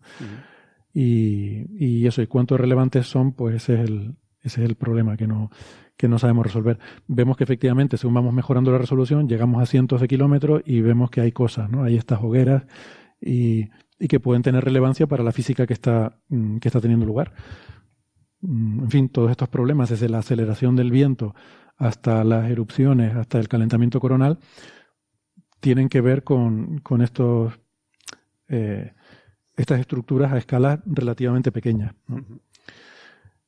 y, 0.92 1.66
y, 1.84 2.06
eso, 2.06 2.22
y 2.22 2.26
cuánto 2.26 2.56
relevantes 2.56 3.06
son, 3.06 3.32
pues 3.32 3.56
ese 3.56 3.74
es 3.74 3.90
el, 3.90 4.14
ese 4.44 4.62
es 4.62 4.68
el 4.68 4.76
problema 4.76 5.16
que 5.16 5.26
no, 5.26 5.50
que 5.96 6.06
no 6.06 6.18
sabemos 6.18 6.44
resolver. 6.44 6.78
Vemos 7.06 7.36
que 7.36 7.44
efectivamente, 7.44 7.96
según 7.96 8.14
vamos 8.14 8.34
mejorando 8.34 8.70
la 8.70 8.78
resolución, 8.78 9.28
llegamos 9.28 9.62
a 9.62 9.66
cientos 9.66 10.00
de 10.00 10.08
kilómetros 10.08 10.62
y 10.66 10.82
vemos 10.82 11.10
que 11.10 11.22
hay 11.22 11.32
cosas, 11.32 11.70
¿no? 11.70 11.82
Hay 11.82 11.96
estas 11.96 12.20
hogueras 12.22 12.64
y, 13.20 13.70
que 14.06 14.20
pueden 14.20 14.42
tener 14.42 14.62
relevancia 14.62 15.06
para 15.06 15.24
la 15.24 15.32
física 15.32 15.66
que 15.66 15.72
está, 15.72 16.20
mm, 16.28 16.58
que 16.58 16.68
está 16.68 16.80
teniendo 16.80 17.06
lugar. 17.06 17.32
Mm, 18.42 18.84
en 18.84 18.90
fin, 18.90 19.08
todos 19.08 19.30
estos 19.30 19.48
problemas, 19.48 19.88
desde 19.88 20.10
la 20.10 20.18
aceleración 20.18 20.76
del 20.76 20.90
viento 20.90 21.34
hasta 21.78 22.22
las 22.22 22.50
erupciones, 22.50 23.16
hasta 23.16 23.38
el 23.38 23.48
calentamiento 23.48 23.98
coronal, 24.00 24.38
tienen 25.60 25.88
que 25.88 26.02
ver 26.02 26.22
con, 26.22 26.80
con 26.80 27.00
estos, 27.00 27.58
eh, 28.48 28.92
estas 29.56 29.80
estructuras 29.80 30.32
a 30.32 30.38
escalas 30.38 30.80
relativamente 30.84 31.50
pequeñas. 31.50 31.94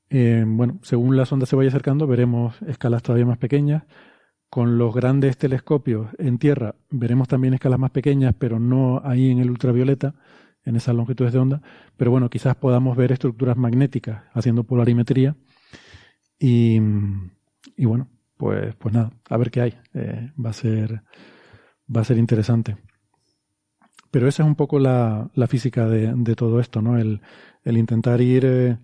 Eh, 0.08 0.44
bueno, 0.46 0.78
según 0.82 1.16
la 1.16 1.26
sonda 1.26 1.46
se 1.46 1.56
vaya 1.56 1.68
acercando, 1.68 2.06
veremos 2.06 2.60
escalas 2.62 3.02
todavía 3.02 3.26
más 3.26 3.38
pequeñas. 3.38 3.84
Con 4.48 4.78
los 4.78 4.94
grandes 4.94 5.36
telescopios 5.36 6.08
en 6.18 6.38
tierra 6.38 6.76
veremos 6.90 7.28
también 7.28 7.54
escalas 7.54 7.78
más 7.78 7.90
pequeñas, 7.90 8.34
pero 8.38 8.60
no 8.60 9.02
ahí 9.04 9.30
en 9.30 9.40
el 9.40 9.50
ultravioleta, 9.50 10.14
en 10.64 10.76
esas 10.76 10.94
longitudes 10.94 11.32
de 11.32 11.38
onda. 11.38 11.62
Pero 11.96 12.10
bueno, 12.10 12.30
quizás 12.30 12.54
podamos 12.56 12.96
ver 12.96 13.12
estructuras 13.12 13.56
magnéticas 13.56 14.22
haciendo 14.34 14.64
polarimetría. 14.64 15.36
Y, 16.38 16.78
bueno, 17.78 18.08
pues, 18.36 18.74
pues 18.76 18.94
nada, 18.94 19.10
a 19.28 19.36
ver 19.36 19.50
qué 19.50 19.60
hay. 19.62 19.74
Eh, 19.94 20.30
va, 20.42 20.50
a 20.50 20.52
ser, 20.52 21.02
va 21.94 22.02
a 22.02 22.04
ser 22.04 22.18
interesante. 22.18 22.76
Pero 24.10 24.28
esa 24.28 24.42
es 24.42 24.46
un 24.46 24.54
poco 24.54 24.78
la, 24.78 25.30
física 25.48 25.88
de, 25.88 26.34
todo 26.36 26.60
esto, 26.60 26.80
¿no? 26.80 26.98
El, 26.98 27.20
intentar 27.64 28.20
ir 28.20 28.44
eh, 28.46 28.78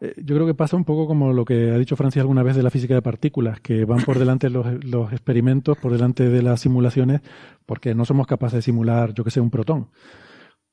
yo 0.00 0.34
creo 0.34 0.46
que 0.46 0.54
pasa 0.54 0.76
un 0.76 0.84
poco 0.84 1.06
como 1.06 1.32
lo 1.32 1.44
que 1.44 1.70
ha 1.70 1.78
dicho 1.78 1.96
Francia 1.96 2.20
alguna 2.20 2.42
vez 2.42 2.54
de 2.54 2.62
la 2.62 2.70
física 2.70 2.94
de 2.94 3.02
partículas, 3.02 3.60
que 3.60 3.84
van 3.86 4.02
por 4.02 4.18
delante 4.18 4.50
los, 4.50 5.12
experimentos, 5.12 5.78
por 5.78 5.92
delante 5.92 6.28
de 6.28 6.42
las 6.42 6.60
simulaciones, 6.60 7.22
porque 7.64 7.94
no 7.94 8.04
somos 8.04 8.26
capaces 8.26 8.58
de 8.58 8.62
simular, 8.62 9.14
yo 9.14 9.24
que 9.24 9.30
sé, 9.30 9.40
un 9.40 9.50
protón. 9.50 9.88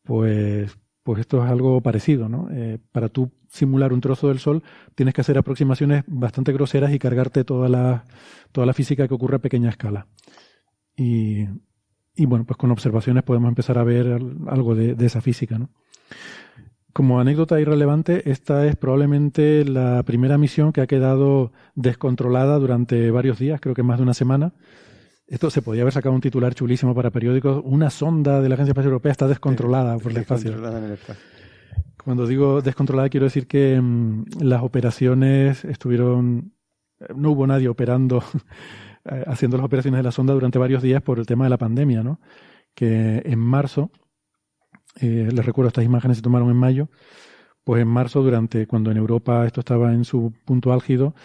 Pues, 0.04 0.78
pues 1.04 1.22
esto 1.22 1.44
es 1.44 1.50
algo 1.50 1.80
parecido, 1.80 2.28
¿no? 2.28 2.50
Eh, 2.52 2.80
para 2.92 3.08
tú 3.08 3.32
simular 3.48 3.94
un 3.94 4.02
trozo 4.02 4.28
del 4.28 4.40
Sol, 4.40 4.62
tienes 4.94 5.14
que 5.14 5.22
hacer 5.22 5.38
aproximaciones 5.38 6.04
bastante 6.08 6.52
groseras 6.52 6.92
y 6.92 7.00
cargarte 7.00 7.46
toda 7.46 7.70
la, 7.70 8.04
toda 8.52 8.68
la 8.68 8.74
física 8.74 9.08
que 9.08 9.14
ocurre 9.14 9.38
a 9.38 9.40
pequeña 9.40 9.70
escala. 9.70 10.08
Y, 10.98 11.46
y 12.14 12.26
bueno, 12.26 12.46
pues 12.46 12.58
con 12.58 12.72
observaciones 12.72 13.24
podemos 13.24 13.48
empezar 13.48 13.78
a 13.78 13.84
ver 13.86 14.20
algo 14.48 14.76
de 14.76 15.06
esa 15.06 15.22
física, 15.22 15.58
¿no? 15.58 15.70
Como 16.94 17.20
anécdota 17.20 17.60
irrelevante, 17.60 18.30
esta 18.30 18.68
es 18.68 18.76
probablemente 18.76 19.66
la 19.66 20.04
primera 20.04 20.38
misión 20.38 20.72
que 20.72 20.82
ha 20.82 20.86
quedado 20.86 21.52
descontrolada 21.74 22.60
durante 22.60 23.10
varios 23.10 23.40
días, 23.40 23.60
creo 23.60 23.74
que 23.74 23.82
más 23.82 23.98
de 23.98 24.04
una 24.04 24.14
semana. 24.14 24.54
Esto 25.26 25.50
se 25.50 25.64
podía 25.64 25.82
haber 25.82 25.94
sacado 25.94 26.14
un 26.14 26.22
titular 26.22 26.54
chulísimo 26.54 26.94
para 26.94 27.10
periódicos. 27.10 27.64
Una 27.66 27.90
sonda 27.90 28.42
de 28.42 28.50
la 28.50 28.54
Agencia 28.54 28.74
Espacial 28.74 28.92
Europea 28.92 29.12
está 29.12 29.28
descontrolada 29.28 29.98
por 29.98 30.12
el 30.12 30.18
espacio. 30.18 30.54
Cuando 32.04 32.28
digo 32.28 32.62
descontrolada 32.62 33.10
quiero 33.10 33.24
decir 33.26 33.48
que 33.48 33.82
mm, 33.82 34.26
las 34.42 34.62
operaciones 34.62 35.66
estuvieron, 35.66 36.54
no 37.16 37.32
hubo 37.32 37.48
nadie 37.48 37.70
operando, 37.70 38.24
eh, 39.06 39.24
haciendo 39.26 39.58
las 39.58 39.66
operaciones 39.66 39.98
de 39.98 40.04
la 40.04 40.12
sonda 40.12 40.34
durante 40.34 40.60
varios 40.60 40.84
días 40.84 41.02
por 41.02 41.18
el 41.18 41.26
tema 41.26 41.46
de 41.46 41.50
la 41.50 41.58
pandemia, 41.58 42.04
¿no? 42.04 42.20
Que 42.76 43.24
en 43.26 43.40
marzo 43.40 43.90
eh, 45.00 45.30
les 45.32 45.46
recuerdo, 45.46 45.70
estas 45.70 45.86
imágenes 45.86 46.18
se 46.18 46.24
tomaron 46.24 46.50
en 46.50 46.58
mayo. 46.58 46.90
Pues 47.64 47.82
en 47.82 47.88
marzo, 47.88 48.24
durante 48.24 48.68
cuando 48.68 48.92
en 48.92 48.98
Europa 48.98 49.46
esto 49.46 49.62
estaba 49.62 49.94
en 49.94 50.06
su 50.06 50.34
punto 50.46 50.74
álgido, 50.74 51.16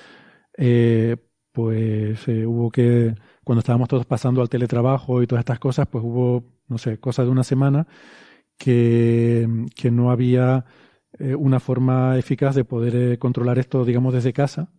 eh, 0.56 1.16
pues 1.52 2.28
eh, 2.28 2.46
hubo 2.46 2.70
que, 2.70 3.14
cuando 3.44 3.60
estábamos 3.60 3.88
todos 3.88 4.06
pasando 4.06 4.42
al 4.42 4.48
teletrabajo 4.48 5.22
y 5.22 5.26
todas 5.26 5.42
estas 5.42 5.58
cosas, 5.58 5.88
pues 5.88 6.04
hubo, 6.04 6.44
no 6.68 6.78
sé, 6.78 6.98
cosa 7.00 7.24
de 7.24 7.30
una 7.30 7.44
semana 7.44 7.86
que, 8.58 9.48
que 9.76 9.90
no 9.90 10.10
había 10.10 10.64
una 11.38 11.60
forma 11.60 12.18
eficaz 12.18 12.54
de 12.54 12.64
poder 12.64 13.18
controlar 13.18 13.58
esto, 13.58 13.84
digamos, 13.84 14.14
desde 14.14 14.32
casa. 14.32 14.72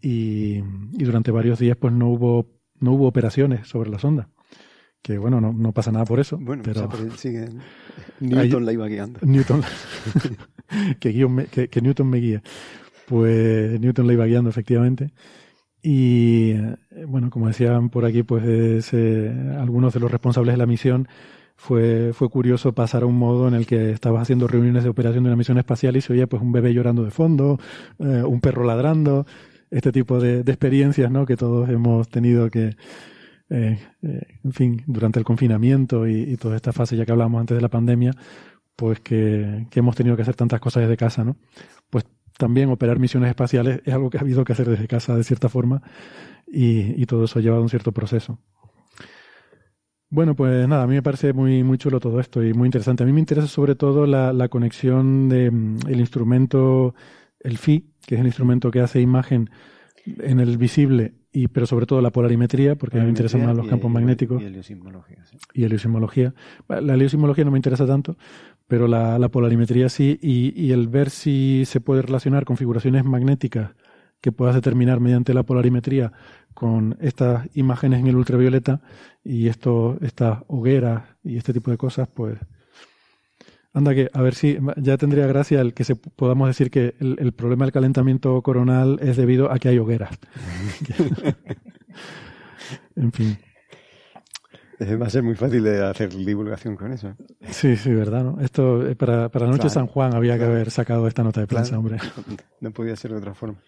Y, 0.00 0.58
y, 0.92 1.04
durante 1.04 1.30
varios 1.30 1.58
días, 1.58 1.76
pues 1.78 1.92
no 1.94 2.08
hubo, 2.08 2.48
no 2.80 2.92
hubo 2.92 3.08
operaciones 3.08 3.68
sobre 3.68 3.90
la 3.90 3.98
sonda 3.98 4.28
que 5.06 5.18
bueno, 5.18 5.40
no, 5.40 5.52
no, 5.52 5.70
pasa 5.70 5.92
nada 5.92 6.04
por 6.04 6.18
eso. 6.18 6.36
Bueno, 6.36 6.64
pero, 6.64 6.90
sigue. 7.16 7.46
Newton 8.18 8.66
la 8.66 8.72
iba 8.72 8.88
guiando. 8.88 9.20
Newton, 9.22 9.62
que, 10.98 11.68
que, 11.70 11.80
Newton 11.80 12.10
me 12.10 12.18
guía. 12.18 12.42
Pues 13.06 13.78
Newton 13.78 14.08
la 14.08 14.14
iba 14.14 14.26
guiando, 14.26 14.50
efectivamente. 14.50 15.12
Y 15.80 16.50
eh, 16.50 16.76
bueno, 17.06 17.30
como 17.30 17.46
decían 17.46 17.88
por 17.88 18.04
aquí, 18.04 18.24
pues 18.24 18.92
eh, 18.94 19.32
algunos 19.60 19.94
de 19.94 20.00
los 20.00 20.10
responsables 20.10 20.54
de 20.54 20.58
la 20.58 20.66
misión 20.66 21.06
fue, 21.54 22.10
fue 22.12 22.28
curioso 22.28 22.72
pasar 22.72 23.04
a 23.04 23.06
un 23.06 23.16
modo 23.16 23.46
en 23.46 23.54
el 23.54 23.64
que 23.64 23.92
estabas 23.92 24.22
haciendo 24.22 24.48
reuniones 24.48 24.82
de 24.82 24.90
operación 24.90 25.22
de 25.22 25.28
una 25.28 25.36
misión 25.36 25.56
espacial 25.56 25.96
y 25.96 26.00
se 26.00 26.14
oía 26.14 26.26
pues 26.26 26.42
un 26.42 26.50
bebé 26.50 26.74
llorando 26.74 27.04
de 27.04 27.12
fondo, 27.12 27.60
eh, 28.00 28.24
un 28.26 28.40
perro 28.40 28.64
ladrando, 28.64 29.24
este 29.70 29.92
tipo 29.92 30.18
de, 30.18 30.42
de 30.42 30.50
experiencias, 30.50 31.12
¿no? 31.12 31.26
Que 31.26 31.36
todos 31.36 31.68
hemos 31.68 32.08
tenido 32.08 32.50
que, 32.50 32.74
eh, 33.48 33.78
eh, 34.02 34.20
en 34.42 34.52
fin, 34.52 34.82
durante 34.86 35.18
el 35.18 35.24
confinamiento 35.24 36.06
y, 36.06 36.36
toda 36.36 36.56
esta 36.56 36.72
fase 36.72 36.96
ya 36.96 37.06
que 37.06 37.12
hablábamos 37.12 37.40
antes 37.40 37.56
de 37.56 37.60
la 37.60 37.68
pandemia, 37.68 38.12
pues 38.74 39.00
que, 39.00 39.66
hemos 39.74 39.96
tenido 39.96 40.16
que 40.16 40.22
hacer 40.22 40.34
tantas 40.34 40.60
cosas 40.60 40.82
desde 40.82 40.96
casa, 40.96 41.24
¿no? 41.24 41.36
Pues 41.90 42.04
también 42.36 42.70
operar 42.70 42.98
misiones 42.98 43.30
espaciales 43.30 43.80
es 43.84 43.94
algo 43.94 44.10
que 44.10 44.18
ha 44.18 44.20
habido 44.20 44.44
que 44.44 44.52
hacer 44.52 44.68
desde 44.68 44.88
casa 44.88 45.16
de 45.16 45.24
cierta 45.24 45.48
forma 45.48 45.82
y, 46.46 47.06
todo 47.06 47.24
eso 47.24 47.38
ha 47.38 47.42
llevado 47.42 47.62
un 47.62 47.68
cierto 47.68 47.92
proceso. 47.92 48.38
Bueno, 50.08 50.34
pues 50.36 50.68
nada, 50.68 50.84
a 50.84 50.86
mí 50.86 50.94
me 50.94 51.02
parece 51.02 51.32
muy, 51.32 51.62
muy 51.64 51.78
chulo 51.78 51.98
todo 52.00 52.20
esto 52.20 52.42
y 52.42 52.52
muy 52.54 52.66
interesante. 52.66 53.02
A 53.02 53.06
mí 53.06 53.12
me 53.12 53.20
interesa 53.20 53.48
sobre 53.48 53.74
todo 53.74 54.06
la, 54.06 54.48
conexión 54.48 55.28
del 55.28 55.52
mm, 55.52 55.78
instrumento, 55.90 56.94
el 57.40 57.58
FI, 57.58 57.92
que 58.06 58.16
es 58.16 58.20
el 58.20 58.26
instrumento 58.26 58.70
que 58.70 58.80
hace 58.80 59.00
imagen 59.00 59.50
en 60.04 60.40
el 60.40 60.58
visible 60.58 61.14
y 61.36 61.48
pero 61.48 61.66
sobre 61.66 61.84
todo 61.84 62.00
la 62.00 62.08
polarimetría, 62.08 62.76
porque 62.76 62.96
a 62.96 63.00
mí 63.00 63.04
me 63.04 63.10
interesan 63.10 63.44
más 63.44 63.54
los 63.54 63.68
campos 63.68 63.90
magnéticos. 63.90 64.40
Y 64.40 64.46
heliosismología. 64.46 65.22
Sí. 65.26 65.36
Y. 65.52 66.32
La 66.66 66.94
heliosismología 66.94 67.44
no 67.44 67.50
me 67.50 67.58
interesa 67.58 67.86
tanto, 67.86 68.16
pero 68.66 68.88
la, 68.88 69.18
la 69.18 69.28
polarimetría 69.28 69.90
sí, 69.90 70.18
y, 70.22 70.58
y, 70.58 70.72
el 70.72 70.88
ver 70.88 71.10
si 71.10 71.64
se 71.66 71.82
puede 71.82 72.00
relacionar 72.00 72.46
configuraciones 72.46 73.04
magnéticas 73.04 73.72
que 74.22 74.32
puedas 74.32 74.54
determinar 74.54 74.98
mediante 74.98 75.34
la 75.34 75.42
polarimetría 75.42 76.10
con 76.54 76.96
estas 77.02 77.46
imágenes 77.54 78.00
en 78.00 78.06
el 78.06 78.16
ultravioleta 78.16 78.80
y 79.22 79.48
esto, 79.48 79.98
estas 80.00 80.38
hogueras 80.46 81.02
y 81.22 81.36
este 81.36 81.52
tipo 81.52 81.70
de 81.70 81.76
cosas, 81.76 82.08
pues 82.08 82.38
Anda 83.76 83.94
que, 83.94 84.08
a 84.10 84.22
ver 84.22 84.34
si 84.34 84.58
ya 84.78 84.96
tendría 84.96 85.26
gracia 85.26 85.60
el 85.60 85.74
que 85.74 85.84
se 85.84 85.96
podamos 85.96 86.48
decir 86.48 86.70
que 86.70 86.94
el, 86.98 87.32
problema 87.34 87.66
del 87.66 87.72
calentamiento 87.72 88.40
coronal 88.40 88.98
es 89.02 89.18
debido 89.18 89.52
a 89.52 89.58
que 89.58 89.68
hay 89.68 89.78
hogueras. 89.78 90.18
en 92.96 93.12
fin. 93.12 93.36
va 94.80 95.06
a 95.06 95.10
ser 95.10 95.24
muy 95.24 95.34
fácil 95.34 95.62
de 95.62 95.84
hacer 95.84 96.08
divulgación 96.08 96.74
con 96.74 96.90
eso. 96.90 97.14
Sí, 97.50 97.76
sí, 97.76 97.92
verdad, 97.92 98.24
¿no? 98.24 98.40
Esto, 98.40 98.82
para, 98.96 99.28
para 99.28 99.44
la 99.44 99.52
noche 99.52 99.64
de 99.64 99.70
San 99.70 99.88
Juan 99.88 100.14
había 100.14 100.38
que 100.38 100.44
haber 100.44 100.70
sacado 100.70 101.06
esta 101.06 101.22
nota 101.22 101.42
de 101.42 101.46
prensa, 101.46 101.78
hombre. 101.78 101.98
No 102.62 102.70
podía 102.70 102.96
ser 102.96 103.10
de 103.10 103.18
otra 103.18 103.34
forma. 103.34 103.58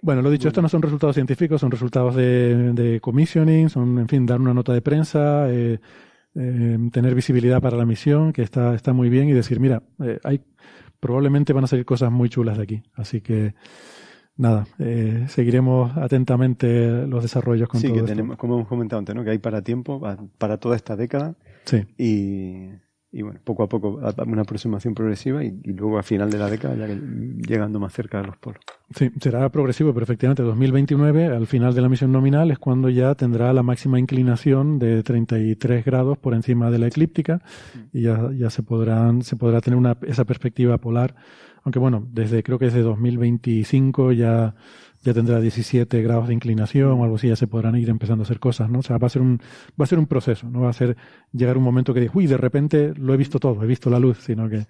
Bueno, 0.00 0.22
lo 0.22 0.30
dicho, 0.30 0.48
estos 0.48 0.62
no 0.62 0.70
son 0.70 0.80
resultados 0.80 1.16
científicos, 1.16 1.60
son 1.60 1.70
resultados 1.70 2.16
de, 2.16 2.72
de 2.72 2.98
commissioning, 2.98 3.68
son, 3.68 3.98
en 3.98 4.08
fin, 4.08 4.24
dar 4.24 4.40
una 4.40 4.54
nota 4.54 4.72
de 4.72 4.80
prensa, 4.80 5.50
eh, 5.50 5.80
eh, 6.34 6.78
tener 6.92 7.14
visibilidad 7.14 7.60
para 7.60 7.76
la 7.76 7.86
misión, 7.86 8.32
que 8.32 8.42
está, 8.42 8.74
está 8.74 8.92
muy 8.92 9.08
bien, 9.08 9.28
y 9.28 9.32
decir, 9.32 9.60
mira, 9.60 9.82
eh, 10.02 10.18
hay 10.24 10.40
probablemente 11.04 11.52
van 11.52 11.64
a 11.64 11.66
salir 11.66 11.84
cosas 11.84 12.10
muy 12.10 12.30
chulas 12.30 12.56
de 12.56 12.62
aquí. 12.62 12.82
Así 12.94 13.20
que 13.20 13.54
nada, 14.36 14.66
eh, 14.78 15.26
seguiremos 15.28 15.94
atentamente 15.98 17.06
los 17.06 17.22
desarrollos 17.22 17.68
con 17.68 17.78
sí, 17.78 17.92
que 17.92 18.00
tenemos, 18.02 18.38
como 18.38 18.54
hemos 18.54 18.68
comentado 18.68 19.00
antes, 19.00 19.14
¿no? 19.14 19.22
que 19.22 19.30
hay 19.30 19.38
para 19.38 19.60
tiempo, 19.60 20.00
para 20.38 20.56
toda 20.56 20.76
esta 20.76 20.96
década. 20.96 21.36
Sí. 21.66 21.84
Y, 21.98 22.70
y 23.14 23.22
bueno, 23.22 23.38
poco 23.44 23.62
a 23.62 23.68
poco 23.68 24.00
una 24.26 24.42
aproximación 24.42 24.92
progresiva 24.92 25.44
y, 25.44 25.52
luego 25.64 25.98
a 25.98 26.02
final 26.02 26.30
de 26.30 26.38
la 26.38 26.50
década 26.50 26.74
ya 26.74 26.88
llegando 26.88 27.78
más 27.78 27.92
cerca 27.92 28.20
de 28.20 28.26
los 28.26 28.36
polos. 28.38 28.60
Sí, 28.92 29.08
será 29.20 29.48
progresivo, 29.50 29.94
pero 29.94 30.02
efectivamente 30.02 30.42
2029, 30.42 31.26
al 31.26 31.46
final 31.46 31.74
de 31.74 31.80
la 31.80 31.88
misión 31.88 32.10
nominal, 32.10 32.50
es 32.50 32.58
cuando 32.58 32.90
ya 32.90 33.14
tendrá 33.14 33.52
la 33.52 33.62
máxima 33.62 34.00
inclinación 34.00 34.80
de 34.80 35.04
33 35.04 35.84
grados 35.84 36.18
por 36.18 36.34
encima 36.34 36.72
de 36.72 36.78
la 36.80 36.88
eclíptica 36.88 37.40
y 37.92 38.02
ya, 38.02 38.30
ya 38.36 38.50
se 38.50 38.64
podrán 38.64 39.22
se 39.22 39.36
podrá 39.36 39.60
tener 39.60 39.78
una, 39.78 39.96
esa 40.02 40.24
perspectiva 40.24 40.78
polar. 40.78 41.14
Aunque 41.62 41.78
bueno, 41.78 42.04
desde 42.10 42.42
creo 42.42 42.58
que 42.58 42.64
desde 42.66 42.82
2025 42.82 44.10
ya 44.10 44.56
ya 45.04 45.12
tendrá 45.12 45.38
17 45.38 46.02
grados 46.02 46.28
de 46.28 46.34
inclinación 46.34 46.92
o 46.92 47.04
algo 47.04 47.16
así, 47.16 47.28
ya 47.28 47.36
se 47.36 47.46
podrán 47.46 47.76
ir 47.76 47.90
empezando 47.90 48.22
a 48.22 48.24
hacer 48.24 48.40
cosas, 48.40 48.70
¿no? 48.70 48.78
O 48.78 48.82
sea, 48.82 48.96
va 48.98 49.06
a 49.06 49.10
ser 49.10 49.22
un, 49.22 49.38
va 49.78 49.84
a 49.84 49.86
ser 49.86 49.98
un 49.98 50.06
proceso, 50.06 50.48
no 50.48 50.62
va 50.62 50.70
a 50.70 50.72
ser 50.72 50.96
llegar 51.32 51.58
un 51.58 51.62
momento 51.62 51.92
que 51.92 52.00
digas, 52.00 52.16
uy, 52.16 52.26
de 52.26 52.38
repente 52.38 52.94
lo 52.96 53.12
he 53.12 53.16
visto 53.16 53.38
todo, 53.38 53.62
he 53.62 53.66
visto 53.66 53.90
la 53.90 53.98
luz, 53.98 54.18
sino 54.24 54.48
que... 54.48 54.66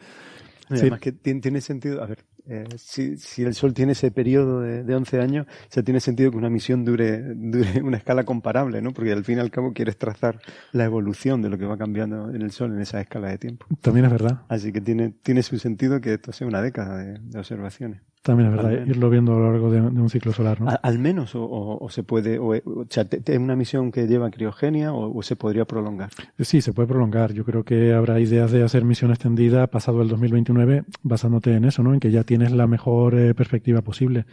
Además 0.70 0.98
que 0.98 1.12
tiene, 1.12 1.61
sentido, 1.61 2.02
a 2.02 2.06
ver, 2.06 2.24
eh, 2.47 2.65
si, 2.78 3.19
si, 3.19 3.43
el 3.43 3.55
Sol 3.55 3.74
tiene 3.74 3.93
ese 3.93 4.11
periodo 4.11 4.62
de, 4.62 4.82
de 4.82 4.94
11 4.94 5.20
años, 5.20 5.47
o 5.77 5.82
tiene 5.85 6.01
sentido 6.01 6.31
que 6.31 6.39
una 6.39 6.48
misión 6.48 6.86
dure, 6.86 7.20
dure 7.36 7.82
una 7.82 7.98
escala 7.98 8.24
comparable, 8.24 8.81
¿no? 8.81 8.93
Porque 8.93 9.12
al 9.12 9.24
fin 9.24 9.36
y 9.36 9.40
al 9.40 9.51
cabo 9.51 9.74
quieres 9.74 9.98
trazar 9.98 10.40
la 10.73 10.85
evolución 10.85 11.43
de 11.43 11.51
lo 11.51 11.59
que 11.59 11.66
va 11.66 11.77
cambiando 11.77 12.31
en 12.31 12.40
el 12.40 12.51
Sol 12.51 12.73
en 12.73 12.81
esa 12.81 12.98
escala 12.98 13.28
de 13.28 13.36
tiempo. 13.36 13.66
También 13.82 14.06
es 14.06 14.12
verdad. 14.12 14.40
Así 14.48 14.73
que 14.73 14.81
tiene, 14.81 15.11
tiene 15.23 15.43
su 15.43 15.59
sentido 15.59 16.01
que 16.01 16.15
esto 16.15 16.32
sea 16.32 16.47
una 16.47 16.62
década 16.62 16.97
de 16.97 17.39
observaciones. 17.39 18.01
También 18.25 18.49
es 18.49 18.57
verdad, 18.57 18.87
irlo 18.87 19.11
viendo 19.11 19.35
a 19.35 19.39
lo 19.39 19.53
largo 19.53 19.71
de, 19.71 19.83
un 19.83 20.09
ciclo 20.09 20.33
solar, 20.33 20.59
¿no? 20.59 20.71
Al, 20.83 20.99
menos, 20.99 21.33
o, 21.35 21.87
se 21.91 22.05
puede, 22.05 22.39
o, 22.39 22.55
sea, 22.89 23.07
¿es 23.11 23.39
una 23.39 23.55
misión 23.55 23.93
que 23.93 24.07
lleva 24.07 24.31
criogenia 24.31 24.95
o, 24.95 25.23
se 25.23 25.37
podría 25.37 25.67
prolongar? 25.67 26.09
Sí, 26.39 26.63
se 26.63 26.73
puede 26.73 26.89
prolongar. 26.89 27.35
Yo 27.35 27.45
creo 27.45 27.65
que 27.65 27.93
habrá 27.93 28.19
ideas 28.21 28.51
de 28.51 28.63
hacer 28.63 28.83
misión 28.87 29.11
extendida 29.11 29.67
pasado 29.67 30.01
el 30.01 30.09
2029, 30.09 30.85
basándote 31.03 31.53
en 31.53 31.67
eso, 31.67 31.83
¿no? 31.83 31.93
En 31.93 32.01
que 32.01 32.11
ya 32.11 32.25
tienes 32.25 32.51
la 32.51 32.67
mejor 32.67 33.15
eh, 33.15 33.35
perspectiva 33.35 33.83
posible. 33.83 34.25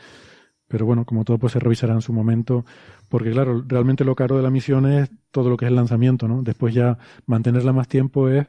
Pero 0.70 0.86
bueno, 0.86 1.04
como 1.04 1.26
todo, 1.26 1.38
pues 1.38 1.52
se 1.52 1.60
revisará 1.60 1.94
en 1.94 2.02
su 2.02 2.14
momento, 2.14 2.64
porque 3.10 3.32
claro, 3.32 3.62
realmente 3.68 4.06
lo 4.06 4.16
caro 4.16 4.38
de 4.38 4.44
la 4.44 4.50
misión 4.50 4.86
es 4.86 5.12
todo 5.32 5.50
lo 5.50 5.58
que 5.58 5.66
es 5.66 5.70
el 5.70 5.76
lanzamiento, 5.76 6.30
¿no? 6.30 6.44
Después 6.44 6.74
ya 6.74 6.98
mantenerla 7.26 7.74
más 7.74 7.90
tiempo 7.90 8.30
es 8.30 8.48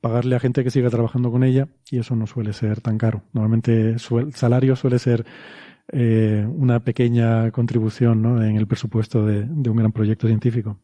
pagarle 0.00 0.36
a 0.36 0.40
gente 0.40 0.62
que 0.62 0.70
siga 0.70 0.90
trabajando 0.90 1.30
con 1.30 1.44
ella 1.44 1.68
y 1.90 1.98
eso 1.98 2.16
no 2.16 2.26
suele 2.26 2.52
ser 2.52 2.80
tan 2.80 2.98
caro. 2.98 3.22
Normalmente 3.32 3.90
el 3.90 4.34
salario 4.34 4.76
suele 4.76 4.98
ser 4.98 5.24
eh, 5.92 6.46
una 6.48 6.80
pequeña 6.80 7.50
contribución 7.52 8.22
¿no? 8.22 8.42
en 8.42 8.56
el 8.56 8.66
presupuesto 8.66 9.24
de, 9.24 9.42
un 9.42 9.76
gran 9.76 9.92
proyecto 9.92 10.26
científico. 10.26 10.78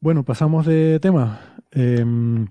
Bueno, 0.00 0.24
pasamos 0.24 0.66
de 0.66 0.98
tema. 1.00 1.40
Em, 1.70 2.46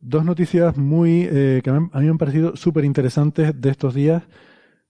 dos 0.00 0.24
noticias 0.24 0.76
muy 0.76 1.26
eh, 1.30 1.60
que 1.64 1.70
a 1.70 1.72
mí 1.72 1.88
me 1.92 2.08
han 2.08 2.18
parecido 2.18 2.54
súper 2.54 2.84
interesantes 2.84 3.60
de 3.60 3.70
estos 3.70 3.94
días. 3.94 4.22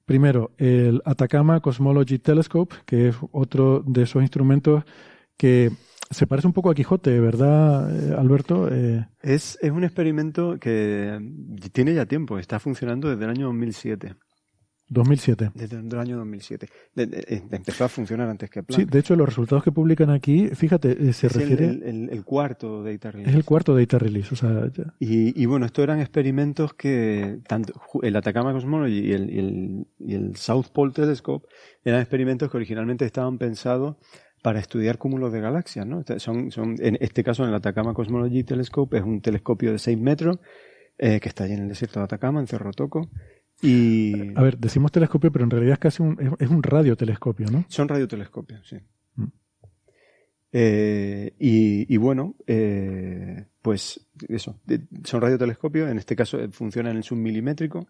Primero, 0.05 0.53
el 0.59 1.03
Atacama 1.05 1.61
Cosmology 1.61 2.19
Telescope, 2.19 2.77
que 2.85 3.09
es 3.09 3.17
otro 3.33 3.83
de 3.87 4.03
esos 4.03 4.23
instrumentos 4.23 4.85
que 5.37 5.71
se 6.11 6.27
parece 6.27 6.47
un 6.47 6.53
poco 6.53 6.71
a 6.71 6.75
Quijote, 6.75 7.19
¿verdad, 7.21 7.91
eh, 7.95 8.15
Alberto? 8.17 8.69
Eh... 8.71 9.07
Es, 9.23 9.59
es 9.61 9.71
un 9.71 9.85
experimento 9.85 10.59
que 10.59 11.19
tiene 11.73 11.95
ya 11.95 12.07
tiempo, 12.07 12.39
está 12.39 12.59
funcionando 12.59 13.09
desde 13.09 13.25
el 13.25 13.31
año 13.31 13.47
2007. 13.47 14.15
2007. 14.89 15.51
Desde 15.55 15.79
el 15.79 15.99
año 15.99 16.17
2007. 16.19 16.69
Eh, 16.97 17.43
empezó 17.51 17.85
a 17.85 17.89
funcionar 17.89 18.29
antes 18.29 18.49
que 18.49 18.63
Planck. 18.63 18.81
Sí, 18.81 18.85
de 18.85 18.99
hecho, 19.01 19.17
los 19.17 19.29
resultados 19.29 19.65
que 19.65 19.73
publican 19.73 20.11
aquí, 20.11 20.49
fíjate, 20.49 21.09
eh, 21.09 21.13
se 21.13 21.29
refiere. 21.29 21.67
El, 21.67 22.09
el, 22.11 22.25
cuarto 22.25 22.85
Data 22.85 23.11
Release. 23.11 23.31
Es 23.31 23.37
el 23.37 23.45
cuarto 23.45 23.77
Data 23.77 23.99
Release. 23.99 24.33
O 24.33 24.37
sea, 24.37 24.71
y, 25.01 25.43
y, 25.43 25.47
bueno, 25.47 25.67
estos 25.67 25.83
eran 25.83 26.01
experimentos 26.01 26.75
que, 26.75 27.41
tanto 27.49 27.73
el 28.03 28.15
Atacama 28.15 28.53
Cosmology 28.53 29.01
y 29.01 29.13
el, 29.13 29.31
y 29.31 29.39
el, 29.39 29.87
y 29.99 30.15
el 30.15 30.37
South 30.37 30.67
Pole 30.73 30.93
Telescope 30.93 31.49
eran 31.85 32.01
experimentos 32.01 32.49
que 32.49 32.57
originalmente 32.57 33.05
estaban 33.05 33.39
pensados 33.39 33.97
para 34.43 34.61
estudiar 34.61 34.99
cúmulos 34.99 35.33
de 35.33 35.41
galaxias. 35.41 35.87
¿no? 35.87 36.05
Son, 36.19 36.51
son, 36.51 36.77
en 36.79 36.97
este 37.01 37.25
caso, 37.25 37.43
en 37.43 37.51
el 37.51 37.55
Atacama 37.55 37.95
Cosmology 37.95 38.45
Telescope, 38.45 38.99
es 38.99 39.05
un 39.05 39.21
telescopio 39.21 39.73
de 39.73 39.79
6 39.79 39.99
metros 39.99 40.39
eh, 40.99 41.21
que 41.21 41.29
está 41.29 41.45
allí 41.45 41.55
en 41.55 41.63
el 41.63 41.69
desierto 41.69 42.01
de 42.01 42.05
Atacama, 42.05 42.41
en 42.41 42.47
Cerro 42.47 42.73
Toco. 42.73 43.11
Y... 43.63 44.37
A 44.37 44.43
ver, 44.43 44.59
decimos 44.59 44.93
telescopio, 44.93 45.33
pero 45.33 45.45
en 45.45 45.51
realidad 45.51 45.75
es 45.75 45.79
casi 45.79 46.03
un, 46.03 46.37
es, 46.39 46.49
un 46.49 46.63
radiotelescopio, 46.63 47.47
¿no? 47.51 47.65
Son 47.69 47.89
radiotelescopios, 47.89 48.67
sí. 48.69 48.77
Mm. 49.17 49.25
Eh, 50.53 51.35
y, 51.39 51.93
y, 51.93 51.97
bueno, 51.97 52.35
eh, 52.47 53.47
pues 53.61 54.09
eso, 54.29 54.61
son 55.05 55.21
radiotelescopios, 55.21 55.91
en 55.91 55.99
este 55.99 56.17
caso 56.17 56.39
funcionan 56.51 56.93
en 56.93 56.99
el 56.99 57.05
submilimétrico, 57.05 57.89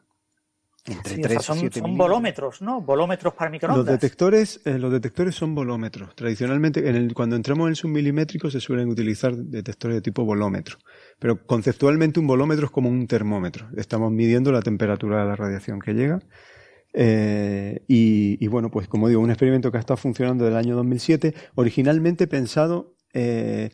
entre 0.86 1.40
son, 1.40 1.96
volómetros, 1.96 2.62
¿no? 2.62 2.80
Volómetros 2.80 3.34
para 3.34 3.50
microondas. 3.50 3.84
Los 3.84 3.86
detectores, 3.86 4.60
eh, 4.64 4.78
los 4.78 4.92
detectores 4.92 5.34
son 5.34 5.54
volómetros. 5.54 6.14
Tradicionalmente, 6.14 6.88
en 6.88 6.96
el, 6.96 7.14
cuando 7.14 7.36
entramos 7.36 7.66
en 7.66 7.70
el 7.70 7.76
submilimétrico 7.76 8.50
se 8.50 8.60
suelen 8.60 8.88
utilizar 8.88 9.34
detectores 9.34 9.96
de 9.96 10.00
tipo 10.02 10.24
volómetro. 10.24 10.78
Pero 11.18 11.44
conceptualmente 11.46 12.20
un 12.20 12.26
volómetro 12.26 12.66
es 12.66 12.72
como 12.72 12.88
un 12.88 13.06
termómetro. 13.06 13.68
Estamos 13.76 14.12
midiendo 14.12 14.52
la 14.52 14.62
temperatura 14.62 15.20
de 15.20 15.26
la 15.26 15.36
radiación 15.36 15.80
que 15.80 15.94
llega. 15.94 16.20
Eh, 16.92 17.82
y, 17.88 18.42
y, 18.42 18.48
bueno, 18.48 18.70
pues 18.70 18.88
como 18.88 19.08
digo, 19.08 19.20
un 19.20 19.30
experimento 19.30 19.70
que 19.70 19.76
ha 19.76 19.80
estado 19.80 19.98
funcionando 19.98 20.44
desde 20.44 20.58
el 20.58 20.64
año 20.64 20.76
2007, 20.76 21.34
originalmente 21.54 22.26
pensado 22.26 22.96
eh, 23.18 23.70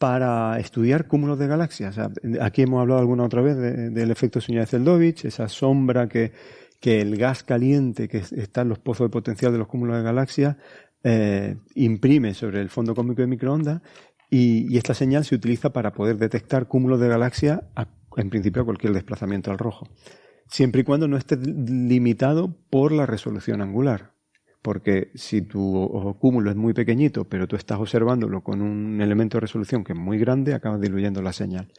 para 0.00 0.58
estudiar 0.58 1.06
cúmulos 1.08 1.38
de 1.38 1.46
galaxias. 1.46 1.98
aquí 2.40 2.62
hemos 2.62 2.80
hablado 2.80 3.00
alguna 3.00 3.24
otra 3.24 3.42
vez 3.42 3.58
del 3.58 4.10
efecto 4.10 4.40
señal 4.40 4.62
de 4.62 4.68
Zeldovich, 4.68 5.26
esa 5.26 5.46
sombra 5.46 6.08
que, 6.08 6.32
que, 6.80 7.02
el 7.02 7.18
gas 7.18 7.42
caliente 7.42 8.08
que 8.08 8.16
está 8.16 8.62
en 8.62 8.70
los 8.70 8.78
pozos 8.78 9.04
de 9.04 9.10
potencial 9.10 9.52
de 9.52 9.58
los 9.58 9.68
cúmulos 9.68 9.98
de 9.98 10.02
galaxias 10.02 10.56
eh, 11.04 11.54
imprime 11.74 12.32
sobre 12.32 12.62
el 12.62 12.70
fondo 12.70 12.94
cósmico 12.94 13.20
de 13.20 13.26
microondas 13.26 13.82
y, 14.30 14.74
esta 14.78 14.94
señal 14.94 15.26
se 15.26 15.34
utiliza 15.34 15.68
para 15.68 15.92
poder 15.92 16.16
detectar 16.16 16.66
cúmulos 16.66 16.98
de 16.98 17.08
galaxias 17.08 17.60
en 18.16 18.30
principio 18.30 18.62
a 18.62 18.64
cualquier 18.64 18.94
desplazamiento 18.94 19.50
al 19.50 19.58
rojo, 19.58 19.86
siempre 20.48 20.80
y 20.80 20.84
cuando 20.84 21.08
no 21.08 21.18
esté 21.18 21.36
limitado 21.36 22.56
por 22.70 22.92
la 22.92 23.04
resolución 23.04 23.60
angular 23.60 24.14
porque 24.62 25.10
si 25.14 25.42
tu 25.42 26.16
cúmulo 26.18 26.50
es 26.50 26.56
muy 26.56 26.74
pequeñito, 26.74 27.24
pero 27.24 27.48
tú 27.48 27.56
estás 27.56 27.78
observándolo 27.78 28.42
con 28.42 28.60
un 28.60 29.00
elemento 29.00 29.38
de 29.38 29.42
resolución 29.42 29.84
que 29.84 29.92
es 29.92 29.98
muy 29.98 30.18
grande, 30.18 30.54
acabas 30.54 30.80
diluyendo 30.80 31.22
la 31.22 31.32
señal. 31.32 31.72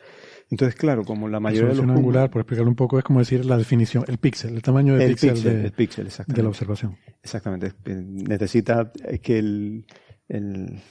Entonces, 0.50 0.76
claro, 0.76 1.06
como 1.06 1.30
la 1.30 1.40
mayoría 1.40 1.70
de 1.70 1.76
los 1.76 1.82
cúmulos, 1.82 2.00
angular, 2.00 2.30
por 2.30 2.42
explicarlo 2.42 2.70
un 2.70 2.76
poco, 2.76 2.98
es 2.98 3.04
como 3.04 3.20
decir 3.20 3.46
la 3.46 3.58
definición, 3.58 4.04
el 4.08 4.18
píxel, 4.18 4.56
el 4.56 4.62
tamaño 4.62 4.98
del 4.98 5.16
píxel, 5.16 5.44
de, 5.44 5.72
de, 5.72 6.44
la 6.44 6.50
observación. 6.50 6.98
Exactamente. 7.24 7.74
Necesita 7.86 8.92
que 9.22 9.40
el, 9.40 9.86
el 10.28 10.82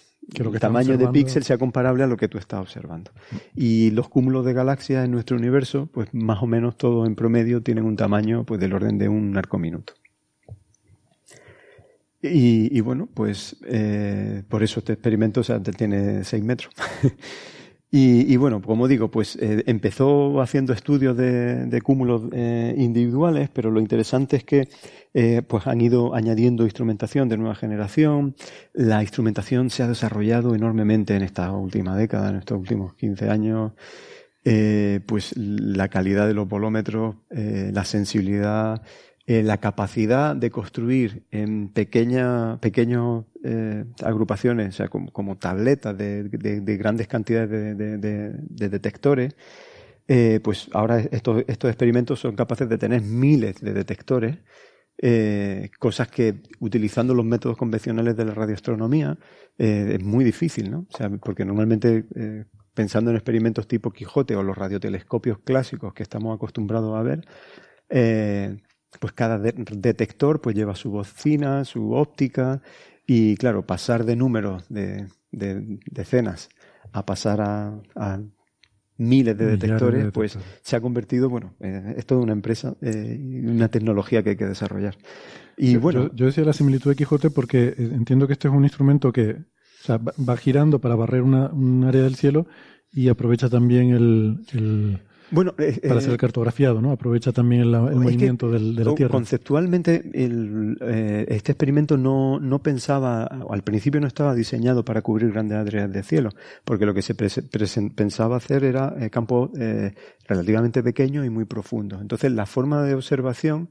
tamaño 0.61 0.97
de 0.97 1.09
píxel 1.09 1.43
sea 1.43 1.59
comparable 1.59 2.05
a 2.05 2.07
lo 2.07 2.17
que 2.17 2.29
tú 2.29 2.39
estás 2.39 2.61
observando. 2.61 3.11
Y 3.55 3.91
los 3.91 4.09
cúmulos 4.09 4.47
de 4.47 4.53
galaxias 4.53 5.05
en 5.05 5.11
nuestro 5.11 5.37
universo, 5.37 5.91
pues 5.93 6.09
más 6.13 6.43
o 6.43 6.47
menos 6.47 6.77
todos 6.77 7.07
en 7.07 7.15
promedio 7.15 7.63
tienen 7.63 7.85
un 7.85 7.97
tamaño 7.97 8.45
pues 8.45 8.61
del 8.61 8.73
orden 8.73 8.97
de 8.97 9.09
un 9.09 9.37
arcominuto. 9.37 9.95
Y, 12.23 12.77
y 12.77 12.81
bueno, 12.81 13.09
pues 13.13 13.57
eh, 13.67 14.43
por 14.49 14.63
eso 14.63 14.81
este 14.81 14.93
experimento 14.93 15.41
o 15.41 15.45
sea, 15.45 15.63
tiene 15.63 16.25
6 16.25 16.45
metros. 16.45 16.75
y, 17.91 18.37
bueno, 18.37 18.61
como 18.61 18.89
digo, 18.89 19.11
pues 19.11 19.37
eh, 19.37 19.65
empezó 19.67 20.41
haciendo 20.41 20.73
estudios 20.73 21.17
de, 21.17 21.67
de 21.67 21.83
cúmulos 21.83 22.23
eh, 22.33 22.75
individuales, 22.77 23.49
pero 23.53 23.71
lo 23.71 23.81
interesante 23.81 24.37
es 24.37 24.45
que 24.45 24.69
eh, 25.13 25.43
pues 25.43 25.67
han 25.67 25.81
ido 25.81 26.15
añadiendo 26.15 26.65
instrumentación 26.65 27.29
de 27.29 27.37
nueva 27.37 27.55
generación. 27.55 28.37
La 28.73 29.03
instrumentación 29.03 29.71
se 29.71 29.83
ha 29.83 29.89
desarrollado 29.89 30.55
enormemente 30.55 31.17
en 31.17 31.23
esta 31.23 31.51
última 31.53 31.97
década, 31.97 32.31
en 32.31 32.37
estos 32.37 32.59
últimos 32.59 32.95
15 32.95 33.29
años. 33.29 33.73
Eh, 34.45 35.01
pues 35.07 35.37
la 35.37 35.89
calidad 35.89 36.27
de 36.27 36.35
los 36.35 36.49
volómetros, 36.49 37.17
eh, 37.31 37.71
la 37.75 37.85
sensibilidad, 37.85 38.83
eh, 39.31 39.45
la 39.45 39.59
capacidad 39.59 40.35
de 40.35 40.51
construir 40.51 41.23
en 41.31 41.69
pequeña, 41.69 42.59
pequeñas 42.61 43.27
eh, 43.45 43.85
agrupaciones, 44.03 44.71
o 44.71 44.73
sea, 44.73 44.89
como, 44.89 45.39
tabletas 45.39 45.97
de, 45.97 46.77
grandes 46.77 47.07
cantidades 47.07 47.79
de, 47.79 48.69
detectores, 48.69 49.37
eh, 50.09 50.41
pues 50.43 50.69
ahora 50.73 50.99
estos, 50.99 51.45
estos 51.47 51.71
experimentos 51.71 52.19
son 52.19 52.35
capaces 52.35 52.69
de 52.69 52.77
tener 52.77 53.03
miles 53.03 53.61
de 53.61 53.73
detectores, 53.73 54.39
cosas 55.79 56.09
que 56.09 56.43
utilizando 56.59 57.15
los 57.15 57.25
métodos 57.25 57.57
convencionales 57.57 58.17
de 58.17 58.25
la 58.25 58.35
radioastronomía 58.35 59.17
es 59.57 60.03
muy 60.03 60.25
difícil, 60.25 60.73
¿no? 60.73 60.87
O 60.93 60.97
sea, 60.97 61.09
porque 61.09 61.45
normalmente 61.45 62.05
pensando 62.75 63.11
en 63.11 63.17
experimentos 63.17 63.69
tipo 63.69 63.93
Quijote 63.93 64.35
o 64.35 64.43
los 64.43 64.59
radiotelescopios 64.59 65.39
clásicos 65.39 65.95
que 65.95 66.03
estamos 66.03 66.35
acostumbrados 66.35 66.99
a 66.99 67.03
ver, 67.03 67.25
pues 68.99 69.13
cada 69.13 69.39
detector 69.39 70.41
pues 70.41 70.57
lleva 70.57 70.75
su 70.75 70.91
bocina, 70.91 71.65
su 71.65 71.93
óptica 71.93 72.61
y 73.07 73.37
claro, 73.37 73.67
pasar 73.67 74.05
de 74.05 74.17
números 74.17 74.65
de, 74.69 75.07
decenas 75.31 76.49
a 76.93 77.07
pasar 77.07 77.41
a, 77.41 78.21
miles 78.97 79.39
de 79.39 79.47
detectores, 79.47 80.13
pues 80.13 80.39
se 80.61 80.77
ha 80.77 80.81
convertido, 80.81 81.31
bueno, 81.31 81.55
eh, 81.61 81.95
es 81.97 82.05
toda 82.05 82.21
una 82.21 82.35
empresa 82.35 82.77
eh, 82.83 83.19
y 83.19 83.47
una 83.47 83.69
tecnología 83.69 84.23
que 84.23 84.31
hay 84.31 84.37
que 84.37 84.45
desarrollar. 84.45 84.99
Y 85.57 85.73
yo, 85.73 85.81
bueno, 85.81 86.11
yo, 86.15 86.27
decía 86.27 86.45
la 86.45 86.53
similitud 86.53 86.91
de 86.91 86.97
Quijote 86.97 87.31
porque 87.31 87.69
eh, 87.69 87.75
entiendo 87.79 88.27
que 88.27 88.35
este 88.35 88.49
es 88.49 88.55
un 88.55 88.65
instrumento 88.65 89.11
que 89.11 89.39
va 89.89 90.37
girando 90.37 90.81
para 90.81 90.97
barrer 90.97 91.23
una, 91.23 91.47
un 91.49 91.85
área 91.85 92.03
del 92.03 92.17
cielo 92.17 92.47
y 92.93 93.09
aprovecha 93.09 93.49
también 93.49 93.91
el 93.91 95.01
bueno, 95.31 95.55
eh, 95.59 95.81
para 95.87 96.01
el 96.01 96.11
eh, 96.11 96.17
cartografiado, 96.17 96.81
¿no? 96.81 96.93
Aprovecha 96.93 97.33
también 97.33 97.63
el, 97.63 97.71
movimiento 97.71 98.51
de 98.51 98.61
la 98.61 98.95
Tierra. 98.95 99.13
Conceptualmente, 99.13 100.03
eh, 100.13 101.27
este 101.29 101.53
experimento 101.53 101.97
no, 101.97 102.41
no 102.41 102.61
pensaba, 102.61 103.25
al 103.25 103.63
principio 103.63 104.01
no 104.01 104.07
estaba 104.07 104.35
diseñado 104.35 104.85
para 104.85 105.03
cubrir 105.03 105.33
grandes 105.33 105.59
áreas 105.59 105.93
de 105.93 106.03
cielo, 106.03 106.31
porque 106.65 106.87
lo 106.87 106.95
que 106.95 107.03
se 107.03 107.15
pensaba 107.15 108.37
hacer 108.37 108.65
era 108.65 108.95
campos 109.11 109.51
relativamente 110.27 110.83
pequeños 110.83 111.27
y 111.27 111.31
muy 111.31 111.45
profundos. 111.45 112.01
Entonces, 112.01 112.33
la 112.33 112.47
forma 112.47 112.83
de 112.83 112.95
observación 112.95 113.71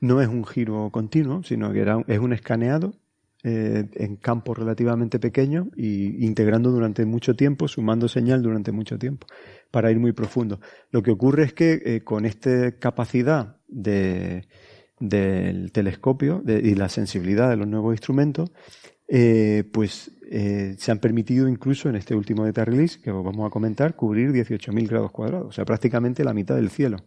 no 0.00 0.20
es 0.20 0.28
un 0.28 0.44
giro 0.44 0.90
continuo, 0.90 1.42
sino 1.42 1.72
que 1.72 1.80
era, 1.80 2.02
es 2.06 2.18
un 2.18 2.32
escaneado 2.32 2.94
en 3.44 4.16
campos 4.16 4.58
relativamente 4.58 5.20
pequeños 5.20 5.68
y 5.76 6.26
integrando 6.26 6.70
durante 6.70 7.06
mucho 7.06 7.34
tiempo, 7.36 7.68
sumando 7.68 8.08
señal 8.08 8.42
durante 8.42 8.72
mucho 8.72 8.98
tiempo 8.98 9.26
para 9.70 9.90
ir 9.90 9.98
muy 9.98 10.12
profundo. 10.12 10.60
Lo 10.90 11.02
que 11.02 11.10
ocurre 11.10 11.44
es 11.44 11.52
que 11.52 11.80
eh, 11.84 12.00
con 12.02 12.24
esta 12.24 12.72
capacidad 12.78 13.56
de, 13.68 14.48
del 14.98 15.72
telescopio 15.72 16.42
y 16.46 16.74
la 16.74 16.88
sensibilidad 16.88 17.50
de 17.50 17.56
los 17.56 17.68
nuevos 17.68 17.94
instrumentos, 17.94 18.50
eh, 19.06 19.64
pues 19.72 20.10
eh, 20.30 20.74
se 20.78 20.90
han 20.90 20.98
permitido 20.98 21.48
incluso 21.48 21.88
en 21.88 21.96
este 21.96 22.14
último 22.14 22.44
data 22.44 22.64
release 22.64 23.00
que 23.00 23.10
vamos 23.10 23.46
a 23.46 23.50
comentar 23.50 23.96
cubrir 23.96 24.32
18.000 24.32 24.88
grados 24.88 25.10
cuadrados, 25.10 25.48
o 25.48 25.52
sea, 25.52 25.64
prácticamente 25.64 26.24
la 26.24 26.34
mitad 26.34 26.56
del 26.56 26.70
cielo. 26.70 26.98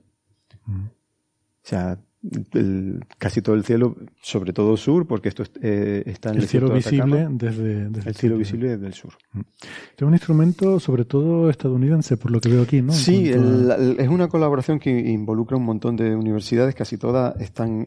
Mm. 0.66 0.86
O 0.86 1.64
sea, 1.64 2.00
casi 3.18 3.42
todo 3.42 3.56
el 3.56 3.64
cielo, 3.64 3.96
sobre 4.22 4.54
todo 4.54 4.78
sur, 4.78 5.08
porque 5.08 5.30
esto 5.30 5.44
eh, 5.62 6.04
está 6.06 6.30
en 6.30 6.38
el, 6.38 6.48
cielo 6.48 6.70
visible 6.72 7.28
desde, 7.32 7.88
el 7.88 8.16
cielo 8.16 8.38
visible 8.38 8.70
desde 8.70 8.86
el 8.86 8.94
sur. 8.94 9.14
Mm. 9.34 9.40
Es 9.98 10.02
un 10.04 10.14
instrumento 10.14 10.80
sobre 10.80 11.06
todo 11.06 11.50
estadounidense, 11.50 12.18
por 12.18 12.30
lo 12.30 12.40
que 12.40 12.50
veo 12.50 12.62
aquí, 12.62 12.82
¿no? 12.84 12.94
Sí, 12.94 13.30
es 13.30 14.08
una 14.08 14.28
colaboración 14.28 14.78
que 14.80 14.92
involucra 14.92 15.58
un 15.58 15.66
montón 15.66 15.96
de 15.96 16.16
universidades, 16.16 16.76
casi 16.76 16.98
todas 16.98 17.40
están 17.42 17.82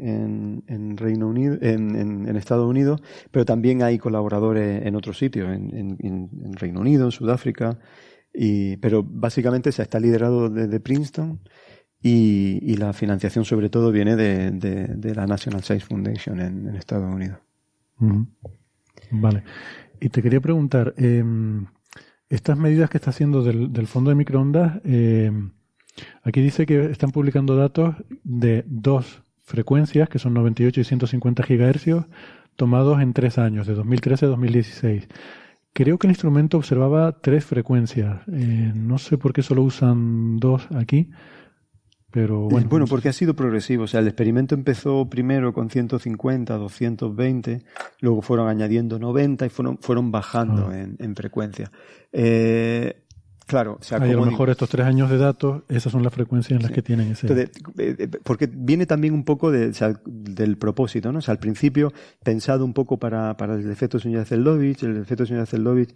en, 0.67 0.97
Reino 0.97 1.29
Unido, 1.29 1.57
en, 1.61 2.37
Estados 2.37 2.69
Unidos, 2.69 3.01
pero 3.31 3.45
también 3.45 3.83
hay 3.83 3.99
colaboradores 3.99 4.85
en 4.85 4.97
otros 4.97 5.17
sitios, 5.17 5.49
en, 5.49 6.57
Reino 6.57 6.81
Unido, 6.81 7.05
en 7.05 7.13
Sudáfrica, 7.13 7.79
y, 8.33 8.77
pero 8.79 9.05
básicamente 9.07 9.71
se 9.71 9.83
está 9.83 10.01
liderado 10.01 10.51
desde 10.51 10.81
Princeton 10.81 11.39
y, 12.07 12.77
la 12.77 12.93
financiación 12.93 13.47
sobre 13.47 13.71
todo 13.71 13.91
viene 13.91 14.15
de, 14.15 15.15
la 15.15 15.27
National 15.27 15.63
Science 15.63 15.87
Foundation 15.87 16.39
en, 16.39 16.77
Estados 16.77 17.13
Unidos. 17.13 17.39
Vale. 19.11 19.43
Y 20.01 20.11
te 20.11 20.23
quería 20.23 20.41
preguntar, 20.41 20.93
em, 20.99 21.65
estas 22.29 22.59
medidas 22.59 22.91
que 22.91 22.99
está 22.99 23.09
haciendo 23.09 23.43
del, 23.43 23.87
fondo 23.87 24.11
de 24.11 24.17
microondas, 24.17 24.83
em, 24.85 25.53
aquí 26.23 26.43
dice 26.43 26.67
que 26.67 26.91
están 26.91 27.11
publicando 27.11 27.57
datos 27.57 27.97
de 28.23 28.65
dos 28.67 29.23
frecuencias, 29.43 30.11
que 30.11 30.19
son 30.19 30.35
98 30.35 30.83
y 30.83 30.85
150 30.85 31.43
gigahercios, 31.43 32.05
tomados 32.57 33.01
en 33.01 33.15
tres 33.15 33.39
años, 33.39 33.67
de 33.67 33.73
2013 33.73 34.27
a 34.27 34.29
2016. 34.29 35.09
Creo 35.73 35.97
que 35.99 36.07
el 36.07 36.11
instrumento 36.11 36.59
observaba 36.59 37.13
tres 37.13 37.47
frecuencias. 37.47 38.21
Eh, 38.31 38.73
no 38.75 38.99
sé 38.99 39.17
por 39.17 39.33
qué 39.33 39.43
solo 39.43 39.63
usan 39.63 40.37
dos 40.37 40.69
aquí. 40.75 41.09
Pero 42.15 42.43
bueno, 42.43 42.69
bueno, 42.69 42.87
porque 42.87 43.09
ha 43.09 43.13
sido 43.13 43.35
progresivo. 43.35 43.85
O 43.85 43.87
sea, 43.89 43.99
el 43.99 44.07
experimento 44.07 44.55
empezó 44.55 45.11
primero 45.11 45.53
con 45.53 45.69
150, 45.69 46.55
220, 46.55 47.65
luego 47.99 48.23
fueron 48.23 48.47
añadiendo 48.47 49.01
90 49.01 49.47
y 49.47 49.49
fueron, 49.49 49.79
fueron 49.79 50.13
bajando 50.13 50.69
ah. 50.71 50.79
en, 50.97 51.17
frecuencia. 51.17 51.73
Eh, 52.13 53.03
claro, 53.47 53.79
o 53.81 53.83
sea, 53.83 53.99
a 53.99 54.07
lo 54.07 54.25
mejor 54.25 54.49
estos 54.49 54.69
tres 54.69 54.87
años 54.87 55.11
de 55.11 55.19
datos, 55.19 55.65
esas 55.69 55.91
son 55.91 56.05
las 56.05 56.15
frecuencias 56.15 56.57
en 56.57 56.63
las 56.63 56.71
que 56.71 56.83
tienen 56.83 57.11
ese. 57.11 57.27
Eh, 57.27 57.51
eh, 57.79 58.09
porque 58.23 58.49
viene 58.49 58.87
también 58.87 59.13
un 59.13 59.25
poco 59.25 59.51
de, 59.51 59.73
del 60.07 60.57
propósito, 60.57 61.11
¿no? 61.11 61.19
O 61.19 61.23
sea, 61.23 61.33
al 61.33 61.41
principio 61.41 61.93
pensado 62.23 62.65
un 62.65 62.75
poco 62.75 62.97
para, 62.97 63.37
para 63.37 63.57
el 63.57 63.69
efecto 63.69 63.99
de 63.99 64.25
Zeldovich, 64.25 64.85
el 64.85 64.99
efecto 64.99 65.25
de 65.25 65.47
Zeldovich 65.47 65.93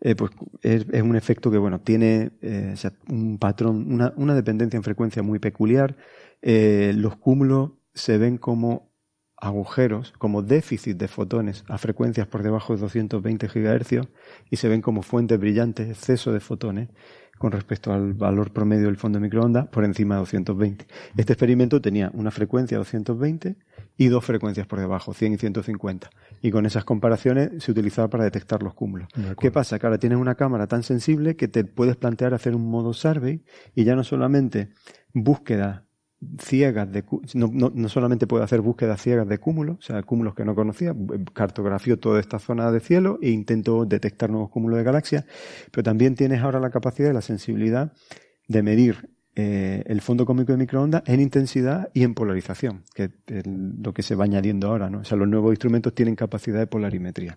eh, 0.00 0.14
pues 0.14 0.30
es, 0.62 0.86
un 1.02 1.16
efecto 1.16 1.50
que 1.50 1.58
bueno 1.58 1.80
tiene 1.80 2.32
eh, 2.42 2.74
un 3.08 3.38
patrón, 3.38 3.92
una, 3.92 4.12
una, 4.16 4.34
dependencia 4.34 4.76
en 4.76 4.82
frecuencia 4.82 5.22
muy 5.22 5.38
peculiar. 5.38 5.96
Eh, 6.42 6.92
los 6.94 7.16
cúmulos 7.16 7.72
se 7.94 8.18
ven 8.18 8.36
como 8.38 8.92
agujeros, 9.38 10.12
como 10.18 10.42
déficit 10.42 10.96
de 10.96 11.08
fotones 11.08 11.64
a 11.68 11.78
frecuencias 11.78 12.26
por 12.26 12.42
debajo 12.42 12.74
de 12.74 12.80
220 12.80 13.48
GHz 13.48 14.08
y 14.50 14.56
se 14.56 14.68
ven 14.68 14.80
como 14.80 15.02
fuentes 15.02 15.38
brillantes, 15.38 15.88
exceso 15.88 16.32
de 16.32 16.40
fotones 16.40 16.88
con 17.38 17.52
respecto 17.52 17.92
al 17.92 18.14
valor 18.14 18.52
promedio 18.52 18.86
del 18.86 18.96
fondo 18.96 19.18
de 19.18 19.24
microondas 19.24 19.66
por 19.68 19.84
encima 19.84 20.14
de 20.14 20.20
220. 20.20 20.86
Este 21.16 21.32
experimento 21.32 21.80
tenía 21.80 22.10
una 22.14 22.30
frecuencia 22.30 22.76
de 22.76 22.80
220 22.80 23.56
y 23.98 24.08
dos 24.08 24.24
frecuencias 24.24 24.66
por 24.66 24.78
debajo, 24.78 25.14
100 25.14 25.34
y 25.34 25.36
150. 25.38 26.10
Y 26.42 26.50
con 26.50 26.66
esas 26.66 26.84
comparaciones 26.84 27.62
se 27.62 27.70
utilizaba 27.70 28.08
para 28.08 28.24
detectar 28.24 28.62
los 28.62 28.74
cúmulos. 28.74 29.08
¿Qué 29.40 29.50
pasa? 29.50 29.78
Que 29.78 29.86
ahora 29.86 29.98
tienes 29.98 30.18
una 30.18 30.34
cámara 30.34 30.66
tan 30.66 30.82
sensible 30.82 31.36
que 31.36 31.48
te 31.48 31.64
puedes 31.64 31.96
plantear 31.96 32.34
hacer 32.34 32.54
un 32.54 32.70
modo 32.70 32.92
survey 32.92 33.42
y 33.74 33.84
ya 33.84 33.96
no 33.96 34.04
solamente 34.04 34.68
búsqueda 35.12 35.85
ciegas 36.38 36.90
de 36.90 37.04
no, 37.34 37.50
no, 37.52 37.70
no, 37.74 37.88
solamente 37.88 38.26
puede 38.26 38.44
hacer 38.44 38.60
búsquedas 38.60 39.02
ciegas 39.02 39.28
de 39.28 39.38
cúmulos, 39.38 39.78
o 39.78 39.82
sea, 39.82 40.02
cúmulos 40.02 40.34
que 40.34 40.44
no 40.44 40.54
conocía, 40.54 40.94
cartografió 41.34 41.98
toda 41.98 42.20
esta 42.20 42.38
zona 42.38 42.70
de 42.72 42.80
cielo 42.80 43.18
e 43.20 43.30
intentó 43.30 43.84
detectar 43.84 44.30
nuevos 44.30 44.50
cúmulos 44.50 44.78
de 44.78 44.84
galaxias, 44.84 45.24
pero 45.70 45.82
también 45.82 46.14
tienes 46.14 46.40
ahora 46.40 46.58
la 46.58 46.70
capacidad 46.70 47.10
y 47.10 47.12
la 47.12 47.20
sensibilidad 47.20 47.92
de 48.48 48.62
medir 48.62 49.10
eh, 49.34 49.82
el 49.86 50.00
fondo 50.00 50.24
cómico 50.24 50.52
de 50.52 50.58
microondas 50.58 51.02
en 51.04 51.20
intensidad 51.20 51.90
y 51.92 52.04
en 52.04 52.14
polarización, 52.14 52.84
que 52.94 53.10
es 53.26 53.44
lo 53.46 53.92
que 53.92 54.02
se 54.02 54.14
va 54.14 54.24
añadiendo 54.24 54.68
ahora, 54.68 54.88
¿no? 54.88 55.00
O 55.00 55.04
sea, 55.04 55.18
los 55.18 55.28
nuevos 55.28 55.52
instrumentos 55.52 55.94
tienen 55.94 56.16
capacidad 56.16 56.58
de 56.58 56.66
polarimetría. 56.66 57.36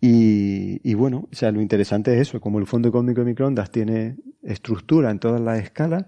Y, 0.00 0.80
y 0.88 0.94
bueno, 0.94 1.28
o 1.30 1.34
sea, 1.34 1.50
lo 1.50 1.60
interesante 1.60 2.14
es 2.14 2.28
eso, 2.28 2.40
como 2.40 2.60
el 2.60 2.66
fondo 2.66 2.92
cósmico 2.92 3.22
de 3.22 3.26
microondas 3.26 3.72
tiene 3.72 4.16
estructura 4.42 5.10
en 5.10 5.18
todas 5.18 5.40
las 5.40 5.60
escalas, 5.60 6.06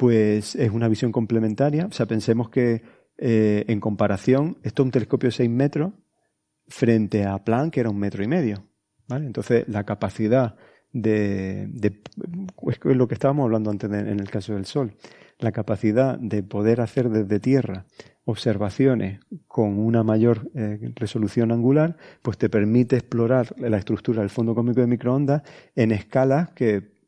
pues 0.00 0.54
es 0.54 0.70
una 0.70 0.88
visión 0.88 1.12
complementaria. 1.12 1.84
O 1.84 1.92
sea, 1.92 2.06
pensemos 2.06 2.48
que 2.48 2.82
eh, 3.18 3.66
en 3.68 3.80
comparación, 3.80 4.56
esto 4.62 4.82
es 4.82 4.86
un 4.86 4.92
telescopio 4.92 5.26
de 5.26 5.32
6 5.32 5.50
metros 5.50 5.92
frente 6.68 7.26
a 7.26 7.44
Planck, 7.44 7.74
que 7.74 7.80
era 7.80 7.90
un 7.90 7.98
metro 7.98 8.24
y 8.24 8.26
medio. 8.26 8.64
¿vale? 9.06 9.26
Entonces, 9.26 9.68
la 9.68 9.84
capacidad 9.84 10.56
de, 10.90 11.66
de 11.68 12.00
es 12.70 12.96
lo 12.96 13.08
que 13.08 13.12
estábamos 13.12 13.44
hablando 13.44 13.70
antes 13.70 13.90
en 13.90 14.18
el 14.18 14.30
caso 14.30 14.54
del 14.54 14.64
Sol, 14.64 14.94
la 15.38 15.52
capacidad 15.52 16.18
de 16.18 16.42
poder 16.44 16.80
hacer 16.80 17.10
desde 17.10 17.38
Tierra 17.38 17.84
observaciones 18.24 19.20
con 19.48 19.78
una 19.78 20.02
mayor 20.02 20.50
eh, 20.54 20.94
resolución 20.94 21.52
angular, 21.52 21.98
pues 22.22 22.38
te 22.38 22.48
permite 22.48 22.96
explorar 22.96 23.54
la 23.58 23.76
estructura 23.76 24.22
del 24.22 24.30
fondo 24.30 24.54
cósmico 24.54 24.80
de 24.80 24.86
microondas 24.86 25.42
en 25.76 25.92
escalas 25.92 26.52
que 26.52 26.99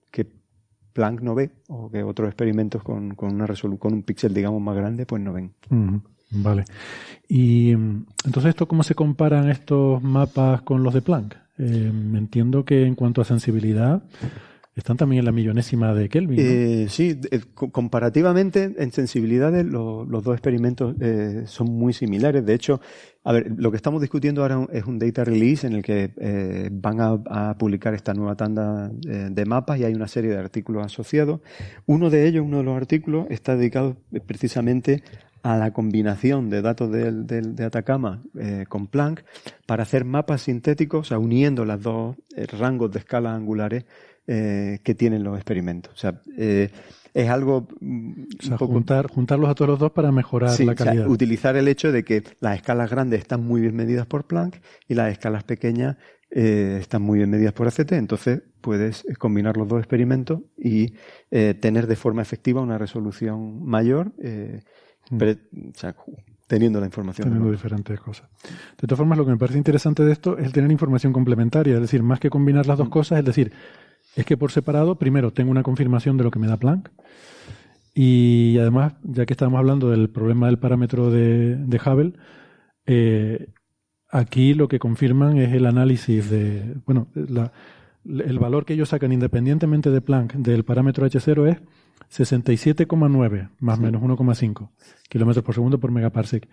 Planck 0.92 1.20
no 1.20 1.34
ve 1.34 1.50
o 1.68 1.90
que 1.90 2.02
otros 2.02 2.28
experimentos 2.28 2.82
con, 2.82 3.14
con, 3.14 3.34
una 3.34 3.46
con 3.78 3.92
un 3.92 4.02
píxel, 4.02 4.34
digamos, 4.34 4.60
más 4.60 4.76
grande, 4.76 5.06
pues 5.06 5.22
no 5.22 5.32
ven. 5.32 5.52
vale. 6.30 6.64
Y 7.28 7.74
mm, 7.74 8.06
entonces, 8.24 8.50
¿esto 8.50 8.66
cómo 8.68 8.82
se 8.82 8.94
comparan 8.94 9.48
estos 9.48 10.02
mapas 10.02 10.62
con 10.62 10.82
los 10.82 10.94
de 10.94 11.02
Planck? 11.02 11.36
Eh, 11.58 11.92
entiendo 12.14 12.64
que 12.64 12.86
en 12.86 12.94
cuanto 12.94 13.20
a 13.20 13.24
sensibilidad, 13.24 14.02
están 14.74 14.96
también 14.96 15.20
en 15.20 15.26
la 15.26 15.32
millonésima 15.32 15.92
de 15.92 16.08
Kelvin. 16.08 16.38
Eh, 16.40 16.86
sí, 16.88 17.20
comparativamente 17.54 18.74
en 18.78 18.90
sensibilidades 18.90 19.66
los 19.66 20.24
dos 20.24 20.32
experimentos 20.34 20.94
eh, 20.98 21.42
son 21.44 21.70
muy 21.72 21.92
similares. 21.92 22.46
De 22.46 22.54
hecho, 22.54 22.80
a 23.22 23.32
ver, 23.32 23.52
lo 23.54 23.70
que 23.70 23.76
estamos 23.76 24.00
discutiendo 24.00 24.40
ahora 24.40 24.66
es 24.72 24.84
un 24.86 24.98
data 24.98 25.24
release 25.24 25.66
en 25.66 25.74
el 25.74 25.82
que 25.82 26.12
eh, 26.16 26.70
van 26.72 27.00
a, 27.00 27.54
publicar 27.58 27.92
esta 27.92 28.14
nueva 28.14 28.34
tanda 28.34 28.88
de 28.88 29.44
mapas 29.44 29.78
y 29.78 29.84
hay 29.84 29.94
una 29.94 30.08
serie 30.08 30.30
de 30.30 30.38
artículos 30.38 30.86
asociados. 30.86 31.40
Uno 31.84 32.08
de 32.08 32.26
ellos, 32.26 32.44
uno 32.44 32.58
de 32.58 32.64
los 32.64 32.76
artículos, 32.76 33.26
está 33.28 33.56
dedicado 33.56 33.96
precisamente 34.26 35.02
a 35.42 35.58
la 35.58 35.72
combinación 35.72 36.48
de 36.48 36.62
datos 36.62 36.90
de, 36.90 37.64
Atacama 37.64 38.22
con 38.68 38.86
Planck 38.86 39.24
para 39.66 39.82
hacer 39.82 40.04
mapas 40.04 40.42
sintéticos, 40.42 41.00
o 41.00 41.04
sea, 41.08 41.18
uniendo 41.18 41.64
los 41.64 41.82
dos 41.82 42.16
rangos 42.58 42.90
de 42.92 43.00
escalas 43.00 43.36
angulares 43.36 43.84
eh, 44.34 44.78
que 44.82 44.94
tienen 44.94 45.24
los 45.24 45.36
experimentos. 45.36 45.92
O 45.92 45.96
sea, 45.98 46.22
eh, 46.38 46.70
es 47.12 47.28
algo. 47.28 47.68
Mm, 47.80 48.24
juntar, 48.56 49.08
juntarlos 49.08 49.50
a 49.50 49.54
todos 49.54 49.68
los 49.68 49.78
dos 49.78 49.92
para 49.92 50.10
mejorar 50.10 50.58
la 50.58 50.74
calidad. 50.74 51.06
utilizar 51.06 51.54
el 51.56 51.68
hecho 51.68 51.92
de 51.92 52.02
que 52.02 52.24
las 52.40 52.56
escalas 52.56 52.90
grandes 52.90 53.20
están 53.20 53.44
muy 53.44 53.60
bien 53.60 53.76
medidas 53.76 54.06
por 54.06 54.26
Planck 54.26 54.56
y 54.88 54.94
las 54.94 55.12
escalas 55.12 55.44
pequeñas 55.44 55.98
eh, 56.30 56.78
están 56.80 57.02
muy 57.02 57.18
bien 57.18 57.28
medidas 57.28 57.52
por 57.52 57.68
ACT. 57.68 57.92
Entonces 57.92 58.40
puedes 58.62 59.04
combinar 59.18 59.58
los 59.58 59.68
dos 59.68 59.80
experimentos 59.80 60.40
y 60.56 60.94
tener 61.28 61.86
de 61.86 61.96
forma 61.96 62.22
efectiva 62.22 62.62
una 62.62 62.78
resolución 62.78 63.62
mayor. 63.66 64.12
Mm. 65.10 65.18
teniendo 66.46 66.80
la 66.80 66.86
información. 66.86 67.28
Teniendo 67.28 67.50
diferentes 67.50 68.00
cosas. 68.00 68.30
De 68.80 68.86
todas 68.86 68.96
formas, 68.96 69.18
lo 69.18 69.26
que 69.26 69.32
me 69.32 69.36
parece 69.36 69.58
interesante 69.58 70.04
de 70.04 70.12
esto 70.12 70.38
es 70.38 70.50
tener 70.52 70.70
información 70.70 71.12
complementaria, 71.12 71.74
es 71.74 71.80
decir, 71.82 72.02
más 72.02 72.18
que 72.18 72.30
combinar 72.30 72.66
las 72.66 72.78
dos 72.78 72.86
mm. 72.86 72.90
cosas, 72.90 73.18
es 73.18 73.24
decir, 73.26 73.52
es 74.16 74.26
que 74.26 74.36
por 74.36 74.52
separado, 74.52 74.96
primero, 74.96 75.32
tengo 75.32 75.50
una 75.50 75.62
confirmación 75.62 76.16
de 76.16 76.24
lo 76.24 76.30
que 76.30 76.38
me 76.38 76.46
da 76.46 76.56
Planck. 76.56 76.90
Y 77.94 78.58
además, 78.58 78.94
ya 79.02 79.26
que 79.26 79.34
estamos 79.34 79.58
hablando 79.58 79.90
del 79.90 80.08
problema 80.08 80.46
del 80.46 80.58
parámetro 80.58 81.10
de, 81.10 81.80
Hubble, 81.84 82.14
eh, 82.86 83.48
aquí 84.10 84.54
lo 84.54 84.68
que 84.68 84.78
confirman 84.78 85.36
es 85.38 85.52
el 85.52 85.66
análisis 85.66 86.30
de, 86.30 86.76
bueno, 86.86 87.08
el 88.04 88.38
valor 88.38 88.64
que 88.64 88.74
ellos 88.74 88.88
sacan 88.88 89.12
independientemente 89.12 89.90
de 89.90 90.00
Planck 90.00 90.34
del 90.34 90.64
parámetro 90.64 91.06
H0 91.06 91.48
es 91.48 91.58
67,9, 92.10 93.50
más 93.60 93.78
o 93.78 93.82
menos 93.82 94.02
1,5 94.02 94.70
kilómetros 95.08 95.44
por 95.44 95.54
segundo 95.54 95.78
por 95.78 95.92
megaparsec, 95.92 96.48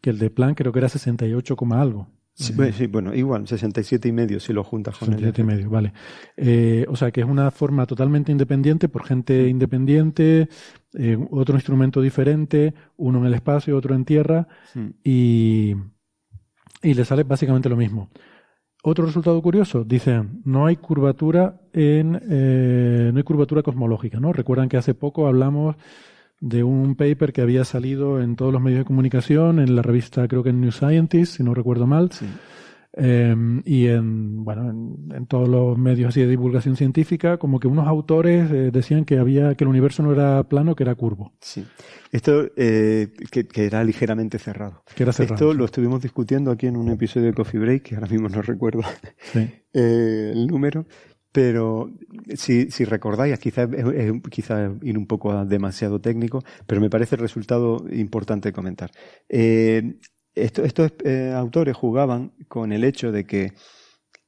que 0.00 0.10
el 0.10 0.18
de 0.18 0.30
Planck 0.30 0.58
creo 0.58 0.72
que 0.72 0.78
era 0.78 0.88
68, 0.88 1.56
algo. 1.72 2.08
Sí, 2.36 2.86
bueno, 2.88 3.14
igual, 3.14 3.46
67 3.46 4.08
y 4.08 4.12
medio 4.12 4.40
si 4.40 4.52
lo 4.52 4.64
juntas 4.64 4.98
con 4.98 5.06
67 5.06 5.40
y 5.40 5.44
medio, 5.44 5.70
vale. 5.70 5.92
Eh, 6.36 6.84
o 6.88 6.96
sea 6.96 7.12
que 7.12 7.20
es 7.20 7.26
una 7.26 7.52
forma 7.52 7.86
totalmente 7.86 8.32
independiente 8.32 8.88
por 8.88 9.04
gente 9.04 9.48
independiente, 9.48 10.48
eh, 10.94 11.16
otro 11.30 11.54
instrumento 11.54 12.00
diferente, 12.00 12.74
uno 12.96 13.20
en 13.20 13.26
el 13.26 13.34
espacio, 13.34 13.76
otro 13.76 13.94
en 13.94 14.04
tierra, 14.04 14.48
y, 15.04 15.76
y 16.82 16.94
le 16.94 17.04
sale 17.04 17.22
básicamente 17.22 17.68
lo 17.68 17.76
mismo. 17.76 18.10
Otro 18.82 19.06
resultado 19.06 19.40
curioso, 19.40 19.84
dicen, 19.84 20.42
no 20.44 20.66
hay 20.66 20.76
curvatura 20.76 21.60
en, 21.72 22.20
eh, 22.28 23.10
no 23.12 23.16
hay 23.16 23.24
curvatura 23.24 23.62
cosmológica, 23.62 24.18
¿no? 24.18 24.32
Recuerdan 24.32 24.68
que 24.68 24.76
hace 24.76 24.92
poco 24.92 25.28
hablamos 25.28 25.76
de 26.44 26.62
un 26.62 26.94
paper 26.94 27.32
que 27.32 27.40
había 27.40 27.64
salido 27.64 28.20
en 28.20 28.36
todos 28.36 28.52
los 28.52 28.60
medios 28.60 28.80
de 28.80 28.84
comunicación, 28.84 29.58
en 29.58 29.74
la 29.74 29.80
revista 29.80 30.28
creo 30.28 30.42
que 30.42 30.50
en 30.50 30.60
New 30.60 30.72
Scientist, 30.72 31.38
si 31.38 31.42
no 31.42 31.54
recuerdo 31.54 31.86
mal, 31.86 32.10
em, 32.92 33.62
y 33.64 33.86
en, 33.86 34.44
bueno, 34.44 34.68
en, 34.68 35.26
todos 35.26 35.48
los 35.48 35.78
medios 35.78 36.10
así 36.10 36.20
de 36.20 36.28
divulgación 36.28 36.76
científica, 36.76 37.38
como 37.38 37.58
que 37.58 37.66
unos 37.66 37.88
autores 37.88 38.50
eh, 38.50 38.70
decían 38.70 39.06
que 39.06 39.18
había 39.18 39.54
que 39.54 39.64
el 39.64 39.68
universo 39.68 40.02
no 40.02 40.12
era 40.12 40.42
plano, 40.42 40.76
que 40.76 40.82
era 40.82 40.94
curvo. 40.94 41.32
Sí. 41.40 41.64
Esto 42.12 42.50
eh, 42.56 43.08
que, 43.30 43.46
era 43.64 43.82
ligeramente 43.82 44.38
cerrado. 44.38 44.82
Que 44.94 45.04
era 45.04 45.14
cerrado. 45.14 45.34
Esto 45.36 45.54
lo 45.54 45.64
estuvimos 45.64 46.02
discutiendo 46.02 46.50
aquí 46.50 46.66
en 46.66 46.76
un 46.76 46.90
episodio 46.90 47.28
de 47.28 47.32
Coffee 47.32 47.58
Break, 47.58 47.82
que 47.84 47.94
ahora 47.94 48.08
mismo 48.08 48.28
no 48.28 48.42
recuerdo 48.42 48.82
eh, 49.32 50.32
el 50.34 50.46
número, 50.46 50.84
pero 51.34 51.90
si, 52.36 52.68
recordáis, 52.84 53.36
quizás 53.40 53.68
quizá 54.30 54.70
ir 54.82 54.96
un 54.96 55.06
poco 55.08 55.44
demasiado 55.44 56.00
técnico, 56.00 56.44
pero 56.64 56.80
me 56.80 56.88
parece 56.88 57.16
el 57.16 57.22
resultado 57.22 57.84
importante 57.90 58.52
comentar. 58.52 58.92
Eh, 59.28 59.96
estos 60.36 60.92
eh, 61.04 61.32
autores 61.36 61.76
jugaban 61.76 62.30
con 62.46 62.70
el 62.70 62.84
hecho 62.84 63.10
de 63.10 63.24
que 63.24 63.52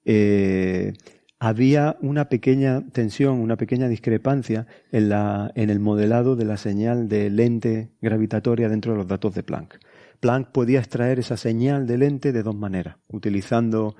eh, 0.04 0.94
había 1.38 1.96
una 2.00 2.28
pequeña 2.28 2.84
tensión, 2.90 3.38
una 3.38 3.56
pequeña 3.56 3.86
discrepancia 3.86 4.66
en 4.90 5.70
el 5.70 5.78
modelado 5.78 6.34
de 6.34 6.44
la 6.44 6.56
señal 6.56 7.08
de 7.08 7.30
lente 7.30 7.92
gravitatoria 8.00 8.68
dentro 8.68 8.90
de 8.90 8.98
los 8.98 9.06
datos 9.06 9.32
de 9.32 9.44
Planck. 9.44 9.78
Planck 10.18 10.48
podía 10.50 10.80
extraer 10.80 11.20
esa 11.20 11.36
señal 11.36 11.86
de 11.86 11.98
lente 11.98 12.32
de 12.32 12.42
dos 12.42 12.56
maneras, 12.56 12.96
utilizando 13.06 13.94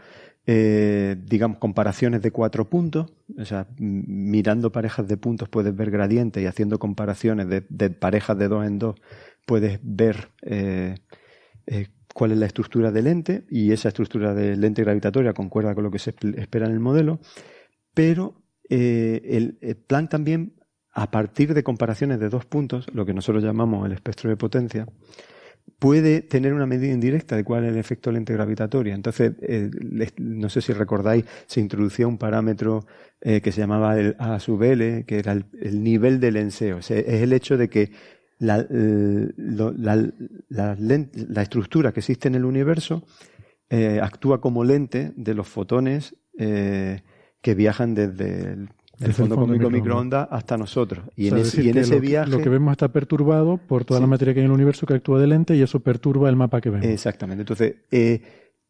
eh, 0.49 1.17
digamos, 1.27 1.59
comparaciones 1.59 2.23
de 2.23 2.31
cuatro 2.31 2.67
puntos. 2.67 3.13
O 3.37 3.45
sea, 3.45 3.67
mirando 3.79 4.71
parejas 4.71 5.09
de 5.09 5.17
puntos 5.17 5.49
puedes 5.49 5.75
ver 5.75 5.91
gradientes 5.91 6.43
y 6.43 6.47
haciendo 6.47 6.79
comparaciones 6.79 7.49
de, 7.49 7.91
parejas 7.91 8.39
de 8.39 8.49
dos 8.49 8.65
en 8.65 8.79
dos 8.79 8.97
puedes 9.45 9.81
ver 9.83 10.31
eh, 10.43 10.95
eh, 11.67 11.89
cuál 12.15 12.33
es 12.33 12.39
la 12.39 12.47
estructura 12.47 12.93
del 12.93 13.05
lente 13.05 13.45
y 13.51 13.73
esa 13.73 13.89
estructura 13.89 14.35
de 14.35 14.57
lente 14.57 14.83
gravitatoria 14.83 15.33
concuerda 15.33 15.75
con 15.75 15.83
lo 15.85 15.91
que 15.91 15.99
se 15.99 16.15
espera 16.37 16.67
en 16.67 16.73
el 16.73 16.81
modelo. 16.81 17.19
Pero 17.93 18.43
el, 18.69 19.59
el 19.61 19.77
plan 19.77 20.09
también, 20.09 20.55
a 20.93 21.11
partir 21.11 21.55
de 21.55 21.65
comparaciones 21.65 22.21
de 22.21 22.29
dos 22.29 22.47
puntos, 22.47 22.87
lo 22.93 23.05
que 23.05 23.15
nosotros 23.15 23.43
llamamos 23.43 23.85
el 23.87 23.93
espectro 23.93 24.31
de 24.31 24.37
potencia, 24.37 24.87
puede 25.79 26.23
tener 26.23 26.55
una 26.55 26.67
medida 26.67 26.93
indirecta 26.93 27.37
de 27.37 27.45
cuál 27.45 27.65
es 27.65 27.73
el 27.73 27.79
efecto 27.79 28.11
lente 28.11 28.33
gravitatoria. 28.33 28.95
Entonces, 28.95 29.33
eh, 29.43 29.71
no 30.19 30.49
sé 30.49 30.61
si 30.61 30.73
recordáis, 30.73 31.25
se 31.47 31.61
introducía 31.61 32.07
un 32.07 32.19
parámetro 32.19 32.87
eh, 33.21 33.41
que 33.41 33.53
se 33.53 33.61
llamaba 33.61 33.99
el 33.99 34.17
A 34.19 34.41
sub 34.41 34.63
L, 34.63 35.05
que 35.07 35.19
era 35.19 35.33
el, 35.33 35.83
nivel 35.83 36.21
de 36.21 36.33
lenseo. 36.33 36.79
es 36.79 36.91
el 36.91 37.33
hecho 37.33 37.57
de 37.57 37.69
que 37.69 37.91
la, 38.39 38.67
la, 40.49 41.43
estructura 41.43 41.93
que 41.93 42.01
existe 42.01 42.29
en 42.29 42.35
el 42.35 42.45
universo 42.45 43.07
eh, 43.71 44.01
actúa 44.03 44.41
como 44.41 44.65
lente 44.65 45.13
de 45.17 45.35
los 45.35 45.49
fotones 45.49 46.15
que 46.39 47.55
viajan 47.55 47.95
desde 47.95 48.53
el 48.53 48.69
del 48.99 49.13
fondo, 49.13 49.37
cósmico 49.37 49.71
microondas 49.71 50.29
hasta 50.31 50.57
nosotros. 50.57 51.05
Y 51.17 51.29
en, 51.29 51.39
ese, 51.39 52.01
viaje. 52.01 52.31
Lo 52.31 52.39
que 52.39 52.49
vemos 52.49 52.73
está 52.73 52.89
perturbado 52.89 53.59
por 53.59 53.85
toda 53.85 54.01
la 54.01 54.07
materia 54.07 54.33
que 54.33 54.41
hay 54.41 54.47
en 54.47 54.51
el 54.51 54.55
universo 54.55 54.87
que 54.87 54.95
actúa 54.95 55.21
de 55.21 55.27
lente 55.27 55.55
y 55.55 55.63
eso 55.63 55.81
perturba 55.81 56.29
el 56.29 56.37
mapa 56.37 56.61
que 56.61 56.71
vemos. 56.71 56.87
Exactamente. 56.87 57.43
Entonces, 57.43 57.75
eh, 57.91 58.23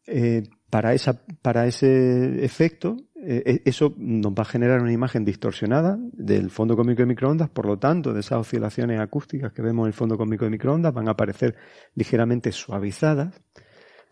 eh, 0.05 0.43
para, 0.69 0.93
esa, 0.93 1.21
para 1.41 1.65
ese 1.67 2.43
efecto, 2.43 2.97
eh, 3.15 3.61
e, 3.65 3.69
eso 3.69 3.93
nos 3.97 4.33
va 4.33 4.41
a 4.41 4.45
generar 4.45 4.81
una 4.81 4.91
imagen 4.91 5.23
distorsionada 5.23 5.97
del 6.13 6.49
fondo 6.49 6.75
cósmico 6.75 7.01
de 7.01 7.07
microondas, 7.07 7.49
por 7.49 7.65
lo 7.65 7.77
tanto, 7.77 8.13
de 8.13 8.19
esas 8.19 8.39
oscilaciones 8.39 8.99
acústicas 8.99 9.53
que 9.53 9.61
vemos 9.61 9.83
en 9.83 9.87
el 9.87 9.93
fondo 9.93 10.17
cósmico 10.17 10.45
de 10.45 10.51
microondas 10.51 10.93
van 10.93 11.07
a 11.07 11.11
aparecer 11.11 11.55
ligeramente 11.95 12.51
suavizadas 12.51 13.41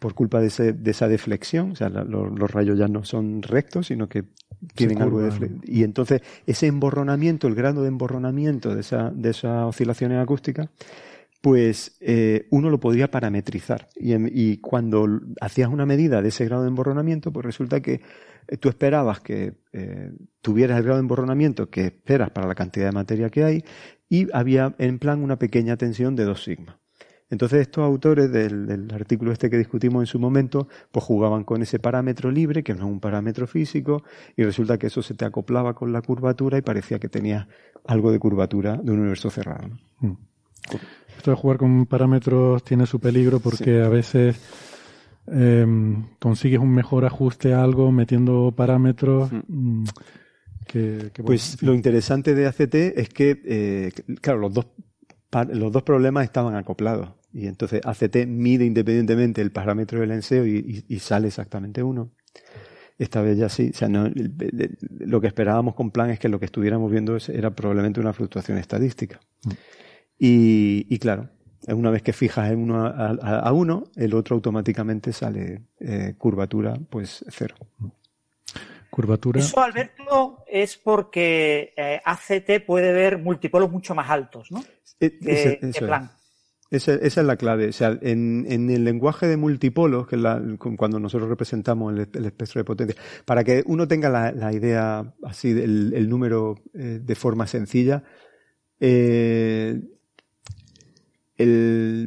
por 0.06 0.14
culpa 0.14 0.40
de, 0.40 0.48
ese, 0.50 0.74
de 0.74 0.92
esa 0.92 1.08
deflexión, 1.08 1.72
o 1.72 1.76
sea, 1.76 1.90
los 1.90 2.52
rayos 2.52 2.78
ya 2.78 2.88
no 2.88 3.04
son 3.04 3.42
rectos, 3.42 3.88
sino 3.88 4.08
que 4.08 4.26
tienen 4.76 5.02
algo 5.02 5.18
de 5.18 5.32
deflexión. 5.32 5.62
Y 5.66 5.82
entonces 5.82 6.22
ese 6.46 6.68
emborronamiento, 6.68 7.48
el 7.48 7.56
grado 7.56 7.82
de 7.82 7.88
emborronamiento 7.88 8.76
de, 8.76 8.82
esa, 8.82 9.10
de 9.10 9.32
esas 9.32 9.66
oscilaciones 9.66 10.22
acústicas, 10.22 10.70
pues 11.42 11.98
eh, 12.02 12.46
uno 12.52 12.70
lo 12.70 12.80
podría 12.80 13.10
parametrizar. 13.10 13.90
Y, 13.96 14.14
y, 14.40 14.58
cuando 14.58 15.08
hacías 15.42 15.70
una 15.70 15.88
medida 15.88 16.22
de 16.22 16.30
ese 16.30 16.46
grado 16.46 16.62
de 16.62 16.70
emborronamiento, 16.70 17.34
pues 17.34 17.44
resulta 17.44 17.80
que 17.80 18.02
eh, 18.48 18.58
tú 18.58 18.70
esperabas 18.70 19.22
que 19.22 19.54
eh, 19.74 20.12
tuvieras 20.44 20.78
el 20.78 20.84
grado 20.84 20.98
de 20.98 21.02
emborronamiento 21.02 21.72
que 21.72 21.86
esperas 21.86 22.30
para 22.30 22.46
la 22.46 22.54
cantidad 22.54 22.86
de 22.86 22.92
materia 22.92 23.32
que 23.32 23.44
hay, 23.44 23.64
y 24.08 24.28
había 24.34 24.76
en 24.78 25.00
plan 25.00 25.24
una 25.24 25.40
pequeña 25.40 25.78
tensión 25.78 26.16
de 26.16 26.26
2 26.26 26.44
sigma. 26.44 26.80
Entonces 27.36 27.64
estos 27.64 27.84
autores 27.84 28.32
del, 28.32 28.88
artículo 28.94 29.34
este 29.34 29.50
que 29.50 29.58
discutimos 29.58 30.02
en 30.02 30.08
su 30.08 30.20
momento, 30.20 30.70
pues 30.90 31.04
jugaban 31.04 31.44
con 31.44 31.62
ese 31.62 31.80
parámetro 31.80 32.32
libre, 32.32 32.64
que 32.64 32.74
no 32.74 32.86
es 32.86 32.86
un 32.86 33.02
parámetro 33.02 33.46
físico, 33.46 34.04
y 34.38 34.44
resulta 34.46 34.78
que 34.78 34.88
eso 34.88 35.02
se 35.02 35.16
te 35.16 35.26
acoplaba 35.26 35.74
con 35.74 35.92
la 35.92 36.02
curvatura 36.02 36.58
y 36.58 36.62
parecía 36.62 36.98
que 36.98 37.10
tenía 37.10 37.50
algo 37.86 38.14
de 38.14 38.20
curvatura 38.20 38.78
de 38.78 38.90
un 38.90 39.00
universo 39.00 39.30
cerrado. 39.30 39.68
Mm. 40.00 40.14
Esto 41.18 41.32
de 41.32 41.36
jugar 41.36 41.58
con 41.58 41.86
parámetros 41.88 42.64
tiene 42.64 42.86
su 42.86 43.02
peligro 43.02 43.42
porque 43.42 43.82
a 43.82 43.90
veces 43.90 44.40
em, 45.28 46.06
consigues 46.20 46.62
un 46.62 46.74
mejor 46.74 47.04
ajuste 47.04 47.54
a 47.54 47.62
algo 47.62 47.92
metiendo 47.92 48.54
parámetros. 48.56 49.30
Mm, 49.50 49.84
que, 50.66 51.12
pues 51.26 51.62
lo 51.62 51.74
interesante 51.74 52.34
de 52.34 52.48
ACT 52.48 52.76
es 52.96 53.10
que, 53.10 53.42
eh, 53.44 53.92
claro, 54.22 54.40
los 54.40 54.54
dos 54.54 54.68
los 55.44 55.72
dos 55.72 55.84
problemas 55.84 56.24
estaban 56.24 56.56
acoplados. 56.56 57.10
Y 57.36 57.48
entonces 57.48 57.82
ACT 57.84 58.28
mide 58.28 58.64
independientemente 58.64 59.42
el 59.42 59.52
parámetro 59.52 60.00
del 60.00 60.12
enseo 60.12 60.46
y, 60.48 60.86
sale 61.02 61.28
exactamente 61.28 61.84
uno. 61.84 62.12
esta 62.98 63.22
vez 63.22 63.38
ya 63.38 63.50
sí. 63.50 63.72
O 63.74 63.78
sea, 63.78 63.90
no, 63.90 64.10
lo 65.00 65.20
que 65.20 65.28
esperábamos 65.28 65.76
con 65.76 65.92
plan 65.92 66.12
es 66.12 66.18
que 66.18 66.30
lo 66.30 66.40
que 66.40 66.46
estuviéramos 66.46 66.90
viendo 66.90 67.18
era 67.28 67.52
probablemente 67.52 68.00
una 68.00 68.14
fluctuación 68.14 68.58
estadística. 68.58 69.20
Mm. 69.44 69.52
Y, 70.18 70.98
claro, 71.00 71.28
una 71.68 71.92
vez 71.92 72.04
que 72.04 72.14
fijas 72.14 72.50
en 72.52 72.60
uno 72.60 72.86
a, 72.86 73.52
uno, 73.52 73.84
el 73.98 74.14
otro 74.14 74.36
automáticamente 74.36 75.12
sale 75.12 75.64
eh, 75.82 76.16
curvatura, 76.18 76.80
pues 76.90 77.26
cero. 77.28 77.56
Curvatura. 78.90 79.42
Eso, 79.42 79.62
Alberto, 79.62 80.46
es 80.48 80.78
porque 80.78 81.74
eh, 81.76 82.00
ACT 82.06 82.66
puede 82.66 82.94
ver 82.94 83.18
multipolos 83.18 83.70
mucho 83.70 83.94
más 83.94 84.10
altos, 84.10 84.54
¿no? 84.54 84.64
Eh, 85.02 85.60
plan. 85.80 86.10
Esa, 86.72 86.96
es 86.96 87.16
la 87.18 87.36
clave. 87.36 87.70
O 87.70 87.74
sea, 87.74 87.98
en, 88.02 88.46
el 88.70 88.84
lenguaje 88.84 89.28
de 89.28 89.38
multipolos, 89.38 90.08
que 90.08 90.16
es 90.16 90.22
cuando 90.78 91.00
nosotros 91.00 91.30
representamos 91.30 91.94
el, 91.94 92.26
espectro 92.26 92.60
de 92.60 92.66
potencia, 92.66 92.96
para 93.26 93.44
que 93.44 93.64
uno 93.66 93.88
tenga 93.88 94.10
la, 94.10 94.54
idea 94.54 95.14
así 95.24 95.54
del 95.54 96.10
número 96.10 96.56
eh, 96.74 97.00
de 97.04 97.16
forma 97.16 97.48
sencilla, 97.48 98.04
eh, 98.80 99.80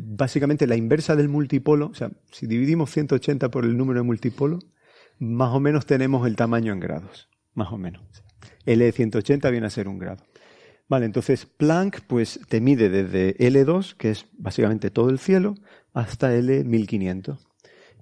básicamente 0.02 0.66
la 0.66 0.76
inversa 0.76 1.14
del 1.16 1.28
multipolo, 1.28 1.89
o 1.89 1.94
sea, 1.94 2.10
si 2.30 2.47
dividimos 2.47 2.90
180 2.90 3.51
por 3.51 3.64
el 3.64 3.76
número 3.76 4.01
de 4.01 4.05
multipolos, 4.05 4.66
más 5.18 5.55
o 5.55 5.60
menos 5.60 5.86
tenemos 5.86 6.26
el 6.26 6.36
tamaño 6.36 6.72
en 6.72 6.80
grados, 6.80 7.28
más 7.55 7.72
o 7.72 7.78
menos. 7.78 8.02
L 8.64 8.85
de 8.85 8.93
180 8.93 9.51
viene 9.51 9.66
a 9.66 9.70
ser 9.70 9.89
un 9.89 9.98
grado. 9.98 10.24
Vale, 10.89 11.05
entonces 11.05 11.44
Planck 11.44 12.01
pues 12.06 12.40
te 12.48 12.60
mide 12.60 12.89
desde 12.89 13.36
L2, 13.36 13.94
que 13.97 14.10
es 14.10 14.27
básicamente 14.39 14.90
todo 14.90 15.10
el 15.10 15.19
cielo, 15.19 15.55
hasta 15.93 16.35
L1500. 16.35 17.39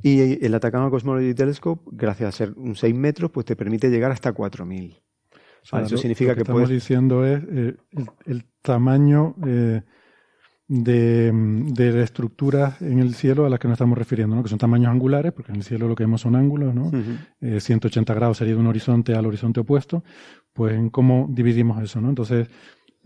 Y 0.03 0.45
el 0.45 0.55
Atacama 0.55 0.91
Cosmology 0.91 1.35
Telescope, 1.35 1.83
gracias 1.91 2.29
a 2.29 2.33
ser 2.33 2.53
un 2.57 2.77
6 2.77 2.95
metros, 2.95 3.31
pues 3.31 3.47
te 3.47 3.57
permite 3.57 3.91
llegar 3.91 4.13
hasta 4.13 4.33
4000. 4.33 4.97
eso 5.63 5.97
significa 5.97 6.35
que, 6.35 6.43
estamos 6.43 6.69
diciendo 6.69 7.25
es 7.25 7.43
eh, 7.49 7.77
el, 8.27 8.45
tamaño 8.63 9.35
eh, 9.45 9.83
de, 10.69 11.33
de 11.33 12.03
estructuras 12.03 12.81
en 12.83 12.99
el 12.99 13.15
cielo 13.15 13.47
a 13.47 13.51
las 13.51 13.59
que 13.59 13.69
nos 13.69 13.77
estamos 13.77 13.97
refiriendo, 13.97 14.37
¿no? 14.37 14.43
que 14.43 14.49
son 14.49 14.59
tamaños 14.59 14.91
angulares, 14.91 15.33
porque 15.33 15.53
en 15.53 15.57
el 15.57 15.65
cielo 15.65 15.89
lo 15.89 15.95
que 15.95 16.05
vemos 16.05 16.21
son 16.21 16.37
ángulos, 16.37 16.75
¿no? 16.75 16.91
180 17.41 18.13
eh, 18.13 18.17
grados 18.17 18.39
sería 18.39 18.55
de 18.55 18.61
un 18.61 18.67
horizonte 18.67 19.15
al 19.15 19.27
horizonte 19.27 19.61
opuesto, 19.61 20.05
pues 20.53 20.75
en 20.75 20.91
cómo 20.91 21.29
dividimos 21.31 21.83
eso, 21.83 22.01
¿no? 22.01 22.09
Entonces, 22.09 22.49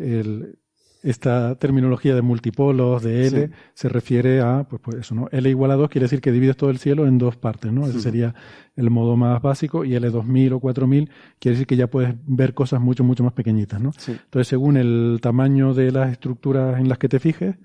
el, 0.00 0.58
esta 1.02 1.54
terminología 1.54 2.14
de 2.14 2.22
multipolos, 2.22 3.02
de 3.02 3.26
L, 3.26 3.50
se 3.74 3.88
refiere 3.88 4.40
a, 4.40 4.64
pues, 4.68 4.82
pues, 4.82 4.96
eso, 4.98 5.14
¿no? 5.14 5.28
L 5.32 5.48
igual 5.48 5.70
a 5.70 5.76
2 5.76 5.88
quiere 5.88 6.04
decir 6.04 6.20
que 6.20 6.32
divides 6.32 6.56
todo 6.56 6.70
el 6.70 6.78
cielo 6.78 7.06
en 7.06 7.18
dos 7.18 7.36
partes, 7.36 7.72
¿no? 7.72 7.86
Ese 7.86 8.00
sería 8.00 8.34
el 8.76 8.90
modo 8.90 9.16
más 9.16 9.40
básico. 9.40 9.84
Y 9.84 9.92
L2000 9.92 10.52
o 10.52 10.60
4000 10.60 11.10
quiere 11.38 11.54
decir 11.54 11.66
que 11.66 11.76
ya 11.76 11.86
puedes 11.86 12.14
ver 12.26 12.52
cosas 12.52 12.80
mucho, 12.80 13.02
mucho 13.02 13.24
más 13.24 13.32
pequeñitas, 13.32 13.80
¿no? 13.80 13.92
Entonces, 14.06 14.48
según 14.48 14.76
el 14.76 15.18
tamaño 15.22 15.72
de 15.72 15.90
las 15.90 16.12
estructuras 16.12 16.78
en 16.78 16.88
las 16.88 16.98
que 16.98 17.08
te 17.08 17.18
fijes, 17.18 17.56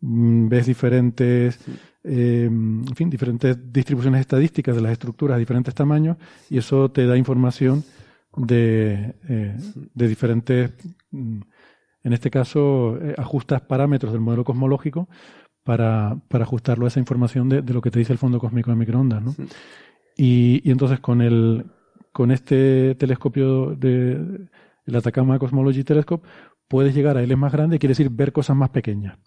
mm, 0.00 0.48
ves 0.48 0.66
diferentes, 0.66 1.60
eh, 2.02 2.46
en 2.46 2.96
fin, 2.96 3.08
diferentes 3.08 3.72
distribuciones 3.72 4.20
estadísticas 4.20 4.74
de 4.74 4.82
las 4.82 4.92
estructuras 4.92 5.36
a 5.36 5.38
diferentes 5.38 5.74
tamaños 5.74 6.16
y 6.48 6.58
eso 6.58 6.90
te 6.90 7.06
da 7.06 7.16
información 7.16 7.84
de, 8.36 9.14
eh, 9.28 9.56
de 9.94 10.08
diferentes 10.08 10.72
mm, 11.12 11.40
en 12.02 12.12
este 12.12 12.30
caso, 12.30 12.98
eh, 13.00 13.14
ajustas 13.18 13.62
parámetros 13.62 14.12
del 14.12 14.20
modelo 14.20 14.44
cosmológico 14.44 15.08
para, 15.64 16.18
para 16.28 16.44
ajustarlo 16.44 16.86
a 16.86 16.88
esa 16.88 17.00
información 17.00 17.48
de, 17.48 17.62
lo 17.62 17.80
que 17.80 17.90
te 17.90 17.98
dice 17.98 18.12
el 18.12 18.18
fondo 18.18 18.38
cósmico 18.38 18.70
de 18.70 18.76
microondas. 18.76 19.22
¿no? 19.22 19.34
Y, 20.16 20.60
y, 20.64 20.70
entonces 20.70 21.00
con, 21.00 21.20
el, 21.20 21.66
con 22.12 22.30
este 22.30 22.94
telescopio 22.94 23.74
de 23.76 24.48
el 24.86 24.96
Atacama 24.96 25.38
Cosmology 25.38 25.84
Telescope 25.84 26.26
puedes 26.68 26.94
llegar 26.94 27.16
a 27.16 27.22
L 27.22 27.34
más 27.36 27.52
grande, 27.52 27.78
quiere 27.78 27.92
decir 27.92 28.10
ver 28.10 28.32
cosas 28.32 28.56
más 28.56 28.70
pequeñas. 28.70 29.18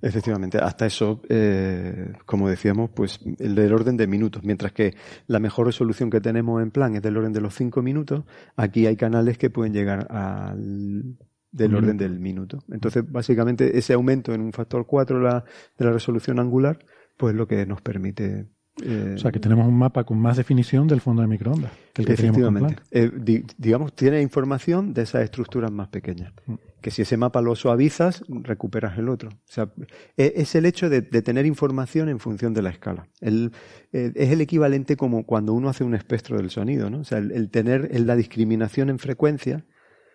Efectivamente, 0.00 0.58
hasta 0.58 0.84
eso, 0.84 1.22
eh, 1.28 2.12
como 2.26 2.48
decíamos, 2.48 2.90
pues 2.90 3.20
el 3.38 3.54
del 3.54 3.72
orden 3.72 3.96
de 3.96 4.08
minutos, 4.08 4.42
mientras 4.42 4.72
que 4.72 4.94
la 5.28 5.38
mejor 5.38 5.66
resolución 5.66 6.10
que 6.10 6.20
tenemos 6.20 6.60
en 6.60 6.72
plan 6.72 6.96
es 6.96 7.02
del 7.02 7.16
orden 7.16 7.32
de 7.32 7.40
los 7.40 7.54
5 7.54 7.82
minutos, 7.82 8.24
aquí 8.56 8.86
hay 8.86 8.96
canales 8.96 9.38
que 9.38 9.48
pueden 9.48 9.72
llegar 9.72 10.08
al 10.10 11.16
del 11.52 11.74
orden 11.74 11.96
del 11.98 12.18
minuto. 12.18 12.64
Entonces, 12.70 13.04
básicamente, 13.10 13.78
ese 13.78 13.92
aumento 13.92 14.32
en 14.32 14.40
un 14.40 14.52
factor 14.52 14.86
4 14.86 15.20
la, 15.20 15.44
de 15.78 15.84
la 15.84 15.92
resolución 15.92 16.40
angular, 16.40 16.78
pues 17.16 17.34
lo 17.34 17.46
que 17.46 17.64
nos 17.66 17.82
permite. 17.82 18.48
Eh, 18.82 19.12
o 19.16 19.18
sea, 19.18 19.30
que 19.30 19.38
tenemos 19.38 19.68
un 19.68 19.76
mapa 19.76 20.04
con 20.04 20.18
más 20.18 20.38
definición 20.38 20.88
del 20.88 21.02
fondo 21.02 21.20
de 21.20 21.28
microondas 21.28 21.72
que 21.92 22.02
el 22.02 22.06
que 22.06 22.14
efectivamente. 22.14 22.76
Eh, 22.90 23.10
digamos, 23.58 23.94
tiene 23.94 24.22
información 24.22 24.94
de 24.94 25.02
esas 25.02 25.24
estructuras 25.24 25.70
más 25.70 25.88
pequeñas. 25.88 26.32
Mm. 26.46 26.54
Que 26.80 26.90
si 26.90 27.02
ese 27.02 27.18
mapa 27.18 27.42
lo 27.42 27.54
suavizas, 27.54 28.24
recuperas 28.28 28.96
el 28.98 29.10
otro. 29.10 29.28
O 29.28 29.36
sea, 29.44 29.70
e, 30.16 30.32
es 30.36 30.54
el 30.54 30.64
hecho 30.64 30.88
de, 30.88 31.02
tener 31.02 31.44
información 31.44 32.08
en 32.08 32.18
función 32.18 32.54
de 32.54 32.62
la 32.62 32.70
escala. 32.70 33.08
El, 33.20 33.52
eh, 33.92 34.10
es 34.14 34.30
el 34.30 34.40
equivalente 34.40 34.96
como 34.96 35.26
cuando 35.26 35.52
uno 35.52 35.68
hace 35.68 35.84
un 35.84 35.94
espectro 35.94 36.38
del 36.38 36.48
sonido, 36.48 36.88
¿no? 36.88 37.00
O 37.00 37.04
sea, 37.04 37.18
el, 37.18 37.50
tener 37.50 37.90
la 38.00 38.16
discriminación 38.16 38.88
en 38.88 38.98
frecuencia 38.98 39.66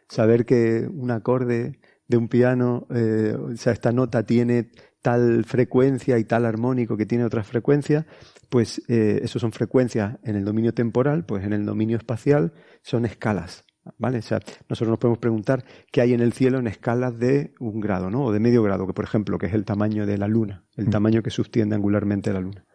saber 0.10 0.46
que 0.46 0.88
un 0.92 1.12
acorde 1.12 1.80
de 2.08 2.18
un 2.18 2.28
piano, 2.28 2.88
eh, 2.90 3.36
o 3.38 3.56
sea, 3.56 3.74
esta 3.74 3.92
nota 3.92 4.24
tiene 4.24 4.72
tal 5.02 5.46
frecuencia 5.46 6.18
y 6.18 6.24
tal 6.24 6.46
armónico 6.46 6.98
que 6.98 7.06
tiene 7.06 7.26
otra 7.26 7.44
frecuencia, 7.44 8.06
pues 8.50 8.82
eh, 8.88 9.20
eso 9.24 9.40
son 9.40 9.52
frecuencias 9.52 10.18
en 10.24 10.36
el 10.36 10.46
dominio 10.46 10.74
temporal, 10.74 11.26
pues 11.26 11.44
en 11.44 11.54
el 11.54 11.66
dominio 11.66 11.98
espacial 11.98 12.54
son 12.82 13.06
escalas. 13.06 13.66
¿Vale? 13.98 14.18
O 14.18 14.22
sea, 14.22 14.40
nosotros 14.68 14.90
nos 14.90 15.00
podemos 15.00 15.20
preguntar 15.20 15.64
qué 15.94 16.02
hay 16.02 16.14
en 16.14 16.20
el 16.20 16.34
cielo 16.34 16.60
en 16.60 16.68
escalas 16.68 17.18
de 17.18 17.54
un 17.62 17.80
grado, 17.80 18.10
¿no? 18.10 18.26
O 18.26 18.34
de 18.34 18.42
medio 18.42 18.62
grado, 18.62 18.86
que 18.86 18.92
por 18.92 19.06
ejemplo, 19.06 19.38
que 19.38 19.46
es 19.46 19.54
el 19.54 19.64
tamaño 19.64 20.06
de 20.06 20.18
la 20.18 20.28
luna, 20.28 20.66
el 20.76 20.88
mm. 20.88 20.90
tamaño 20.90 21.24
que 21.24 21.30
sostiene 21.30 21.74
angularmente 21.74 22.34
la 22.34 22.42
luna. 22.42 22.66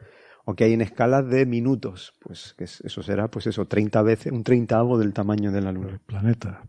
O 0.46 0.54
que 0.54 0.64
hay 0.64 0.72
en 0.72 0.80
escalas 0.80 1.28
de 1.28 1.44
minutos, 1.44 2.14
pues 2.18 2.54
que 2.56 2.64
eso 2.64 3.02
será, 3.02 3.28
pues 3.28 3.46
eso, 3.46 3.66
30 3.66 4.00
veces, 4.00 4.32
un 4.32 4.42
treintavo 4.42 4.96
del 4.96 5.12
tamaño 5.12 5.52
de 5.52 5.60
la 5.60 5.70
luna. 5.70 5.90
El 5.90 6.00
planeta 6.00 6.62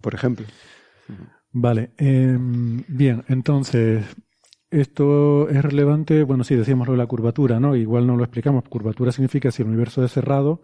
por 0.00 0.14
ejemplo. 0.14 0.46
Vale, 1.52 1.90
em, 1.96 2.82
bien, 2.88 3.24
entonces, 3.28 4.04
esto 4.70 5.48
es 5.48 5.62
relevante, 5.62 6.22
bueno, 6.22 6.44
sí, 6.44 6.54
decíamos 6.54 6.86
lo 6.86 6.92
de 6.92 6.98
la 6.98 7.06
curvatura, 7.06 7.60
¿no? 7.60 7.76
Igual 7.76 8.06
no 8.06 8.16
lo 8.16 8.24
explicamos. 8.24 8.64
Curvatura 8.68 9.12
significa 9.12 9.50
si 9.50 9.62
el 9.62 9.68
universo 9.68 10.04
es 10.04 10.12
cerrado, 10.12 10.60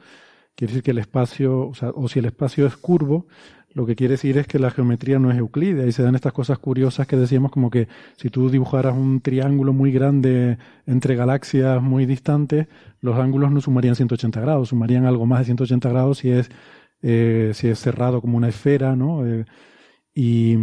quiere 0.54 0.72
decir 0.72 0.82
que 0.82 0.90
el 0.90 0.98
espacio, 0.98 1.68
o, 1.68 1.74
sea, 1.74 1.90
o 1.90 2.08
si 2.08 2.18
el 2.18 2.26
espacio 2.26 2.66
es 2.66 2.76
curvo, 2.76 3.26
lo 3.74 3.86
que 3.86 3.96
quiere 3.96 4.12
decir 4.12 4.36
es 4.36 4.46
que 4.46 4.58
la 4.58 4.70
geometría 4.70 5.18
no 5.18 5.30
es 5.30 5.38
euclídea 5.38 5.86
y 5.86 5.92
se 5.92 6.02
dan 6.02 6.14
estas 6.14 6.32
cosas 6.32 6.58
curiosas 6.58 7.06
que 7.06 7.16
decíamos 7.16 7.50
como 7.50 7.70
que 7.70 7.88
si 8.16 8.28
tú 8.28 8.50
dibujaras 8.50 8.94
un 8.94 9.20
triángulo 9.22 9.72
muy 9.72 9.92
grande 9.92 10.58
entre 10.86 11.16
galaxias 11.16 11.82
muy 11.82 12.04
distantes, 12.04 12.66
los 13.00 13.16
ángulos 13.18 13.50
no 13.50 13.60
sumarían 13.60 13.96
180 13.96 14.40
grados, 14.40 14.68
sumarían 14.68 15.06
algo 15.06 15.24
más 15.24 15.40
de 15.40 15.44
180 15.46 15.88
grados 15.88 16.18
si 16.18 16.30
es 16.30 16.50
eh, 17.02 17.52
si 17.54 17.68
es 17.68 17.78
cerrado 17.78 18.20
como 18.20 18.36
una 18.36 18.48
esfera, 18.48 18.96
¿no? 18.96 19.26
Eh, 19.26 19.44
y, 20.14 20.56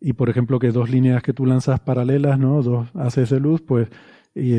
y, 0.00 0.12
por 0.14 0.28
ejemplo, 0.28 0.58
que 0.58 0.70
dos 0.72 0.90
líneas 0.90 1.22
que 1.22 1.32
tú 1.32 1.46
lanzas 1.46 1.80
paralelas, 1.80 2.38
¿no? 2.38 2.62
Dos 2.62 2.88
haces 2.94 3.30
de 3.30 3.40
luz, 3.40 3.62
pues 3.62 3.88
y 4.34 4.54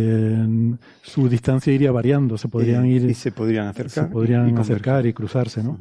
su 1.02 1.28
distancia 1.30 1.74
iría 1.74 1.92
variando, 1.92 2.38
se 2.38 2.48
podrían 2.48 2.86
ir 2.86 3.10
y 3.10 3.14
se 3.16 3.32
podrían 3.32 3.68
acercar, 3.68 4.06
se 4.06 4.12
podrían 4.12 4.58
acercar 4.58 5.06
y 5.06 5.14
cruzarse, 5.14 5.64
¿no? 5.64 5.80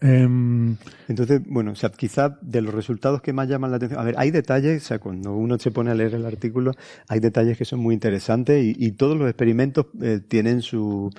Em, 0.00 0.76
Entonces, 1.08 1.40
bueno, 1.46 1.70
o 1.72 1.74
sea, 1.76 1.90
quizá 1.90 2.38
de 2.42 2.60
los 2.60 2.74
resultados 2.74 3.22
que 3.22 3.32
más 3.32 3.48
llaman 3.48 3.70
la 3.70 3.76
atención, 3.76 4.00
a 4.00 4.04
ver, 4.04 4.16
hay 4.18 4.30
detalles, 4.30 4.82
o 4.82 4.86
sea, 4.86 4.98
cuando 4.98 5.34
uno 5.34 5.58
se 5.58 5.70
pone 5.70 5.92
a 5.92 5.94
leer 5.94 6.14
el 6.14 6.26
artículo, 6.26 6.72
hay 7.08 7.20
detalles 7.20 7.56
que 7.56 7.64
son 7.64 7.80
muy 7.80 7.94
interesantes 7.94 8.62
y, 8.62 8.74
y 8.76 8.92
todos 8.92 9.16
los 9.16 9.28
experimentos 9.28 9.86
eh, 10.02 10.20
tienen 10.26 10.60
su, 10.60 11.10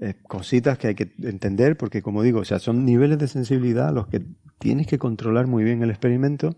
eh, 0.00 0.14
cositas 0.26 0.78
que 0.78 0.88
hay 0.88 0.94
que 0.94 1.12
entender, 1.22 1.76
porque 1.76 2.02
como 2.02 2.22
digo, 2.22 2.40
o 2.40 2.44
sea, 2.44 2.58
son 2.58 2.84
niveles 2.84 3.18
de 3.18 3.28
sensibilidad 3.28 3.92
los 3.92 4.06
que 4.08 4.22
tienes 4.58 4.86
que 4.86 4.98
controlar 4.98 5.46
muy 5.46 5.64
bien 5.64 5.82
el 5.82 5.90
experimento 5.90 6.56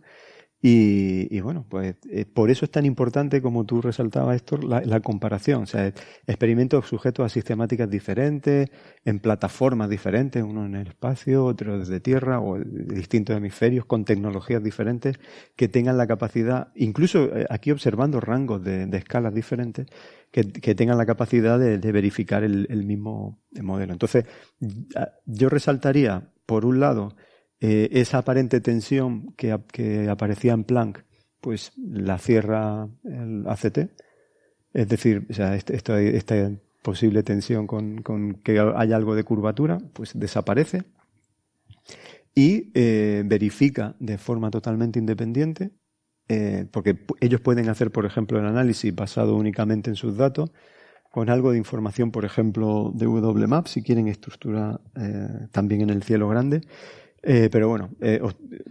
y, 0.66 1.41
bueno, 1.41 1.66
pues 1.69 1.97
eh, 2.09 2.24
por 2.24 2.51
eso 2.51 2.65
es 2.65 2.70
tan 2.70 2.86
importante, 2.86 3.43
como 3.43 3.66
tú 3.66 3.82
resaltabas, 3.82 4.36
Héctor, 4.36 4.65
la, 4.65 5.01
comparación. 5.01 5.65
O 5.65 5.66
sea, 5.66 5.93
experimentos 6.27 6.86
sujetos 6.86 7.27
a 7.27 7.28
sistemáticas 7.28 7.91
diferentes, 7.91 8.70
en 9.05 9.19
plataformas 9.19 9.91
diferentes, 9.91 10.43
uno 10.43 10.65
en 10.65 10.77
el 10.77 10.86
espacio, 10.86 11.45
otro 11.45 11.78
desde 11.78 12.01
tierra 12.01 12.41
o 12.41 12.59
de 12.59 12.95
distintos 12.95 13.36
hemisferios, 13.36 13.85
con 13.85 14.07
tecnologías 14.07 14.65
diferentes, 14.65 15.19
que 15.55 15.69
tengan 15.69 15.99
la 15.99 16.07
capacidad, 16.07 16.69
incluso 16.77 17.24
eh, 17.36 17.45
aquí 17.51 17.70
observando 17.70 18.19
rangos 18.20 18.65
de, 18.65 18.89
escalas 18.97 19.35
diferentes, 19.35 19.86
que, 20.31 20.45
tengan 20.74 20.97
la 20.97 21.05
capacidad 21.05 21.59
de, 21.59 21.93
verificar 21.93 22.43
el 22.43 22.86
mismo 22.86 23.39
modelo. 23.61 23.93
Entonces, 23.93 24.24
yo 25.27 25.51
resaltaría, 25.51 26.31
por 26.47 26.65
un 26.65 26.81
lado, 26.81 27.15
eh, 27.66 27.89
esa 27.99 28.19
aparente 28.19 28.61
tensión 28.61 29.32
que, 29.39 29.51
aparecía 30.11 30.53
en 30.53 30.65
Planck, 30.65 31.03
pues 31.41 31.73
la 31.78 32.19
cierra 32.19 32.91
el 33.05 33.45
ACT. 33.47 33.78
Es 34.74 34.86
decir, 34.86 35.27
o 35.31 35.32
sea, 35.32 35.57
este, 35.57 35.74
esta, 35.74 36.51
posible 36.82 37.23
tensión 37.23 37.66
con, 37.66 38.35
que 38.45 38.59
haya 38.61 38.97
algo 38.97 39.15
de 39.15 39.24
curvatura, 39.24 39.78
pues 39.95 40.11
desaparece 40.12 40.82
y 42.35 42.70
eh, 42.74 43.23
verifica 43.24 43.97
de 43.99 44.19
forma 44.19 44.51
totalmente 44.51 44.99
independiente, 44.99 45.70
eh, 46.28 46.66
porque 46.70 46.99
ellos 47.20 47.41
pueden 47.41 47.70
hacer, 47.70 47.91
por 47.91 48.05
ejemplo, 48.05 48.39
el 48.39 48.45
análisis 48.45 48.95
basado 48.95 49.36
únicamente 49.36 49.89
en 49.89 49.97
sus 49.97 50.19
datos, 50.19 50.51
con 51.11 51.31
algo 51.31 51.53
de 51.53 51.57
información, 51.57 52.11
por 52.11 52.27
ejemplo, 52.27 52.93
de 52.95 53.07
WMAP, 53.07 53.69
si 53.69 53.82
quieren 53.82 54.09
estructura 54.09 54.82
también 55.53 55.81
en 55.81 55.91
el 55.91 56.03
cielo 56.03 56.28
grande, 56.28 56.61
eh, 57.26 57.48
pero 57.51 57.68
bueno, 57.68 57.90
eh, 58.01 58.20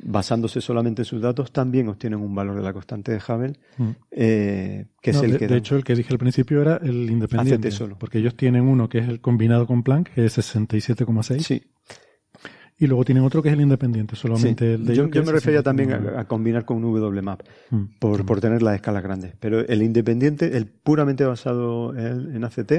basándose 0.03 0.61
solamente 0.61 1.01
en 1.01 1.05
sus 1.05 1.19
datos, 1.21 1.51
también 1.51 1.87
obtienen 1.87 2.19
un 2.19 2.35
valor 2.35 2.55
de 2.55 2.61
la 2.61 2.71
constante 2.71 3.11
de 3.11 3.17
Hubble, 3.17 3.53
mm. 3.77 3.89
eh, 4.11 4.85
que 5.01 5.09
es 5.09 5.21
el 5.21 5.31
de, 5.31 5.39
que. 5.39 5.47
De 5.47 5.57
hecho, 5.57 5.75
el 5.75 5.83
que 5.83 5.95
dije 5.95 6.13
al 6.13 6.19
principio 6.19 6.61
era 6.61 6.77
el 6.77 7.09
independiente. 7.09 7.71
solo. 7.71 7.97
Porque 7.97 8.19
ellos 8.19 8.35
tienen 8.35 8.63
uno 8.63 8.87
que 8.89 8.99
es 8.99 9.09
el 9.09 9.21
combinado 9.21 9.65
con 9.65 9.81
Planck, 9.81 10.09
que 10.13 10.25
es 10.25 10.37
67,6. 10.37 11.39
Sí. 11.39 11.63
Y 12.77 12.87
luego 12.87 13.03
tienen 13.05 13.23
otro 13.23 13.41
que 13.41 13.49
es 13.49 13.53
el 13.53 13.61
independiente, 13.61 14.15
solamente 14.15 14.75
el 14.75 14.85
de 14.85 14.95
Yo, 14.95 15.07
yo 15.07 15.23
me 15.23 15.31
refería 15.31 15.63
también 15.63 15.93
a, 15.93 16.25
combinar 16.25 16.65
con 16.65 16.83
un 16.83 16.93
WMAP, 16.93 17.41
mm. 17.71 17.83
por, 17.99 18.25
por 18.25 18.39
tener 18.39 18.61
las 18.61 18.75
escalas 18.75 19.01
grandes. 19.01 19.33
Pero 19.39 19.61
el 19.61 19.81
independiente, 19.81 20.57
el 20.57 20.67
puramente 20.67 21.23
basado 21.23 21.97
en, 21.97 22.35
en 22.35 22.43
ACT, 22.43 22.73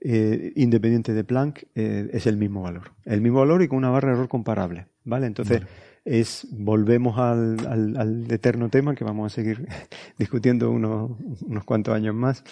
eh, 0.00 0.52
independiente 0.56 1.12
de 1.12 1.24
Planck 1.24 1.64
eh, 1.74 2.08
es 2.12 2.26
el 2.26 2.36
mismo 2.36 2.62
valor. 2.62 2.92
El 3.04 3.20
mismo 3.20 3.40
valor 3.40 3.62
y 3.62 3.68
con 3.68 3.78
una 3.78 3.90
barra 3.90 4.08
de 4.08 4.14
error 4.14 4.28
comparable. 4.28 4.86
¿Vale? 5.04 5.26
Entonces, 5.26 5.62
es 6.04 6.46
volvemos 6.52 7.18
al, 7.18 7.66
al, 7.66 8.30
eterno 8.30 8.70
tema 8.70 8.94
que 8.94 9.04
vamos 9.04 9.32
a 9.32 9.34
seguir 9.34 9.66
discutiendo 10.18 10.70
unos, 10.70 11.12
unos 11.42 11.64
cuantos 11.64 11.94
años 11.94 12.14
más 12.14 12.44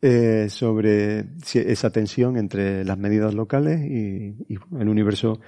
eh, 0.00 0.46
sobre 0.48 1.26
esa 1.54 1.90
tensión 1.90 2.36
entre 2.36 2.84
las 2.84 2.98
medidas 2.98 3.34
locales 3.34 3.80
y, 3.80 4.34
el 4.78 4.88
universo 4.88 5.40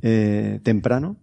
temprano 0.00 1.18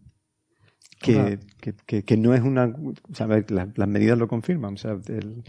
que, 1.02 1.40
que, 1.86 2.04
que, 2.04 2.18
no 2.18 2.34
es 2.34 2.42
una. 2.42 2.66
O 2.66 3.14
sea, 3.14 3.28
las, 3.28 3.88
medidas 3.88 4.18
lo 4.18 4.28
confirman. 4.28 4.74
O 4.74 4.78
sea, 4.78 4.98
el, 5.08 5.44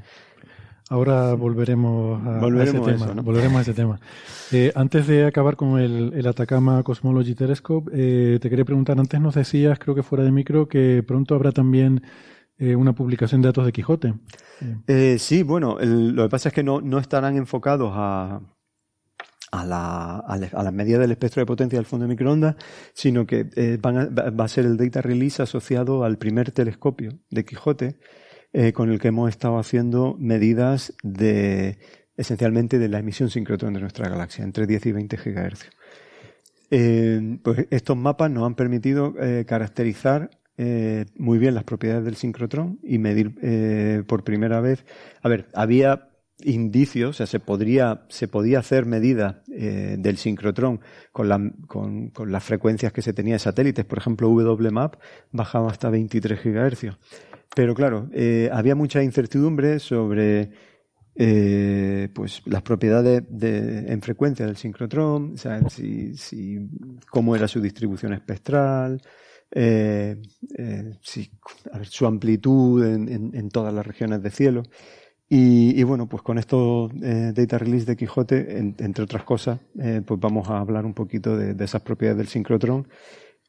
Ahora 0.91 1.35
volveremos 1.35 2.27
a, 2.27 2.63
ese 2.63 2.81
tema. 2.81 3.07
Volveremos 3.23 3.59
a 3.59 3.61
ese 3.61 3.75
tema. 3.75 4.01
Eh, 4.53 4.73
antes 4.75 5.07
de 5.07 5.27
acabar 5.27 5.57
con 5.57 5.79
el, 5.79 6.15
el 6.15 6.27
Atacama 6.27 6.83
Cosmology 6.83 7.35
Telescope, 7.35 7.91
eh, 7.93 8.39
te 8.41 8.49
quería 8.49 8.65
preguntar, 8.65 8.99
antes 8.99 9.21
nos 9.21 9.35
decías, 9.35 9.79
creo 9.79 9.95
que 9.95 10.03
fuera 10.03 10.25
de 10.25 10.33
micro, 10.33 10.67
que 10.67 11.05
pronto 11.07 11.35
habrá 11.35 11.53
también 11.53 12.03
eh, 12.57 12.75
una 12.75 12.95
publicación 12.95 13.43
de 13.43 13.49
datos 13.49 13.67
de 13.67 13.73
Quijote. 13.73 14.15
sí, 15.19 15.43
bueno, 15.43 15.77
lo 15.79 16.23
que 16.23 16.29
pasa 16.31 16.49
es 16.49 16.55
que 16.55 16.63
no, 16.63 16.81
no 16.81 16.99
estarán 16.99 17.37
enfocados 17.37 17.93
a, 17.95 18.41
a 19.53 19.65
la, 19.67 20.17
a, 20.21 20.63
la, 20.63 20.71
medida 20.71 20.99
del 20.99 21.11
espectro 21.11 21.43
de 21.43 21.47
potencia 21.47 21.79
del 21.79 21.85
fondo 21.85 22.05
de 22.05 22.09
microondas, 22.09 22.57
sino 22.95 23.27
que 23.27 23.79
van 23.83 24.15
va 24.17 24.45
a 24.45 24.49
ser 24.49 24.65
el 24.65 24.79
data 24.79 25.03
release 25.03 25.43
asociado 25.43 26.03
al 26.03 26.17
primer 26.17 26.51
telescopio 26.51 27.19
de 27.29 27.45
Quijote, 27.45 27.99
eh, 28.55 28.73
con 28.73 28.91
el 28.91 28.99
que 28.99 29.09
hemos 29.09 29.29
estado 29.29 29.59
haciendo 29.59 30.17
medidas 30.19 30.95
de 31.03 31.77
esencialmente 32.17 32.79
de 32.79 32.89
la 32.89 32.99
emisión 32.99 33.29
sincrotrón 33.29 33.75
de 33.75 33.81
nuestra 33.81 34.09
galaxia, 34.09 34.43
entre 34.43 34.67
10 34.67 34.87
y 34.87 34.93
20 34.93 35.17
GHz. 35.17 35.71
Eh, 36.71 37.39
pues 37.43 37.67
estos 37.71 37.97
mapas 37.97 38.31
nos 38.31 38.47
han 38.47 38.55
permitido 38.55 39.15
eh, 39.21 39.45
caracterizar 39.47 40.31
muy 41.17 41.39
bien 41.39 41.55
las 41.55 41.63
propiedades 41.63 42.05
del 42.05 42.17
sincrotrón 42.17 42.81
y 42.83 42.99
medir 42.99 44.05
por 44.09 44.25
primera 44.25 44.61
vez. 44.61 44.85
A 45.23 45.29
ver, 45.29 45.47
había 45.55 46.09
indicios, 46.41 47.11
o 47.11 47.13
sea, 47.13 47.27
se 47.27 47.39
podría, 47.39 48.07
se 48.09 48.27
podía 48.27 48.59
hacer 48.59 48.85
medidas 48.85 49.37
del 49.47 50.17
sincrotrón 50.17 50.81
con, 51.13 51.29
la, 51.29 51.53
con, 51.69 52.09
con, 52.09 52.33
las 52.33 52.43
frecuencias 52.43 52.93
que 52.93 53.03
se 53.03 53.13
tenía 53.13 53.35
de 53.35 53.39
satélites. 53.39 53.85
Por 53.85 53.99
ejemplo, 53.99 54.31
WMAP 54.31 54.97
bajaba 55.31 55.71
hasta 55.71 55.91
23 55.91 56.43
GHz. 56.43 56.99
Pero 57.59 57.75
claro, 57.75 58.09
eh, 58.13 58.49
había 58.53 58.77
mucha 58.77 59.03
incertidumbre 59.03 59.81
sobre 59.81 60.53
eh, 61.17 62.09
pues 62.15 62.41
las 62.45 62.63
propiedades 62.63 63.25
de, 63.29 63.93
en 63.93 64.01
frecuencia 64.01 64.47
del 64.47 64.57
sincrotrón, 64.57 65.35
o 65.35 65.69
si, 65.69 66.17
si, 66.17 66.61
cómo 67.11 67.35
era 67.35 67.49
su 67.49 67.61
distribución 67.61 68.13
espectral, 68.13 69.03
eh, 69.51 70.23
si, 71.03 71.33
a 71.73 71.79
ver, 71.79 71.89
su 71.89 72.07
amplitud 72.07 72.87
en, 72.87 73.49
todas 73.49 73.75
las 73.75 73.85
regiones 73.85 74.23
de 74.23 74.31
cielo. 74.31 74.63
Y, 75.29 75.73
y 75.77 75.83
bueno, 75.83 76.09
pues 76.09 76.23
con 76.23 76.39
esto 76.39 76.89
Data 76.95 77.59
Release 77.59 77.87
de 77.87 77.97
Quijote, 77.97 78.57
entre 78.57 79.03
otras 79.03 79.25
cosas, 79.25 79.59
pues 79.75 80.21
vamos 80.21 80.49
a 80.49 80.61
hablar 80.61 80.87
un 80.87 80.95
poquito 80.95 81.37
de, 81.37 81.55
de 81.55 81.65
esas 81.65 81.83
propiedades 81.83 82.19
del 82.19 82.29
sincrotrón 82.29 82.87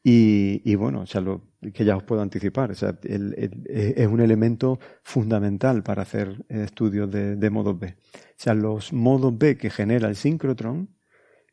y, 0.02 0.74
bueno, 0.76 1.02
o 1.02 1.06
sea, 1.06 1.20
lo 1.20 1.52
que 1.74 1.84
ya 1.84 1.96
os 1.96 2.02
puedo 2.04 2.22
anticipar, 2.22 2.70
o 2.70 2.74
sea, 2.74 2.98
el, 3.02 3.34
es 3.68 4.06
un 4.06 4.20
elemento 4.20 4.78
fundamental 5.02 5.82
para 5.82 6.02
hacer 6.02 6.44
estudios 6.48 7.10
de, 7.10 7.36
de, 7.36 7.50
modos 7.50 7.78
B. 7.78 7.96
O 8.14 8.18
sea, 8.36 8.54
los 8.54 8.94
modos 8.94 9.36
B 9.36 9.58
que 9.58 9.68
genera 9.68 10.08
el 10.08 10.16
sincrotrón, 10.16 10.96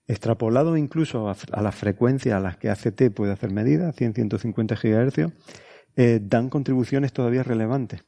extrapolado 0.07 0.77
incluso 0.77 1.29
a, 1.29 1.35
a 1.51 1.61
las 1.61 1.75
frecuencias 1.75 2.35
a 2.35 2.39
las 2.39 2.57
que 2.57 2.69
ACT 2.69 3.11
puede 3.13 3.33
hacer 3.33 3.51
medidas, 3.51 3.95
100-150 3.97 4.77
GHz, 4.77 5.33
eh, 5.97 6.19
dan 6.21 6.49
contribuciones 6.49 7.11
todavía 7.11 7.43
relevantes 7.43 8.05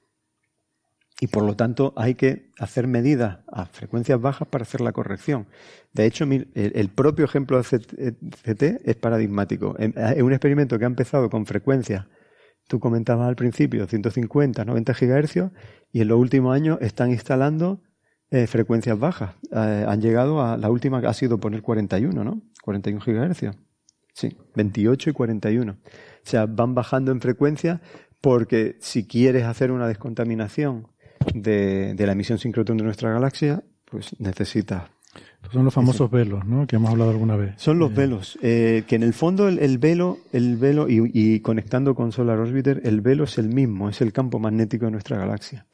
y 1.19 1.27
por 1.27 1.43
lo 1.43 1.55
tanto 1.55 1.93
hay 1.97 2.15
que 2.15 2.51
hacer 2.57 2.87
medidas 2.87 3.39
a 3.51 3.65
frecuencias 3.65 4.21
bajas 4.21 4.47
para 4.47 4.63
hacer 4.63 4.81
la 4.81 4.93
corrección. 4.93 5.47
De 5.93 6.05
hecho, 6.05 6.25
el 6.25 6.89
propio 6.89 7.25
ejemplo 7.25 7.61
de 7.61 7.63
CT 7.63 8.63
es 8.85 8.95
paradigmático. 8.95 9.75
Es 9.77 10.21
un 10.21 10.33
experimento 10.33 10.77
que 10.77 10.85
ha 10.85 10.87
empezado 10.87 11.29
con 11.29 11.45
frecuencias, 11.45 12.05
tú 12.67 12.79
comentabas 12.79 13.27
al 13.27 13.35
principio, 13.35 13.87
150, 13.87 14.63
90 14.63 14.93
GHz, 14.93 15.51
y 15.91 16.01
en 16.01 16.07
los 16.07 16.19
últimos 16.19 16.55
años 16.55 16.77
están 16.81 17.09
instalando 17.09 17.81
eh, 18.29 18.45
frecuencias 18.45 18.99
bajas. 18.99 19.35
Eh, 19.51 19.85
han 19.87 20.01
llegado 20.01 20.43
a, 20.43 20.55
la 20.55 20.69
última 20.69 20.99
ha 20.99 21.13
sido 21.13 21.39
poner 21.39 21.63
41, 21.63 22.23
¿no? 22.23 22.43
41 22.63 23.03
GHz. 23.03 23.55
Sí, 24.13 24.37
28 24.55 25.09
y 25.09 25.13
41. 25.13 25.71
O 25.71 25.77
sea, 26.23 26.45
van 26.45 26.75
bajando 26.75 27.11
en 27.11 27.21
frecuencia 27.21 27.81
porque 28.21 28.77
si 28.81 29.07
quieres 29.07 29.45
hacer 29.45 29.71
una 29.71 29.87
descontaminación 29.87 30.87
de, 31.33 31.95
la 31.97 32.11
emisión 32.11 32.37
sincrotrón 32.37 32.77
de 32.77 32.83
nuestra 32.83 33.11
galaxia, 33.11 33.63
pues 33.85 34.15
necesita. 34.19 34.91
Son 35.51 35.65
los 35.65 35.73
famosos 35.73 36.11
velos, 36.11 36.45
¿no? 36.45 36.67
Que 36.67 36.75
hemos 36.75 36.91
hablado 36.91 37.11
alguna 37.11 37.35
vez. 37.35 37.53
Son 37.57 37.79
los 37.79 37.91
eh, 37.91 37.95
velos, 37.95 38.37
eh, 38.41 38.83
que 38.87 38.95
en 38.95 39.03
el 39.03 39.13
fondo 39.13 39.47
el, 39.47 39.77
velo, 39.77 40.19
el 40.31 40.57
velo 40.57 40.85
y, 40.89 41.39
conectando 41.39 41.95
con 41.95 42.11
Solar 42.11 42.37
Orbiter, 42.39 42.81
el 42.83 43.01
velo 43.01 43.23
es 43.23 43.37
el 43.37 43.49
mismo, 43.49 43.89
es 43.89 44.01
el 44.01 44.13
campo 44.13 44.39
magnético 44.39 44.85
de 44.85 44.91
nuestra 44.91 45.17
galaxia. 45.17 45.65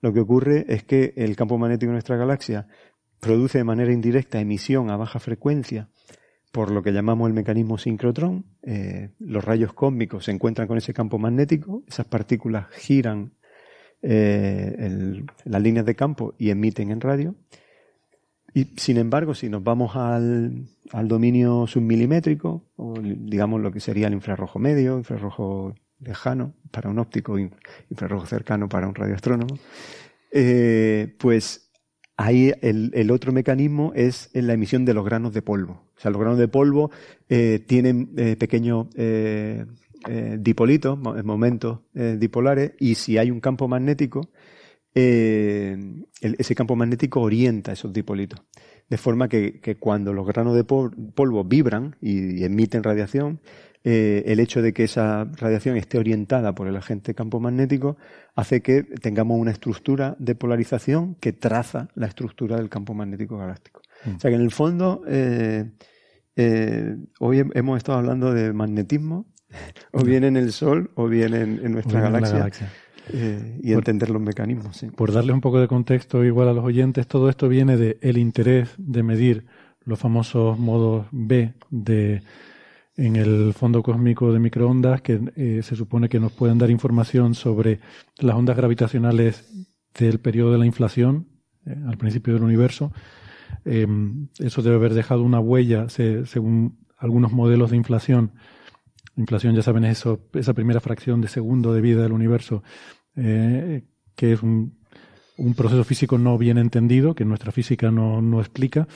Lo 0.00 0.12
que 0.12 0.20
ocurre 0.20 0.64
es 0.68 0.84
que 0.84 1.12
el 1.16 1.36
campo 1.36 1.58
magnético 1.58 1.90
de 1.90 1.94
nuestra 1.94 2.16
galaxia 2.16 2.68
produce 3.20 3.58
de 3.58 3.64
manera 3.64 3.92
indirecta 3.92 4.40
emisión 4.40 4.90
a 4.90 4.96
baja 4.96 5.18
frecuencia 5.18 5.88
por 6.52 6.70
lo 6.70 6.82
que 6.82 6.92
llamamos 6.92 7.28
el 7.28 7.34
mecanismo 7.34 7.76
sincrotrón. 7.76 8.46
Eh, 8.62 9.10
los 9.18 9.44
rayos 9.44 9.74
cósmicos 9.74 10.24
se 10.24 10.30
encuentran 10.30 10.66
con 10.66 10.78
ese 10.78 10.94
campo 10.94 11.18
magnético, 11.18 11.82
esas 11.86 12.06
partículas 12.06 12.68
giran 12.70 13.32
las 14.00 15.60
líneas 15.60 15.84
de 15.84 15.96
campo 15.96 16.34
y 16.38 16.50
emiten 16.50 16.92
en 16.92 17.00
radio. 17.00 17.34
Sin 18.76 18.96
embargo, 18.96 19.34
si 19.34 19.48
nos 19.48 19.62
vamos 19.62 19.96
al, 19.96 20.66
al 20.92 21.08
dominio 21.08 21.66
submilimétrico, 21.66 22.64
o 22.76 22.94
digamos 23.00 23.60
lo 23.60 23.72
que 23.72 23.80
sería 23.80 24.06
el 24.06 24.14
infrarrojo 24.14 24.58
medio, 24.58 24.96
infrarrojo 24.96 25.74
lejano 26.00 26.54
para 26.70 26.90
un 26.90 26.98
óptico, 26.98 27.38
infrarrojo 27.38 28.26
cercano 28.26 28.68
para 28.68 28.88
un 28.88 28.94
radioastrónomo, 28.94 29.58
eh, 30.30 31.14
pues 31.18 31.70
ahí 32.16 32.52
el, 32.62 32.90
el, 32.94 33.10
otro 33.10 33.32
mecanismo 33.32 33.92
es 33.94 34.30
en 34.34 34.46
la 34.46 34.52
emisión 34.54 34.84
de 34.84 34.94
los 34.94 35.04
granos 35.04 35.32
de 35.32 35.42
polvo. 35.42 35.88
O 35.96 36.00
sea, 36.00 36.10
los 36.10 36.20
granos 36.20 36.38
de 36.38 36.48
polvo 36.48 36.90
eh, 37.28 37.64
tienen 37.66 38.10
eh, 38.16 38.36
pequeños 38.36 38.88
eh, 38.96 39.64
dipolitos, 40.38 40.96
momentos 40.96 41.80
dipolares, 41.92 42.72
y 42.78 42.94
si 42.94 43.18
hay 43.18 43.32
un 43.32 43.40
campo 43.40 43.66
magnético, 43.66 44.30
eh, 45.00 45.76
ese 46.20 46.54
campo 46.54 46.74
magnético 46.74 47.20
orienta 47.20 47.72
esos 47.72 47.92
dipolitos. 47.92 48.40
De 48.88 48.96
forma 48.96 49.28
que, 49.28 49.76
cuando 49.78 50.12
los 50.12 50.26
granos 50.26 50.56
de 50.56 50.64
polvo 50.64 51.44
vibran 51.44 51.96
y, 52.00 52.42
emiten 52.42 52.82
radiación, 52.82 53.40
el 53.84 54.40
hecho 54.40 54.60
de 54.60 54.72
que 54.72 54.84
esa 54.84 55.24
radiación 55.24 55.76
esté 55.76 55.98
orientada 55.98 56.54
por 56.54 56.66
el 56.68 56.76
agente 56.76 57.14
campo 57.14 57.38
magnético 57.40 57.96
hace 58.34 58.60
que 58.60 58.82
tengamos 58.82 59.38
una 59.38 59.52
estructura 59.52 60.16
de 60.18 60.34
polarización 60.34 61.14
que 61.14 61.32
traza 61.32 61.88
la 61.94 62.06
estructura 62.06 62.56
del 62.56 62.68
campo 62.68 62.92
magnético 62.92 63.38
galáctico. 63.38 63.82
Mm. 64.04 64.16
O 64.16 64.20
sea 64.20 64.30
que 64.30 64.36
en 64.36 64.42
el 64.42 64.50
fondo, 64.50 65.02
hoy 67.20 67.44
hemos 67.54 67.76
estado 67.78 67.98
hablando 67.98 68.34
de 68.34 68.52
magnetismo 68.52 69.26
o 69.92 70.02
bien 70.02 70.24
en 70.24 70.36
el 70.36 70.52
Sol 70.52 70.90
o 70.94 71.08
bien 71.08 71.34
en, 71.34 71.72
nuestra 71.72 72.00
galaxia. 72.00 72.50
Eh, 73.12 73.60
y 73.62 73.72
entender 73.72 74.10
los 74.10 74.20
mecanismos. 74.20 74.84
Por 74.96 75.12
darle 75.12 75.32
un 75.32 75.40
poco 75.40 75.60
de 75.60 75.68
contexto 75.68 76.24
igual 76.24 76.48
a 76.48 76.52
los 76.52 76.64
oyentes, 76.64 77.06
todo 77.06 77.28
esto 77.28 77.48
viene 77.48 77.76
del 77.76 77.98
el 78.00 78.18
interés 78.18 78.70
de 78.78 79.02
medir 79.02 79.46
los 79.84 79.98
famosos 79.98 80.58
modos 80.58 81.06
B 81.10 81.54
de 81.70 82.22
en 82.98 83.14
el 83.14 83.54
fondo 83.54 83.82
cósmico 83.82 84.32
de 84.32 84.40
microondas 84.40 85.00
que 85.00 85.20
eh, 85.36 85.60
se 85.62 85.76
supone 85.76 86.08
que 86.08 86.18
nos 86.18 86.32
pueden 86.32 86.58
dar 86.58 86.68
información 86.68 87.34
sobre 87.34 87.78
las 88.18 88.34
ondas 88.34 88.56
gravitacionales 88.56 89.48
del 89.96 90.18
periodo 90.18 90.52
de 90.52 90.58
la 90.58 90.66
inflación 90.66 91.28
eh, 91.64 91.76
al 91.86 91.96
principio 91.96 92.34
del 92.34 92.42
universo. 92.42 92.92
Em, 93.64 94.28
eso 94.40 94.62
debe 94.62 94.76
haber 94.76 94.94
dejado 94.94 95.22
una 95.22 95.38
huella, 95.38 95.88
según 95.88 96.78
algunos 96.98 97.32
modelos 97.32 97.70
de 97.70 97.76
inflación. 97.76 98.32
Inflación, 99.16 99.54
ya 99.54 99.62
saben, 99.62 99.84
es 99.84 99.98
eso, 99.98 100.20
esa 100.34 100.52
primera 100.52 100.80
fracción 100.80 101.20
de 101.20 101.28
segundo 101.28 101.72
de 101.72 101.80
vida 101.80 102.02
del 102.02 102.12
universo, 102.12 102.62
eh, 103.18 103.84
que 104.14 104.32
es 104.32 104.42
un, 104.42 104.76
proceso 105.56 105.84
físico 105.84 106.18
no 106.18 106.36
bien 106.38 106.58
entendido, 106.58 107.14
que 107.14 107.24
nuestra 107.24 107.52
física 107.52 107.90
no, 107.90 108.20
no 108.22 108.40
explica 108.40 108.88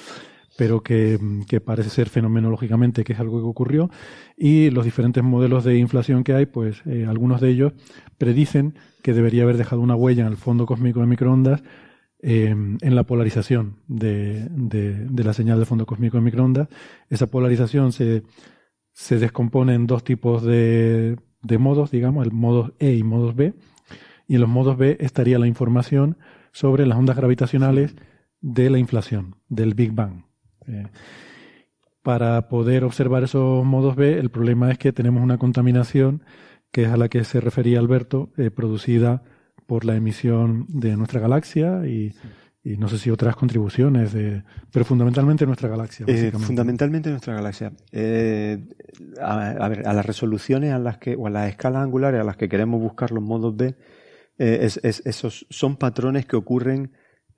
pero 0.57 0.83
que, 0.83 1.19
parece 1.65 1.91
ser 1.91 2.09
fenomenológicamente 2.09 3.05
que 3.05 3.15
es 3.15 3.21
algo 3.21 3.41
que 3.41 3.47
ocurrió. 3.47 3.91
Y 4.37 4.71
los 4.71 4.85
diferentes 4.85 5.23
modelos 5.23 5.65
de 5.65 5.79
inflación 5.79 6.25
que 6.25 6.35
hay, 6.35 6.47
pues 6.47 6.83
eh, 6.87 7.07
algunos 7.09 7.41
de 7.41 7.51
ellos 7.51 7.73
predicen 8.19 8.75
que 9.03 9.15
debería 9.15 9.45
haber 9.45 9.57
dejado 9.57 9.81
una 9.81 9.97
huella 9.97 10.23
en 10.23 10.29
el 10.29 10.37
fondo 10.37 10.67
cósmico 10.67 11.01
de 11.01 11.07
microondas 11.07 11.63
eh, 12.23 12.51
en 12.51 12.95
la 12.95 13.05
polarización 13.05 13.79
de, 13.89 14.47
de, 14.51 15.25
la 15.25 15.33
señal 15.33 15.59
del 15.59 15.67
fondo 15.67 15.87
cósmico 15.87 16.19
de 16.19 16.23
microondas. 16.23 16.69
Esa 17.09 17.29
polarización 17.29 17.93
se, 17.93 18.23
se 18.93 19.19
descompone 19.19 19.75
en 19.75 19.87
dos 19.87 20.05
tipos 20.05 20.43
de, 20.43 21.17
de 21.43 21.59
modos, 21.59 21.91
digamos, 21.91 22.25
el 22.25 22.33
modo 22.33 22.75
E 22.79 22.93
y 22.93 23.03
modos 23.03 23.35
B. 23.35 23.55
Y 24.27 24.37
en 24.37 24.41
los 24.41 24.51
modos 24.51 24.77
B 24.77 24.97
estaría 25.01 25.39
la 25.39 25.47
información 25.47 26.17
sobre 26.53 26.87
las 26.87 26.99
ondas 26.99 27.17
gravitacionales 27.17 27.97
de 28.43 28.71
la 28.71 28.79
inflación, 28.79 29.37
del 29.49 29.75
Big 29.75 29.93
Bang. 29.93 30.25
Eh, 30.67 30.87
para 32.03 32.49
poder 32.49 32.85
observar 32.85 33.23
esos 33.23 33.65
modos 33.65 33.97
B, 33.97 34.19
el 34.19 34.31
problema 34.31 34.71
es 34.71 34.79
que 34.79 34.93
tenemos 34.93 35.23
una 35.23 35.39
contaminación, 35.39 36.23
que 36.71 36.83
es 36.83 36.89
a 36.89 36.97
la 36.97 37.09
que 37.09 37.25
se 37.25 37.41
refería 37.41 37.79
Alberto, 37.79 38.33
eh, 38.37 38.51
producida 38.51 39.23
por 39.67 39.85
la 39.85 39.95
emisión 39.95 40.67
de 40.69 40.97
nuestra 40.97 41.21
galaxia 41.21 41.87
y, 41.87 42.13
no 42.65 42.89
sé 42.89 42.99
si 42.99 43.11
otras 43.11 43.37
contribuciones, 43.37 44.13
de, 44.13 44.43
pero 44.73 44.85
fundamentalmente 44.85 45.47
nuestra 45.47 45.69
galaxia. 45.69 46.07
Eh, 46.09 46.33
fundamentalmente 46.33 47.11
nuestra 47.11 47.35
galaxia. 47.35 47.73
a, 49.21 49.69
ver, 49.69 49.89
a 49.89 49.93
las 49.93 50.07
resoluciones 50.07 50.73
a 50.73 50.79
las 50.79 50.99
que, 50.99 51.15
o 51.15 51.29
a 51.29 51.31
las 51.31 51.49
escalas 51.49 51.83
angulares 51.83 52.21
a 52.21 52.25
las 52.25 52.37
que 52.37 52.49
queremos 52.49 52.81
buscar 52.81 53.13
los 53.13 53.23
modos 53.23 53.57
B, 53.57 53.77
esos 54.45 55.47
son 55.51 55.77
patrones 55.77 56.27
que 56.27 56.37
ocurren 56.37 56.93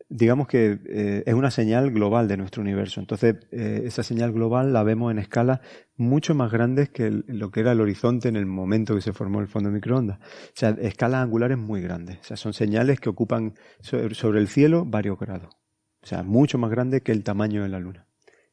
digamos 0.09 0.47
que 0.47 0.79
eh, 0.87 1.23
es 1.27 1.35
una 1.35 1.51
señal 1.51 1.91
global 1.91 2.29
de 2.29 2.37
nuestro 2.37 2.63
universo. 2.63 3.01
Entonces, 3.01 3.37
eh, 3.51 3.83
esa 3.85 4.03
señal 4.03 4.33
global 4.33 4.73
la 4.73 4.83
vemos 4.83 5.11
en 5.11 5.19
escalas 5.19 5.61
mucho 5.97 6.35
más 6.35 6.53
grandes 6.53 6.91
que 6.91 7.11
lo 7.11 7.51
que 7.51 7.61
era 7.61 7.73
el 7.73 7.81
horizonte 7.81 8.29
en 8.29 8.37
el 8.37 8.47
momento 8.47 8.95
que 8.95 9.01
se 9.01 9.13
formó 9.13 9.41
el 9.41 9.49
fondo 9.49 9.71
de 9.71 9.75
microondas. 9.75 10.19
O 10.21 10.53
sea, 10.55 10.71
escalas 10.81 11.23
angulares 11.23 11.59
muy 11.59 11.81
grandes. 11.81 12.19
O 12.21 12.25
sea, 12.25 12.37
son 12.37 12.53
señales 12.53 13.01
que 13.01 13.09
ocupan 13.09 13.55
sobre 13.81 14.39
el 14.39 14.49
cielo 14.49 14.85
varios 14.85 15.19
grados. 15.19 15.55
O 16.03 16.07
sea, 16.07 16.23
mucho 16.23 16.59
más 16.59 16.71
grandes 16.71 17.03
que 17.03 17.13
el 17.13 17.25
tamaño 17.25 17.63
de 17.63 17.69
la 17.69 17.81
Luna. 17.81 18.07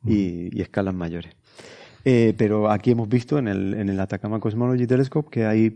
Y, 0.03 0.59
escalas 0.59 0.95
mayores. 0.95 1.35
Eh, 2.05 2.33
pero 2.35 2.71
aquí 2.71 2.89
hemos 2.89 3.07
visto 3.07 3.37
en 3.37 3.47
el, 3.47 3.75
en 3.75 3.89
el 3.89 3.99
Atacama 3.99 4.39
Cosmology 4.39 4.87
Telescope 4.87 5.29
que 5.29 5.45
hay 5.45 5.75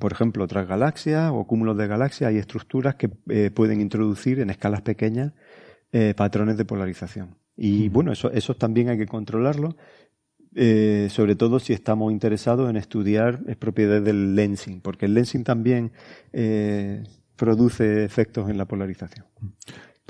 por 0.00 0.12
ejemplo, 0.12 0.42
otras 0.42 0.66
galaxias 0.66 1.30
o 1.32 1.46
cúmulos 1.46 1.76
de 1.76 1.86
galaxias, 1.86 2.28
hay 2.28 2.38
estructuras 2.38 2.96
que 2.96 3.10
eh, 3.28 3.50
pueden 3.54 3.80
introducir 3.80 4.40
en 4.40 4.50
escalas 4.50 4.82
pequeñas 4.82 5.32
eh, 5.92 6.14
patrones 6.16 6.56
de 6.56 6.64
polarización. 6.64 7.36
Y 7.56 7.88
bueno, 7.90 8.10
eso, 8.10 8.32
eso 8.32 8.56
también 8.56 8.88
hay 8.88 8.98
que 8.98 9.06
controlarlo, 9.06 9.76
eh, 10.56 11.08
sobre 11.10 11.36
todo 11.36 11.60
si 11.60 11.72
estamos 11.72 12.10
interesados 12.10 12.68
en 12.68 12.76
estudiar 12.76 13.44
propiedades 13.56 14.02
del 14.02 14.34
lensing, 14.34 14.80
porque 14.80 15.06
el 15.06 15.14
lensing 15.14 15.44
también 15.44 15.92
produce 17.36 18.04
efectos 18.04 18.50
en 18.50 18.58
la 18.58 18.64
polarización. 18.64 19.26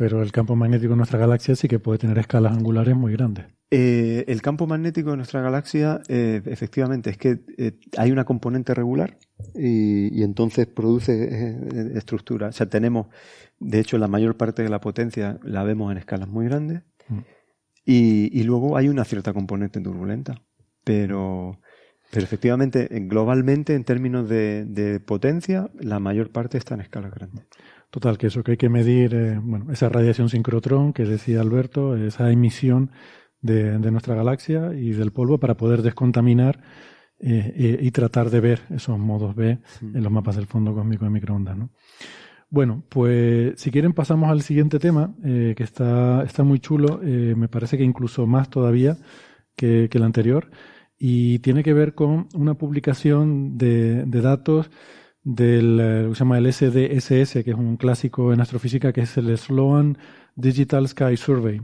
Pero 0.01 0.23
el 0.23 0.33
campo 0.33 0.57
magnético 0.57 0.95
de 0.95 0.97
nuestra 0.97 1.19
galaxia 1.19 1.55
sí 1.55 1.69
que 1.69 1.79
puede 1.79 1.99
tener 1.99 2.17
escalas 2.17 2.57
angulares 2.57 2.97
muy 2.97 3.13
grandes. 3.13 3.45
el 3.71 4.41
campo 4.41 4.67
magnético 4.67 5.11
de 5.11 5.19
nuestra 5.19 5.43
galaxia, 5.43 6.01
efectivamente, 6.09 7.11
es 7.11 7.19
que 7.19 7.41
hay 7.99 8.11
una 8.11 8.25
componente 8.25 8.73
regular 8.73 9.19
y, 9.55 10.23
entonces 10.23 10.67
produce 10.69 11.13
eh, 11.13 11.93
estructura. 11.97 12.49
O 12.49 12.53
sea, 12.53 12.67
tenemos, 12.71 13.09
de 13.59 13.79
hecho, 13.79 13.99
la 13.99 14.09
mayor 14.09 14.39
parte 14.39 14.63
de 14.63 14.71
la 14.71 14.81
potencia 14.81 15.39
la 15.43 15.65
vemos 15.65 15.93
en 15.93 15.99
escalas 15.99 16.29
muy 16.29 16.47
grandes 16.47 16.83
mm. 17.09 17.19
y, 17.85 18.43
luego 18.45 18.79
hay 18.79 18.89
una 18.89 19.05
cierta 19.05 19.35
componente 19.35 19.83
turbulenta. 19.83 20.41
Pero, 20.83 21.61
pero 22.11 22.25
efectivamente, 22.25 22.89
globalmente, 23.03 23.75
en 23.75 23.85
términos 23.85 24.31
de, 24.31 25.03
potencia, 25.05 25.71
la 25.79 26.01
mayor 26.01 26.33
parte 26.33 26.57
está 26.57 26.75
en 26.75 26.81
escalas 26.81 27.13
grandes. 27.13 27.45
Total, 27.91 28.19
que 28.19 28.29
eso 28.29 28.43
que 28.43 28.53
hay 28.53 28.57
que 28.57 28.69
medir, 28.69 29.15
eh, 29.15 29.39
bueno, 29.43 29.73
esa 29.73 29.89
radiación 29.89 30.29
sincrotrón 30.29 30.93
que 30.93 31.05
decía 31.05 31.41
Alberto, 31.41 31.97
esa 31.97 32.31
emisión 32.31 32.93
de, 33.41 33.79
de 33.79 33.91
nuestra 33.91 34.15
galaxia 34.15 34.73
y 34.75 34.91
del 34.93 35.13
polvo 35.13 35.39
para 35.39 35.57
poder 35.57 35.83
descontaminar 35.83 36.61
eh, 37.23 37.79
y 37.83 37.91
tratar 37.91 38.31
de 38.31 38.41
ver 38.41 38.63
esos 38.71 38.99
modos 38.99 39.35
B 39.35 39.59
en 39.83 40.03
los 40.03 40.11
mapas 40.11 40.37
del 40.37 40.47
fondo 40.47 40.75
cósmico 40.75 41.05
de 41.05 41.11
microondas. 41.11 41.55
¿no? 41.55 41.69
Bueno, 42.49 42.83
pues 42.89 43.61
si 43.61 43.71
quieren 43.71 43.93
pasamos 43.93 44.31
al 44.31 44.41
siguiente 44.41 44.79
tema, 44.79 45.15
eh, 45.23 45.53
que 45.55 45.63
está, 45.63 46.23
está 46.25 46.45
muy 46.45 46.61
chulo, 46.61 46.99
eh, 47.03 47.35
me 47.37 47.49
parece 47.49 47.77
que 47.77 47.85
incluso 47.85 48.27
más 48.27 48.49
todavía 48.49 48.97
que, 49.55 49.89
que, 49.91 49.99
el 49.99 50.05
anterior, 50.05 50.51
y 50.99 51.41
tiene 51.41 51.63
que 51.63 51.75
ver 51.75 51.95
con 51.95 52.29
una 52.35 52.55
publicación 52.55 53.59
de, 53.59 54.07
de 54.07 54.21
datos 54.23 54.71
del 55.23 55.77
lo 56.05 56.09
que 56.11 56.15
se 56.15 56.21
llama 56.21 56.39
el 56.39 56.53
SDSS, 56.53 57.45
que 57.45 57.51
es 57.51 57.57
un 57.57 57.77
clásico 57.77 58.33
en 58.33 58.41
astrofísica, 58.41 58.93
que 58.93 59.03
es 59.03 59.17
el 59.17 59.37
Sloan 59.37 59.99
Digital 60.37 60.89
Sky 60.89 61.17
Survey, 61.17 61.61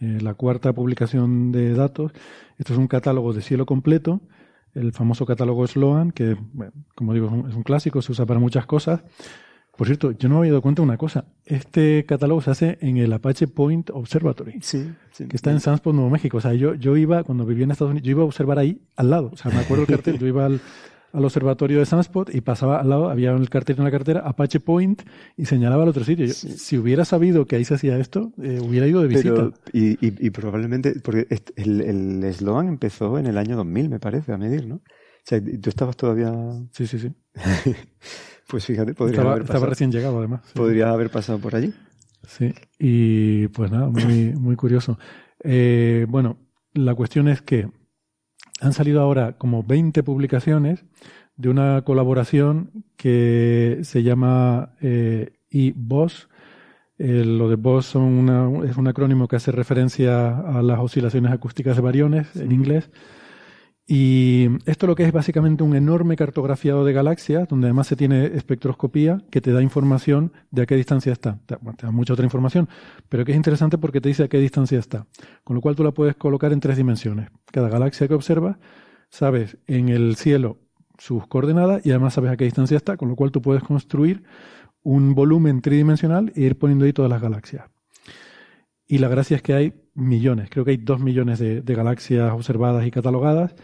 la 0.00 0.34
cuarta 0.34 0.72
publicación 0.72 1.52
de 1.52 1.74
datos. 1.74 2.12
Esto 2.58 2.72
es 2.72 2.78
un 2.78 2.88
catálogo 2.88 3.32
de 3.32 3.42
cielo 3.42 3.66
completo 3.66 4.20
el 4.74 4.92
famoso 4.92 5.26
catálogo 5.26 5.66
Sloan, 5.66 6.12
que, 6.12 6.36
como 6.94 7.14
digo, 7.14 7.26
es 7.48 7.54
un, 7.54 7.62
clásico, 7.62 8.02
se 8.02 8.12
usa 8.12 8.26
para 8.26 8.40
muchas 8.40 8.66
cosas. 8.66 9.02
Por 9.76 9.86
cierto, 9.86 10.10
yo 10.12 10.28
no 10.28 10.36
me 10.36 10.40
había 10.40 10.52
dado 10.52 10.62
cuenta 10.62 10.82
de 10.82 10.88
una 10.88 10.96
cosa. 10.96 11.26
Este 11.44 12.04
catálogo 12.04 12.40
se 12.40 12.50
hace 12.50 12.78
en 12.80 12.96
el 12.96 13.12
Apache 13.12 13.46
Point 13.46 13.90
Observatory, 13.90 14.58
sí, 14.60 14.92
que 15.28 15.36
está 15.36 15.52
en 15.52 15.60
Sunspot, 15.60 15.94
Nuevo 15.94 16.10
México. 16.10 16.38
O 16.38 16.40
sea, 16.40 16.54
yo, 16.54 16.74
yo 16.74 16.96
iba, 16.96 17.22
cuando 17.22 17.44
vivía 17.44 17.64
en 17.64 17.70
Estados 17.70 17.92
Unidos, 17.92 18.06
yo 18.06 18.10
iba 18.10 18.22
a 18.22 18.26
observar 18.26 18.58
ahí, 18.58 18.80
al 18.96 19.10
lado. 19.10 19.30
O 19.32 19.36
sea, 19.36 19.52
me 19.52 19.58
acuerdo 19.58 19.82
el 19.82 19.88
cartel, 19.88 20.18
yo 20.18 20.26
iba 20.26 20.46
al, 20.46 20.60
al 21.12 21.24
observatorio 21.24 21.78
de 21.78 21.86
Sunspot 21.86 22.34
y 22.34 22.40
pasaba 22.40 22.80
al 22.80 22.88
lado, 22.88 23.10
había 23.10 23.32
el 23.32 23.48
cartel 23.48 23.76
en 23.78 23.84
la 23.84 23.90
cartera, 23.90 24.20
Apache 24.20 24.60
Point, 24.60 25.02
y 25.36 25.46
señalaba 25.46 25.82
al 25.82 25.88
otro 25.88 26.04
sitio. 26.04 26.28
Si 26.28 26.76
hubiera 26.76 27.04
sabido 27.04 27.46
que 27.46 27.56
ahí 27.56 27.64
se 27.64 27.74
hacía 27.74 27.98
esto, 27.98 28.32
eh, 28.42 28.58
hubiera 28.60 28.86
ido 28.86 29.00
de 29.00 29.08
visita. 29.08 29.50
y, 29.72 29.96
y, 30.00 30.30
probablemente, 30.30 30.94
porque 31.02 31.26
el, 31.56 31.80
el 31.80 32.24
eslogan 32.24 32.68
empezó 32.68 33.18
en 33.18 33.26
el 33.26 33.38
año 33.38 33.56
2000, 33.56 33.88
me 33.88 34.00
parece, 34.00 34.32
a 34.32 34.38
medir, 34.38 34.66
¿no? 34.66 34.76
O 34.76 34.82
sea, 35.24 35.42
tú 35.42 35.68
estabas 35.68 35.96
todavía... 35.96 36.32
Sí, 36.72 36.86
sí, 36.86 36.98
sí. 36.98 37.12
pues 38.48 38.64
fíjate, 38.64 38.94
podría 38.94 39.16
estaba, 39.16 39.32
haber 39.32 39.42
pasado. 39.42 39.58
Estaba 39.58 39.70
recién 39.70 39.92
llegado, 39.92 40.18
además. 40.18 40.40
Podría 40.54 40.90
haber 40.90 41.10
pasado 41.10 41.38
por 41.38 41.54
allí. 41.54 41.74
Sí, 42.26 42.54
y 42.78 43.48
pues 43.48 43.70
nada, 43.70 43.88
muy, 43.88 44.32
muy 44.34 44.56
curioso. 44.56 44.98
Eh, 45.42 46.06
bueno, 46.08 46.38
la 46.74 46.94
cuestión 46.94 47.28
es 47.28 47.42
que 47.42 47.70
han 48.60 48.72
salido 48.72 49.00
ahora 49.00 49.38
como 49.38 49.62
20 49.62 50.02
publicaciones 50.02 50.84
de 51.36 51.48
una 51.48 51.82
colaboración 51.82 52.84
que 52.96 53.78
se 53.82 54.02
llama 54.02 54.74
eh, 54.80 55.38
eBOS. 55.50 56.28
Eh, 56.98 57.24
lo 57.24 57.48
de 57.48 57.54
BOS 57.54 57.86
son 57.86 58.02
una, 58.02 58.68
es 58.68 58.76
un 58.76 58.88
acrónimo 58.88 59.28
que 59.28 59.36
hace 59.36 59.52
referencia 59.52 60.36
a 60.36 60.62
las 60.62 60.80
oscilaciones 60.80 61.30
acústicas 61.30 61.76
de 61.76 61.82
variones 61.82 62.34
en 62.34 62.50
inglés. 62.50 62.90
Y 63.90 64.48
esto 64.66 64.86
lo 64.86 64.94
que 64.94 65.04
es 65.04 65.12
básicamente 65.12 65.62
un 65.62 65.74
enorme 65.74 66.14
cartografiado 66.14 66.84
de 66.84 66.92
galaxias, 66.92 67.48
donde 67.48 67.68
además 67.68 67.86
se 67.86 67.96
tiene 67.96 68.26
espectroscopía 68.26 69.22
que 69.30 69.40
te 69.40 69.50
da 69.50 69.62
información 69.62 70.30
de 70.50 70.60
a 70.60 70.66
qué 70.66 70.76
distancia 70.76 71.10
está. 71.10 71.38
Te, 71.46 71.56
da 71.56 71.90
mucha 71.90 72.12
otra 72.12 72.26
información, 72.26 72.68
pero 73.08 73.24
que 73.24 73.32
es 73.32 73.36
interesante 73.36 73.78
porque 73.78 74.02
te 74.02 74.10
dice 74.10 74.24
a 74.24 74.28
qué 74.28 74.38
distancia 74.40 74.78
está. 74.78 75.06
Con 75.42 75.56
lo 75.56 75.62
cual 75.62 75.74
tú 75.74 75.84
la 75.84 75.92
puedes 75.92 76.16
colocar 76.16 76.52
en 76.52 76.60
tres 76.60 76.76
dimensiones. 76.76 77.30
Cada 77.50 77.70
galaxia 77.70 78.06
que 78.06 78.12
observas, 78.12 78.58
sabes 79.08 79.56
en 79.66 79.88
el 79.88 80.16
cielo 80.16 80.58
sus 80.98 81.26
coordenadas 81.26 81.86
y 81.86 81.88
además 81.88 82.12
sabes 82.12 82.30
a 82.30 82.36
qué 82.36 82.44
distancia 82.44 82.76
está, 82.76 82.98
con 82.98 83.08
lo 83.08 83.16
cual 83.16 83.32
tú 83.32 83.40
puedes 83.40 83.62
construir 83.62 84.22
un 84.82 85.14
volumen 85.14 85.62
tridimensional 85.62 86.30
e 86.36 86.42
ir 86.42 86.58
poniendo 86.58 86.84
ahí 86.84 86.92
todas 86.92 87.10
las 87.10 87.22
galaxias. 87.22 87.64
Y 88.86 88.98
la 88.98 89.08
gracia 89.08 89.38
es 89.38 89.42
que 89.42 89.54
hay 89.54 89.72
millones, 89.94 90.50
creo 90.50 90.66
que 90.66 90.72
hay 90.72 90.76
dos 90.76 91.00
millones 91.00 91.38
de 91.38 91.74
galaxias 91.74 92.30
observadas 92.32 92.86
y 92.86 92.90
catalogadas 92.90 93.54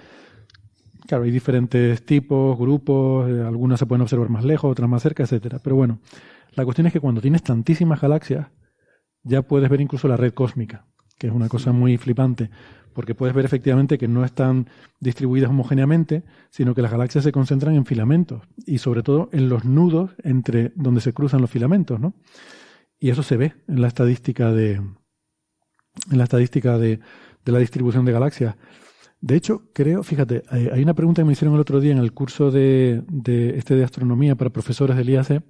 Claro, 1.07 1.25
hay 1.25 1.31
diferentes 1.31 2.05
tipos, 2.07 2.59
grupos, 2.59 3.29
eh, 3.29 3.43
algunas 3.43 3.79
se 3.79 3.87
pueden 3.87 4.03
observar 4.03 4.31
más 4.31 4.45
lejos, 4.45 4.71
otras 4.71 4.89
más 4.89 5.03
cerca, 5.03 5.23
etcétera. 5.25 5.59
Pero 5.63 5.77
bueno, 5.77 6.01
la 6.55 6.65
cuestión 6.65 6.87
es 6.87 6.93
que 6.93 7.01
cuando 7.01 7.21
tienes 7.21 7.43
tantísimas 7.43 8.01
galaxias, 8.01 8.49
ya 9.23 9.43
puedes 9.43 9.69
ver 9.69 9.81
incluso 9.81 10.09
la 10.09 10.17
red 10.17 10.33
cósmica. 10.33 10.87
que 11.19 11.29
es 11.29 11.33
una 11.33 11.49
cosa 11.49 11.73
muy 11.73 11.97
flipante, 11.97 12.51
porque 12.93 13.15
puedes 13.15 13.35
ver 13.35 13.45
efectivamente 13.45 13.99
que 13.99 14.09
no 14.09 14.25
están 14.25 14.69
distribuidas 14.99 15.51
homogéneamente, 15.51 16.25
sino 16.51 16.75
que 16.75 16.83
las 16.83 16.91
galaxias 16.91 17.23
se 17.23 17.31
concentran 17.33 17.77
en 17.77 17.87
filamentos 17.87 18.43
y 18.67 18.79
sobre 18.79 19.03
todo 19.03 19.29
en 19.33 19.49
los 19.49 19.65
nudos 19.65 20.11
entre 20.25 20.73
donde 20.75 21.01
se 21.01 21.13
cruzan 21.13 21.41
los 21.41 21.51
filamentos, 21.51 22.01
¿no? 22.01 22.15
Y 22.99 23.11
eso 23.11 23.23
se 23.23 23.37
ve 23.37 23.55
en 23.69 23.81
la 23.81 23.89
estadística 23.89 24.53
de 24.53 24.73
en 26.11 26.19
la 26.19 26.25
estadística 26.25 26.79
de, 26.79 26.99
de 27.45 27.53
la 27.53 27.59
distribución 27.61 28.05
de 28.05 28.13
galaxias. 28.13 28.57
De 29.25 29.37
hecho, 29.37 29.63
creo, 29.73 30.03
fíjate, 30.03 30.43
hay 30.51 30.83
una 30.83 30.93
pregunta 30.93 31.23
que 31.23 31.25
me 31.25 31.33
hicieron 31.33 31.55
el 31.55 31.61
otro 31.63 31.81
día 31.81 31.93
en 31.93 31.99
el 31.99 32.13
curso 32.13 32.51
de, 32.51 33.03
de 33.09 33.57
este 33.57 33.75
de 33.75 33.83
astronomía 33.83 34.35
para 34.35 34.51
profesores 34.51 34.99
del 34.99 35.09
IAC. 35.09 35.43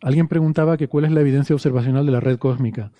Alguien 0.00 0.26
preguntaba 0.26 0.76
que 0.76 0.88
cuál 0.88 1.04
es 1.04 1.12
la 1.12 1.20
evidencia 1.20 1.54
observacional 1.54 2.04
de 2.06 2.10
la 2.10 2.18
red 2.18 2.38
cósmica. 2.38 2.90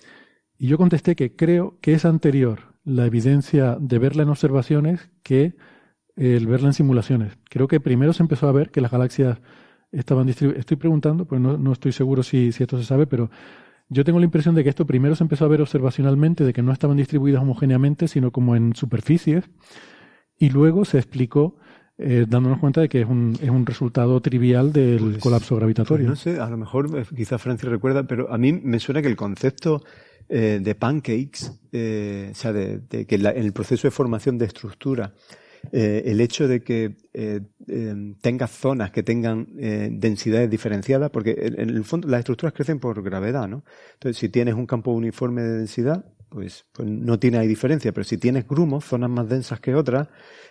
Y 0.57 0.67
yo 0.67 0.77
contesté 0.77 1.17
que 1.17 1.35
creo 1.35 1.79
que 1.81 1.91
es 1.91 2.05
anterior 2.05 2.77
la 2.85 3.07
evidencia 3.07 3.75
de 3.77 3.99
verla 3.99 4.23
en 4.23 4.29
observaciones 4.29 5.09
que 5.21 5.57
el 6.15 6.47
verla 6.47 6.67
en 6.69 6.73
simulaciones. 6.75 7.37
Creo 7.49 7.67
que 7.67 7.81
primero 7.81 8.13
se 8.13 8.23
empezó 8.23 8.47
a 8.47 8.53
ver 8.53 8.71
que 8.71 8.79
las 8.79 8.91
galaxias 8.91 9.41
estaban 9.91 10.27
distribuidas. 10.27 10.61
Estoy 10.61 10.77
preguntando, 10.77 11.25
pues 11.25 11.41
no, 11.41 11.57
no 11.57 11.73
estoy 11.73 11.91
seguro 11.91 12.23
si, 12.23 12.53
si, 12.53 12.63
esto 12.63 12.77
se 12.77 12.85
sabe, 12.85 13.05
pero 13.05 13.29
yo 13.89 14.03
tengo 14.03 14.19
la 14.19 14.25
impresión 14.25 14.55
de 14.55 14.63
que 14.63 14.69
esto 14.69 14.85
primero 14.85 15.15
se 15.15 15.23
empezó 15.23 15.45
a 15.45 15.47
ver 15.47 15.61
observacionalmente, 15.61 16.43
de 16.43 16.53
que 16.53 16.61
no 16.61 16.71
estaban 16.71 16.97
distribuidas 16.97 17.41
homogéneamente, 17.41 18.07
sino 18.07 18.31
como 18.31 18.55
en 18.55 18.75
superficies, 18.75 19.49
y 20.37 20.49
luego 20.49 20.85
se 20.85 20.97
explicó 20.97 21.57
eh, 21.97 22.25
dándonos 22.27 22.59
cuenta 22.59 22.81
de 22.81 22.87
que 22.87 23.01
es 23.01 23.07
un, 23.07 23.37
es 23.41 23.49
un 23.49 23.65
resultado 23.65 24.21
trivial 24.21 24.71
del 24.71 24.99
pues, 24.99 25.17
colapso 25.17 25.55
gravitatorio. 25.57 26.07
Pues 26.07 26.25
no 26.25 26.33
sé, 26.33 26.39
a 26.39 26.49
lo 26.49 26.57
mejor 26.57 26.97
eh, 26.97 27.03
quizá 27.15 27.37
Francis 27.37 27.67
recuerda, 27.67 28.03
pero 28.03 28.31
a 28.31 28.37
mí 28.37 28.53
me 28.53 28.79
suena 28.79 29.01
que 29.01 29.09
el 29.09 29.17
concepto 29.17 29.83
eh, 30.29 30.59
de 30.61 30.75
pancakes, 30.75 31.59
eh, 31.71 32.29
o 32.31 32.35
sea, 32.35 32.53
de, 32.53 32.79
de 32.79 33.05
que 33.05 33.17
la, 33.17 33.31
en 33.31 33.43
el 33.43 33.51
proceso 33.51 33.87
de 33.87 33.91
formación 33.91 34.37
de 34.37 34.45
estructura, 34.45 35.13
eh, 35.71 36.03
el 36.05 36.21
hecho 36.21 36.47
de 36.47 36.61
que 36.61 36.95
eh, 37.13 37.41
eh, 37.67 38.13
tengas 38.21 38.51
zonas 38.51 38.91
que 38.91 39.03
tengan 39.03 39.47
eh, 39.57 39.89
densidades 39.91 40.49
diferenciadas, 40.49 41.09
porque 41.11 41.35
en, 41.37 41.69
el 41.69 41.83
fondo 41.83 42.07
las 42.07 42.19
estructuras 42.19 42.53
crecen 42.53 42.79
por 42.79 43.01
gravedad, 43.03 43.47
¿no? 43.47 43.63
Entonces, 43.93 44.17
si 44.17 44.29
tienes 44.29 44.55
un 44.55 44.65
campo 44.65 44.91
uniforme 44.91 45.41
de 45.41 45.57
densidad, 45.57 46.05
pues, 46.29 46.65
pues 46.71 46.87
no 46.87 47.19
tiene 47.19 47.39
ahí 47.39 47.47
diferencia, 47.47 47.91
pero 47.91 48.03
si 48.03 48.17
tienes 48.17 48.47
grumos, 48.47 48.85
zonas 48.85 49.09
más 49.09 49.27
densas 49.27 49.59
que 49.59 49.75
otras, 49.75 50.07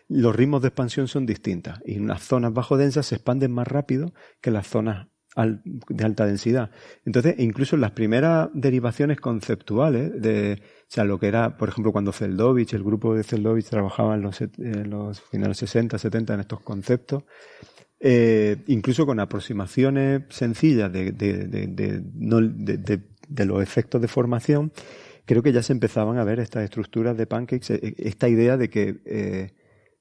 los 0.09 0.35
ritmos 0.35 0.63
de 0.63 0.69
expansión 0.69 1.09
son 1.09 1.27
distintas. 1.27 1.81
Y 1.85 1.99
las 2.01 2.23
zonas 2.23 2.53
bajo 2.53 2.77
densas 2.77 3.07
se 3.07 3.17
expanden 3.17 3.53
más 3.53 3.69
rápido 3.69 4.13
que 4.41 4.51
las 4.51 4.67
zonas 4.67 5.09
de 5.37 6.05
alta 6.05 6.27
densidad. 6.27 6.71
Entonces, 7.05 7.37
incluso 7.39 7.77
en 7.77 7.83
las 7.83 7.93
primeras 7.93 8.49
derivaciones 8.55 9.21
conceptuales 9.21 10.21
de, 10.21 10.61
o 10.63 10.87
sea, 10.89 11.05
lo 11.05 11.19
que 11.19 11.29
era, 11.29 11.57
por 11.57 11.69
ejemplo, 11.69 11.93
cuando 11.93 12.13
Zeldovich, 12.13 12.75
el 12.75 12.83
grupo 12.83 13.15
de 13.15 13.23
Zeldovich 13.23 13.69
trabajaba 13.69 14.15
en 14.15 14.23
los, 14.23 14.41
en 14.41 15.15
finales 15.31 15.59
60, 15.59 15.99
70 15.99 16.35
en 16.35 16.41
estos 16.41 16.61
conceptos, 16.61 17.25
eh, 18.01 18.65
incluso 18.67 19.07
con 19.07 19.21
aproximaciones 19.21 20.23
sencillas 20.31 20.93
de, 20.93 21.13
de, 21.13 21.47
de, 23.29 23.45
los 23.45 23.63
efectos 23.63 24.01
de 24.01 24.09
formación, 24.09 24.73
creo 25.25 25.43
que 25.43 25.53
ya 25.53 25.63
se 25.63 25.73
empezaban 25.73 26.19
a 26.19 26.25
ver 26.25 26.41
estas 26.41 26.65
estructuras 26.65 27.17
de 27.17 27.27
pancakes, 27.27 27.75
eh, 27.75 27.95
esta 27.99 28.29
idea 28.29 28.57
de 28.57 28.71
que 28.71 29.01
eh, 29.05 29.53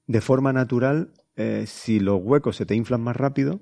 de 0.08 0.22
forma 0.22 0.54
natural, 0.54 1.12
si 1.68 2.00
los 2.00 2.20
huecos 2.20 2.56
se 2.56 2.66
te 2.66 2.74
inflan 2.74 3.02
más 3.02 3.16
rápido, 3.16 3.62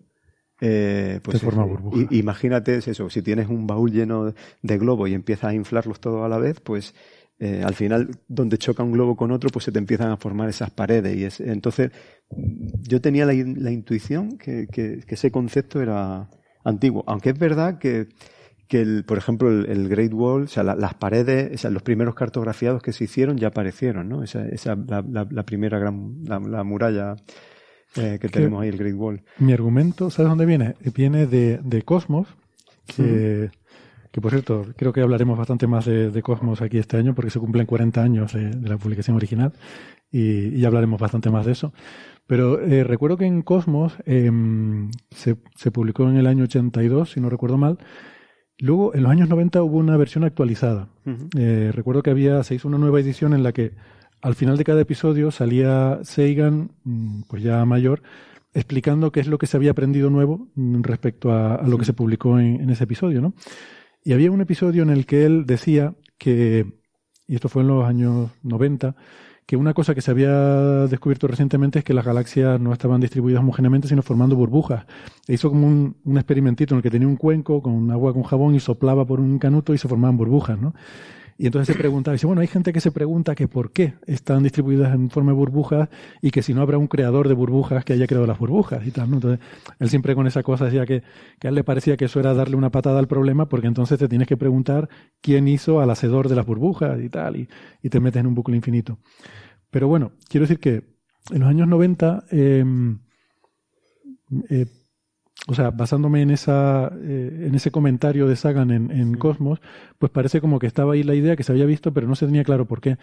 eh, 0.61 1.19
pues 1.22 1.41
forma 1.41 1.65
burbuja. 1.65 2.07
imagínate 2.11 2.77
eso, 2.77 3.10
si 3.10 3.22
tienes 3.22 3.49
un 3.49 3.68
baúl 3.68 3.91
lleno 3.91 4.34
de 4.61 4.77
globos 4.77 5.10
y 5.10 5.14
empiezas 5.14 5.52
a 5.52 5.53
inflarlos 5.53 5.99
todos 5.99 6.26
a 6.26 6.30
la 6.30 6.38
vez, 6.38 6.60
pues 6.61 6.94
eh, 7.38 7.61
al 7.65 7.73
final 7.73 8.11
donde 8.30 8.57
choca 8.57 8.82
un 8.84 8.94
globo 8.94 9.18
con 9.18 9.32
otro, 9.32 9.49
pues 9.49 9.65
se 9.65 9.72
te 9.72 9.80
empiezan 9.80 10.11
a 10.11 10.18
formar 10.18 10.48
esas 10.48 10.72
paredes. 10.72 11.18
Y 11.18 11.26
es, 11.26 11.41
entonces 11.41 11.91
yo 12.30 13.02
tenía 13.02 13.26
la, 13.26 13.34
la 13.34 13.72
intuición 13.72 14.38
que, 14.38 14.68
que, 14.68 15.02
que, 15.06 15.15
ese 15.15 15.32
concepto 15.32 15.82
era 15.82 16.30
antiguo, 16.64 17.03
aunque 17.07 17.32
es 17.32 17.38
verdad 17.38 17.77
que, 17.77 18.07
que 18.69 18.82
el, 18.82 19.03
por 19.03 19.18
ejemplo 19.18 19.49
el, 19.49 19.65
el 19.69 19.90
Great 19.90 20.14
Wall, 20.14 20.44
o 20.44 20.48
sea, 20.48 20.64
la, 20.64 20.76
las 20.76 20.94
paredes, 20.94 21.53
o 21.53 21.57
sea, 21.57 21.69
los 21.69 21.84
primeros 21.84 22.15
cartografiados 22.15 22.82
que 22.82 22.94
se 22.94 23.03
hicieron 23.03 23.38
ya 23.38 23.49
aparecieron, 23.49 24.07
¿no? 24.07 24.23
Esa, 24.23 24.48
esa 24.48 24.76
la, 24.76 25.03
la, 25.30 25.44
primera 25.44 25.77
gran, 25.77 26.23
la 26.23 26.64
muralla 26.64 27.18
eh, 27.97 28.17
que 28.19 28.30
tenemos 28.30 28.61
ahí, 28.61 28.69
el 28.69 28.77
Great 28.77 28.95
Wall. 28.95 29.22
Mi 29.39 29.53
argumento, 29.53 30.09
¿sabes 30.09 30.30
dónde 30.30 30.45
viene? 30.45 30.76
Viene 30.95 31.26
de, 31.26 31.59
de 31.63 31.81
Cosmos, 31.84 32.27
que, 32.95 33.49
mm. 33.51 34.11
que 34.11 34.22
por 34.22 34.31
cierto, 34.31 34.65
creo 34.76 34.93
que 34.93 35.01
hablaremos 35.01 35.38
bastante 35.38 35.67
más 35.67 35.85
de, 35.85 36.11
de, 36.11 36.22
Cosmos 36.22 36.61
aquí 36.61 36.77
este 36.77 36.97
año 36.97 37.15
porque 37.15 37.31
se 37.31 37.39
cumplen 37.39 37.65
40 37.65 38.01
años 38.01 38.34
de, 38.34 38.49
de 38.51 38.69
la 38.69 38.77
publicación 38.77 39.15
original 39.15 39.53
y, 40.11 40.49
y, 40.49 40.65
hablaremos 40.65 40.99
bastante 40.99 41.30
más 41.30 41.45
de 41.45 41.53
eso. 41.53 41.73
Pero 42.27 42.59
eh, 42.61 42.84
recuerdo 42.84 43.17
que 43.17 43.26
en 43.26 43.41
Cosmos 43.43 43.97
eh, 44.05 44.31
se, 45.11 45.38
se 45.55 45.72
publicó 45.72 46.09
en 46.09 46.17
el 46.17 46.27
año 46.27 46.45
82, 46.45 47.11
si 47.11 47.22
no 47.22 47.30
recuerdo 47.30 47.57
mal, 47.57 47.77
Luego, 48.57 48.95
en 48.95 49.03
los 49.03 49.11
años 49.11 49.27
90 49.27 49.61
hubo 49.63 49.77
una 49.77 49.97
versión 49.97 50.23
actualizada. 50.23 50.88
Uh 51.05 51.09
-huh. 51.09 51.30
eh, 51.38 51.72
recuerdo 51.73 52.01
que 52.03 52.11
había, 52.11 52.41
se 52.43 52.55
hizo 52.55 52.67
una 52.67 52.77
nueva 52.77 52.99
edición 52.99 53.34
en 53.34 53.43
la 53.43 53.51
que 53.51 53.73
al 54.21 54.35
final 54.35 54.57
de 54.57 54.63
cada 54.63 54.81
episodio 54.81 55.31
salía 55.31 55.99
Sagan, 56.03 56.71
mm, 56.83 57.23
pues 57.27 57.43
ya 57.43 57.63
mayor, 57.65 58.01
explicando 58.53 59.11
qué 59.11 59.19
es 59.19 59.27
lo 59.27 59.37
que 59.37 59.47
se 59.47 59.57
había 59.57 59.71
aprendido 59.71 60.09
nuevo 60.09 60.47
respecto 60.55 61.31
a, 61.31 61.55
a 61.55 61.67
lo 61.67 61.77
que 61.77 61.85
se 61.85 61.93
publicó 61.93 62.39
en, 62.39 62.61
en, 62.61 62.69
ese 62.69 62.85
episodio, 62.85 63.21
¿no? 63.21 63.33
Y 64.03 64.13
había 64.13 64.31
un 64.31 64.41
episodio 64.41 64.83
en 64.83 64.89
el 64.89 65.05
que 65.05 65.25
él 65.25 65.45
decía 65.45 65.93
que, 66.17 66.65
y 67.27 67.35
esto 67.35 67.49
fue 67.49 67.63
en 67.63 67.67
los 67.69 67.85
años 67.85 68.31
90, 68.43 68.95
que 69.45 69.57
una 69.57 69.73
cosa 69.73 69.93
que 69.93 70.01
se 70.01 70.09
había 70.09 70.87
descubierto 70.87 71.27
recientemente 71.27 71.79
es 71.79 71.85
que 71.85 71.93
las 71.93 72.05
galaxias 72.05 72.59
no 72.59 72.73
estaban 72.73 72.99
distribuidas 72.99 73.41
homogéneamente, 73.41 73.87
sino 73.87 74.01
formando 74.01 74.35
burbujas. 74.35 74.85
E 75.27 75.33
hizo 75.33 75.49
como 75.49 75.67
un, 75.67 75.97
un 76.03 76.17
experimentito 76.17 76.73
en 76.73 76.77
el 76.77 76.83
que 76.83 76.89
tenía 76.89 77.07
un 77.07 77.15
cuenco 77.15 77.61
con 77.61 77.91
agua 77.91 78.13
con 78.13 78.23
jabón 78.23 78.55
y 78.55 78.59
soplaba 78.59 79.05
por 79.05 79.19
un 79.19 79.37
canuto 79.37 79.73
y 79.73 79.77
se 79.77 79.87
formaban 79.87 80.17
burbujas, 80.17 80.59
¿no? 80.59 80.73
Y 81.37 81.47
entonces 81.47 81.75
se 81.75 81.79
preguntaba, 81.79 82.13
dice, 82.13 82.27
bueno, 82.27 82.41
hay 82.41 82.47
gente 82.47 82.71
que 82.71 82.79
se 82.79 82.91
pregunta 82.91 83.35
que 83.35 83.49
por 83.49 83.71
qué 83.71 83.95
están 84.07 84.43
distribuidas 84.43 84.95
en 84.95 85.09
forma 85.09 85.31
de 85.31 85.37
burbujas 85.37 85.89
y 86.21 86.31
que 86.31 86.41
si 86.41 86.53
no 86.53 86.61
habrá 86.61 86.77
un 86.77 86.87
creador 86.87 87.27
de 87.27 87.33
burbujas 87.33 87.83
que 87.83 87.91
haya 87.91 88.07
creado 88.07 88.25
las 88.25 88.39
burbujas 88.39 88.87
y 88.87 88.91
tal. 88.91 89.13
Entonces, 89.13 89.45
él 89.79 89.89
siempre 89.89 90.15
con 90.15 90.27
esa 90.27 90.43
cosa 90.43 90.65
decía 90.65 90.85
que, 90.85 91.03
que 91.39 91.47
a 91.47 91.49
él 91.49 91.55
le 91.55 91.65
parecía 91.65 91.97
que 91.97 92.05
eso 92.05 92.21
era 92.21 92.33
darle 92.33 92.55
una 92.55 92.71
patada 92.71 92.99
al 92.99 93.07
problema 93.07 93.49
porque 93.49 93.67
entonces 93.67 93.99
te 93.99 94.07
tienes 94.07 94.29
que 94.29 94.37
preguntar 94.37 94.87
quién 95.21 95.49
hizo 95.49 95.81
al 95.81 95.89
hacedor 95.89 96.29
de 96.29 96.35
las 96.35 96.45
burbujas 96.45 97.01
y 97.01 97.09
tal, 97.09 97.35
y, 97.35 97.49
y 97.81 97.89
te 97.89 97.99
metes 97.99 98.21
en 98.21 98.27
un 98.27 98.35
bucle 98.35 98.55
infinito. 98.55 98.99
Pero 99.71 99.89
bueno, 99.89 100.13
quiero 100.29 100.45
decir 100.45 100.59
que 100.59 100.95
en 101.31 101.39
los 101.39 101.49
años 101.49 101.67
90, 101.67 102.25
eh, 102.31 102.63
eh, 104.49 104.65
o 105.47 105.53
sea, 105.53 105.72
basándome 105.72 106.22
en 106.22 106.31
esa 106.31 106.91
eh, 107.01 107.45
en 107.47 107.55
ese 107.55 107.72
comentario 107.72 108.27
de 108.27 108.35
Sagan 108.35 108.72
en, 108.72 108.91
en 108.91 109.13
sí. 109.13 109.19
Cosmos, 109.19 109.59
pues 109.99 110.11
parece 110.11 110.41
como 110.41 110.59
que 110.59 110.67
estaba 110.67 110.93
ahí 110.93 111.03
la 111.03 111.15
idea 111.15 111.35
que 111.35 111.43
se 111.43 111.51
había 111.51 111.65
visto, 111.65 111.93
pero 111.93 112.07
no 112.07 112.15
se 112.15 112.26
tenía 112.26 112.43
claro 112.43 112.65
por 112.65 112.81
qué. 112.81 112.97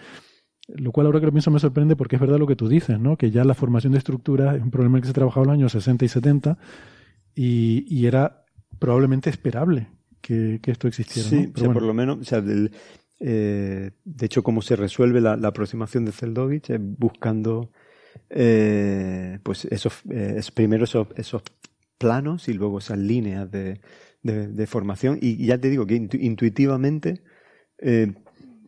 Lo 0.68 0.92
cual 0.92 1.06
ahora 1.06 1.20
que 1.20 1.26
lo 1.26 1.32
pienso 1.32 1.50
me 1.50 1.58
sorprende 1.58 1.96
porque 1.96 2.16
es 2.16 2.20
verdad 2.20 2.38
lo 2.38 2.46
que 2.46 2.56
tú 2.56 2.68
dices, 2.68 2.98
¿no? 2.98 3.16
Que 3.16 3.30
ya 3.30 3.44
la 3.44 3.54
formación 3.54 3.92
de 3.92 3.98
estructuras 3.98 4.56
es 4.56 4.62
un 4.62 4.70
problema 4.70 5.00
que 5.00 5.06
se 5.06 5.12
trabajaba 5.12 5.44
en 5.44 5.48
los 5.50 5.58
años 5.58 5.72
60 5.72 6.04
y 6.04 6.08
70 6.08 6.58
y, 7.34 7.84
y 7.88 8.06
era 8.06 8.44
probablemente 8.78 9.30
esperable 9.30 9.88
que, 10.20 10.60
que 10.62 10.70
esto 10.70 10.88
existiera. 10.88 11.28
Sí, 11.28 11.36
¿no? 11.36 11.42
Pero 11.42 11.52
o 11.52 11.58
sea, 11.58 11.66
bueno. 11.66 11.74
por 11.74 11.86
lo 11.86 11.94
menos, 11.94 12.18
o 12.18 12.24
sea, 12.24 12.40
del, 12.40 12.72
eh, 13.20 13.90
de 14.04 14.26
hecho, 14.26 14.42
cómo 14.42 14.62
se 14.62 14.76
resuelve 14.76 15.20
la, 15.20 15.36
la 15.36 15.48
aproximación 15.48 16.04
de 16.04 16.12
Zeldovich 16.12 16.70
es 16.70 16.80
buscando 16.80 17.70
eh, 18.30 19.38
pues 19.42 19.64
esos, 19.66 20.02
primero 20.54 20.84
esos, 20.84 21.08
esos 21.16 21.42
planos 22.02 22.48
y 22.48 22.52
luego 22.52 22.78
esas 22.78 22.98
líneas 22.98 23.48
de, 23.50 23.80
de, 24.22 24.48
de 24.48 24.66
formación. 24.66 25.18
Y, 25.20 25.46
ya 25.46 25.58
te 25.58 25.70
digo 25.70 25.86
que 25.86 25.94
intu 25.94 26.16
intuitivamente, 26.20 27.22
eh, 27.78 28.12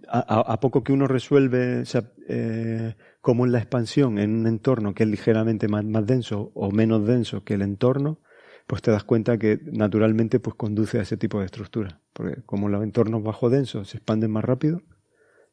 a, 0.08 0.18
a, 0.40 0.60
poco 0.60 0.84
que 0.84 0.92
uno 0.92 1.06
resuelve, 1.06 1.80
o 1.80 1.84
sea, 1.84 2.12
eh, 2.28 2.94
como 3.20 3.44
en 3.44 3.52
la 3.52 3.58
expansión, 3.58 4.18
en 4.18 4.34
un 4.34 4.46
entorno 4.46 4.94
que 4.94 5.02
es 5.02 5.08
ligeramente 5.08 5.66
más, 5.66 5.84
más 5.84 6.06
denso 6.06 6.52
o 6.54 6.70
menos 6.70 7.06
denso 7.06 7.42
que 7.42 7.54
el 7.54 7.62
entorno, 7.62 8.20
pues 8.66 8.82
te 8.82 8.90
das 8.90 9.04
cuenta 9.04 9.38
que 9.38 9.60
naturalmente 9.72 10.40
pues 10.40 10.54
conduce 10.56 10.98
a 10.98 11.02
ese 11.02 11.16
tipo 11.16 11.40
de 11.40 11.46
estructura. 11.46 12.00
Porque 12.12 12.42
como 12.42 12.68
los 12.68 12.82
entornos 12.82 13.22
bajo 13.22 13.50
densos 13.50 13.88
se 13.88 13.96
expanden 13.98 14.30
más 14.30 14.44
rápido, 14.44 14.82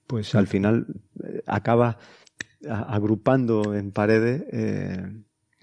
pues 0.06 0.36
al 0.36 0.48
final 0.48 0.88
eh, 1.24 1.41
acaba 1.48 1.98
agrupando 2.68 3.74
en 3.74 3.91
paredes. 3.91 4.44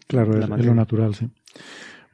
Claro, 0.09 0.39
es, 0.39 0.49
es, 0.49 0.66
lo 0.66 0.74
natural, 0.74 1.15
sí. 1.15 1.31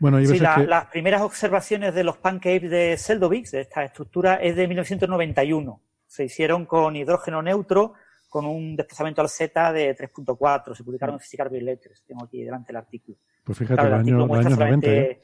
Bueno, 0.04 0.22
sí, 0.26 0.38
la, 0.38 0.56
que... 0.56 0.66
las 0.66 0.86
primeras 0.88 1.22
observaciones 1.22 1.94
de 1.94 2.04
los 2.04 2.18
pancakes 2.18 2.68
de 2.68 2.98
Seldovich, 2.98 3.50
de 3.50 3.62
esta 3.62 3.82
estructura, 3.84 4.34
es 4.34 4.54
de 4.54 4.68
1991. 4.68 5.80
Se 6.06 6.24
hicieron 6.24 6.66
con 6.66 6.94
hidrógeno 6.94 7.40
neutro, 7.40 7.94
con 8.28 8.44
un 8.44 8.76
desplazamiento 8.76 9.22
al 9.22 9.30
Z 9.30 9.72
de 9.72 9.96
3.4. 9.96 10.74
Se 10.74 10.84
publicaron 10.84 11.14
en 11.14 11.20
Physical 11.20 11.48
Letters. 11.50 12.04
Tengo 12.06 12.24
aquí 12.24 12.44
delante 12.44 12.72
el 12.72 12.76
artículo. 12.76 13.16
Pues 13.44 13.56
fíjate, 13.56 13.80
claro, 13.80 13.94
el, 13.94 14.00
año, 14.02 14.24
el 14.26 14.46
año 14.46 14.56
90. 14.56 14.90
¿eh? 14.90 15.20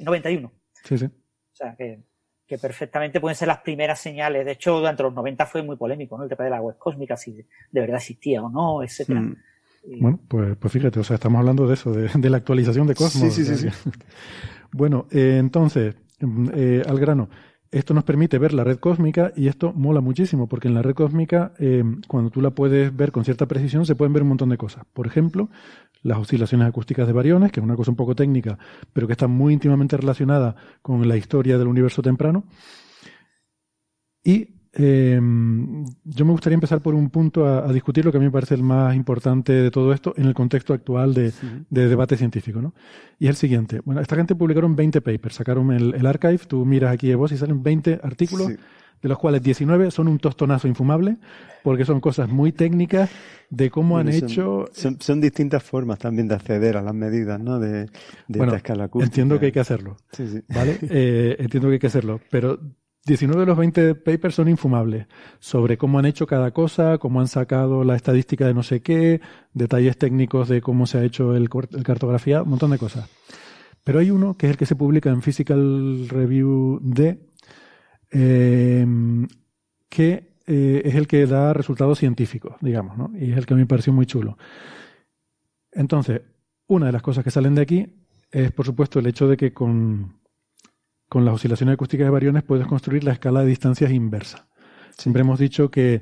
91. 0.00 0.52
Sí, 0.82 0.98
sí. 0.98 1.04
O 1.04 1.54
sea, 1.54 1.76
que, 1.76 2.02
que 2.44 2.58
perfectamente 2.58 3.20
pueden 3.20 3.36
ser 3.36 3.46
las 3.46 3.58
primeras 3.58 4.00
señales. 4.00 4.44
De 4.44 4.50
hecho, 4.50 4.80
durante 4.80 5.04
los 5.04 5.14
90 5.14 5.46
fue 5.46 5.62
muy 5.62 5.76
polémico, 5.76 6.18
¿no? 6.18 6.24
El 6.24 6.28
tema 6.28 6.42
de 6.42 6.50
la 6.50 6.60
web 6.60 6.76
cósmica, 6.76 7.16
si 7.16 7.34
de, 7.34 7.46
verdad 7.70 7.98
existía 7.98 8.42
o 8.42 8.50
no, 8.50 8.82
etcétera. 8.82 9.20
Mm. 9.20 9.36
Bueno, 9.84 10.20
pues, 10.28 10.56
pues 10.56 10.72
fíjate, 10.72 11.00
o 11.00 11.04
sea, 11.04 11.14
estamos 11.14 11.40
hablando 11.40 11.66
de 11.66 11.74
eso, 11.74 11.92
de, 11.92 12.30
la 12.30 12.36
actualización 12.36 12.86
de 12.86 12.94
Cosmos. 12.94 13.32
Sí, 13.32 13.44
sí, 13.44 13.56
sí. 13.56 13.68
bueno, 14.72 15.06
eh, 15.10 15.38
entonces, 15.38 15.96
mm, 16.20 16.48
eh, 16.54 16.82
al 16.86 16.98
grano. 16.98 17.28
Esto 17.72 17.94
nos 17.94 18.04
permite 18.04 18.36
ver 18.36 18.52
la 18.52 18.64
red 18.64 18.76
cósmica 18.76 19.32
y 19.34 19.48
esto 19.48 19.72
mola 19.72 20.02
muchísimo 20.02 20.46
porque 20.46 20.68
en 20.68 20.74
la 20.74 20.82
red 20.82 20.94
cósmica, 20.94 21.54
eh, 21.58 21.82
cuando 22.06 22.28
tú 22.28 22.42
la 22.42 22.50
puedes 22.50 22.94
ver 22.94 23.12
con 23.12 23.24
cierta 23.24 23.46
precisión, 23.46 23.86
se 23.86 23.94
pueden 23.94 24.12
ver 24.12 24.24
un 24.24 24.28
montón 24.28 24.50
de 24.50 24.58
cosas. 24.58 24.84
Por 24.92 25.06
ejemplo, 25.06 25.48
las 26.02 26.18
oscilaciones 26.18 26.68
acústicas 26.68 27.06
de 27.06 27.14
variones, 27.14 27.50
que 27.50 27.60
es 27.60 27.64
una 27.64 27.74
cosa 27.74 27.90
un 27.90 27.96
poco 27.96 28.14
técnica, 28.14 28.58
pero 28.92 29.06
que 29.06 29.14
está 29.14 29.26
muy 29.26 29.54
íntimamente 29.54 29.96
relacionada 29.96 30.54
con 30.82 31.08
la 31.08 31.16
historia 31.16 31.56
del 31.56 31.66
universo 31.66 32.02
temprano. 32.02 32.44
Y 34.22 34.61
eh, 34.74 35.20
yo 36.04 36.24
me 36.24 36.32
gustaría 36.32 36.54
empezar 36.54 36.80
por 36.80 36.94
un 36.94 37.10
punto 37.10 37.46
a, 37.46 37.70
discutir 37.72 38.04
lo 38.04 38.10
que 38.10 38.16
a 38.16 38.20
mí 38.20 38.26
me 38.26 38.32
parece 38.32 38.54
el 38.54 38.62
más 38.62 38.96
importante 38.96 39.52
de 39.52 39.70
todo 39.70 39.92
esto 39.92 40.14
en 40.16 40.24
el 40.24 40.34
contexto 40.34 40.72
actual 40.72 41.12
de, 41.12 41.32
debate 41.70 42.16
científico. 42.16 42.62
¿no? 42.62 42.74
Y 43.18 43.26
es 43.26 43.30
el 43.30 43.36
siguiente. 43.36 43.80
Bueno, 43.84 44.00
esta 44.00 44.16
gente 44.16 44.34
publicaron 44.34 44.74
20 44.74 45.00
papers, 45.02 45.34
sacaron 45.34 45.72
el, 45.72 46.06
archive, 46.06 46.38
tú 46.48 46.64
miras 46.64 46.92
aquí 46.92 47.08
de 47.08 47.16
vos 47.16 47.32
y 47.32 47.36
salen 47.36 47.62
20 47.62 48.00
artículos. 48.02 48.48
de 49.02 49.08
los 49.08 49.18
cuales 49.18 49.42
19 49.42 49.90
son 49.90 50.06
un 50.06 50.20
tostonazo 50.20 50.68
infumable, 50.68 51.16
porque 51.64 51.84
son 51.84 52.00
cosas 52.00 52.28
muy 52.28 52.52
técnicas 52.52 53.10
de 53.50 53.68
cómo 53.68 53.98
han 53.98 54.08
hecho... 54.08 54.66
Son, 54.72 55.20
distintas 55.20 55.60
formas 55.64 55.98
también 55.98 56.28
de 56.28 56.36
acceder 56.36 56.76
a 56.76 56.82
las 56.82 56.94
medidas, 56.94 57.40
¿no? 57.40 57.58
De, 57.58 57.88
de 58.28 58.56
escala 58.56 58.84
acústica. 58.84 59.06
Entiendo 59.06 59.40
que 59.40 59.46
hay 59.46 59.52
que 59.52 59.58
hacerlo. 59.58 59.96
Sí, 60.12 60.28
sí. 60.28 60.42
¿Vale? 60.48 60.78
Eh, 60.88 61.36
entiendo 61.40 61.68
que 61.68 61.74
hay 61.74 61.78
que 61.80 61.88
hacerlo, 61.88 62.20
pero 62.30 62.60
19 63.04 63.40
de 63.40 63.46
los 63.46 63.58
20 63.58 63.94
papers 63.96 64.36
son 64.36 64.48
infumables 64.48 65.06
sobre 65.40 65.76
cómo 65.76 65.98
han 65.98 66.04
hecho 66.04 66.26
cada 66.26 66.52
cosa, 66.52 66.98
cómo 66.98 67.20
han 67.20 67.26
sacado 67.26 67.82
la 67.82 67.96
estadística 67.96 68.46
de 68.46 68.54
no 68.54 68.62
sé 68.62 68.80
qué, 68.80 69.20
detalles 69.52 69.98
técnicos 69.98 70.48
de 70.48 70.60
cómo 70.60 70.86
se 70.86 70.98
ha 70.98 71.04
hecho 71.04 71.34
el, 71.34 71.48
cartografía, 71.48 72.42
un 72.42 72.50
montón 72.50 72.70
de 72.70 72.78
cosas. 72.78 73.08
Pero 73.82 73.98
hay 73.98 74.10
uno 74.12 74.36
que 74.36 74.46
es 74.46 74.52
el 74.52 74.56
que 74.56 74.66
se 74.66 74.76
publica 74.76 75.10
en 75.10 75.22
Physical 75.22 76.08
Review 76.08 76.78
D, 76.80 77.18
eh, 78.12 78.86
que 79.88 80.32
eh, 80.46 80.82
es 80.84 80.94
el 80.94 81.08
que 81.08 81.26
da 81.26 81.52
resultados 81.52 81.98
científicos, 81.98 82.54
digamos, 82.60 82.96
¿no? 82.96 83.10
Y 83.18 83.32
es 83.32 83.36
el 83.36 83.46
que 83.46 83.54
a 83.54 83.56
mí 83.56 83.62
me 83.62 83.66
pareció 83.66 83.92
muy 83.92 84.06
chulo. 84.06 84.38
Entonces, 85.72 86.22
una 86.68 86.86
de 86.86 86.92
las 86.92 87.02
cosas 87.02 87.24
que 87.24 87.32
salen 87.32 87.56
de 87.56 87.62
aquí 87.62 87.86
es, 88.30 88.52
por 88.52 88.64
supuesto, 88.64 89.00
el 89.00 89.06
hecho 89.06 89.26
de 89.26 89.36
que 89.36 89.52
con 89.52 90.21
con 91.12 91.26
las 91.26 91.34
oscilaciones 91.34 91.74
acústicas 91.74 92.06
de 92.06 92.10
variones 92.10 92.42
puedes 92.42 92.66
construir 92.66 93.04
la 93.04 93.12
escala 93.12 93.42
de 93.42 93.48
distancias 93.48 93.90
inversa. 93.90 94.46
Siempre 94.96 95.20
hemos 95.20 95.38
dicho 95.38 95.70
que 95.70 96.00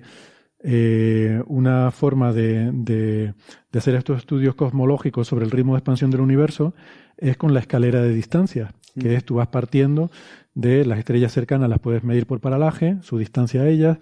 eh, 0.62 1.42
una 1.48 1.90
forma 1.90 2.32
de, 2.32 3.34
hacer 3.74 3.96
estos 3.96 4.18
estudios 4.18 4.54
cosmológicos 4.54 5.26
sobre 5.26 5.44
el 5.46 5.50
ritmo 5.50 5.72
de 5.72 5.78
expansión 5.78 6.12
del 6.12 6.20
universo 6.20 6.74
es 7.16 7.36
con 7.36 7.52
la 7.52 7.58
escalera 7.58 8.00
de 8.02 8.14
distancias, 8.14 8.72
que 8.94 9.08
mm. 9.08 9.12
es 9.14 9.24
tú 9.24 9.34
vas 9.34 9.48
partiendo 9.48 10.12
de 10.54 10.86
las 10.86 11.00
estrellas 11.00 11.32
cercanas, 11.32 11.68
las 11.68 11.80
puedes 11.80 12.04
medir 12.04 12.28
por 12.28 12.38
paralaje, 12.38 12.98
su 13.02 13.18
distancia 13.18 13.62
a 13.62 13.68
ellas, 13.68 13.98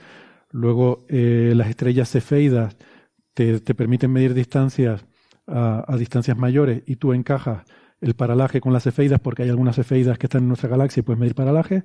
luego 0.51 1.07
eh, 1.09 1.55
las 1.57 1.71
estrellas 1.71 2.11
cefeidas 2.11 2.77
te, 3.33 3.61
permiten 3.61 4.13
medir 4.13 4.35
distancias 4.35 5.07
a, 5.47 5.91
a 5.91 5.97
distancias 5.97 6.37
mayores 6.37 6.83
y 6.85 6.97
tú 6.97 7.15
encajas 7.15 7.65
el 8.01 8.15
paralaje 8.15 8.61
con 8.61 8.73
las 8.73 8.85
cefeidas, 8.85 9.21
porque 9.21 9.43
hay 9.43 9.49
algunas 9.49 9.77
cefeidas 9.77 10.19
que 10.19 10.27
están 10.27 10.43
en 10.43 10.49
nuestra 10.49 10.69
galaxia 10.69 11.01
y 11.01 11.03
puedes 11.05 11.19
medir 11.19 11.35
paralaje. 11.35 11.85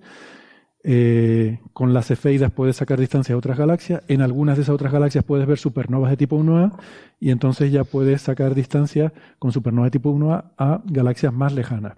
Eh, 0.85 1.60
con 1.72 1.94
las 1.94 2.07
cefeidas 2.07 2.52
puedes 2.52 2.76
sacar 2.76 2.99
distancia 2.99 3.35
a 3.35 3.38
otras 3.38 3.57
galaxias. 3.57 4.03
En 4.07 4.22
algunas 4.22 4.57
de 4.57 4.64
esas 4.64 4.76
otras 4.76 4.91
galaxias 4.91 5.23
puedes 5.23 5.48
ver 5.48 5.57
supernovas 5.57 6.11
de 6.11 6.18
tipo 6.18 6.38
1A 6.38 6.73
y 7.19 7.31
entonces 7.31 7.72
ya 7.72 7.85
puedes 7.85 8.22
sacar 8.22 8.53
distancia 8.53 9.14
con 9.40 9.52
supernovas 9.52 9.88
de 9.88 9.99
tipo 9.99 10.14
1A 10.14 10.52
a 10.57 10.81
galaxias 10.85 11.34
más 11.34 11.53
lejanas. 11.53 11.94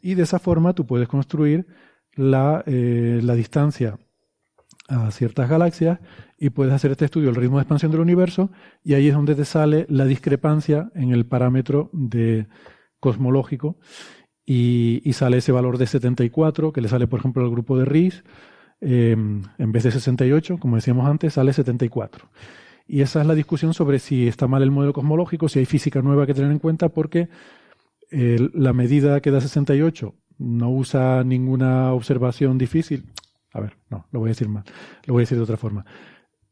Y 0.00 0.14
de 0.14 0.22
esa 0.22 0.38
forma 0.38 0.72
tú 0.72 0.86
puedes 0.86 1.08
construir 1.08 1.66
la, 2.14 2.62
eh, 2.66 3.20
la 3.22 3.34
distancia 3.34 3.98
a 4.88 5.10
ciertas 5.10 5.48
galaxias 5.48 5.98
y 6.38 6.50
puedes 6.50 6.72
hacer 6.72 6.90
este 6.90 7.06
estudio 7.06 7.28
del 7.28 7.36
ritmo 7.36 7.56
de 7.56 7.62
expansión 7.62 7.90
del 7.90 8.00
universo 8.00 8.50
y 8.82 8.94
ahí 8.94 9.08
es 9.08 9.14
donde 9.14 9.34
te 9.34 9.44
sale 9.44 9.86
la 9.88 10.04
discrepancia 10.04 10.90
en 10.94 11.10
el 11.10 11.26
parámetro 11.26 11.88
de, 11.92 12.46
cosmológico 13.04 13.76
y, 14.46 15.12
sale 15.12 15.36
ese 15.36 15.52
valor 15.52 15.76
de 15.76 15.86
74 15.86 16.72
que 16.72 16.80
le 16.80 16.88
sale, 16.88 17.06
por 17.06 17.20
ejemplo, 17.20 17.44
al 17.44 17.50
grupo 17.50 17.76
de 17.76 17.84
RIS. 17.84 18.24
Em, 18.80 19.42
en 19.58 19.72
vez 19.72 19.84
de 19.84 19.90
68, 19.90 20.58
como 20.58 20.76
decíamos 20.76 21.06
antes, 21.06 21.34
sale 21.34 21.52
74. 21.52 22.30
Y 22.86 23.02
esa 23.02 23.20
es 23.20 23.26
la 23.26 23.34
discusión 23.34 23.74
sobre 23.74 23.98
si 23.98 24.26
está 24.26 24.46
mal 24.48 24.62
el 24.62 24.70
modelo 24.70 24.94
cosmológico, 24.94 25.48
si 25.48 25.58
hay 25.58 25.66
física 25.66 26.00
nueva 26.00 26.26
que 26.26 26.34
tener 26.34 26.50
en 26.50 26.58
cuenta, 26.58 26.88
porque 26.88 27.28
la 28.10 28.72
medida 28.72 29.20
que 29.20 29.30
da 29.30 29.40
68 29.40 30.14
no 30.38 30.70
usa 30.70 31.24
ninguna 31.24 31.92
observación 31.92 32.58
difícil. 32.58 33.06
A 33.52 33.60
ver, 33.60 33.76
no, 33.90 34.06
lo 34.12 34.20
voy 34.20 34.28
a 34.28 34.32
decir 34.36 34.48
mal, 34.48 34.64
lo 35.06 35.14
voy 35.14 35.22
a 35.22 35.24
decir 35.24 35.38
de 35.38 35.44
otra 35.44 35.56
forma 35.56 35.84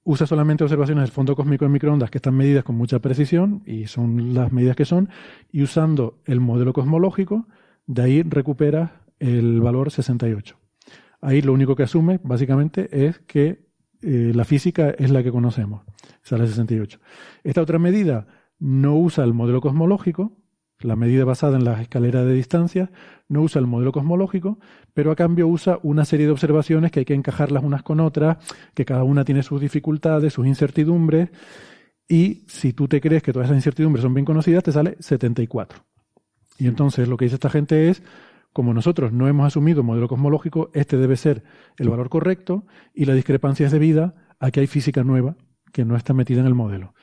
usa 0.04 0.26
solamente 0.26 0.64
observaciones 0.64 1.02
del 1.02 1.12
fondo 1.12 1.36
cósmico 1.36 1.64
de 1.64 1.70
microondas 1.70 2.10
que 2.10 2.18
están 2.18 2.34
medidas 2.34 2.64
con 2.64 2.76
mucha 2.76 2.98
precisión 2.98 3.62
y 3.66 3.86
son 3.86 4.34
las 4.34 4.52
medidas 4.52 4.76
que 4.76 4.84
son, 4.84 5.08
y 5.50 5.62
usando 5.62 6.18
el 6.24 6.40
modelo 6.40 6.72
cosmológico, 6.72 7.46
de 7.86 8.02
ahí 8.02 8.22
recupera 8.22 9.02
el 9.18 9.60
valor 9.60 9.90
68. 9.90 10.56
Ahí 11.20 11.40
lo 11.40 11.52
único 11.52 11.76
que 11.76 11.84
asume, 11.84 12.18
básicamente, 12.22 13.06
es 13.06 13.20
que 13.20 13.66
eh, 14.02 14.32
la 14.34 14.44
física 14.44 14.90
es 14.90 15.10
la 15.10 15.22
que 15.22 15.30
conocemos, 15.30 15.82
sale 16.22 16.46
68. 16.46 16.98
Esta 17.44 17.62
otra 17.62 17.78
medida 17.78 18.26
no 18.58 18.96
usa 18.96 19.22
el 19.24 19.32
modelo 19.32 19.60
cosmológico, 19.60 20.36
la 20.82 20.96
medida 20.96 21.24
basada 21.24 21.56
en 21.56 21.64
las 21.64 21.80
escaleras 21.80 22.26
de 22.26 22.34
distancia, 22.34 22.90
no 23.28 23.42
usa 23.42 23.60
el 23.60 23.66
modelo 23.66 23.92
cosmológico, 23.92 24.58
pero 24.94 25.10
a 25.10 25.16
cambio 25.16 25.48
usa 25.48 25.78
una 25.82 26.04
serie 26.04 26.26
de 26.26 26.32
observaciones 26.32 26.90
que 26.90 27.00
hay 27.00 27.04
que 27.04 27.14
encajarlas 27.14 27.64
unas 27.64 27.82
con 27.82 28.00
otras, 28.00 28.38
que 28.74 28.84
cada 28.84 29.04
una 29.04 29.24
tiene 29.24 29.42
sus 29.42 29.60
dificultades, 29.60 30.32
sus 30.32 30.46
incertidumbres, 30.46 31.30
y 32.08 32.44
si 32.46 32.72
tú 32.72 32.88
te 32.88 33.00
crees 33.00 33.22
que 33.22 33.32
todas 33.32 33.46
esas 33.46 33.56
incertidumbres 33.56 34.02
son 34.02 34.12
bien 34.12 34.24
conocidas, 34.24 34.62
te 34.62 34.72
sale 34.72 34.96
74. 35.00 35.82
Y 36.58 36.66
entonces 36.66 37.08
lo 37.08 37.16
que 37.16 37.24
dice 37.24 37.36
esta 37.36 37.48
gente 37.48 37.88
es, 37.88 38.02
como 38.52 38.74
nosotros 38.74 39.12
no 39.12 39.28
hemos 39.28 39.46
asumido 39.46 39.80
el 39.80 39.86
modelo 39.86 40.08
cosmológico, 40.08 40.70
este 40.74 40.98
debe 40.98 41.16
ser 41.16 41.42
el 41.78 41.88
valor 41.88 42.10
correcto 42.10 42.66
y 42.94 43.06
la 43.06 43.14
discrepancia 43.14 43.66
es 43.66 43.72
debida 43.72 44.14
a 44.38 44.50
que 44.50 44.60
hay 44.60 44.66
física 44.66 45.04
nueva 45.04 45.36
que 45.72 45.84
no 45.84 45.96
está 45.96 46.12
metida 46.12 46.40
en 46.40 46.46
el 46.46 46.54
modelo. 46.54 46.94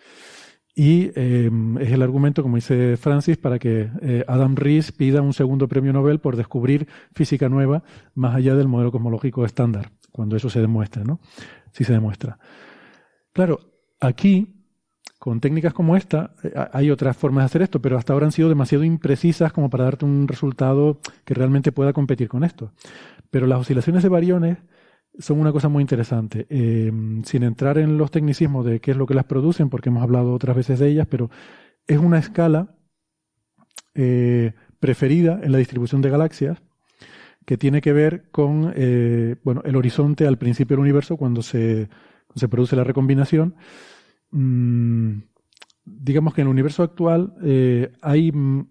Y 0.75 1.11
em, 1.15 1.77
es 1.77 1.91
el 1.91 2.01
argumento, 2.01 2.41
como 2.43 2.55
dice 2.55 2.95
Francis, 2.97 3.37
para 3.37 3.59
que 3.59 3.89
eh, 4.01 4.23
Adam 4.27 4.55
Rees 4.55 4.91
pida 4.91 5.21
un 5.21 5.33
segundo 5.33 5.67
premio 5.67 5.91
Nobel 5.91 6.19
por 6.19 6.37
descubrir 6.37 6.87
física 7.13 7.49
nueva 7.49 7.83
más 8.13 8.35
allá 8.35 8.55
del 8.55 8.67
modelo 8.67 8.91
cosmológico 8.91 9.45
estándar, 9.45 9.91
cuando 10.11 10.35
eso 10.35 10.49
se 10.49 10.61
demuestre, 10.61 11.03
¿no? 11.03 11.19
Si 11.71 11.83
se 11.83 11.93
demuestra. 11.93 12.39
Claro, 13.33 13.59
aquí, 13.99 14.65
con 15.17 15.39
técnicas 15.41 15.73
como 15.73 15.97
esta, 15.97 16.33
eh, 16.43 16.53
hay 16.71 16.91
otras 16.91 17.17
formas 17.17 17.43
de 17.43 17.45
hacer 17.47 17.61
esto, 17.63 17.81
pero 17.81 17.97
hasta 17.97 18.13
ahora 18.13 18.27
han 18.27 18.31
sido 18.31 18.47
demasiado 18.47 18.83
imprecisas 18.83 19.51
como 19.51 19.69
para 19.69 19.83
darte 19.83 20.05
un 20.05 20.27
resultado 20.27 20.99
que 21.25 21.33
realmente 21.33 21.71
pueda 21.71 21.93
competir 21.93 22.29
con 22.29 22.43
esto. 22.43 22.71
Pero 23.29 23.47
las 23.47 23.59
oscilaciones 23.59 24.03
de 24.03 24.09
variones 24.09 24.57
son 25.19 25.39
una 25.39 25.51
cosa 25.51 25.67
muy 25.69 25.81
interesante. 25.81 26.47
Eh, 26.49 26.91
sin 27.25 27.43
entrar 27.43 27.77
en 27.77 27.97
los 27.97 28.09
tecnicismos 28.09 28.65
de 28.65 28.79
qué 28.79 28.91
es 28.91 28.97
lo 28.97 29.05
que 29.05 29.13
las 29.13 29.25
producen, 29.25 29.69
porque 29.69 29.89
hemos 29.89 30.01
hablado 30.01 30.33
otras 30.33 30.55
veces 30.55 30.79
de 30.79 30.87
ellas, 30.89 31.07
pero 31.09 31.29
es 31.85 31.97
una 31.99 32.17
escala 32.17 32.75
eh, 33.93 34.53
preferida 34.79 35.39
en 35.43 35.51
la 35.51 35.57
distribución 35.57 36.01
de 36.01 36.09
galaxias 36.09 36.61
que 37.45 37.57
tiene 37.57 37.81
que 37.81 37.93
ver 37.93 38.29
con 38.31 38.73
eh, 38.75 39.35
bueno, 39.43 39.61
el 39.65 39.75
horizonte 39.75 40.25
al 40.25 40.37
principio 40.37 40.77
del 40.77 40.83
universo 40.83 41.17
cuando 41.17 41.41
se, 41.41 41.89
se 42.35 42.47
produce 42.47 42.75
la 42.75 42.83
recombinación. 42.83 43.55
Mm, 44.31 45.19
digamos 45.83 46.33
que 46.33 46.41
en 46.41 46.47
el 46.47 46.51
universo 46.51 46.83
actual 46.83 47.33
hay 48.01 48.31
mm, 48.31 48.67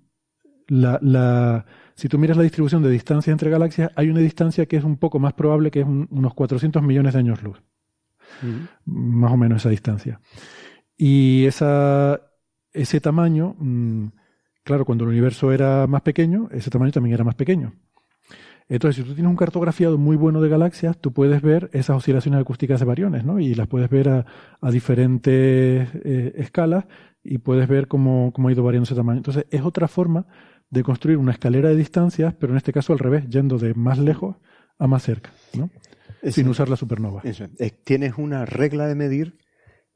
la 0.68 1.66
si 1.98 2.08
tú 2.08 2.16
miras 2.16 2.36
la 2.36 2.44
distribución 2.44 2.80
de 2.84 2.90
distancia 2.90 3.32
entre 3.32 3.50
galaxias, 3.50 3.90
hay 3.96 4.08
una 4.08 4.20
distancia 4.20 4.66
que 4.66 4.76
es 4.76 4.84
un 4.84 4.98
poco 4.98 5.18
más 5.18 5.32
probable, 5.32 5.72
que 5.72 5.80
es 5.80 5.86
unos 5.86 6.32
400 6.32 6.80
millones 6.80 7.12
de 7.12 7.18
años 7.18 7.42
luz. 7.42 7.60
Más 8.84 9.32
o 9.32 9.36
menos 9.36 9.62
esa 9.62 9.70
distancia. 9.70 10.20
Y 10.96 11.44
esa, 11.46 12.20
ese 12.72 13.00
tamaño, 13.00 13.56
mm, 13.58 14.06
claro, 14.62 14.84
cuando 14.84 15.02
el 15.02 15.10
universo 15.10 15.50
era 15.50 15.88
más 15.88 16.02
pequeño, 16.02 16.48
ese 16.52 16.70
tamaño 16.70 16.92
también 16.92 17.14
era 17.14 17.24
más 17.24 17.34
pequeño. 17.34 17.72
Entonces, 18.68 19.02
si 19.02 19.02
tú 19.02 19.14
tienes 19.14 19.30
un 19.30 19.36
cartografiado 19.36 19.98
muy 19.98 20.14
bueno 20.14 20.40
de 20.40 20.48
galaxias, 20.48 20.96
tú 21.00 21.12
puedes 21.12 21.42
ver 21.42 21.68
esas 21.72 21.96
oscilaciones 21.96 22.40
acústicas 22.40 22.78
de 22.78 22.86
variones, 22.86 23.24
¿no? 23.24 23.40
Y 23.40 23.56
las 23.56 23.66
puedes 23.66 23.90
ver 23.90 24.08
a, 24.08 24.70
diferentes 24.70 25.88
eh, 26.04 26.32
escalas 26.36 26.84
y 27.24 27.38
puedes 27.38 27.66
ver 27.66 27.88
cómo, 27.88 28.32
cómo 28.32 28.46
ha 28.46 28.52
ido 28.52 28.62
variando 28.62 28.84
ese 28.84 28.94
tamaño. 28.94 29.16
Entonces, 29.16 29.46
es 29.50 29.62
otra 29.62 29.88
forma 29.88 30.26
de 30.70 30.82
construir 30.82 31.16
una 31.16 31.32
escalera 31.32 31.68
de 31.70 31.76
distancias, 31.76 32.34
pero 32.38 32.52
en 32.52 32.58
este 32.58 32.72
caso 32.72 32.92
al 32.92 32.98
revés, 32.98 33.28
yendo 33.28 33.58
de 33.58 33.74
más 33.74 33.98
lejos 33.98 34.36
a 34.78 34.86
más 34.86 35.02
cerca, 35.02 35.30
¿no? 35.54 35.70
Sin 36.30 36.48
usar 36.48 36.68
la 36.68 36.76
supernova. 36.76 37.22
Eso. 37.24 37.46
tienes 37.84 38.14
una 38.18 38.44
regla 38.44 38.86
de 38.86 38.94
medir 38.94 39.38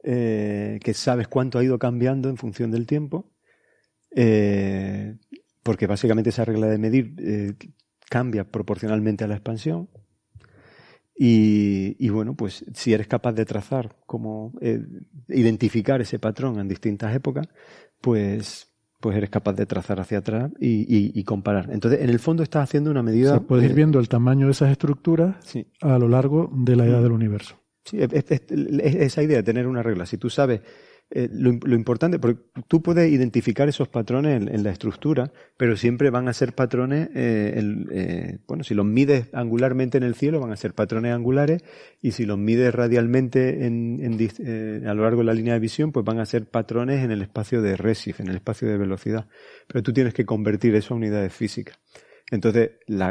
eh, 0.05 0.81
que 0.82 0.94
sabes 0.94 1.28
cuánto 1.28 1.59
ha 1.59 1.65
ido 1.65 1.78
cambiando 1.78 2.28
en 2.28 2.36
función 2.36 2.73
del 2.73 2.86
tiempo, 2.86 3.32
eh, 4.15 5.16
porque 5.62 5.86
básicamente 5.86 6.31
esa 6.31 6.44
regla 6.44 6.66
de 6.66 6.78
medir 6.78 7.15
eh, 7.19 7.55
cambia 8.09 8.44
proporcionalmente 8.44 9.24
a 9.24 9.28
la 9.28 9.35
expansión. 9.35 9.89
Y, 11.24 12.09
bueno, 12.09 12.35
pues 12.35 12.65
si 12.74 12.93
eres 12.93 13.07
capaz 13.07 13.32
de 13.32 13.44
trazar, 13.44 13.97
como 14.07 14.53
identificar 15.28 16.01
ese 16.01 16.19
patrón 16.19 16.59
en 16.59 16.66
distintas 16.66 17.15
épocas, 17.15 17.47
pues 18.01 18.72
pues 19.03 19.16
eres 19.16 19.31
capaz 19.31 19.55
de 19.55 19.66
trazar 19.66 19.99
hacia 19.99 20.19
atrás 20.19 20.53
y, 20.61 21.24
comparar. 21.24 21.69
Entonces, 21.73 22.01
en 22.01 22.09
el 22.09 22.20
fondo 22.20 22.45
estás 22.45 22.62
haciendo 22.62 22.91
una 22.91 23.03
medida... 23.03 23.37
O 23.37 23.43
puedes 23.43 23.69
ir 23.69 23.74
viendo 23.74 23.99
el 23.99 24.09
tamaño 24.09 24.47
de 24.47 24.53
esas 24.53 24.70
estructuras 24.70 25.35
a 25.81 25.99
lo 25.99 26.09
largo 26.09 26.49
de 26.55 26.77
la 26.77 26.87
edad 26.87 27.01
mm. 27.01 27.03
del 27.03 27.12
universo. 27.12 27.57
Sí, 27.85 27.99
es, 28.01 28.12
esa 28.15 29.23
idea 29.24 29.39
de 29.39 29.43
tener 29.43 29.66
una 29.66 29.83
regla. 29.83 30.07
Si 30.07 30.19
tú 30.19 30.31
sabes 30.31 30.61
eh, 31.14 31.28
lo, 31.30 31.74
importante, 31.74 32.18
porque 32.18 32.40
tú 32.68 32.80
puedes 32.80 33.12
identificar 33.12 33.68
esos 33.68 33.86
patrones 33.86 34.40
en, 34.40 34.62
la 34.62 34.70
estructura, 34.70 35.30
pero 35.59 35.76
siempre 35.76 36.09
van 36.09 36.26
a 36.26 36.32
ser 36.32 36.55
patrones, 36.55 37.10
eh, 37.14 37.62
eh, 37.90 38.39
bueno, 38.48 38.64
si 38.64 38.72
los 38.72 38.86
mides 38.86 39.28
angularmente 39.34 39.98
en 39.98 40.05
el 40.05 40.14
cielo, 40.14 40.40
van 40.40 40.52
a 40.52 40.56
ser 40.56 40.72
patrones 40.72 41.12
angulares, 41.12 41.62
y 42.01 42.12
si 42.12 42.24
los 42.24 42.39
mides 42.39 42.74
radialmente 42.74 43.62
a 43.62 44.94
lo 44.94 45.02
largo 45.02 45.20
de 45.20 45.26
la 45.26 45.34
línea 45.34 45.52
de 45.52 45.60
visión, 45.60 45.93
pues 45.93 46.02
van 46.02 46.18
a 46.18 46.24
ser 46.24 46.47
patrones 46.47 47.05
en 47.05 47.10
el 47.10 47.20
espacio 47.20 47.60
de 47.60 47.76
Resif, 47.76 48.20
en 48.20 48.28
el 48.28 48.36
espacio 48.36 48.66
de 48.68 48.78
velocidad. 48.78 49.28
Pero 49.66 49.82
tú 49.82 49.93
tienes 49.93 50.14
que 50.14 50.24
convertir 50.24 50.74
eso 50.76 50.94
a 50.94 50.97
unidades 50.97 51.34
físicas. 51.34 51.78
Entonces, 52.30 52.70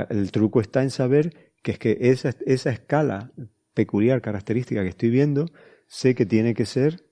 el 0.09 0.31
truco 0.31 0.59
está 0.59 0.81
en 0.81 0.89
saber 0.89 1.51
que 1.61 1.73
es 1.73 1.77
que 1.77 1.97
esa, 2.01 2.33
esa 2.47 2.71
escala 2.71 3.31
peculiar, 3.75 4.21
característica 4.21 4.81
que 4.81 4.89
estoy 4.89 5.11
viendo, 5.11 5.45
sé 5.85 6.15
que 6.15 6.25
tiene 6.25 6.55
que 6.55 6.65
ser 6.65 7.10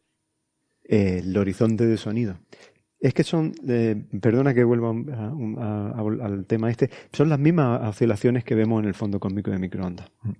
el 0.90 1.38
horizonte 1.38 1.86
de 1.86 1.98
sonido. 1.98 2.40
Es 3.00 3.14
que 3.14 3.24
son, 3.24 3.54
eh, 3.68 3.96
perdona 4.20 4.54
que 4.54 4.64
vuelva 4.64 4.90
al 4.90 6.46
tema 6.46 6.70
este, 6.70 6.90
son 7.14 7.30
las 7.30 7.40
mismas 7.40 7.88
oscilaciones 7.88 8.44
que 8.44 8.56
vemos 8.56 8.82
en 8.82 8.90
el 8.90 8.94
fondo 8.94 9.20
cósmico 9.20 9.52
de 9.52 9.60
microondas. 9.60 10.12
Mm. 10.24 10.32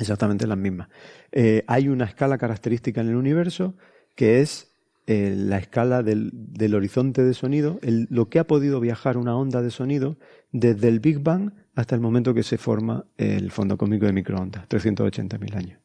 Exactamente 0.00 0.46
las 0.46 0.58
mismas. 0.58 0.88
Eh, 1.30 1.64
hay 1.68 1.88
una 1.88 2.04
escala 2.04 2.36
característica 2.36 3.00
en 3.00 3.08
el 3.08 3.16
universo 3.16 3.74
que 4.16 4.40
es 4.40 4.72
eh, 5.06 5.34
la 5.36 5.58
escala 5.58 6.02
del, 6.02 6.74
horizonte 6.74 7.22
de 7.22 7.32
sonido, 7.32 7.78
lo 7.82 8.28
que 8.28 8.40
ha 8.40 8.46
podido 8.46 8.80
viajar 8.80 9.16
una 9.16 9.36
onda 9.36 9.62
de 9.62 9.70
sonido 9.70 10.18
desde 10.50 10.88
el 10.88 10.98
Big 10.98 11.20
Bang 11.20 11.52
hasta 11.76 11.94
el 11.94 12.00
momento 12.00 12.34
que 12.34 12.42
se 12.42 12.58
forma 12.58 13.06
el 13.16 13.50
fondo 13.50 13.78
cósmico 13.78 14.06
de 14.06 14.12
microondas, 14.12 14.68
380.000 14.68 15.54
años. 15.54 15.83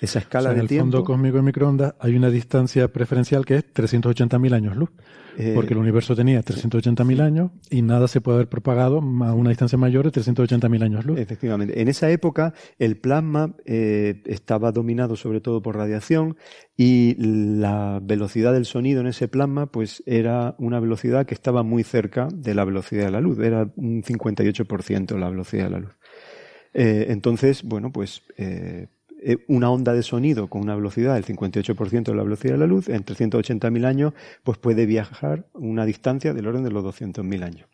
Esa 0.00 0.20
escala 0.20 0.54
de 0.54 0.66
tiempo. 0.66 0.72
En 0.72 0.72
el 0.72 0.80
fondo 0.80 1.04
cósmico 1.04 1.36
de 1.36 1.42
microondas 1.42 1.94
hay 1.98 2.16
una 2.16 2.30
distancia 2.30 2.88
preferencial 2.88 3.44
que 3.44 3.56
es 3.56 3.74
380.000 3.74 4.54
años 4.54 4.76
luz. 4.76 4.90
Eh, 5.38 5.52
porque 5.54 5.74
el 5.74 5.78
universo 5.78 6.16
tenía 6.16 6.42
380.000 6.42 7.20
años 7.20 7.50
y 7.70 7.82
nada 7.82 8.08
se 8.08 8.20
puede 8.20 8.36
haber 8.36 8.48
propagado 8.48 8.98
a 8.98 9.34
una 9.34 9.50
distancia 9.50 9.78
mayor 9.78 10.10
de 10.10 10.20
380.000 10.20 10.82
años 10.82 11.04
luz. 11.04 11.18
Efectivamente. 11.18 11.80
En 11.80 11.88
esa 11.88 12.10
época 12.10 12.54
el 12.78 12.96
plasma 12.96 13.54
eh, 13.64 14.22
estaba 14.26 14.72
dominado 14.72 15.16
sobre 15.16 15.40
todo 15.40 15.62
por 15.62 15.76
radiación 15.76 16.36
y 16.76 17.14
la 17.18 18.00
velocidad 18.02 18.52
del 18.52 18.64
sonido 18.64 19.00
en 19.00 19.06
ese 19.06 19.28
plasma 19.28 19.66
pues 19.66 20.02
era 20.06 20.56
una 20.58 20.80
velocidad 20.80 21.26
que 21.26 21.34
estaba 21.34 21.62
muy 21.62 21.84
cerca 21.84 22.28
de 22.32 22.54
la 22.54 22.64
velocidad 22.64 23.04
de 23.04 23.10
la 23.12 23.20
luz. 23.20 23.38
Era 23.38 23.70
un 23.76 24.02
58% 24.02 25.18
la 25.18 25.30
velocidad 25.30 25.64
de 25.64 25.70
la 25.70 25.80
luz. 25.80 25.92
Eh, 26.72 27.06
entonces, 27.08 27.62
bueno, 27.64 27.92
pues 27.92 28.22
una 29.48 29.70
onda 29.70 29.92
de 29.92 30.02
sonido 30.02 30.48
con 30.48 30.62
una 30.62 30.74
velocidad 30.74 31.14
del 31.14 31.24
58% 31.24 32.04
de 32.04 32.14
la 32.14 32.22
velocidad 32.22 32.54
de 32.54 32.58
la 32.58 32.66
luz, 32.66 32.88
en 32.88 33.04
380.000 33.04 33.84
años, 33.84 34.14
pues 34.42 34.58
puede 34.58 34.86
viajar 34.86 35.46
una 35.54 35.84
distancia 35.84 36.32
del 36.32 36.46
orden 36.46 36.64
de 36.64 36.70
los 36.70 36.84
200.000 36.84 37.44
años. 37.44 37.68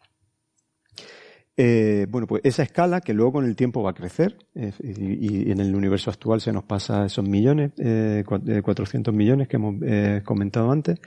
Eh, 1.58 2.06
bueno, 2.10 2.26
pues 2.26 2.42
esa 2.44 2.62
escala 2.62 3.00
que 3.00 3.14
luego 3.14 3.32
con 3.32 3.46
el 3.46 3.56
tiempo 3.56 3.82
va 3.82 3.90
a 3.90 3.94
crecer 3.94 4.36
y, 4.54 5.50
en 5.50 5.60
el 5.60 5.74
universo 5.74 6.10
actual 6.10 6.40
se 6.42 6.52
nos 6.52 6.64
pasa 6.64 7.06
esos 7.06 7.26
millones, 7.26 7.72
eh, 7.78 8.24
400 8.26 9.14
millones 9.14 9.48
que 9.48 9.56
hemos 9.56 9.76
eh, 9.82 10.22
comentado 10.24 10.70
antes. 10.70 11.00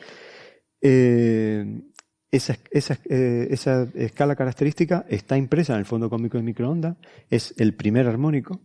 Esa, 2.32 2.57
esa, 2.72 2.98
esa, 3.06 3.88
escala 3.95 4.36
característica 4.36 5.06
está 5.10 5.36
impresa 5.38 5.74
en 5.74 5.80
el 5.80 5.86
fondo 5.86 6.10
cósmico 6.10 6.38
de 6.38 6.44
microondas, 6.44 6.95
es 7.30 7.56
el 7.57 7.74
primer 7.74 8.07
armónico, 8.07 8.60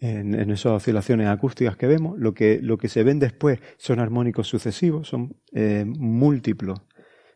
en, 0.00 0.50
esas 0.50 0.72
oscilaciones 0.72 1.28
acústicas 1.28 1.76
que 1.76 1.86
vemos. 1.86 2.18
Lo 2.18 2.34
que, 2.34 2.58
lo 2.62 2.78
que 2.78 2.88
se 2.88 3.02
ven 3.04 3.18
después 3.18 3.60
son 3.76 4.00
armónicos 4.00 4.48
sucesivos, 4.48 5.08
son 5.08 5.36
eh, 5.52 5.84
múltiplos 5.86 6.80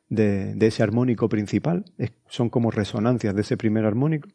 de, 0.09 0.57
ese 0.61 0.83
armónico 0.83 1.29
principal, 1.29 1.85
son 2.29 2.51
como 2.51 2.71
resonancias 2.71 3.35
de 3.35 3.43
ese 3.43 3.57
primer 3.57 3.85
armónico. 3.85 4.29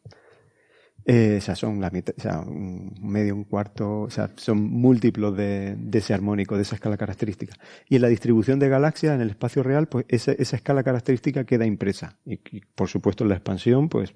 Eh, 1.06 1.36
o 1.38 1.40
sea, 1.40 1.56
son 1.56 1.80
la 1.80 1.88
mitad, 1.90 2.14
o 2.16 2.20
sea, 2.20 2.40
un 2.40 2.94
medio, 3.00 3.34
un 3.34 3.44
cuarto, 3.44 4.02
o 4.02 4.10
sea, 4.10 4.30
son 4.36 4.62
múltiplos 4.62 5.34
de, 5.34 5.76
ese 5.92 6.12
armónico, 6.12 6.56
de 6.56 6.62
esa 6.62 6.74
escala 6.74 6.98
característica. 6.98 7.54
Y 7.88 7.96
en 7.96 8.02
la 8.02 8.08
distribución 8.08 8.58
de 8.58 8.68
galaxias 8.68 9.14
en 9.14 9.22
el 9.22 9.30
espacio 9.30 9.62
real, 9.62 9.88
pues 9.88 10.04
esa, 10.08 10.32
esa 10.32 10.56
escala 10.56 10.82
característica 10.84 11.44
queda 11.44 11.64
impresa. 11.64 12.18
Y, 12.26 12.36
por 12.74 12.88
supuesto 12.88 13.24
en 13.24 13.30
la 13.30 13.36
expansión, 13.36 13.88
pues 13.88 14.14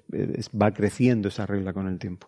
va 0.53 0.71
creciendo 0.73 1.29
esa 1.29 1.47
regla 1.47 1.73
con 1.73 1.87
el 1.87 1.97
tiempo. 1.97 2.27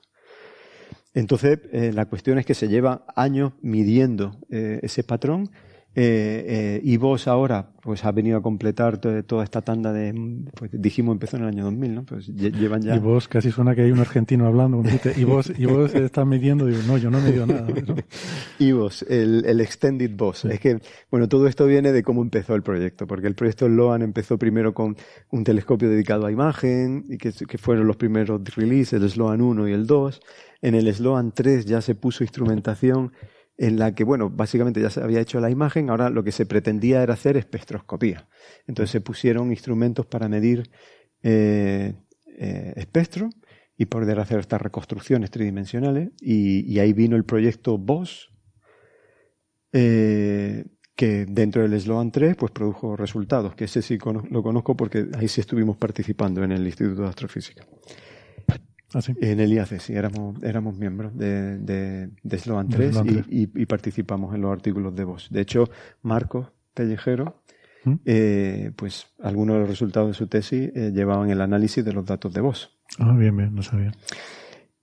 Entonces, 1.18 1.60
eh, 1.72 1.92
la 1.94 2.06
cuestión 2.06 2.38
es 2.38 2.46
que 2.46 2.54
se 2.54 2.68
lleva 2.68 3.04
años 3.16 3.54
midiendo 3.64 4.38
eh, 4.52 4.80
ese 4.84 5.04
patrón 5.04 5.50
eh, 5.96 6.80
y 6.84 6.98
vos 6.98 7.28
ahora 7.28 7.72
pues 7.82 8.06
ha 8.06 8.12
venido 8.12 8.38
a 8.38 8.42
completar 8.44 9.00
toda 9.00 9.44
esta 9.44 9.62
tanda 9.62 9.92
de, 9.94 10.14
pues 10.54 10.70
dijimos 10.74 11.14
empezó 11.14 11.38
en 11.38 11.44
el 11.44 11.50
año 11.50 11.64
2000, 11.64 11.96
¿no? 11.96 12.04
Pues 12.04 12.28
llevan 12.28 12.82
ya... 12.82 12.98
Y 12.98 13.00
vos 13.00 13.28
casi 13.28 13.50
suena 13.50 13.74
que 13.74 13.82
hay 13.82 13.92
un 13.92 14.00
argentino 14.00 14.46
hablando, 14.46 14.84
y 15.16 15.24
vos, 15.24 15.52
y 15.58 15.66
vos 15.66 15.96
estás 15.96 16.28
midiendo, 16.28 16.66
digo, 16.66 16.82
no, 16.86 16.98
yo 16.98 17.10
no 17.10 17.22
mido 17.22 17.48
nada. 17.48 17.66
y 18.60 18.74
vos, 18.74 19.04
el, 19.10 19.60
Extended 19.62 20.12
Boss. 20.16 20.44
Es 20.46 20.60
que, 20.60 20.80
bueno, 21.10 21.30
todo 21.30 21.48
esto 21.48 21.66
viene 21.66 21.94
de 21.94 22.04
cómo 22.04 22.22
empezó 22.22 22.56
el 22.56 22.62
proyecto, 22.62 23.08
porque 23.08 23.28
el 23.28 23.36
proyecto 23.36 23.70
LOAN 23.70 24.02
empezó 24.02 24.38
primero 24.38 24.74
con 24.74 24.98
un 25.32 25.44
telescopio 25.46 25.90
dedicado 25.90 26.26
a 26.26 26.32
imagen, 26.32 27.06
y 27.10 27.18
que, 27.18 27.32
que 27.32 27.58
fueron 27.58 27.88
los 27.88 27.96
primeros 27.96 28.42
releases, 28.54 29.02
el 29.02 29.10
SLOAN 29.10 29.40
1 29.40 29.70
y 29.70 29.72
el 29.72 29.88
2, 29.88 30.22
en 30.62 30.76
el 30.76 30.94
Sloan 30.94 31.32
3 31.32 31.66
ya 31.66 31.82
se 31.82 31.96
puso 31.96 32.24
instrumentación 32.24 33.12
en 33.58 33.80
la 33.80 33.96
que, 33.96 34.04
bueno, 34.04 34.30
básicamente 34.30 34.82
ya 34.82 34.90
se 34.90 35.02
había 35.02 35.20
hecho 35.20 35.40
la 35.40 35.50
imagen, 35.50 35.90
ahora 35.90 36.10
lo 36.10 36.24
que 36.24 36.32
se 36.32 36.46
pretendía 36.46 37.02
era 37.02 37.14
hacer 37.14 37.38
espectroscopía. 37.38 38.28
Entonces 38.68 38.92
se 38.92 39.02
pusieron 39.02 39.52
instrumentos 39.52 40.06
para 40.06 40.30
medir 40.30 40.70
eh, 41.24 41.94
eh, 42.38 42.74
espectro 42.76 43.30
y 43.76 43.86
poder 43.86 44.20
hacer 44.20 44.40
estas 44.40 44.62
reconstrucciones 44.62 45.32
tridimensionales. 45.32 46.10
Y, 46.22 46.78
ahí 46.80 46.94
vino 46.94 47.16
el 47.16 47.26
proyecto 47.26 47.78
BOSS, 47.78 48.30
eh, 49.74 50.66
que 50.96 51.26
dentro 51.28 51.62
del 51.68 51.80
Sloan 51.80 52.12
3 52.12 52.36
pues 52.36 52.52
produjo 52.52 52.96
resultados, 52.96 53.56
que 53.56 53.66
ese 53.66 53.82
sí 53.82 53.98
lo 54.30 54.44
conozco 54.44 54.76
porque 54.76 55.08
ahí 55.18 55.28
sí 55.28 55.42
estuvimos 55.42 55.78
participando 55.78 56.44
en 56.44 56.52
el 56.52 56.66
Instituto 56.66 57.04
de 57.04 57.10
Astrofísica. 57.10 57.66
Ah, 58.94 59.00
en 59.20 59.40
el 59.42 59.52
IAC, 59.52 59.80
sí, 59.80 59.94
éramos, 59.94 60.42
éramos 60.44 60.78
miembros 60.78 61.18
de, 61.18 61.58
de, 61.58 62.38
Sloan 62.40 62.70
3, 62.70 62.96
y, 63.30 63.66
participamos 63.66 64.34
en 64.34 64.42
los 64.42 64.52
artículos 64.52 64.96
de 64.96 65.04
voz. 65.04 65.28
De 65.30 65.42
hecho, 65.42 65.70
Marcos 66.04 66.48
Pellejero, 66.74 67.42
¿Mm? 67.84 67.96
eh, 68.06 68.72
pues 68.76 69.08
algunos 69.22 69.56
de 69.56 69.60
los 69.62 69.70
resultados 69.70 70.10
de 70.10 70.14
su 70.14 70.28
tesis 70.28 70.72
eh, 70.74 70.92
llevaban 70.94 71.30
el 71.30 71.42
análisis 71.42 71.84
de 71.84 71.92
los 71.92 72.06
datos 72.06 72.34
de 72.34 72.40
voz. 72.40 72.78
Ah, 72.98 73.14
bien, 73.18 73.36
bien, 73.36 73.54
no 73.54 73.62
sabía. 73.62 73.92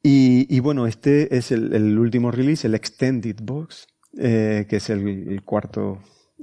Y, 0.07 0.61
bueno, 0.61 0.87
este 0.87 1.35
es 1.35 1.51
el, 1.51 1.99
último 1.99 2.31
release, 2.31 2.67
el 2.67 2.75
Extended 2.75 3.37
Box, 3.43 3.87
eh, 4.19 4.67
que 4.69 4.77
es 4.77 4.91
el, 4.91 5.41
cuarto 5.47 5.99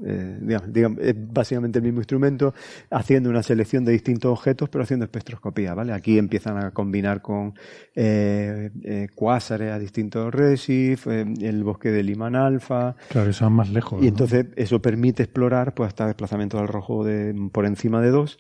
eh, 0.06 0.38
digamos, 0.68 1.00
es 1.00 1.16
básicamente 1.16 1.80
el 1.80 1.84
mismo 1.84 2.00
instrumento, 2.00 2.54
haciendo 2.90 3.30
una 3.30 3.44
selección 3.44 3.86
de 3.86 3.92
distintos 3.92 4.32
objetos, 4.32 4.70
pero 4.70 4.84
haciendo 4.84 5.06
espectroscopía, 5.06 5.74
¿vale? 5.74 5.94
Aquí 5.94 6.18
empiezan 6.18 6.58
a 6.58 6.72
combinar 6.72 7.22
con 7.22 7.54
eh, 7.96 8.70
eh 8.84 9.08
cuásares 9.14 9.72
a 9.72 9.80
distintos 9.80 10.34
resif, 10.34 11.08
eh, 11.08 11.26
el 11.42 11.64
bosque 11.64 11.92
de 11.92 12.04
Liman 12.04 12.36
alfa. 12.36 12.96
Claro, 13.10 13.30
eso 13.30 13.50
más 13.50 13.70
lejos. 13.70 14.04
Y 14.04 14.08
entonces 14.08 14.48
eso 14.56 14.82
permite 14.82 15.24
explorar, 15.24 15.74
pues, 15.74 15.90
hasta 15.90 16.08
desplazamiento 16.08 16.60
al 16.60 16.68
rojo 16.68 17.04
de, 17.04 17.36
por 17.52 17.66
encima 17.66 18.02
de 18.02 18.10
dos. 18.10 18.40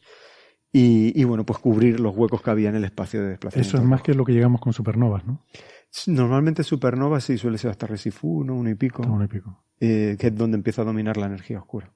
Y, 0.73 1.19
y, 1.19 1.25
bueno, 1.25 1.45
pues 1.45 1.59
cubrir 1.59 1.99
los 1.99 2.15
huecos 2.15 2.41
que 2.41 2.49
había 2.49 2.69
en 2.69 2.75
el 2.75 2.85
espacio 2.85 3.21
de 3.21 3.29
desplazamiento. 3.31 3.67
Eso 3.67 3.77
es 3.77 3.83
más 3.83 4.01
que 4.01 4.13
lo 4.13 4.23
que 4.23 4.31
llegamos 4.31 4.61
con 4.61 4.71
supernovas, 4.71 5.25
¿no? 5.25 5.43
Normalmente 6.07 6.63
supernova 6.63 7.19
sí 7.19 7.37
suele 7.37 7.57
ser 7.57 7.71
hasta 7.71 7.87
Resif 7.87 8.23
1, 8.23 8.53
uno 8.53 8.69
y 8.69 8.75
pico. 8.75 9.03
Uno 9.03 9.25
y 9.25 9.27
pico. 9.27 9.63
Eh, 9.79 10.15
que 10.19 10.27
es 10.27 10.35
donde 10.35 10.55
empieza 10.55 10.83
a 10.83 10.85
dominar 10.85 11.17
la 11.17 11.25
energía 11.25 11.59
oscura. 11.59 11.91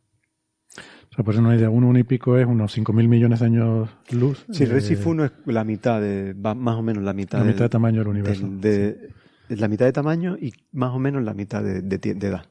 O 0.78 1.16
sea, 1.16 1.24
por 1.24 1.34
eso 1.34 1.42
no 1.42 1.52
hay 1.52 1.58
de 1.58 1.68
uno, 1.68 1.88
uno 1.88 2.00
y 2.00 2.04
pico 2.04 2.38
es 2.38 2.46
unos 2.46 2.78
5.000 2.78 3.08
millones 3.08 3.40
de 3.40 3.46
años 3.46 3.90
luz. 4.12 4.46
Sí, 4.52 4.66
eh, 4.66 5.00
1 5.06 5.26
es 5.26 5.32
la 5.46 5.64
mitad 5.64 6.02
de, 6.02 6.34
más 6.36 6.76
o 6.76 6.82
menos 6.82 7.04
la 7.04 7.14
mitad. 7.14 7.40
La 7.40 7.46
mitad 7.46 7.66
de 7.66 7.70
tamaño 7.70 8.00
del 8.00 8.08
universo. 8.10 8.48
De, 8.48 9.14
La 9.50 9.68
mitad 9.68 9.86
de 9.86 9.94
tamaño 9.94 10.36
y 10.36 10.52
más 10.74 10.94
o 10.94 11.00
menos 11.00 11.24
la 11.24 11.34
mitad 11.34 11.64
de, 11.64 11.78
edad. 11.78 12.46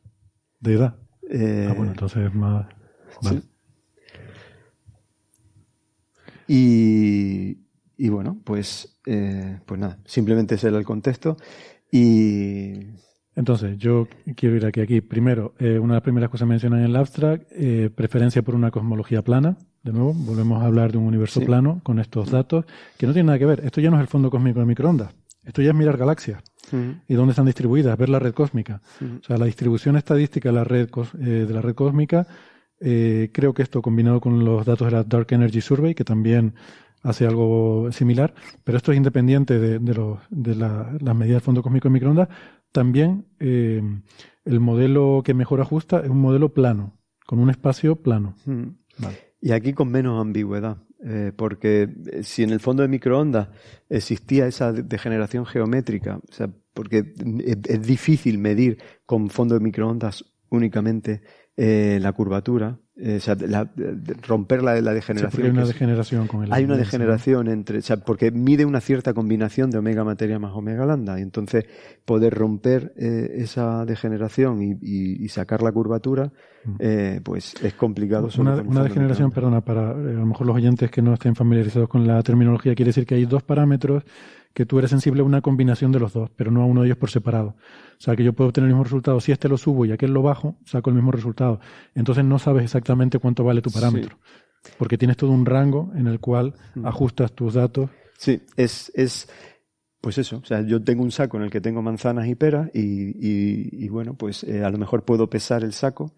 ¿De 0.61 0.75
edad? 0.75 0.97
Eh, 1.29 1.69
ah, 1.69 1.75
bueno, 1.75 1.93
entonces 1.93 2.27
es 2.29 2.35
más... 2.35 2.67
Vale. 3.23 3.43
Y, 6.47 7.64
y, 7.97 8.09
bueno, 8.09 8.41
pues, 8.45 8.99
eh, 9.07 9.61
pues 9.67 9.81
nada, 9.81 9.99
simplemente 10.05 10.57
ese 10.57 10.69
era 10.69 10.79
el 10.79 10.85
contexto. 10.85 11.37
Y 11.91 12.73
entonces, 13.37 13.79
yo 13.79 14.07
quiero 14.37 14.57
ir 14.57 14.67
aquí. 14.67 14.81
aquí. 14.81 15.01
Primero, 15.01 15.55
eh, 15.59 15.79
una 15.79 15.95
de 15.95 15.97
las 15.97 16.03
primeras 16.03 16.31
cosas 16.31 16.47
mencionadas 16.47 16.85
en 16.85 16.91
el 16.91 16.97
abstract, 16.97 17.51
eh, 17.53 17.91
preferencia 17.95 18.43
por 18.43 18.55
una 18.55 18.71
cosmología 18.71 19.23
plana. 19.23 19.57
De 19.83 19.93
nuevo, 19.93 20.15
volvemos 20.15 20.63
a 20.63 20.67
hablar 20.67 20.93
de 20.93 20.99
un 20.99 21.05
universo 21.05 21.41
plano 21.41 21.81
con 21.83 21.99
estos 21.99 22.31
datos, 22.31 22.65
que 22.97 23.07
no 23.07 23.13
tienen 23.13 23.27
nada 23.27 23.39
que 23.39 23.47
ver. 23.47 23.61
Esto 23.65 23.81
ya 23.81 23.91
no 23.91 23.97
es 23.97 24.03
el 24.03 24.09
fondo 24.09 24.31
cósmico 24.31 24.61
de 24.61 24.67
microondas. 24.67 25.15
Esto 25.45 25.61
ya 25.61 25.71
es 25.71 25.77
mirar 25.77 25.99
galaxias 25.99 26.43
y 27.07 27.13
dónde 27.13 27.33
están 27.33 27.45
distribuidas, 27.45 27.99
ver 27.99 28.09
la 28.09 28.19
red 28.19 28.33
cósmica. 28.33 28.81
O 29.21 29.23
sea, 29.23 29.37
la 29.37 29.45
distribución 29.45 29.97
estadística 29.97 30.49
de 30.49 30.55
la 30.55 30.65
red, 30.65 30.89
eh, 31.21 31.45
de 31.47 31.53
la 31.53 31.61
red 31.61 31.75
cósmica, 31.75 32.27
creo 32.81 33.53
que 33.53 33.63
esto 33.63 33.83
combinado 33.83 34.21
con 34.21 34.43
los 34.43 34.65
datos 34.65 34.87
de 34.87 34.93
la 34.93 35.05
Dark 35.05 35.27
Energy 35.31 35.61
Survey, 35.61 35.95
que 35.95 36.05
también 36.05 36.55
hace 37.05 37.27
algo 37.27 37.93
similar, 37.93 38.35
pero 38.65 38.79
esto 38.79 38.91
es 38.91 38.97
independiente 38.97 39.59
de, 39.59 39.79
de, 39.79 40.17
de 40.31 40.55
las 40.57 41.15
medidas 41.15 41.37
del 41.37 41.41
fondo 41.43 41.63
cósmico 41.63 41.89
de 41.89 41.93
microondas, 41.93 42.29
también 42.73 43.27
eh, 43.39 43.81
el 44.45 44.61
modelo 44.61 45.23
que 45.25 45.33
mejor 45.33 45.61
ajusta 45.61 46.01
es 46.01 46.11
un 46.11 46.21
modelo 46.21 46.53
plano, 46.53 46.99
con 47.25 47.39
un 47.39 47.51
espacio 47.51 47.97
plano. 47.97 48.35
Hmm. 48.47 48.71
Y 49.41 49.53
aquí 49.53 49.75
con 49.75 49.91
menos 49.91 50.21
ambigüedad, 50.21 50.79
eh, 51.05 51.31
porque 51.37 51.95
eh, 52.11 52.23
si 52.23 52.43
en 52.43 52.51
el 52.51 52.61
fondo 52.61 52.83
de 52.83 52.89
microondas 52.89 53.49
existía 53.89 54.47
esa 54.47 54.73
degeneración 54.73 55.45
geométrica, 55.45 56.17
o 56.17 56.33
sea, 56.33 56.51
porque 56.73 57.13
es, 57.45 57.87
difícil 57.87 58.39
medir 58.39 58.79
con 59.05 59.29
fondo 59.29 59.55
de 59.55 59.61
microondas 59.61 60.25
únicamente 60.49 61.23
la 61.57 62.13
curvatura, 62.13 62.81
eh, 62.97 63.19
romper 64.23 64.63
la, 64.63 64.81
la 64.81 64.95
degeneración. 64.95 65.47
hay 65.47 65.51
una 65.51 65.65
degeneración 65.67 66.29
con 66.29 66.45
el 66.45 66.53
Hay 66.53 66.65
una 66.65 66.77
degeneración 66.77 67.49
entre, 67.49 67.81
porque 68.07 68.31
mide 68.31 68.65
una 68.65 68.81
cierta 68.81 69.13
combinación 69.15 69.71
de 69.71 69.79
omega 69.79 70.05
materia 70.05 70.39
más 70.39 70.53
omega 70.55 70.87
lambda, 70.87 71.19
y 71.19 71.23
entonces 71.23 71.65
poder 72.05 72.35
romper 72.35 72.93
eh, 72.97 73.37
esa 73.39 73.85
degeneración 73.85 74.79
y, 74.81 75.29
sacar 75.29 75.63
la 75.63 75.73
curvatura, 75.73 76.31
mm. 76.65 76.77
eh, 76.79 77.21
pues 77.25 77.55
es 77.65 77.75
complicado. 77.75 78.29
Una, 78.39 78.63
una 78.63 78.85
degeneración, 78.85 79.33
perdona, 79.33 79.61
para 79.63 79.91
a 79.91 79.95
lo 79.95 80.27
mejor 80.27 80.47
los 80.47 80.55
oyentes 80.55 80.89
que 80.91 81.03
no 81.03 81.15
estén 81.15 81.35
familiarizados 81.35 81.89
con 81.89 82.07
la 82.07 82.23
terminología, 82.23 82.77
quiere 82.77 82.91
decir 82.91 83.07
que 83.07 83.17
hay 83.17 83.27
dos 83.27 83.43
parámetros 83.43 84.05
que 84.55 84.65
tú 84.65 84.79
eres 84.79 84.91
sensible 84.91 85.21
a 85.21 85.25
una 85.25 85.43
combinación 85.43 85.91
de 85.91 85.99
los 85.99 86.13
dos, 86.13 86.31
pero 86.37 86.53
no 86.53 86.63
a 86.63 86.65
uno 86.65 86.83
de 86.83 86.87
ellos 86.87 86.99
por 86.99 87.11
separado. 87.11 87.57
O 87.99 88.01
sea, 88.01 88.15
que 88.15 88.23
yo 88.23 88.33
puedo 88.33 88.49
obtener 88.49 88.69
el 88.69 88.75
mismo 88.75 88.85
resultado. 88.85 89.21
Si 89.21 89.33
este 89.33 89.49
lo 89.49 89.59
subo 89.59 89.85
y 89.85 89.93
aquel 89.93 90.13
lo 90.13 90.23
bajo, 90.23 90.57
saco 90.65 90.91
el 90.91 90.97
mismo 90.97 91.11
resultado. 91.11 91.61
Entonces 91.95 92.25
no 92.25 92.39
sabes 92.39 92.63
exactamente 92.63 93.19
cuánto 93.19 93.43
vale 93.43 93.61
tu 93.61 93.71
parámetro. 93.71 94.17
Porque 94.79 94.97
tienes 94.97 95.17
todo 95.17 95.33
un 95.33 95.45
rango 95.45 95.93
en 95.97 96.07
el 96.07 96.21
cual 96.21 96.55
mm. 96.77 96.87
ajustas 96.87 97.33
tus 97.33 97.55
datos. 97.55 97.91
Sí, 98.17 98.43
es, 98.57 98.93
es, 98.95 99.29
pues 100.01 100.19
eso. 100.19 100.37
O 100.37 100.45
sea, 100.45 100.61
yo 100.63 100.83
tengo 100.83 101.03
un 101.03 101.11
saco 101.11 101.37
en 101.37 101.43
el 101.43 101.51
que 101.51 101.61
tengo 101.61 101.83
manzanas 101.83 102.29
y 102.29 102.37
peras 102.37 102.71
y, 102.73 103.85
y, 103.85 103.89
bueno, 103.89 104.15
pues 104.15 104.45
eh, 104.45 104.63
a 104.63 104.71
lo 104.71 104.79
mejor 104.79 105.05
puedo 105.05 105.29
pesar 105.29 105.65
el 105.65 105.73
saco 105.73 106.15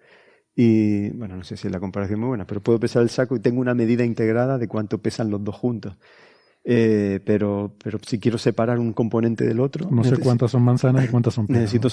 y, 0.55 1.09
bueno, 1.11 1.37
no 1.37 1.45
sé 1.45 1.57
si 1.57 1.69
es 1.69 1.73
la 1.73 1.81
comparación 1.81 2.21
muy 2.21 2.29
buena, 2.29 2.47
pero 2.47 2.63
puedo 2.63 2.79
pesar 2.79 3.03
el 3.03 3.11
saco 3.11 3.37
y 3.37 3.41
tengo 3.41 3.61
una 3.61 3.75
medida 3.75 4.05
integrada 4.05 4.59
de 4.59 4.69
cuánto 4.69 4.99
pesan 4.99 5.31
los 5.31 5.43
dos 5.43 5.55
juntos. 5.55 5.97
Eh, 6.69 7.21
pero, 7.25 7.77
pero 7.83 8.01
si 8.05 8.19
quiero 8.19 8.39
separar 8.39 8.81
un 8.81 8.93
componente 8.93 9.47
del 9.47 9.61
otro. 9.61 9.89
No 9.89 10.03
sé 10.03 10.17
cuántas 10.17 10.51
son 10.51 10.65
manzanas 10.65 11.05
y 11.05 11.09
cuántas 11.09 11.35
son 11.35 11.47
peras. 11.47 11.63
Necesito 11.63 11.89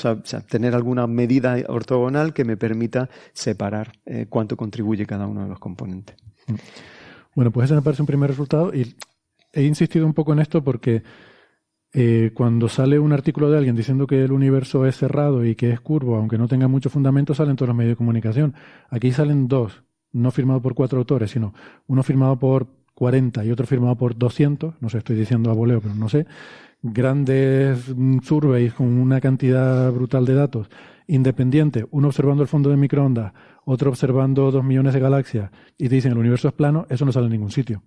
tener 0.49 0.73
alguna 0.73 1.05
medida 1.05 1.57
ortogonal 1.67 2.33
que 2.33 2.43
me 2.43 2.57
permita 2.57 3.07
separar 3.33 3.91
eh, 4.07 4.25
cuánto 4.27 4.57
contribuye 4.57 5.05
cada 5.05 5.27
uno 5.27 5.43
de 5.43 5.49
los 5.49 5.59
componentes. 5.59 6.15
Mm. 6.47 6.55
Bueno, 7.35 7.51
pues 7.51 7.65
ese 7.65 7.75
me 7.75 7.83
parece 7.83 8.01
un 8.01 8.07
primer 8.07 8.31
resultado 8.31 8.73
y 8.73 8.95
he 9.51 9.61
insistido 9.61 10.07
un 10.07 10.13
poco 10.15 10.33
en 10.33 10.39
esto 10.39 10.63
porque 10.63 11.03
eh, 11.93 12.31
cuando 12.33 12.67
sale 12.67 12.97
un 12.97 13.13
artículo 13.13 13.51
de 13.51 13.59
alguien 13.59 13.75
diciendo 13.75 14.07
que 14.07 14.23
el 14.23 14.31
universo 14.31 14.87
es 14.87 14.97
cerrado 14.97 15.45
y 15.45 15.53
que 15.53 15.69
es 15.69 15.81
curvo, 15.81 16.15
aunque 16.15 16.39
no 16.39 16.47
tenga 16.47 16.67
mucho 16.67 16.89
fundamento, 16.89 17.35
salen 17.35 17.55
todos 17.55 17.67
los 17.67 17.77
medios 17.77 17.91
de 17.91 17.97
comunicación. 17.97 18.55
Aquí 18.89 19.11
salen 19.11 19.47
dos, 19.47 19.83
no 20.11 20.31
firmados 20.31 20.63
por 20.63 20.73
cuatro 20.73 20.97
autores, 20.97 21.29
sino 21.29 21.53
uno 21.85 22.01
firmado 22.01 22.39
por 22.39 22.82
40 22.93 23.45
y 23.45 23.51
otro 23.51 23.65
firmado 23.65 23.95
por 23.95 24.17
200, 24.17 24.75
no 24.79 24.89
sé, 24.89 24.99
estoy 24.99 25.15
diciendo 25.15 25.49
a 25.49 25.53
voleo, 25.53 25.81
pero 25.81 25.95
no 25.95 26.09
sé, 26.09 26.25
grandes 26.81 27.89
mm, 27.95 28.19
surveys 28.19 28.73
con 28.73 28.87
una 28.87 29.21
cantidad 29.21 29.91
brutal 29.91 30.25
de 30.25 30.35
datos, 30.35 30.69
independiente, 31.07 31.85
uno 31.91 32.07
observando 32.07 32.43
el 32.43 32.49
fondo 32.49 32.69
de 32.69 32.77
microondas, 32.77 33.33
otro 33.65 33.90
observando 33.90 34.52
dos 34.52 34.64
millones 34.64 34.94
de 34.94 34.99
galaxias, 34.99 35.52
y 35.77 35.90
te 35.90 35.95
dicen 35.95 36.11
el 36.11 36.18
universo 36.18 36.48
es 36.48 36.53
plano, 36.53 36.85
eso 36.90 37.06
no 37.06 37.11
sale 37.11 37.27
en 37.27 37.34
ningún 37.34 37.52
sitio. 37.52 37.84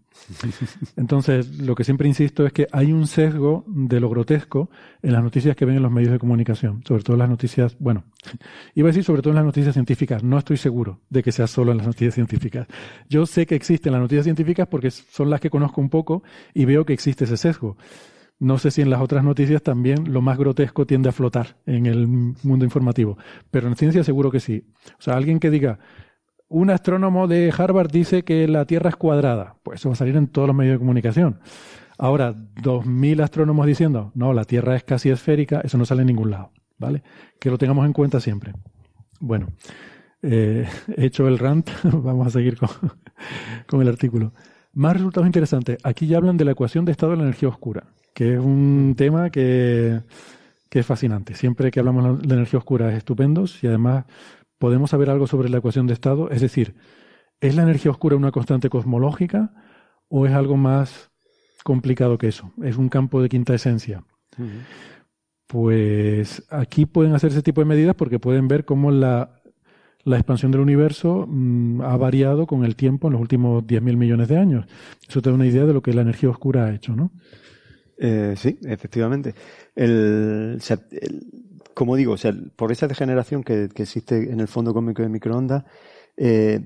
Entonces, 0.97 1.59
lo 1.59 1.75
que 1.75 1.85
siempre 1.85 2.09
insisto 2.09 2.47
es 2.47 2.53
que 2.53 2.67
hay 2.73 2.93
un 2.93 3.07
sesgo 3.07 3.65
de 3.67 4.01
lo 4.01 4.09
grotesco 4.09 4.71
en 5.03 5.13
las 5.13 5.23
noticias 5.23 5.57
que 5.57 5.65
ven 5.65 5.77
en 5.77 5.83
los 5.83 5.93
medios 5.93 6.13
de 6.13 6.19
comunicación, 6.19 6.83
sobre 6.87 7.03
todo 7.03 7.15
en 7.15 7.21
las 7.21 7.29
noticias, 7.29 7.77
bueno, 7.79 8.05
iba 8.75 8.89
a 8.89 8.91
decir 8.91 9.05
sobre 9.05 9.23
todo 9.23 9.33
en 9.33 9.37
las 9.37 9.45
noticias 9.45 9.75
científicas, 9.75 10.23
no 10.23 10.39
estoy 10.39 10.57
seguro 10.57 11.01
de 11.11 11.23
que 11.23 11.33
sea 11.33 11.47
solo 11.47 11.73
en 11.73 11.79
las 11.79 11.87
noticias 11.87 12.15
científicas. 12.15 12.67
Yo 13.09 13.27
sé 13.27 13.47
que 13.47 13.55
existen 13.55 13.93
las 13.93 14.01
noticias 14.01 14.25
científicas 14.25 14.69
porque 14.69 14.91
son 14.91 15.31
las 15.31 15.41
que 15.41 15.51
conozco 15.51 15.81
un 15.81 15.91
poco 15.91 16.23
y 16.55 16.65
veo 16.65 16.85
que 16.85 16.93
existe 16.93 17.25
ese 17.25 17.37
sesgo. 17.37 17.77
No 18.39 18.59
sé 18.59 18.71
si 18.71 18.83
en 18.83 18.91
las 18.91 19.01
otras 19.01 19.25
noticias 19.25 19.63
también 19.63 20.13
lo 20.13 20.21
más 20.21 20.37
grotesco 20.37 20.87
tiende 20.87 21.09
a 21.09 21.13
flotar 21.13 21.57
en 21.65 21.87
el 21.87 22.07
mundo 22.07 22.65
informativo, 22.65 23.17
pero 23.51 23.67
en 23.67 23.77
ciencia 23.77 24.05
seguro 24.05 24.31
que 24.31 24.41
sí. 24.41 24.65
O 24.99 25.03
sea, 25.03 25.15
alguien 25.15 25.41
que 25.41 25.51
diga, 25.51 25.79
un 26.49 26.69
astrónomo 26.69 27.29
de 27.29 27.53
Harvard 27.57 27.91
dice 27.91 28.25
que 28.25 28.47
la 28.47 28.67
Tierra 28.67 28.91
es 28.91 28.97
cuadrada, 28.97 29.57
pues 29.63 29.81
eso 29.81 29.89
va 29.89 29.95
a 29.95 29.97
salir 29.97 30.17
en 30.17 30.29
todos 30.29 30.47
los 30.47 30.57
medios 30.57 30.75
de 30.75 30.79
comunicación. 30.79 31.41
Ahora, 31.97 32.35
dos 32.63 32.85
mil 32.85 33.23
astrónomos 33.23 33.67
diciendo, 33.67 34.13
no, 34.15 34.35
la 34.35 34.45
Tierra 34.45 34.77
es 34.77 34.85
casi 34.85 35.09
esférica, 35.09 35.63
eso 35.65 35.79
no 35.79 35.87
sale 35.87 36.03
en 36.03 36.09
ningún 36.09 36.31
lado, 36.31 36.53
¿vale? 36.77 37.03
Que 37.41 37.51
lo 37.51 37.57
tengamos 37.57 37.87
en 37.87 37.95
cuenta 37.95 38.21
siempre. 38.21 38.53
Bueno, 39.19 39.49
eh, 40.21 40.69
hecho 40.99 41.27
el 41.27 41.39
rant, 41.39 41.71
vamos 41.85 42.27
a 42.27 42.31
seguir 42.31 42.59
con 43.67 43.81
el 43.81 43.89
artículo. 43.89 44.35
Más 44.75 44.93
resultados 44.93 45.27
interesantes. 45.27 45.79
Aquí 45.85 46.07
ya 46.07 46.19
hablan 46.19 46.37
de 46.37 46.45
la 46.45 46.51
ecuación 46.51 46.85
de 46.85 46.93
estado 46.93 47.13
de 47.13 47.17
la 47.17 47.23
energía 47.25 47.49
oscura 47.49 47.85
que 48.17 48.33
es 48.33 48.41
un 48.41 48.95
tema 48.97 49.29
que, 49.29 50.01
es 50.71 50.87
fascinante. 50.87 51.35
Siempre 51.35 51.71
que 51.71 51.81
hablamos 51.81 52.23
de 52.23 52.35
energía 52.35 52.59
oscura 52.59 52.91
es 52.91 52.97
estupendo 52.97 53.45
y 53.63 53.67
además 53.67 54.07
podemos 54.59 54.91
saber 54.91 55.11
algo 55.11 55.27
sobre 55.27 55.51
la 55.51 55.59
ecuación 55.59 55.87
de 55.87 55.93
estado. 55.93 56.31
Es 56.31 56.41
decir, 56.41 56.75
¿es 57.41 57.55
la 57.57 57.63
energía 57.63 57.91
oscura 57.91 58.17
una 58.17 58.33
constante 58.33 58.71
cosmológica 58.71 59.53
o 60.09 60.27
es 60.27 60.33
algo 60.33 60.57
más 60.57 61.11
complicado 61.63 62.17
que 62.17 62.29
eso? 62.29 62.53
¿Es 62.63 62.79
un 62.79 62.89
campo 62.89 63.21
de 63.21 63.29
quinta 63.29 63.55
esencia? 63.55 64.03
Pues 65.47 66.43
aquí 66.51 66.87
pueden 66.87 67.15
hacer 67.15 67.33
ese 67.33 67.43
tipo 67.43 67.61
de 67.61 67.67
medidas 67.67 67.97
porque 67.97 68.19
pueden 68.19 68.49
ver 68.49 68.65
cómo 68.65 68.91
la, 68.91 69.43
expansión 70.07 70.53
del 70.53 70.63
universo 70.63 71.27
mm, 71.29 71.83
ha 71.83 71.97
variado 71.99 72.47
con 72.47 72.65
el 72.65 72.77
tiempo 72.77 73.09
en 73.09 73.13
los 73.13 73.21
últimos 73.21 73.65
10.000 73.65 73.97
millones 73.97 74.29
de 74.29 74.39
años. 74.39 74.67
Eso 75.07 75.21
te 75.21 75.29
da 75.29 75.35
una 75.35 75.47
idea 75.47 75.65
de 75.67 75.75
lo 75.75 75.83
que 75.83 75.93
la 75.93 76.03
energía 76.03 76.31
oscura 76.31 76.65
ha 76.65 76.75
hecho, 76.75 76.97
¿no? 76.97 77.11
Eh, 77.99 78.35
sí, 78.37 78.59
efectivamente. 78.65 79.35
El, 79.75 80.61
como 81.75 81.97
digo, 81.97 82.15
o 82.15 82.17
sea, 82.17 82.35
por 82.57 82.73
esa 82.73 82.89
degeneración 82.89 83.43
que, 83.43 83.69
existe 83.75 84.31
en 84.33 84.41
el 84.41 84.49
fondo 84.49 84.73
cósmico 84.73 85.03
de 85.03 85.09
microondas, 85.09 85.65
eh, 86.17 86.61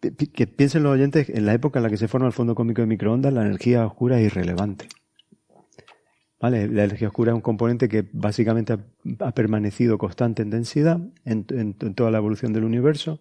que 0.00 0.46
piensen 0.46 0.84
los 0.84 0.92
oyentes, 0.92 1.28
en 1.28 1.44
la 1.44 1.54
época 1.54 1.80
en 1.80 1.82
la 1.82 1.90
que 1.90 1.96
se 1.96 2.06
forma 2.06 2.28
el 2.28 2.32
fondo 2.32 2.54
cósmico 2.54 2.82
de 2.82 2.86
microondas, 2.86 3.32
la 3.32 3.44
energía 3.44 3.84
oscura 3.84 4.20
es 4.20 4.26
irrelevante. 4.26 4.88
¿Vale? 6.40 6.68
La 6.68 6.84
energía 6.84 7.08
oscura 7.08 7.32
es 7.32 7.34
un 7.34 7.40
componente 7.40 7.88
que 7.88 8.08
básicamente 8.12 8.76
ha, 9.18 9.32
permanecido 9.32 9.98
constante 9.98 10.42
en 10.42 10.50
densidad 10.50 11.00
en, 11.24 11.74
toda 11.74 12.12
la 12.12 12.18
evolución 12.18 12.52
del 12.52 12.62
universo. 12.62 13.20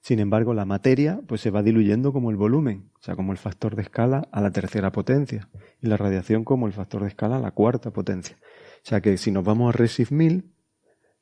Sin 0.00 0.18
embargo, 0.18 0.54
la 0.54 0.64
materia 0.64 1.20
pues 1.26 1.40
se 1.42 1.50
va 1.50 1.62
diluyendo 1.62 2.12
como 2.12 2.30
el 2.30 2.36
volumen, 2.36 2.90
o 2.98 3.02
sea, 3.02 3.16
como 3.16 3.32
el 3.32 3.38
factor 3.38 3.76
de 3.76 3.82
escala 3.82 4.28
a 4.32 4.40
la 4.40 4.50
tercera 4.50 4.92
potencia, 4.92 5.48
y 5.80 5.88
la 5.88 5.96
radiación 5.96 6.44
como 6.44 6.66
el 6.66 6.72
factor 6.72 7.02
de 7.02 7.08
escala 7.08 7.36
a 7.36 7.40
la 7.40 7.50
cuarta 7.50 7.90
potencia. 7.92 8.36
O 8.40 8.88
sea 8.88 9.00
que 9.02 9.18
si 9.18 9.30
nos 9.30 9.44
vamos 9.44 9.74
a 9.74 9.76
Resif 9.76 10.10
1000, 10.10 10.50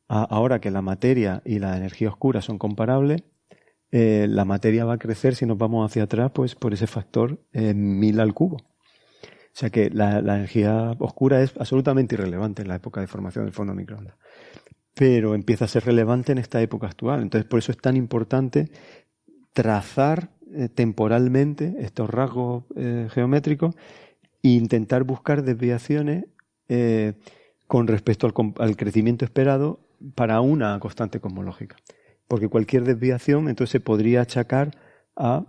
ahora 0.07 0.61
que 0.61 0.71
la 0.71 0.81
materia 0.81 1.43
y 1.45 1.59
la 1.59 1.77
energía 1.77 2.09
oscura 2.09 2.41
son 2.41 2.59
comparables, 2.59 3.25
eh, 3.91 4.27
la 4.29 4.45
materia 4.45 4.85
va 4.85 4.95
a 4.95 4.99
crecer 4.99 5.35
si 5.35 5.45
nos 5.45 5.59
vamos 5.59 5.91
hacia 5.91 6.05
atrás, 6.05 6.31
pues 6.33 6.55
por 6.55 6.73
ese 6.73 6.87
factor 6.87 7.43
eh, 7.53 7.75
1000 7.75 8.21
al 8.21 8.33
cubo. 8.33 8.57
O 8.57 9.61
sea 9.61 9.71
que 9.71 9.91
la, 9.91 10.23
la, 10.23 10.37
energía 10.37 10.95
oscura 11.01 11.43
es 11.43 11.53
absolutamente 11.59 12.15
irrelevante 12.15 12.63
en 12.63 12.69
la 12.69 12.77
época 12.77 13.01
de 13.01 13.09
formación 13.09 13.45
del 13.45 13.55
fondo 13.55 13.75
microondas 13.75 14.15
pero 14.99 15.37
empieza 15.37 15.67
a 15.67 15.69
ser 15.69 15.85
relevante 15.85 16.33
en 16.33 16.39
esta 16.39 16.61
época 16.61 16.89
actual. 16.89 17.23
Entonces, 17.23 17.49
por 17.49 17.61
eso 17.61 17.71
es 17.71 17.79
tan 17.79 17.97
importante 17.97 18.69
trazar 19.53 20.31
eh, 20.53 20.69
temporalmente 20.69 21.77
estos 21.79 22.11
rasgos 22.11 22.65
eh, 22.75 23.07
geométricos 23.13 23.77
e 24.43 24.49
intentar 24.49 25.05
buscar 25.05 25.45
desviaciones 25.45 26.25
eh, 26.69 27.13
con 27.69 27.87
respecto 27.87 28.27
al, 28.27 28.55
al, 28.59 28.77
crecimiento 28.77 29.25
esperado 29.25 29.79
para 30.17 30.41
una 30.41 30.81
constante 30.81 31.21
cosmológica. 31.21 31.77
Porque 32.27 32.49
cualquier 32.49 32.83
desviación 32.83 33.49
entonces 33.49 33.71
se 33.71 33.81
podría 33.81 34.23
achacar 34.23 34.77
a 35.15 35.45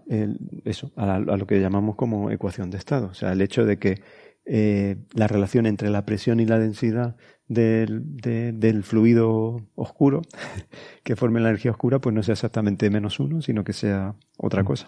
eso, 0.64 0.92
a, 0.96 1.18
lo 1.18 1.48
que 1.48 1.60
llamamos 1.60 1.96
como 1.96 2.30
ecuación 2.30 2.70
de 2.70 2.78
estado. 2.78 3.08
O 3.08 3.14
sea, 3.16 3.32
el 3.32 3.42
hecho 3.42 3.66
de 3.66 3.80
que 3.80 4.02
la 4.50 5.28
relación 5.28 5.68
entre 5.68 5.90
la 5.90 6.06
presión 6.06 6.40
y 6.40 6.46
la 6.46 6.58
densidad 6.58 7.16
del, 7.48 8.02
del, 8.16 8.84
fluido 8.84 9.62
oscuro 9.76 10.22
que 11.04 11.16
forme 11.16 11.40
la 11.40 11.50
energía 11.50 11.72
oscura, 11.72 12.00
pues 12.00 12.16
no 12.16 12.24
sea 12.24 12.34
exactamente 12.34 12.90
menos 12.90 13.20
uno, 13.20 13.42
sino 13.42 13.64
que 13.64 13.74
sea 13.74 14.16
otra 14.38 14.64
mm. 14.64 14.66
cosa. 14.66 14.88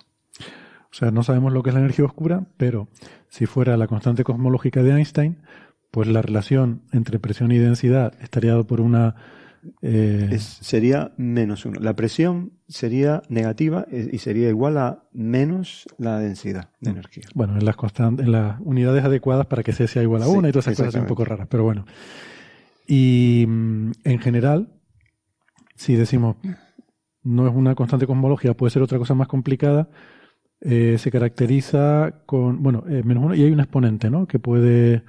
O 0.91 0.93
sea, 0.93 1.11
no 1.11 1.23
sabemos 1.23 1.53
lo 1.53 1.63
que 1.63 1.69
es 1.69 1.73
la 1.73 1.79
energía 1.79 2.05
oscura, 2.05 2.47
pero 2.57 2.87
si 3.29 3.45
fuera 3.45 3.77
la 3.77 3.87
constante 3.87 4.23
cosmológica 4.23 4.83
de 4.83 4.91
Einstein, 4.91 5.37
pues 5.89 6.07
la 6.07 6.21
relación 6.21 6.81
entre 6.91 7.19
presión 7.19 7.51
y 7.51 7.57
densidad 7.57 8.13
estaría 8.21 8.51
dado 8.51 8.65
por 8.65 8.81
una... 8.81 9.15
Eh, 9.81 10.37
sería 10.39 11.13
menos 11.17 11.65
uno. 11.65 11.79
La 11.79 11.95
presión 11.95 12.53
sería 12.67 13.21
negativa 13.29 13.85
eh, 13.91 14.09
y 14.11 14.17
sería 14.19 14.49
igual 14.49 14.77
a 14.77 15.03
menos 15.13 15.85
la 15.97 16.19
densidad 16.19 16.69
de 16.79 16.91
mm. 16.91 16.93
energía. 16.93 17.23
Bueno, 17.35 17.57
en 17.57 17.65
las, 17.65 17.75
en 17.99 18.31
las 18.31 18.59
unidades 18.61 19.03
adecuadas 19.03 19.45
para 19.45 19.63
que 19.63 19.73
C 19.73 19.87
sea 19.87 20.03
igual 20.03 20.23
a 20.23 20.27
una 20.27 20.49
y 20.49 20.51
todas 20.51 20.67
esas 20.67 20.77
cosas 20.77 20.93
son 20.93 21.01
un 21.01 21.07
poco 21.07 21.25
raras, 21.25 21.47
pero 21.49 21.63
bueno. 21.63 21.85
Y 22.87 23.45
mm, 23.47 23.91
en 24.03 24.19
general, 24.19 24.73
si 25.75 25.95
decimos 25.95 26.37
no 27.23 27.47
es 27.47 27.53
una 27.53 27.75
constante 27.75 28.07
cosmológica, 28.07 28.53
puede 28.53 28.71
ser 28.71 28.81
otra 28.81 28.97
cosa 28.97 29.13
más 29.13 29.27
complicada, 29.27 29.89
eh, 30.61 30.97
se 30.97 31.11
caracteriza 31.11 32.23
con, 32.25 32.61
bueno, 32.63 32.83
eh, 32.87 33.03
menos 33.03 33.23
uno, 33.23 33.35
y 33.35 33.43
hay 33.43 33.51
un 33.51 33.59
exponente, 33.59 34.09
¿no? 34.09 34.27
Que 34.27 34.39
puede... 34.39 35.03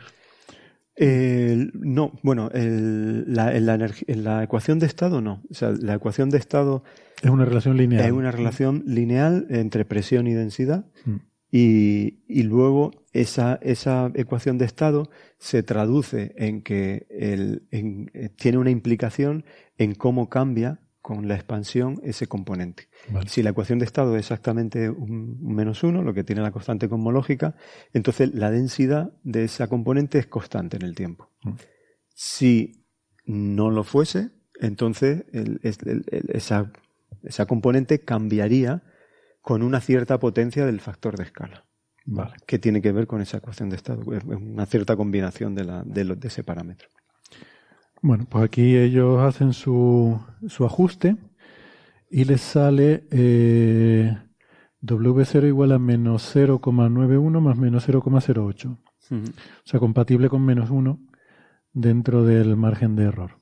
no, 1.74 2.12
bueno, 2.22 2.50
la, 2.52 3.56
en, 3.56 4.24
la 4.24 4.42
ecuación 4.42 4.78
de 4.78 4.86
estado 4.86 5.20
no. 5.20 5.42
O 5.50 5.54
sea, 5.54 5.70
la 5.70 5.94
ecuación 5.94 6.30
de 6.30 6.38
estado... 6.38 6.84
Es 7.22 7.30
una 7.30 7.44
relación 7.44 7.76
lineal. 7.76 8.04
Es 8.04 8.12
una 8.12 8.30
relación 8.30 8.82
lineal 8.86 9.46
entre 9.50 9.84
presión 9.84 10.26
y 10.26 10.34
densidad. 10.34 10.86
Mm. 11.04 11.16
Y, 11.54 12.42
luego 12.44 12.92
esa, 13.12 13.58
esa, 13.60 14.10
ecuación 14.14 14.56
de 14.56 14.64
estado 14.64 15.10
se 15.38 15.62
traduce 15.62 16.34
en 16.38 16.62
que 16.62 17.06
el, 17.10 17.68
eh, 17.70 18.30
tiene 18.36 18.56
una 18.56 18.70
implicación 18.70 19.44
en 19.76 19.94
cómo 19.94 20.30
cambia 20.30 20.80
con 21.02 21.26
la 21.26 21.34
expansión 21.34 22.00
ese 22.04 22.28
componente. 22.28 22.88
Si 23.26 23.42
la 23.42 23.50
ecuación 23.50 23.80
de 23.80 23.84
estado 23.84 24.14
es 24.16 24.20
exactamente 24.20 24.88
un, 24.88 25.36
menos 25.42 25.82
uno, 25.82 26.02
lo 26.02 26.14
que 26.14 26.22
tiene 26.22 26.42
la 26.42 26.52
constante 26.52 26.88
cosmológica, 26.88 27.56
entonces 27.92 28.32
la 28.32 28.52
densidad 28.52 29.12
de 29.24 29.44
esa 29.44 29.66
componente 29.66 30.18
es 30.18 30.28
constante 30.28 30.76
en 30.76 30.82
el 30.82 30.94
tiempo. 30.94 31.28
Mm. 31.42 31.54
Si 32.14 32.86
no 33.26 33.70
lo 33.70 33.82
fuese, 33.82 34.30
entonces 34.60 35.24
esa, 36.28 36.72
esa 37.24 37.46
componente 37.46 38.00
cambiaría 38.00 38.84
con 39.40 39.64
una 39.64 39.80
cierta 39.80 40.20
potencia 40.20 40.64
del 40.64 40.80
factor 40.80 41.16
de 41.16 41.24
escala. 41.24 41.66
Vale. 42.04 42.34
Que 42.46 42.58
tiene 42.58 42.80
que 42.80 42.92
ver 42.92 43.08
con 43.08 43.20
esa 43.20 43.38
ecuación 43.38 43.70
de 43.70 43.76
estado. 43.76 44.02
Es 44.14 44.24
una 44.24 44.66
cierta 44.66 44.96
combinación 44.96 45.54
de, 45.54 45.64
la, 45.64 45.82
de, 45.84 46.04
de 46.04 46.28
ese 46.28 46.44
parámetro. 46.44 46.88
Bueno, 48.02 48.26
pues 48.28 48.44
aquí 48.44 48.76
ellos 48.76 49.20
hacen 49.20 49.52
su, 49.52 50.20
su 50.48 50.64
ajuste 50.64 51.16
y 52.10 52.24
les 52.24 52.40
sale 52.40 53.04
eh, 53.12 54.18
W0 54.82 55.46
igual 55.46 55.70
a 55.70 55.78
menos 55.78 56.34
0,91 56.34 57.40
más 57.40 57.56
menos 57.56 57.88
0,08. 57.88 58.76
O 58.76 59.32
sea, 59.64 59.78
compatible 59.78 60.28
con 60.28 60.44
menos 60.44 60.70
1 60.70 60.98
dentro 61.72 62.24
del 62.24 62.56
margen 62.56 62.96
de 62.96 63.04
error. 63.04 63.38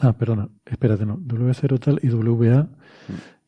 Ah, 0.00 0.12
perdona, 0.12 0.50
espérate, 0.66 1.06
no. 1.06 1.16
W0 1.16 1.80
tal 1.80 2.00
y 2.02 2.10
WA 2.10 2.68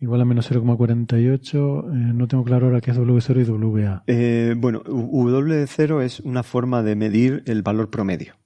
igual 0.01 0.20
a 0.23 0.25
menos 0.25 0.51
0,48. 0.51 1.85
Eh, 1.85 2.12
no 2.15 2.27
tengo 2.27 2.43
claro 2.43 2.67
ahora 2.67 2.81
qué 2.81 2.91
es 2.91 2.99
W0 2.99 3.47
y 3.47 3.51
WA. 3.51 4.03
Eh, 4.07 4.55
bueno, 4.57 4.83
W0 4.83 6.03
es 6.03 6.20
una 6.20 6.43
forma 6.43 6.83
de 6.83 6.97
medir 6.97 7.43
el 7.47 7.62
valor 7.62 7.91
promedio. 7.91 8.40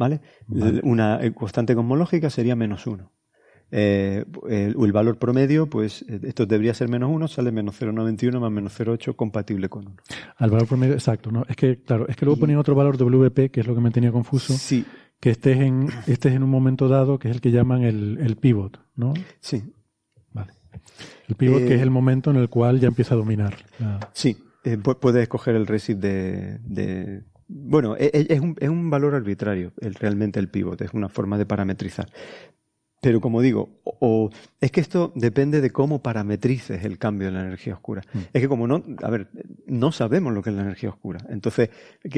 ¿Vale? 0.00 0.20
Una 0.82 1.20
constante 1.34 1.74
cosmológica 1.74 2.30
sería 2.30 2.56
menos 2.56 2.86
1. 2.86 3.12
Eh, 3.72 4.24
el, 4.48 4.92
valor 4.92 5.18
promedio, 5.18 5.68
pues 5.68 6.02
esto 6.08 6.46
debería 6.46 6.74
ser 6.74 6.88
menos 6.88 7.10
1, 7.12 7.28
sale 7.28 7.52
menos 7.52 7.80
0,91 7.80 8.40
más 8.40 8.50
menos 8.50 8.80
0,8 8.80 9.14
compatible 9.14 9.68
con 9.68 9.86
1. 9.86 9.96
Al 10.38 10.50
valor 10.50 10.66
promedio, 10.66 10.94
exacto. 10.94 11.30
¿no? 11.30 11.44
Es 11.48 11.54
que, 11.54 11.82
claro, 11.82 12.08
es 12.08 12.16
que 12.16 12.24
luego 12.24 12.40
ponen 12.40 12.56
otro 12.56 12.74
valor 12.74 12.96
WP, 12.96 13.50
que 13.52 13.60
es 13.60 13.66
lo 13.66 13.74
que 13.74 13.80
me 13.80 13.90
tenía 13.90 14.10
confuso. 14.10 14.54
Sí. 14.54 14.84
Que 15.20 15.30
estés 15.30 15.58
en, 15.60 15.88
estés 16.06 16.32
en 16.32 16.42
un 16.42 16.50
momento 16.50 16.88
dado, 16.88 17.18
que 17.18 17.28
es 17.28 17.34
el 17.34 17.42
que 17.42 17.50
llaman 17.50 17.82
el, 17.82 18.18
el 18.18 18.36
pivot, 18.36 18.80
¿no? 18.96 19.12
Sí, 19.38 19.62
el 21.28 21.36
pivot, 21.36 21.60
que 21.60 21.74
es 21.74 21.80
eh, 21.80 21.82
el 21.82 21.90
momento 21.90 22.30
en 22.30 22.36
el 22.36 22.48
cual 22.48 22.80
ya 22.80 22.88
empieza 22.88 23.14
a 23.14 23.18
dominar. 23.18 23.56
Sí, 24.12 24.36
eh, 24.64 24.78
puedes 24.78 25.22
escoger 25.22 25.54
el 25.54 25.66
RESIP 25.66 25.98
de, 25.98 27.24
bueno, 27.52 27.96
e, 27.96 28.10
e, 28.12 28.26
es 28.34 28.40
un, 28.40 28.56
es 28.60 28.68
un, 28.68 28.90
valor 28.90 29.14
arbitrario, 29.14 29.72
el, 29.80 29.94
realmente 29.94 30.38
el 30.38 30.48
pivot, 30.48 30.80
es 30.80 30.94
una 30.94 31.08
forma 31.08 31.36
de 31.36 31.46
parametrizar. 31.46 32.08
Pero 33.02 33.20
como 33.20 33.40
digo, 33.40 33.80
o, 33.82 34.30
es 34.60 34.70
que 34.70 34.80
esto 34.80 35.10
depende 35.16 35.62
de 35.62 35.70
cómo 35.70 36.02
parametrices 36.02 36.84
el 36.84 36.98
cambio 36.98 37.28
de 37.28 37.32
la 37.32 37.40
energía 37.40 37.74
oscura. 37.74 38.02
Mm. 38.12 38.18
Es 38.32 38.42
que 38.42 38.48
como 38.48 38.66
no, 38.68 38.84
a 39.02 39.10
ver, 39.10 39.28
no 39.66 39.90
sabemos 39.90 40.34
lo 40.34 40.42
que 40.42 40.50
es 40.50 40.56
la 40.56 40.62
energía 40.62 40.90
oscura. 40.90 41.20
Entonces, 41.30 41.70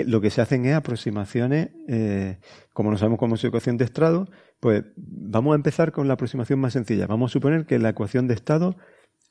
lo 0.07 0.21
que 0.21 0.31
se 0.31 0.41
hacen 0.41 0.67
es 0.67 0.75
aproximaciones, 0.75 1.71
eh, 1.87 2.39
como 2.73 2.91
no 2.91 2.99
sabemos 2.99 3.21
cómo 3.21 3.37
es 3.37 3.41
su 3.41 3.47
ecuación 3.47 3.79
de 3.79 3.85
estrado, 3.85 4.29
pues 4.59 4.85
vamos 4.97 5.53
a 5.53 5.57
empezar 5.57 5.93
con 5.93 6.09
la 6.09 6.15
aproximación 6.15 6.59
más 6.59 6.73
sencilla. 6.73 7.07
Vamos 7.07 7.31
a 7.31 7.33
suponer 7.33 7.65
que 7.65 7.79
la 7.79 7.91
ecuación 7.91 8.27
de 8.27 8.35
estado 8.35 8.77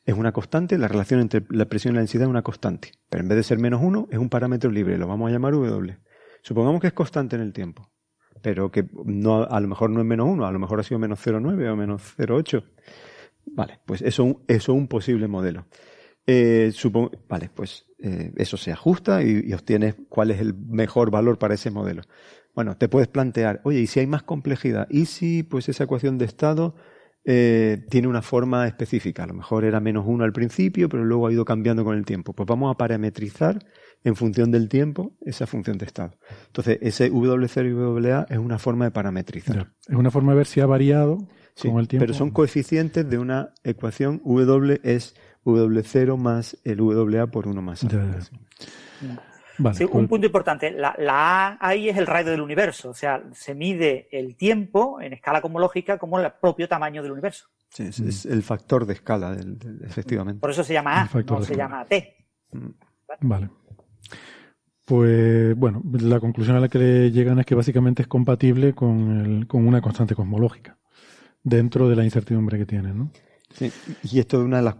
es 0.05 0.15
una 0.15 0.31
constante, 0.31 0.77
la 0.77 0.87
relación 0.87 1.19
entre 1.19 1.43
la 1.49 1.65
presión 1.65 1.93
y 1.93 1.95
la 1.95 2.01
densidad 2.01 2.23
es 2.23 2.29
una 2.29 2.41
constante. 2.41 2.91
Pero 3.09 3.23
en 3.23 3.29
vez 3.29 3.37
de 3.37 3.43
ser 3.43 3.59
menos 3.59 3.81
uno, 3.83 4.07
es 4.11 4.17
un 4.17 4.29
parámetro 4.29 4.71
libre, 4.71 4.97
lo 4.97 5.07
vamos 5.07 5.29
a 5.29 5.31
llamar 5.31 5.53
W. 5.53 5.97
Supongamos 6.41 6.81
que 6.81 6.87
es 6.87 6.93
constante 6.93 7.35
en 7.35 7.41
el 7.43 7.53
tiempo 7.53 7.91
pero 8.41 8.71
que 8.71 8.85
no, 9.05 9.43
a 9.43 9.59
lo 9.59 9.67
mejor 9.67 9.89
no 9.89 9.99
es 9.99 10.05
menos 10.05 10.27
1, 10.27 10.45
a 10.45 10.51
lo 10.51 10.59
mejor 10.59 10.79
ha 10.79 10.83
sido 10.83 10.99
menos 10.99 11.25
0,9 11.25 11.71
o 11.71 11.75
menos 11.75 12.01
0,8. 12.17 12.63
Vale, 13.45 13.79
pues 13.85 14.01
eso, 14.01 14.41
es 14.47 14.69
un 14.69 14.87
posible 14.87 15.27
modelo. 15.27 15.65
Eh, 16.27 16.71
vale, 17.27 17.49
pues 17.53 17.87
eh, 17.99 18.31
eso 18.35 18.57
se 18.57 18.71
ajusta 18.71 19.23
y, 19.23 19.53
obtienes 19.53 19.95
cuál 20.09 20.31
es 20.31 20.39
el 20.39 20.53
mejor 20.53 21.11
valor 21.11 21.37
para 21.37 21.55
ese 21.55 21.71
modelo. 21.71 22.03
Bueno, 22.53 22.77
te 22.77 22.89
puedes 22.89 23.07
plantear, 23.07 23.61
oye, 23.63 23.79
¿y 23.79 23.87
si 23.87 23.99
hay 23.99 24.07
más 24.07 24.23
complejidad? 24.23 24.87
¿Y 24.89 25.05
si 25.05 25.43
pues 25.43 25.69
esa 25.69 25.85
ecuación 25.85 26.17
de 26.17 26.25
estado 26.25 26.75
eh, 27.23 27.85
tiene 27.89 28.07
una 28.07 28.21
forma 28.21 28.67
específica? 28.67 29.23
A 29.23 29.27
lo 29.27 29.33
mejor 29.33 29.65
era 29.65 29.79
menos 29.79 30.05
1 30.07 30.23
al 30.23 30.33
principio, 30.33 30.89
pero 30.89 31.03
luego 31.05 31.27
ha 31.27 31.31
ido 31.31 31.45
cambiando 31.45 31.83
con 31.83 31.97
el 31.97 32.05
tiempo. 32.05 32.33
Pues 32.33 32.47
vamos 32.47 32.73
a 32.73 32.77
parametrizar 32.77 33.63
en 34.03 34.15
función 34.15 34.51
del 34.51 34.69
tiempo 34.69 35.13
esa 35.21 35.45
función 35.47 35.77
de 35.77 35.85
estado. 35.85 36.17
Entonces, 36.47 36.79
ese 36.81 37.11
W0 37.11 37.69
y 37.69 37.73
WA 37.73 38.25
es 38.29 38.37
una 38.37 38.57
forma 38.57 38.85
de 38.85 38.91
parametrizar. 38.91 39.71
Es 39.87 39.95
una 39.95 40.11
forma 40.11 40.31
de 40.31 40.37
ver 40.37 40.47
si 40.47 40.59
ha 40.61 40.65
variado 40.65 41.27
con 41.61 41.79
el 41.79 41.87
tiempo. 41.87 42.05
Pero 42.05 42.13
son 42.13 42.31
coeficientes 42.31 43.07
de 43.09 43.17
una 43.17 43.53
ecuación 43.63 44.21
W 44.23 44.79
es 44.83 45.15
W0 45.45 46.17
más 46.17 46.57
el 46.63 46.81
WA 46.81 47.27
por 47.27 47.47
1 47.47 47.61
más 47.61 47.83
A. 47.83 49.30
sí, 49.73 49.85
un 49.91 50.07
punto 50.07 50.25
importante, 50.25 50.71
la, 50.71 50.95
A 50.99 51.57
ahí 51.59 51.89
es 51.89 51.97
el 51.97 52.07
radio 52.07 52.31
del 52.31 52.41
universo, 52.41 52.89
o 52.89 52.93
sea, 52.93 53.23
se 53.33 53.55
mide 53.55 54.07
el 54.11 54.35
tiempo 54.35 54.99
en 55.01 55.13
escala 55.13 55.41
cosmológica 55.41 55.97
como 55.97 56.19
el 56.19 56.31
propio 56.41 56.67
tamaño 56.67 57.01
del 57.03 57.11
universo. 57.11 57.47
Sí, 57.69 57.83
es, 57.83 58.25
el 58.25 58.43
factor 58.43 58.85
de 58.85 58.93
escala, 58.93 59.37
efectivamente. 59.83 60.41
Por 60.41 60.51
eso 60.51 60.63
se 60.63 60.73
llama 60.73 61.01
A, 61.01 61.09
no 61.25 61.43
se 61.43 61.55
llama 61.55 61.85
T. 61.85 62.25
Mm. 62.51 62.69
Vale. 63.21 63.49
Pues 64.85 65.55
bueno, 65.55 65.81
la 66.01 66.19
conclusión 66.19 66.57
a 66.57 66.59
la 66.59 66.67
que 66.67 67.11
llegan 67.11 67.39
es 67.39 67.45
que 67.45 67.55
básicamente 67.55 68.01
es 68.01 68.07
compatible 68.07 68.73
con, 68.73 69.21
el, 69.21 69.47
con 69.47 69.65
una 69.65 69.81
constante 69.81 70.15
cosmológica 70.15 70.77
dentro 71.43 71.87
de 71.87 71.95
la 71.95 72.03
incertidumbre 72.03 72.57
que 72.57 72.65
tienen, 72.65 72.97
¿no? 72.97 73.11
Sí, 73.53 73.71
y 74.03 74.19
esto 74.19 74.39
es 74.39 74.45
una 74.45 74.57
de 74.57 74.63
las 74.63 74.75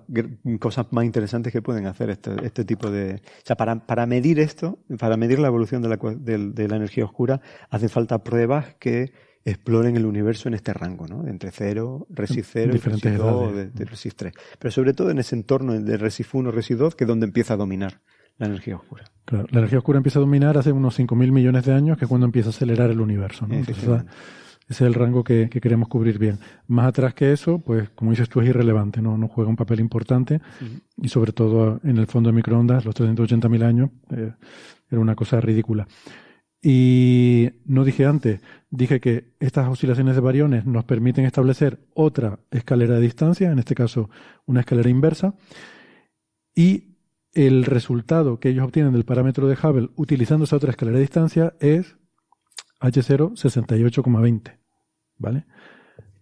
cosas 0.59 0.88
más 0.91 1.06
interesantes 1.06 1.51
que 1.53 1.61
pueden 1.61 1.85
hacer 1.85 2.09
este, 2.09 2.32
este 2.43 2.66
tipo 2.66 2.90
de... 2.90 3.16
O 3.16 3.45
sea, 3.45 3.56
para, 3.56 3.85
para 3.85 4.06
medir 4.06 4.40
esto, 4.40 4.80
para 5.00 5.17
medir 5.17 5.40
la 5.40 5.48
evolución 5.48 5.82
de 5.82 5.90
la, 5.90 5.98
de, 5.98 6.67
la 6.67 6.75
energía 6.75 7.06
oscura, 7.06 7.41
hacen 7.69 7.90
falta 7.90 8.24
pruebas 8.24 8.75
que 8.80 9.11
exploren 9.43 9.98
el 9.98 10.06
universo 10.06 10.48
en 10.48 10.53
este 10.53 10.74
rango, 10.74 11.08
¿no? 11.08 11.27
Entre 11.27 11.51
0, 11.51 12.08
RESIF 12.09 12.50
0, 12.51 12.74
RESIF 12.74 13.17
2, 13.17 13.56
de, 13.56 13.69
de 13.69 13.85
RESIF 13.85 14.16
3. 14.16 14.33
Pero 14.59 14.72
sobre 14.72 14.93
todo 14.93 15.09
en 15.09 15.19
ese 15.19 15.35
entorno 15.35 15.80
de 15.80 15.98
RESIF 15.98 16.35
1, 16.35 16.51
RESIF 16.51 16.77
2, 16.77 16.95
que 16.95 17.03
es 17.06 17.08
donde 17.08 17.25
empieza 17.25 17.56
a 17.56 17.58
dominar 17.58 18.01
la 18.41 18.48
energía 18.48 18.75
oscura. 18.75 19.03
la 19.30 19.59
energía 19.59 19.77
oscura 19.77 19.98
empieza 19.98 20.19
a 20.19 20.22
dominar 20.22 20.58
hace 20.58 20.72
unos 20.72 21.00
5.000 21.00 21.32
millones 21.32 21.64
de 21.64 21.74
años, 21.74 21.98
que 21.98 22.06
es 22.06 22.09
cuando 22.09 22.25
empieza 22.25 22.50
a 22.50 22.51
acelerar 22.51 22.90
el 22.90 23.00
universo. 23.00 23.48
Ese 24.69 24.85
es 24.85 24.88
el 24.88 24.93
rango 24.93 25.23
que, 25.23 25.49
queremos 25.49 25.90
cubrir 25.90 26.17
bien. 26.17 26.40
Más 26.67 26.88
atrás 26.88 27.14
que 27.14 27.33
eso, 27.33 27.59
pues 27.59 27.90
como 27.90 28.11
dices 28.11 28.30
tú, 28.30 28.40
es 28.40 28.48
irrelevante, 28.48 29.01
no, 29.01 29.17
no 29.17 29.27
juega 29.27 29.49
un 29.49 29.57
papel 29.57 29.81
importante 29.81 30.40
y 30.98 31.09
sobre 31.09 31.33
todo 31.33 31.80
en 31.83 31.98
el 31.98 32.07
fondo 32.07 32.30
de 32.30 32.35
microondas, 32.35 32.85
los 32.85 32.95
380.000 32.95 33.64
años, 33.64 33.90
eh, 34.11 34.31
era 34.90 35.01
una 35.01 35.15
cosa 35.15 35.41
ridícula. 35.41 35.88
Y 36.64 37.49
no 37.65 37.83
dije 37.83 38.06
antes, 38.06 38.40
dije 38.69 38.99
que 38.99 39.33
estas 39.40 39.67
oscilaciones 39.67 40.15
de 40.15 40.22
variones 40.22 40.65
nos 40.65 40.85
permiten 40.85 41.25
establecer 41.25 41.80
otra 41.95 42.40
escalera 42.51 42.95
de 42.95 43.01
distancia, 43.01 43.51
en 43.51 43.59
este 43.59 43.73
caso 43.73 44.09
una 44.45 44.59
escalera 44.59 44.90
inversa, 44.90 45.33
y 46.53 46.98
el 47.33 47.65
resultado 47.65 48.40
que 48.40 48.49
ellos 48.49 48.65
obtienen 48.65 48.93
del 48.93 49.06
parámetro 49.06 49.48
de 49.48 49.56
Hubble 49.56 49.90
utilizando 49.95 50.43
esa 50.43 50.57
otra 50.57 50.72
escalera 50.72 50.98
de 50.98 51.03
distancia 51.03 51.53
es 51.59 51.98
H0 52.82 53.32
68,20. 53.32 54.58
¿Vale? 55.18 55.45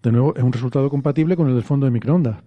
De 0.04 0.12
nuevo, 0.12 0.36
es 0.36 0.44
un 0.44 0.54
resultado 0.54 0.90
compatible 0.90 1.36
con 1.36 1.48
el 1.48 1.56
del 1.56 1.64
fondo 1.64 1.86
de 1.86 1.92
microondas. 1.92 2.44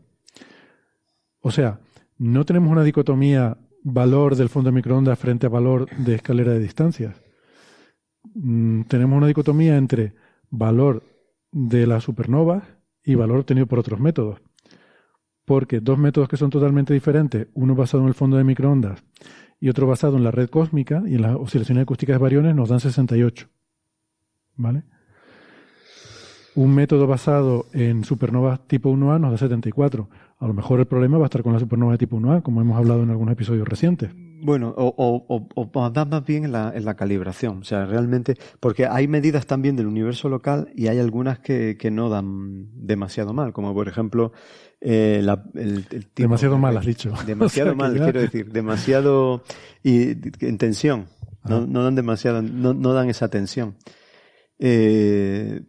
O 1.41 1.51
sea, 1.51 1.81
no 2.19 2.45
tenemos 2.45 2.71
una 2.71 2.85
dicotomía 2.85 3.59
valor 3.83 4.37
del 4.37 4.49
fondo 4.49 4.71
de 4.71 4.77
microondas 4.77 5.19
frente 5.19 5.47
a 5.47 5.51
valor 5.51 5.89
de 5.97 6.15
escalera 6.15 6.53
de 6.53 6.61
distancias. 6.61 7.21
Mm, 8.35 8.83
tenemos 8.83 9.17
una 9.17 9.27
dicotomía 9.27 9.77
entre 9.77 10.15
valor 10.51 11.03
de 11.51 11.87
las 11.87 12.05
supernovas 12.05 12.63
y 13.05 13.15
valor 13.15 13.41
obtenido 13.41 13.67
por 13.67 13.79
otros 13.79 13.99
métodos. 14.01 14.41
Porque 15.45 15.81
dos 15.81 15.99
métodos 15.99 16.29
que 16.29 16.37
son 16.37 16.51
totalmente 16.51 16.95
diferentes, 16.95 17.49
uno 17.55 17.75
basado 17.75 18.05
en 18.05 18.09
el 18.09 18.15
fondo 18.15 18.37
de 18.37 18.45
microondas 18.45 19.03
y 19.59 19.69
otro 19.69 19.87
basado 19.87 20.17
en 20.17 20.25
la 20.25 20.31
red 20.31 20.49
cósmica 20.49 21.03
y 21.07 21.17
en 21.17 21.23
las 21.23 21.37
oscilaciones 21.37 21.83
acústicas 21.83 22.15
de 22.15 22.23
bariones, 22.23 22.55
nos 22.55 22.69
dan 22.69 22.81
68. 22.81 23.49
¿Vale? 24.57 24.85
Un 26.55 26.75
método 26.75 27.07
basado 27.07 27.67
en 27.73 28.05
supernovas 28.05 28.67
tipo 28.67 28.91
1A 28.91 29.19
nos 29.19 29.33
da 29.33 29.39
74. 29.39 30.09
A 30.39 30.47
lo 30.47 30.53
mejor 30.53 30.81
el 30.81 30.87
problema 30.87 31.17
va 31.19 31.25
a 31.25 31.27
estar 31.27 31.43
con 31.43 31.53
la 31.53 31.59
supernova 31.59 31.93
de 31.93 31.99
tipo 31.99 32.17
1A, 32.19 32.43
como 32.43 32.61
hemos 32.61 32.77
hablado 32.77 33.03
en 33.03 33.11
algunos 33.11 33.33
episodios 33.33 33.67
recientes. 33.67 34.11
Bueno, 34.45 34.75
o, 34.77 34.93
o, 34.97 35.49
o, 35.55 35.71
más 36.05 36.25
bien 36.27 36.45
en 36.45 36.53
la, 36.53 36.73
en 36.75 36.85
la, 36.85 36.95
calibración. 36.95 37.59
O 37.61 37.65
sea, 37.65 37.87
realmente, 37.87 38.37
porque 38.59 38.87
hay 38.87 39.07
medidas 39.07 39.47
también 39.47 39.77
del 39.77 39.87
universo 39.87 40.29
local 40.29 40.69
y 40.75 40.89
hay 40.89 40.99
algunas 40.99 41.39
que, 41.39 41.77
que 41.79 41.93
no 41.93 42.09
dan 42.09 42.67
demasiado 42.75 43.33
mal, 43.33 43.53
como 43.53 43.73
por 43.73 43.87
ejemplo 43.87 44.33
eh, 44.81 45.21
la, 45.23 45.45
el, 45.55 45.87
Demasiado 46.17 46.59
mal, 46.59 46.77
has 46.77 46.87
dicho. 46.87 47.13
Demasiado 47.25 47.75
mal, 47.77 47.95
quiero 47.95 48.21
decir. 48.21 48.51
Demasiado. 48.51 49.43
Y 49.83 50.17
en 50.45 50.59
tensión. 50.59 51.07
No, 51.45 51.57
ah. 51.59 51.67
no 51.67 51.85
dan 51.85 51.95
demasiado, 51.95 52.43
no, 52.43 52.75
no 52.75 52.93
dan 52.93 53.09
esa 53.09 53.29
tensión. 53.29 53.77
Eh, 54.65 55.61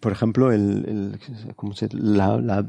por 0.00 0.10
ejemplo, 0.10 0.50
el, 0.50 1.16
¿cómo 1.54 1.74
se, 1.74 1.88
la, 1.92 2.38
la 2.38 2.68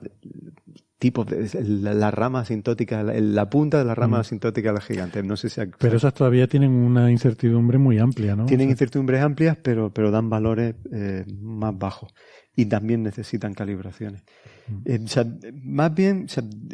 tipo 1.00 1.26
de, 1.26 1.50
la, 1.64 2.12
rama 2.12 2.42
asintótica, 2.42 3.02
la, 3.04 3.50
punta 3.50 3.80
de 3.80 3.86
la 3.86 3.96
rama 3.96 4.20
asintótica 4.20 4.70
de 4.70 4.76
la 4.76 4.82
gigante. 4.82 5.24
No 5.24 5.36
sé 5.36 5.50
si 5.50 5.62
pero 5.80 5.98
esas 5.98 6.14
todavía 6.14 6.48
tienen 6.48 6.72
una 6.72 7.12
incertidumbre 7.12 7.80
muy 7.80 7.98
amplia, 7.98 8.36
¿no? 8.36 8.46
Tienen 8.46 8.70
incertidumbres 8.70 9.22
amplias, 9.22 9.58
pero, 9.62 9.92
pero 9.92 10.12
dan 10.12 10.30
valores 10.30 10.76
eh, 10.92 11.26
más 11.42 11.78
bajos 11.78 12.14
y 12.58 12.66
también 12.66 13.04
necesitan 13.04 13.54
calibraciones. 13.54 14.24
Eh, 14.84 15.00
más 15.64 15.94
bien, 15.94 16.26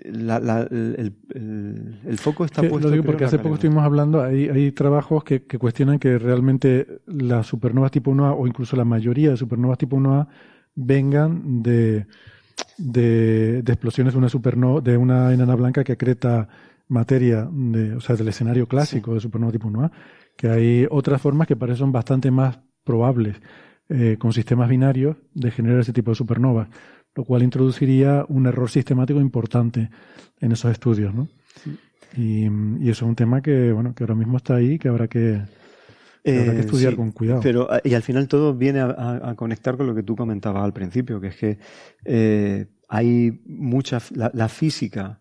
el, 0.05 1.13
foco 2.17 2.45
está 2.45 2.61
puesto. 2.61 2.87
Lo 2.87 2.89
digo 2.89 3.03
porque 3.03 3.25
hace 3.25 3.37
poco 3.37 3.55
estuvimos 3.55 3.83
hablando, 3.83 4.23
hay, 4.23 4.47
hay 4.47 4.71
trabajos 4.71 5.25
que, 5.25 5.43
que, 5.43 5.59
cuestionan 5.59 5.99
que 5.99 6.17
realmente 6.17 7.01
las 7.05 7.47
supernovas 7.47 7.91
tipo 7.91 8.11
1A 8.11 8.33
o 8.37 8.47
incluso 8.47 8.77
la 8.77 8.85
mayoría 8.85 9.31
de 9.31 9.37
supernovas 9.37 9.77
tipo 9.77 9.97
1A 9.97 10.27
vengan 10.73 11.61
de, 11.61 12.07
de, 12.77 13.59
explosiones 13.59 14.13
de 14.13 14.19
una 14.19 14.29
supernova, 14.29 14.79
de 14.79 14.95
una 14.95 15.33
enana 15.33 15.55
blanca 15.55 15.83
que 15.83 15.91
acreta 15.91 16.47
materia, 16.87 17.45
de, 17.51 17.95
o 17.95 17.99
sea, 17.99 18.15
del 18.15 18.29
escenario 18.29 18.67
clásico 18.67 19.15
de 19.15 19.19
supernova 19.19 19.51
tipo 19.51 19.67
1A, 19.67 19.91
que 20.37 20.47
hay 20.47 20.87
otras 20.89 21.21
formas 21.21 21.45
que 21.45 21.57
parecen 21.57 21.91
bastante 21.91 22.31
más 22.31 22.57
probables 22.85 23.35
eh, 23.89 24.17
con 24.19 24.33
sistemas 24.33 24.69
binarios 24.69 25.17
de 25.33 25.51
generar 25.51 25.79
ese 25.79 25.93
tipo 25.93 26.11
de 26.11 26.15
supernovas 26.15 26.67
lo 27.15 27.23
cual 27.25 27.43
introduciría 27.43 28.25
un 28.27 28.45
error 28.47 28.69
sistemático 28.69 29.19
importante 29.19 29.89
en 30.39 30.51
esos 30.51 30.71
estudios, 30.71 31.13
¿no? 31.13 31.27
Y, 32.17 32.45
eso 32.89 33.05
es 33.05 33.09
un 33.09 33.15
tema 33.15 33.41
que, 33.41 33.71
bueno, 33.71 33.93
que 33.93 34.03
ahora 34.03 34.15
mismo 34.15 34.37
está 34.37 34.55
ahí, 34.55 34.77
que 34.77 34.87
habrá 34.87 35.07
que, 35.07 35.41
eh, 36.23 36.55
estudiar 36.59 36.95
con 36.95 37.11
cuidado. 37.11 37.41
Pero, 37.41 37.67
ah, 37.71 37.81
y 37.83 37.93
al 37.93 38.01
final 38.01 38.27
todo 38.27 38.55
viene 38.55 38.81
a, 38.81 39.33
conectar 39.35 39.77
con 39.77 39.87
lo 39.87 39.95
que 39.95 40.03
tú 40.03 40.15
comentabas 40.15 40.63
al 40.63 40.73
principio, 40.73 41.19
que 41.19 41.27
es 41.27 41.35
que 41.35 41.57
eh, 42.05 42.67
hay 42.87 43.41
mucha, 43.45 43.99
la, 44.11 44.49
física 44.49 45.19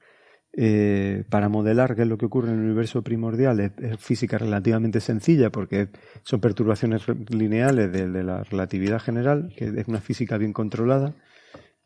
eh, 0.55 1.25
para 1.31 1.49
modelar 1.49 1.97
qué 1.97 2.03
es 2.03 2.09
lo 2.09 2.19
que 2.19 2.27
ocurre 2.27 2.51
en 2.51 2.59
el 2.59 2.65
universo 2.65 3.03
primordial 3.03 3.59
es, 3.61 3.73
física 3.99 4.37
relativamente 4.37 5.01
sencilla 5.01 5.51
porque 5.51 5.89
son 6.25 6.41
perturbaciones 6.41 7.03
lineales 7.31 7.91
de, 7.91 8.23
la 8.23 8.45
relatividad 8.45 9.01
general, 9.01 9.55
que 9.57 9.73
es 9.77 9.89
una 9.89 10.01
física 10.01 10.37
bien 10.37 10.53
controlada. 10.53 11.15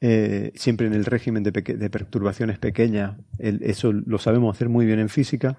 Eh, 0.01 0.53
siempre 0.57 0.87
en 0.87 0.93
el 0.93 1.05
régimen 1.05 1.43
de, 1.43 1.53
perturbaciones 1.53 2.59
pequeñas, 2.59 3.17
eso 3.39 3.93
lo 3.93 4.19
sabemos 4.19 4.55
hacer 4.55 4.69
muy 4.69 4.85
bien 4.85 4.99
en 4.99 5.09
física. 5.09 5.57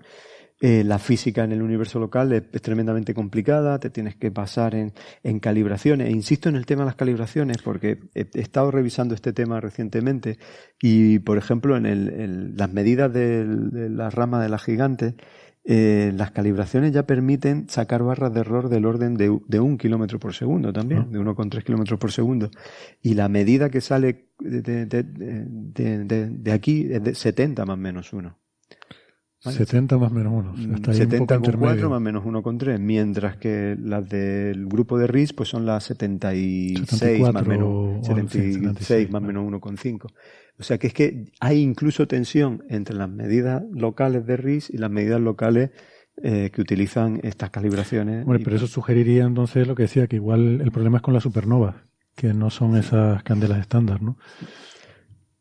Eh, 0.59 0.83
la 0.83 0.97
física 0.97 1.43
en 1.43 1.51
el 1.51 1.61
universo 1.61 1.99
local 1.99 2.33
es, 2.33 2.61
tremendamente 2.61 3.13
complicada, 3.13 3.79
te 3.79 3.89
tienes 3.89 4.15
que 4.15 4.29
basar 4.29 4.73
en, 4.75 4.93
calibraciones. 5.39 6.07
E 6.07 6.11
insisto 6.11 6.49
en 6.49 6.55
el 6.55 6.65
tema 6.65 6.81
de 6.81 6.87
las 6.87 6.95
calibraciones 6.95 7.57
porque 7.61 7.99
he, 8.15 8.27
estado 8.33 8.71
revisando 8.71 9.13
este 9.13 9.33
tema 9.33 9.59
recientemente 9.59 10.39
y, 10.81 11.19
por 11.19 11.37
ejemplo, 11.37 11.77
en, 11.77 12.57
las 12.57 12.73
medidas 12.73 13.13
de, 13.13 13.45
de 13.45 13.89
la 13.89 14.09
rama 14.09 14.41
de 14.41 14.49
la 14.49 14.57
gigante, 14.57 15.15
eh, 15.69 16.13
las 16.15 16.31
calibraciones 16.31 16.93
ya 16.93 17.05
permiten 17.05 17.67
sacar 17.67 18.01
barras 18.01 18.33
de 18.33 18.39
error 18.39 18.69
del 18.69 18.85
orden 18.85 19.17
de, 19.17 19.59
un 19.59 19.77
kilómetro 19.77 20.17
por 20.17 20.33
segundo 20.33 20.71
también, 20.71 21.01
ah. 21.01 21.07
de 21.11 21.19
1,3 21.19 21.61
kilómetros 21.61 21.99
por 21.99 22.13
segundo. 22.13 22.49
Y 23.01 23.15
la 23.15 23.27
medida 23.27 23.69
que 23.69 23.81
sale 23.81 24.29
de, 24.39 24.85
de, 24.85 26.51
aquí 26.53 26.87
es 26.89 27.03
de 27.03 27.13
70 27.13 27.65
más 27.65 27.77
menos 27.77 28.13
1. 29.45 29.55
70 29.55 29.97
más 29.97 30.11
menos 30.11 30.33
1. 30.33 30.93
70 30.93 31.39
con 31.39 31.53
4 31.59 31.89
más 31.89 32.01
menos 32.01 32.23
1,3. 32.23 32.79
Mientras 32.79 33.37
que 33.37 33.77
las 33.79 34.09
del 34.09 34.65
grupo 34.67 34.97
de 34.97 35.07
RIS 35.07 35.33
pues 35.33 35.49
son 35.49 35.65
las 35.65 35.83
76 35.85 37.19
más 37.31 37.45
menos, 37.45 38.05
76 38.05 39.11
más 39.11 39.21
menos 39.21 39.43
1,5. 39.45 40.07
O 40.59 40.63
sea 40.63 40.77
que 40.77 40.87
es 40.87 40.93
que 40.93 41.31
hay 41.39 41.61
incluso 41.61 42.07
tensión 42.07 42.63
entre 42.69 42.95
las 42.95 43.09
medidas 43.09 43.63
locales 43.71 44.25
de 44.25 44.37
RIS 44.37 44.69
y 44.71 44.77
las 44.77 44.89
medidas 44.89 45.21
locales 45.21 45.69
eh, 46.23 46.49
que 46.51 46.61
utilizan 46.61 47.19
estas 47.21 47.51
calibraciones. 47.51 48.25
Bueno, 48.25 48.43
pero 48.43 48.55
eso 48.55 48.65
sugeriría 48.65 49.25
entonces 49.25 49.67
lo 49.67 49.75
que 49.75 49.83
decía, 49.83 50.07
que 50.07 50.15
igual 50.15 50.61
el 50.61 50.71
problema 50.71 50.97
es 50.97 51.03
con 51.03 51.13
las 51.13 51.21
supernovas, 51.21 51.75
que 52.15 52.33
no 52.33 52.49
son 52.49 52.75
esas 52.75 53.21
candelas 53.21 53.59
estándar, 53.59 54.01
¿no? 54.01 54.17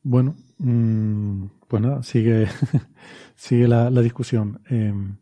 Bueno, 0.03 0.37
pues 0.59 1.83
nada, 1.83 2.03
sigue, 2.03 2.47
sigue 3.35 3.69
la, 3.69 3.91
discusión. 3.91 4.63
Em, 4.69 5.17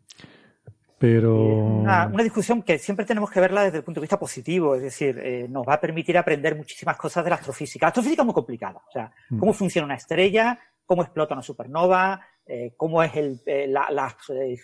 pero... 0.97 1.37
Una, 1.37 2.07
discusión 2.23 2.63
que 2.63 2.79
siempre 2.79 3.05
tenemos 3.05 3.29
que 3.29 3.39
verla 3.39 3.63
desde 3.63 3.79
el 3.79 3.83
punto 3.83 3.99
de 3.99 4.05
vista 4.05 4.19
positivo, 4.19 4.75
es 4.75 4.81
decir, 4.81 5.19
eh, 5.19 5.47
nos 5.49 5.67
va 5.67 5.73
a 5.73 5.81
permitir 5.81 6.17
aprender 6.17 6.55
muchísimas 6.55 6.97
cosas 6.97 7.23
de 7.23 7.29
la 7.29 7.35
astrofísica. 7.35 7.85
La 7.85 7.89
astrofísica 7.89 8.21
es 8.21 8.25
muy 8.25 8.33
complicada, 8.33 8.81
o 8.87 8.91
sea, 8.91 9.11
mm. 9.29 9.39
cómo 9.39 9.53
funciona 9.53 9.85
una 9.85 9.95
estrella, 9.95 10.59
cómo 10.85 11.01
explota 11.01 11.33
una 11.33 11.43
supernova, 11.43 12.21
eh, 12.45 12.73
cómo 12.77 13.03
es 13.03 13.15
el, 13.15 13.41
eh, 13.45 13.67
las 13.67 14.15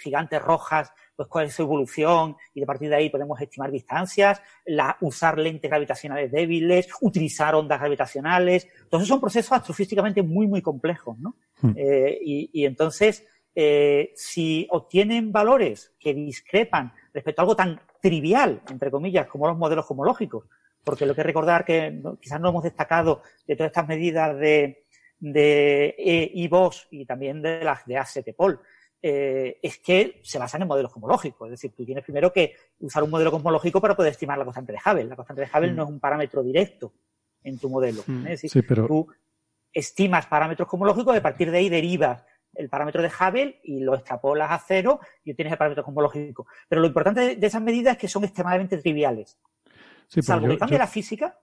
gigantes 0.02 0.42
rojas, 0.42 0.94
pues 1.16 1.28
cuál 1.28 1.48
es 1.48 1.54
su 1.54 1.62
evolución, 1.62 2.36
y 2.54 2.64
a 2.64 2.66
partir 2.66 2.90
de 2.90 2.96
ahí 2.96 3.10
podemos 3.10 3.40
estimar 3.40 3.72
distancias, 3.72 4.42
la, 4.66 4.98
usar 5.02 5.38
lentes 5.38 5.70
gravitacionales 5.70 6.32
débiles, 6.32 6.88
utilizar 7.02 7.56
ondas 7.56 7.80
gravitacionales. 7.80 8.68
Entonces 8.84 9.08
son 9.08 9.20
procesos 9.20 9.52
astrofísicamente 9.52 10.24
muy, 10.24 10.48
muy 10.48 10.62
complejos, 10.62 11.18
¿no? 11.20 11.36
Mm. 11.62 11.74
y, 11.78 12.50
y 12.54 12.66
entonces, 12.66 13.24
eh, 13.54 14.14
si 14.16 14.66
obtienen 14.72 15.32
valores 15.32 15.94
que 16.00 16.14
discrepan 16.14 16.94
respecto 17.14 17.42
a 17.42 17.44
algo 17.44 17.56
tan 17.56 17.82
trivial, 18.02 18.62
entre 18.70 18.90
comillas, 18.90 19.28
como 19.28 19.48
los 19.48 19.58
modelos 19.58 19.86
homológicos, 19.90 20.46
porque 20.84 21.06
lo 21.06 21.14
que 21.14 21.24
recordar 21.24 21.66
que 21.66 22.02
quizás 22.22 22.40
no 22.40 22.50
hemos 22.50 22.64
destacado 22.64 23.22
de 23.46 23.56
todas 23.56 23.70
estas 23.70 23.88
medidas 23.88 24.38
de, 24.38 24.86
de 25.20 26.32
IVOS 26.34 26.88
y 26.92 27.06
también 27.06 27.42
de 27.42 27.64
las 27.64 27.86
de 27.86 27.98
ACTPOL, 27.98 28.62
eh, 29.02 29.58
es 29.62 29.80
que 29.80 30.20
se 30.24 30.38
basan 30.38 30.62
en 30.62 30.68
modelos 30.68 30.96
homológicos. 30.96 31.48
Es 31.48 31.52
decir, 31.52 31.74
tú 31.76 31.86
tienes 31.86 32.04
primero 32.04 32.32
que 32.32 32.56
usar 32.80 33.04
un 33.04 33.10
modelo 33.10 33.32
homológico 33.32 33.82
para 33.82 33.96
poder 33.96 34.12
estimar 34.12 34.38
la 34.38 34.44
constante 34.44 34.74
de 34.74 34.80
Hubble. 34.84 35.06
La 35.06 35.16
constante 35.16 35.42
de 35.42 35.48
Hubble 35.48 35.72
mm. 35.72 35.76
no 35.76 35.84
es 35.84 35.90
un 35.90 36.00
parámetro 36.00 36.44
directo 36.44 36.94
en 37.44 37.58
tu 37.58 37.70
modelo. 37.70 38.04
Mm. 38.06 38.28
Es 38.28 38.42
decir, 38.42 38.66
tú 38.88 39.08
estimas 39.74 40.28
parámetros 40.28 40.68
homológicos 40.72 41.16
y 41.16 41.18
a 41.18 41.22
partir 41.22 41.50
de 41.50 41.58
ahí 41.58 41.70
derivas 41.70 42.24
el 42.54 42.70
parámetro 42.70 43.02
de 43.02 43.08
Hubble 43.08 43.60
y 43.64 43.80
lo 43.80 43.96
extrapolas 43.96 44.52
a 44.52 44.60
cero 44.60 45.00
y 45.24 45.32
obtienes 45.32 45.54
el 45.54 45.58
parámetro 45.58 45.84
cosmológico. 45.84 46.48
Pero 46.68 46.82
lo 46.82 46.88
importante 46.88 47.36
de 47.38 47.48
esas 47.48 47.62
medidas 47.62 47.94
es 47.94 47.98
que 47.98 48.08
son 48.08 48.24
extremadamente 48.24 48.78
triviales. 48.78 49.40
Sí, 50.08 50.22
Salvo 50.22 50.48
que 50.48 50.58
cambie 50.58 50.78
la 50.78 50.88
física, 50.88 51.40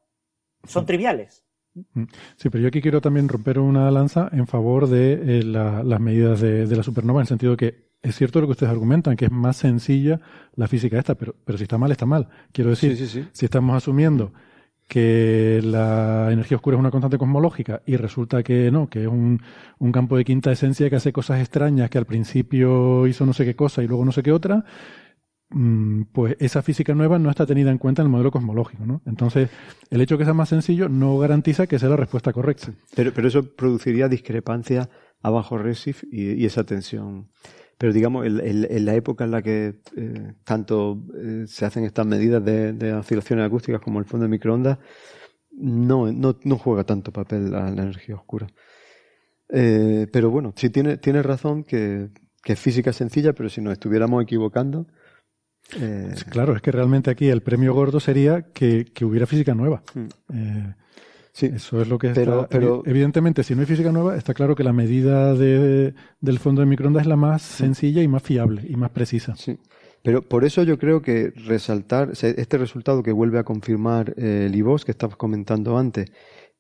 son 0.65 0.85
triviales. 0.85 1.45
Mm. 1.75 2.05
Sí, 2.37 2.51
pero 2.51 2.63
yo 2.63 2.69
aquí 2.69 2.81
quiero 2.81 3.01
también 3.01 3.29
romper 3.29 3.59
una 3.59 3.91
lanza 3.91 4.29
en 4.33 4.47
favor 4.47 4.89
de 4.89 5.39
eh, 5.41 5.43
las 5.45 6.01
medidas 6.01 6.41
de, 6.41 6.67
la 6.67 6.83
supernova, 6.83 7.21
en 7.21 7.23
el 7.23 7.29
sentido 7.29 7.53
de 7.53 7.57
que 7.57 7.89
es 8.03 8.17
cierto 8.17 8.41
lo 8.41 8.47
que 8.47 8.53
ustedes 8.53 8.71
argumentan, 8.71 9.17
que 9.17 9.27
es 9.27 9.33
más 9.33 9.57
sencilla 9.57 10.21
la 10.55 10.69
física 10.69 10.99
esta, 10.99 11.15
pero, 11.17 11.35
pero 11.45 11.59
si 11.59 11.65
está 11.65 11.79
mal, 11.79 11.91
está 11.91 12.07
mal. 12.07 12.29
Quiero 12.53 12.71
decir, 12.71 12.97
si 13.33 13.45
estamos 13.45 13.77
asumiendo 13.77 14.33
que 14.87 15.61
la 15.63 16.29
energía 16.33 16.57
oscura 16.57 16.77
es 16.77 16.81
una 16.81 16.91
constante 16.91 17.19
cosmológica 17.19 17.83
y 17.85 17.97
resulta 17.97 18.43
que 18.43 18.71
no, 18.71 18.89
que 18.89 19.03
es 19.03 19.09
un, 19.09 19.43
un, 19.79 19.93
campo 19.93 20.17
de 20.17 20.25
quinta 20.25 20.51
esencia 20.51 20.89
que 20.89 20.97
hace 20.97 21.13
cosas 21.13 21.41
extrañas, 21.41 21.91
que 21.91 21.99
al 21.99 22.07
principio 22.07 23.07
hizo 23.07 23.27
no 23.27 23.35
sé 23.35 23.45
qué 23.45 23.55
cosa 23.55 23.83
y 23.83 23.87
luego 23.87 24.07
no 24.07 24.13
sé 24.13 24.23
qué 24.23 24.33
otra, 24.33 24.65
pues 26.13 26.37
esa 26.41 26.63
física 26.63 26.95
nueva 26.95 27.19
no 27.19 27.31
está 27.31 27.47
tenida 27.47 27.71
en 27.71 27.79
cuenta 27.79 28.03
en 28.03 28.07
el 28.07 28.13
modelo 28.13 28.31
cosmológico. 28.31 28.85
¿no? 28.85 29.03
Entonces, 29.07 29.49
el 29.91 30.01
hecho 30.01 30.17
de 30.17 30.19
que 30.19 30.25
sea 30.25 30.35
más 30.35 30.51
sencillo 30.51 30.89
no 30.89 31.19
garantiza 31.19 31.67
que 31.67 31.79
sea 31.79 31.89
la 31.89 31.97
respuesta 31.97 32.33
correcta. 32.33 32.73
Pero, 32.95 33.29
eso 33.29 33.55
produciría 33.55 34.09
discrepancia 34.09 34.89
a 35.23 35.31
bajo 35.31 35.59
y 36.11 36.45
esa 36.45 36.65
tensión 36.65 37.29
pero 37.79 37.93
digamos, 37.93 38.27
en, 38.27 38.85
la 38.85 38.95
época 38.97 39.25
en 39.25 39.31
la 39.31 39.41
que 39.41 39.77
eh, 39.97 40.35
tanto 40.43 41.01
eh, 41.17 41.45
se 41.47 41.65
hacen 41.65 41.85
estas 41.85 42.05
medidas 42.07 42.45
de, 42.45 42.93
oscilaciones 42.93 43.47
acústicas 43.47 43.81
como 43.81 44.01
el 44.01 44.05
fondo 44.05 44.25
de 44.25 44.31
microondas, 44.31 44.79
no, 45.53 46.13
no, 46.13 46.37
no 46.43 46.59
juega 46.59 46.83
tanto 46.83 47.13
papel 47.13 47.53
la, 47.53 47.69
energía 47.69 48.17
oscura. 48.17 48.49
Eh, 49.49 50.09
pero 50.13 50.29
bueno, 50.31 50.53
sí 50.57 50.71
tiene, 50.71 50.97
tiene 50.97 51.23
razón 51.23 51.63
que, 51.63 52.11
que, 52.43 52.55
es 52.55 52.59
física 52.59 52.93
sencilla, 52.93 53.33
pero 53.33 53.49
si 53.49 53.61
nos 53.61 53.75
estuviéramos 53.75 54.25
equivocando. 54.25 54.89
Claro, 56.31 56.57
es 56.57 56.63
que 56.63 56.73
realmente 56.73 57.11
aquí 57.11 57.29
el 57.29 57.43
premio 57.43 57.75
gordo 57.75 58.01
sería 58.01 58.43
que, 58.53 58.87
que 58.87 59.05
hubiera 59.05 59.27
física 59.27 59.55
nueva. 59.55 59.83
Mm. 59.95 60.71
Sí, 61.39 61.47
eso 61.55 61.81
es 61.81 61.87
lo 61.87 61.99
que 61.99 62.09
pero, 62.11 62.49
Pero, 62.51 62.83
Evidentemente, 62.85 63.45
si 63.45 63.55
no 63.55 63.61
hay 63.61 63.67
física 63.67 63.93
nueva, 63.93 64.17
está 64.17 64.35
claro 64.35 64.57
que 64.57 64.65
la 64.65 64.73
medida 64.73 65.35
de, 65.35 65.95
del 66.21 66.39
fondo 66.41 66.63
de 66.63 66.67
microondas 66.67 67.03
es 67.03 67.07
la 67.07 67.15
más 67.15 67.43
sencilla 67.43 68.03
y 68.03 68.09
más 68.09 68.25
fiable 68.25 68.63
y 68.69 68.75
más 68.75 68.91
precisa. 68.91 69.37
Sí. 69.37 69.57
Pero 70.03 70.23
por 70.23 70.45
eso 70.45 70.65
yo 70.65 70.79
creo 70.79 71.01
que 71.01 71.33
resaltar 71.47 72.11
este 72.13 72.59
resultado 72.59 73.05
que 73.05 73.13
vuelve 73.13 73.39
a 73.39 73.45
confirmar 73.45 74.15
eh, 74.17 74.47
el 74.47 74.57
IVOS 74.57 74.85
que 74.85 74.91
estabas 74.91 75.15
comentando 75.15 75.79
antes 75.79 76.11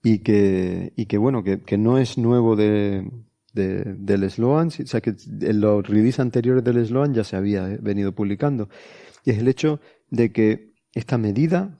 y 0.00 0.20
que, 0.20 0.92
y 0.94 1.06
que 1.06 1.18
bueno, 1.18 1.42
que, 1.42 1.60
que 1.60 1.76
no 1.76 1.98
es 1.98 2.16
nuevo 2.16 2.54
de, 2.54 3.04
del 3.52 4.30
Sloan, 4.30 4.68
o 4.68 4.86
sea 4.86 5.00
que 5.00 5.14
en 5.40 5.60
los 5.60 5.86
releases 5.86 6.20
anteriores 6.20 6.62
del 6.62 6.84
Sloan 6.86 7.14
ya 7.14 7.24
se 7.24 7.36
había 7.36 7.70
eh, 7.70 7.78
venido 7.80 8.12
publicando. 8.12 8.68
Y 9.24 9.30
es 9.30 9.38
el 9.38 9.48
hecho 9.48 9.80
de 10.10 10.32
que 10.32 10.74
esta 10.94 11.18
medida 11.18 11.76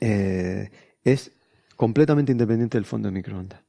eh, 0.00 0.70
es 1.04 1.32
completamente 1.76 2.32
independiente 2.32 2.78
del 2.78 2.84
fondo 2.84 3.08
de 3.08 3.12
microondas. 3.12 3.60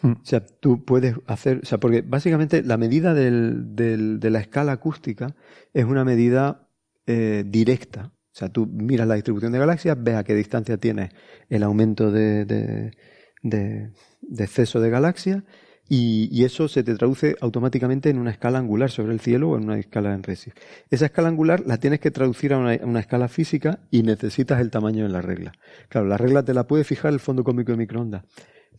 Hmm. 0.00 0.12
O 0.12 0.24
sea, 0.24 0.44
tú 0.44 0.84
puedes 0.84 1.16
hacer, 1.26 1.60
o 1.62 1.66
sea, 1.66 1.78
porque 1.78 2.02
básicamente 2.02 2.62
la 2.62 2.76
medida 2.76 3.14
del, 3.14 3.74
del, 3.74 4.20
de 4.20 4.30
la 4.30 4.40
escala 4.40 4.72
acústica 4.72 5.34
es 5.74 5.84
una 5.84 6.04
medida 6.04 6.68
eh, 7.06 7.44
directa. 7.46 8.12
O 8.32 8.38
sea, 8.38 8.48
tú 8.50 8.66
miras 8.66 9.08
la 9.08 9.14
distribución 9.14 9.50
de 9.50 9.58
galaxias, 9.58 9.96
ves 10.00 10.14
a 10.14 10.22
qué 10.22 10.34
distancia 10.34 10.76
tiene 10.76 11.10
el 11.48 11.64
aumento 11.64 12.12
de, 12.12 12.44
de, 12.44 12.92
de, 13.42 13.90
de 14.20 14.44
exceso 14.44 14.80
de 14.80 14.90
galaxias 14.90 15.42
y, 15.88 16.44
eso 16.44 16.68
se 16.68 16.82
te 16.82 16.94
traduce 16.94 17.34
automáticamente 17.40 18.10
en 18.10 18.18
una 18.18 18.30
escala 18.30 18.58
angular 18.58 18.90
sobre 18.90 19.12
el 19.12 19.20
cielo 19.20 19.50
o 19.50 19.56
en 19.56 19.64
una 19.64 19.78
escala 19.78 20.14
en 20.14 20.22
Resif. 20.22 20.54
Esa 20.90 21.06
escala 21.06 21.28
angular 21.28 21.62
la 21.66 21.78
tienes 21.78 22.00
que 22.00 22.10
traducir 22.10 22.52
a 22.52 22.58
una, 22.58 23.00
escala 23.00 23.28
física 23.28 23.80
y 23.90 24.02
necesitas 24.02 24.60
el 24.60 24.70
tamaño 24.70 25.04
de 25.04 25.10
la 25.10 25.22
regla. 25.22 25.52
Claro, 25.88 26.06
la 26.06 26.18
regla 26.18 26.42
te 26.44 26.52
la 26.52 26.66
puede 26.66 26.84
fijar 26.84 27.12
el 27.12 27.20
fondo 27.20 27.42
cómico 27.42 27.72
de 27.72 27.78
microondas, 27.78 28.24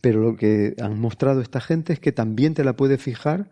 pero 0.00 0.20
lo 0.20 0.36
que 0.36 0.74
han 0.80 1.00
mostrado 1.00 1.40
esta 1.40 1.60
gente 1.60 1.92
es 1.92 2.00
que 2.00 2.12
también 2.12 2.54
te 2.54 2.62
la 2.62 2.76
puede 2.76 2.96
fijar, 2.96 3.50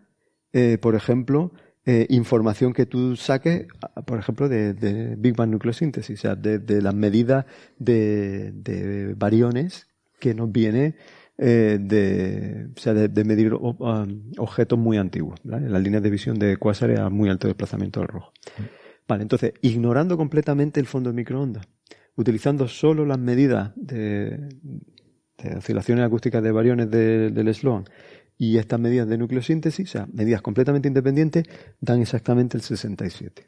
eh, 0.52 0.78
por 0.80 0.94
ejemplo, 0.94 1.52
eh, 1.84 2.06
información 2.10 2.72
que 2.72 2.86
tú 2.86 3.16
saques, 3.16 3.66
por 4.06 4.20
ejemplo, 4.20 4.48
de, 4.48 5.16
Big 5.18 5.34
Bang 5.34 5.50
nucleosíntesis, 5.50 6.18
o 6.18 6.22
sea, 6.22 6.36
de, 6.36 6.82
las 6.82 6.94
medidas 6.94 7.46
de, 7.78 8.52
de 8.52 9.14
variones 9.14 9.88
que 10.20 10.34
nos 10.34 10.52
viene 10.52 10.96
eh, 11.40 11.78
de, 11.80 12.68
o 12.76 12.80
sea, 12.80 12.94
de, 12.94 13.24
medir 13.24 13.54
um, 13.54 13.78
objetos 14.38 14.76
muy 14.76 14.96
antiguos, 14.96 15.38
en 15.44 15.72
las 15.72 15.80
líneas 15.80 16.02
de 16.02 16.10
visión 16.10 16.36
de 16.36 16.56
cuásares 16.56 16.98
a 16.98 17.10
muy 17.10 17.28
alto 17.28 17.46
desplazamiento 17.46 18.00
del 18.00 18.08
rojo. 18.08 18.32
Vale, 19.06 19.22
entonces, 19.22 19.52
ignorando 19.62 20.16
completamente 20.16 20.80
el 20.80 20.86
fondo 20.86 21.10
de 21.10 21.14
microondas, 21.14 21.64
utilizando 22.16 22.66
solo 22.66 23.06
las 23.06 23.20
medidas 23.20 23.70
de, 23.76 24.48
oscilaciones 25.56 26.04
acústicas 26.04 26.42
de 26.42 26.50
variones 26.50 26.90
del 26.90 27.54
Sloan 27.54 27.84
y 28.36 28.58
estas 28.58 28.80
medidas 28.80 29.08
de 29.08 29.16
nucleosíntesis, 29.16 29.88
o 29.88 29.92
sea, 29.92 30.08
medidas 30.12 30.42
completamente 30.42 30.88
independientes, 30.88 31.44
dan 31.80 32.00
exactamente 32.00 32.56
el 32.56 32.64
67. 32.64 33.46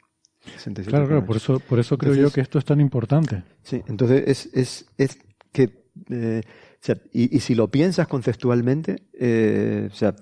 claro, 0.85 1.07
claro, 1.07 1.25
por 1.25 1.35
eso, 1.35 1.59
por 1.59 1.77
eso 1.77 1.97
creo 1.97 2.15
yo 2.15 2.31
que 2.31 2.39
esto 2.39 2.57
es 2.57 2.63
tan 2.63 2.79
importante. 2.79 3.43
Sí, 3.63 3.81
entonces 3.87 4.23
es, 4.25 4.49
es, 4.53 4.85
es 4.97 5.19
que 5.51 5.83
eh, 6.09 6.41
y, 7.11 7.39
si 7.39 7.55
lo 7.55 7.69
piensas 7.69 8.07
conceptualmente, 8.07 9.03
eh, 9.13 9.89
sea, 9.91 10.15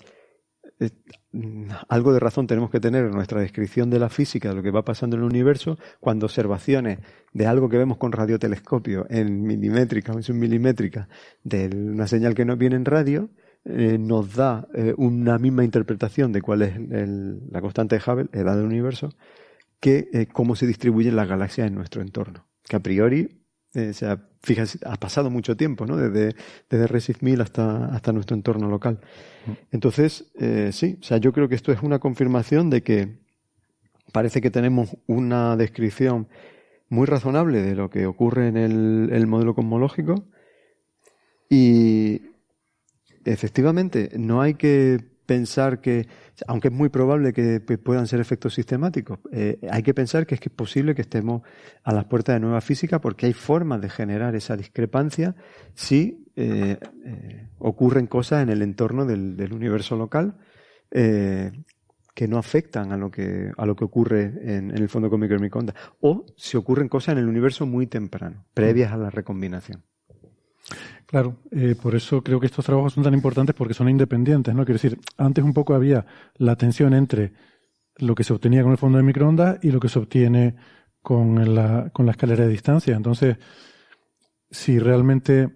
algo 1.88 2.14
de 2.14 2.20
razón 2.20 2.48
tenemos 2.48 2.70
que 2.70 2.80
tener 2.80 3.06
en 3.06 3.12
nuestra 3.12 3.42
descripción 3.42 3.90
de 3.90 4.00
la 4.00 4.10
física, 4.10 4.50
de 4.50 4.56
lo 4.56 4.64
que 4.64 4.72
va 4.72 4.84
pasando 4.84 5.16
en 5.16 5.24
el 5.24 5.30
universo, 5.30 5.78
cuando 6.00 6.26
observaciones 6.26 7.00
de 7.34 7.46
algo 7.46 7.70
que 7.70 7.78
vemos 7.78 7.98
con 7.98 8.12
radiotelescopio 8.12 9.06
en 9.10 9.44
milimétrica 9.44 10.12
o 10.12 10.18
en 10.18 10.24
submilimétrica 10.24 11.08
de 11.44 11.68
una 11.68 12.08
señal 12.08 12.34
que 12.34 12.46
nos 12.46 12.58
viene 12.58 12.76
en 12.76 12.86
radio, 12.86 13.30
eh, 13.66 13.98
nos 14.00 14.36
da 14.36 14.68
eh, 14.74 14.94
una 14.98 15.38
misma 15.38 15.64
interpretación 15.64 16.32
de 16.32 16.42
cuál 16.42 16.62
es 16.62 16.74
la 17.52 17.62
constante 17.62 17.98
de 17.98 18.02
Hubble, 18.06 18.30
edad 18.34 18.56
del 18.56 18.66
universo, 18.66 19.10
que 19.80 20.28
cómo 20.34 20.56
se 20.56 20.68
distribuyen 20.68 21.16
las 21.16 21.28
galaxias 21.28 21.68
en 21.68 21.76
nuestro 21.76 22.02
entorno. 22.02 22.48
Que 22.68 22.76
a 22.76 22.80
priori 22.82 23.39
eh, 23.76 23.90
o 23.90 23.94
sea, 23.94 24.20
fíjate, 24.42 24.80
ha 24.86 24.96
pasado 24.96 25.30
mucho 25.30 25.56
tiempo, 25.56 25.86
¿no? 25.86 25.96
Desde, 25.96 26.36
desde 26.70 26.88
Resif 26.88 27.22
1000 27.22 27.42
hasta, 27.42 27.86
hasta 27.86 28.12
nuestro 28.12 28.36
entorno 28.36 28.68
local. 28.68 29.00
Mm. 29.46 29.52
Entonces, 29.72 30.32
eh, 30.40 30.72
sí, 30.74 30.98
o 31.00 31.04
sea, 31.04 31.18
yo 31.18 31.34
creo 31.34 31.48
que 31.48 31.56
esto 31.56 31.72
es 31.72 31.82
una 31.82 32.00
confirmación 32.00 32.70
de 32.70 32.82
que 32.82 33.20
parece 34.12 34.42
que 34.42 34.50
tenemos 34.50 34.98
una 35.06 35.56
descripción 35.56 36.28
muy 36.90 37.06
razonable 37.06 37.62
de 37.62 37.76
lo 37.76 37.90
que 37.90 38.08
ocurre 38.08 38.48
en 38.48 38.58
el, 38.58 39.10
el 39.12 39.28
modelo 39.28 39.54
cosmológico 39.54 40.26
y 41.48 42.22
efectivamente 43.26 44.10
no 44.18 44.42
hay 44.42 44.56
que 44.56 45.09
pensar 45.30 45.80
que, 45.80 46.08
aunque 46.48 46.70
es 46.70 46.74
muy 46.74 46.90
probable 46.90 47.34
que 47.34 47.60
puedan 47.78 48.08
ser 48.08 48.20
efectos 48.20 48.56
sistemáticos, 48.56 49.20
eh, 49.32 49.60
hay 49.70 49.84
que 49.84 49.94
pensar 49.94 50.26
que 50.26 50.34
es, 50.34 50.42
posible 50.50 50.96
que 50.96 51.04
estemos 51.04 51.44
a 51.84 51.94
las 51.94 52.06
puertas 52.06 52.36
de 52.36 52.40
nueva 52.40 52.62
física 52.62 53.00
porque 53.00 53.28
hay 53.28 53.34
formas 53.34 53.80
de 53.80 53.92
generar 53.92 54.34
esa 54.34 54.58
discrepancia 54.58 55.36
si 55.76 56.26
eh, 56.36 56.80
eh, 57.06 57.48
ocurren 57.60 58.08
cosas 58.08 58.42
en 58.42 58.50
el 58.50 58.64
entorno 58.64 59.06
del, 59.06 59.54
universo 59.54 59.96
local 59.96 60.36
que 60.90 62.28
no 62.28 62.40
afectan 62.40 62.92
a 62.92 62.98
lo 62.98 63.12
que, 63.12 63.52
a 63.56 63.66
lo 63.68 63.76
que 63.76 63.86
ocurre 63.86 64.34
en, 64.42 64.72
el 64.72 64.90
fondo 64.90 65.12
cósmico 65.12 65.36
de 65.36 65.42
microondas 65.42 65.76
o 66.02 66.26
si 66.36 66.58
ocurren 66.58 66.90
cosas 66.90 67.14
en 67.14 67.20
el 67.20 67.28
universo 67.28 67.68
muy 67.68 67.86
temprano, 67.86 68.46
previas 68.56 68.92
a 68.92 68.98
la 68.98 69.12
recombinación. 69.12 69.84
Claro, 71.10 71.38
eh, 71.50 71.74
por 71.74 71.96
eso 71.96 72.22
creo 72.22 72.40
que 72.40 72.46
estos 72.46 72.64
trabajos 72.64 72.94
son 72.94 73.04
tan 73.04 73.16
importantes 73.16 73.56
porque 73.56 73.74
son 73.74 73.90
independientes, 73.90 74.54
¿no? 74.54 74.64
Quiero 74.64 74.76
decir, 74.80 75.00
antes 75.18 75.44
un 75.44 75.56
poco 75.56 75.74
había 75.74 76.06
la 76.36 76.56
tensión 76.56 76.94
entre 76.94 77.34
lo 77.96 78.14
que 78.14 78.24
se 78.24 78.32
obtenía 78.32 78.62
con 78.62 78.74
el 78.74 78.78
fondo 78.78 79.00
de 79.00 79.04
microondas 79.04 79.58
y 79.64 79.72
lo 79.72 79.80
que 79.80 79.90
se 79.90 79.98
obtiene 79.98 80.56
con 81.02 81.56
la, 81.56 81.90
con 81.94 82.06
la 82.06 82.12
escalera 82.12 82.44
de 82.44 82.52
distancia. 82.52 82.96
Entonces, 82.96 83.38
si 84.52 84.78
realmente, 84.78 85.50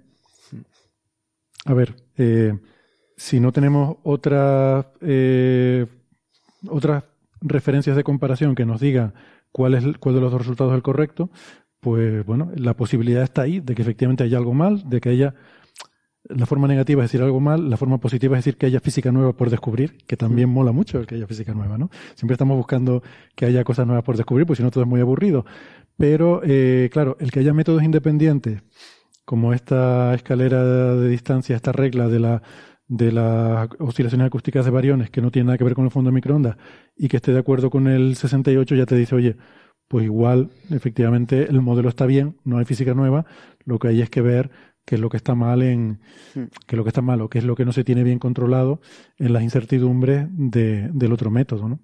a 1.65 1.73
ver, 1.75 1.97
eh, 2.17 2.59
si 3.15 3.39
no 3.39 3.51
tenemos 3.51 3.97
otras 4.01 4.87
eh, 5.01 5.85
otras 6.67 7.03
referencias 7.41 7.95
de 7.95 8.03
comparación 8.03 8.55
que 8.55 8.65
nos 8.65 8.81
digan 8.81 9.13
cuál 9.51 9.75
es 9.75 9.97
cuál 9.99 10.15
de 10.15 10.21
los 10.21 10.31
dos 10.31 10.41
resultados 10.41 10.71
es 10.73 10.77
el 10.77 10.83
correcto, 10.83 11.29
pues 11.83 12.25
bueno, 12.25 12.51
la 12.55 12.75
posibilidad 12.75 13.21
está 13.21 13.43
ahí 13.43 13.59
de 13.59 13.75
que 13.75 13.83
efectivamente 13.83 14.23
haya 14.23 14.37
algo 14.37 14.53
mal, 14.53 14.89
de 14.89 15.01
que 15.01 15.09
haya 15.09 15.35
la 16.23 16.45
forma 16.45 16.67
negativa 16.67 17.03
es 17.03 17.11
decir 17.11 17.21
algo 17.21 17.41
mal, 17.41 17.69
la 17.69 17.75
forma 17.75 17.99
positiva 17.99 18.37
es 18.37 18.45
decir 18.45 18.57
que 18.57 18.65
haya 18.65 18.79
física 18.79 19.11
nueva 19.11 19.33
por 19.33 19.49
descubrir, 19.49 19.97
que 20.07 20.15
también 20.15 20.49
mola 20.49 20.71
mucho 20.71 20.99
el 20.99 21.05
que 21.05 21.15
haya 21.15 21.27
física 21.27 21.53
nueva, 21.53 21.77
¿no? 21.77 21.89
Siempre 22.15 22.33
estamos 22.33 22.55
buscando 22.57 23.03
que 23.35 23.45
haya 23.45 23.63
cosas 23.63 23.85
nuevas 23.85 24.03
por 24.05 24.15
descubrir, 24.15 24.47
pues 24.47 24.57
si 24.57 24.63
no 24.63 24.71
todo 24.71 24.85
es 24.85 24.89
muy 24.89 25.01
aburrido. 25.01 25.45
Pero, 25.97 26.41
eh, 26.43 26.89
claro, 26.91 27.17
el 27.19 27.29
que 27.31 27.41
haya 27.41 27.53
métodos 27.53 27.83
independientes, 27.83 28.63
como 29.25 29.53
esta 29.53 30.13
escalera 30.15 30.95
de 30.95 31.09
distancia, 31.09 31.55
esta 31.55 31.73
regla 31.73 32.07
de 32.07 32.19
la 32.19 32.41
de 32.87 33.11
las 33.11 33.69
oscilaciones 33.79 34.27
acústicas 34.27 34.65
de 34.65 34.71
variones 34.71 35.09
que 35.09 35.21
no 35.21 35.31
tiene 35.31 35.47
nada 35.47 35.57
que 35.57 35.63
ver 35.63 35.73
con 35.73 35.85
el 35.85 35.91
fondo 35.91 36.09
de 36.09 36.15
microondas 36.15 36.57
y 36.95 37.07
que 37.07 37.17
esté 37.17 37.31
de 37.31 37.39
acuerdo 37.39 37.69
con 37.69 37.87
el 37.87 38.15
68 38.15 38.75
ya 38.75 38.85
te 38.85 38.95
dice, 38.95 39.15
oye, 39.15 39.37
pues 39.93 40.05
igual, 40.05 40.49
efectivamente, 40.71 41.43
el 41.43 41.61
modelo 41.61 41.87
está 41.87 42.07
bien, 42.07 42.35
no 42.45 42.57
hay 42.57 42.65
física 42.65 42.95
nueva, 42.95 43.27
lo 43.63 43.77
que 43.77 43.89
hay 43.89 44.01
es 44.01 44.09
que 44.09 44.21
ver 44.21 44.49
qué 44.85 44.95
es 44.95 45.01
lo 45.01 45.07
que 45.07 45.17
está 45.17 45.35
mal 45.35 45.61
en 45.61 45.99
hmm. 46.33 46.45
qué 46.65 46.75
es 46.75 46.77
lo 46.77 46.83
que 46.83 46.89
está 46.89 47.03
malo, 47.03 47.29
qué 47.29 47.37
es 47.37 47.43
lo 47.43 47.53
que 47.53 47.63
no 47.63 47.73
se 47.73 47.83
tiene 47.83 48.03
bien 48.03 48.17
controlado 48.17 48.81
en 49.19 49.33
las 49.33 49.43
incertidumbres 49.43 50.25
de, 50.31 50.89
del 50.91 51.13
otro 51.13 51.29
método, 51.29 51.69
¿no? 51.69 51.79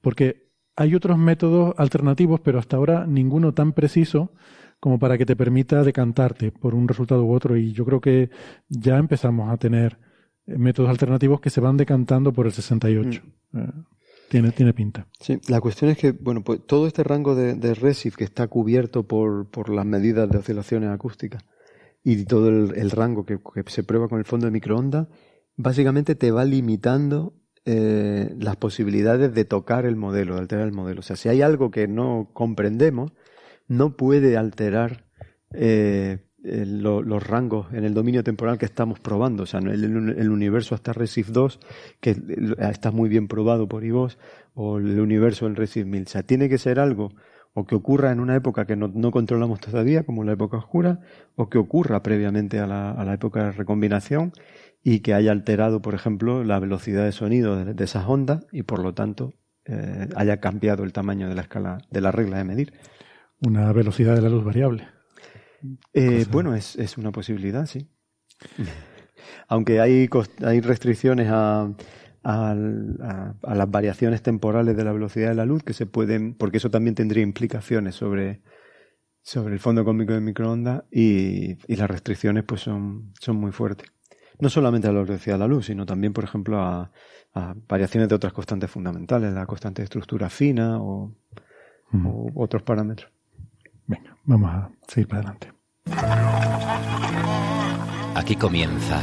Porque 0.00 0.48
hay 0.74 0.94
otros 0.94 1.18
métodos 1.18 1.74
alternativos, 1.76 2.40
pero 2.40 2.58
hasta 2.58 2.78
ahora 2.78 3.06
ninguno 3.06 3.52
tan 3.52 3.74
preciso 3.74 4.32
como 4.80 4.98
para 4.98 5.18
que 5.18 5.26
te 5.26 5.36
permita 5.36 5.84
decantarte 5.84 6.52
por 6.52 6.74
un 6.74 6.88
resultado 6.88 7.26
u 7.26 7.34
otro. 7.34 7.58
Y 7.58 7.72
yo 7.72 7.84
creo 7.84 8.00
que 8.00 8.30
ya 8.70 8.96
empezamos 8.96 9.50
a 9.50 9.58
tener 9.58 9.98
métodos 10.46 10.88
alternativos 10.88 11.42
que 11.42 11.50
se 11.50 11.60
van 11.60 11.76
decantando 11.76 12.32
por 12.32 12.46
el 12.46 12.52
68. 12.52 13.22
Mm. 13.52 13.60
Tiene, 14.30 14.52
tiene 14.52 14.72
pinta. 14.72 15.08
Sí, 15.18 15.40
la 15.48 15.60
cuestión 15.60 15.90
es 15.90 15.98
que, 15.98 16.12
bueno, 16.12 16.44
pues 16.44 16.60
todo 16.64 16.86
este 16.86 17.02
rango 17.02 17.34
de, 17.34 17.54
de 17.54 17.74
RESIF 17.74 18.14
que 18.14 18.22
está 18.22 18.46
cubierto 18.46 19.02
por, 19.02 19.50
por 19.50 19.70
las 19.70 19.84
medidas 19.84 20.30
de 20.30 20.38
oscilaciones 20.38 20.88
acústicas 20.90 21.42
y 22.04 22.24
todo 22.26 22.48
el, 22.48 22.90
rango 22.92 23.26
que, 23.26 23.40
se 23.66 23.82
prueba 23.82 24.06
con 24.06 24.20
el 24.20 24.24
fondo 24.24 24.46
de 24.46 24.52
microondas, 24.52 25.08
básicamente 25.56 26.14
te 26.14 26.30
va 26.30 26.44
limitando 26.44 27.34
eh, 27.64 28.32
las 28.38 28.54
posibilidades 28.54 29.34
de 29.34 29.44
tocar 29.44 29.84
el 29.84 29.96
modelo, 29.96 30.34
de 30.34 30.42
alterar 30.42 30.64
el 30.64 30.74
modelo. 30.74 31.00
O 31.00 31.02
sea, 31.02 31.16
si 31.16 31.28
hay 31.28 31.42
algo 31.42 31.72
que 31.72 31.88
no 31.88 32.30
comprendemos, 32.32 33.12
no 33.66 33.96
puede 33.96 34.36
alterar 34.36 35.06
eh, 35.54 36.18
los 36.42 37.26
rangos 37.26 37.72
en 37.72 37.84
el 37.84 37.94
dominio 37.94 38.24
temporal 38.24 38.58
que 38.58 38.66
estamos 38.66 39.00
probando. 39.00 39.42
O 39.42 39.46
sea, 39.46 39.60
el, 39.60 39.84
el 39.84 40.30
universo 40.30 40.74
hasta 40.74 40.92
RESIF 40.92 41.28
2, 41.28 41.60
que 42.00 42.16
está 42.58 42.90
muy 42.90 43.08
bien 43.08 43.28
probado 43.28 43.68
por 43.68 43.84
IVOS, 43.84 44.18
o 44.54 44.78
el 44.78 44.98
universo 45.00 45.46
en 45.46 45.56
RESIF 45.56 45.86
1000. 45.86 46.02
O 46.02 46.06
sea, 46.06 46.22
tiene 46.22 46.48
que 46.48 46.58
ser 46.58 46.80
algo 46.80 47.12
o 47.52 47.66
que 47.66 47.74
ocurra 47.74 48.12
en 48.12 48.20
una 48.20 48.36
época 48.36 48.64
que 48.64 48.76
no, 48.76 49.10
controlamos 49.10 49.60
todavía, 49.60 50.04
como 50.04 50.24
la 50.24 50.32
época 50.32 50.56
oscura, 50.56 51.00
o 51.34 51.48
que 51.48 51.58
ocurra 51.58 52.02
previamente 52.02 52.60
a 52.60 52.66
la, 52.66 52.92
a 52.92 53.04
la, 53.04 53.14
época 53.14 53.44
de 53.44 53.52
recombinación 53.52 54.32
y 54.82 55.00
que 55.00 55.14
haya 55.14 55.32
alterado, 55.32 55.82
por 55.82 55.94
ejemplo, 55.94 56.44
la 56.44 56.60
velocidad 56.60 57.04
de 57.04 57.12
sonido 57.12 57.64
de, 57.64 57.84
esas 57.84 58.06
ondas 58.06 58.46
y, 58.52 58.62
por 58.62 58.80
lo 58.80 58.94
tanto, 58.94 59.34
eh, 59.64 60.08
haya 60.16 60.38
cambiado 60.40 60.84
el 60.84 60.92
tamaño 60.92 61.28
de 61.28 61.34
la 61.34 61.42
escala, 61.42 61.78
de 61.90 62.00
la 62.00 62.12
regla 62.12 62.38
de 62.38 62.44
medir. 62.44 62.72
Una 63.40 63.72
velocidad 63.72 64.14
de 64.14 64.22
la 64.22 64.28
luz 64.28 64.44
variable. 64.44 64.88
Eh, 65.92 66.26
bueno, 66.30 66.54
es, 66.54 66.76
es 66.76 66.98
una 66.98 67.12
posibilidad, 67.12 67.66
sí. 67.66 67.88
Aunque 69.48 69.80
hay, 69.80 70.08
hay 70.42 70.60
restricciones 70.60 71.28
a, 71.30 71.70
a, 72.22 72.54
las 72.54 73.70
variaciones 73.70 74.22
temporales 74.22 74.76
de 74.76 74.84
la 74.84 74.92
velocidad 74.92 75.28
de 75.28 75.34
la 75.34 75.44
luz 75.44 75.62
que 75.62 75.72
se 75.72 75.86
pueden, 75.86 76.34
porque 76.34 76.58
eso 76.58 76.70
también 76.70 76.94
tendría 76.94 77.22
implicaciones 77.22 77.94
sobre, 77.94 78.42
sobre 79.22 79.54
el 79.54 79.60
fondo 79.60 79.84
cósmico 79.84 80.12
de 80.12 80.20
microondas 80.20 80.84
y, 80.90 81.58
y, 81.72 81.76
las 81.76 81.90
restricciones 81.90 82.44
pues 82.44 82.62
son, 82.62 83.12
son 83.20 83.36
muy 83.36 83.52
fuertes. 83.52 83.90
No 84.38 84.48
solamente 84.48 84.88
a 84.88 84.92
la 84.92 85.02
velocidad 85.02 85.34
de 85.34 85.40
la 85.40 85.48
luz, 85.48 85.66
sino 85.66 85.84
también, 85.84 86.12
por 86.12 86.24
ejemplo, 86.24 86.60
a, 86.60 86.90
variaciones 87.68 88.08
de 88.08 88.16
otras 88.16 88.32
constantes 88.32 88.68
fundamentales, 88.68 89.32
la 89.32 89.46
constante 89.46 89.82
de 89.82 89.84
estructura 89.84 90.28
fina 90.28 90.82
o, 90.82 91.14
o 91.92 92.32
otros 92.34 92.64
parámetros. 92.64 93.12
Vamos 94.30 94.48
a 94.48 94.70
seguir 94.86 95.08
para 95.08 95.22
adelante. 95.22 95.52
Aquí 98.14 98.36
comienza 98.36 99.00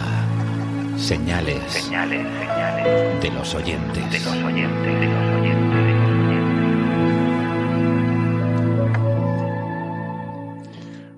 Señales, 0.96 1.62
señales, 1.70 2.26
señales 2.26 3.22
de 3.22 3.32
los 3.32 3.54
oyentes. 3.54 4.10
De 4.10 4.20
los 4.20 4.42
oyentes, 4.42 5.02
de 5.02 5.06
los 5.06 5.24
oyentes, 5.36 5.88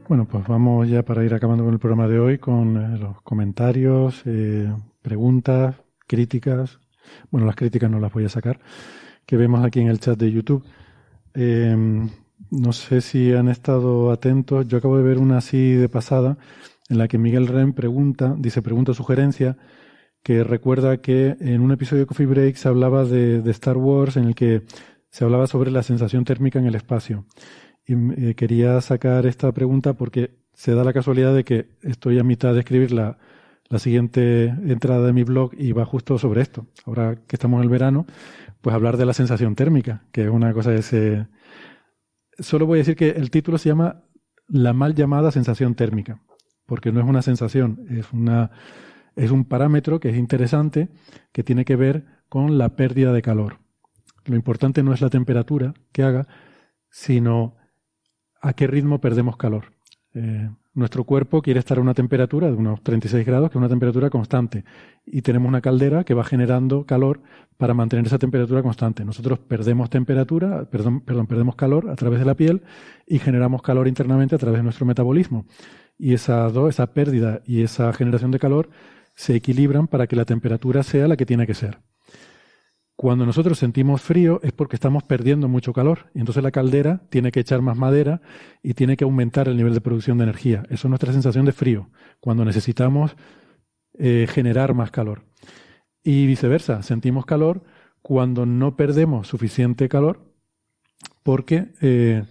Bueno, 0.08 0.26
pues 0.26 0.48
vamos 0.48 0.90
ya 0.90 1.04
para 1.04 1.24
ir 1.24 1.36
acabando 1.36 1.64
con 1.64 1.74
el 1.74 1.80
programa 1.80 2.08
de 2.08 2.20
hoy 2.20 2.40
con 2.40 2.78
eh, 2.78 2.98
los 2.98 3.22
comentarios, 3.22 4.24
eh, 4.26 4.74
preguntas, 5.04 5.76
críticas. 6.08 6.80
Bueno, 7.30 7.46
las 7.46 7.56
críticas 7.56 7.92
no 7.92 8.00
las 8.00 8.12
voy 8.12 8.26
a 8.26 8.30
sacar, 8.30 8.60
que 9.28 9.38
vemos 9.38 9.64
aquí 9.64 9.82
en 9.82 9.88
el 9.88 10.00
chat 10.00 10.18
de 10.18 10.32
YouTube. 10.32 10.66
Em, 11.36 12.10
no 12.52 12.74
sé 12.74 13.02
si 13.02 13.34
han 13.34 13.50
estado 13.50 14.12
atentos. 14.12 14.68
Yo 14.68 14.78
acabo 14.78 14.98
de 14.98 15.04
ver 15.04 15.18
una 15.18 15.38
así 15.38 15.74
de 15.74 15.90
pasada 15.90 16.38
en 16.90 16.98
la 16.98 17.08
que 17.08 17.18
Miguel 17.18 17.48
Ren 17.48 17.74
pregunta, 17.74 18.36
dice, 18.38 18.62
pregunta 18.62 18.94
sugerencia, 18.94 19.58
que 20.24 20.44
recuerda 20.44 20.98
que 20.98 21.38
en 21.40 21.62
un 21.62 21.72
episodio 21.72 22.04
de 22.04 22.08
Coffee 22.08 22.26
Break 22.26 22.56
se 22.56 22.68
hablaba 22.68 23.06
de, 23.06 23.42
Star 23.52 23.78
Wars 23.78 24.18
en 24.18 24.26
el 24.26 24.36
que 24.36 24.64
se 25.10 25.24
hablaba 25.24 25.48
sobre 25.48 25.72
la 25.72 25.84
sensación 25.84 26.26
térmica 26.26 26.60
en 26.60 26.66
el 26.66 26.76
espacio. 26.76 27.26
Y 27.86 28.30
eh, 28.30 28.36
quería 28.36 28.80
sacar 28.82 29.26
esta 29.26 29.52
pregunta 29.52 29.94
porque 29.94 30.38
se 30.54 30.74
da 30.74 30.84
la 30.84 30.94
casualidad 30.94 31.34
de 31.34 31.44
que 31.44 31.70
estoy 31.84 32.20
a 32.20 32.24
mitad 32.24 32.54
de 32.54 32.60
escribir 32.60 32.92
la, 32.92 33.18
la 33.70 33.80
siguiente 33.80 34.46
entrada 34.46 35.06
de 35.06 35.14
mi 35.14 35.24
blog 35.24 35.52
y 35.58 35.72
va 35.72 35.86
justo 35.86 36.18
sobre 36.18 36.42
esto. 36.42 36.66
Ahora 36.86 37.16
que 37.28 37.36
estamos 37.36 37.60
en 37.60 37.64
el 37.64 37.70
verano, 37.70 38.06
pues 38.62 38.76
hablar 38.76 38.98
de 38.98 39.06
la 39.06 39.14
sensación 39.14 39.56
térmica, 39.56 40.04
que 40.12 40.24
es 40.24 40.30
una 40.30 40.54
cosa 40.54 40.76
que 40.76 40.82
se... 40.82 41.28
Solo 42.40 42.66
voy 42.66 42.78
a 42.78 42.82
decir 42.82 42.96
que 42.96 43.10
el 43.10 43.32
título 43.32 43.58
se 43.58 43.70
llama 43.70 44.04
La 44.48 44.74
mal 44.74 44.96
llamada 44.96 45.32
sensación 45.32 45.76
térmica 45.76 46.22
porque 46.70 46.92
no 46.92 47.02
es 47.02 47.08
una 47.08 47.24
sensación, 47.24 47.88
es, 47.90 48.14
una, 48.14 48.52
es 49.16 49.32
un 49.32 49.44
parámetro 49.44 50.00
que 50.00 50.10
es 50.10 50.18
interesante, 50.18 50.90
que 51.34 51.44
tiene 51.44 51.66
que 51.66 51.76
ver 51.76 52.06
con 52.30 52.60
la 52.60 52.76
pérdida 52.76 53.12
de 53.12 53.24
calor. 53.24 53.58
Lo 54.26 54.36
importante 54.36 54.84
no 54.84 54.94
es 54.94 55.02
la 55.02 55.10
temperatura 55.10 55.74
que 55.92 56.04
haga, 56.04 56.28
sino 56.92 57.56
a 58.40 58.54
qué 58.54 58.68
ritmo 58.68 59.02
perdemos 59.02 59.36
calor. 59.36 59.74
Eh, 60.14 60.52
nuestro 60.80 61.04
cuerpo 61.04 61.42
quiere 61.42 61.60
estar 61.60 61.78
a 61.78 61.82
una 61.82 61.94
temperatura 61.94 62.48
de 62.48 62.54
unos 62.54 62.82
36 62.82 63.26
grados, 63.26 63.50
que 63.50 63.58
es 63.58 63.60
una 63.60 63.70
temperatura 63.70 64.10
constante, 64.10 64.64
y 65.06 65.22
tenemos 65.22 65.48
una 65.48 65.62
caldera 65.62 66.04
que 66.04 66.14
va 66.14 66.24
generando 66.24 66.86
calor 66.86 67.22
para 67.58 67.74
mantener 67.74 68.08
esa 68.08 68.18
temperatura 68.18 68.64
constante. 68.64 69.06
Nosotros 69.06 69.40
perdemos 69.40 69.90
temperatura, 69.90 70.66
perdón, 70.66 71.02
perdón, 71.02 71.28
perdemos 71.28 71.56
calor 71.56 71.90
a 71.90 71.96
través 71.96 72.20
de 72.20 72.26
la 72.26 72.36
piel 72.36 72.64
y 73.06 73.20
generamos 73.20 73.62
calor 73.62 73.88
internamente 73.88 74.36
a 74.36 74.40
través 74.40 74.60
de 74.60 74.64
nuestro 74.64 74.86
metabolismo 74.86 75.46
y 76.00 76.14
esa, 76.14 76.48
esa 76.70 76.88
pérdida 76.94 77.42
y 77.46 77.62
esa 77.62 77.92
generación 77.94 78.32
de 78.32 78.40
calor 78.40 78.70
se 79.14 79.36
equilibran 79.36 79.88
para 79.88 80.08
que 80.08 80.16
la 80.16 80.26
temperatura 80.26 80.82
sea 80.82 81.08
la 81.10 81.18
que 81.18 81.26
tiene 81.26 81.46
que 81.46 81.54
ser. 81.54 81.80
Cuando 83.00 83.26
nosotros 83.26 83.58
sentimos 83.58 84.02
frío 84.02 84.42
es 84.44 84.52
porque 84.52 84.76
estamos 84.76 85.04
perdiendo 85.04 85.48
mucho 85.48 85.72
calor 85.72 86.12
y 86.14 86.20
entonces 86.20 86.44
la 86.44 86.52
caldera 86.52 87.02
tiene 87.10 87.32
que 87.32 87.40
echar 87.40 87.62
más 87.62 87.78
madera 87.78 88.20
y 88.62 88.74
tiene 88.74 88.98
que 88.98 89.06
aumentar 89.06 89.48
el 89.48 89.56
nivel 89.56 89.74
de 89.74 89.80
producción 89.80 90.18
de 90.18 90.26
energía. 90.26 90.64
Eso 90.70 90.88
es 90.88 90.90
nuestra 90.90 91.14
sensación 91.14 91.46
de 91.46 91.54
frío, 91.54 91.92
cuando 92.20 92.44
necesitamos 92.44 93.16
eh, 93.98 94.28
generar 94.30 94.74
más 94.74 94.92
calor. 94.92 95.24
Y 96.04 96.28
viceversa, 96.28 96.84
sentimos 96.84 97.26
calor 97.26 97.64
cuando 98.02 98.46
no 98.46 98.76
perdemos 98.76 99.30
suficiente 99.30 99.88
calor 99.88 100.34
porque 101.24 101.70
eh, 101.80 102.26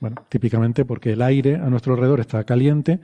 bueno, 0.00 0.24
típicamente 0.30 0.86
porque 0.86 1.12
el 1.12 1.20
aire 1.20 1.56
a 1.56 1.68
nuestro 1.68 1.92
alrededor 1.92 2.20
está 2.20 2.42
caliente 2.44 3.00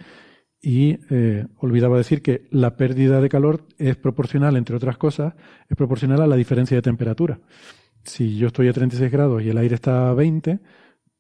y 0.62 1.00
eh, 1.10 1.46
olvidaba 1.58 1.98
decir 1.98 2.22
que 2.22 2.46
la 2.50 2.76
pérdida 2.76 3.20
de 3.20 3.28
calor 3.28 3.66
es 3.78 3.96
proporcional, 3.96 4.56
entre 4.56 4.76
otras 4.76 4.96
cosas, 4.96 5.34
es 5.68 5.76
proporcional 5.76 6.22
a 6.22 6.26
la 6.28 6.36
diferencia 6.36 6.76
de 6.76 6.82
temperatura. 6.82 7.40
Si 8.04 8.36
yo 8.36 8.46
estoy 8.46 8.68
a 8.68 8.72
36 8.72 9.10
grados 9.10 9.42
y 9.42 9.50
el 9.50 9.58
aire 9.58 9.74
está 9.74 10.08
a 10.08 10.14
20, 10.14 10.60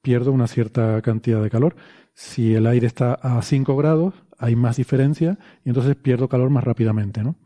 pierdo 0.00 0.30
una 0.32 0.46
cierta 0.46 1.02
cantidad 1.02 1.42
de 1.42 1.50
calor. 1.50 1.74
Si 2.14 2.54
el 2.54 2.66
aire 2.66 2.86
está 2.86 3.14
a 3.14 3.42
5 3.42 3.76
grados, 3.76 4.14
hay 4.38 4.54
más 4.54 4.76
diferencia 4.76 5.38
y 5.64 5.70
entonces 5.70 5.96
pierdo 5.96 6.28
calor 6.28 6.50
más 6.50 6.64
rápidamente, 6.64 7.22
¿no? 7.22 7.36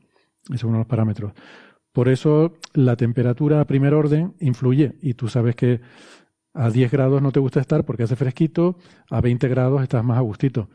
Ese 0.44 0.56
es 0.56 0.64
uno 0.64 0.74
de 0.74 0.78
los 0.80 0.86
parámetros. 0.86 1.32
Por 1.92 2.08
eso 2.08 2.58
la 2.74 2.96
temperatura 2.96 3.60
a 3.60 3.66
primer 3.66 3.94
orden 3.94 4.34
influye 4.40 4.96
y 5.00 5.14
tú 5.14 5.28
sabes 5.28 5.56
que 5.56 5.80
a 6.52 6.70
10 6.70 6.90
grados 6.90 7.22
no 7.22 7.32
te 7.32 7.40
gusta 7.40 7.60
estar 7.60 7.84
porque 7.84 8.02
hace 8.02 8.16
fresquito, 8.16 8.76
a 9.10 9.20
20 9.20 9.48
grados 9.48 9.82
estás 9.82 10.04
más 10.04 10.18
a 10.18 10.20
gustito. 10.20 10.68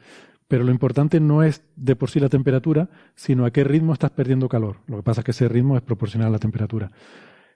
Pero 0.51 0.65
lo 0.65 0.71
importante 0.71 1.21
no 1.21 1.43
es 1.43 1.63
de 1.77 1.95
por 1.95 2.09
sí 2.09 2.19
la 2.19 2.27
temperatura, 2.27 2.89
sino 3.15 3.45
a 3.45 3.51
qué 3.51 3.63
ritmo 3.63 3.93
estás 3.93 4.11
perdiendo 4.11 4.49
calor. 4.49 4.79
Lo 4.85 4.97
que 4.97 5.03
pasa 5.03 5.21
es 5.21 5.25
que 5.25 5.31
ese 5.31 5.47
ritmo 5.47 5.77
es 5.77 5.81
proporcional 5.81 6.27
a 6.27 6.31
la 6.31 6.39
temperatura. 6.39 6.91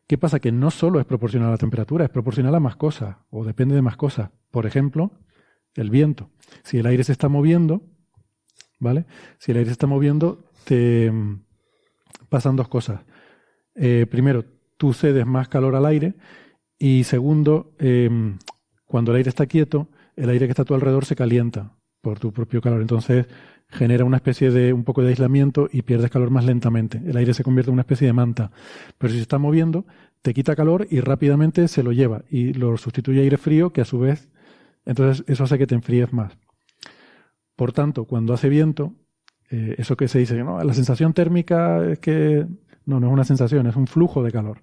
¿Qué 0.07 0.17
pasa? 0.17 0.39
Que 0.39 0.53
no 0.53 0.71
solo 0.71 1.01
es 1.01 1.05
proporcional 1.05 1.49
a 1.49 1.51
la 1.51 1.57
temperatura, 1.57 2.05
es 2.05 2.09
proporcional 2.09 2.55
a 2.55 2.61
más 2.61 2.77
cosas, 2.77 3.17
o 3.31 3.43
depende 3.43 3.75
de 3.75 3.81
más 3.81 3.97
cosas. 3.97 4.29
Por 4.49 4.65
ejemplo, 4.65 5.11
el 5.73 5.89
viento. 5.89 6.29
Si 6.63 6.77
el 6.77 6.85
aire 6.85 7.03
se 7.03 7.11
está 7.11 7.27
moviendo, 7.27 7.81
¿vale? 8.79 9.07
Si 9.39 9.51
el 9.51 9.57
aire 9.57 9.71
se 9.71 9.73
está 9.73 9.87
moviendo, 9.87 10.45
te 10.63 11.11
mm, 11.11 11.43
pasan 12.29 12.55
dos 12.55 12.69
cosas. 12.69 13.01
Eh, 13.75 14.07
primero, 14.09 14.45
tú 14.77 14.93
cedes 14.93 15.25
más 15.25 15.49
calor 15.49 15.75
al 15.75 15.85
aire 15.85 16.15
y 16.79 17.03
segundo, 17.03 17.75
em, 17.77 18.37
cuando 18.85 19.11
el 19.11 19.17
aire 19.17 19.27
está 19.27 19.47
quieto, 19.47 19.89
el 20.15 20.29
aire 20.29 20.45
que 20.47 20.51
está 20.53 20.61
a 20.61 20.65
tu 20.65 20.75
alrededor 20.75 21.03
se 21.03 21.17
calienta 21.17 21.73
por 22.05 22.19
tu 22.19 22.29
propio 22.31 22.61
calor. 22.61 22.81
Entonces 22.81 23.25
genera 23.67 24.05
una 24.05 24.17
especie 24.17 24.51
de 24.51 24.73
un 24.73 24.83
poco 24.83 25.01
de 25.01 25.09
aislamiento 25.09 25.67
y 25.71 25.81
pierdes 25.81 26.11
calor 26.11 26.29
más 26.29 26.45
lentamente. 26.45 27.01
El 27.03 27.17
aire 27.17 27.33
se 27.33 27.43
convierte 27.43 27.71
en 27.71 27.73
una 27.73 27.85
especie 27.87 28.05
de 28.07 28.13
manta. 28.13 28.51
Pero 28.99 29.09
si 29.09 29.17
se 29.17 29.23
está 29.23 29.39
moviendo, 29.39 29.85
te 30.21 30.33
quita 30.33 30.55
calor 30.55 30.87
y 30.89 30.99
rápidamente 30.99 31.67
se 31.67 31.81
lo 31.81 31.91
lleva 31.91 32.23
y 32.29 32.53
lo 32.53 32.77
sustituye 32.77 33.21
aire 33.21 33.37
frío 33.37 33.71
que 33.71 33.81
a 33.81 33.85
su 33.85 33.97
vez, 33.97 34.29
entonces 34.85 35.23
eso 35.27 35.43
hace 35.43 35.57
que 35.57 35.65
te 35.65 35.75
enfríes 35.75 36.13
más. 36.13 36.37
Por 37.55 37.71
tanto, 37.71 38.05
cuando 38.05 38.33
hace 38.33 38.49
viento, 38.49 38.93
Eh, 39.51 39.75
eso 39.77 39.95
que 39.95 40.07
se 40.07 40.17
dice, 40.17 40.43
¿no? 40.43 40.57
La 40.63 40.73
sensación 40.73 41.13
térmica 41.13 41.79
es 41.85 41.99
que 41.99 42.47
no, 42.87 42.99
no 42.99 43.07
es 43.07 43.13
una 43.13 43.23
sensación, 43.23 43.67
es 43.67 43.75
un 43.75 43.85
flujo 43.85 44.23
de 44.23 44.31
calor. 44.31 44.57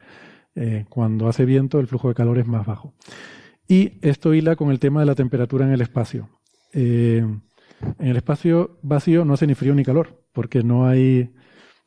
Eh, 0.56 0.84
cuando 0.88 1.28
hace 1.28 1.44
viento, 1.44 1.78
el 1.78 1.86
flujo 1.86 2.08
de 2.08 2.14
calor 2.14 2.36
es 2.38 2.46
más 2.46 2.66
bajo. 2.66 2.92
Y 3.68 4.00
esto 4.02 4.34
hila 4.34 4.56
con 4.56 4.70
el 4.70 4.78
tema 4.78 4.98
de 4.98 5.06
la 5.06 5.14
temperatura 5.14 5.64
en 5.66 5.72
el 5.72 5.80
espacio. 5.80 6.28
Eh, 6.72 7.24
en 7.98 8.06
el 8.06 8.16
espacio 8.16 8.78
vacío 8.82 9.24
no 9.24 9.34
hace 9.34 9.46
ni 9.46 9.54
frío 9.54 9.74
ni 9.74 9.84
calor, 9.84 10.24
porque 10.32 10.62
no 10.62 10.86
hay, 10.86 11.32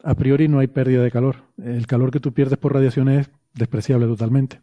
a 0.04 0.16
priori 0.16 0.48
no 0.48 0.60
hay 0.60 0.68
pérdida 0.68 1.02
de 1.04 1.12
calor. 1.12 1.44
El 1.58 1.88
calor 1.88 2.12
que 2.12 2.20
tú 2.20 2.34
pierdes 2.34 2.58
por 2.58 2.74
radiación 2.74 3.10
es 3.10 3.30
despreciable 3.54 4.08
totalmente. 4.08 4.62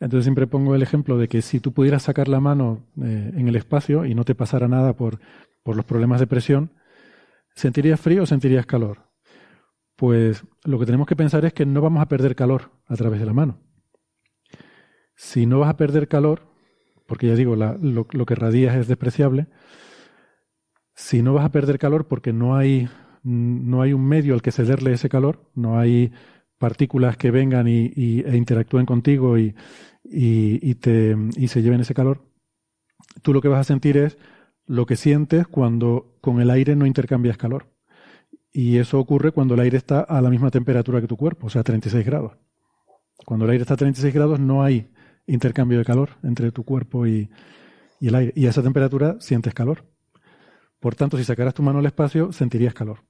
Entonces 0.00 0.24
siempre 0.24 0.46
pongo 0.46 0.74
el 0.74 0.82
ejemplo 0.82 1.16
de 1.16 1.28
que 1.28 1.42
si 1.42 1.60
tú 1.60 1.72
pudieras 1.72 2.02
sacar 2.02 2.28
la 2.28 2.40
mano 2.40 2.86
eh, 3.00 3.32
en 3.36 3.46
el 3.46 3.56
espacio 3.56 4.04
y 4.04 4.14
no 4.14 4.24
te 4.24 4.34
pasara 4.34 4.66
nada 4.66 4.94
por, 4.94 5.20
por 5.62 5.76
los 5.76 5.84
problemas 5.84 6.18
de 6.18 6.26
presión, 6.26 6.72
¿sentirías 7.54 8.00
frío 8.00 8.24
o 8.24 8.26
sentirías 8.26 8.66
calor? 8.66 9.12
Pues 9.94 10.44
lo 10.64 10.78
que 10.80 10.86
tenemos 10.86 11.06
que 11.06 11.14
pensar 11.14 11.44
es 11.44 11.52
que 11.52 11.66
no 11.66 11.80
vamos 11.80 12.02
a 12.02 12.08
perder 12.08 12.34
calor 12.34 12.72
a 12.86 12.96
través 12.96 13.20
de 13.20 13.26
la 13.26 13.32
mano. 13.32 13.60
Si 15.14 15.46
no 15.46 15.60
vas 15.60 15.70
a 15.70 15.76
perder 15.76 16.08
calor, 16.08 16.51
porque 17.12 17.26
ya 17.26 17.34
digo, 17.34 17.56
lo, 17.56 18.06
que 18.06 18.34
radias 18.34 18.74
es 18.74 18.88
despreciable, 18.88 19.48
si 20.94 21.20
no 21.20 21.34
vas 21.34 21.44
a 21.44 21.50
perder 21.50 21.78
calor 21.78 22.08
porque 22.08 22.32
no 22.32 22.56
hay, 22.56 22.88
no 23.22 23.82
hay 23.82 23.92
un 23.92 24.08
medio 24.08 24.32
al 24.32 24.40
que 24.40 24.50
cederle 24.50 24.94
ese 24.94 25.10
calor, 25.10 25.50
no 25.54 25.78
hay 25.78 26.10
partículas 26.56 27.18
que 27.18 27.30
vengan 27.30 27.68
y, 27.68 27.90
e 28.20 28.34
interactúen 28.34 28.86
contigo 28.86 29.36
y, 29.36 29.54
y, 30.04 30.74
te, 30.76 31.14
y 31.36 31.48
se 31.48 31.60
lleven 31.60 31.82
ese 31.82 31.92
calor, 31.92 32.22
tú 33.20 33.34
lo 33.34 33.42
que 33.42 33.48
vas 33.48 33.60
a 33.60 33.64
sentir 33.64 33.98
es 33.98 34.16
lo 34.64 34.86
que 34.86 34.96
sientes 34.96 35.46
cuando 35.46 36.16
con 36.22 36.40
el 36.40 36.48
aire 36.48 36.76
no 36.76 36.86
intercambias 36.86 37.36
calor. 37.36 37.66
Y 38.54 38.78
eso 38.78 38.98
ocurre 38.98 39.32
cuando 39.32 39.52
el 39.52 39.60
aire 39.60 39.76
está 39.76 40.00
a 40.00 40.22
la 40.22 40.30
misma 40.30 40.50
temperatura 40.50 41.02
que 41.02 41.08
tu 41.08 41.18
cuerpo, 41.18 41.48
o 41.48 41.50
sea, 41.50 41.62
36 41.62 42.06
grados. 42.06 42.38
Cuando 43.26 43.44
el 43.44 43.50
aire 43.50 43.64
está 43.64 43.74
a 43.74 43.76
36 43.76 44.14
grados 44.14 44.40
no 44.40 44.62
hay 44.62 44.88
intercambio 45.26 45.78
de 45.78 45.84
calor 45.84 46.10
entre 46.22 46.52
tu 46.52 46.64
cuerpo 46.64 47.06
y, 47.06 47.30
el 48.00 48.14
aire. 48.14 48.32
Y 48.36 48.46
a 48.46 48.50
esa 48.50 48.62
temperatura 48.62 49.16
sientes 49.20 49.54
calor. 49.54 49.84
Por 50.80 50.94
tanto, 50.94 51.16
si 51.16 51.24
sacaras 51.24 51.54
tu 51.54 51.62
mano 51.62 51.78
al 51.78 51.86
espacio, 51.86 52.32
sentirías 52.32 52.74
calor. 52.74 53.04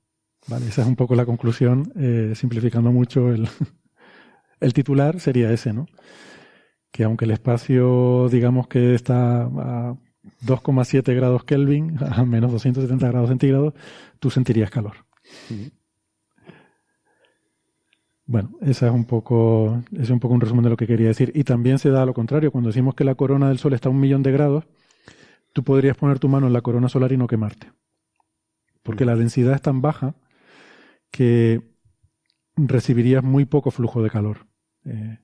¿Vale? 0.49 0.67
Esa 0.67 0.83
es 0.83 0.89
un 0.89 0.97
poco 0.97 1.15
la 1.15 1.25
conclusión, 1.25 1.93
eh, 1.97 2.33
simplificando 2.35 2.91
mucho 2.91 3.31
el, 3.31 3.49
el 4.61 4.73
titular, 4.73 5.21
sería 5.21 5.53
ese, 5.53 5.73
¿no? 5.73 5.87
Que 6.91 7.05
aunque 7.05 7.25
el 7.25 7.31
espacio, 7.31 8.29
digamos 8.29 8.67
que 8.67 8.95
está 8.95 9.45
a 9.45 9.97
2,7 10.45 11.15
grados 11.15 11.45
Kelvin, 11.45 11.97
a 12.01 12.25
menos 12.25 12.53
270 12.53 13.09
grados 13.09 13.29
centígrados, 13.29 13.75
tú 14.19 14.31
sentirías 14.31 14.71
calor. 14.71 15.07
Bueno, 18.33 18.49
ese 18.63 18.87
es 18.87 18.93
un 18.93 19.05
poco, 19.05 19.83
es 19.95 20.09
un 20.09 20.19
poco 20.19 20.33
un 20.33 20.41
resumen 20.41 20.65
de 20.65 20.71
lo 20.71 20.77
que 20.79 20.87
quería 20.87 21.09
decir. 21.09 21.33
Y 21.35 21.45
también 21.45 21.79
se 21.79 21.91
da 21.91 22.07
lo 22.07 22.15
contrario. 22.15 22.51
Cuando 22.51 22.71
decimos 22.71 22.95
que 22.95 23.05
la 23.05 23.15
corona 23.15 23.49
del 23.49 23.59
Sol 23.59 23.75
está 23.75 23.91
a 23.91 23.93
un 23.93 24.01
millón 24.01 24.23
de 24.23 24.33
grados, 24.33 24.65
tú 25.53 25.63
podrías 25.63 25.99
poner 25.99 26.19
tu 26.19 26.31
mano 26.31 26.47
en 26.47 26.55
la 26.55 26.63
corona 26.63 26.89
solar 26.89 27.13
y 27.13 27.19
no 27.19 27.27
quemarte. 27.27 27.71
Porque 28.83 29.05
la 29.05 29.17
densidad 29.17 29.55
es 29.55 29.61
tan 29.61 29.83
baja 29.83 30.15
que 31.11 31.61
recibirías 32.57 33.23
muy 33.23 33.45
poco 33.45 33.71
flujo 33.71 34.03
de 34.03 34.09
calor. 34.09 34.47
Eh, 34.87 35.19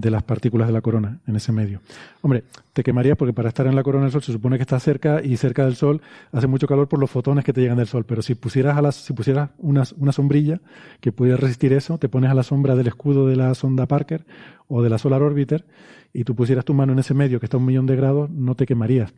de 0.00 0.10
las 0.10 0.22
partículas 0.22 0.68
de 0.68 0.72
la 0.72 0.80
corona 0.80 1.20
en 1.26 1.36
ese 1.36 1.52
medio. 1.52 1.80
Hombre, 2.20 2.44
te 2.72 2.82
quemarías 2.82 3.16
porque 3.16 3.32
para 3.32 3.48
estar 3.48 3.66
en 3.66 3.74
la 3.74 3.82
corona 3.82 4.04
del 4.04 4.12
Sol 4.12 4.22
se 4.22 4.32
supone 4.32 4.56
que 4.56 4.62
está 4.62 4.78
cerca 4.78 5.20
y 5.22 5.36
cerca 5.36 5.64
del 5.64 5.74
Sol 5.74 6.00
hace 6.32 6.46
mucho 6.46 6.66
calor 6.66 6.88
por 6.88 6.98
los 6.98 7.10
fotones 7.10 7.44
que 7.44 7.52
te 7.52 7.60
llegan 7.60 7.78
del 7.78 7.86
Sol. 7.86 8.04
Pero 8.04 8.22
si 8.22 8.34
pusieras, 8.34 8.94
si 8.94 9.12
pusieras 9.12 9.50
una, 9.58 9.82
una 9.96 10.12
sombrilla 10.12 10.60
que 11.00 11.10
pudiera 11.10 11.36
resistir 11.36 11.72
eso, 11.72 11.98
te 11.98 12.08
pones 12.08 12.30
a 12.30 12.34
la 12.34 12.42
sombra 12.42 12.76
del 12.76 12.86
escudo 12.86 13.26
de 13.26 13.36
la 13.36 13.54
sonda 13.54 13.86
Parker 13.86 14.24
o 14.68 14.82
de 14.82 14.90
la 14.90 14.98
Solar 14.98 15.22
Orbiter 15.22 15.64
y 16.12 16.24
tú 16.24 16.34
pusieras 16.34 16.64
tu 16.64 16.74
mano 16.74 16.92
en 16.92 17.00
ese 17.00 17.14
medio 17.14 17.40
que 17.40 17.46
está 17.46 17.56
a 17.56 17.60
un 17.60 17.66
millón 17.66 17.86
de 17.86 17.96
grados, 17.96 18.30
no 18.30 18.54
te 18.54 18.66
quemarías. 18.66 19.12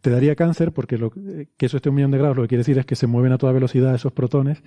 Te 0.00 0.10
daría 0.10 0.34
cáncer 0.34 0.72
porque 0.72 0.98
lo, 0.98 1.10
que 1.10 1.66
eso 1.66 1.76
esté 1.76 1.88
a 1.88 1.90
un 1.90 1.96
millón 1.96 2.10
de 2.10 2.18
grados 2.18 2.36
lo 2.36 2.42
que 2.42 2.48
quiere 2.48 2.60
decir 2.60 2.78
es 2.78 2.86
que 2.86 2.96
se 2.96 3.06
mueven 3.06 3.32
a 3.32 3.38
toda 3.38 3.52
velocidad 3.52 3.94
esos 3.94 4.12
protones. 4.12 4.62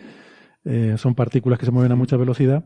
Eh, 0.63 0.95
son 0.97 1.15
partículas 1.15 1.59
que 1.59 1.65
se 1.65 1.71
mueven 1.71 1.91
a 1.91 1.95
mucha 1.95 2.17
velocidad 2.17 2.63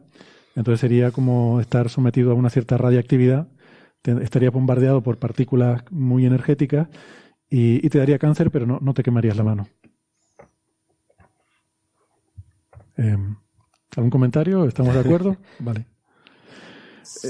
entonces 0.56 0.80
sería 0.80 1.12
como 1.12 1.60
estar 1.60 1.90
sometido 1.90 2.32
a 2.32 2.36
una 2.36 2.50
cierta 2.50 2.78
radiactividad, 2.78 3.48
estaría 4.04 4.52
bombardeado 4.52 5.02
por 5.02 5.18
partículas 5.18 5.84
muy 5.92 6.26
energéticas 6.26 6.88
y, 7.50 7.88
te 7.90 7.98
daría 7.98 8.20
cáncer, 8.20 8.52
pero 8.52 8.66
no, 8.66 8.94
te 8.94 9.04
quemarías 9.04 9.38
la 9.38 9.44
mano. 9.44 9.68
Em, 12.98 13.36
¿Algún 13.96 14.10
comentario? 14.10 14.66
¿Estamos 14.66 14.94
de 14.94 15.00
acuerdo? 15.02 15.38
Vale. 15.60 15.86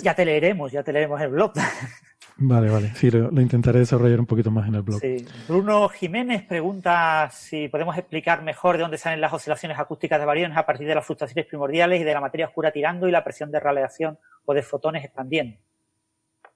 Ya 0.02 0.16
te 0.16 0.26
leeremos, 0.26 0.72
ya 0.72 0.84
te 0.84 0.94
leeremos 0.94 1.22
el 1.22 1.30
blog. 1.30 1.54
Vale, 2.38 2.70
vale. 2.70 2.92
Sí, 2.96 3.10
lo, 3.10 3.30
intentaré 3.40 3.80
desarrollar 3.80 4.20
un 4.20 4.26
poquito 4.26 4.52
más 4.52 4.68
en 4.68 4.76
el 4.76 4.82
blog. 4.82 5.00
Sí. 5.00 5.26
Bruno 5.48 5.88
Jiménez 5.88 6.44
pregunta 6.44 7.30
si 7.32 7.70
podemos 7.70 7.98
explicar 7.98 8.44
mejor 8.44 8.76
de 8.76 8.84
dónde 8.84 8.98
salen 8.98 9.22
las 9.22 9.32
oscilaciones 9.32 9.80
acústicas 9.80 10.20
de 10.20 10.26
variones 10.26 10.58
a 10.58 10.66
partir 10.66 10.88
de 10.88 10.96
las 10.96 11.06
fluctuaciones 11.06 11.46
primordiales 11.46 12.02
y 12.02 12.04
de 12.04 12.14
la 12.14 12.20
materia 12.20 12.48
oscura 12.48 12.72
tirando 12.72 13.08
y 13.08 13.12
la 13.12 13.24
presión 13.24 13.52
de 13.52 13.60
radiación 13.60 14.18
o 14.44 14.54
de 14.54 14.64
fotones 14.64 15.06
expandiendo. 15.06 15.58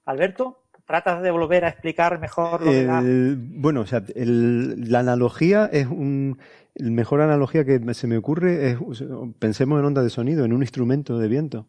Alberto, 0.04 0.64
¿tratas 0.86 1.22
de 1.22 1.30
volver 1.30 1.64
a 1.64 1.68
explicar 1.68 2.20
mejor 2.20 2.62
lo 2.62 2.70
que 2.70 3.36
Bueno, 3.38 3.80
o 3.80 3.86
sea, 3.86 4.02
la 4.14 4.98
analogía 4.98 5.68
es 5.72 5.86
un... 5.86 6.38
La 6.74 6.90
mejor 6.90 7.20
analogía 7.20 7.64
que 7.64 7.94
se 7.94 8.06
me 8.06 8.16
ocurre 8.16 8.70
es, 8.70 8.78
pensemos 9.38 9.80
en 9.80 9.86
ondas 9.86 10.04
de 10.04 10.10
sonido, 10.10 10.44
en 10.44 10.52
un 10.52 10.62
instrumento 10.62 11.18
de 11.18 11.26
viento. 11.26 11.66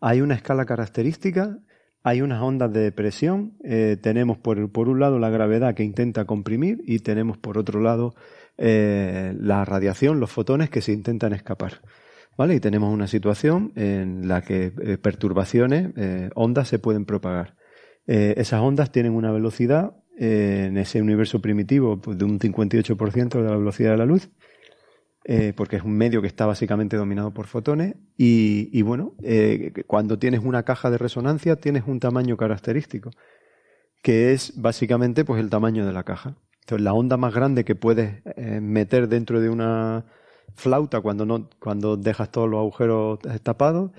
Hay 0.00 0.20
una 0.20 0.34
escala 0.34 0.64
característica 0.64 1.58
hay 2.08 2.22
unas 2.22 2.40
ondas 2.40 2.72
de 2.72 2.90
presión, 2.90 3.52
eh, 3.62 3.98
tenemos 4.00 4.38
por, 4.38 4.72
por, 4.72 4.88
un 4.88 4.98
lado 4.98 5.18
la 5.18 5.28
gravedad 5.28 5.74
que 5.74 5.84
intenta 5.84 6.24
comprimir 6.24 6.80
y 6.86 7.00
tenemos 7.00 7.36
por 7.36 7.58
otro 7.58 7.82
lado 7.82 8.14
eh, 8.56 9.34
la 9.38 9.66
radiación, 9.66 10.18
los 10.18 10.32
fotones 10.32 10.70
que 10.70 10.80
se 10.80 10.92
intentan 10.92 11.34
escapar. 11.34 11.82
¿Vale? 12.38 12.54
Y 12.54 12.60
tenemos 12.60 12.94
una 12.94 13.08
situación 13.08 13.72
en 13.74 14.26
la 14.26 14.42
que 14.42 14.72
eh, 14.80 14.96
perturbaciones, 14.96 15.90
ondas 16.34 16.68
se 16.68 16.78
pueden 16.78 17.04
propagar. 17.04 17.56
esas 18.06 18.60
ondas 18.62 18.90
tienen 18.90 19.12
una 19.12 19.32
velocidad 19.32 19.92
en 20.16 20.78
ese 20.78 21.02
universo 21.02 21.40
primitivo 21.40 22.00
pues, 22.00 22.16
de 22.16 22.24
un 22.24 22.38
58% 22.38 23.42
de 23.42 23.50
la 23.50 23.56
velocidad 23.56 23.90
de 23.90 23.98
la 23.98 24.06
luz 24.06 24.30
eh, 25.30 25.52
porque 25.54 25.76
es 25.76 25.82
un 25.82 25.92
medio 25.92 26.22
que 26.22 26.26
está 26.26 26.46
básicamente 26.46 26.96
dominado 26.96 27.34
por 27.34 27.46
fotones. 27.46 27.96
Y, 28.16 28.80
bueno, 28.80 29.12
eh, 29.22 29.84
cuando 29.86 30.18
tienes 30.18 30.40
una 30.42 30.62
caja 30.62 30.90
de 30.90 30.96
resonancia, 30.96 31.56
tienes 31.56 31.84
un 31.86 32.00
tamaño 32.00 32.38
característico, 32.38 33.10
que 34.02 34.32
es 34.32 34.54
básicamente 34.56 35.26
pues 35.26 35.38
el 35.40 35.50
tamaño 35.50 35.84
de 35.84 35.92
la 35.92 36.02
caja. 36.02 36.36
Entonces, 36.62 36.82
la 36.82 36.94
onda 36.94 37.18
más 37.18 37.34
grande 37.34 37.66
que 37.66 37.74
puedes 37.74 38.22
eh, 38.36 38.60
meter 38.62 39.06
dentro 39.06 39.42
de 39.42 39.50
una 39.50 40.06
flauta 40.54 41.02
cuando 41.02 41.26
no 41.26 41.50
cuando 41.58 41.98
dejas 41.98 42.32
todos 42.32 42.48
los 42.48 42.60
agujeros 42.60 43.18
tapados 43.42 43.90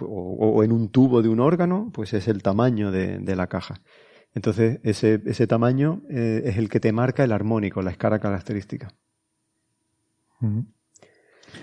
o, 0.00 0.62
en 0.62 0.70
un 0.70 0.88
tubo 0.88 1.20
de 1.20 1.28
un 1.28 1.40
órgano 1.40 1.90
pues 1.92 2.14
es 2.14 2.28
el 2.28 2.42
tamaño 2.44 2.92
de, 2.92 3.36
la 3.36 3.48
caja 3.48 3.80
entonces 4.32 4.78
ese, 4.84 5.20
ese 5.26 5.48
tamaño 5.48 6.02
es 6.08 6.56
el 6.58 6.68
que 6.68 6.78
te 6.78 6.92
marca 6.92 7.24
el 7.24 7.32
armónico 7.32 7.82
la 7.82 7.90
escala 7.90 8.20
característica 8.20 8.94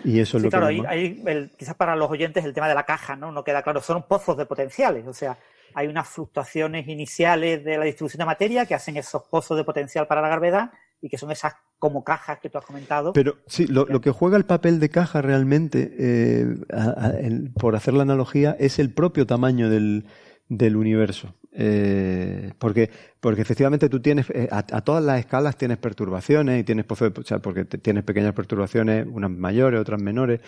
y 0.03 0.19
eso 0.19 0.37
es 0.37 0.43
lo 0.43 0.49
claro, 0.49 0.67
que. 0.67 1.49
quizás 1.57 1.75
para 1.75 1.95
los 1.95 2.09
oyentes 2.09 2.43
el 2.45 2.53
tema 2.53 2.67
de 2.67 2.75
la 2.75 2.83
caja, 2.83 3.15
¿no? 3.15 3.31
No 3.31 3.43
queda 3.43 3.61
claro. 3.61 3.81
Son 3.81 4.03
pozos 4.03 4.37
de 4.37 4.45
potenciales. 4.45 5.05
O 5.07 5.13
sea, 5.13 5.37
hay 5.73 5.87
unas 5.87 6.07
fluctuaciones 6.07 6.87
iniciales 6.87 7.63
de 7.63 7.77
la 7.77 7.85
distribución 7.85 8.19
de 8.19 8.25
materia 8.25 8.65
que 8.65 8.75
hacen 8.75 8.97
esos 8.97 9.23
pozos 9.23 9.57
de 9.57 9.63
potencial 9.63 10.07
para 10.07 10.21
la 10.21 10.29
gravedad 10.29 10.71
y 11.01 11.09
que 11.09 11.17
son 11.17 11.31
esas 11.31 11.53
como 11.79 12.03
cajas 12.03 12.39
que 12.39 12.49
tú 12.49 12.57
has 12.57 12.65
comentado. 12.65 13.11
Pero 13.11 13.37
sí, 13.45 13.67
lo, 13.67 13.85
que 13.99 14.11
juega 14.11 14.37
el 14.37 14.45
papel 14.45 14.79
de 14.79 14.89
caja 14.89 15.21
realmente, 15.21 15.93
eh, 15.99 16.45
por 17.59 17.75
hacer 17.75 17.93
la 17.93 18.03
analogía, 18.03 18.55
es 18.57 18.79
el 18.79 18.93
propio 18.93 19.27
tamaño 19.27 19.69
del, 19.69 20.05
del 20.57 20.75
universo. 20.75 21.35
Eh, 21.55 22.51
porque, 22.57 22.89
porque 23.19 23.41
efectivamente 23.41 23.87
tú 23.87 23.99
tienes, 23.99 24.29
eh, 24.31 24.47
a, 24.51 24.81
todas 24.81 25.03
las 25.03 25.19
escalas 25.19 25.55
tienes 25.55 25.77
perturbaciones 25.77 26.59
y 26.59 26.63
tienes, 26.63 26.85
o 26.89 27.23
sea, 27.23 27.39
porque 27.39 27.65
tienes 27.65 28.03
pequeñas 28.03 28.33
perturbaciones, 28.33 29.05
unas 29.09 29.29
mayores, 29.29 29.79
otras 29.79 30.01
menores, 30.01 30.41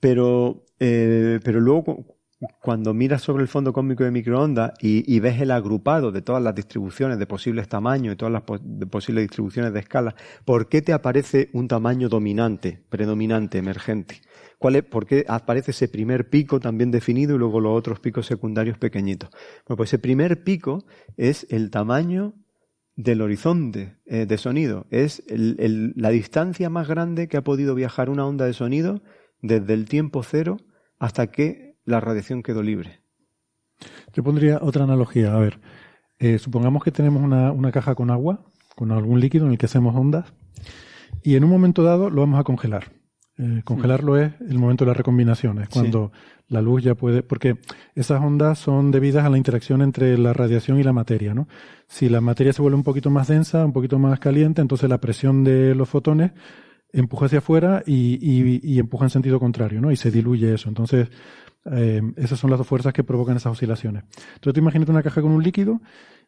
pero, 0.00 0.64
eh, 0.80 1.38
pero 1.44 1.60
luego 1.60 2.18
cuando 2.60 2.94
miras 2.94 3.22
sobre 3.22 3.42
el 3.42 3.48
fondo 3.48 3.72
cósmico 3.72 4.04
de 4.04 4.12
microondas 4.12 4.72
y, 4.80 5.18
ves 5.18 5.40
el 5.40 5.50
agrupado 5.50 6.12
de 6.12 6.22
todas 6.22 6.42
las 6.42 6.54
distribuciones 6.54 7.18
de 7.18 7.26
posibles 7.26 7.68
tamaños 7.68 8.14
y 8.14 8.16
todas 8.16 8.32
las 8.32 8.42
posibles 8.88 9.24
distribuciones 9.24 9.72
de 9.72 9.80
escala, 9.80 10.14
¿por 10.44 10.68
qué 10.68 10.80
te 10.80 10.92
aparece 10.92 11.50
un 11.52 11.66
tamaño 11.66 12.08
dominante, 12.08 12.80
predominante, 12.88 13.58
emergente? 13.58 14.20
¿Cuál 14.58 14.76
es, 14.76 14.82
¿Por 14.82 15.06
qué 15.06 15.24
aparece 15.28 15.70
ese 15.70 15.88
primer 15.88 16.28
pico 16.28 16.58
también 16.58 16.90
definido 16.90 17.36
y 17.36 17.38
luego 17.38 17.60
los 17.60 17.78
otros 17.78 18.00
picos 18.00 18.26
secundarios 18.26 18.76
pequeñitos? 18.76 19.30
Bueno, 19.66 19.76
pues 19.76 19.90
ese 19.90 19.98
primer 19.98 20.42
pico 20.42 20.84
es 21.16 21.46
el 21.50 21.70
tamaño 21.70 22.34
del 22.96 23.22
horizonte 23.22 23.96
eh, 24.06 24.26
de 24.26 24.38
sonido. 24.38 24.86
Es 24.90 25.22
la 25.28 26.10
distancia 26.10 26.68
más 26.68 26.88
grande 26.88 27.28
que 27.28 27.36
ha 27.36 27.44
podido 27.44 27.76
viajar 27.76 28.10
una 28.10 28.26
onda 28.26 28.44
de 28.46 28.52
sonido 28.52 29.00
desde 29.40 29.74
el 29.74 29.88
tiempo 29.88 30.24
cero 30.24 30.56
hasta 30.98 31.28
que 31.28 31.76
la 31.84 32.00
radiación 32.00 32.42
quedó 32.42 32.60
libre. 32.62 33.00
Yo 34.12 34.24
pondría 34.24 34.58
otra 34.60 34.82
analogía. 34.82 35.32
A 35.32 35.38
ver, 35.38 35.60
eh, 36.18 36.40
supongamos 36.40 36.82
que 36.82 36.90
tenemos 36.90 37.22
una, 37.22 37.52
una, 37.52 37.70
caja 37.70 37.94
con 37.94 38.10
agua, 38.10 38.44
con 38.74 38.90
algún 38.90 39.20
líquido 39.20 39.46
en 39.46 39.52
el 39.52 39.58
que 39.58 39.66
hacemos 39.66 39.94
ondas, 39.94 40.32
y 41.22 41.36
en 41.36 41.44
un 41.44 41.50
momento 41.50 41.84
dado 41.84 42.10
lo 42.10 42.22
vamos 42.22 42.40
a 42.40 42.44
congelar. 42.44 42.97
Eh, 43.40 43.62
congelarlo 43.64 44.16
es 44.16 44.32
el 44.40 44.58
momento 44.58 44.84
de 44.84 44.90
la 44.90 44.94
recombinación, 44.94 45.60
es 45.60 45.68
cuando 45.68 46.10
la 46.48 46.60
luz 46.60 46.82
ya 46.82 46.96
puede, 46.96 47.22
porque 47.22 47.56
esas 47.94 48.20
ondas 48.20 48.58
son 48.58 48.90
debidas 48.90 49.24
a 49.24 49.30
la 49.30 49.38
interacción 49.38 49.80
entre 49.80 50.18
la 50.18 50.32
radiación 50.32 50.80
y 50.80 50.82
la 50.82 50.92
materia, 50.92 51.34
¿no? 51.34 51.46
Si 51.86 52.08
la 52.08 52.20
materia 52.20 52.52
se 52.52 52.60
vuelve 52.62 52.76
un 52.76 52.82
poquito 52.82 53.10
más 53.10 53.28
densa, 53.28 53.64
un 53.64 53.72
poquito 53.72 53.96
más 54.00 54.18
caliente, 54.18 54.60
entonces 54.60 54.90
la 54.90 54.98
presión 54.98 55.44
de 55.44 55.76
los 55.76 55.88
fotones 55.88 56.32
empuja 56.92 57.26
hacia 57.26 57.38
afuera 57.38 57.84
y, 57.86 58.18
y, 58.20 58.78
empuja 58.80 59.04
en 59.04 59.10
sentido 59.10 59.38
contrario, 59.38 59.80
¿no? 59.80 59.92
Y 59.92 59.96
se 59.96 60.10
diluye 60.10 60.54
eso. 60.54 60.68
Entonces, 60.68 61.08
eh, 61.70 62.02
esas 62.16 62.40
son 62.40 62.50
las 62.50 62.58
dos 62.58 62.66
fuerzas 62.66 62.92
que 62.92 63.04
provocan 63.04 63.36
esas 63.36 63.52
oscilaciones. 63.52 64.02
Entonces, 64.34 64.54
tú 64.54 64.58
imagínate 64.58 64.90
una 64.90 65.02
caja 65.04 65.22
con 65.22 65.30
un 65.30 65.44
líquido 65.44 65.80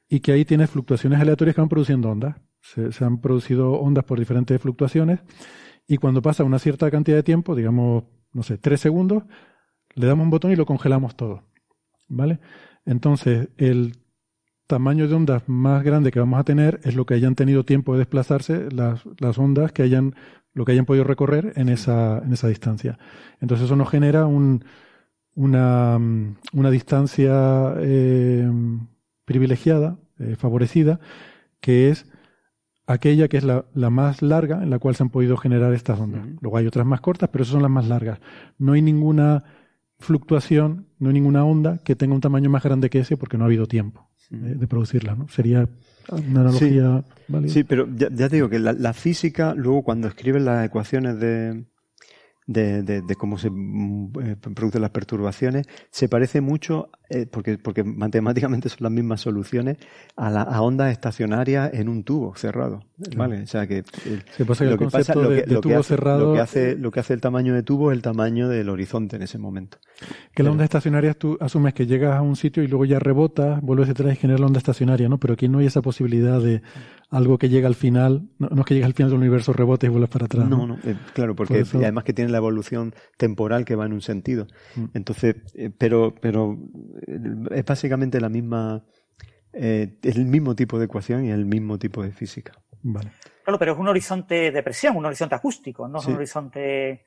y 0.09 0.21
que 0.21 0.31
ahí 0.31 0.45
tienes 0.45 0.71
fluctuaciones 0.71 1.19
aleatorias 1.19 1.57
que 1.57 1.61
van 1.63 1.71
produciendo 1.71 2.09
ondas. 2.09 2.37
se 2.61 3.05
han 3.05 3.21
producido 3.21 3.73
ondas 3.73 4.05
por 4.05 4.19
diferentes 4.21 4.61
fluctuaciones 4.61 5.21
y 5.91 5.97
cuando 5.97 6.23
pasa 6.23 6.44
una 6.44 6.60
cierta 6.60 6.89
cantidad 6.89 7.17
de 7.17 7.25
tiempo, 7.25 7.57
digamos, 7.57 8.05
no 8.33 8.44
sé, 8.44 8.59
tres 8.59 8.81
segundos, 8.81 9.25
le 9.97 10.07
damos 10.07 10.23
un 10.23 10.31
botón 10.31 10.52
y 10.52 10.57
lo 10.57 10.65
congelamos 10.65 11.17
todo. 11.17 11.43
¿Vale? 12.07 12.39
Entonces, 12.86 13.49
el 13.57 13.97
tamaño 14.69 15.09
de 15.09 15.15
ondas 15.17 15.43
más 15.49 15.83
grande 15.83 16.12
que 16.12 16.20
vamos 16.20 16.39
a 16.39 16.44
tener 16.44 16.78
es 16.85 16.94
lo 16.94 17.07
que 17.07 17.15
hayan 17.15 17.35
tenido 17.35 17.65
tiempo 17.65 17.94
de 17.94 17.99
desplazarse, 17.99 18.70
las, 18.70 19.02
las 19.19 19.36
ondas 19.36 19.73
que 19.73 19.83
hayan, 19.83 20.15
lo 20.55 20.65
que 20.65 20.70
hayan 20.70 20.86
podido 20.86 21.02
recorrer 21.02 21.55
en 21.57 21.69
esa, 21.69 22.19
en 22.19 22.35
esa 22.35 22.47
distancia. 22.47 22.97
Entonces, 23.41 23.65
eso 23.65 23.75
nos 23.75 23.91
genera 23.91 24.27
un, 24.27 24.65
una, 25.35 25.99
una 26.52 26.70
distancia 26.70 27.75
eh, 27.81 28.49
privilegiada, 29.25 29.99
eh, 30.20 30.36
favorecida, 30.36 31.01
que 31.60 31.91
es 31.91 32.07
aquella 32.93 33.28
que 33.28 33.36
es 33.36 33.44
la, 33.44 33.65
más 33.91 34.23
larga 34.23 34.62
en 34.62 34.70
la 34.70 34.78
cual 34.78 34.97
se 34.97 35.02
han 35.02 35.10
podido 35.10 35.36
generar 35.36 35.73
estas 35.73 35.99
ondas. 36.01 36.27
Luego 36.41 36.57
hay 36.57 36.67
otras 36.67 36.86
más 36.86 37.01
cortas, 37.01 37.28
pero 37.31 37.43
esas 37.43 37.52
son 37.52 37.62
las 37.62 37.70
más 37.70 37.86
largas. 37.86 38.19
No 38.59 38.73
hay 38.73 38.83
ninguna 38.83 39.44
fluctuación, 39.99 40.86
no 40.99 41.09
hay 41.09 41.15
ninguna 41.15 41.44
onda 41.44 41.78
que 41.85 41.94
tenga 41.94 42.15
un 42.15 42.20
tamaño 42.20 42.51
más 42.51 42.62
grande 42.62 42.91
que 42.91 43.01
ese 43.01 43.17
porque 43.17 43.39
no 43.39 43.44
ha 43.44 43.47
habido 43.47 43.67
tiempo 43.67 44.09
eh, 44.31 44.36
de 44.36 44.67
producirla. 44.67 45.15
¿no? 45.15 45.28
Sería 45.28 45.69
una 46.10 46.41
analogía 46.41 47.05
sí, 47.43 47.49
Sí, 47.49 47.65
pero 47.65 47.86
ya, 47.94 48.10
te 48.10 48.28
digo 48.28 48.49
que 48.49 48.59
la, 48.59 48.73
la, 48.73 48.93
física, 48.93 49.55
luego 49.55 49.83
cuando 49.83 50.09
escriben 50.09 50.44
las 50.44 50.67
ecuaciones 50.67 51.20
de, 51.20 51.65
de, 52.47 52.83
de, 52.83 53.15
cómo 53.15 53.39
se 53.39 53.51
mm, 53.51 54.12
eh, 54.23 54.36
producen 54.36 54.83
las 54.83 54.91
perturbaciones, 54.91 55.69
se 55.91 56.09
parece 56.09 56.41
mucho, 56.41 56.91
eh, 57.11 57.27
porque, 57.29 57.59
porque 57.59 57.83
matemáticamente 57.83 58.69
son 58.69 58.79
las 58.83 58.93
mismas 58.93 59.21
soluciones, 59.21 59.79
a, 60.17 60.31
la, 60.31 60.43
a 60.43 60.63
ondas 60.63 60.93
estacionarias 60.93 61.75
en 61.75 61.89
un 61.89 62.05
tubo 62.05 62.37
cerrado. 62.37 62.85
¿Vale? 63.17 63.43
O 63.43 63.47
sea 63.47 63.67
que, 63.67 63.83
lo 64.39 64.79
que 64.79 64.87
pasa, 64.87 65.15
lo 65.15 65.29
que, 65.31 65.43
tubo 65.43 65.79
hace, 65.79 65.89
cerrado. 65.89 66.29
Lo 66.29 66.35
que, 66.35 66.41
hace, 66.41 66.77
lo 66.77 66.91
que 66.93 67.01
hace 67.01 67.15
el 67.15 67.21
tamaño 67.21 67.53
de 67.53 67.65
tubo 67.65 67.91
es 67.91 67.97
el 67.97 68.03
tamaño 68.03 68.49
del 68.49 68.69
horizonte 68.69 69.17
en 69.17 69.23
ese 69.23 69.39
momento. 69.39 69.79
Que 70.35 70.45
la 70.45 70.53
onda 70.53 70.63
estacionaria 70.63 71.15
tú 71.15 71.37
asumes 71.41 71.75
que 71.75 71.87
llegas 71.87 72.17
a 72.17 72.23
un 72.23 72.37
sitio 72.37 72.63
y 72.63 72.69
luego 72.69 72.85
ya 72.85 73.01
rebotas, 73.01 73.61
vuelves 73.61 73.89
atrás 73.89 74.13
y 74.13 74.17
genera 74.17 74.39
la 74.39 74.47
onda 74.47 74.59
estacionaria, 74.59 75.09
¿no? 75.09 75.19
Pero 75.19 75.35
aquí 75.35 75.49
no 75.49 75.59
hay 75.59 75.67
esa 75.67 75.83
posibilidad 75.83 76.41
de 76.41 76.63
algo 77.11 77.39
que 77.39 77.49
llega 77.49 77.67
al 77.67 77.75
final, 77.75 78.29
no, 78.39 78.49
es 78.61 78.65
que 78.65 78.75
llega 78.75 78.87
al 78.87 78.95
final 78.95 79.11
del 79.11 79.19
universo, 79.19 79.53
rebote 79.53 79.87
y 79.87 79.89
vuelves 79.89 80.11
para 80.11 80.27
atrás. 80.27 80.49
No, 80.49 80.67
no, 80.67 80.79
eh, 80.85 80.95
claro, 81.13 81.35
porque 81.35 81.65
además 81.75 82.05
que 82.05 82.13
tiene 82.13 82.31
la 82.31 82.39
evolución 82.39 82.95
temporal 83.17 83.65
que 83.65 83.75
va 83.75 83.87
en 83.87 83.93
un 83.93 84.01
sentido. 84.01 84.47
Mm. 84.77 84.85
Entonces, 84.95 85.37
eh, 85.55 85.71
pero, 85.77 86.15
pero 86.21 86.57
es 87.07 87.65
básicamente 87.65 88.20
la 88.20 88.29
misma, 88.29 88.85
el 89.53 90.27
mismo 90.27 90.55
tipo 90.55 90.79
de 90.79 90.87
ecuación 90.87 91.25
y 91.25 91.31
el 91.31 91.47
mismo 91.47 91.79
tipo 91.79 92.03
de 92.03 92.12
física. 92.12 92.53
Vale. 92.83 93.12
Claro, 93.45 93.59
pero 93.59 93.73
es 93.73 93.79
un 93.79 93.89
horizonte 93.89 94.51
de 94.51 94.62
presión, 94.62 94.97
un 94.97 95.07
horizonte 95.07 95.35
acústico, 95.35 95.89
no 95.89 95.99
es 95.99 96.07
un 96.07 96.15
horizonte 96.15 97.05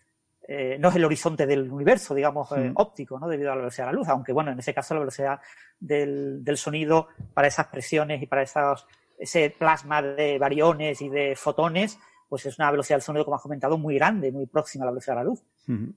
no 0.78 0.90
es 0.90 0.96
el 0.96 1.06
horizonte 1.06 1.48
del 1.48 1.72
universo, 1.72 2.14
digamos, 2.14 2.50
óptico, 2.76 3.18
¿no? 3.18 3.28
Debido 3.28 3.52
a 3.52 3.56
la 3.56 3.62
velocidad 3.62 3.88
de 3.88 3.94
la 3.94 3.98
luz, 3.98 4.08
aunque 4.10 4.34
bueno, 4.34 4.52
en 4.52 4.60
ese 4.60 4.74
caso 4.74 4.94
la 4.94 5.00
velocidad 5.00 5.40
del, 5.80 6.44
del 6.44 6.58
sonido 6.58 7.08
para 7.34 7.48
esas 7.48 7.68
presiones 7.68 8.22
y 8.22 8.26
para 8.26 8.42
esos 8.42 8.86
ese 9.18 9.56
plasma 9.58 10.02
de 10.02 10.38
variones 10.38 11.02
y 11.02 11.10
de 11.10 11.36
fotones, 11.36 11.98
pues 12.28 12.46
es 12.46 12.58
una 12.60 12.72
velocidad 12.72 12.98
del 12.98 13.04
sonido, 13.04 13.26
como 13.26 13.38
has 13.38 13.42
comentado, 13.42 13.78
muy 13.78 13.96
grande, 13.96 14.32
muy 14.32 14.48
próxima 14.48 14.84
a 14.84 14.88
la 14.88 14.92
velocidad 14.92 15.16
de 15.16 15.20
la 15.20 15.24
luz. 15.24 15.44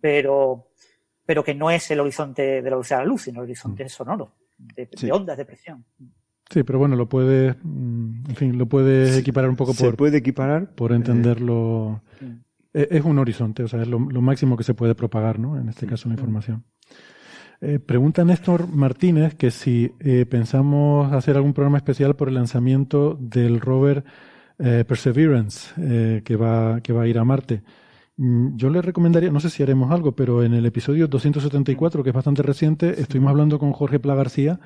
pero, 0.01 0.69
pero 1.27 1.43
que 1.43 1.55
no 1.55 1.71
es 1.71 1.91
el 1.91 2.01
horizonte 2.01 2.43
de 2.43 2.63
la 2.63 2.77
velocidad 2.77 3.01
de 3.01 3.05
la 3.05 3.11
luz, 3.11 3.23
sino 3.23 3.41
el 3.41 3.45
horizonte 3.45 3.89
sonoro, 3.89 4.33
de, 4.57 4.89
ondas 5.13 5.37
de 5.37 5.45
presión. 5.45 5.85
Sí, 6.49 6.63
pero 6.63 6.79
bueno, 6.79 6.95
lo 6.95 7.09
puedes, 7.09 7.57
mm, 7.63 8.31
en 8.31 8.37
fin, 8.37 8.57
lo 8.57 8.67
puedes 8.67 9.19
equiparar 9.19 9.51
un 9.51 9.57
poco 9.57 9.75
por. 9.75 9.91
Se 9.91 9.93
puede 9.93 10.19
equiparar. 10.19 10.71
Por 10.75 10.93
entenderlo. 10.93 12.03
E, 12.73 12.89
es, 12.91 13.05
un 13.05 13.19
horizonte, 13.19 13.65
o 13.65 13.69
sea, 13.69 13.83
es 13.83 13.89
lo, 13.89 13.99
máximo 13.99 14.57
que 14.57 14.63
se 14.63 14.75
puede 14.75 14.95
propagar, 14.95 15.41
¿no? 15.41 15.59
En 15.59 15.69
este 15.69 15.87
caso, 15.87 16.09
la 16.09 16.15
información. 16.15 16.65
Eh, 17.61 17.79
pregunta 17.79 18.23
Néstor 18.23 18.69
Martínez 18.69 19.35
que 19.35 19.51
si 19.51 19.91
eh, 20.01 20.27
pensamos 20.27 21.11
hacer 21.13 21.37
algún 21.37 21.55
programa 21.55 21.79
especial 21.79 22.15
por 22.15 22.29
el 22.29 22.35
lanzamiento 22.35 23.17
del 23.19 23.63
rover 23.63 24.05
eh, 24.59 24.85
Perseverance 24.87 26.23
que, 26.23 26.37
va, 26.37 26.83
que 26.83 26.93
va 26.93 27.03
a 27.03 27.07
ir 27.07 27.19
a 27.19 27.25
Marte. 27.25 27.63
Mm, 28.17 28.57
yo 28.57 28.71
le 28.71 28.83
recomendaría, 28.83 29.31
no 29.31 29.41
sé 29.41 29.51
si 29.51 29.63
haremos 29.63 29.91
algo, 29.91 30.13
pero 30.17 30.43
en 30.43 30.55
el 30.55 30.65
episodio 30.67 31.09
274, 31.09 32.03
que 32.03 32.11
es 32.11 32.15
bastante 32.15 32.43
reciente, 32.43 33.01
estuvimos 33.01 33.31
hablando 33.31 33.59
con 33.59 33.73
Jorge 33.73 34.01
Pla 34.01 34.15
García 34.15 34.61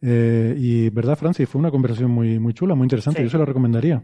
y, 0.00 0.90
¿verdad, 0.90 1.16
Francis? 1.16 1.48
Fue 1.48 1.60
una 1.60 1.70
conversación 1.70 2.10
muy, 2.10 2.40
muy 2.40 2.54
chula, 2.54 2.74
muy 2.74 2.86
interesante. 2.86 3.22
Yo 3.22 3.30
se 3.30 3.38
la 3.38 3.44
recomendaría 3.44 4.02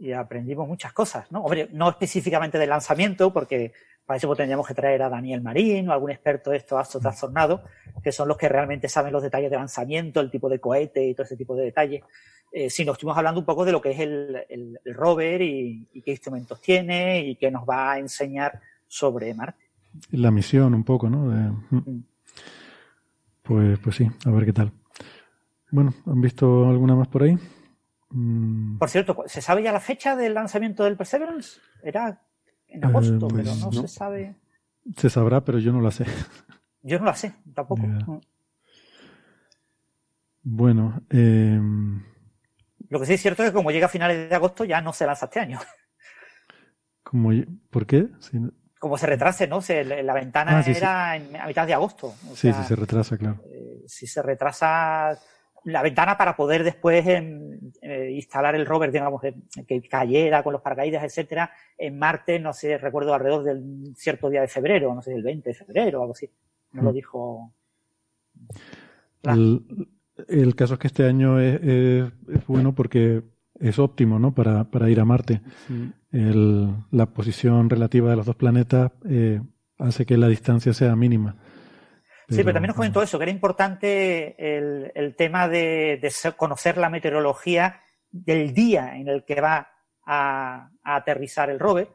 y 0.00 0.12
aprendimos 0.12 0.66
muchas 0.66 0.94
cosas, 0.94 1.30
¿no? 1.30 1.42
Hombre, 1.42 1.68
no 1.72 1.90
específicamente 1.90 2.58
del 2.58 2.70
lanzamiento, 2.70 3.32
porque 3.32 3.72
para 4.06 4.16
eso 4.16 4.34
tendríamos 4.34 4.66
que 4.66 4.72
traer 4.72 5.02
a 5.02 5.10
Daniel 5.10 5.42
Marín 5.42 5.88
o 5.88 5.92
algún 5.92 6.10
experto 6.10 6.50
de 6.50 6.56
esto 6.56 6.78
astro 6.78 7.00
trastornado, 7.00 7.62
que 8.02 8.10
son 8.10 8.26
los 8.26 8.38
que 8.38 8.48
realmente 8.48 8.88
saben 8.88 9.12
los 9.12 9.22
detalles 9.22 9.50
de 9.50 9.58
lanzamiento, 9.58 10.20
el 10.20 10.30
tipo 10.30 10.48
de 10.48 10.58
cohete 10.58 11.06
y 11.06 11.14
todo 11.14 11.24
ese 11.24 11.36
tipo 11.36 11.54
de 11.54 11.64
detalles. 11.64 12.02
Eh, 12.50 12.70
sino 12.70 12.92
estuvimos 12.92 13.16
hablando 13.18 13.40
un 13.40 13.46
poco 13.46 13.64
de 13.64 13.72
lo 13.72 13.80
que 13.80 13.90
es 13.90 14.00
el, 14.00 14.80
rover 14.86 15.42
y, 15.42 15.86
qué 16.02 16.12
instrumentos 16.12 16.60
tiene 16.62 17.20
y 17.20 17.36
qué 17.36 17.50
nos 17.50 17.68
va 17.68 17.92
a 17.92 17.98
enseñar 17.98 18.58
sobre 18.88 19.34
Marte. 19.34 19.70
La 20.12 20.30
misión 20.30 20.74
un 20.74 20.82
poco, 20.82 21.10
¿no? 21.10 21.18
Mm. 21.70 21.76
Mm. 21.76 22.04
Pues, 23.42 23.78
pues 23.78 23.96
sí, 23.96 24.10
a 24.24 24.30
ver 24.30 24.46
qué 24.46 24.52
tal. 24.54 24.72
Bueno, 25.70 25.92
¿han 26.06 26.20
visto 26.20 26.68
alguna 26.68 26.96
más 26.96 27.06
por 27.06 27.22
ahí? 27.22 27.38
Mm. 28.10 28.78
Por 28.78 28.90
cierto, 28.90 29.24
¿se 29.26 29.40
sabe 29.40 29.62
ya 29.62 29.72
la 29.72 29.80
fecha 29.80 30.16
del 30.16 30.34
lanzamiento 30.34 30.84
del 30.84 30.96
Perseverance? 30.96 31.60
Era 31.82 32.20
en 32.68 32.84
agosto, 32.84 33.14
eh, 33.14 33.18
pero 33.20 33.52
pues 33.52 33.60
no, 33.60 33.72
se 33.72 33.88
sabe. 33.88 34.36
Se 34.96 35.10
sabrá, 35.10 35.44
pero 35.44 35.58
yo 35.58 35.72
no 35.72 35.80
la 35.80 35.90
sé. 35.90 36.06
Yo 36.82 36.98
no 36.98 37.04
la 37.04 37.14
sé, 37.14 37.34
tampoco. 37.54 37.82
Mm. 37.82 38.20
Bueno, 40.42 41.02
eh... 41.10 41.60
lo 42.88 42.98
que 42.98 43.06
sí 43.06 43.12
es 43.12 43.20
cierto 43.20 43.42
es 43.42 43.50
que 43.50 43.54
como 43.54 43.70
llega 43.70 43.84
a 43.84 43.90
finales 43.90 44.30
de 44.30 44.34
agosto 44.34 44.64
ya 44.64 44.80
no 44.80 44.92
se 44.94 45.04
lanza 45.04 45.26
este 45.26 45.40
año. 45.40 45.58
Como, 47.02 47.32
¿Por 47.70 47.86
qué? 47.86 48.08
Como 48.78 48.96
se 48.96 49.06
retrase, 49.06 49.46
¿no? 49.46 49.60
la 49.68 50.14
ventana 50.14 50.58
ah, 50.58 50.70
era 50.70 51.12
a 51.12 51.46
mitad 51.46 51.66
de 51.66 51.74
agosto. 51.74 52.14
sí, 52.34 52.52
sí, 52.52 52.62
se 52.66 52.76
retrasa, 52.76 53.18
claro. 53.18 53.42
Eh, 53.50 53.82
si 53.86 54.06
se 54.06 54.22
retrasa 54.22 55.18
la 55.64 55.82
ventana 55.82 56.16
para 56.16 56.36
poder 56.36 56.64
después 56.64 57.06
em, 57.06 57.58
eh, 57.82 58.10
instalar 58.12 58.54
el 58.54 58.66
rover, 58.66 58.92
digamos, 58.92 59.20
que 59.66 59.82
cayera 59.82 60.42
con 60.42 60.52
los 60.52 60.62
paracaídas, 60.62 61.04
etcétera, 61.04 61.50
en 61.76 61.98
Marte, 61.98 62.38
no 62.38 62.52
sé, 62.52 62.78
recuerdo 62.78 63.14
alrededor 63.14 63.44
del 63.44 63.94
cierto 63.96 64.30
día 64.30 64.40
de 64.40 64.48
febrero, 64.48 64.94
no 64.94 65.02
sé, 65.02 65.14
el 65.14 65.22
20 65.22 65.50
de 65.50 65.54
febrero 65.54 66.00
o 66.00 66.02
algo 66.02 66.14
así. 66.14 66.28
No 66.72 66.82
lo 66.82 66.90
mm. 66.90 66.94
dijo. 66.94 67.52
El, 70.28 70.54
caso 70.54 70.74
es 70.74 70.80
que 70.80 70.86
este 70.86 71.04
año 71.04 71.40
es, 71.40 72.10
bueno 72.46 72.74
porque 72.74 73.22
es 73.58 73.78
óptimo, 73.78 74.18
¿no? 74.18 74.34
Para, 74.34 74.64
para 74.64 74.88
ir 74.88 75.00
a 75.00 75.04
Marte. 75.04 75.40
la 76.10 77.06
posición 77.06 77.68
relativa 77.68 78.10
de 78.10 78.16
los 78.16 78.26
dos 78.26 78.36
planetas 78.36 78.92
eh, 79.08 79.40
hace 79.78 80.06
que 80.06 80.16
la 80.16 80.28
distancia 80.28 80.72
sea 80.72 80.96
mínima. 80.96 81.36
Sí, 82.30 82.38
pero 82.38 82.52
también 82.52 82.68
nos 82.68 82.76
comentó 82.76 83.02
eso, 83.02 83.18
que 83.18 83.24
era 83.24 83.32
importante 83.32 84.34
el, 84.38 85.14
tema 85.16 85.48
de, 85.48 86.00
conocer 86.36 86.78
la 86.78 86.88
meteorología 86.88 87.82
del 88.10 88.54
día 88.54 88.96
en 88.96 89.08
el 89.08 89.24
que 89.24 89.40
va 89.40 89.68
a, 90.06 90.70
aterrizar 90.82 91.50
el 91.50 91.58
rover 91.58 91.88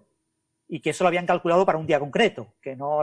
y 0.67 0.81
que 0.81 0.91
eso 0.91 1.03
lo 1.03 1.07
habían 1.07 1.25
calculado 1.25 1.65
para 1.65 1.77
un 1.77 1.88
día 1.88 1.99
concreto, 1.99 2.53
que 2.61 2.75
no... 2.75 3.01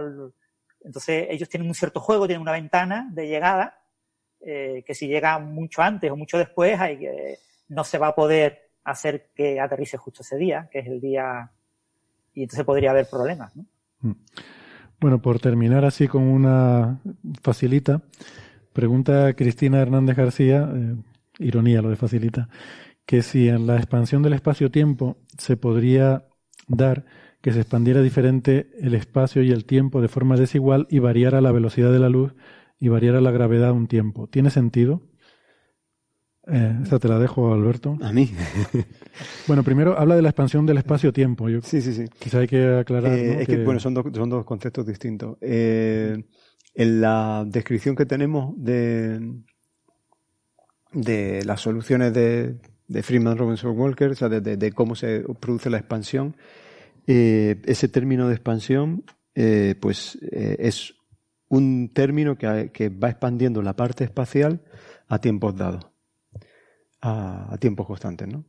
Entonces 0.84 1.28
ellos 1.30 1.48
tienen 1.48 1.68
un 1.68 1.74
cierto 1.74 2.00
juego, 2.00 2.26
tienen 2.26 2.42
una 2.42 2.52
ventana 2.52 3.08
de 3.12 3.28
llegada, 3.28 3.78
eh, 4.40 4.82
que 4.84 4.94
si 4.94 5.06
llega 5.06 5.38
mucho 5.38 5.80
antes 5.80 6.10
o 6.10 6.16
mucho 6.16 6.38
después 6.38 6.78
hay 6.80 7.06
no 7.68 7.84
se 7.84 7.98
va 7.98 8.08
a 8.08 8.14
poder 8.14 8.70
hacer 8.84 9.30
que 9.34 9.60
aterrice 9.60 9.96
justo 9.96 10.22
ese 10.22 10.36
día, 10.36 10.68
que 10.70 10.80
es 10.80 10.86
el 10.86 11.00
día, 11.00 11.50
y 12.34 12.42
entonces 12.42 12.64
podría 12.64 12.90
haber 12.90 13.08
problemas. 13.08 13.54
¿no? 13.56 13.64
Mm. 14.00 14.12
Bueno, 15.02 15.20
por 15.20 15.40
terminar 15.40 15.84
así 15.84 16.06
con 16.06 16.22
una 16.22 17.00
facilita, 17.42 18.02
pregunta 18.72 19.34
Cristina 19.34 19.80
Hernández 19.80 20.16
García, 20.16 20.70
eh, 20.72 20.94
ironía 21.40 21.82
lo 21.82 21.90
de 21.90 21.96
facilita, 21.96 22.48
que 23.04 23.22
si 23.22 23.48
en 23.48 23.66
la 23.66 23.78
expansión 23.78 24.22
del 24.22 24.34
espacio-tiempo 24.34 25.16
se 25.36 25.56
podría 25.56 26.28
dar 26.68 27.04
que 27.40 27.52
se 27.52 27.62
expandiera 27.62 28.00
diferente 28.00 28.70
el 28.80 28.94
espacio 28.94 29.42
y 29.42 29.50
el 29.50 29.64
tiempo 29.64 30.00
de 30.00 30.06
forma 30.06 30.36
desigual 30.36 30.86
y 30.88 31.00
variara 31.00 31.40
la 31.40 31.50
velocidad 31.50 31.90
de 31.90 31.98
la 31.98 32.08
luz 32.08 32.36
y 32.78 32.86
variara 32.86 33.20
la 33.20 33.32
gravedad 33.32 33.72
un 33.72 33.88
tiempo. 33.88 34.28
¿Tiene 34.28 34.50
sentido? 34.50 35.02
Eh, 36.48 36.76
esa 36.82 36.98
te 36.98 37.08
la 37.08 37.18
dejo, 37.18 37.52
Alberto. 37.52 37.96
A 38.02 38.12
mí. 38.12 38.30
bueno, 39.46 39.62
primero 39.62 39.98
habla 39.98 40.16
de 40.16 40.22
la 40.22 40.30
expansión 40.30 40.66
del 40.66 40.78
espacio-tiempo. 40.78 41.46
Sí, 41.62 41.80
sí, 41.80 41.92
sí. 41.92 42.04
Quizá 42.18 42.40
hay 42.40 42.48
que 42.48 42.78
aclarar. 42.78 43.12
Eh, 43.12 43.42
es 43.42 43.46
que, 43.48 43.64
bueno, 43.64 43.78
son 43.78 43.94
dos, 43.94 44.06
son 44.12 44.28
dos 44.28 44.44
conceptos 44.44 44.86
distintos. 44.86 45.36
Eh, 45.40 46.24
en 46.74 47.00
la 47.00 47.44
descripción 47.46 47.94
que 47.94 48.06
tenemos 48.06 48.54
de, 48.56 49.34
de 50.92 51.44
las 51.44 51.60
soluciones 51.60 52.12
de, 52.12 52.56
de 52.88 53.02
Freeman 53.02 53.38
Robinson 53.38 53.78
Walker, 53.78 54.10
o 54.10 54.14
sea, 54.14 54.28
de, 54.28 54.72
cómo 54.72 54.94
se 54.94 55.24
produce 55.38 55.70
la 55.70 55.78
expansión, 55.78 56.36
ese 57.06 57.88
término 57.88 58.26
de 58.26 58.34
expansión, 58.34 59.04
pues 59.80 60.18
es 60.22 60.94
un 61.48 61.90
término 61.92 62.38
que, 62.38 62.70
que 62.72 62.88
va 62.88 63.10
expandiendo 63.10 63.60
la 63.60 63.76
parte 63.76 64.04
espacial 64.04 64.62
a 65.08 65.18
tiempos 65.18 65.54
dados 65.54 65.91
a, 67.02 67.56
tiempos 67.58 67.86
constantes, 67.86 68.28
¿no? 68.28 68.44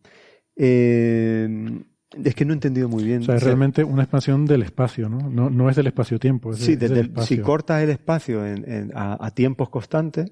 Eh, 0.56 1.84
es 2.24 2.36
que 2.36 2.46
no 2.46 2.54
he 2.54 2.56
entendido 2.56 2.88
muy 2.88 3.04
bien. 3.04 3.22
O 3.22 3.26
sea, 3.26 3.36
es 3.36 3.44
realmente 3.44 3.84
una 3.84 4.04
expansión 4.04 4.46
del 4.46 4.62
espacio, 4.62 5.10
¿no? 5.10 5.30
No, 5.30 5.50
no 5.50 5.70
es 5.70 5.76
del 5.76 5.88
espacio-tiempo. 5.88 6.54
Sí, 6.54 6.78
si 7.26 7.40
cortas 7.40 7.82
el 7.82 7.90
espacio 7.90 8.46
en, 8.46 8.92
a, 8.94 9.32
tiempos 9.32 9.70
constantes, 9.70 10.32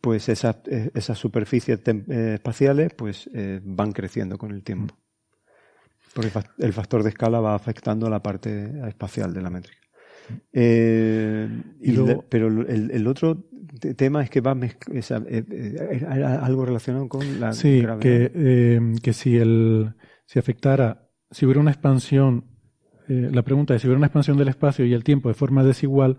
pues 0.00 0.28
esas, 0.28 0.56
esas 0.66 1.16
superficies 1.16 1.80
eh, 1.86 2.32
espaciales 2.34 2.92
pues 2.94 3.30
eh, 3.32 3.60
van 3.62 3.92
creciendo 3.92 4.36
con 4.36 4.50
el 4.50 4.64
tiempo. 4.64 4.96
Porque 6.12 6.32
el 6.58 6.72
factor 6.72 7.02
de 7.02 7.10
escala 7.10 7.40
va 7.40 7.54
afectando 7.54 8.10
la 8.10 8.22
parte 8.22 8.72
espacial 8.88 9.32
de 9.32 9.42
la 9.42 9.50
métrica. 9.50 9.80
y 10.52 11.96
pero 12.28 12.48
el, 12.48 13.06
otro 13.06 13.46
tema 13.96 14.22
es 14.22 14.30
que 14.30 14.40
va 14.40 14.56
eh, 14.60 15.02
eh, 15.28 16.06
algo 16.40 16.64
relacionado 16.64 17.08
con 17.08 17.40
la 17.40 17.52
sí 17.52 17.84
que, 18.00 18.30
eh, 18.34 18.80
que 19.02 19.12
si 19.12 19.36
el 19.36 19.94
si 20.26 20.38
afectara 20.38 21.08
si 21.30 21.46
hubiera 21.46 21.60
una 21.60 21.70
expansión 21.70 22.44
la 23.08 23.42
pregunta 23.42 23.74
es 23.74 23.82
si 23.82 23.86
hubiera 23.86 23.98
una 23.98 24.08
expansión 24.08 24.36
del 24.36 24.48
espacio 24.48 24.84
y 24.84 24.92
el 24.92 25.04
tiempo 25.04 25.28
de 25.28 25.34
forma 25.34 25.62
desigual 25.62 26.18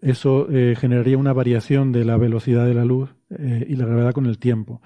eso 0.00 0.46
generaría 0.48 1.18
una 1.18 1.32
variación 1.32 1.90
de 1.92 2.04
la 2.04 2.16
velocidad 2.16 2.66
de 2.66 2.74
la 2.74 2.84
luz 2.84 3.14
y 3.28 3.74
la 3.74 3.84
gravedad 3.84 4.12
con 4.12 4.26
el 4.26 4.38
tiempo. 4.38 4.80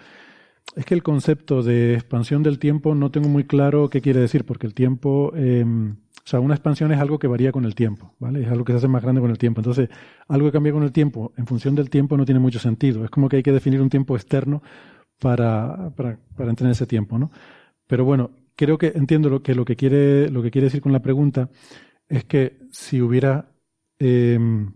Es 0.74 0.86
que 0.86 0.94
el 0.94 1.02
concepto 1.02 1.62
de 1.62 1.94
expansión 1.94 2.42
del 2.42 2.58
tiempo 2.58 2.94
no 2.94 3.10
tengo 3.10 3.28
muy 3.28 3.44
claro 3.44 3.91
qué 3.91 4.00
quiere 4.00 4.20
decir 4.20 4.44
porque 4.44 4.66
el 4.66 4.74
tiempo 4.74 5.33
em, 5.36 5.99
o 6.27 6.28
sea, 6.28 6.41
una 6.41 6.55
expansión 6.55 6.91
es 6.91 6.99
algo 6.99 7.19
que 7.19 7.27
varía 7.27 7.53
con 7.53 7.67
el 7.67 7.75
tiempo, 7.75 8.15
¿vale? 8.19 8.43
Es 8.43 8.49
algo 8.49 8.65
que 8.65 8.73
se 8.73 8.78
hace 8.78 8.89
más 8.89 9.03
grande 9.03 9.20
con 9.20 9.31
el 9.31 9.36
tiempo. 9.36 9.61
Entonces, 9.61 9.91
algo 10.27 10.47
que 10.49 10.53
cambia 10.53 10.73
con 10.73 10.83
el 10.83 10.91
tiempo 10.91 11.35
en 11.36 11.47
función 11.47 11.75
del 11.75 11.91
tiempo 11.91 12.17
no 12.17 12.25
tiene 12.25 12.41
mucho 12.41 12.59
sentido. 12.59 13.05
Es 13.05 13.11
como 13.11 13.28
que 13.28 13.36
hay 13.36 13.43
que 13.43 13.53
definir 13.53 13.83
un 13.83 13.91
tiempo 13.91 14.17
externo 14.17 14.62
para, 15.20 15.91
para, 15.94 16.19
para 16.35 16.70
ese 16.70 16.86
tiempo, 16.86 17.19
¿no? 17.19 17.31
Pero 17.86 18.07
bueno, 18.07 18.31
creo 18.57 18.78
que 18.78 18.93
entiendo 18.94 19.28
lo 19.28 19.43
que, 19.43 19.55
lo 19.55 19.67
que, 19.67 19.77
quiere, 19.77 20.31
lo 20.31 20.43
que 20.43 20.51
quiere 20.51 20.67
decir 20.67 20.81
con 20.81 20.93
la 20.93 21.03
pregunta 21.03 21.51
es 22.09 22.25
que 22.25 22.59
si 22.70 23.03
hubiera, 23.03 23.53
em, 23.99 24.73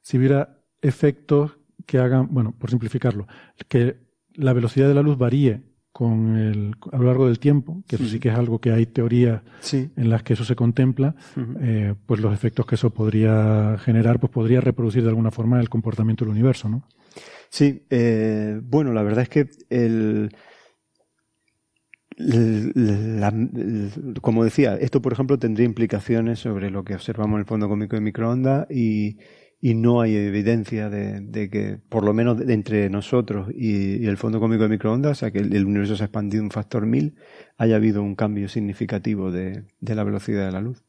si 0.00 0.16
hubiera 0.16 0.62
efectos 0.80 1.58
que 1.84 1.98
hagan, 1.98 2.28
bueno, 2.30 2.54
por 2.58 2.70
simplificarlo, 2.70 3.26
que 3.68 3.98
la 4.32 4.54
velocidad 4.54 4.88
de 4.88 4.94
la 4.94 5.02
luz 5.02 5.18
varíe 5.18 5.73
con 5.94 6.36
el, 6.36 6.74
a 6.90 6.98
lo 6.98 7.04
largo 7.04 7.28
del 7.28 7.38
tiempo, 7.38 7.84
que 7.86 7.94
eso 7.94 8.06
sí 8.06 8.18
que 8.18 8.28
es 8.28 8.34
algo 8.34 8.60
que 8.60 8.72
hay 8.72 8.84
teorías 8.84 9.42
en 9.72 10.10
las 10.10 10.24
que 10.24 10.32
eso 10.32 10.44
se 10.44 10.56
contempla, 10.56 11.14
eh, 11.60 11.94
pues 12.04 12.18
los 12.18 12.34
efectos 12.34 12.66
que 12.66 12.74
eso 12.74 12.90
podría 12.90 13.76
generar, 13.78 14.18
pues 14.18 14.32
podría 14.32 14.60
reproducir 14.60 15.04
de 15.04 15.10
alguna 15.10 15.30
forma 15.30 15.60
el 15.60 15.68
comportamiento 15.68 16.24
del 16.24 16.32
universo, 16.32 16.68
¿no? 16.68 16.88
Sí, 17.48 17.86
eh, 17.90 18.60
bueno, 18.60 18.92
la 18.92 19.04
verdad 19.04 19.22
es 19.22 19.28
que 19.28 19.48
el, 19.70 20.34
como 24.20 24.42
decía, 24.42 24.74
esto 24.74 25.00
por 25.00 25.12
ejemplo 25.12 25.38
tendría 25.38 25.64
implicaciones 25.64 26.40
sobre 26.40 26.72
lo 26.72 26.82
que 26.82 26.96
observamos 26.96 27.34
en 27.36 27.40
el 27.42 27.46
fondo 27.46 27.68
cómico 27.68 27.94
de 27.94 28.02
microondas 28.02 28.68
y, 28.68 29.18
y 29.64 29.72
no 29.72 30.02
hay 30.02 30.14
evidencia 30.14 30.90
de, 30.90 31.48
que, 31.50 31.78
por 31.88 32.04
lo 32.04 32.12
menos 32.12 32.38
entre 32.50 32.90
nosotros 32.90 33.48
y, 33.50 34.06
el 34.06 34.18
fondo 34.18 34.38
cómico 34.38 34.64
de 34.64 34.68
microondas, 34.68 35.12
o 35.12 35.14
sea, 35.14 35.30
que 35.30 35.38
el, 35.38 35.64
universo 35.64 35.96
se 35.96 36.02
ha 36.02 36.04
expandido 36.04 36.44
un 36.44 36.50
factor 36.50 36.84
mil, 36.84 37.16
haya 37.56 37.76
habido 37.76 38.02
un 38.02 38.14
cambio 38.14 38.50
significativo 38.50 39.32
de, 39.32 39.64
la 39.80 40.04
velocidad 40.04 40.44
de 40.44 40.52
la 40.52 40.60
luz. 40.60 40.84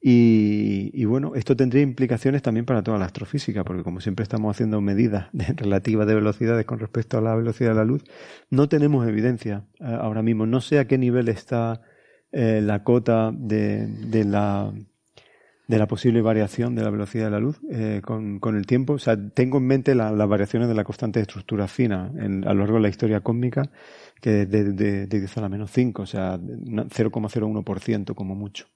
Y, 0.00 1.04
bueno, 1.04 1.34
esto 1.34 1.56
tendría 1.56 1.82
implicaciones 1.82 2.40
también 2.40 2.64
para 2.64 2.82
toda 2.82 2.96
la 2.96 3.04
astrofísica, 3.04 3.64
porque 3.64 3.82
como 3.82 4.00
siempre 4.00 4.22
estamos 4.22 4.56
haciendo 4.56 4.80
medidas 4.80 5.28
relativas 5.56 6.06
de 6.06 6.14
velocidades 6.14 6.64
con 6.64 6.78
respecto 6.78 7.18
a 7.18 7.20
la 7.20 7.34
velocidad 7.36 7.72
de 7.72 7.76
la 7.76 7.84
luz, 7.84 8.02
no 8.48 8.66
tenemos 8.70 9.06
evidencia 9.06 9.66
eh, 9.78 9.84
ahora 9.84 10.22
mismo. 10.22 10.46
No 10.46 10.62
sé 10.62 10.78
a 10.78 10.86
qué 10.86 10.96
nivel 10.96 11.28
está 11.28 11.82
eh, 12.32 12.62
la 12.62 12.82
cota 12.82 13.30
de 13.30 14.24
la 14.24 14.72
de 15.66 15.78
la 15.78 15.86
posible 15.88 16.22
variación 16.22 16.74
de 16.74 16.82
la 16.82 16.90
velocidad 16.90 17.24
de 17.24 17.30
la 17.30 17.40
luz 17.40 17.60
eh, 17.70 18.00
con, 18.04 18.38
con, 18.38 18.56
el 18.56 18.66
tiempo. 18.66 18.94
O 18.94 18.98
sea, 18.98 19.16
tengo 19.30 19.58
en 19.58 19.66
mente 19.66 19.94
las 19.94 20.28
variaciones 20.28 20.68
de 20.68 20.74
la 20.74 20.84
constante 20.84 21.18
de 21.18 21.22
estructura 21.22 21.66
fina 21.66 22.12
en, 22.16 22.46
a 22.46 22.54
lo 22.54 22.60
largo 22.60 22.76
de 22.76 22.82
la 22.82 22.88
historia 22.88 23.20
cósmica, 23.20 23.70
que 24.20 24.46
de, 24.46 24.72
de, 24.72 25.06
de 25.06 25.20
10 25.20 25.38
a 25.38 25.40
la 25.40 25.48
menos 25.48 25.70
5, 25.72 26.02
o 26.02 26.06
sea, 26.06 26.38
0,01% 26.38 28.14
como 28.14 28.34
mucho. 28.34 28.66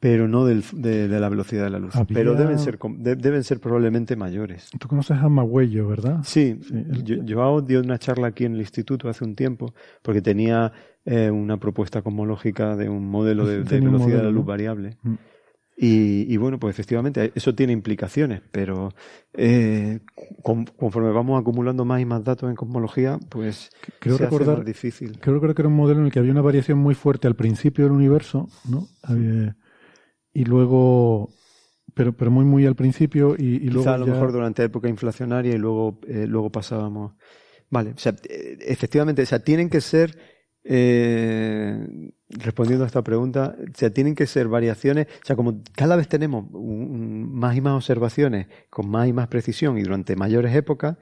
Pero 0.00 0.28
no 0.28 0.44
del, 0.44 0.62
de, 0.74 1.08
la 1.08 1.28
velocidad 1.28 1.64
de 1.64 1.70
la 1.70 1.80
luz. 1.80 1.92
Pero 2.14 2.34
deben 2.36 2.60
ser, 2.60 2.78
deben 2.78 3.42
ser 3.42 3.58
probablemente 3.58 4.14
mayores. 4.14 4.70
Tú 4.78 4.86
conoces 4.86 5.18
a 5.18 5.28
Magüello, 5.28 5.88
¿verdad? 5.88 6.20
Sí, 6.22 6.60
yo, 7.02 7.16
yo 7.24 7.60
dio 7.62 7.80
una 7.80 7.98
charla 7.98 8.28
aquí 8.28 8.44
en 8.44 8.54
el 8.54 8.60
instituto 8.60 9.08
hace 9.08 9.24
un 9.24 9.34
tiempo, 9.34 9.74
porque 10.02 10.22
tenía 10.22 10.72
eh, 11.04 11.32
una 11.32 11.56
propuesta 11.56 12.02
cosmológica 12.02 12.76
de 12.76 12.88
un 12.88 13.08
modelo 13.08 13.44
de, 13.46 13.64
velocidad 13.64 14.18
de 14.18 14.22
la 14.22 14.30
luz 14.30 14.46
variable. 14.46 14.98
Mm. 15.02 15.14
Y, 15.80 16.36
bueno, 16.38 16.58
pues 16.58 16.74
efectivamente 16.74 17.30
eso 17.36 17.54
tiene 17.54 17.72
implicaciones, 17.72 18.42
pero 18.50 18.92
eh, 19.32 20.00
conforme 20.42 21.12
vamos 21.12 21.40
acumulando 21.40 21.84
más 21.84 22.00
y 22.00 22.04
más 22.04 22.24
datos 22.24 22.50
en 22.50 22.56
cosmología, 22.56 23.20
pues 23.28 23.70
creo 24.00 24.16
se 24.16 24.24
recordar, 24.24 24.48
hace 24.48 24.58
más 24.58 24.66
difícil. 24.66 25.20
Creo, 25.20 25.40
que 25.40 25.46
era 25.46 25.68
un 25.68 25.76
modelo 25.76 26.00
en 26.00 26.06
el 26.06 26.12
que 26.12 26.18
había 26.18 26.32
una 26.32 26.40
variación 26.40 26.78
muy 26.78 26.96
fuerte 26.96 27.28
al 27.28 27.36
principio 27.36 27.84
del 27.84 27.92
universo, 27.92 28.48
¿no? 28.68 28.88
y 30.32 30.44
luego, 30.44 31.30
pero, 31.94 32.12
pero 32.12 32.32
muy 32.32 32.44
muy 32.44 32.66
al 32.66 32.74
principio 32.74 33.36
y, 33.38 33.56
y 33.56 33.70
luego 33.70 33.90
a 33.90 33.98
lo 33.98 34.06
mejor 34.06 34.32
durante 34.32 34.62
la 34.62 34.66
época 34.66 34.88
inflacionaria 34.88 35.54
y 35.54 35.58
luego 35.58 36.00
eh, 36.08 36.26
luego 36.26 36.50
pasábamos. 36.50 37.14
Vale, 37.70 37.90
o 37.90 37.98
sea, 37.98 38.16
eh, 38.28 38.58
efectivamente, 38.62 39.22
o 39.22 39.26
sea, 39.26 39.38
tienen 39.38 39.70
que 39.70 39.80
ser 39.80 40.18
eh, 40.70 42.12
respondiendo 42.28 42.84
a 42.84 42.86
esta 42.86 43.02
pregunta, 43.02 43.56
o 43.58 43.74
sea, 43.74 43.88
tienen 43.88 44.14
que 44.14 44.26
ser 44.26 44.48
variaciones, 44.48 45.06
o 45.06 45.26
sea, 45.26 45.34
como 45.34 45.62
cada 45.74 45.96
vez 45.96 46.08
tenemos 46.08 46.44
más 46.52 47.56
y 47.56 47.62
más 47.62 47.72
observaciones 47.72 48.48
con 48.68 48.90
más 48.90 49.08
y 49.08 49.14
más 49.14 49.28
precisión 49.28 49.78
y 49.78 49.82
durante 49.82 50.14
mayores 50.14 50.54
épocas, 50.54 50.98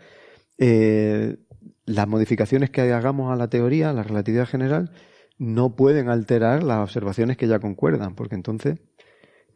eh, 0.59 1.39
las 1.85 2.07
modificaciones 2.07 2.70
que 2.70 2.81
hagamos 2.81 3.33
a 3.33 3.36
la 3.36 3.51
teoría, 3.51 3.91
a 3.91 3.93
la 3.93 4.05
relatividad 4.05 4.47
general, 4.47 4.93
no 5.36 5.75
pueden 5.75 6.11
alterar 6.11 6.62
las 6.62 6.78
observaciones 6.78 7.36
que 7.36 7.49
ya 7.49 7.59
concuerdan, 7.59 8.15
porque 8.15 8.36
entonces, 8.36 8.78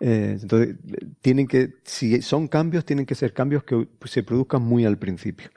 eh, 0.01 0.39
entonces 0.43 0.77
tienen 1.21 1.47
que, 1.47 1.75
si 1.85 2.21
son 2.21 2.49
cambios, 2.49 2.85
tienen 2.85 3.07
que 3.07 3.15
ser 3.15 3.33
cambios 3.33 3.63
que 3.63 3.87
se 4.07 4.25
produzcan 4.25 4.63
muy 4.63 4.85
al 4.85 4.99
principio. 4.99 5.51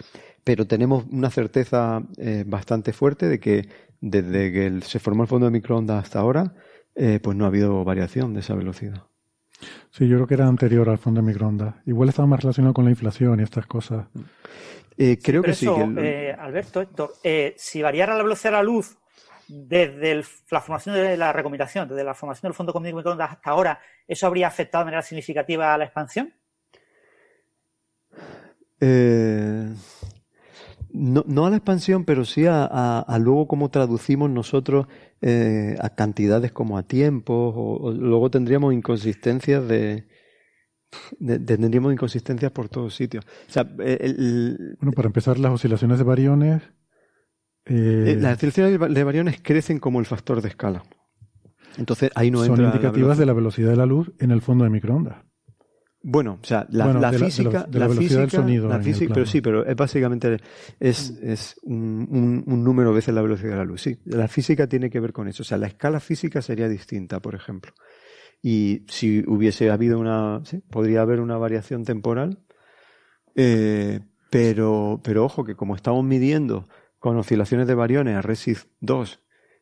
Pero 0.44 0.68
tenemos 0.68 1.06
una 1.10 1.32
certeza 1.32 2.06
bastante 2.46 2.92
fuerte 2.92 3.30
de 3.30 3.40
que 3.40 3.70
desde 4.06 4.52
que 4.52 4.82
se 4.82 5.00
formó 5.00 5.24
el 5.24 5.30
fondo 5.30 5.46
de 5.46 5.52
microondas 5.52 6.04
hasta 6.04 6.20
ahora, 6.20 6.54
eh, 6.94 7.22
pues 7.24 7.38
no 7.38 7.46
ha 7.46 7.48
habido 7.48 7.86
variación 7.86 8.34
de 8.34 8.42
esa 8.42 8.54
velocidad. 8.54 9.04
Sí, 9.92 10.10
yo 10.10 10.18
creo 10.18 10.28
que 10.28 10.34
era 10.34 10.46
anterior 10.46 10.90
al 10.90 10.98
fondo 10.98 11.22
de 11.22 11.28
microondas. 11.28 11.76
Igual 11.86 12.10
estaba 12.10 12.28
más 12.28 12.42
relacionado 12.42 12.74
con 12.74 12.84
la 12.84 12.92
inflación 12.92 13.40
y 13.40 13.44
estas 13.44 13.66
cosas. 13.66 14.08
Eh, 14.98 15.18
creo 15.24 15.42
que 15.42 15.54
sí. 15.54 15.68
Eh, 15.98 16.36
Alberto, 16.38 16.82
Héctor, 16.82 17.14
si 17.56 17.82
variara 17.82 18.18
la 18.18 18.24
velocidad 18.24 18.52
de 18.52 18.58
la 18.58 18.64
luz 18.64 18.98
desde 19.48 20.22
la 20.52 20.60
formación 20.60 20.96
de 20.96 21.16
la 21.16 21.32
recomendación, 21.32 21.88
desde 21.88 22.04
la 22.04 22.14
formación 22.14 22.50
del 22.50 22.56
fondo 22.56 22.74
de 22.74 22.94
microondas 22.94 23.32
hasta 23.32 23.52
ahora, 23.52 23.80
¿eso 24.06 24.28
habría 24.28 24.48
afectado 24.48 24.84
de 24.84 24.86
manera 24.86 25.02
significativa 25.02 25.74
a 25.74 25.78
la 25.78 25.86
expansión? 25.86 26.34
Eh, 28.82 29.74
no, 30.94 31.24
no, 31.28 31.46
a 31.46 31.50
la 31.50 31.58
expansión, 31.58 32.06
pero 32.06 32.24
sí 32.24 32.46
a, 32.48 33.18
luego 33.20 33.48
cómo 33.48 33.70
traducimos 33.70 34.30
nosotros 34.30 34.88
eh, 35.22 35.76
a 35.82 35.90
cantidades 35.90 36.52
como 36.52 36.78
a 36.78 36.84
tiempos, 36.84 37.54
o, 37.58 37.92
luego 37.92 38.30
tendríamos 38.30 38.74
inconsistencias 38.74 39.68
de, 39.68 40.08
tendríamos 41.20 41.92
inconsistencias 41.94 42.52
por 42.52 42.70
todos 42.70 42.96
sitios. 42.96 43.26
bueno, 43.56 44.92
para 44.96 45.08
empezar, 45.08 45.40
las 45.40 45.52
oscilaciones 45.52 45.98
de 45.98 46.04
variones. 46.04 46.62
Eh, 47.66 48.18
las 48.20 48.36
oscilaciones 48.36 48.80
de 48.94 49.04
variones 49.04 49.40
crecen 49.42 49.80
como 49.80 50.00
el 50.00 50.06
factor 50.06 50.42
de 50.42 50.50
escala. 50.50 50.84
Entonces 51.78 52.12
ahí 52.16 52.30
no 52.30 52.44
Son 52.44 52.62
indicativas 52.62 53.18
de 53.18 53.26
la 53.26 53.34
velocidad 53.34 53.72
de 53.72 53.78
la 53.78 53.86
luz 53.86 54.12
en 54.20 54.32
el 54.32 54.42
fondo 54.42 54.64
de 54.64 54.70
microondas. 54.70 55.24
Bueno, 56.06 56.38
o 56.42 56.46
sea, 56.46 56.68
la, 56.70 57.14
física, 57.14 57.66
la, 57.72 57.88
velocidad 57.88 58.20
del 58.20 58.30
sonido. 58.30 58.70
pero 59.14 59.26
sí, 59.26 59.40
pero 59.40 59.66
es 59.66 59.74
básicamente 59.74 60.38
es, 60.78 61.12
es 61.22 61.56
un, 61.64 62.44
un, 62.46 62.64
número 62.64 62.94
veces 62.94 63.16
la 63.16 63.22
velocidad 63.22 63.52
de 63.52 63.58
la 63.58 63.64
luz. 63.64 63.84
Sí, 63.84 63.98
la 64.04 64.28
física 64.28 64.68
tiene 64.68 64.90
que 64.90 65.00
ver 65.00 65.14
con 65.14 65.30
eso. 65.30 65.44
O 65.44 65.46
sea, 65.46 65.58
la 65.58 65.68
escala 65.68 66.02
física 66.02 66.42
sería 66.42 66.68
distinta, 66.68 67.22
por 67.22 67.36
ejemplo. 67.36 67.72
Y 68.42 68.84
si 68.90 69.24
hubiese 69.26 69.72
habido 69.72 69.98
una, 69.98 70.42
¿sí? 70.44 70.62
podría 70.70 71.02
haber 71.02 71.22
una 71.22 71.38
variación 71.38 71.86
temporal, 71.86 72.40
eh, 73.36 74.02
pero, 74.30 75.00
pero 75.06 75.24
ojo 75.24 75.46
que 75.46 75.56
como 75.56 75.74
estamos 75.74 76.04
midiendo 76.04 76.68
con 77.00 77.16
oscilaciones 77.16 77.66
de 77.66 77.76
variones 77.76 78.18
a 78.18 78.22
RESIF 78.22 78.66
2 78.82 79.22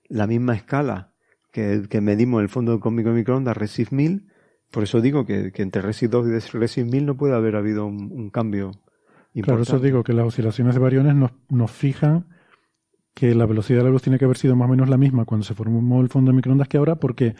la 0.09 0.25
misma 0.25 0.55
escala 0.55 1.13
que, 1.51 1.83
que 1.87 2.01
medimos 2.01 2.39
en 2.39 2.43
el 2.43 2.49
fondo 2.49 2.79
cósmico 2.79 3.09
de 3.09 3.15
microondas 3.15 3.55
RESIF 3.55 3.91
1000, 3.91 4.30
por 4.71 4.83
eso 4.83 5.01
digo 5.01 5.25
que, 5.25 5.51
entre 5.55 5.81
RESIF 5.81 6.09
2 6.09 6.27
y 6.27 6.57
RESIF 6.57 6.85
1000 6.85 7.05
no 7.05 7.17
puede 7.17 7.35
haber 7.35 7.55
habido 7.55 7.85
un, 7.85 8.29
cambio 8.29 8.71
importante. 9.33 9.43
Claro, 9.43 9.61
eso 9.61 9.79
digo 9.79 10.03
que 10.03 10.13
las 10.13 10.25
oscilaciones 10.25 10.73
de 10.73 10.79
variones 10.79 11.15
nos, 11.15 11.31
nos 11.49 11.69
fijan 11.71 12.25
que 13.13 13.35
la 13.35 13.45
velocidad 13.45 13.79
de 13.79 13.85
la 13.85 13.89
luz 13.89 14.01
tiene 14.01 14.17
que 14.17 14.25
haber 14.25 14.37
sido 14.37 14.55
más 14.55 14.67
o 14.67 14.71
menos 14.71 14.89
la 14.89 14.97
misma 14.97 15.25
cuando 15.25 15.45
se 15.45 15.53
formó 15.53 16.01
el 16.01 16.09
fondo 16.09 16.31
de 16.31 16.35
microondas 16.35 16.67
que 16.67 16.77
ahora, 16.77 16.95
porque 16.95 17.35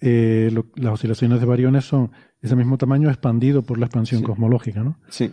eh, 0.00 0.50
las 0.76 0.94
oscilaciones 0.94 1.40
de 1.40 1.46
variones 1.46 1.84
son 1.84 2.12
ese 2.40 2.56
mismo 2.56 2.78
tamaño 2.78 3.08
expandido 3.08 3.62
por 3.62 3.78
la 3.78 3.86
expansión 3.86 4.22
cosmológica, 4.22 4.82
¿no? 4.82 4.98
Sí. 5.08 5.32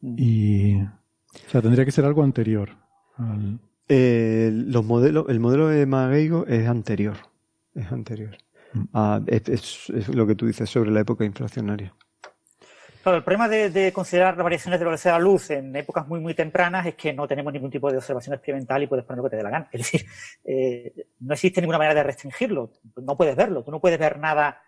Y. 0.00 0.80
O 0.82 1.50
sea, 1.50 1.62
tendría 1.62 1.84
que 1.84 1.90
ser 1.90 2.04
algo 2.04 2.22
anterior. 2.22 2.70
Eh, 3.88 4.50
los 4.52 4.84
modelos, 4.84 5.26
el 5.28 5.40
modelo 5.40 5.68
de 5.68 5.86
Mageigo 5.86 6.46
es 6.46 6.68
anterior. 6.68 7.16
Es 7.74 7.90
anterior. 7.90 8.36
Ah, 8.92 9.20
es, 9.26 9.88
lo 10.08 10.26
que 10.26 10.34
tú 10.34 10.46
dices 10.46 10.68
sobre 10.68 10.90
la 10.90 11.00
época 11.00 11.24
inflacionaria. 11.24 11.94
Claro, 13.02 13.18
el 13.18 13.24
problema 13.24 13.48
de, 13.48 13.92
considerar 13.92 14.34
las 14.36 14.44
variaciones 14.44 14.80
de 14.80 14.86
velocidad 14.86 15.14
de 15.14 15.18
la 15.18 15.24
luz 15.24 15.50
en 15.50 15.76
épocas 15.76 16.08
muy, 16.08 16.20
muy 16.20 16.34
tempranas 16.34 16.86
es 16.86 16.94
que 16.94 17.12
no 17.12 17.28
tenemos 17.28 17.52
ningún 17.52 17.70
tipo 17.70 17.90
de 17.90 17.98
observación 17.98 18.34
experimental 18.34 18.82
y 18.82 18.86
puedes 18.86 19.04
poner 19.04 19.18
lo 19.18 19.24
que 19.24 19.30
te 19.30 19.36
dé 19.36 19.42
la 19.42 19.50
gana. 19.50 19.68
Es 19.70 19.80
decir, 19.80 20.06
eh, 20.44 21.06
no 21.20 21.34
existe 21.34 21.60
ninguna 21.60 21.78
manera 21.78 21.94
de 21.94 22.02
restringirlo. 22.02 22.72
No 23.02 23.16
puedes 23.16 23.36
verlo. 23.36 23.62
Tú 23.62 23.70
no 23.70 23.80
puedes 23.80 23.98
ver 23.98 24.18
nada 24.18 24.58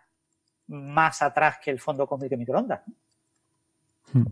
más 0.69 1.23
atrás 1.23 1.57
que 1.63 1.71
el 1.71 1.81
fondo 1.81 2.07
cósmico 2.07 2.31
de 2.31 2.37
microondas. 2.37 2.81
Hmm. 4.13 4.27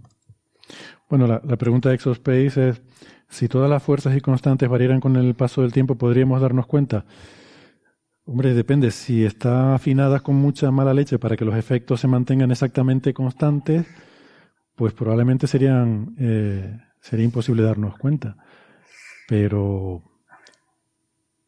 Bueno, 1.08 1.26
la, 1.26 1.40
la, 1.44 1.56
pregunta 1.56 1.88
de 1.88 1.94
Exospace 1.96 2.68
es, 2.68 2.82
si 3.28 3.48
todas 3.48 3.70
las 3.70 3.82
fuerzas 3.82 4.16
y 4.16 4.20
constantes 4.20 4.68
variaran 4.68 5.00
con 5.00 5.16
el 5.16 5.34
paso 5.34 5.62
del 5.62 5.72
tiempo, 5.72 5.94
¿podríamos 5.96 6.40
darnos 6.40 6.66
cuenta? 6.66 7.04
Hombre, 8.26 8.54
depende. 8.54 8.90
Si 8.90 9.24
está 9.24 9.74
afinada 9.74 10.20
con 10.20 10.36
mucha 10.36 10.70
mala 10.70 10.94
leche 10.94 11.18
para 11.18 11.36
que 11.36 11.44
los 11.44 11.56
efectos 11.56 12.00
se 12.00 12.08
mantengan 12.08 12.50
exactamente 12.50 13.12
constantes, 13.12 13.86
pues 14.74 14.94
probablemente 14.94 15.46
serían 15.46 16.14
eh, 16.18 16.78
sería 17.00 17.24
imposible 17.24 17.62
darnos 17.62 17.98
cuenta. 17.98 18.36
Pero, 19.28 20.02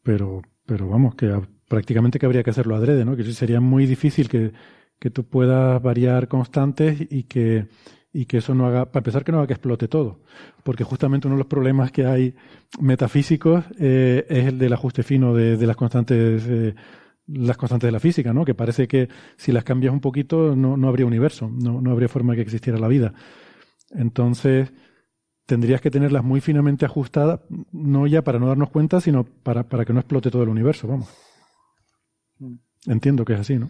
pero, 0.03 0.41
pero 0.65 0.87
vamos, 0.87 1.15
que 1.15 1.41
prácticamente 1.67 2.19
que 2.19 2.25
habría 2.27 2.43
que 2.43 2.51
hacerlo 2.51 2.75
adrede, 2.75 3.05
¿no? 3.05 3.15
Que 3.15 3.23
sería 3.33 3.59
muy 3.59 3.85
difícil 3.87 4.29
que 4.29 5.09
tú 5.11 5.25
puedas 5.27 5.81
variar 5.81 6.27
constantes 6.27 7.07
y 7.09 7.23
que 7.23 7.67
y 8.17 8.25
que 8.25 8.37
eso 8.37 8.55
no 8.55 8.65
haga, 8.65 8.85
para 8.87 9.01
empezar, 9.01 9.23
que 9.23 9.31
no 9.31 9.37
haga 9.37 9.45
que 9.45 9.53
explote 9.53 9.87
todo. 9.87 10.21
Porque 10.63 10.83
justamente 10.83 11.27
uno 11.27 11.35
de 11.35 11.41
los 11.41 11.47
problemas 11.47 11.91
que 11.91 12.07
hay 12.07 12.33
metafísicos 12.79 13.63
eh, 13.77 14.25
es 14.27 14.47
el 14.47 14.57
del 14.57 14.73
ajuste 14.73 15.03
fino 15.03 15.35
de, 15.35 15.55
las 15.67 15.75
constantes. 15.75 16.43
Eh, 16.47 16.73
las 17.27 17.57
constantes 17.57 17.89
de 17.89 17.91
la 17.91 17.99
física, 17.99 18.33
¿no? 18.33 18.43
Que 18.43 18.55
parece 18.55 18.87
que 18.87 19.07
si 19.35 19.51
las 19.51 19.63
cambias 19.63 19.93
un 19.93 19.99
poquito 19.99 20.55
no, 20.55 20.77
no 20.77 20.87
habría 20.87 21.05
universo, 21.05 21.47
no, 21.47 21.79
no 21.79 21.91
habría 21.91 22.07
forma 22.07 22.33
de 22.33 22.37
que 22.37 22.41
existiera 22.41 22.79
la 22.79 22.87
vida. 22.87 23.13
Entonces, 23.91 24.73
tendrías 25.45 25.79
que 25.79 25.91
tenerlas 25.91 26.23
muy 26.23 26.41
finamente 26.41 26.85
ajustadas, 26.85 27.41
no 27.71 28.07
ya 28.07 28.23
para 28.23 28.39
no 28.39 28.47
darnos 28.47 28.71
cuenta, 28.71 28.99
sino 28.99 29.25
para, 29.25 29.69
para 29.69 29.85
que 29.85 29.93
no 29.93 29.99
explote 29.99 30.31
todo 30.31 30.41
el 30.41 30.49
universo, 30.49 30.87
vamos. 30.87 31.09
Mm. 32.39 32.55
Entiendo 32.87 33.25
que 33.25 33.33
es 33.33 33.41
así, 33.41 33.59
¿no? 33.59 33.69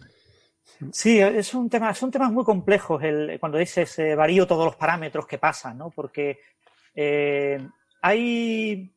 Sí, 0.91 1.19
es 1.19 1.53
un 1.53 1.69
tema, 1.69 1.93
son 1.93 2.11
temas 2.11 2.31
muy 2.31 2.43
complejos 2.43 3.01
el, 3.03 3.37
cuando 3.39 3.57
dices 3.57 3.97
eh, 3.99 4.15
varío 4.15 4.45
todos 4.45 4.65
los 4.65 4.75
parámetros 4.75 5.25
que 5.25 5.37
pasan, 5.37 5.77
¿no? 5.77 5.89
Porque 5.89 6.39
eh, 6.93 7.67
hay 8.01 8.93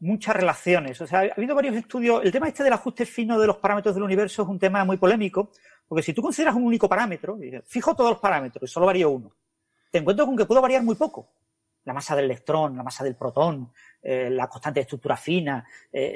muchas 0.00 0.34
relaciones. 0.34 1.00
O 1.00 1.06
sea, 1.06 1.20
ha 1.20 1.32
habido 1.36 1.54
varios 1.54 1.76
estudios. 1.76 2.24
El 2.24 2.32
tema 2.32 2.48
este 2.48 2.64
del 2.64 2.72
ajuste 2.72 3.06
fino 3.06 3.38
de 3.38 3.46
los 3.46 3.58
parámetros 3.58 3.94
del 3.94 4.04
universo 4.04 4.42
es 4.42 4.48
un 4.48 4.58
tema 4.58 4.84
muy 4.84 4.96
polémico, 4.96 5.50
porque 5.86 6.02
si 6.02 6.12
tú 6.12 6.22
consideras 6.22 6.54
un 6.54 6.64
único 6.64 6.88
parámetro, 6.88 7.38
fijo 7.64 7.94
todos 7.94 8.10
los 8.10 8.20
parámetros 8.20 8.68
y 8.68 8.72
solo 8.72 8.86
varío 8.86 9.10
uno, 9.10 9.32
te 9.90 9.98
encuentro 9.98 10.26
con 10.26 10.36
que 10.36 10.46
puedo 10.46 10.60
variar 10.60 10.82
muy 10.82 10.96
poco. 10.96 11.28
La 11.84 11.94
masa 11.94 12.14
del 12.14 12.26
electrón, 12.26 12.76
la 12.76 12.82
masa 12.82 13.04
del 13.04 13.16
protón, 13.16 13.72
eh, 14.02 14.28
la 14.30 14.48
constante 14.48 14.80
de 14.80 14.82
estructura 14.82 15.16
fina, 15.16 15.64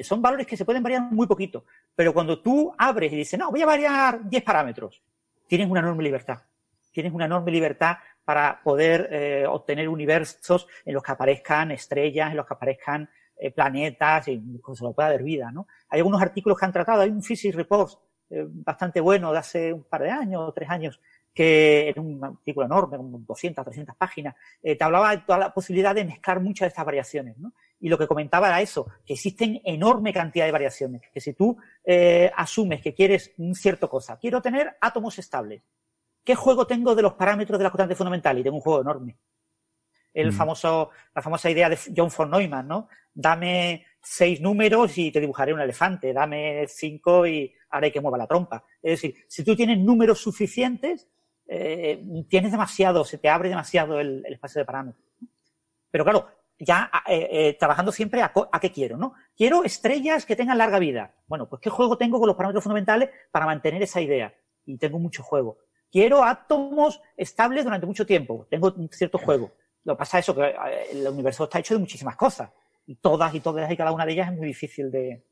son 0.03 0.21
valores 0.21 0.47
que 0.47 0.57
se 0.57 0.65
pueden 0.65 0.83
variar 0.83 1.03
muy 1.03 1.27
poquito. 1.27 1.65
Pero 1.95 2.13
cuando 2.13 2.41
tú 2.41 2.73
abres 2.77 3.13
y 3.13 3.17
dices, 3.17 3.39
no, 3.39 3.51
voy 3.51 3.63
a 3.63 3.67
variar 3.67 4.29
10 4.29 4.43
parámetros, 4.43 5.03
tienes 5.47 5.69
una 5.69 5.81
enorme 5.81 6.03
libertad. 6.03 6.39
Tienes 6.93 7.13
una 7.13 7.25
enorme 7.25 7.51
libertad 7.51 7.97
para 8.25 8.61
poder 8.63 9.09
eh, 9.11 9.47
obtener 9.47 9.89
universos 9.89 10.67
en 10.85 10.95
los 10.95 11.03
que 11.03 11.13
aparezcan 11.13 11.71
estrellas, 11.71 12.31
en 12.31 12.37
los 12.37 12.47
que 12.47 12.55
aparezcan 12.55 13.09
eh, 13.37 13.51
planetas, 13.51 14.29
y 14.29 14.33
incluso 14.33 14.85
lo 14.85 14.93
pueda 14.93 15.09
haber 15.09 15.23
vida, 15.23 15.51
¿no? 15.53 15.67
Hay 15.91 16.01
algunos 16.01 16.23
artículos 16.23 16.59
que 16.59 16.65
han 16.65 16.73
tratado, 16.73 17.03
hay 17.03 17.11
un 17.11 17.23
Physics 17.23 17.55
Report 17.55 17.93
eh, 18.31 18.47
bastante 18.49 19.01
bueno 19.01 19.33
de 19.33 19.39
hace 19.39 19.73
un 19.73 19.85
par 19.85 20.03
de 20.03 20.11
años 20.11 20.43
o 20.49 20.53
tres 20.53 20.71
años, 20.71 21.01
que 21.35 21.89
era 21.89 22.01
un 22.01 22.23
artículo 22.25 22.67
enorme, 22.67 22.97
como 22.97 23.19
200, 23.19 23.65
300 23.65 23.97
páginas, 23.97 24.35
te 24.63 24.79
hablaba 24.81 25.11
de 25.11 25.23
toda 25.23 25.39
la 25.39 25.53
posibilidad 25.53 25.95
de 25.95 26.05
mezclar 26.05 26.41
muchas 26.41 26.67
de 26.67 26.69
estas 26.69 26.85
variaciones, 26.87 27.37
¿no? 27.39 27.53
y 27.85 27.89
lo 27.91 27.99
que 27.99 28.07
comentaba 28.07 28.49
era 28.49 28.63
eso, 28.63 28.87
que 29.05 29.13
existen 29.13 29.61
enorme 29.63 30.11
cantidad 30.11 30.47
de 30.47 30.53
variaciones, 30.53 31.03
que 31.13 31.21
si 31.21 31.35
tú 31.35 31.55
eh, 31.85 32.31
asumes 32.35 32.81
que 32.81 32.95
quieres 32.95 33.33
un 33.37 33.55
cierto 33.55 33.91
cosa, 33.91 34.19
quiero 34.19 34.41
tener 34.41 34.79
átomos 34.81 35.19
estables, 35.19 35.63
¿qué 36.25 36.35
juego 36.35 36.67
tengo 36.67 36.95
de 36.95 37.03
los 37.03 37.13
parámetros 37.13 37.59
de 37.59 37.65
la 37.65 37.71
constante 37.71 37.95
fundamental? 37.95 38.39
Y 38.39 38.43
tengo 38.43 38.57
un 38.57 38.63
juego 38.63 38.81
enorme. 38.81 39.19
El 40.15 40.29
mm. 40.29 40.33
famoso, 40.33 40.91
la 41.15 41.21
famosa 41.21 41.51
idea 41.51 41.69
de 41.69 41.79
John 41.95 42.11
von 42.17 42.31
Neumann, 42.31 42.67
¿no? 42.67 42.89
Dame 43.13 43.85
seis 44.01 44.41
números 44.41 44.97
y 44.97 45.13
te 45.13 45.21
dibujaré 45.21 45.53
un 45.53 45.61
elefante, 45.61 46.15
dame 46.15 46.67
cinco 46.69 47.27
y 47.27 47.53
haré 47.69 47.93
que 47.93 48.01
mueva 48.01 48.17
la 48.17 48.27
trompa. 48.27 48.65
Es 48.83 48.93
decir, 48.93 49.15
si 49.29 49.45
tú 49.45 49.55
tienes 49.55 49.79
números 49.79 50.21
suficientes, 50.21 51.07
eh, 51.49 52.03
tienes 52.29 52.53
demasiado, 52.53 53.05
se 53.05 53.19
te 53.19 53.29
abre 53.29 53.49
demasiado 53.49 54.01
el 54.01 54.25
espacio 54.27 54.61
de 54.61 54.65
parámetros. 54.65 55.05
Pero 55.91 56.05
claro, 56.05 56.29
ya 56.59 56.91
eh, 57.07 57.29
eh, 57.31 57.57
trabajando 57.59 57.93
siempre 57.93 58.23
a, 58.23 58.33
qué 58.61 58.71
quiero, 58.71 58.97
¿no? 58.97 59.15
Quiero 59.37 59.65
estrellas 59.65 60.25
que 60.25 60.37
tengan 60.37 60.59
larga 60.59 60.79
vida. 60.79 61.15
Bueno, 61.27 61.49
pues 61.49 61.61
¿qué 61.61 61.71
juego 61.71 61.97
tengo 61.97 62.19
con 62.19 62.27
los 62.27 62.37
parámetros 62.37 62.63
fundamentales 62.63 63.11
para 63.31 63.47
mantener 63.47 63.83
esa 63.83 64.01
idea? 64.01 64.35
Y 64.65 64.79
tengo 64.79 64.99
mucho 64.99 65.23
juego. 65.23 65.59
Quiero 65.91 66.25
átomos 66.25 67.01
estables 67.17 67.65
durante 67.65 67.87
mucho 67.87 68.07
tiempo. 68.07 68.47
Tengo 68.51 68.73
un 68.77 68.89
cierto 68.91 69.19
juego. 69.19 69.53
Lo 69.85 69.95
que 69.95 69.99
pasa 69.99 70.19
es 70.19 70.27
que 70.27 70.43
eh, 70.43 70.87
el 70.93 71.09
universo 71.09 71.45
está 71.45 71.59
hecho 71.59 71.75
de 71.75 71.81
muchísimas 71.81 72.17
cosas. 72.17 72.51
Y 72.87 72.97
todas 72.97 73.35
y 73.35 73.41
todas 73.41 73.71
y 73.71 73.77
cada 73.77 73.93
una 73.93 74.07
de 74.07 74.13
ellas 74.13 74.31
es 74.31 74.37
muy 74.37 74.47
difícil 74.47 74.91
de, 74.91 75.23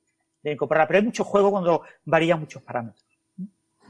incorporar. 0.44 0.86
Pero 0.86 0.98
hay 0.98 1.04
mucho 1.04 1.24
juego 1.24 1.50
cuando 1.50 1.82
varían 2.04 2.40
muchos 2.40 2.62
parámetros. 2.62 3.04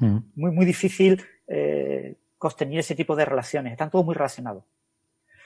Hmm. 0.03 0.19
Muy, 0.35 0.51
muy 0.51 0.67
difícil 0.67 1.23
eh, 1.47 2.17
sostener 2.41 2.81
ese 2.81 2.97
tipo 2.97 3.15
de 3.15 3.25
relaciones. 3.25 3.71
Están 3.71 3.89
todos 3.89 4.05
muy 4.05 4.17
relacionados. 4.17 4.65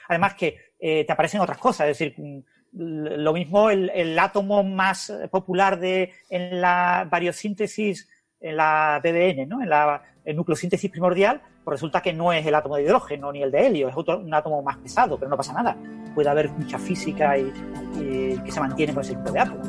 Además 0.09 0.33
que 0.33 0.57
eh, 0.79 1.05
te 1.05 1.13
aparecen 1.13 1.41
otras 1.41 1.59
cosas, 1.59 1.87
es 1.87 1.99
decir, 1.99 2.15
mm, 2.17 2.39
lo 2.73 3.33
mismo 3.33 3.69
el, 3.69 4.17
átomo 4.17 4.63
más 4.63 5.13
popular 5.29 5.79
de, 5.79 6.11
en 6.29 6.59
la 6.59 7.07
variosíntesis, 7.09 8.09
en 8.39 8.57
la 8.57 8.99
BBN, 9.03 9.47
¿no? 9.47 9.61
en 9.61 9.69
la 9.69 10.01
nucleosíntesis 10.25 10.89
primordial, 10.89 11.41
pues 11.63 11.75
resulta 11.75 12.01
que 12.01 12.13
no 12.13 12.33
es 12.33 12.45
el 12.45 12.55
átomo 12.55 12.77
de 12.77 12.83
hidrógeno 12.83 13.31
ni 13.31 13.43
el 13.43 13.51
de 13.51 13.67
helio, 13.67 13.89
es 13.89 13.95
otro, 13.95 14.19
un 14.19 14.33
átomo 14.33 14.61
más 14.61 14.77
pesado, 14.77 15.17
pero 15.17 15.29
no 15.29 15.37
pasa 15.37 15.53
nada. 15.53 15.77
Puede 16.15 16.29
haber 16.29 16.49
mucha 16.49 16.79
física 16.79 17.37
y, 17.37 17.51
que 18.43 18.51
se 18.51 18.59
mantiene 18.59 18.93
con 18.93 19.03
ese 19.03 19.15
tipo 19.15 19.31
de 19.31 19.39
átomos. 19.39 19.67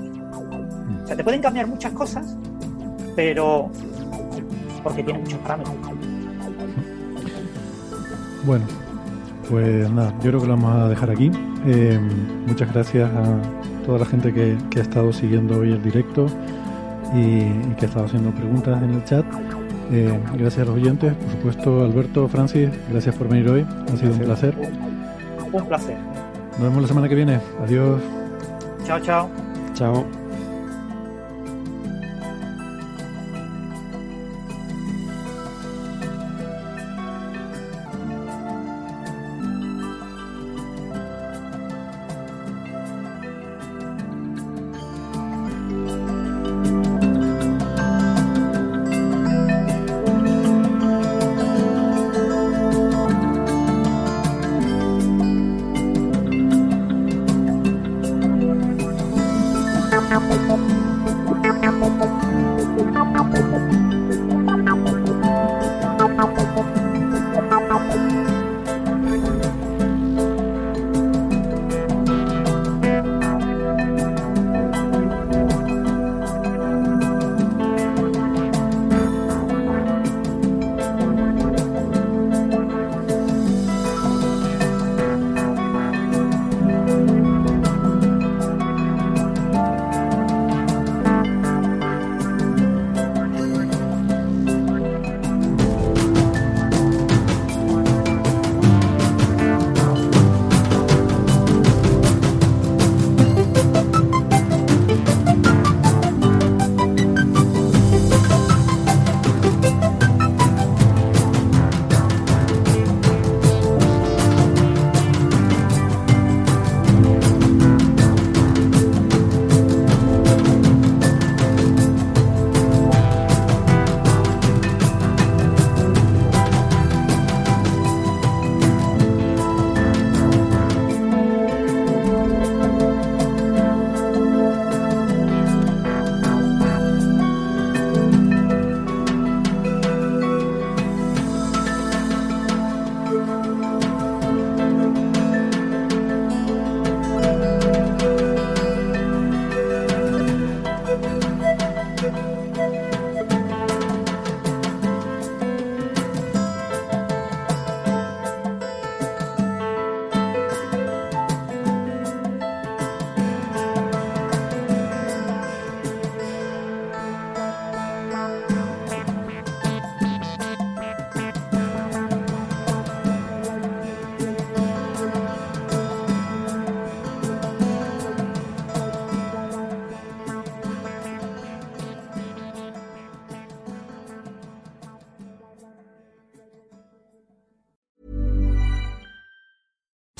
O 1.02 1.06
sea, 1.06 1.16
te 1.16 1.24
pueden 1.24 1.42
cambiar 1.42 1.66
muchas 1.66 1.92
cosas, 1.92 2.36
pero 3.16 3.70
porque 4.82 5.02
tiene 5.02 5.20
muchos 5.20 5.38
parámetros. 5.40 5.74
Bueno, 8.44 8.64
pues 9.48 9.90
nada, 9.90 10.12
yo 10.22 10.30
creo 10.30 10.40
que 10.40 10.46
lo 10.46 10.56
vamos 10.56 10.74
a 10.74 10.88
dejar 10.88 11.10
aquí. 11.10 11.30
Eh, 11.66 11.98
muchas 12.46 12.72
gracias 12.72 13.10
a 13.10 13.84
toda 13.84 13.98
la 13.98 14.06
gente 14.06 14.32
que, 14.32 14.56
ha 14.76 14.82
estado 14.82 15.12
siguiendo 15.12 15.58
hoy 15.58 15.72
el 15.72 15.82
directo 15.82 16.26
y, 17.14 17.40
que 17.74 17.86
ha 17.86 17.88
estado 17.88 18.06
haciendo 18.06 18.30
preguntas 18.30 18.82
en 18.82 18.90
el 18.90 19.04
chat. 19.04 19.24
Eh, 19.90 20.18
gracias 20.34 20.58
a 20.62 20.64
los 20.66 20.76
oyentes, 20.76 21.14
por 21.14 21.30
supuesto, 21.30 21.84
Alberto, 21.84 22.28
Francis, 22.28 22.68
gracias 22.90 23.14
por 23.14 23.28
venir 23.28 23.48
hoy. 23.48 23.66
Ha 23.92 23.96
sido 23.96 24.12
un 24.12 24.18
placer. 24.18 24.54
Un 25.52 25.66
placer. 25.66 25.96
Nos 26.52 26.60
vemos 26.60 26.82
la 26.82 26.88
semana 26.88 27.08
que 27.08 27.14
viene. 27.14 27.40
Adiós. 27.62 28.00
Chao, 28.84 29.00
chao. 29.00 29.30
Chao. 29.74 30.27